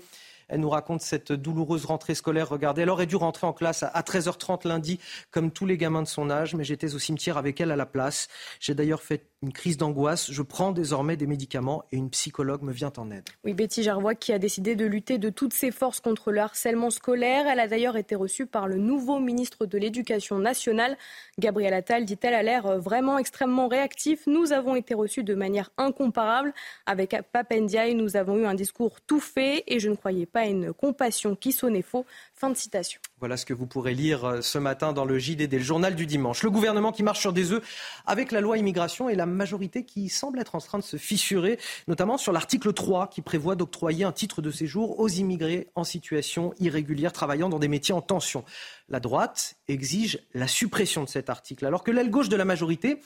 Elle 0.48 0.60
nous 0.60 0.70
raconte 0.70 1.02
cette 1.02 1.32
douloureuse 1.32 1.84
rentrée 1.84 2.14
scolaire. 2.14 2.48
Regardez, 2.48 2.82
elle 2.82 2.90
aurait 2.90 3.06
dû 3.06 3.16
rentrer 3.16 3.46
en 3.46 3.52
classe 3.52 3.82
à 3.82 4.00
13h30 4.00 4.66
lundi, 4.66 4.98
comme 5.30 5.50
tous 5.50 5.66
les 5.66 5.76
gamins 5.76 6.02
de 6.02 6.08
son 6.08 6.30
âge, 6.30 6.54
mais 6.54 6.64
j'étais 6.64 6.94
au 6.94 6.98
cimetière 6.98 7.36
avec 7.36 7.60
elle 7.60 7.70
à 7.70 7.76
la 7.76 7.86
place. 7.86 8.28
J'ai 8.60 8.74
d'ailleurs 8.74 9.02
fait 9.02 9.26
une 9.42 9.52
crise 9.52 9.76
d'angoisse. 9.76 10.30
Je 10.32 10.42
prends 10.42 10.72
désormais 10.72 11.16
des 11.16 11.26
médicaments 11.26 11.84
et 11.92 11.96
une 11.96 12.10
psychologue 12.10 12.62
me 12.62 12.72
vient 12.72 12.92
en 12.96 13.10
aide. 13.10 13.28
Oui, 13.44 13.54
Betty 13.54 13.82
Gervois 13.82 14.14
qui 14.14 14.32
a 14.32 14.38
décidé 14.38 14.74
de 14.74 14.84
lutter 14.84 15.18
de 15.18 15.30
toutes 15.30 15.52
ses 15.52 15.70
forces 15.70 16.00
contre 16.00 16.32
le 16.32 16.40
harcèlement 16.40 16.90
scolaire. 16.90 17.46
Elle 17.46 17.60
a 17.60 17.68
d'ailleurs 17.68 17.96
été 17.96 18.14
reçue 18.14 18.46
par 18.46 18.66
le 18.66 18.76
nouveau 18.76 19.20
ministre 19.20 19.66
de 19.66 19.78
l'Éducation 19.78 20.38
nationale. 20.38 20.96
Gabriel 21.38 21.74
Attal, 21.74 22.04
dit-elle, 22.04 22.34
a 22.34 22.42
l'air 22.42 22.78
vraiment 22.78 23.18
extrêmement 23.18 23.68
réactif. 23.68 24.26
Nous 24.26 24.52
avons 24.52 24.74
été 24.74 24.94
reçus 24.94 25.22
de 25.22 25.34
manière 25.34 25.70
incomparable. 25.78 26.52
Avec 26.86 27.16
Papendiaï, 27.32 27.94
nous 27.94 28.16
avons 28.16 28.38
eu 28.38 28.46
un 28.46 28.54
discours 28.54 29.00
tout 29.02 29.20
fait 29.20 29.62
et 29.66 29.78
je 29.78 29.88
ne 29.88 29.94
croyais 29.94 30.26
pas 30.26 30.40
à 30.40 30.46
une 30.46 30.72
compassion 30.72 31.36
qui 31.36 31.52
sonnait 31.52 31.82
faux. 31.82 32.06
Fin 32.34 32.50
de 32.50 32.56
citation. 32.56 33.00
Voilà 33.20 33.36
ce 33.36 33.44
que 33.44 33.52
vous 33.52 33.66
pourrez 33.66 33.94
lire 33.94 34.24
euh, 34.24 34.40
ce 34.42 34.58
matin 34.58 34.92
dans 34.92 35.04
le 35.04 35.18
JDD, 35.18 35.52
le 35.54 35.58
journal 35.58 35.96
du 35.96 36.06
dimanche. 36.06 36.44
Le 36.44 36.50
gouvernement 36.50 36.92
qui 36.92 37.02
marche 37.02 37.18
sur 37.18 37.32
des 37.32 37.50
œufs 37.50 37.62
avec 38.06 38.30
la 38.30 38.40
loi 38.40 38.58
immigration 38.58 39.08
et 39.08 39.16
la 39.16 39.26
majorité 39.26 39.84
qui 39.84 40.08
semble 40.08 40.38
être 40.38 40.54
en 40.54 40.60
train 40.60 40.78
de 40.78 40.84
se 40.84 40.96
fissurer, 40.96 41.58
notamment 41.88 42.16
sur 42.16 42.32
l'article 42.32 42.72
3 42.72 43.08
qui 43.08 43.20
prévoit 43.20 43.56
d'octroyer 43.56 44.04
un 44.04 44.12
titre 44.12 44.40
de 44.40 44.52
séjour 44.52 45.00
aux 45.00 45.08
immigrés 45.08 45.66
en 45.74 45.82
situation 45.82 46.54
irrégulière 46.60 47.12
travaillant 47.12 47.48
dans 47.48 47.58
des 47.58 47.66
métiers 47.66 47.92
en 47.92 48.02
tension. 48.02 48.44
La 48.88 49.00
droite 49.00 49.56
exige 49.66 50.20
la 50.32 50.46
suppression 50.46 51.02
de 51.02 51.08
cet 51.08 51.28
article, 51.28 51.66
alors 51.66 51.82
que 51.82 51.90
l'aile 51.90 52.10
gauche 52.10 52.28
de 52.28 52.36
la 52.36 52.44
majorité 52.44 53.00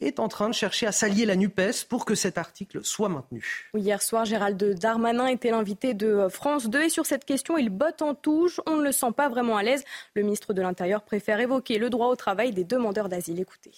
est 0.00 0.20
en 0.20 0.28
train 0.28 0.48
de 0.48 0.54
chercher 0.54 0.86
à 0.86 0.92
s'allier 0.92 1.26
la 1.26 1.36
NUPES 1.36 1.84
pour 1.88 2.04
que 2.04 2.14
cet 2.14 2.38
article 2.38 2.84
soit 2.84 3.08
maintenu. 3.08 3.70
Hier 3.74 4.02
soir, 4.02 4.24
Gérald 4.24 4.62
Darmanin 4.78 5.26
était 5.26 5.50
l'invité 5.50 5.94
de 5.94 6.28
France 6.28 6.68
2 6.68 6.84
et 6.84 6.88
sur 6.88 7.06
cette 7.06 7.24
question, 7.24 7.56
il 7.56 7.70
botte 7.70 8.02
en 8.02 8.14
touche. 8.14 8.60
On 8.66 8.76
ne 8.76 8.82
le 8.82 8.92
sent 8.92 9.12
pas 9.16 9.28
vraiment 9.28 9.56
à 9.56 9.62
l'aise. 9.62 9.84
Le 10.14 10.22
ministre 10.22 10.52
de 10.52 10.62
l'Intérieur 10.62 11.02
préfère 11.02 11.40
évoquer 11.40 11.78
le 11.78 11.90
droit 11.90 12.08
au 12.08 12.16
travail 12.16 12.52
des 12.52 12.64
demandeurs 12.64 13.08
d'asile. 13.08 13.40
Écoutez. 13.40 13.72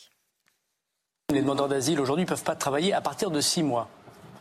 Les 1.33 1.41
demandeurs 1.41 1.69
d'asile 1.69 2.01
aujourd'hui 2.01 2.25
ne 2.25 2.29
peuvent 2.29 2.45
pas 2.45 2.55
travailler 2.55 2.93
à 2.93 3.01
partir 3.01 3.31
de 3.31 3.41
six 3.41 3.63
mois. 3.63 3.89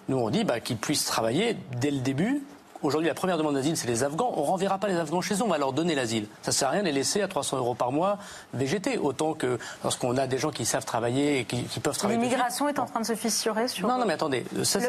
Nous, 0.07 0.17
on 0.17 0.29
dit 0.29 0.43
bah, 0.43 0.59
qu'ils 0.59 0.77
puissent 0.77 1.05
travailler 1.05 1.57
dès 1.81 1.91
le 1.91 1.99
début 1.99 2.43
Aujourd'hui, 2.85 3.07
la 3.07 3.15
première 3.15 3.39
demande 3.39 3.55
d'asile, 3.55 3.75
c'est 3.75 3.87
les 3.87 4.03
Afghans. 4.03 4.31
On 4.35 4.41
ne 4.41 4.45
renverra 4.45 4.77
pas 4.77 4.87
les 4.87 4.95
Afghans 4.95 5.19
chez 5.19 5.33
eux, 5.33 5.41
on 5.41 5.47
va 5.47 5.57
leur 5.57 5.73
donner 5.73 5.95
l'asile. 5.95 6.27
Ça 6.43 6.51
ne 6.51 6.53
sert 6.53 6.67
à 6.67 6.71
rien 6.71 6.81
de 6.81 6.85
les 6.85 6.91
laisser 6.91 7.23
à 7.23 7.27
300 7.27 7.57
euros 7.57 7.73
par 7.73 7.91
mois 7.91 8.19
végéter. 8.53 8.99
Autant 8.99 9.33
que 9.33 9.57
lorsqu'on 9.83 10.15
a 10.17 10.27
des 10.27 10.37
gens 10.37 10.51
qui 10.51 10.65
savent 10.65 10.85
travailler 10.85 11.39
et 11.39 11.45
qui, 11.45 11.65
peuvent 11.79 11.97
travailler. 11.97 12.19
L'immigration 12.19 12.69
est 12.69 12.77
en 12.77 12.85
train 12.85 13.01
de 13.01 13.05
se 13.05 13.15
fissurer 13.15 13.67
sur. 13.67 13.87
Non, 13.87 13.97
non, 13.97 14.05
mais 14.05 14.13
attendez. 14.13 14.45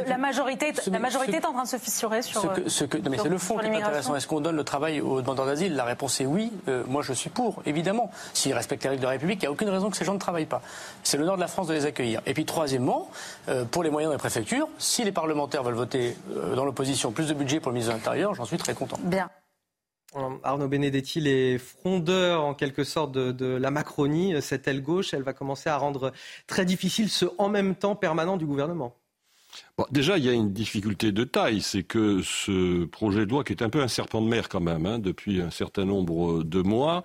la 0.07 0.19
majorité, 0.19 0.75
la 0.89 0.99
majorité 0.99 1.37
est 1.37 1.47
en 1.47 1.55
train 1.55 1.63
de 1.63 1.69
se 1.69 1.79
fissurer 1.79 2.21
sur. 2.21 2.43
Ce 2.67 2.85
que, 2.85 2.99
non, 2.99 3.11
mais 3.11 3.17
c'est 3.17 3.31
le 3.31 3.39
fond 3.39 3.57
qui 3.57 3.65
est 3.65 3.77
intéressant. 3.77 4.15
Est-ce 4.15 4.27
qu'on 4.27 4.43
donne 4.43 4.57
le 4.57 4.65
travail 4.65 5.01
aux 5.01 5.23
demandeurs 5.23 5.47
d'asile? 5.47 5.75
La 5.75 5.85
réponse 5.85 6.21
est 6.21 6.27
oui. 6.27 6.53
Euh, 6.69 6.83
moi, 6.87 7.01
je 7.01 7.15
suis 7.15 7.31
pour, 7.31 7.63
évidemment. 7.65 8.11
S'ils 8.35 8.53
respectent 8.53 8.85
les 8.85 8.91
règles 8.91 9.03
de 9.03 9.07
la 9.07 9.13
République, 9.13 9.39
il 9.41 9.45
n'y 9.45 9.49
a 9.49 9.53
aucune 9.53 9.71
raison 9.71 9.89
que 9.89 9.97
ces 9.97 10.05
gens 10.05 10.15
ne 10.15 10.19
travaillent 10.19 10.45
pas. 10.45 10.61
C'est 11.03 11.17
le 11.17 11.25
nord 11.25 11.37
de 11.37 11.41
la 11.41 11.49
France 11.49 11.67
de 11.67 11.73
les 11.73 11.87
accueillir. 11.87 12.21
Et 12.27 12.35
puis, 12.35 12.45
troisièmement, 12.45 13.09
euh, 13.49 13.65
pour 13.65 13.83
les 13.83 13.91
moyens 13.91 14.13
des 14.13 14.19
préfectures, 14.19 14.69
si 14.77 15.03
les 15.03 15.13
parlementaires 15.13 15.63
veulent 15.63 15.75
voter 15.75 16.15
euh, 16.37 16.55
dans 16.55 16.67
l'opposition 16.67 17.11
plus 17.11 17.29
de 17.29 17.35
budget 17.35 17.59
pour 17.59 17.73
le 17.73 17.77
ministre 17.87 17.93
de 17.93 17.99
l'Intérieur, 17.99 18.35
j'en 18.35 18.45
suis 18.45 18.59
très 18.59 18.75
content. 18.75 18.99
Bien. 19.03 19.31
Arnaud 20.45 20.69
Benedetti, 20.69 21.21
les 21.21 21.59
frondeurs 21.59 22.45
en 22.45 22.55
quelque 22.55 22.85
sorte 22.85 23.13
de, 23.13 23.47
la 23.47 23.71
Macronie, 23.71 24.41
cette 24.41 24.67
aile 24.67 24.83
gauche, 24.83 25.13
elle 25.13 25.23
va 25.23 25.33
commencer 25.33 25.69
à 25.69 25.77
rendre 25.77 26.13
très 26.47 26.65
difficile 26.65 27.11
ce 27.11 27.27
en 27.39 27.49
même 27.49 27.75
temps 27.75 27.97
permanent 27.97 28.37
du 28.37 28.47
gouvernement. 28.47 28.97
déjà, 29.91 30.17
il 30.17 30.25
y 30.25 30.29
a 30.29 30.33
une 30.33 30.53
difficulté 30.53 31.13
de 31.13 31.25
taille, 31.25 31.61
c'est 31.61 31.83
que 31.83 32.23
ce 32.23 32.85
projet 32.87 33.27
de 33.27 33.31
loi, 33.31 33.45
qui 33.45 33.53
est 33.53 33.63
un 33.63 33.69
peu 33.69 33.83
un 33.83 33.89
serpent 33.89 34.23
de 34.23 34.29
mer 34.29 34.49
quand 34.49 34.61
même, 34.61 34.87
hein, 34.87 34.99
depuis 34.99 35.43
un 35.43 35.51
certain 35.51 35.85
nombre 35.85 36.43
de 36.43 36.63
mois, 36.63 37.03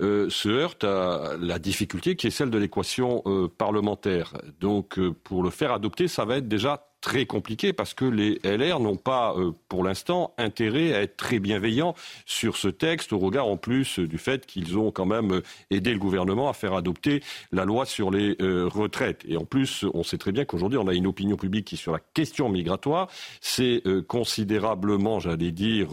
euh, 0.00 0.30
se 0.30 0.48
heurte 0.48 0.84
à 0.84 1.36
la 1.40 1.58
difficulté 1.58 2.16
qui 2.16 2.26
est 2.26 2.30
celle 2.30 2.50
de 2.50 2.58
l'équation 2.58 3.22
euh, 3.26 3.48
parlementaire. 3.48 4.34
Donc, 4.60 4.98
euh, 4.98 5.12
pour 5.12 5.42
le 5.42 5.50
faire 5.50 5.72
adopter, 5.72 6.06
ça 6.06 6.24
va 6.24 6.36
être 6.36 6.48
déjà 6.48 6.91
très 7.02 7.26
compliqué 7.26 7.74
parce 7.74 7.92
que 7.92 8.06
les 8.06 8.38
LR 8.44 8.80
n'ont 8.80 8.96
pas, 8.96 9.34
euh, 9.36 9.52
pour 9.68 9.84
l'instant, 9.84 10.32
intérêt 10.38 10.94
à 10.94 11.02
être 11.02 11.16
très 11.16 11.40
bienveillants 11.40 11.94
sur 12.24 12.56
ce 12.56 12.68
texte, 12.68 13.12
au 13.12 13.18
regard 13.18 13.48
en 13.48 13.58
plus 13.58 13.98
du 13.98 14.16
fait 14.16 14.46
qu'ils 14.46 14.78
ont 14.78 14.90
quand 14.90 15.04
même 15.04 15.32
euh, 15.32 15.42
aidé 15.70 15.92
le 15.92 15.98
gouvernement 15.98 16.48
à 16.48 16.54
faire 16.54 16.74
adopter 16.74 17.22
la 17.50 17.64
loi 17.64 17.84
sur 17.84 18.10
les 18.10 18.36
euh, 18.40 18.68
retraites. 18.72 19.24
Et 19.28 19.36
en 19.36 19.44
plus, 19.44 19.84
on 19.92 20.04
sait 20.04 20.16
très 20.16 20.32
bien 20.32 20.44
qu'aujourd'hui, 20.44 20.78
on 20.78 20.86
a 20.86 20.94
une 20.94 21.08
opinion 21.08 21.36
publique 21.36 21.66
qui, 21.66 21.76
sur 21.76 21.92
la 21.92 21.98
question 22.14 22.48
migratoire, 22.48 23.08
c'est 23.40 23.82
considérablement, 24.06 25.18
j'allais 25.18 25.50
dire, 25.50 25.88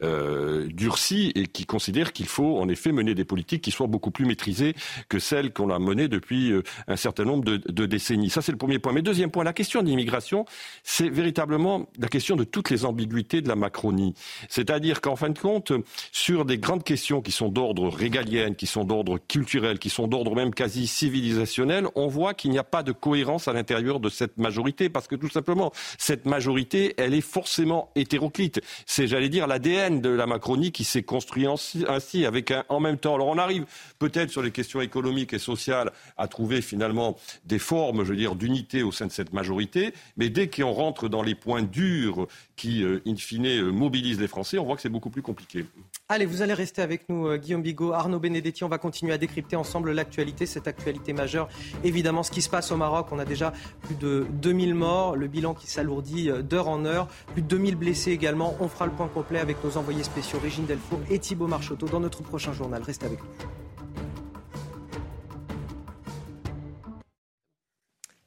durcie 0.00 1.30
et 1.36 1.46
qui 1.46 1.64
considère 1.64 2.12
qu'il 2.12 2.26
faut 2.26 2.58
en 2.58 2.68
effet 2.68 2.90
mener 2.90 3.14
des 3.14 3.24
politiques 3.24 3.62
qui 3.62 3.70
soient 3.70 3.86
beaucoup 3.86 4.10
plus 4.10 4.24
maîtrisées 4.24 4.74
que 5.08 5.20
celles 5.20 5.52
qu'on 5.52 5.70
a 5.70 5.78
menées 5.78 6.08
depuis 6.08 6.52
un 6.88 6.96
certain 6.96 7.24
nombre 7.24 7.44
de, 7.44 7.56
de 7.56 7.86
décennies. 7.86 8.30
Ça, 8.30 8.42
c'est 8.42 8.52
le 8.52 8.58
premier 8.58 8.80
point. 8.80 8.92
Mais 8.92 9.02
deuxième 9.02 9.30
point, 9.30 9.44
la 9.44 9.52
question 9.52 9.82
de 9.82 9.86
l'immigration 9.86 10.39
c'est 10.82 11.08
véritablement 11.08 11.86
la 11.98 12.08
question 12.08 12.36
de 12.36 12.44
toutes 12.44 12.70
les 12.70 12.84
ambiguïtés 12.84 13.40
de 13.40 13.48
la 13.48 13.56
Macronie. 13.56 14.14
C'est-à-dire 14.48 15.00
qu'en 15.00 15.16
fin 15.16 15.30
de 15.30 15.38
compte, 15.38 15.72
sur 16.12 16.44
des 16.44 16.58
grandes 16.58 16.84
questions 16.84 17.20
qui 17.20 17.32
sont 17.32 17.48
d'ordre 17.48 17.88
régalien, 17.88 18.54
qui 18.54 18.66
sont 18.66 18.84
d'ordre 18.84 19.18
culturel, 19.18 19.78
qui 19.78 19.90
sont 19.90 20.08
d'ordre 20.08 20.34
même 20.34 20.54
quasi 20.54 20.86
civilisationnel, 20.86 21.86
on 21.94 22.08
voit 22.08 22.34
qu'il 22.34 22.50
n'y 22.50 22.58
a 22.58 22.64
pas 22.64 22.82
de 22.82 22.92
cohérence 22.92 23.48
à 23.48 23.52
l'intérieur 23.52 24.00
de 24.00 24.08
cette 24.08 24.38
majorité, 24.38 24.88
parce 24.88 25.06
que 25.06 25.16
tout 25.16 25.28
simplement, 25.28 25.72
cette 25.98 26.26
majorité, 26.26 26.94
elle 26.96 27.14
est 27.14 27.20
forcément 27.20 27.90
hétéroclite. 27.94 28.60
C'est, 28.86 29.06
j'allais 29.06 29.28
dire, 29.28 29.46
l'ADN 29.46 30.00
de 30.00 30.10
la 30.10 30.26
Macronie 30.26 30.72
qui 30.72 30.84
s'est 30.84 31.02
construit 31.02 31.46
ainsi, 31.46 32.24
avec 32.24 32.50
un 32.50 32.64
en 32.68 32.80
même 32.80 32.98
temps. 32.98 33.14
Alors 33.14 33.28
on 33.28 33.38
arrive 33.38 33.66
peut-être 33.98 34.30
sur 34.30 34.42
les 34.42 34.50
questions 34.50 34.80
économiques 34.80 35.32
et 35.32 35.38
sociales 35.38 35.92
à 36.16 36.28
trouver 36.28 36.62
finalement 36.62 37.16
des 37.44 37.58
formes, 37.58 38.04
je 38.04 38.10
veux 38.10 38.16
dire, 38.16 38.34
d'unité 38.34 38.82
au 38.82 38.92
sein 38.92 39.06
de 39.06 39.12
cette 39.12 39.32
majorité, 39.32 39.92
mais 40.16 40.29
dès 40.30 40.48
qu'on 40.48 40.72
rentre 40.72 41.08
dans 41.08 41.22
les 41.22 41.34
points 41.34 41.62
durs 41.62 42.26
qui, 42.56 42.82
euh, 42.82 43.02
in 43.06 43.16
fine, 43.16 43.46
euh, 43.46 43.70
mobilisent 43.70 44.20
les 44.20 44.28
Français, 44.28 44.58
on 44.58 44.64
voit 44.64 44.76
que 44.76 44.82
c'est 44.82 44.88
beaucoup 44.88 45.10
plus 45.10 45.22
compliqué. 45.22 45.64
Allez, 46.08 46.26
vous 46.26 46.42
allez 46.42 46.54
rester 46.54 46.82
avec 46.82 47.08
nous, 47.08 47.26
euh, 47.26 47.36
Guillaume 47.36 47.62
Bigot, 47.62 47.92
Arnaud 47.92 48.18
Benedetti. 48.18 48.64
On 48.64 48.68
va 48.68 48.78
continuer 48.78 49.12
à 49.12 49.18
décrypter 49.18 49.56
ensemble 49.56 49.92
l'actualité, 49.92 50.46
cette 50.46 50.68
actualité 50.68 51.12
majeure. 51.12 51.48
Évidemment, 51.84 52.22
ce 52.22 52.30
qui 52.30 52.42
se 52.42 52.50
passe 52.50 52.72
au 52.72 52.76
Maroc, 52.76 53.08
on 53.12 53.18
a 53.18 53.24
déjà 53.24 53.52
plus 53.82 53.94
de 53.94 54.26
2000 54.42 54.74
morts, 54.74 55.16
le 55.16 55.26
bilan 55.28 55.54
qui 55.54 55.66
s'alourdit 55.66 56.30
d'heure 56.42 56.68
en 56.68 56.84
heure, 56.84 57.08
plus 57.32 57.42
de 57.42 57.48
2000 57.48 57.76
blessés 57.76 58.12
également. 58.12 58.56
On 58.60 58.68
fera 58.68 58.86
le 58.86 58.92
point 58.92 59.08
complet 59.08 59.38
avec 59.38 59.62
nos 59.64 59.76
envoyés 59.76 60.02
spéciaux 60.02 60.38
Régine 60.42 60.66
Delfour 60.66 61.00
et 61.10 61.18
Thibault 61.18 61.48
Marcheteau 61.48 61.86
dans 61.86 62.00
notre 62.00 62.22
prochain 62.22 62.52
journal. 62.52 62.82
Restez 62.82 63.06
avec 63.06 63.20
nous. 63.20 63.79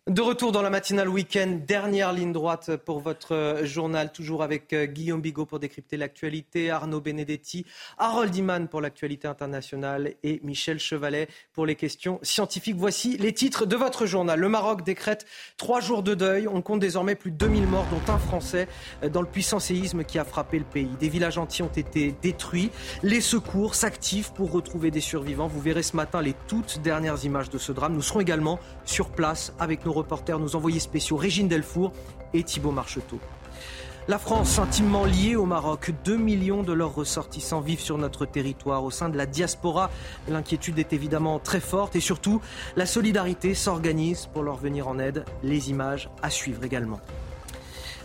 De 0.09 0.21
retour 0.21 0.51
dans 0.51 0.61
la 0.61 0.69
matinale 0.69 1.07
week-end, 1.07 1.61
dernière 1.65 2.11
ligne 2.11 2.33
droite 2.33 2.75
pour 2.75 2.99
votre 2.99 3.33
euh, 3.33 3.65
journal, 3.65 4.11
toujours 4.11 4.43
avec 4.43 4.73
euh, 4.73 4.85
Guillaume 4.85 5.21
Bigot 5.21 5.45
pour 5.45 5.59
décrypter 5.59 5.95
l'actualité, 5.95 6.69
Arnaud 6.69 6.99
Benedetti, 6.99 7.65
Harold 7.97 8.35
Iman 8.35 8.67
pour 8.67 8.81
l'actualité 8.81 9.29
internationale 9.29 10.15
et 10.21 10.41
Michel 10.43 10.77
Chevalet 10.77 11.29
pour 11.53 11.65
les 11.65 11.75
questions 11.75 12.19
scientifiques. 12.21 12.75
Voici 12.75 13.15
les 13.15 13.33
titres 13.33 13.65
de 13.65 13.77
votre 13.77 14.05
journal. 14.05 14.37
Le 14.37 14.49
Maroc 14.49 14.83
décrète 14.83 15.25
trois 15.55 15.79
jours 15.79 16.03
de 16.03 16.15
deuil. 16.15 16.49
On 16.49 16.61
compte 16.61 16.81
désormais 16.81 17.15
plus 17.15 17.31
de 17.31 17.37
2000 17.37 17.65
morts, 17.67 17.87
dont 17.89 18.11
un 18.13 18.17
Français, 18.17 18.67
euh, 19.03 19.09
dans 19.09 19.21
le 19.21 19.27
puissant 19.27 19.59
séisme 19.61 20.03
qui 20.03 20.19
a 20.19 20.25
frappé 20.25 20.59
le 20.59 20.65
pays. 20.65 20.91
Des 20.99 21.07
villages 21.07 21.37
entiers 21.37 21.63
ont 21.63 21.69
été 21.69 22.13
détruits. 22.21 22.71
Les 23.03 23.21
secours 23.21 23.73
s'activent 23.73 24.33
pour 24.33 24.51
retrouver 24.51 24.91
des 24.91 24.99
survivants. 24.99 25.47
Vous 25.47 25.61
verrez 25.61 25.81
ce 25.81 25.95
matin 25.95 26.21
les 26.21 26.35
toutes 26.49 26.81
dernières 26.81 27.23
images 27.23 27.49
de 27.49 27.57
ce 27.57 27.71
drame. 27.71 27.93
Nous 27.93 28.01
serons 28.01 28.19
également 28.19 28.59
sur 28.83 29.09
place 29.09 29.53
avec 29.59 29.85
nos 29.85 29.93
reporters, 30.03 30.37
nos 30.37 30.55
envoyés 30.55 30.79
spéciaux 30.79 31.17
Régine 31.17 31.47
Delfour 31.47 31.91
et 32.33 32.43
Thibault 32.43 32.71
Marcheteau. 32.71 33.19
La 34.09 34.19
France, 34.19 34.59
intimement 34.59 35.05
liée 35.05 35.37
au 35.37 35.45
Maroc, 35.45 35.91
2 36.03 36.17
millions 36.17 36.61
de 36.61 36.73
leurs 36.73 36.93
ressortissants 36.93 37.61
vivent 37.61 37.79
sur 37.79 37.97
notre 37.97 38.25
territoire. 38.25 38.83
Au 38.83 38.91
sein 38.91 39.07
de 39.07 39.15
la 39.15 39.25
diaspora, 39.25 39.89
l'inquiétude 40.27 40.77
est 40.77 40.91
évidemment 40.91 41.39
très 41.39 41.61
forte 41.61 41.95
et 41.95 42.01
surtout, 42.01 42.41
la 42.75 42.85
solidarité 42.85 43.53
s'organise 43.53 44.27
pour 44.33 44.43
leur 44.43 44.57
venir 44.57 44.89
en 44.89 44.99
aide. 44.99 45.23
Les 45.41 45.69
images 45.69 46.09
à 46.21 46.29
suivre 46.29 46.65
également. 46.65 46.99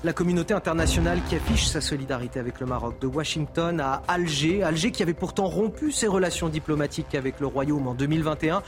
La 0.04 0.12
communauté 0.12 0.54
internationale 0.54 1.18
qui 1.28 1.34
affiche 1.34 1.66
sa 1.66 1.80
solidarité 1.80 2.38
avec 2.38 2.60
le 2.60 2.66
Maroc, 2.66 3.00
de 3.00 3.08
Washington 3.08 3.80
à 3.80 4.04
Alger, 4.06 4.62
Alger 4.62 4.92
qui 4.92 5.02
avait 5.02 5.12
pourtant 5.12 5.46
rompu 5.46 5.90
ses 5.90 6.06
relations 6.06 6.48
diplomatiques 6.48 7.16
avec 7.16 7.40
le 7.40 7.48
Royaume 7.48 7.88
en 7.88 7.94
2021. 7.94 8.62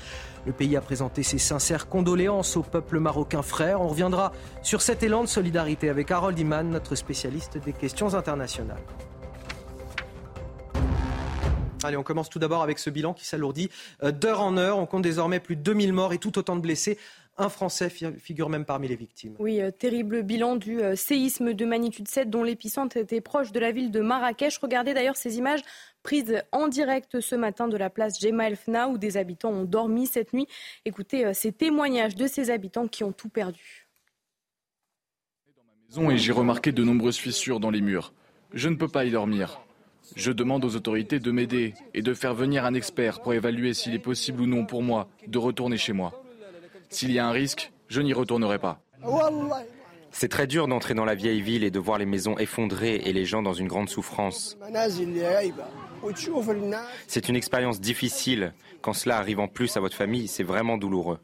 Le 0.47 0.53
pays 0.53 0.77
a 0.77 0.81
présenté 0.81 1.23
ses 1.23 1.39
sincères 1.39 1.89
condoléances 1.89 2.57
au 2.57 2.63
peuple 2.63 2.99
marocain 2.99 3.43
frère. 3.43 3.81
On 3.83 3.89
reviendra 3.89 4.33
sur 4.63 4.81
cet 4.81 5.03
élan 5.03 5.23
de 5.23 5.29
solidarité 5.29 5.91
avec 5.91 6.11
Harold 6.11 6.39
Iman, 6.39 6.71
notre 6.71 6.95
spécialiste 6.95 7.59
des 7.59 7.73
questions 7.73 8.15
internationales. 8.15 8.83
Allez, 11.83 11.97
on 11.97 12.03
commence 12.03 12.29
tout 12.29 12.39
d'abord 12.39 12.63
avec 12.63 12.79
ce 12.79 12.91
bilan 12.91 13.15
qui 13.15 13.25
s'alourdit 13.25 13.71
euh, 14.03 14.13
d'heure 14.13 14.41
en 14.41 14.57
heure. 14.57 14.79
On 14.79 14.87
compte 14.87 15.03
désormais 15.03 15.41
plus 15.41 15.57
de 15.57 15.63
2000 15.63 15.93
morts 15.93 16.13
et 16.13 16.19
tout 16.19 16.39
autant 16.39 16.57
de 16.57 16.61
blessés. 16.61 16.99
Un 17.39 17.49
Français 17.49 17.89
figure 17.89 18.51
même 18.51 18.67
parmi 18.67 18.87
les 18.87 18.97
victimes. 18.97 19.35
Oui, 19.39 19.63
euh, 19.63 19.71
terrible 19.71 20.23
bilan 20.23 20.57
du 20.57 20.83
euh, 20.83 20.95
séisme 20.95 21.55
de 21.55 21.65
magnitude 21.65 22.07
7 22.07 22.29
dont 22.29 22.43
l'épicentre 22.43 22.99
était 22.99 23.23
proche 23.23 23.51
de 23.51 23.59
la 23.59 23.73
ville 23.73 23.91
de 23.91 24.01
Marrakech. 24.01 24.59
Regardez 24.59 24.93
d'ailleurs 24.93 25.17
ces 25.17 25.39
images 25.39 25.61
prises 26.03 26.43
en 26.53 26.69
direct 26.69 27.21
ce 27.21 27.35
matin 27.35 27.69
de 27.69 27.77
la 27.77 27.91
place 27.91 28.21
Gemma 28.21 28.49
Elfna 28.49 28.89
où 28.89 28.99
des 28.99 29.17
habitants 29.17 29.51
ont 29.51 29.65
dormi 29.65 30.07
cette 30.07 30.33
nuit. 30.33 30.47
Écoutez 30.85 31.27
euh, 31.27 31.33
ces 31.35 31.53
témoignages 31.53 32.17
de 32.17 32.27
ces 32.27 32.51
habitants 32.51 32.89
qui 32.89 33.05
ont 33.05 33.13
tout 33.13 33.29
perdu. 33.29 33.89
Et 36.11 36.19
j'ai 36.19 36.33
remarqué 36.33 36.71
de 36.71 36.85
nombreuses 36.85 37.17
fissures 37.17 37.59
dans 37.59 37.71
les 37.71 37.81
murs. 37.81 38.13
Je 38.53 38.69
ne 38.69 38.77
peux 38.77 38.89
pas 38.89 39.05
y 39.05 39.11
dormir. 39.11 39.61
Je 40.17 40.33
demande 40.33 40.65
aux 40.65 40.77
autorités 40.77 41.19
de 41.19 41.31
m'aider 41.31 41.75
et 41.95 42.03
de 42.03 42.15
faire 42.15 42.35
venir 42.35 42.65
un 42.65 42.75
expert 42.75 43.23
pour 43.23 43.35
évaluer 43.35 43.75
s'il 43.75 43.95
est 43.95 44.01
possible 44.01 44.43
ou 44.43 44.47
non 44.47 44.67
pour 44.67 44.83
moi 44.83 45.09
de 45.27 45.39
retourner 45.39 45.77
chez 45.77 45.93
moi. 45.93 46.23
S'il 46.89 47.13
y 47.13 47.19
a 47.19 47.27
un 47.27 47.31
risque, 47.31 47.73
je 47.89 48.01
n'y 48.01 48.13
retournerai 48.13 48.59
pas. 48.59 48.81
C'est 50.13 50.29
très 50.29 50.47
dur 50.47 50.67
d'entrer 50.69 50.95
dans 50.95 51.05
la 51.05 51.15
vieille 51.15 51.41
ville 51.41 51.65
et 51.65 51.71
de 51.71 51.79
voir 51.79 51.99
les 51.99 52.07
maisons 52.07 52.37
effondrées 52.39 52.97
et 52.97 53.13
les 53.13 53.25
gens 53.25 53.43
dans 53.43 53.53
une 53.53 53.69
grande 53.69 53.89
souffrance. 53.89 54.59
C'est 57.07 57.29
une 57.29 57.37
expérience 57.37 57.81
difficile. 57.81 58.53
Quand 58.83 58.93
cela 58.93 59.19
arrive 59.19 59.41
en 59.41 59.49
plus 59.49 59.77
à 59.77 59.81
votre 59.81 59.97
famille, 59.97 60.29
c'est 60.29 60.43
vraiment 60.43 60.79
douloureux. 60.79 61.19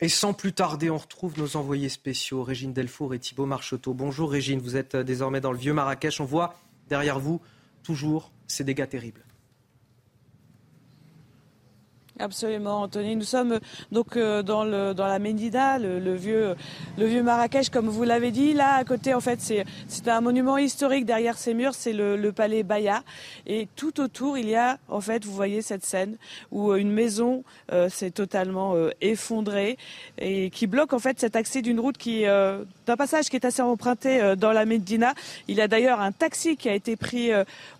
Et 0.00 0.08
sans 0.08 0.32
plus 0.32 0.52
tarder, 0.52 0.90
on 0.90 0.96
retrouve 0.96 1.38
nos 1.38 1.56
envoyés 1.56 1.88
spéciaux, 1.88 2.44
Régine 2.44 2.72
Delfour 2.72 3.14
et 3.14 3.18
Thibault 3.18 3.46
Marcheteau. 3.46 3.94
Bonjour 3.94 4.30
Régine, 4.30 4.60
vous 4.60 4.76
êtes 4.76 4.94
désormais 4.94 5.40
dans 5.40 5.52
le 5.52 5.58
vieux 5.58 5.72
Marrakech. 5.72 6.20
On 6.20 6.24
voit 6.24 6.54
derrière 6.88 7.18
vous 7.18 7.40
toujours 7.82 8.30
ces 8.46 8.62
dégâts 8.64 8.88
terribles. 8.88 9.24
Absolument, 12.20 12.82
Anthony. 12.82 13.14
Nous 13.14 13.22
sommes 13.22 13.60
donc 13.92 14.16
euh, 14.16 14.42
dans, 14.42 14.64
le, 14.64 14.92
dans 14.92 15.06
la 15.06 15.20
Médina, 15.20 15.78
le, 15.78 16.14
vieux, 16.16 16.56
le 16.98 17.06
vieux 17.06 17.22
Marrakech, 17.22 17.70
comme 17.70 17.86
vous 17.86 18.02
l'avez 18.02 18.32
dit. 18.32 18.54
Là, 18.54 18.74
à 18.74 18.82
côté, 18.82 19.14
en 19.14 19.20
fait, 19.20 19.40
c'est, 19.40 19.64
un 20.08 20.20
monument 20.20 20.58
historique. 20.58 21.04
Derrière 21.04 21.38
ces 21.38 21.54
murs, 21.54 21.74
c'est 21.74 21.92
le, 21.92 22.16
le, 22.16 22.32
palais 22.32 22.64
Baya. 22.64 23.04
Et 23.46 23.68
tout 23.76 24.00
autour, 24.00 24.36
il 24.36 24.48
y 24.48 24.56
a, 24.56 24.78
en 24.88 25.00
fait, 25.00 25.24
vous 25.24 25.32
voyez 25.32 25.62
cette 25.62 25.84
scène 25.84 26.16
où 26.50 26.72
euh, 26.72 26.76
une 26.76 26.90
maison 26.90 27.44
euh, 27.70 27.88
s'est 27.88 28.10
totalement 28.10 28.74
effondrée 29.00 29.78
et 30.18 30.50
qui 30.50 30.66
bloque, 30.66 30.92
en 30.92 30.98
fait, 30.98 31.20
cet 31.20 31.36
accès 31.36 31.62
d'une 31.62 31.78
route 31.78 31.98
qui, 31.98 32.24
d'un 32.24 32.96
passage 32.96 33.28
qui 33.28 33.36
est 33.36 33.44
assez 33.44 33.62
emprunté 33.62 34.34
dans 34.36 34.52
la 34.52 34.64
Médina. 34.64 35.14
Il 35.46 35.56
y 35.56 35.60
a 35.60 35.68
d'ailleurs 35.68 36.00
un 36.00 36.10
taxi 36.10 36.56
qui 36.56 36.68
a 36.68 36.74
été 36.74 36.96
pris 36.96 37.30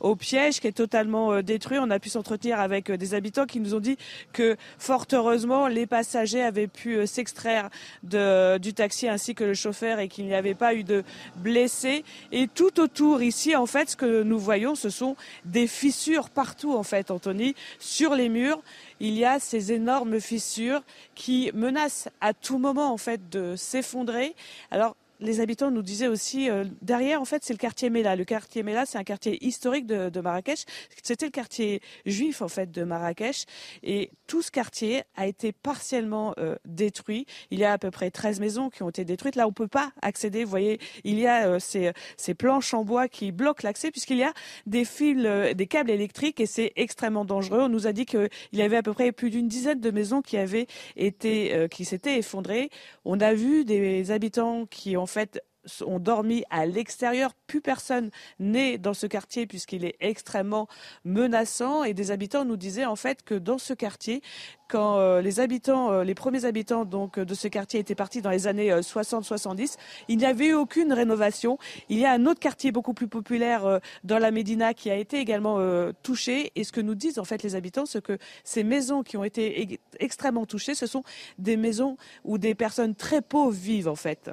au 0.00 0.14
piège, 0.14 0.60
qui 0.60 0.68
est 0.68 0.72
totalement 0.72 1.42
détruit. 1.42 1.78
On 1.80 1.90
a 1.90 1.98
pu 1.98 2.08
s'entretenir 2.08 2.60
avec 2.60 2.90
des 2.90 3.14
habitants 3.14 3.46
qui 3.46 3.60
nous 3.60 3.74
ont 3.74 3.80
dit 3.80 3.96
que 4.32 4.56
fort 4.78 5.06
heureusement, 5.12 5.68
les 5.68 5.86
passagers 5.86 6.42
avaient 6.42 6.66
pu 6.66 6.96
euh, 6.96 7.06
s'extraire 7.06 7.70
du 8.02 8.74
taxi 8.74 9.08
ainsi 9.08 9.34
que 9.34 9.44
le 9.44 9.54
chauffeur 9.54 9.98
et 9.98 10.08
qu'il 10.08 10.26
n'y 10.26 10.34
avait 10.34 10.54
pas 10.54 10.74
eu 10.74 10.84
de 10.84 11.04
blessés. 11.36 12.04
Et 12.32 12.48
tout 12.48 12.80
autour 12.80 13.22
ici, 13.22 13.56
en 13.56 13.66
fait, 13.66 13.90
ce 13.90 13.96
que 13.96 14.22
nous 14.22 14.38
voyons, 14.38 14.74
ce 14.74 14.90
sont 14.90 15.16
des 15.44 15.66
fissures 15.66 16.30
partout, 16.30 16.74
en 16.74 16.82
fait, 16.82 17.10
Anthony, 17.10 17.54
sur 17.78 18.14
les 18.14 18.28
murs 18.28 18.60
il 19.00 19.14
y 19.14 19.24
a 19.24 19.38
ces 19.38 19.72
énormes 19.72 20.20
fissures 20.20 20.82
qui 21.14 21.50
menacent 21.54 22.08
à 22.20 22.34
tout 22.34 22.58
moment 22.58 22.92
en 22.92 22.96
fait 22.96 23.28
de 23.30 23.54
s'effondrer. 23.56 24.34
Alors 24.70 24.96
les 25.20 25.40
habitants 25.40 25.70
nous 25.70 25.82
disaient 25.82 26.06
aussi, 26.06 26.48
euh, 26.48 26.64
derrière, 26.82 27.20
en 27.20 27.24
fait, 27.24 27.44
c'est 27.44 27.52
le 27.52 27.58
quartier 27.58 27.90
Mela. 27.90 28.14
Le 28.16 28.24
quartier 28.24 28.62
Mela, 28.62 28.86
c'est 28.86 28.98
un 28.98 29.04
quartier 29.04 29.44
historique 29.44 29.86
de, 29.86 30.20
Marrakech. 30.20 30.64
C'était 31.02 31.26
le 31.26 31.30
quartier 31.30 31.80
juif, 32.06 32.42
en 32.42 32.48
fait, 32.48 32.70
de 32.70 32.84
Marrakech. 32.84 33.44
Et 33.82 34.10
tout 34.26 34.42
ce 34.42 34.50
quartier 34.50 35.02
a 35.16 35.26
été 35.26 35.52
partiellement 35.52 36.34
euh, 36.38 36.56
détruit. 36.64 37.26
Il 37.50 37.58
y 37.58 37.64
a 37.64 37.72
à 37.72 37.78
peu 37.78 37.90
près 37.90 38.10
13 38.10 38.40
maisons 38.40 38.70
qui 38.70 38.82
ont 38.82 38.90
été 38.90 39.04
détruites. 39.04 39.36
Là, 39.36 39.48
on 39.48 39.52
peut 39.52 39.68
pas 39.68 39.92
accéder. 40.02 40.44
Vous 40.44 40.50
voyez, 40.50 40.78
il 41.04 41.18
y 41.18 41.26
a 41.26 41.48
euh, 41.48 41.58
ces, 41.58 41.92
ces, 42.16 42.34
planches 42.34 42.72
en 42.74 42.84
bois 42.84 43.08
qui 43.08 43.32
bloquent 43.32 43.62
l'accès 43.64 43.90
puisqu'il 43.90 44.18
y 44.18 44.22
a 44.22 44.32
des 44.66 44.84
fils, 44.84 45.16
des 45.54 45.66
câbles 45.66 45.90
électriques 45.90 46.38
et 46.40 46.46
c'est 46.46 46.72
extrêmement 46.76 47.24
dangereux. 47.24 47.62
On 47.62 47.68
nous 47.68 47.86
a 47.86 47.92
dit 47.92 48.06
qu'il 48.06 48.28
y 48.52 48.62
avait 48.62 48.76
à 48.76 48.82
peu 48.82 48.92
près 48.92 49.10
plus 49.10 49.30
d'une 49.30 49.48
dizaine 49.48 49.80
de 49.80 49.90
maisons 49.90 50.22
qui 50.22 50.36
avaient 50.36 50.66
été, 50.96 51.66
qui 51.70 51.84
s'étaient 51.84 52.18
effondrées. 52.18 52.70
On 53.04 53.18
a 53.20 53.34
vu 53.34 53.64
des 53.64 54.10
habitants 54.10 54.66
qui 54.66 54.96
ont 54.96 55.07
fait 55.08 55.40
ont 55.86 55.98
dormi 55.98 56.44
à 56.50 56.66
l'extérieur. 56.66 57.34
Plus 57.46 57.60
personne 57.60 58.10
n'est 58.38 58.78
dans 58.78 58.94
ce 58.94 59.06
quartier 59.06 59.46
puisqu'il 59.46 59.84
est 59.84 59.96
extrêmement 60.00 60.68
menaçant. 61.04 61.84
Et 61.84 61.94
des 61.94 62.10
habitants 62.10 62.44
nous 62.44 62.56
disaient 62.56 62.84
en 62.84 62.96
fait 62.96 63.22
que 63.22 63.34
dans 63.34 63.58
ce 63.58 63.74
quartier, 63.74 64.22
quand 64.68 64.98
euh, 64.98 65.20
les 65.20 65.40
habitants, 65.40 65.92
euh, 65.92 66.04
les 66.04 66.14
premiers 66.14 66.44
habitants 66.44 66.84
donc 66.84 67.18
de 67.18 67.34
ce 67.34 67.48
quartier 67.48 67.80
étaient 67.80 67.94
partis 67.94 68.22
dans 68.22 68.30
les 68.30 68.46
années 68.46 68.70
60-70, 68.70 69.62
euh, 69.62 69.76
il 70.08 70.18
n'y 70.18 70.26
avait 70.26 70.48
eu 70.48 70.54
aucune 70.54 70.92
rénovation. 70.92 71.58
Il 71.88 71.98
y 71.98 72.04
a 72.04 72.12
un 72.12 72.26
autre 72.26 72.40
quartier 72.40 72.72
beaucoup 72.72 72.94
plus 72.94 73.08
populaire 73.08 73.80
dans 74.04 74.18
la 74.18 74.30
Médina 74.30 74.74
qui 74.74 74.90
a 74.90 74.96
été 74.96 75.18
également 75.18 75.58
touché. 76.02 76.52
Et 76.54 76.64
ce 76.64 76.72
que 76.72 76.80
nous 76.80 76.94
disent 76.94 77.18
en 77.18 77.24
fait 77.24 77.42
les 77.42 77.54
habitants, 77.54 77.86
c'est 77.86 78.02
que 78.02 78.18
ces 78.44 78.64
maisons 78.64 79.02
qui 79.02 79.16
ont 79.16 79.24
été 79.24 79.80
extrêmement 79.98 80.46
touchées, 80.46 80.74
ce 80.74 80.86
sont 80.86 81.02
des 81.38 81.56
maisons 81.56 81.96
où 82.24 82.38
des 82.38 82.54
personnes 82.54 82.94
très 82.94 83.22
pauvres 83.22 83.52
vivent 83.52 83.88
en 83.88 83.96
fait. 83.96 84.30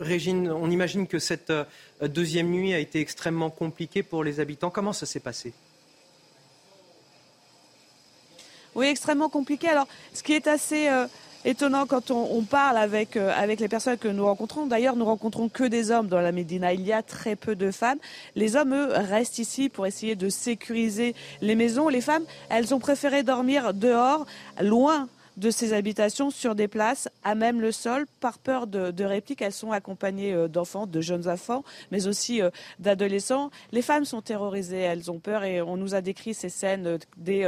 Régine, 0.00 0.50
on 0.50 0.70
imagine 0.70 1.06
que 1.06 1.18
cette 1.18 1.50
euh, 1.50 1.64
deuxième 2.00 2.48
nuit 2.48 2.72
a 2.72 2.78
été 2.78 3.00
extrêmement 3.00 3.50
compliquée 3.50 4.02
pour 4.02 4.24
les 4.24 4.40
habitants. 4.40 4.70
Comment 4.70 4.94
ça 4.94 5.04
s'est 5.04 5.20
passé? 5.20 5.52
Oui, 8.74 8.86
extrêmement 8.86 9.28
compliqué. 9.28 9.68
Alors, 9.68 9.86
ce 10.14 10.22
qui 10.22 10.32
est 10.32 10.46
assez 10.46 10.88
euh, 10.88 11.06
étonnant 11.44 11.84
quand 11.84 12.10
on, 12.10 12.42
parle 12.44 12.78
avec, 12.78 13.18
euh, 13.18 13.30
avec 13.36 13.60
les 13.60 13.68
personnes 13.68 13.98
que 13.98 14.08
nous 14.08 14.24
rencontrons, 14.24 14.66
d'ailleurs, 14.66 14.96
nous 14.96 15.04
rencontrons 15.04 15.50
que 15.50 15.64
des 15.64 15.90
hommes 15.90 16.08
dans 16.08 16.22
la 16.22 16.32
Médina. 16.32 16.72
Il 16.72 16.86
y 16.86 16.94
a 16.94 17.02
très 17.02 17.36
peu 17.36 17.54
de 17.54 17.70
femmes. 17.70 17.98
Les 18.36 18.56
hommes, 18.56 18.72
eux, 18.72 18.88
restent 18.94 19.38
ici 19.38 19.68
pour 19.68 19.86
essayer 19.86 20.14
de 20.14 20.30
sécuriser 20.30 21.14
les 21.42 21.54
maisons. 21.54 21.88
Les 21.88 22.00
femmes, 22.00 22.24
elles 22.48 22.72
ont 22.72 22.78
préféré 22.78 23.22
dormir 23.22 23.74
dehors, 23.74 24.24
loin 24.62 25.08
de 25.40 25.50
ces 25.50 25.72
habitations 25.72 26.30
sur 26.30 26.54
des 26.54 26.68
places 26.68 27.08
à 27.24 27.34
même 27.34 27.62
le 27.62 27.72
sol 27.72 28.06
par 28.20 28.38
peur 28.38 28.66
de, 28.66 28.90
de 28.90 29.04
répliques. 29.04 29.40
Elles 29.40 29.54
sont 29.54 29.72
accompagnées 29.72 30.34
euh, 30.34 30.48
d'enfants, 30.48 30.86
de 30.86 31.00
jeunes 31.00 31.28
enfants, 31.28 31.64
mais 31.90 32.06
aussi 32.06 32.42
euh, 32.42 32.50
d'adolescents. 32.78 33.50
Les 33.72 33.80
femmes 33.80 34.04
sont 34.04 34.20
terrorisées, 34.20 34.80
elles 34.80 35.10
ont 35.10 35.18
peur 35.18 35.42
et 35.42 35.62
on 35.62 35.78
nous 35.78 35.94
a 35.94 36.02
décrit 36.02 36.34
ces 36.34 36.50
scènes 36.50 36.86
euh, 36.86 36.98
dès, 37.16 37.46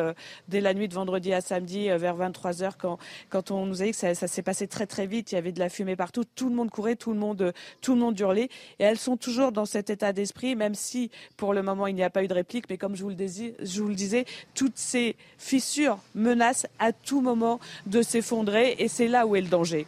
dès 0.48 0.62
la 0.62 0.72
nuit 0.72 0.88
de 0.88 0.94
vendredi 0.94 1.34
à 1.34 1.42
samedi 1.42 1.88
vers 1.88 2.16
23 2.16 2.52
h 2.52 2.70
quand, 2.78 2.98
quand 3.28 3.50
on 3.50 3.66
nous 3.66 3.82
a 3.82 3.84
dit 3.84 3.90
que 3.90 3.96
ça, 3.96 4.14
s'est 4.14 4.42
passé 4.42 4.66
très 4.66 4.86
très 4.86 5.06
vite. 5.06 5.32
Il 5.32 5.34
y 5.34 5.38
avait 5.38 5.52
de 5.52 5.58
la 5.58 5.68
fumée 5.68 5.96
partout, 5.96 6.24
tout 6.24 6.48
le 6.48 6.54
monde 6.54 6.70
courait, 6.70 6.96
tout 6.96 7.12
le 7.12 7.18
monde, 7.18 7.52
tout 7.82 7.92
le 7.92 8.00
monde 8.00 8.18
hurlait 8.18 8.48
et 8.78 8.84
elles 8.84 8.98
sont 8.98 9.18
toujours 9.18 9.52
dans 9.52 9.66
cet 9.66 9.90
état 9.90 10.14
d'esprit, 10.14 10.56
même 10.56 10.74
si 10.74 11.10
pour 11.36 11.52
le 11.52 11.62
moment 11.62 11.86
il 11.86 11.94
n'y 11.94 12.02
a 12.02 12.10
pas 12.10 12.24
eu 12.24 12.28
de 12.28 12.34
réplique. 12.34 12.70
Mais 12.70 12.78
comme 12.78 12.96
je 12.96 13.02
vous 13.02 13.10
le, 13.10 13.16
je 13.18 13.82
vous 13.82 13.88
le 13.88 13.94
disais, 13.94 14.24
toutes 14.54 14.78
ces 14.78 15.16
fissures 15.36 15.98
menacent 16.14 16.66
à 16.78 16.92
tout 16.92 17.20
moment 17.20 17.60
de 17.86 18.02
s'effondrer 18.02 18.76
et 18.78 18.88
c'est 18.88 19.08
là 19.08 19.26
où 19.26 19.36
est 19.36 19.40
le 19.40 19.48
danger. 19.48 19.86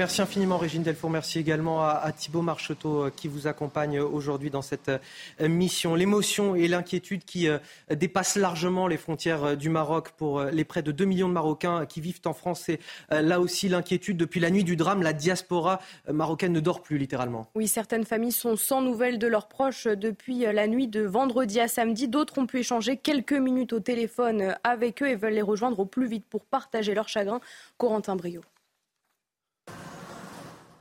Merci 0.00 0.22
infiniment 0.22 0.56
Régine 0.56 0.82
Delfour. 0.82 1.10
Merci 1.10 1.38
également 1.38 1.84
à, 1.84 2.10
Thibault 2.10 2.40
Marcheteau 2.40 3.04
euh, 3.04 3.10
qui 3.14 3.28
vous 3.28 3.46
accompagne 3.46 4.00
aujourd'hui 4.00 4.48
dans 4.48 4.62
cette 4.62 4.88
euh, 4.88 5.46
mission. 5.46 5.94
L'émotion 5.94 6.54
et 6.54 6.68
l'inquiétude 6.68 7.22
qui 7.22 7.48
euh, 7.48 7.58
dépassent 7.90 8.36
largement 8.36 8.86
les 8.86 8.96
frontières 8.96 9.58
du 9.58 9.68
Maroc 9.68 10.12
pour 10.16 10.42
les 10.44 10.64
près 10.64 10.80
de 10.80 10.90
2 10.90 11.04
millions 11.04 11.28
de 11.28 11.34
Marocains 11.34 11.84
qui 11.84 12.00
vivent 12.00 12.22
en 12.24 12.32
France. 12.32 12.62
C'est 12.64 12.80
là 13.10 13.40
aussi 13.40 13.68
l'inquiétude. 13.68 14.16
Depuis 14.16 14.40
la 14.40 14.48
nuit 14.48 14.64
du 14.64 14.74
drame, 14.74 15.02
la 15.02 15.12
diaspora 15.12 15.80
marocaine 16.10 16.54
ne 16.54 16.60
dort 16.60 16.80
plus 16.80 16.96
littéralement. 16.96 17.50
Oui, 17.54 17.68
certaines 17.68 18.06
familles 18.06 18.32
sont 18.32 18.56
sans 18.56 18.80
nouvelles 18.80 19.18
de 19.18 19.26
leurs 19.26 19.48
proches 19.48 19.86
depuis 19.86 20.38
la 20.38 20.66
nuit 20.66 20.88
de 20.88 21.02
vendredi 21.02 21.60
à 21.60 21.68
samedi. 21.68 22.08
D'autres 22.08 22.38
ont 22.38 22.46
pu 22.46 22.60
échanger 22.60 22.96
quelques 22.96 23.34
minutes 23.34 23.74
au 23.74 23.80
téléphone 23.80 24.56
avec 24.64 25.02
eux 25.02 25.08
et 25.08 25.16
veulent 25.16 25.34
les 25.34 25.42
rejoindre 25.42 25.80
au 25.80 25.84
plus 25.84 26.06
vite 26.06 26.24
pour 26.24 26.46
partager 26.46 26.94
leur 26.94 27.08
chagrin. 27.08 27.42
Corentin 27.76 28.16
Brio. 28.16 28.40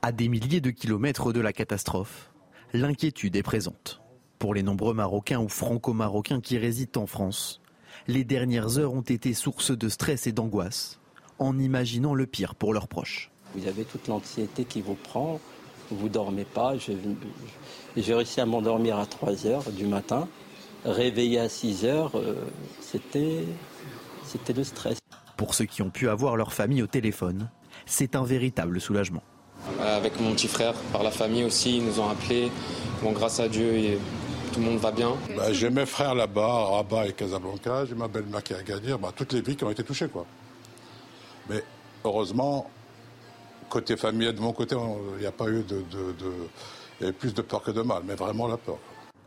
À 0.01 0.13
des 0.13 0.30
milliers 0.30 0.61
de 0.61 0.69
kilomètres 0.69 1.34
de 1.34 1.41
la 1.41 1.51
catastrophe, 1.51 2.31
l'inquiétude 2.71 3.35
est 3.35 3.43
présente. 3.43 4.01
Pour 4.39 4.53
les 4.53 4.63
nombreux 4.63 4.93
Marocains 4.93 5.41
ou 5.41 5.49
Franco-Marocains 5.49 6.39
qui 6.39 6.57
résident 6.57 7.01
en 7.01 7.05
France, 7.05 7.59
les 8.07 8.23
dernières 8.23 8.77
heures 8.77 8.93
ont 8.93 9.01
été 9.01 9.34
source 9.34 9.77
de 9.77 9.89
stress 9.89 10.26
et 10.26 10.31
d'angoisse, 10.31 11.01
en 11.38 11.59
imaginant 11.59 12.13
le 12.13 12.26
pire 12.26 12.55
pour 12.55 12.73
leurs 12.73 12.88
proches. 12.88 13.30
Vous 13.55 13.67
avez 13.67 13.84
toute 13.84 14.07
l'anxiété 14.07 14.63
qui 14.63 14.80
vous 14.80 14.95
prend, 14.95 15.41
vous 15.91 16.07
dormez 16.07 16.45
pas. 16.45 16.76
J'ai 17.97 18.13
réussi 18.13 18.39
à 18.39 18.45
m'endormir 18.45 18.97
à 18.99 19.05
3 19.05 19.47
heures 19.47 19.69
du 19.69 19.85
matin, 19.85 20.30
réveillé 20.85 21.39
à 21.39 21.49
6 21.49 21.84
heures, 21.84 22.17
euh, 22.17 22.35
c'était 22.80 23.43
c'était 24.23 24.53
le 24.53 24.63
stress. 24.63 24.99
Pour 25.35 25.55
ceux 25.55 25.65
qui 25.65 25.81
ont 25.81 25.89
pu 25.89 26.07
avoir 26.07 26.38
leur 26.38 26.53
famille 26.53 26.84
au 26.84 26.88
téléphone, 26.88 27.49
c'est 27.85 28.15
un 28.15 28.23
véritable 28.23 28.80
soulagement. 28.80 29.23
Euh, 29.80 29.98
avec 29.98 30.19
mon 30.19 30.34
petit 30.34 30.48
frère, 30.48 30.73
par 30.91 31.03
la 31.03 31.11
famille 31.11 31.44
aussi, 31.44 31.77
ils 31.77 31.86
nous 31.86 31.99
ont 31.99 32.10
appelés. 32.10 32.52
Bon, 33.02 33.11
grâce 33.11 33.40
à 33.40 33.48
Dieu, 33.48 33.99
tout 34.53 34.60
le 34.60 34.65
monde 34.65 34.80
va 34.80 34.91
bien. 34.91 35.11
Bah, 35.36 35.53
j'ai 35.53 35.69
mes 35.69 35.86
frères 35.86 36.15
là-bas, 36.15 36.41
à 36.44 36.65
Rabat 36.77 37.07
et 37.07 37.14
Casablanca. 37.14 37.86
J'ai 37.86 37.95
ma 37.95 38.07
belle-mère 38.07 38.44
qui 38.44 38.53
est 38.53 38.57
à 38.57 38.64
Gadir. 38.64 38.99
Bah, 38.99 39.11
toutes 39.15 39.34
les 39.34 39.41
vies 39.41 39.56
qui 39.56 39.64
ont 39.64 39.72
été 39.72 39.84
touchées, 39.84 40.07
quoi. 40.07 40.26
Mais 41.49 41.64
heureusement, 42.03 42.69
côté 43.69 43.95
famille, 43.95 44.34
de 44.34 44.40
mon 44.40 44.53
côté, 44.53 44.76
il 45.15 45.22
n'y 45.22 45.26
a 45.26 45.31
pas 45.31 45.49
eu 45.49 45.64
de, 45.64 45.84
Il 46.99 47.02
y 47.02 47.03
avait 47.03 47.14
plus 47.14 47.34
de 47.34 47.41
peur 47.41 47.64
que 47.64 47.72
de 47.72 47.81
mal, 47.81 48.03
mais 48.06 48.15
vraiment 48.15 48.48
la 48.48 48.57
peur. 48.57 48.77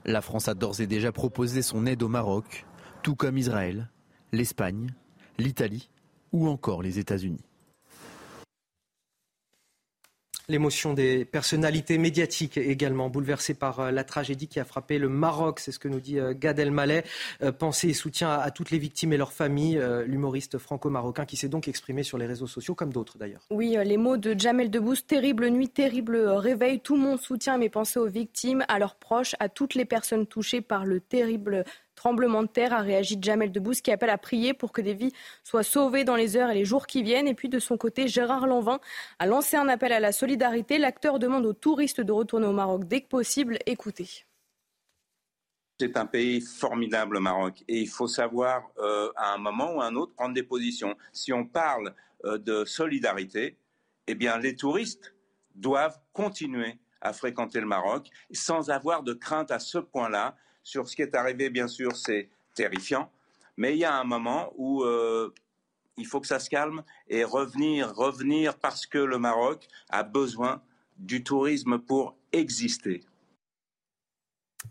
La 0.05 0.21
France 0.21 0.49
a 0.49 0.55
d'ores 0.55 0.81
et 0.81 0.87
déjà 0.87 1.13
proposé 1.13 1.63
son 1.63 1.87
aide 1.87 2.03
au 2.03 2.09
Maroc, 2.09 2.67
tout 3.03 3.15
comme 3.15 3.39
Israël, 3.39 3.89
l'Espagne, 4.33 4.93
l'Italie 5.39 5.89
ou 6.33 6.49
encore 6.49 6.83
les 6.83 6.99
États-Unis. 6.99 7.45
L'émotion 10.48 10.93
des 10.93 11.24
personnalités 11.24 11.98
médiatiques 11.98 12.56
également 12.56 13.09
bouleversées 13.09 13.55
par 13.55 13.78
euh, 13.78 13.90
la 13.90 14.02
tragédie 14.02 14.48
qui 14.48 14.59
a 14.59 14.64
frappé 14.64 14.98
le 14.98 15.09
Maroc, 15.09 15.60
c'est 15.60 15.70
ce 15.70 15.78
que 15.78 15.89
nous 15.89 16.01
dit 16.01 16.19
euh, 16.19 16.35
Gad 16.35 16.59
Elmaleh. 16.59 17.05
Euh, 17.43 17.52
pensée 17.52 17.90
et 17.90 17.94
soutien 17.94 18.31
à, 18.31 18.51
toutes 18.51 18.70
les 18.70 18.78
victimes 18.78 19.12
et 19.12 19.16
leurs 19.16 19.32
familles. 19.32 19.81
L'humoriste 20.06 20.59
franco-marocain 20.59 21.24
qui 21.24 21.36
s'est 21.36 21.48
donc 21.48 21.69
exprimé 21.69 22.02
sur 22.02 22.19
les 22.19 22.27
réseaux 22.27 22.47
sociaux, 22.47 22.74
comme 22.74 22.93
d'autres 22.93 23.19
d'ailleurs. 23.19 23.43
Oui, 23.51 23.77
les 23.85 23.97
mots 23.97 24.16
de 24.16 24.39
Jamel 24.39 24.70
Debbouze, 24.70 25.06
terrible 25.06 25.48
nuit, 25.48 25.69
terrible 25.69 26.16
réveil. 26.16 26.81
Tout 26.81 26.97
mon 26.97 27.16
soutien, 27.16 27.59
mes 27.59 27.69
pensées 27.69 27.98
aux 27.98 28.09
victimes, 28.09 28.64
à 28.69 28.78
leurs 28.78 28.97
proches, 28.97 29.35
à 29.40 29.48
toutes 29.48 29.74
les 29.74 29.85
personnes 29.85 30.27
touchées 30.27 30.60
par 30.60 30.85
le 30.85 31.01
terrible 31.01 31.64
tremblement 31.94 32.43
de 32.43 32.48
terre, 32.48 32.73
a 32.73 32.81
réagi 32.81 33.19
Jamel 33.20 33.52
Debbouze 33.52 33.81
qui 33.81 33.90
appelle 33.90 34.10
à 34.10 34.19
prier 34.19 34.55
pour 34.55 34.73
que 34.73 34.81
des 34.81 34.94
vies 34.94 35.12
soient 35.44 35.62
sauvées 35.62 36.05
dans 36.05 36.16
les 36.16 36.36
heures 36.36 36.51
et 36.51 36.55
les 36.55 36.64
jours 36.64 36.86
qui 36.86 37.02
viennent. 37.02 37.28
Et 37.28 37.35
puis 37.35 37.48
de 37.48 37.59
son 37.59 37.77
côté, 37.77 38.09
Gérard 38.09 38.47
Lanvin 38.47 38.81
a 39.19 39.27
lancé 39.27 39.56
un 39.56 39.69
appel 39.69 39.93
à 39.93 40.01
la 40.01 40.12
solidarité. 40.12 40.78
L'acteur 40.78 41.19
demande 41.19 41.47
aux 41.47 41.52
touristes 41.52 42.01
de 42.01 42.12
retourner 42.12 42.47
au 42.47 42.52
Maroc 42.52 42.85
dès 42.85 43.01
que 43.01 43.09
possible. 43.09 43.59
Écoutez. 43.66 44.24
C'est 45.81 45.97
un 45.97 46.06
pays 46.06 46.40
formidable, 46.40 47.14
le 47.14 47.20
Maroc, 47.20 47.64
et 47.66 47.81
il 47.81 47.89
faut 47.89 48.06
savoir, 48.06 48.70
euh, 48.78 49.10
à 49.16 49.35
un 49.35 49.39
moment 49.39 49.74
ou 49.74 49.81
à 49.81 49.86
un 49.86 49.97
autre, 49.97 50.14
prendre 50.14 50.35
des 50.35 50.44
positions. 50.44 50.94
Si 51.12 51.32
on 51.32 51.44
parle 51.44 51.94
euh, 52.24 52.39
de 52.39 52.64
solidarité, 52.64 53.56
eh 54.06 54.14
bien, 54.14 54.39
les 54.39 54.55
touristes 54.55 55.14
doivent 55.55 55.98
continuer 56.12 56.78
à 57.01 57.12
fréquenter 57.12 57.60
le 57.60 57.66
Maroc 57.66 58.09
sans 58.31 58.70
avoir 58.70 59.02
de 59.02 59.12
crainte 59.12 59.51
à 59.51 59.59
ce 59.59 59.78
point-là 59.78 60.36
sur 60.62 60.89
ce 60.89 60.97
qui 60.97 61.02
est 61.02 61.14
arrivé, 61.14 61.51
bien 61.51 61.68
sûr, 61.68 61.97
c'est 61.97 62.28
terrifiant, 62.55 63.10
mais 63.56 63.74
il 63.74 63.78
y 63.78 63.84
a 63.84 63.94
un 63.94 64.05
moment 64.05 64.52
où 64.56 64.82
euh, 64.82 65.32
il 65.97 66.06
faut 66.06 66.20
que 66.20 66.26
ça 66.26 66.39
se 66.39 66.51
calme 66.51 66.82
et 67.09 67.24
revenir, 67.24 67.94
revenir 67.94 68.59
parce 68.59 68.86
que 68.86 68.98
le 68.98 69.18
Maroc 69.18 69.66
a 69.90 70.02
besoin 70.02 70.62
du 70.98 71.22
tourisme 71.24 71.78
pour 71.78 72.16
exister. 72.32 73.02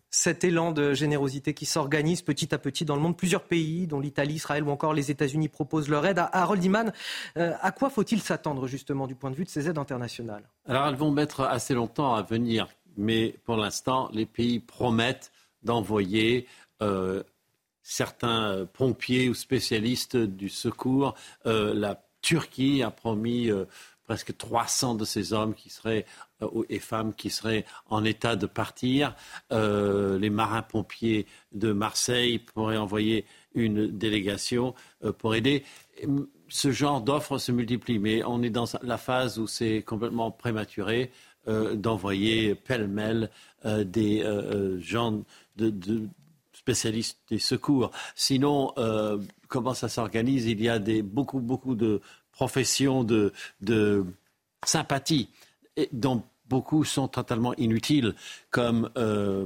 Cet 0.10 0.44
élan 0.44 0.72
de 0.72 0.94
générosité 0.94 1.54
qui 1.54 1.66
s'organise 1.66 2.22
petit 2.22 2.54
à 2.54 2.58
petit 2.58 2.84
dans 2.84 2.96
le 2.96 3.02
monde, 3.02 3.16
plusieurs 3.16 3.44
pays, 3.44 3.88
dont 3.88 4.00
l'Italie, 4.00 4.36
Israël 4.36 4.64
ou 4.64 4.70
encore 4.70 4.94
les 4.94 5.10
États-Unis, 5.10 5.48
proposent 5.48 5.90
leur 5.90 6.06
aide. 6.06 6.20
Harold 6.34 6.64
Iman, 6.64 6.92
euh, 7.38 7.54
à 7.62 7.72
quoi 7.72 7.90
faut-il 7.90 8.22
s'attendre 8.22 8.68
justement 8.68 9.08
du 9.08 9.16
point 9.16 9.32
de 9.32 9.36
vue 9.36 9.46
de 9.46 9.50
ces 9.50 9.70
aides 9.70 9.78
internationales? 9.78 10.44
Alors 10.66 10.88
elles 10.88 10.96
vont 10.96 11.12
mettre 11.12 11.42
assez 11.42 11.74
longtemps 11.74 12.14
à 12.14 12.24
venir, 12.24 12.68
mais 12.98 13.36
pour 13.46 13.56
l'instant, 13.56 14.10
les 14.12 14.26
pays 14.26 14.60
promettent 14.60 15.32
d'envoyer 15.64 16.48
euh, 16.82 17.24
certains 17.84 18.52
euh, 18.52 18.66
pompiers 18.66 19.30
ou 19.30 19.34
spécialistes 19.34 20.18
du 20.18 20.50
secours. 20.50 21.16
Euh, 21.46 21.74
la 21.74 22.04
Turquie 22.22 22.84
a 22.84 22.92
promis 22.92 23.50
presque 24.04 24.38
300 24.38 24.94
de 24.94 25.06
ces 25.06 25.34
hommes 25.34 25.56
qui 25.56 25.74
et 26.70 26.78
femmes 26.78 27.16
qui 27.16 27.32
seraient 27.32 27.66
en 27.90 28.06
état 28.06 28.36
de 28.36 28.46
partir. 28.46 29.16
les 29.50 30.30
marins-pompiers 30.30 31.26
de 31.52 31.72
Marseille 31.72 32.38
pourraient 32.38 32.78
envoyer 32.78 33.26
une 33.56 33.88
délégation 33.88 34.76
pour 35.18 35.34
aider. 35.34 35.64
Ce 36.48 36.72
genre 36.72 37.02
d'offres 37.02 37.40
se 37.40 37.52
multiplie, 37.52 37.98
mais 37.98 38.24
on 38.24 38.44
est 38.44 38.52
dans 38.52 38.68
la 38.84 39.00
phase 39.00 39.40
où 39.40 39.48
c'est 39.48 39.82
complètement 39.82 40.30
prématuré 40.30 41.10
d'envoyer 41.48 42.54
pêle-mêle 42.54 43.32
des 43.66 44.24
gens 44.80 45.24
de, 45.56 46.08
spécialistes 46.54 47.20
des 47.30 47.40
secours. 47.40 47.92
Sinon, 48.16 48.74
euh, 48.78 49.18
comment 49.48 49.74
ça 49.74 49.90
s'organise? 49.90 50.46
Il 50.46 50.62
y 50.62 50.70
a 50.70 50.80
beaucoup, 51.04 51.40
beaucoup 51.40 51.76
de 51.76 52.02
professions 52.32 53.04
de, 53.04 53.34
de 53.62 54.06
sympathie, 54.66 55.30
dont 55.92 56.24
beaucoup 56.52 56.84
sont 56.84 57.08
totalement 57.08 57.54
inutiles, 57.56 58.14
comme 58.50 58.90
euh, 58.98 59.46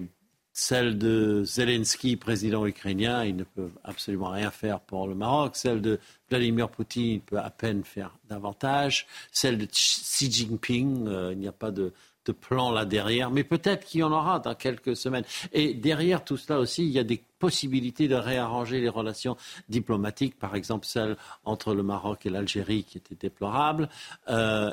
celle 0.54 0.98
de 0.98 1.44
Zelensky, 1.44 2.16
président 2.16 2.66
ukrainien, 2.66 3.26
il 3.26 3.36
ne 3.36 3.44
peut 3.44 3.70
absolument 3.84 4.30
rien 4.30 4.50
faire 4.50 4.80
pour 4.80 5.08
le 5.08 5.14
Maroc. 5.14 5.56
Celle 5.56 5.82
de 5.82 6.00
Vladimir 6.30 6.70
Poutine, 6.70 7.16
il 7.16 7.22
peut 7.22 7.38
à 7.38 7.50
peine 7.50 7.84
faire 7.84 8.18
davantage. 8.30 9.06
Celle 9.32 9.58
de 9.58 9.66
Xi 9.66 10.32
Jinping, 10.32 11.08
euh, 11.08 11.34
il 11.34 11.40
n'y 11.40 11.48
a 11.48 11.52
pas 11.52 11.72
de 11.72 11.92
de 12.26 12.32
plan 12.32 12.72
là 12.72 12.86
derrière, 12.86 13.32
mais 13.32 13.44
peut-être 13.44 13.86
qu'il 13.86 14.02
y 14.02 14.04
en 14.04 14.12
aura 14.12 14.40
dans 14.40 14.56
quelques 14.56 14.96
semaines. 14.96 15.24
Et 15.54 15.74
derrière 15.74 16.24
tout 16.24 16.38
cela 16.38 16.60
aussi, 16.60 16.84
il 16.84 16.92
y 16.92 17.00
a 17.00 17.04
des 17.04 17.24
possibilités 17.40 18.08
de 18.08 18.16
réarranger 18.16 18.82
les 18.82 18.90
relations 18.90 19.38
diplomatiques, 19.70 20.38
par 20.38 20.56
exemple 20.56 20.86
celle 20.86 21.18
entre 21.44 21.74
le 21.74 21.84
Maroc 21.84 22.26
et 22.26 22.30
l'Algérie 22.30 22.84
qui 22.84 22.98
était 22.98 23.16
déplorable, 23.16 23.90
euh, 24.30 24.72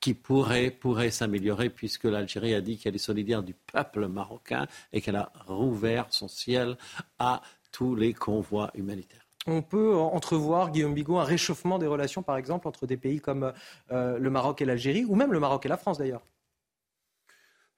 qui 0.00 0.14
pourrait, 0.14 0.70
pourrait 0.70 1.10
s'améliorer 1.10 1.70
puisque 1.70 2.04
l'Algérie 2.04 2.54
a 2.54 2.60
dit 2.60 2.78
qu'elle 2.78 2.94
est 2.94 2.98
solidaire 2.98 3.42
du 3.42 3.54
peuple 3.54 4.06
marocain 4.08 4.66
et 4.92 5.00
qu'elle 5.00 5.16
a 5.16 5.32
rouvert 5.46 6.06
son 6.10 6.28
ciel 6.28 6.76
à 7.18 7.42
tous 7.72 7.94
les 7.94 8.14
convois 8.14 8.70
humanitaires 8.74 9.26
on 9.48 9.62
peut 9.62 9.94
entrevoir, 9.94 10.72
Guillaume 10.72 10.94
Bigot, 10.94 11.18
un 11.18 11.24
réchauffement 11.24 11.78
des 11.78 11.86
relations, 11.86 12.22
par 12.22 12.36
exemple, 12.36 12.66
entre 12.66 12.86
des 12.86 12.96
pays 12.96 13.20
comme 13.20 13.52
euh, 13.92 14.18
le 14.18 14.30
Maroc 14.30 14.60
et 14.60 14.64
l'Algérie, 14.64 15.04
ou 15.04 15.14
même 15.14 15.32
le 15.32 15.38
Maroc 15.38 15.64
et 15.66 15.68
la 15.68 15.76
France 15.76 15.98
d'ailleurs 15.98 16.22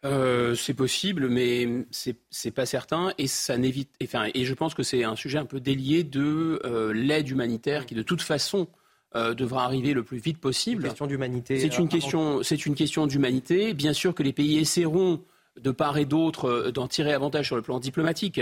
euh, 0.05 0.55
c'est 0.55 0.75
possible, 0.75 1.29
mais 1.29 1.87
c'est 1.91 2.51
pas 2.53 2.67
certain, 2.67 3.13
et 3.19 3.27
ça 3.27 3.59
n'évite. 3.59 3.91
Enfin, 4.03 4.29
et 4.33 4.45
je 4.45 4.55
pense 4.55 4.75
que 4.75 4.83
c'est 4.83 5.05
un 5.05 5.17
sujet 5.17 5.39
un 5.39 5.45
peu 5.45 5.61
délié 5.61 6.05
de 6.05 6.61
euh, 6.65 6.93
l'aide 6.93 7.29
humanitaire 7.29 7.87
qui, 7.87 7.95
de 7.95 8.03
toute 8.03 8.23
façon, 8.23 8.69
devra 9.15 9.65
arriver 9.65 9.95
le 9.95 10.05
plus 10.05 10.19
vite 10.19 10.39
possible. 10.39 10.83
Une 10.83 10.89
question 10.91 11.07
d'humanité. 11.07 11.59
C'est 11.59 11.79
une 11.79 11.89
question, 11.89 12.43
c'est 12.43 12.67
une 12.67 12.75
question 12.77 13.07
d'humanité. 13.07 13.75
Bien 13.75 13.93
sûr 13.93 14.15
que 14.15 14.23
les 14.23 14.35
pays 14.35 14.59
essaieront 14.59 15.25
de 15.61 15.71
part 15.73 15.99
et 15.99 16.05
d'autre 16.05 16.71
d'en 16.71 16.87
tirer 16.87 17.15
avantage 17.15 17.47
sur 17.47 17.57
le 17.57 17.63
plan 17.63 17.81
diplomatique. 17.81 18.41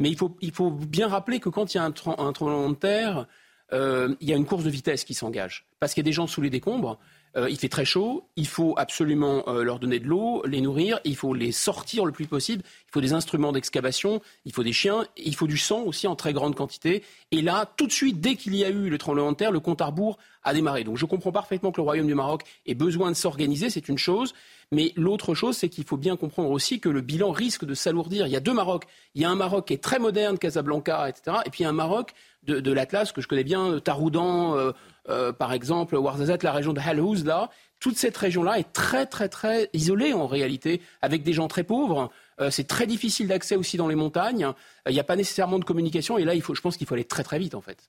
Mais 0.00 0.08
il 0.08 0.16
faut, 0.16 0.36
il 0.40 0.50
faut 0.50 0.70
bien 0.70 1.06
rappeler 1.06 1.38
que 1.38 1.50
quand 1.50 1.72
il 1.72 1.76
y 1.76 1.80
a 1.80 1.84
un, 1.84 1.92
un 2.18 2.32
tremblement 2.32 2.70
de 2.70 2.74
terre, 2.74 3.26
il 3.70 4.16
y 4.28 4.32
a 4.32 4.36
une 4.36 4.46
course 4.46 4.64
de 4.64 4.70
vitesse 4.70 5.04
qui 5.04 5.14
s'engage. 5.14 5.66
Parce 5.78 5.94
qu'il 5.94 6.00
y 6.02 6.06
a 6.06 6.08
des 6.08 6.12
gens 6.12 6.26
sous 6.26 6.40
les 6.40 6.50
décombres. 6.50 6.98
Euh, 7.36 7.48
il 7.50 7.58
fait 7.58 7.68
très 7.68 7.84
chaud, 7.84 8.24
il 8.36 8.46
faut 8.46 8.74
absolument 8.76 9.44
euh, 9.48 9.62
leur 9.62 9.78
donner 9.78 9.98
de 9.98 10.06
l'eau, 10.06 10.42
les 10.46 10.60
nourrir, 10.60 10.98
il 11.04 11.16
faut 11.16 11.34
les 11.34 11.52
sortir 11.52 12.04
le 12.04 12.12
plus 12.12 12.26
possible, 12.26 12.62
il 12.66 12.92
faut 12.92 13.00
des 13.00 13.12
instruments 13.12 13.52
d'excavation, 13.52 14.20
il 14.44 14.52
faut 14.52 14.62
des 14.62 14.72
chiens, 14.72 15.06
il 15.16 15.34
faut 15.34 15.46
du 15.46 15.58
sang 15.58 15.82
aussi 15.82 16.06
en 16.06 16.16
très 16.16 16.32
grande 16.32 16.54
quantité. 16.54 17.02
Et 17.30 17.42
là, 17.42 17.70
tout 17.76 17.86
de 17.86 17.92
suite, 17.92 18.20
dès 18.20 18.36
qu'il 18.36 18.54
y 18.54 18.64
a 18.64 18.70
eu 18.70 18.88
le 18.88 18.98
tremblement 18.98 19.32
de 19.32 19.36
terre, 19.36 19.52
le 19.52 19.60
compte 19.60 19.80
à 19.80 19.86
rebours 19.86 20.18
a 20.42 20.54
démarré. 20.54 20.84
Donc 20.84 20.96
je 20.96 21.04
comprends 21.04 21.32
parfaitement 21.32 21.70
que 21.72 21.80
le 21.80 21.84
Royaume 21.84 22.06
du 22.06 22.14
Maroc 22.14 22.42
ait 22.66 22.74
besoin 22.74 23.10
de 23.10 23.16
s'organiser, 23.16 23.70
c'est 23.70 23.88
une 23.88 23.98
chose. 23.98 24.34
Mais 24.70 24.92
l'autre 24.96 25.34
chose, 25.34 25.56
c'est 25.56 25.68
qu'il 25.68 25.84
faut 25.84 25.96
bien 25.96 26.16
comprendre 26.16 26.50
aussi 26.50 26.78
que 26.78 26.88
le 26.88 27.00
bilan 27.00 27.30
risque 27.30 27.64
de 27.64 27.74
s'alourdir. 27.74 28.26
Il 28.26 28.32
y 28.32 28.36
a 28.36 28.40
deux 28.40 28.52
Marocs. 28.52 28.84
Il 29.14 29.22
y 29.22 29.24
a 29.24 29.30
un 29.30 29.34
Maroc 29.34 29.68
qui 29.68 29.74
est 29.74 29.82
très 29.82 29.98
moderne, 29.98 30.38
Casablanca, 30.38 31.08
etc. 31.08 31.38
Et 31.46 31.50
puis 31.50 31.60
il 31.60 31.62
y 31.62 31.66
a 31.66 31.70
un 31.70 31.72
Maroc 31.72 32.12
de, 32.42 32.72
l'Atlas 32.72 33.12
que 33.12 33.20
je 33.20 33.28
connais 33.28 33.44
bien, 33.44 33.78
Taroudan, 33.80 34.56
euh, 34.56 34.72
euh, 35.08 35.32
par 35.32 35.52
exemple, 35.52 35.96
Ouarzazate, 35.96 36.42
la 36.42 36.52
région 36.52 36.72
de 36.72 36.80
Halhouz, 36.80 37.24
là, 37.24 37.50
toute 37.80 37.96
cette 37.96 38.16
région-là 38.16 38.58
est 38.58 38.72
très, 38.72 39.06
très, 39.06 39.28
très 39.28 39.70
isolée 39.72 40.12
en 40.12 40.26
réalité, 40.26 40.80
avec 41.02 41.22
des 41.22 41.32
gens 41.32 41.48
très 41.48 41.64
pauvres. 41.64 42.10
Euh, 42.40 42.50
c'est 42.50 42.66
très 42.66 42.86
difficile 42.86 43.28
d'accès 43.28 43.56
aussi 43.56 43.76
dans 43.76 43.88
les 43.88 43.94
montagnes. 43.94 44.52
Il 44.86 44.92
n'y 44.92 45.00
a 45.00 45.04
pas 45.04 45.16
nécessairement 45.16 45.58
de 45.58 45.64
communication. 45.64 46.18
Et 46.18 46.24
là, 46.24 46.34
il 46.34 46.42
faut, 46.42 46.54
je 46.54 46.60
pense 46.60 46.76
qu'il 46.76 46.86
faut 46.86 46.94
aller 46.94 47.04
très, 47.04 47.22
très 47.22 47.38
vite, 47.38 47.54
en 47.54 47.60
fait 47.60 47.88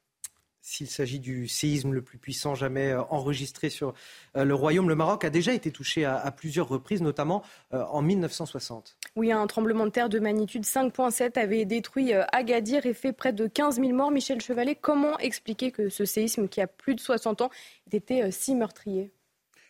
s'il 0.69 0.87
s'agit 0.87 1.19
du 1.19 1.47
séisme 1.47 1.93
le 1.93 2.01
plus 2.01 2.17
puissant 2.17 2.53
jamais 2.55 2.91
euh, 2.91 3.01
enregistré 3.09 3.69
sur 3.69 3.93
le 4.35 4.53
royaume, 4.53 4.87
le 4.87 4.95
Maroc 4.95 5.25
a 5.25 5.29
déjà 5.29 5.53
été 5.53 5.71
touché 5.71 6.05
à, 6.05 6.31
plusieurs 6.31 6.67
reprises, 6.67 7.01
notamment 7.01 7.43
en 7.71 8.01
1960. 8.01 8.95
Oui, 9.15 9.31
un 9.31 9.47
tremblement 9.47 9.85
de 9.85 9.91
terre 9.91 10.09
de 10.09 10.19
magnitude 10.19 10.65
5.7 10.65 11.39
avait 11.39 11.65
détruit 11.65 12.13
Agadir 12.13 12.85
et 12.85 12.93
fait 12.93 13.11
près 13.11 13.33
de 13.33 13.47
15 13.47 13.75
000 13.77 13.93
morts. 13.93 14.11
Michel 14.11 14.39
Chevalet, 14.41 14.75
comment 14.75 15.17
expliquer 15.19 15.71
que 15.71 15.89
ce 15.89 16.05
séisme 16.05 16.47
qui 16.47 16.61
a 16.61 16.67
plus 16.67 16.95
de 16.95 16.99
60 16.99 17.41
ans 17.41 17.49
ait 17.91 17.97
été 17.97 18.31
si 18.31 18.55
meurtrier? 18.55 19.11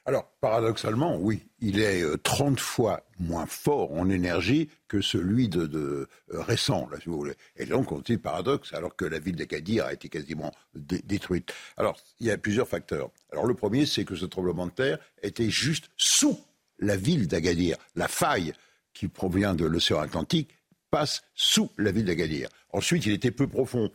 Alors, 0.10 0.26
paradoxalement, 0.42 1.18
oui, 1.18 1.46
il 1.60 1.80
est 1.80 2.04
30 2.24 2.58
euh, 2.58 2.60
fois 2.60 3.04
moins 3.20 3.46
fort 3.46 3.94
en 3.94 4.10
énergie 4.10 4.68
que 4.88 5.02
celui 5.02 5.50
de, 5.50 5.70
euh, 5.72 6.08
récent, 6.32 6.90
là, 6.92 6.98
si 7.00 7.10
vous 7.10 7.18
voulez. 7.18 7.36
Et 7.58 7.68
donc, 7.68 7.92
on 7.92 8.00
dit 8.00 8.18
paradoxe, 8.18 8.74
alors 8.74 8.96
que 8.96 9.06
la 9.06 9.20
ville 9.20 9.36
d'Agadir 9.36 9.86
a 9.86 9.94
été 9.94 10.10
quasiment 10.10 10.52
détruite. 10.74 11.54
Alors, 11.78 11.96
il 12.20 12.26
y 12.26 12.32
a 12.32 12.40
plusieurs 12.40 12.68
facteurs. 12.68 13.12
Alors, 13.32 13.46
le 13.46 13.54
premier, 13.54 13.86
c'est 13.86 14.04
que 14.04 14.16
ce 14.16 14.26
tremblement 14.26 14.66
de 14.66 14.72
terre 14.72 14.98
était 15.22 15.52
juste 15.52 15.92
sous 15.96 16.40
la 16.80 16.96
ville 16.96 17.28
d'Agadir. 17.28 17.78
La 17.96 18.08
faille 18.08 18.54
qui 18.96 19.10
provient 19.10 19.54
de 19.54 19.66
l'océan 19.66 20.00
Atlantique 20.00 20.50
passe 20.90 21.22
sous 21.36 21.70
la 21.78 21.92
ville 21.92 22.06
d'Agadir. 22.06 22.50
Ensuite, 22.74 23.06
il 23.06 23.14
était 23.14 23.30
peu 23.30 23.46
profond. 23.46 23.92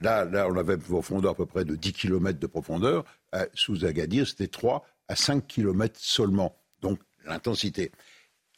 Là, 0.00 0.24
là, 0.24 0.48
on 0.48 0.56
avait 0.56 0.76
une 0.76 0.80
profondeur 0.80 1.32
à 1.32 1.34
peu 1.34 1.44
près 1.44 1.66
de 1.66 1.76
10 1.76 1.92
km 1.92 2.38
de 2.38 2.46
profondeur. 2.46 3.04
Euh, 3.34 3.44
sous 3.52 3.84
Agadir, 3.84 4.26
c'était 4.26 4.48
3 4.48 4.86
à 5.08 5.16
5 5.16 5.46
km 5.46 5.98
seulement. 6.00 6.56
Donc 6.80 7.00
l'intensité. 7.24 7.92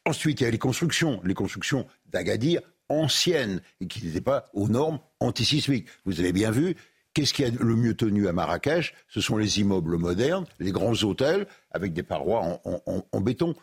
Ensuite, 0.07 0.41
il 0.41 0.45
y 0.45 0.47
a 0.47 0.51
les 0.51 0.59
constructions, 0.59 1.21
les 1.25 1.35
constructions 1.35 1.87
d'Agadir 2.07 2.63
anciennes 2.89 3.63
et 3.81 3.87
qui 3.87 4.05
n'étaient 4.05 4.21
pas 4.21 4.47
aux 4.53 4.69
normes 4.69 4.99
antisismiques. 5.21 5.89
Vous 6.05 6.21
avez 6.21 6.33
bien 6.33 6.51
vu, 6.51 6.77
qu'est-ce 7.15 7.33
qui 7.33 7.45
a 7.45 7.51
le 7.51 7.77
mieux 7.77 7.95
tenu 7.95 8.29
à 8.29 8.33
Marrakech? 8.33 8.95
Ce 9.09 9.21
sont 9.21 9.37
les 9.37 9.61
immeubles 9.61 9.97
modernes, 9.97 10.47
les 10.59 10.73
grands 10.73 11.01
hôtels 11.05 11.47
avec 11.71 11.93
des 11.93 12.03
parois 12.03 12.61
en, 12.65 13.21
béton. 13.21 13.55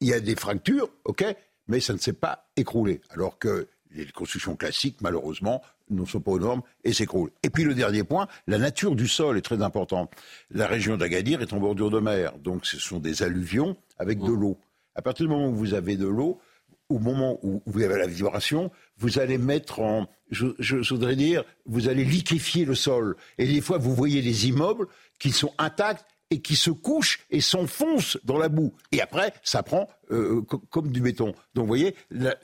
Il 0.00 0.08
y 0.08 0.14
a 0.14 0.20
des 0.20 0.36
fractures, 0.36 0.88
ok, 1.04 1.24
mais 1.66 1.80
ça 1.80 1.92
ne 1.92 1.98
s'est 1.98 2.12
pas 2.12 2.50
écroulé. 2.56 3.00
Alors 3.10 3.38
que 3.38 3.68
les 3.90 4.06
constructions 4.06 4.56
classiques, 4.56 5.00
malheureusement, 5.00 5.62
ne 5.90 6.04
sont 6.04 6.20
pas 6.20 6.32
aux 6.32 6.38
normes 6.38 6.62
et 6.84 6.92
s'écroulent. 6.92 7.30
Et 7.42 7.50
puis 7.50 7.64
le 7.64 7.74
dernier 7.74 8.04
point, 8.04 8.28
la 8.46 8.58
nature 8.58 8.96
du 8.96 9.08
sol 9.08 9.36
est 9.36 9.42
très 9.42 9.62
importante. 9.62 10.12
La 10.50 10.66
région 10.66 10.96
d'Agadir 10.96 11.42
est 11.42 11.52
en 11.52 11.58
bordure 11.58 11.90
de 11.90 12.00
mer, 12.00 12.32
donc 12.38 12.66
ce 12.66 12.78
sont 12.78 12.98
des 12.98 13.22
alluvions 13.22 13.76
avec 13.98 14.20
de 14.20 14.32
l'eau. 14.32 14.58
À 14.94 15.02
partir 15.02 15.26
du 15.26 15.32
moment 15.32 15.48
où 15.48 15.54
vous 15.54 15.74
avez 15.74 15.96
de 15.96 16.06
l'eau, 16.06 16.40
au 16.88 16.98
moment 16.98 17.38
où 17.42 17.62
vous 17.66 17.82
avez 17.82 17.96
la 17.96 18.06
vibration, 18.06 18.70
vous 18.98 19.18
allez 19.18 19.38
mettre 19.38 19.80
en, 19.80 20.08
je, 20.30 20.92
voudrais 20.92 21.16
dire, 21.16 21.44
vous 21.64 21.88
allez 21.88 22.04
liquéfier 22.04 22.64
le 22.64 22.74
sol. 22.74 23.16
Et 23.38 23.46
des 23.46 23.60
fois, 23.60 23.78
vous 23.78 23.94
voyez 23.94 24.22
des 24.22 24.48
immeubles 24.48 24.86
qui 25.18 25.30
sont 25.30 25.52
intacts 25.58 26.04
et 26.30 26.40
qui 26.40 26.56
se 26.56 26.70
couchent 26.70 27.20
et 27.30 27.40
s'enfoncent 27.40 28.18
dans 28.24 28.38
la 28.38 28.48
boue. 28.48 28.72
Et 28.92 29.00
après, 29.00 29.32
ça 29.42 29.62
prend 29.62 29.88
euh, 30.10 30.42
comme 30.70 30.90
du 30.90 31.00
béton. 31.00 31.32
Donc, 31.54 31.64
vous 31.64 31.66
voyez, 31.66 31.94
la 32.10 32.36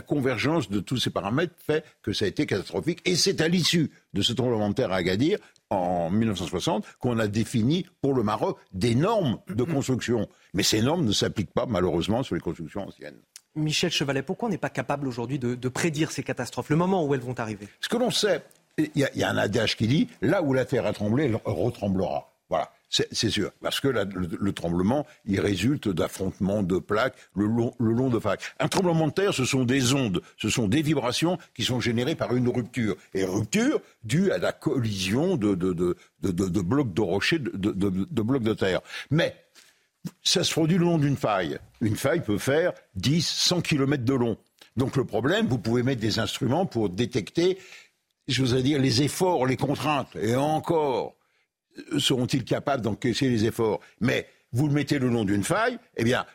convergence 0.00 0.70
de 0.70 0.80
tous 0.80 0.96
ces 0.96 1.10
paramètres 1.10 1.54
fait 1.66 1.84
que 2.02 2.12
ça 2.12 2.24
a 2.24 2.28
été 2.28 2.46
catastrophique. 2.46 3.00
Et 3.04 3.16
c'est 3.16 3.40
à 3.40 3.48
l'issue 3.48 3.90
de 4.14 4.22
ce 4.22 4.32
tremblement 4.32 4.68
de 4.68 4.74
terre 4.74 4.92
à 4.92 4.96
Agadir, 4.96 5.38
en 5.70 6.10
1960, 6.10 6.84
qu'on 6.98 7.18
a 7.18 7.28
défini 7.28 7.86
pour 8.00 8.14
le 8.14 8.22
Maroc 8.22 8.58
des 8.72 8.94
normes 8.94 9.38
de 9.48 9.62
construction. 9.64 10.28
Mais 10.54 10.62
ces 10.62 10.82
normes 10.82 11.04
ne 11.04 11.12
s'appliquent 11.12 11.52
pas, 11.52 11.66
malheureusement, 11.66 12.22
sur 12.22 12.34
les 12.34 12.40
constructions 12.40 12.86
anciennes. 12.86 13.18
Michel 13.54 13.90
Chevalet, 13.90 14.22
pourquoi 14.22 14.48
on 14.48 14.50
n'est 14.50 14.58
pas 14.58 14.70
capable 14.70 15.08
aujourd'hui 15.08 15.38
de, 15.38 15.68
prédire 15.68 16.10
ces 16.12 16.22
catastrophes, 16.22 16.70
le 16.70 16.76
moment 16.76 17.04
où 17.04 17.14
elles 17.14 17.20
vont 17.20 17.38
arriver? 17.38 17.68
Ce 17.80 17.88
que 17.88 17.96
l'on 17.96 18.10
sait, 18.10 18.42
il 18.78 18.90
y, 18.94 19.18
y, 19.18 19.24
a 19.24 19.30
un 19.30 19.36
adage 19.36 19.76
qui 19.76 19.86
dit 19.88 20.08
là 20.22 20.42
où 20.42 20.54
la 20.54 20.64
terre 20.64 20.86
a 20.86 20.92
tremblé, 20.92 21.24
elle 21.24 21.38
retremblera. 21.44 22.32
Voilà. 22.48 22.70
C'est 22.90 23.30
sûr, 23.30 23.52
parce 23.62 23.78
que 23.78 23.86
le, 23.86 24.52
tremblement, 24.52 25.06
il 25.24 25.38
résulte 25.38 25.88
d'affrontements 25.88 26.64
de 26.64 26.80
plaques 26.80 27.14
le 27.36 27.46
long, 27.46 28.10
de 28.10 28.18
facs. 28.18 28.42
Un 28.58 28.66
tremblement 28.66 29.06
de 29.06 29.12
terre, 29.12 29.32
ce 29.32 29.44
sont 29.44 29.64
des 29.64 29.94
ondes, 29.94 30.20
ce 30.36 30.48
sont 30.48 30.66
des 30.66 30.82
vibrations 30.82 31.38
qui 31.54 31.62
sont 31.62 31.78
générées 31.78 32.16
par 32.16 32.34
une 32.34 32.48
rupture. 32.48 32.96
Et 33.14 33.24
rupture 33.24 33.80
due 34.02 34.32
à 34.32 34.38
la 34.38 34.50
collision 34.50 35.36
de, 35.36 35.54
blocs 36.62 36.92
de 36.92 37.00
rochers, 37.00 37.38
de, 37.38 38.22
blocs 38.22 38.42
de 38.42 38.54
terre. 38.54 38.80
Mais 39.12 39.36
ça 40.24 40.42
se 40.42 40.50
produit 40.50 40.76
le 40.76 40.84
long 40.84 40.98
d'une 40.98 41.16
faille. 41.16 41.60
Une 41.80 41.96
faille 41.96 42.24
peut 42.24 42.38
faire 42.38 42.72
10, 42.96 43.24
100 43.24 43.60
km 43.60 44.04
de 44.04 44.14
long. 44.14 44.36
Donc 44.76 44.96
le 44.96 45.04
problème, 45.04 45.46
vous 45.46 45.58
pouvez 45.58 45.84
mettre 45.84 46.00
des 46.00 46.18
instruments 46.18 46.66
pour 46.66 46.90
détecter, 46.90 47.56
je 48.26 48.42
voudrais 48.42 48.62
dire, 48.64 48.80
les 48.80 49.02
efforts, 49.02 49.46
les 49.46 49.56
contraintes. 49.56 50.16
Et 50.20 50.34
encore, 50.34 51.14
seront-ils 51.98 52.44
capables 52.44 52.82
d'encaisser 52.82 53.28
les 53.28 53.44
efforts? 53.44 53.80
Mais 54.00 54.26
vous 54.52 54.66
le 54.66 54.72
mettez 54.72 54.98
le 54.98 55.08
long 55.08 55.24
d'une 55.24 55.44
faille, 55.44 55.78
eh 55.96 56.04
bien, 56.04 56.26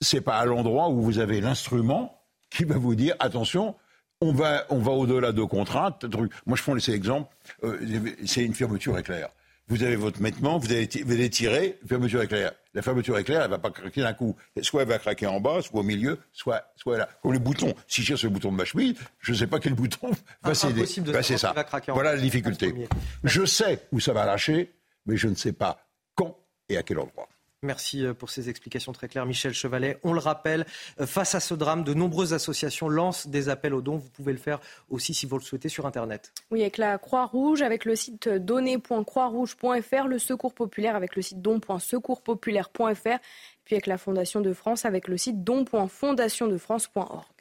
c'est 0.00 0.20
pas 0.20 0.38
à 0.38 0.44
l'endroit 0.44 0.88
où 0.88 1.00
vous 1.02 1.18
avez 1.18 1.40
l'instrument 1.40 2.20
qui 2.50 2.64
va 2.64 2.76
vous 2.76 2.94
dire 2.94 3.14
attention, 3.20 3.74
on 4.20 4.32
va, 4.32 4.66
on 4.70 4.78
va 4.78 4.92
au-delà 4.92 5.32
de 5.32 5.42
contraintes. 5.42 6.04
Moi, 6.46 6.56
je 6.56 6.62
prends 6.62 6.78
ces 6.78 6.92
exemples. 6.92 7.34
Euh, 7.64 7.78
c'est 8.26 8.44
une 8.44 8.54
fermeture 8.54 8.98
éclair. 8.98 9.28
Vous 9.68 9.84
avez 9.84 9.94
votre 9.94 10.20
mettement, 10.20 10.58
vous 10.58 10.72
allez, 10.72 10.88
vous 11.04 11.28
tirer, 11.28 11.78
fermeture 11.88 12.20
éclair. 12.22 12.52
La 12.74 12.82
fermeture 12.82 13.16
éclair, 13.18 13.42
elle 13.42 13.50
va 13.50 13.58
pas 13.58 13.70
craquer 13.70 14.02
d'un 14.02 14.12
coup. 14.12 14.34
Soit 14.62 14.82
elle 14.82 14.88
va 14.88 14.98
craquer 14.98 15.28
en 15.28 15.40
bas, 15.40 15.62
soit 15.62 15.80
au 15.80 15.84
milieu, 15.84 16.18
soit, 16.32 16.72
soit 16.74 16.98
là. 16.98 17.08
Comme 17.22 17.32
les 17.32 17.38
boutons. 17.38 17.72
Si 17.86 18.02
je 18.02 18.08
cherche 18.08 18.24
le 18.24 18.30
bouton 18.30 18.50
de 18.50 18.56
ma 18.56 18.64
chemise, 18.64 18.96
je 19.20 19.30
ne 19.30 19.36
sais 19.36 19.46
pas 19.46 19.60
quel 19.60 19.74
bouton 19.74 20.10
va 20.42 20.54
céder. 20.54 20.84
Bah, 21.12 21.22
c'est 21.22 21.38
ça. 21.38 21.54
Voilà 21.88 22.16
la 22.16 22.20
difficulté. 22.20 22.74
Je 23.22 23.44
sais 23.44 23.86
où 23.92 24.00
ça 24.00 24.12
va 24.12 24.26
lâcher, 24.26 24.72
mais 25.06 25.16
je 25.16 25.28
ne 25.28 25.34
sais 25.34 25.52
pas 25.52 25.86
quand 26.14 26.38
et 26.68 26.76
à 26.76 26.82
quel 26.82 26.98
endroit. 26.98 27.28
Merci 27.62 28.06
euh, 28.06 28.14
pour 28.14 28.30
ces 28.30 28.48
explications 28.48 28.92
très 28.92 29.06
claires, 29.06 29.26
Michel 29.26 29.52
Chevalet. 29.52 29.98
On 30.02 30.14
le 30.14 30.18
rappelle, 30.18 30.64
euh, 30.98 31.06
face 31.06 31.34
à 31.34 31.40
ce 31.40 31.52
drame, 31.52 31.84
de 31.84 31.92
nombreuses 31.92 32.32
associations 32.32 32.88
lancent 32.88 33.26
des 33.26 33.50
appels 33.50 33.74
aux 33.74 33.82
dons. 33.82 33.98
Vous 33.98 34.08
pouvez 34.08 34.32
le 34.32 34.38
faire 34.38 34.60
aussi 34.88 35.12
si 35.12 35.26
vous 35.26 35.36
le 35.36 35.42
souhaitez 35.42 35.68
sur 35.68 35.84
Internet. 35.84 36.32
Oui, 36.50 36.62
avec 36.62 36.78
la 36.78 36.96
Croix-Rouge, 36.96 37.60
avec 37.60 37.84
le 37.84 37.96
site 37.96 38.30
donner.croixrouge.fr, 38.30 40.06
le 40.06 40.18
Secours 40.18 40.54
populaire 40.54 40.96
avec 40.96 41.16
le 41.16 41.22
site 41.22 41.42
don.secourspopulaire.fr, 41.42 43.18
puis 43.64 43.74
avec 43.74 43.86
la 43.86 43.98
Fondation 43.98 44.40
de 44.40 44.54
France 44.54 44.86
avec 44.86 45.06
le 45.06 45.18
site 45.18 45.44
don.fondationdefrance.org. 45.44 47.39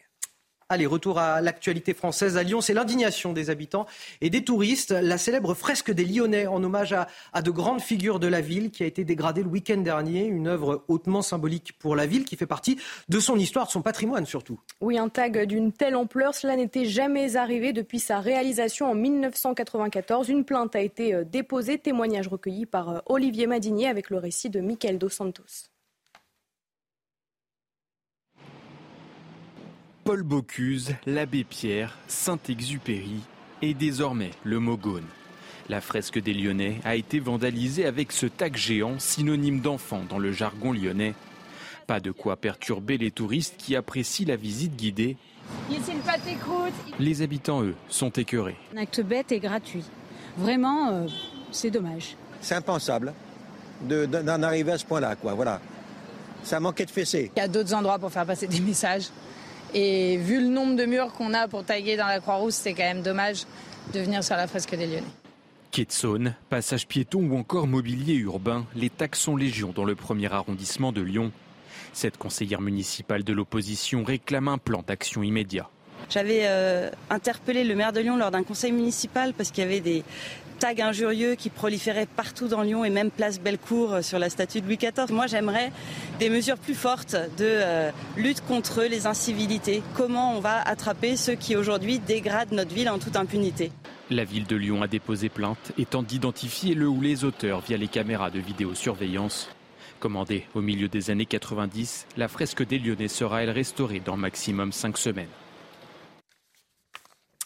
Allez, 0.71 0.85
retour 0.85 1.17
à 1.17 1.41
l'actualité 1.41 1.95
française 1.95 2.37
à 2.37 2.43
Lyon. 2.43 2.61
C'est 2.61 2.75
l'indignation 2.75 3.33
des 3.33 3.49
habitants 3.49 3.87
et 4.21 4.29
des 4.29 4.43
touristes. 4.43 4.91
La 4.91 5.17
célèbre 5.17 5.55
fresque 5.55 5.89
des 5.89 6.05
Lyonnais 6.05 6.45
en 6.45 6.63
hommage 6.63 6.93
à, 6.93 7.41
de 7.41 7.49
grandes 7.49 7.81
figures 7.81 8.19
de 8.19 8.27
la 8.27 8.39
ville 8.39 8.69
qui 8.69 8.83
a 8.83 8.85
été 8.85 9.03
dégradée 9.03 9.41
le 9.41 9.49
week-end 9.49 9.77
dernier. 9.77 10.25
Une 10.25 10.45
œuvre 10.45 10.83
hautement 10.87 11.23
symbolique 11.23 11.73
pour 11.79 11.95
la 11.95 12.05
ville 12.05 12.23
qui 12.23 12.35
fait 12.35 12.45
partie 12.45 12.77
de 13.09 13.19
son 13.19 13.37
histoire, 13.37 13.65
de 13.65 13.71
son 13.71 13.81
patrimoine 13.81 14.27
surtout. 14.27 14.59
Oui, 14.79 14.99
un 14.99 15.09
tag 15.09 15.43
d'une 15.47 15.71
telle 15.71 15.95
ampleur, 15.95 16.35
cela 16.35 16.55
n'était 16.55 16.85
jamais 16.85 17.35
arrivé 17.35 17.73
depuis 17.73 17.97
sa 17.97 18.19
réalisation 18.19 18.91
en 18.91 18.93
1994. 18.93 20.29
Une 20.29 20.45
plainte 20.45 20.75
a 20.75 20.81
été 20.81 21.15
euh, 21.15 21.23
déposée, 21.23 21.79
témoignage 21.79 22.27
recueilli 22.27 22.67
par 22.67 22.89
euh, 22.89 22.99
Olivier 23.07 23.47
Madinier 23.47 23.87
avec 23.87 24.11
le 24.11 24.17
récit 24.17 24.51
de 24.51 24.59
Michael 24.59 24.99
Dos 24.99 25.09
Santos. 25.09 25.71
Paul 30.09 30.23
Bocuse, 30.23 30.95
l'abbé 31.05 31.43
Pierre, 31.43 31.95
Saint-Exupéry 32.07 33.19
et 33.61 33.75
désormais 33.75 34.31
le 34.43 34.59
Mogone. 34.59 35.05
La 35.69 35.81
fresque 35.81 36.19
des 36.19 36.33
Lyonnais 36.33 36.81
a 36.83 36.95
été 36.95 37.19
vandalisée 37.19 37.85
avec 37.85 38.11
ce 38.11 38.25
tag 38.25 38.55
géant, 38.55 38.97
synonyme 38.97 39.61
d'enfant 39.61 40.01
dans 40.09 40.17
le 40.17 40.31
jargon 40.31 40.73
lyonnais. 40.73 41.13
Pas 41.85 41.99
de 41.99 42.09
quoi 42.09 42.37
perturber 42.37 42.97
les 42.97 43.11
touristes 43.11 43.53
qui 43.59 43.75
apprécient 43.75 44.25
la 44.25 44.35
visite 44.35 44.75
guidée. 44.75 45.15
Ici 45.69 45.91
le 45.93 45.99
pâté 45.99 46.33
croûte. 46.41 46.73
Les 46.97 47.21
habitants, 47.21 47.61
eux, 47.61 47.75
sont 47.87 48.09
écœurés. 48.09 48.57
Un 48.75 48.79
acte 48.79 49.01
bête 49.01 49.31
et 49.31 49.39
gratuit. 49.39 49.83
Vraiment, 50.39 50.89
euh, 50.89 51.07
c'est 51.51 51.69
dommage. 51.69 52.15
C'est 52.41 52.55
impensable 52.55 53.13
d'en 53.83 54.41
arriver 54.41 54.71
à 54.71 54.79
ce 54.79 54.85
point-là, 54.85 55.15
quoi. 55.15 55.35
Voilà. 55.35 55.61
Ça 56.41 56.59
manquait 56.59 56.85
de 56.85 56.91
fessée. 56.91 57.31
Il 57.35 57.39
y 57.39 57.43
a 57.43 57.47
d'autres 57.47 57.75
endroits 57.75 57.99
pour 57.99 58.11
faire 58.11 58.25
passer 58.25 58.47
des 58.47 58.59
messages. 58.59 59.11
Et 59.73 60.17
vu 60.17 60.41
le 60.41 60.47
nombre 60.47 60.75
de 60.75 60.85
murs 60.85 61.13
qu'on 61.13 61.33
a 61.33 61.47
pour 61.47 61.63
taguer 61.63 61.95
dans 61.97 62.07
la 62.07 62.19
Croix-Rousse, 62.19 62.55
c'est 62.55 62.73
quand 62.73 62.83
même 62.83 63.01
dommage 63.01 63.45
de 63.93 63.99
venir 63.99 64.23
sur 64.23 64.35
la 64.35 64.47
fresque 64.47 64.75
des 64.75 64.87
Lyonnais. 64.87 65.03
Quai 65.71 65.85
de 65.85 65.91
Saône, 65.91 66.35
passage 66.49 66.87
piéton 66.87 67.19
ou 67.29 67.37
encore 67.37 67.67
mobilier 67.67 68.15
urbain, 68.15 68.65
les 68.75 68.89
taxes 68.89 69.19
sont 69.21 69.35
légion 69.35 69.71
dans 69.73 69.85
le 69.85 69.93
premier 69.93 70.31
arrondissement 70.33 70.91
de 70.91 71.01
Lyon. 71.01 71.31
Cette 71.93 72.17
conseillère 72.17 72.61
municipale 72.61 73.23
de 73.23 73.33
l'opposition 73.33 74.03
réclame 74.03 74.47
un 74.47 74.57
plan 74.57 74.83
d'action 74.85 75.21
immédiat. 75.21 75.69
J'avais 76.09 76.41
euh, 76.43 76.89
interpellé 77.11 77.63
le 77.63 77.75
maire 77.75 77.93
de 77.93 77.99
Lyon 77.99 78.17
lors 78.17 78.31
d'un 78.31 78.43
conseil 78.43 78.71
municipal 78.71 79.33
parce 79.33 79.51
qu'il 79.51 79.63
y 79.63 79.67
avait 79.67 79.79
des, 79.79 80.03
tags 80.59 80.83
injurieux 80.83 81.35
qui 81.35 81.49
proliféraient 81.49 82.05
partout 82.05 82.47
dans 82.47 82.61
Lyon 82.61 82.83
et 82.83 82.89
même 82.89 83.11
place 83.11 83.39
Bellecour 83.39 83.93
euh, 83.93 84.01
sur 84.01 84.19
la 84.19 84.29
statue 84.29 84.61
de 84.61 84.65
Louis 84.65 84.77
XIV. 84.77 85.11
Moi, 85.11 85.27
j'aimerais 85.27 85.71
des 86.19 86.29
mesures 86.29 86.57
plus 86.57 86.75
fortes 86.75 87.15
de 87.15 87.45
euh, 87.45 87.91
lutte 88.17 88.41
contre 88.45 88.83
les 88.83 89.07
incivilités. 89.07 89.81
Comment 89.95 90.35
on 90.35 90.41
va 90.41 90.61
attraper 90.61 91.15
ceux 91.15 91.35
qui 91.35 91.55
aujourd'hui 91.55 91.99
dégradent 91.99 92.51
notre 92.51 92.75
ville 92.75 92.89
en 92.89 92.99
toute 92.99 93.15
impunité? 93.15 93.71
La 94.09 94.25
ville 94.25 94.45
de 94.45 94.55
Lyon 94.55 94.81
a 94.81 94.87
déposé 94.87 95.29
plainte 95.29 95.71
et 95.77 95.85
tente 95.85 96.07
d'identifier 96.07 96.75
le 96.75 96.87
ou 96.87 96.99
les 96.99 97.23
auteurs 97.23 97.61
via 97.61 97.77
les 97.77 97.87
caméras 97.87 98.29
de 98.29 98.39
vidéosurveillance. 98.39 99.49
Commandée 99.99 100.45
au 100.55 100.61
milieu 100.61 100.87
des 100.87 101.09
années 101.09 101.25
90, 101.25 102.07
la 102.17 102.27
fresque 102.27 102.65
des 102.65 102.79
Lyonnais 102.79 103.07
sera 103.07 103.43
elle 103.43 103.49
restaurée 103.49 104.01
dans 104.01 104.17
maximum 104.17 104.71
5 104.71 104.97
semaines? 104.97 105.27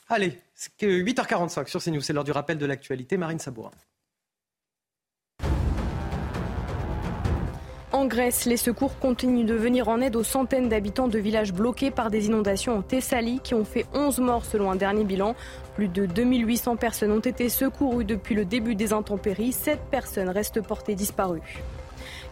Allez, 0.10 0.38
8h45 0.82 1.68
sur 1.68 1.82
CNews, 1.82 2.02
c'est 2.02 2.14
l'heure 2.14 2.24
du 2.24 2.32
rappel 2.32 2.58
de 2.58 2.66
l'actualité. 2.66 3.18
Marine 3.18 3.40
Sabourin. 3.40 3.72
En 7.94 8.06
Grèce, 8.08 8.46
les 8.46 8.58
secours 8.58 8.98
continuent 8.98 9.46
de 9.46 9.54
venir 9.54 9.88
en 9.88 10.02
aide 10.02 10.16
aux 10.16 10.24
centaines 10.24 10.68
d'habitants 10.68 11.08
de 11.08 11.20
villages 11.20 11.54
bloqués 11.54 11.92
par 11.92 12.10
des 12.10 12.26
inondations 12.26 12.76
en 12.76 12.82
Thessalie 12.82 13.40
qui 13.40 13.54
ont 13.54 13.66
fait 13.66 13.86
11 13.94 14.20
morts 14.20 14.46
selon 14.46 14.72
un 14.72 14.76
dernier 14.76 15.04
bilan. 15.04 15.36
Plus 15.76 15.90
de 15.90 16.08
2800 16.08 16.76
personnes 16.76 17.12
ont 17.12 17.20
été 17.20 17.50
secourues 17.50 18.04
depuis 18.04 18.34
le 18.34 18.46
début 18.46 18.74
des 18.74 18.94
intempéries. 18.94 19.52
7 19.52 19.80
personnes 19.92 20.30
restent 20.30 20.62
portées 20.62 20.96
disparues. 20.96 21.42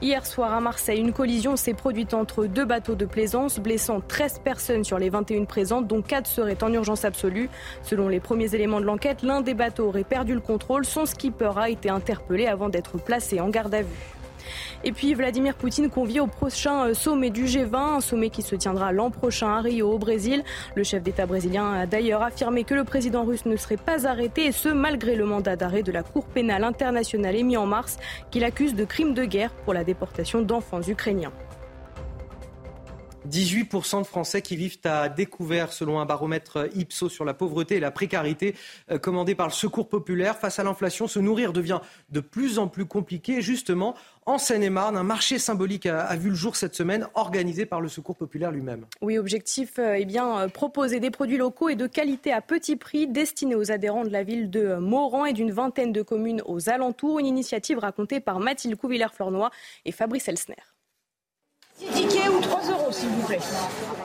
Hier 0.04 0.26
soir 0.26 0.52
à 0.52 0.60
Marseille, 0.62 1.00
une 1.00 1.14
collision 1.14 1.56
s'est 1.56 1.76
produite 1.76 2.16
entre 2.16 2.48
deux 2.48 2.66
bateaux 2.66 2.96
de 2.96 3.06
plaisance, 3.06 3.60
blessant 3.60 4.02
13 4.02 4.40
personnes 4.44 4.84
sur 4.84 4.98
les 4.98 5.12
21 5.12 5.46
présentes, 5.46 5.86
dont 5.86 6.02
4 6.02 6.26
seraient 6.26 6.64
en 6.64 6.74
urgence 6.74 7.06
absolue. 7.06 7.52
Selon 7.84 8.08
les 8.08 8.20
premiers 8.20 8.56
éléments 8.56 8.82
de 8.82 8.86
l'enquête, 8.86 9.22
l'un 9.22 9.42
des 9.42 9.54
bateaux 9.54 9.90
aurait 9.90 10.04
perdu 10.04 10.34
le 10.34 10.40
contrôle. 10.40 10.86
Son 10.86 11.06
skipper 11.06 11.52
a 11.56 11.70
été 11.70 11.92
interpellé 11.92 12.48
avant 12.48 12.68
d'être 12.68 12.98
placé 12.98 13.40
en 13.40 13.50
garde 13.50 13.76
à 13.76 13.84
vue. 13.84 14.21
Et 14.84 14.92
puis 14.92 15.14
Vladimir 15.14 15.56
Poutine 15.56 15.90
convie 15.90 16.20
au 16.20 16.28
prochain 16.28 16.88
euh, 16.88 16.94
sommet 16.94 17.30
du 17.30 17.46
G20, 17.46 17.76
un 17.76 18.02
sommet 18.02 18.30
qui 18.30 18.42
se 18.42 18.56
tiendra 18.56 18.92
l'an 18.92 19.12
prochain 19.12 19.48
à 19.48 19.62
Rio 19.62 19.92
au 19.92 19.98
Brésil. 19.98 20.44
Le 20.76 20.84
chef 20.84 21.04
d'État 21.04 21.26
brésilien 21.26 21.72
a 21.74 21.86
d'ailleurs 21.86 22.24
affirmé 22.24 22.64
que 22.64 22.74
le 22.74 22.84
président 22.84 23.24
russe 23.24 23.46
ne 23.46 23.56
serait 23.56 23.78
pas 23.78 24.08
arrêté, 24.08 24.46
et 24.46 24.52
ce 24.52 24.70
malgré 24.70 25.16
le 25.16 25.26
mandat 25.26 25.56
d'arrêt 25.56 25.84
de 25.84 25.92
la 25.92 26.04
Cour 26.04 26.26
pénale 26.26 26.64
internationale 26.64 27.36
émis 27.36 27.58
en 27.58 27.66
mars, 27.66 27.98
qu'il 28.32 28.44
accuse 28.44 28.76
de 28.76 28.86
crimes 28.86 29.14
de 29.14 29.26
guerre 29.26 29.52
pour 29.66 29.74
la 29.74 29.84
déportation 29.84 30.42
d'enfants 30.42 30.82
ukrainiens. 30.82 31.32
18% 33.30 34.02
de 34.02 34.08
Français 34.08 34.42
qui 34.42 34.56
vivent 34.56 34.80
à 34.84 35.10
découvert 35.10 35.74
selon 35.74 36.00
un 36.00 36.06
baromètre 36.06 36.68
Ipsos 36.76 37.10
sur 37.10 37.26
la 37.26 37.34
pauvreté 37.34 37.76
et 37.76 37.80
la 37.80 37.92
précarité 37.92 38.56
euh, 38.90 38.98
commandé 38.98 39.36
par 39.36 39.48
le 39.48 39.54
Secours 39.54 39.90
populaire. 39.90 40.38
Face 40.38 40.60
à 40.60 40.64
l'inflation, 40.64 41.08
se 41.08 41.20
nourrir 41.20 41.54
devient 41.54 41.80
de 42.10 42.20
plus 42.20 42.60
en 42.60 42.68
plus 42.68 42.86
compliqué. 42.86 43.42
Justement, 43.42 43.96
en 44.26 44.38
Seine-et-Marne, 44.38 44.98
un 44.98 45.04
marché 45.04 45.40
symbolique 45.40 45.86
a, 45.86 46.16
vu 46.16 46.30
le 46.30 46.36
jour 46.36 46.56
cette 46.56 46.76
semaine, 46.76 47.08
organisé 47.16 47.66
par 47.66 47.82
le 47.82 47.90
Secours 47.90 48.16
populaire 48.16 48.52
lui-même. 48.52 48.86
Oui, 49.02 49.18
objectif, 49.18 49.80
euh, 49.80 49.96
eh 49.98 50.06
bien, 50.06 50.40
euh, 50.40 50.48
proposer 50.48 51.00
des 51.00 51.12
produits 51.12 51.38
locaux 51.38 51.70
et 51.70 51.76
de 51.76 51.88
qualité 51.88 52.32
à 52.32 52.42
petit 52.42 52.76
prix 52.76 53.08
destinés 53.08 53.56
aux 53.56 53.72
adhérents 53.72 54.04
de 54.04 54.10
la 54.10 54.24
ville 54.24 54.50
de 54.50 54.76
Moran 54.76 55.26
et 55.26 55.34
d'une 55.34 55.52
vingtaine 55.52 55.92
de 55.92 56.02
communes 56.02 56.42
aux 56.46 56.70
alentours. 56.70 57.20
Une 57.20 57.28
initiative 57.28 57.80
racontée 57.80 58.20
par 58.20 58.40
Mathilde 58.40 58.76
Couvillère-Flornois 58.76 59.52
et 59.86 59.92
Fabrice 59.92 60.28
Elsner. 60.28 60.56
6 61.82 61.88
tickets 61.94 62.30
ou 62.30 62.40
3 62.42 62.62
euros, 62.70 62.92
s'il 62.92 63.10
vous 63.10 63.26
plaît. 63.26 63.40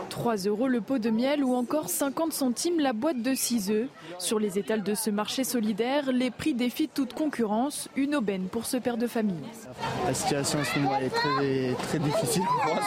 3 0.09 0.37
euros 0.47 0.67
le 0.67 0.81
pot 0.81 0.99
de 0.99 1.11
miel 1.11 1.45
ou 1.45 1.55
encore 1.55 1.91
50 1.91 2.33
centimes 2.33 2.81
la 2.81 2.95
boîte 2.95 3.21
de 3.21 3.35
6 3.35 3.71
œufs. 3.71 3.89
Sur 4.19 4.39
les 4.39 4.59
étals 4.59 4.83
de 4.83 4.95
ce 4.95 5.11
marché 5.11 5.45
solidaire, 5.45 6.11
les 6.11 6.31
prix 6.31 6.55
défient 6.55 6.89
toute 6.89 7.13
concurrence. 7.13 7.91
Une 7.95 8.15
aubaine 8.15 8.47
pour 8.47 8.65
ce 8.65 8.79
père 8.79 8.97
de 8.97 9.07
famille. 9.07 9.37
La 10.07 10.15
situation 10.15 10.61
en 10.61 10.65
ce 10.65 10.79
moment 10.79 10.97
est 10.97 11.11
très, 11.11 11.75
très 11.75 11.99
difficile 11.99 12.45
pour 12.45 12.75
moi. 12.75 12.83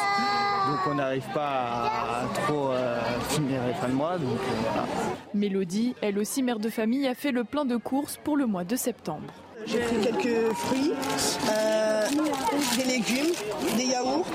Donc 0.70 0.80
on 0.88 0.96
n'arrive 0.96 1.28
pas 1.36 1.86
à 1.86 2.28
trop 2.48 2.70
euh, 2.70 3.00
finir 3.30 3.62
les 3.68 3.74
fins 3.74 3.90
de 3.90 3.94
mois. 3.94 4.18
Donc, 4.18 4.40
euh, 4.40 4.82
Mélodie, 5.36 5.94
elle 6.02 6.18
aussi 6.18 6.42
mère 6.42 6.60
de 6.60 6.70
famille, 6.70 7.08
a 7.08 7.14
fait 7.14 7.32
le 7.32 7.44
plein 7.44 7.66
de 7.66 7.78
courses 7.78 8.18
pour 8.24 8.38
le 8.38 8.48
mois 8.48 8.64
de 8.64 8.76
septembre. 8.76 9.34
J'ai 9.66 9.80
pris 9.80 9.98
quelques 10.02 10.54
fruits, 10.54 10.92
euh, 11.50 12.08
des 12.78 12.84
légumes, 12.84 13.34
des 13.78 13.86
yaourts. 13.86 14.26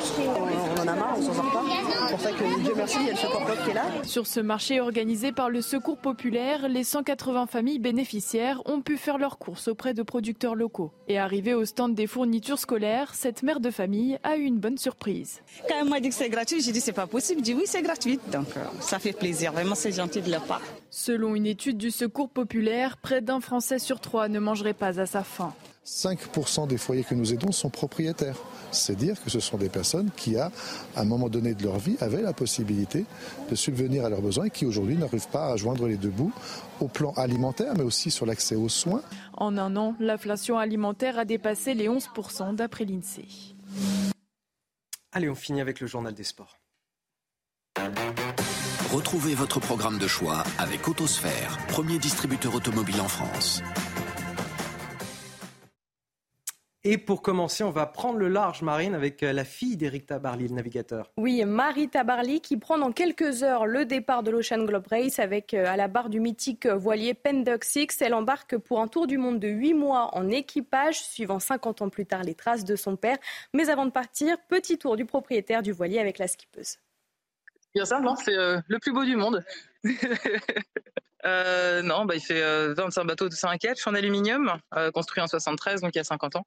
On 0.77 0.81
en 0.81 0.87
a 0.89 0.95
marre, 0.95 1.15
on 1.19 1.23
s'en 1.23 1.35
sort 1.35 1.53
pas. 1.53 1.65
C'est 2.07 2.11
pour 2.15 2.21
ça 2.21 2.31
que 2.31 2.63
Dieu 2.63 2.73
merci, 2.77 2.97
il 3.01 3.07
y 3.07 3.11
a 3.11 3.13
le 3.13 3.19
secours 3.19 3.65
qui 3.65 3.71
est 3.71 3.75
là. 3.75 3.85
Sur 4.05 4.27
ce 4.27 4.41
marché 4.41 4.81
organisé 4.81 5.33
par 5.33 5.51
le 5.51 5.61
Secours 5.63 5.99
populaire, 5.99 6.69
les 6.69 6.85
180 6.85 7.47
familles 7.47 7.79
bénéficiaires 7.79 8.61
ont 8.67 8.81
pu 8.81 8.97
faire 8.97 9.19
leurs 9.19 9.39
courses 9.39 9.69
auprès 9.69 9.95
de 9.95 10.03
producteurs 10.03 10.55
locaux. 10.55 10.93
Et 11.09 11.19
arrivé 11.19 11.55
au 11.55 11.65
stand 11.65 11.95
des 11.95 12.07
fournitures 12.07 12.59
scolaires, 12.59 13.15
cette 13.15 13.43
mère 13.43 13.61
de 13.61 13.71
famille 13.71 14.19
a 14.23 14.37
eu 14.37 14.43
une 14.43 14.59
bonne 14.59 14.79
surprise. 14.79 15.43
Quand 15.69 15.77
elle 15.81 15.89
m'a 15.89 16.01
dit 16.01 16.11
que 16.11 16.15
c'est 16.15 16.29
gratuit, 16.29 16.61
j'ai 16.61 16.73
dit 16.73 16.81
c'est 16.81 16.93
pas 16.93 17.07
possible. 17.07 17.41
Je 17.41 17.45
dis 17.45 17.55
oui, 17.55 17.65
c'est 17.67 17.83
gratuit. 17.83 18.21
Donc 18.31 18.49
euh, 18.57 18.61
ça 18.81 18.99
fait 18.99 19.13
plaisir. 19.13 19.53
Vraiment, 19.53 19.75
c'est 19.75 19.93
gentil 19.93 20.21
de 20.21 20.31
leur 20.31 20.45
part. 20.45 20.63
Selon 20.97 21.35
une 21.35 21.47
étude 21.47 21.77
du 21.77 21.91
Secours 21.91 22.31
populaire, 22.31 22.99
près 22.99 23.21
d'un 23.21 23.41
Français 23.41 23.81
sur 23.81 23.99
trois 23.99 24.29
ne 24.29 24.39
mangerait 24.39 24.75
pas 24.75 25.01
à 25.01 25.07
sa 25.07 25.25
faim. 25.25 25.53
5% 25.85 26.69
des 26.69 26.79
foyers 26.79 27.03
que 27.03 27.17
nous 27.17 27.35
aidons 27.35 27.51
sont 27.51 27.69
propriétaires. 27.69 28.37
C'est 28.71 28.95
dire 28.95 29.21
que 29.21 29.29
ce 29.29 29.41
sont 29.41 29.57
des 29.57 29.69
personnes 29.69 30.13
qui, 30.17 30.37
à 30.37 30.53
un 30.95 31.05
moment 31.05 31.29
donné 31.29 31.55
de 31.55 31.65
leur 31.65 31.81
vie, 31.81 31.97
avaient 31.99 32.23
la 32.23 32.33
possibilité 32.33 33.07
de 33.51 33.57
subvenir 33.57 34.05
à 34.05 34.09
leurs 34.09 34.23
besoins 34.23 34.45
et 34.45 34.51
qui 34.51 34.67
aujourd'hui 34.67 34.97
n'arrivent 34.97 35.27
pas 35.31 35.53
à 35.53 35.57
joindre 35.57 35.89
les 35.89 35.97
deux 35.97 36.11
bouts 36.11 36.33
au 36.81 36.87
plan 36.87 37.11
alimentaire, 37.15 37.75
mais 37.77 37.83
aussi 37.83 38.13
sur 38.13 38.25
l'accès 38.25 38.55
aux 38.55 38.69
soins. 38.69 39.03
En 39.33 39.59
un 39.59 39.75
an, 39.75 39.97
l'inflation 39.99 40.59
alimentaire 40.59 41.19
a 41.19 41.25
dépassé 41.25 41.75
les 41.75 41.89
11% 41.89 42.55
d'après 42.55 42.85
l'INSEE. 42.85 43.57
Allez, 45.11 45.29
on 45.29 45.35
finit 45.35 45.61
avec 45.61 45.81
le 45.81 45.89
journal 45.89 46.15
des 46.15 46.23
sports. 46.23 46.57
Retrouvez 48.95 49.35
votre 49.35 49.59
programme 49.59 49.99
de 49.99 50.07
choix 50.07 50.45
avec 50.57 50.87
Autosphère, 50.87 51.59
premier 51.67 51.99
distributeur 51.99 52.55
automobile 52.55 53.01
en 53.01 53.09
France. 53.09 53.61
Et 56.85 56.97
pour 56.97 57.21
commencer, 57.21 57.65
on 57.65 57.73
va 57.73 57.87
prendre 57.87 58.21
le 58.21 58.29
large, 58.29 58.63
Marine, 58.63 58.95
avec 58.95 59.25
euh, 59.25 59.33
la 59.33 59.45
fille 59.45 59.77
d'Éric 59.77 60.07
Tabarly, 60.07 60.47
le 60.47 60.55
navigateur. 60.55 61.11
Oui, 61.17 61.45
Marie 61.45 61.89
Tabarly, 61.89 62.41
qui 62.41 62.57
prend 62.57 62.79
dans 62.79 62.93
quelques 62.93 63.43
heures 63.43 63.67
le 63.67 63.85
départ 63.85 64.23
de 64.23 64.31
l'Ocean 64.31 64.63
Globe 64.63 64.87
Race 64.89 65.19
avec 65.19 65.55
euh, 65.55 65.67
à 65.67 65.77
la 65.77 65.89
barre 65.89 66.09
du 66.09 66.21
mythique 66.21 66.69
voilier 66.69 67.15
Pendock 67.15 67.65
Six. 67.65 68.01
Elle 68.01 68.15
embarque 68.15 68.57
pour 68.59 68.81
un 68.81 68.87
tour 68.87 69.09
du 69.09 69.19
monde 69.19 69.41
de 69.41 69.49
8 69.49 69.75
mois 69.75 70.11
en 70.13 70.29
équipage, 70.29 71.03
suivant 71.03 71.41
50 71.41 71.83
ans 71.83 71.89
plus 71.89 72.07
tard 72.07 72.23
les 72.23 72.37
traces 72.37 72.65
de 72.65 72.77
son 72.77 72.95
père. 72.95 73.19
Mais 73.55 73.71
avant 73.71 73.87
de 73.87 73.91
partir, 73.91 74.37
petit 74.49 74.79
tour 74.79 74.95
du 74.95 75.05
propriétaire 75.05 75.65
du 75.65 75.73
voilier 75.73 75.99
avec 75.99 76.19
la 76.19 76.29
skippeuse. 76.29 76.77
Bien 77.75 77.85
simple, 77.85 78.07
hein, 78.07 78.15
c'est 78.25 78.37
euh, 78.37 78.61
le 78.69 78.79
plus 78.79 78.93
beau 78.93 79.05
du 79.05 79.17
monde. 79.17 79.45
euh, 81.27 81.83
non, 81.83 82.05
bah, 82.05 82.15
il 82.15 82.21
fait 82.21 82.41
euh, 82.41 82.73
25 82.75 83.05
bateaux 83.05 83.29
de 83.29 83.35
5 83.35 83.59
catch 83.59 83.85
en 83.89 83.95
aluminium, 83.95 84.59
euh, 84.77 84.93
construit 84.93 85.21
en 85.21 85.27
73, 85.27 85.81
donc 85.81 85.91
il 85.95 85.99
y 85.99 86.01
a 86.01 86.05
50 86.05 86.37
ans. 86.37 86.47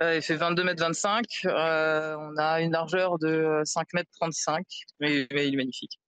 Euh, 0.00 0.16
il 0.16 0.22
fait 0.22 0.34
22 0.34 0.64
mètres 0.64 0.82
25. 0.82 1.24
on 1.44 2.36
a 2.36 2.60
une 2.60 2.72
largeur 2.72 3.18
de 3.18 3.62
5 3.64 3.92
mètres 3.92 4.10
35, 4.18 4.66
mais, 4.98 5.28
il 5.30 5.54
est 5.54 5.56
magnifique. 5.56 6.00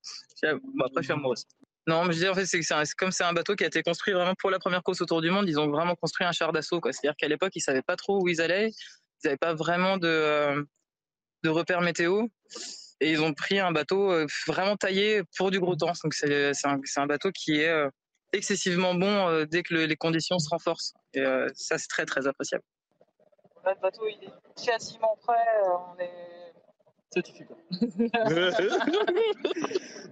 Bon, 0.42 0.86
après, 0.86 1.02
je 1.02 1.04
suis 1.04 1.12
amoureuse. 1.12 1.44
Non, 1.86 2.04
mais 2.04 2.12
je 2.12 2.18
dis 2.18 2.28
en 2.28 2.34
fait, 2.34 2.46
c'est 2.46 2.60
comme 2.96 3.12
c'est 3.12 3.24
un 3.24 3.32
bateau 3.32 3.54
qui 3.54 3.62
a 3.62 3.66
été 3.68 3.82
construit 3.82 4.12
vraiment 4.12 4.34
pour 4.36 4.50
la 4.50 4.58
première 4.58 4.82
course 4.82 5.00
autour 5.00 5.20
du 5.20 5.30
monde, 5.30 5.48
ils 5.48 5.58
ont 5.60 5.68
vraiment 5.68 5.94
construit 5.94 6.26
un 6.26 6.32
char 6.32 6.52
d'assaut. 6.52 6.80
C'est-à-dire 6.84 7.14
qu'à 7.16 7.28
l'époque, 7.28 7.52
ils 7.54 7.60
savaient 7.60 7.82
pas 7.82 7.96
trop 7.96 8.20
où 8.20 8.28
ils 8.28 8.40
allaient, 8.40 8.70
ils 8.70 9.26
n'avaient 9.26 9.36
pas 9.36 9.54
vraiment 9.54 9.98
de, 9.98 10.66
de 11.42 11.48
repères 11.48 11.80
météo 11.80 12.26
et 13.02 13.10
ils 13.10 13.22
ont 13.22 13.34
pris 13.34 13.58
un 13.58 13.72
bateau 13.72 14.26
vraiment 14.46 14.76
taillé 14.76 15.22
pour 15.36 15.50
du 15.50 15.60
gros 15.60 15.76
temps. 15.76 15.92
Donc 16.02 16.14
c'est 16.14 16.52
un, 16.64 16.80
un, 16.96 17.06
bateau 17.06 17.30
qui 17.32 17.60
est 17.60 17.72
excessivement 18.32 18.94
bon 18.94 19.44
dès 19.44 19.62
que 19.62 19.74
les 19.74 19.96
conditions 19.96 20.38
se 20.38 20.48
renforcent. 20.48 20.94
Et 21.12 21.24
ça, 21.54 21.78
c'est 21.78 21.88
très, 21.88 22.06
très 22.06 22.26
appréciable. 22.26 22.64
Le 23.64 23.80
bateau, 23.80 24.06
il 24.06 24.28
est 24.28 24.64
quasiment 24.64 25.16
prêt. 25.22 25.34
On 25.66 25.98
est 25.98 26.10
le 28.24 28.50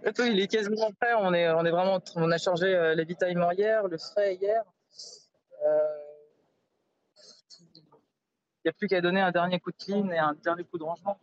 bateau, 0.05 0.25
il 0.25 0.39
est 0.39 0.49
quasiment 0.49 0.93
prêt. 1.01 1.15
On 1.17 1.33
est, 1.33 1.49
on 1.51 1.65
est 1.65 1.71
vraiment, 1.71 1.99
on 2.17 2.31
a 2.31 2.39
changé 2.39 2.73
l'avitaillement 2.95 3.53
hier, 3.53 3.87
le 3.89 3.97
frais 3.97 4.35
hier. 4.35 4.63
Il 8.63 8.67
n'y 8.67 8.69
a 8.69 8.73
plus 8.73 8.89
qu'à 8.89 9.01
donner 9.01 9.23
un 9.23 9.31
dernier 9.31 9.59
coup 9.59 9.71
de 9.71 9.77
clean 9.83 10.11
et 10.11 10.19
un 10.19 10.35
dernier 10.35 10.65
coup 10.65 10.77
de 10.77 10.85
rangement. 10.85 11.19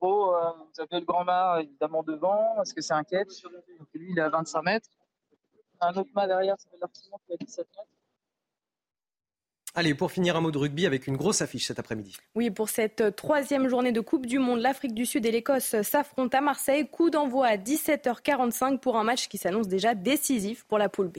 En 0.00 0.06
gros, 0.06 0.34
euh, 0.34 0.50
vous 0.52 0.80
avez 0.80 1.00
le 1.00 1.06
grand 1.06 1.24
mât 1.24 1.60
évidemment 1.60 2.02
devant, 2.02 2.54
parce 2.56 2.72
que 2.72 2.80
c'est 2.80 2.94
un 2.94 3.04
catch. 3.04 3.42
Donc 3.42 3.88
lui, 3.94 4.08
il 4.10 4.18
est 4.18 4.22
à 4.22 4.28
25 4.28 4.62
mètres. 4.62 4.88
Un 5.80 5.94
autre 5.94 6.10
mât 6.14 6.26
derrière, 6.26 6.56
ça 6.58 6.68
fait 6.70 6.78
l'artiment 6.80 7.20
qui 7.26 7.32
est 7.32 7.34
à 7.34 7.44
17 7.44 7.66
mètres. 7.76 7.88
Allez, 9.74 9.94
pour 9.94 10.10
finir, 10.10 10.36
un 10.36 10.40
mot 10.40 10.50
de 10.50 10.58
rugby 10.58 10.84
avec 10.84 11.06
une 11.06 11.16
grosse 11.16 11.42
affiche 11.42 11.66
cet 11.66 11.78
après-midi. 11.78 12.16
Oui, 12.34 12.50
pour 12.50 12.68
cette 12.68 13.14
troisième 13.14 13.68
journée 13.68 13.92
de 13.92 14.00
Coupe 14.00 14.26
du 14.26 14.40
Monde, 14.40 14.58
l'Afrique 14.58 14.94
du 14.94 15.06
Sud 15.06 15.24
et 15.26 15.30
l'Écosse 15.30 15.80
s'affrontent 15.82 16.36
à 16.36 16.40
Marseille. 16.40 16.88
Coup 16.88 17.08
d'envoi 17.08 17.46
à 17.46 17.56
17h45 17.56 18.78
pour 18.78 18.96
un 18.96 19.04
match 19.04 19.28
qui 19.28 19.38
s'annonce 19.38 19.68
déjà 19.68 19.94
décisif 19.94 20.64
pour 20.64 20.78
la 20.78 20.88
poule 20.88 21.08
B. 21.08 21.18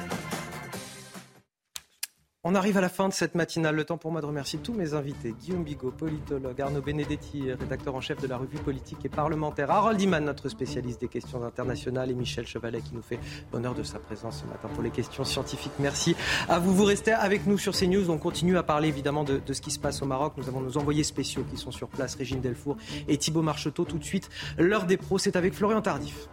On 2.43 2.55
arrive 2.55 2.75
à 2.75 2.81
la 2.81 2.89
fin 2.89 3.07
de 3.07 3.13
cette 3.13 3.35
matinale. 3.35 3.75
Le 3.75 3.83
temps 3.83 3.99
pour 3.99 4.11
moi 4.11 4.19
de 4.19 4.25
remercier 4.25 4.57
tous 4.57 4.73
mes 4.73 4.95
invités. 4.95 5.35
Guillaume 5.39 5.63
Bigot, 5.63 5.91
politologue, 5.91 6.59
Arnaud 6.59 6.81
Benedetti, 6.81 7.53
rédacteur 7.53 7.93
en 7.93 8.01
chef 8.01 8.19
de 8.19 8.25
la 8.25 8.37
revue 8.37 8.57
politique 8.57 8.97
et 9.05 9.09
parlementaire, 9.09 9.69
Harold 9.69 10.01
Iman, 10.01 10.25
notre 10.25 10.49
spécialiste 10.49 10.99
des 10.99 11.07
questions 11.07 11.43
internationales, 11.43 12.09
et 12.09 12.15
Michel 12.15 12.47
Chevalet 12.47 12.81
qui 12.81 12.95
nous 12.95 13.03
fait 13.03 13.19
l'honneur 13.53 13.75
de 13.75 13.83
sa 13.83 13.99
présence 13.99 14.41
ce 14.41 14.47
matin 14.47 14.69
pour 14.73 14.81
les 14.81 14.89
questions 14.89 15.23
scientifiques. 15.23 15.73
Merci 15.77 16.15
à 16.49 16.57
vous. 16.57 16.73
Vous 16.73 16.85
restez 16.85 17.11
avec 17.11 17.45
nous 17.45 17.59
sur 17.59 17.77
CNews. 17.77 18.09
On 18.09 18.17
continue 18.17 18.57
à 18.57 18.63
parler 18.63 18.87
évidemment 18.87 19.23
de, 19.23 19.39
ce 19.53 19.61
qui 19.61 19.69
se 19.69 19.77
passe 19.77 20.01
au 20.01 20.07
Maroc. 20.07 20.33
Nous 20.37 20.47
avons 20.47 20.61
nos 20.61 20.77
envoyés 20.77 21.03
spéciaux 21.03 21.45
qui 21.47 21.57
sont 21.57 21.71
sur 21.71 21.89
place, 21.89 22.15
Régine 22.15 22.41
Delfour 22.41 22.75
et 23.07 23.17
Thibault 23.17 23.43
Marcheteau. 23.43 23.85
Tout 23.85 23.99
de 23.99 24.03
suite, 24.03 24.31
l'heure 24.57 24.85
des 24.85 24.97
pros, 24.97 25.19
c'est 25.19 25.35
avec 25.35 25.53
Florian 25.53 25.83
Tardif. 25.83 26.27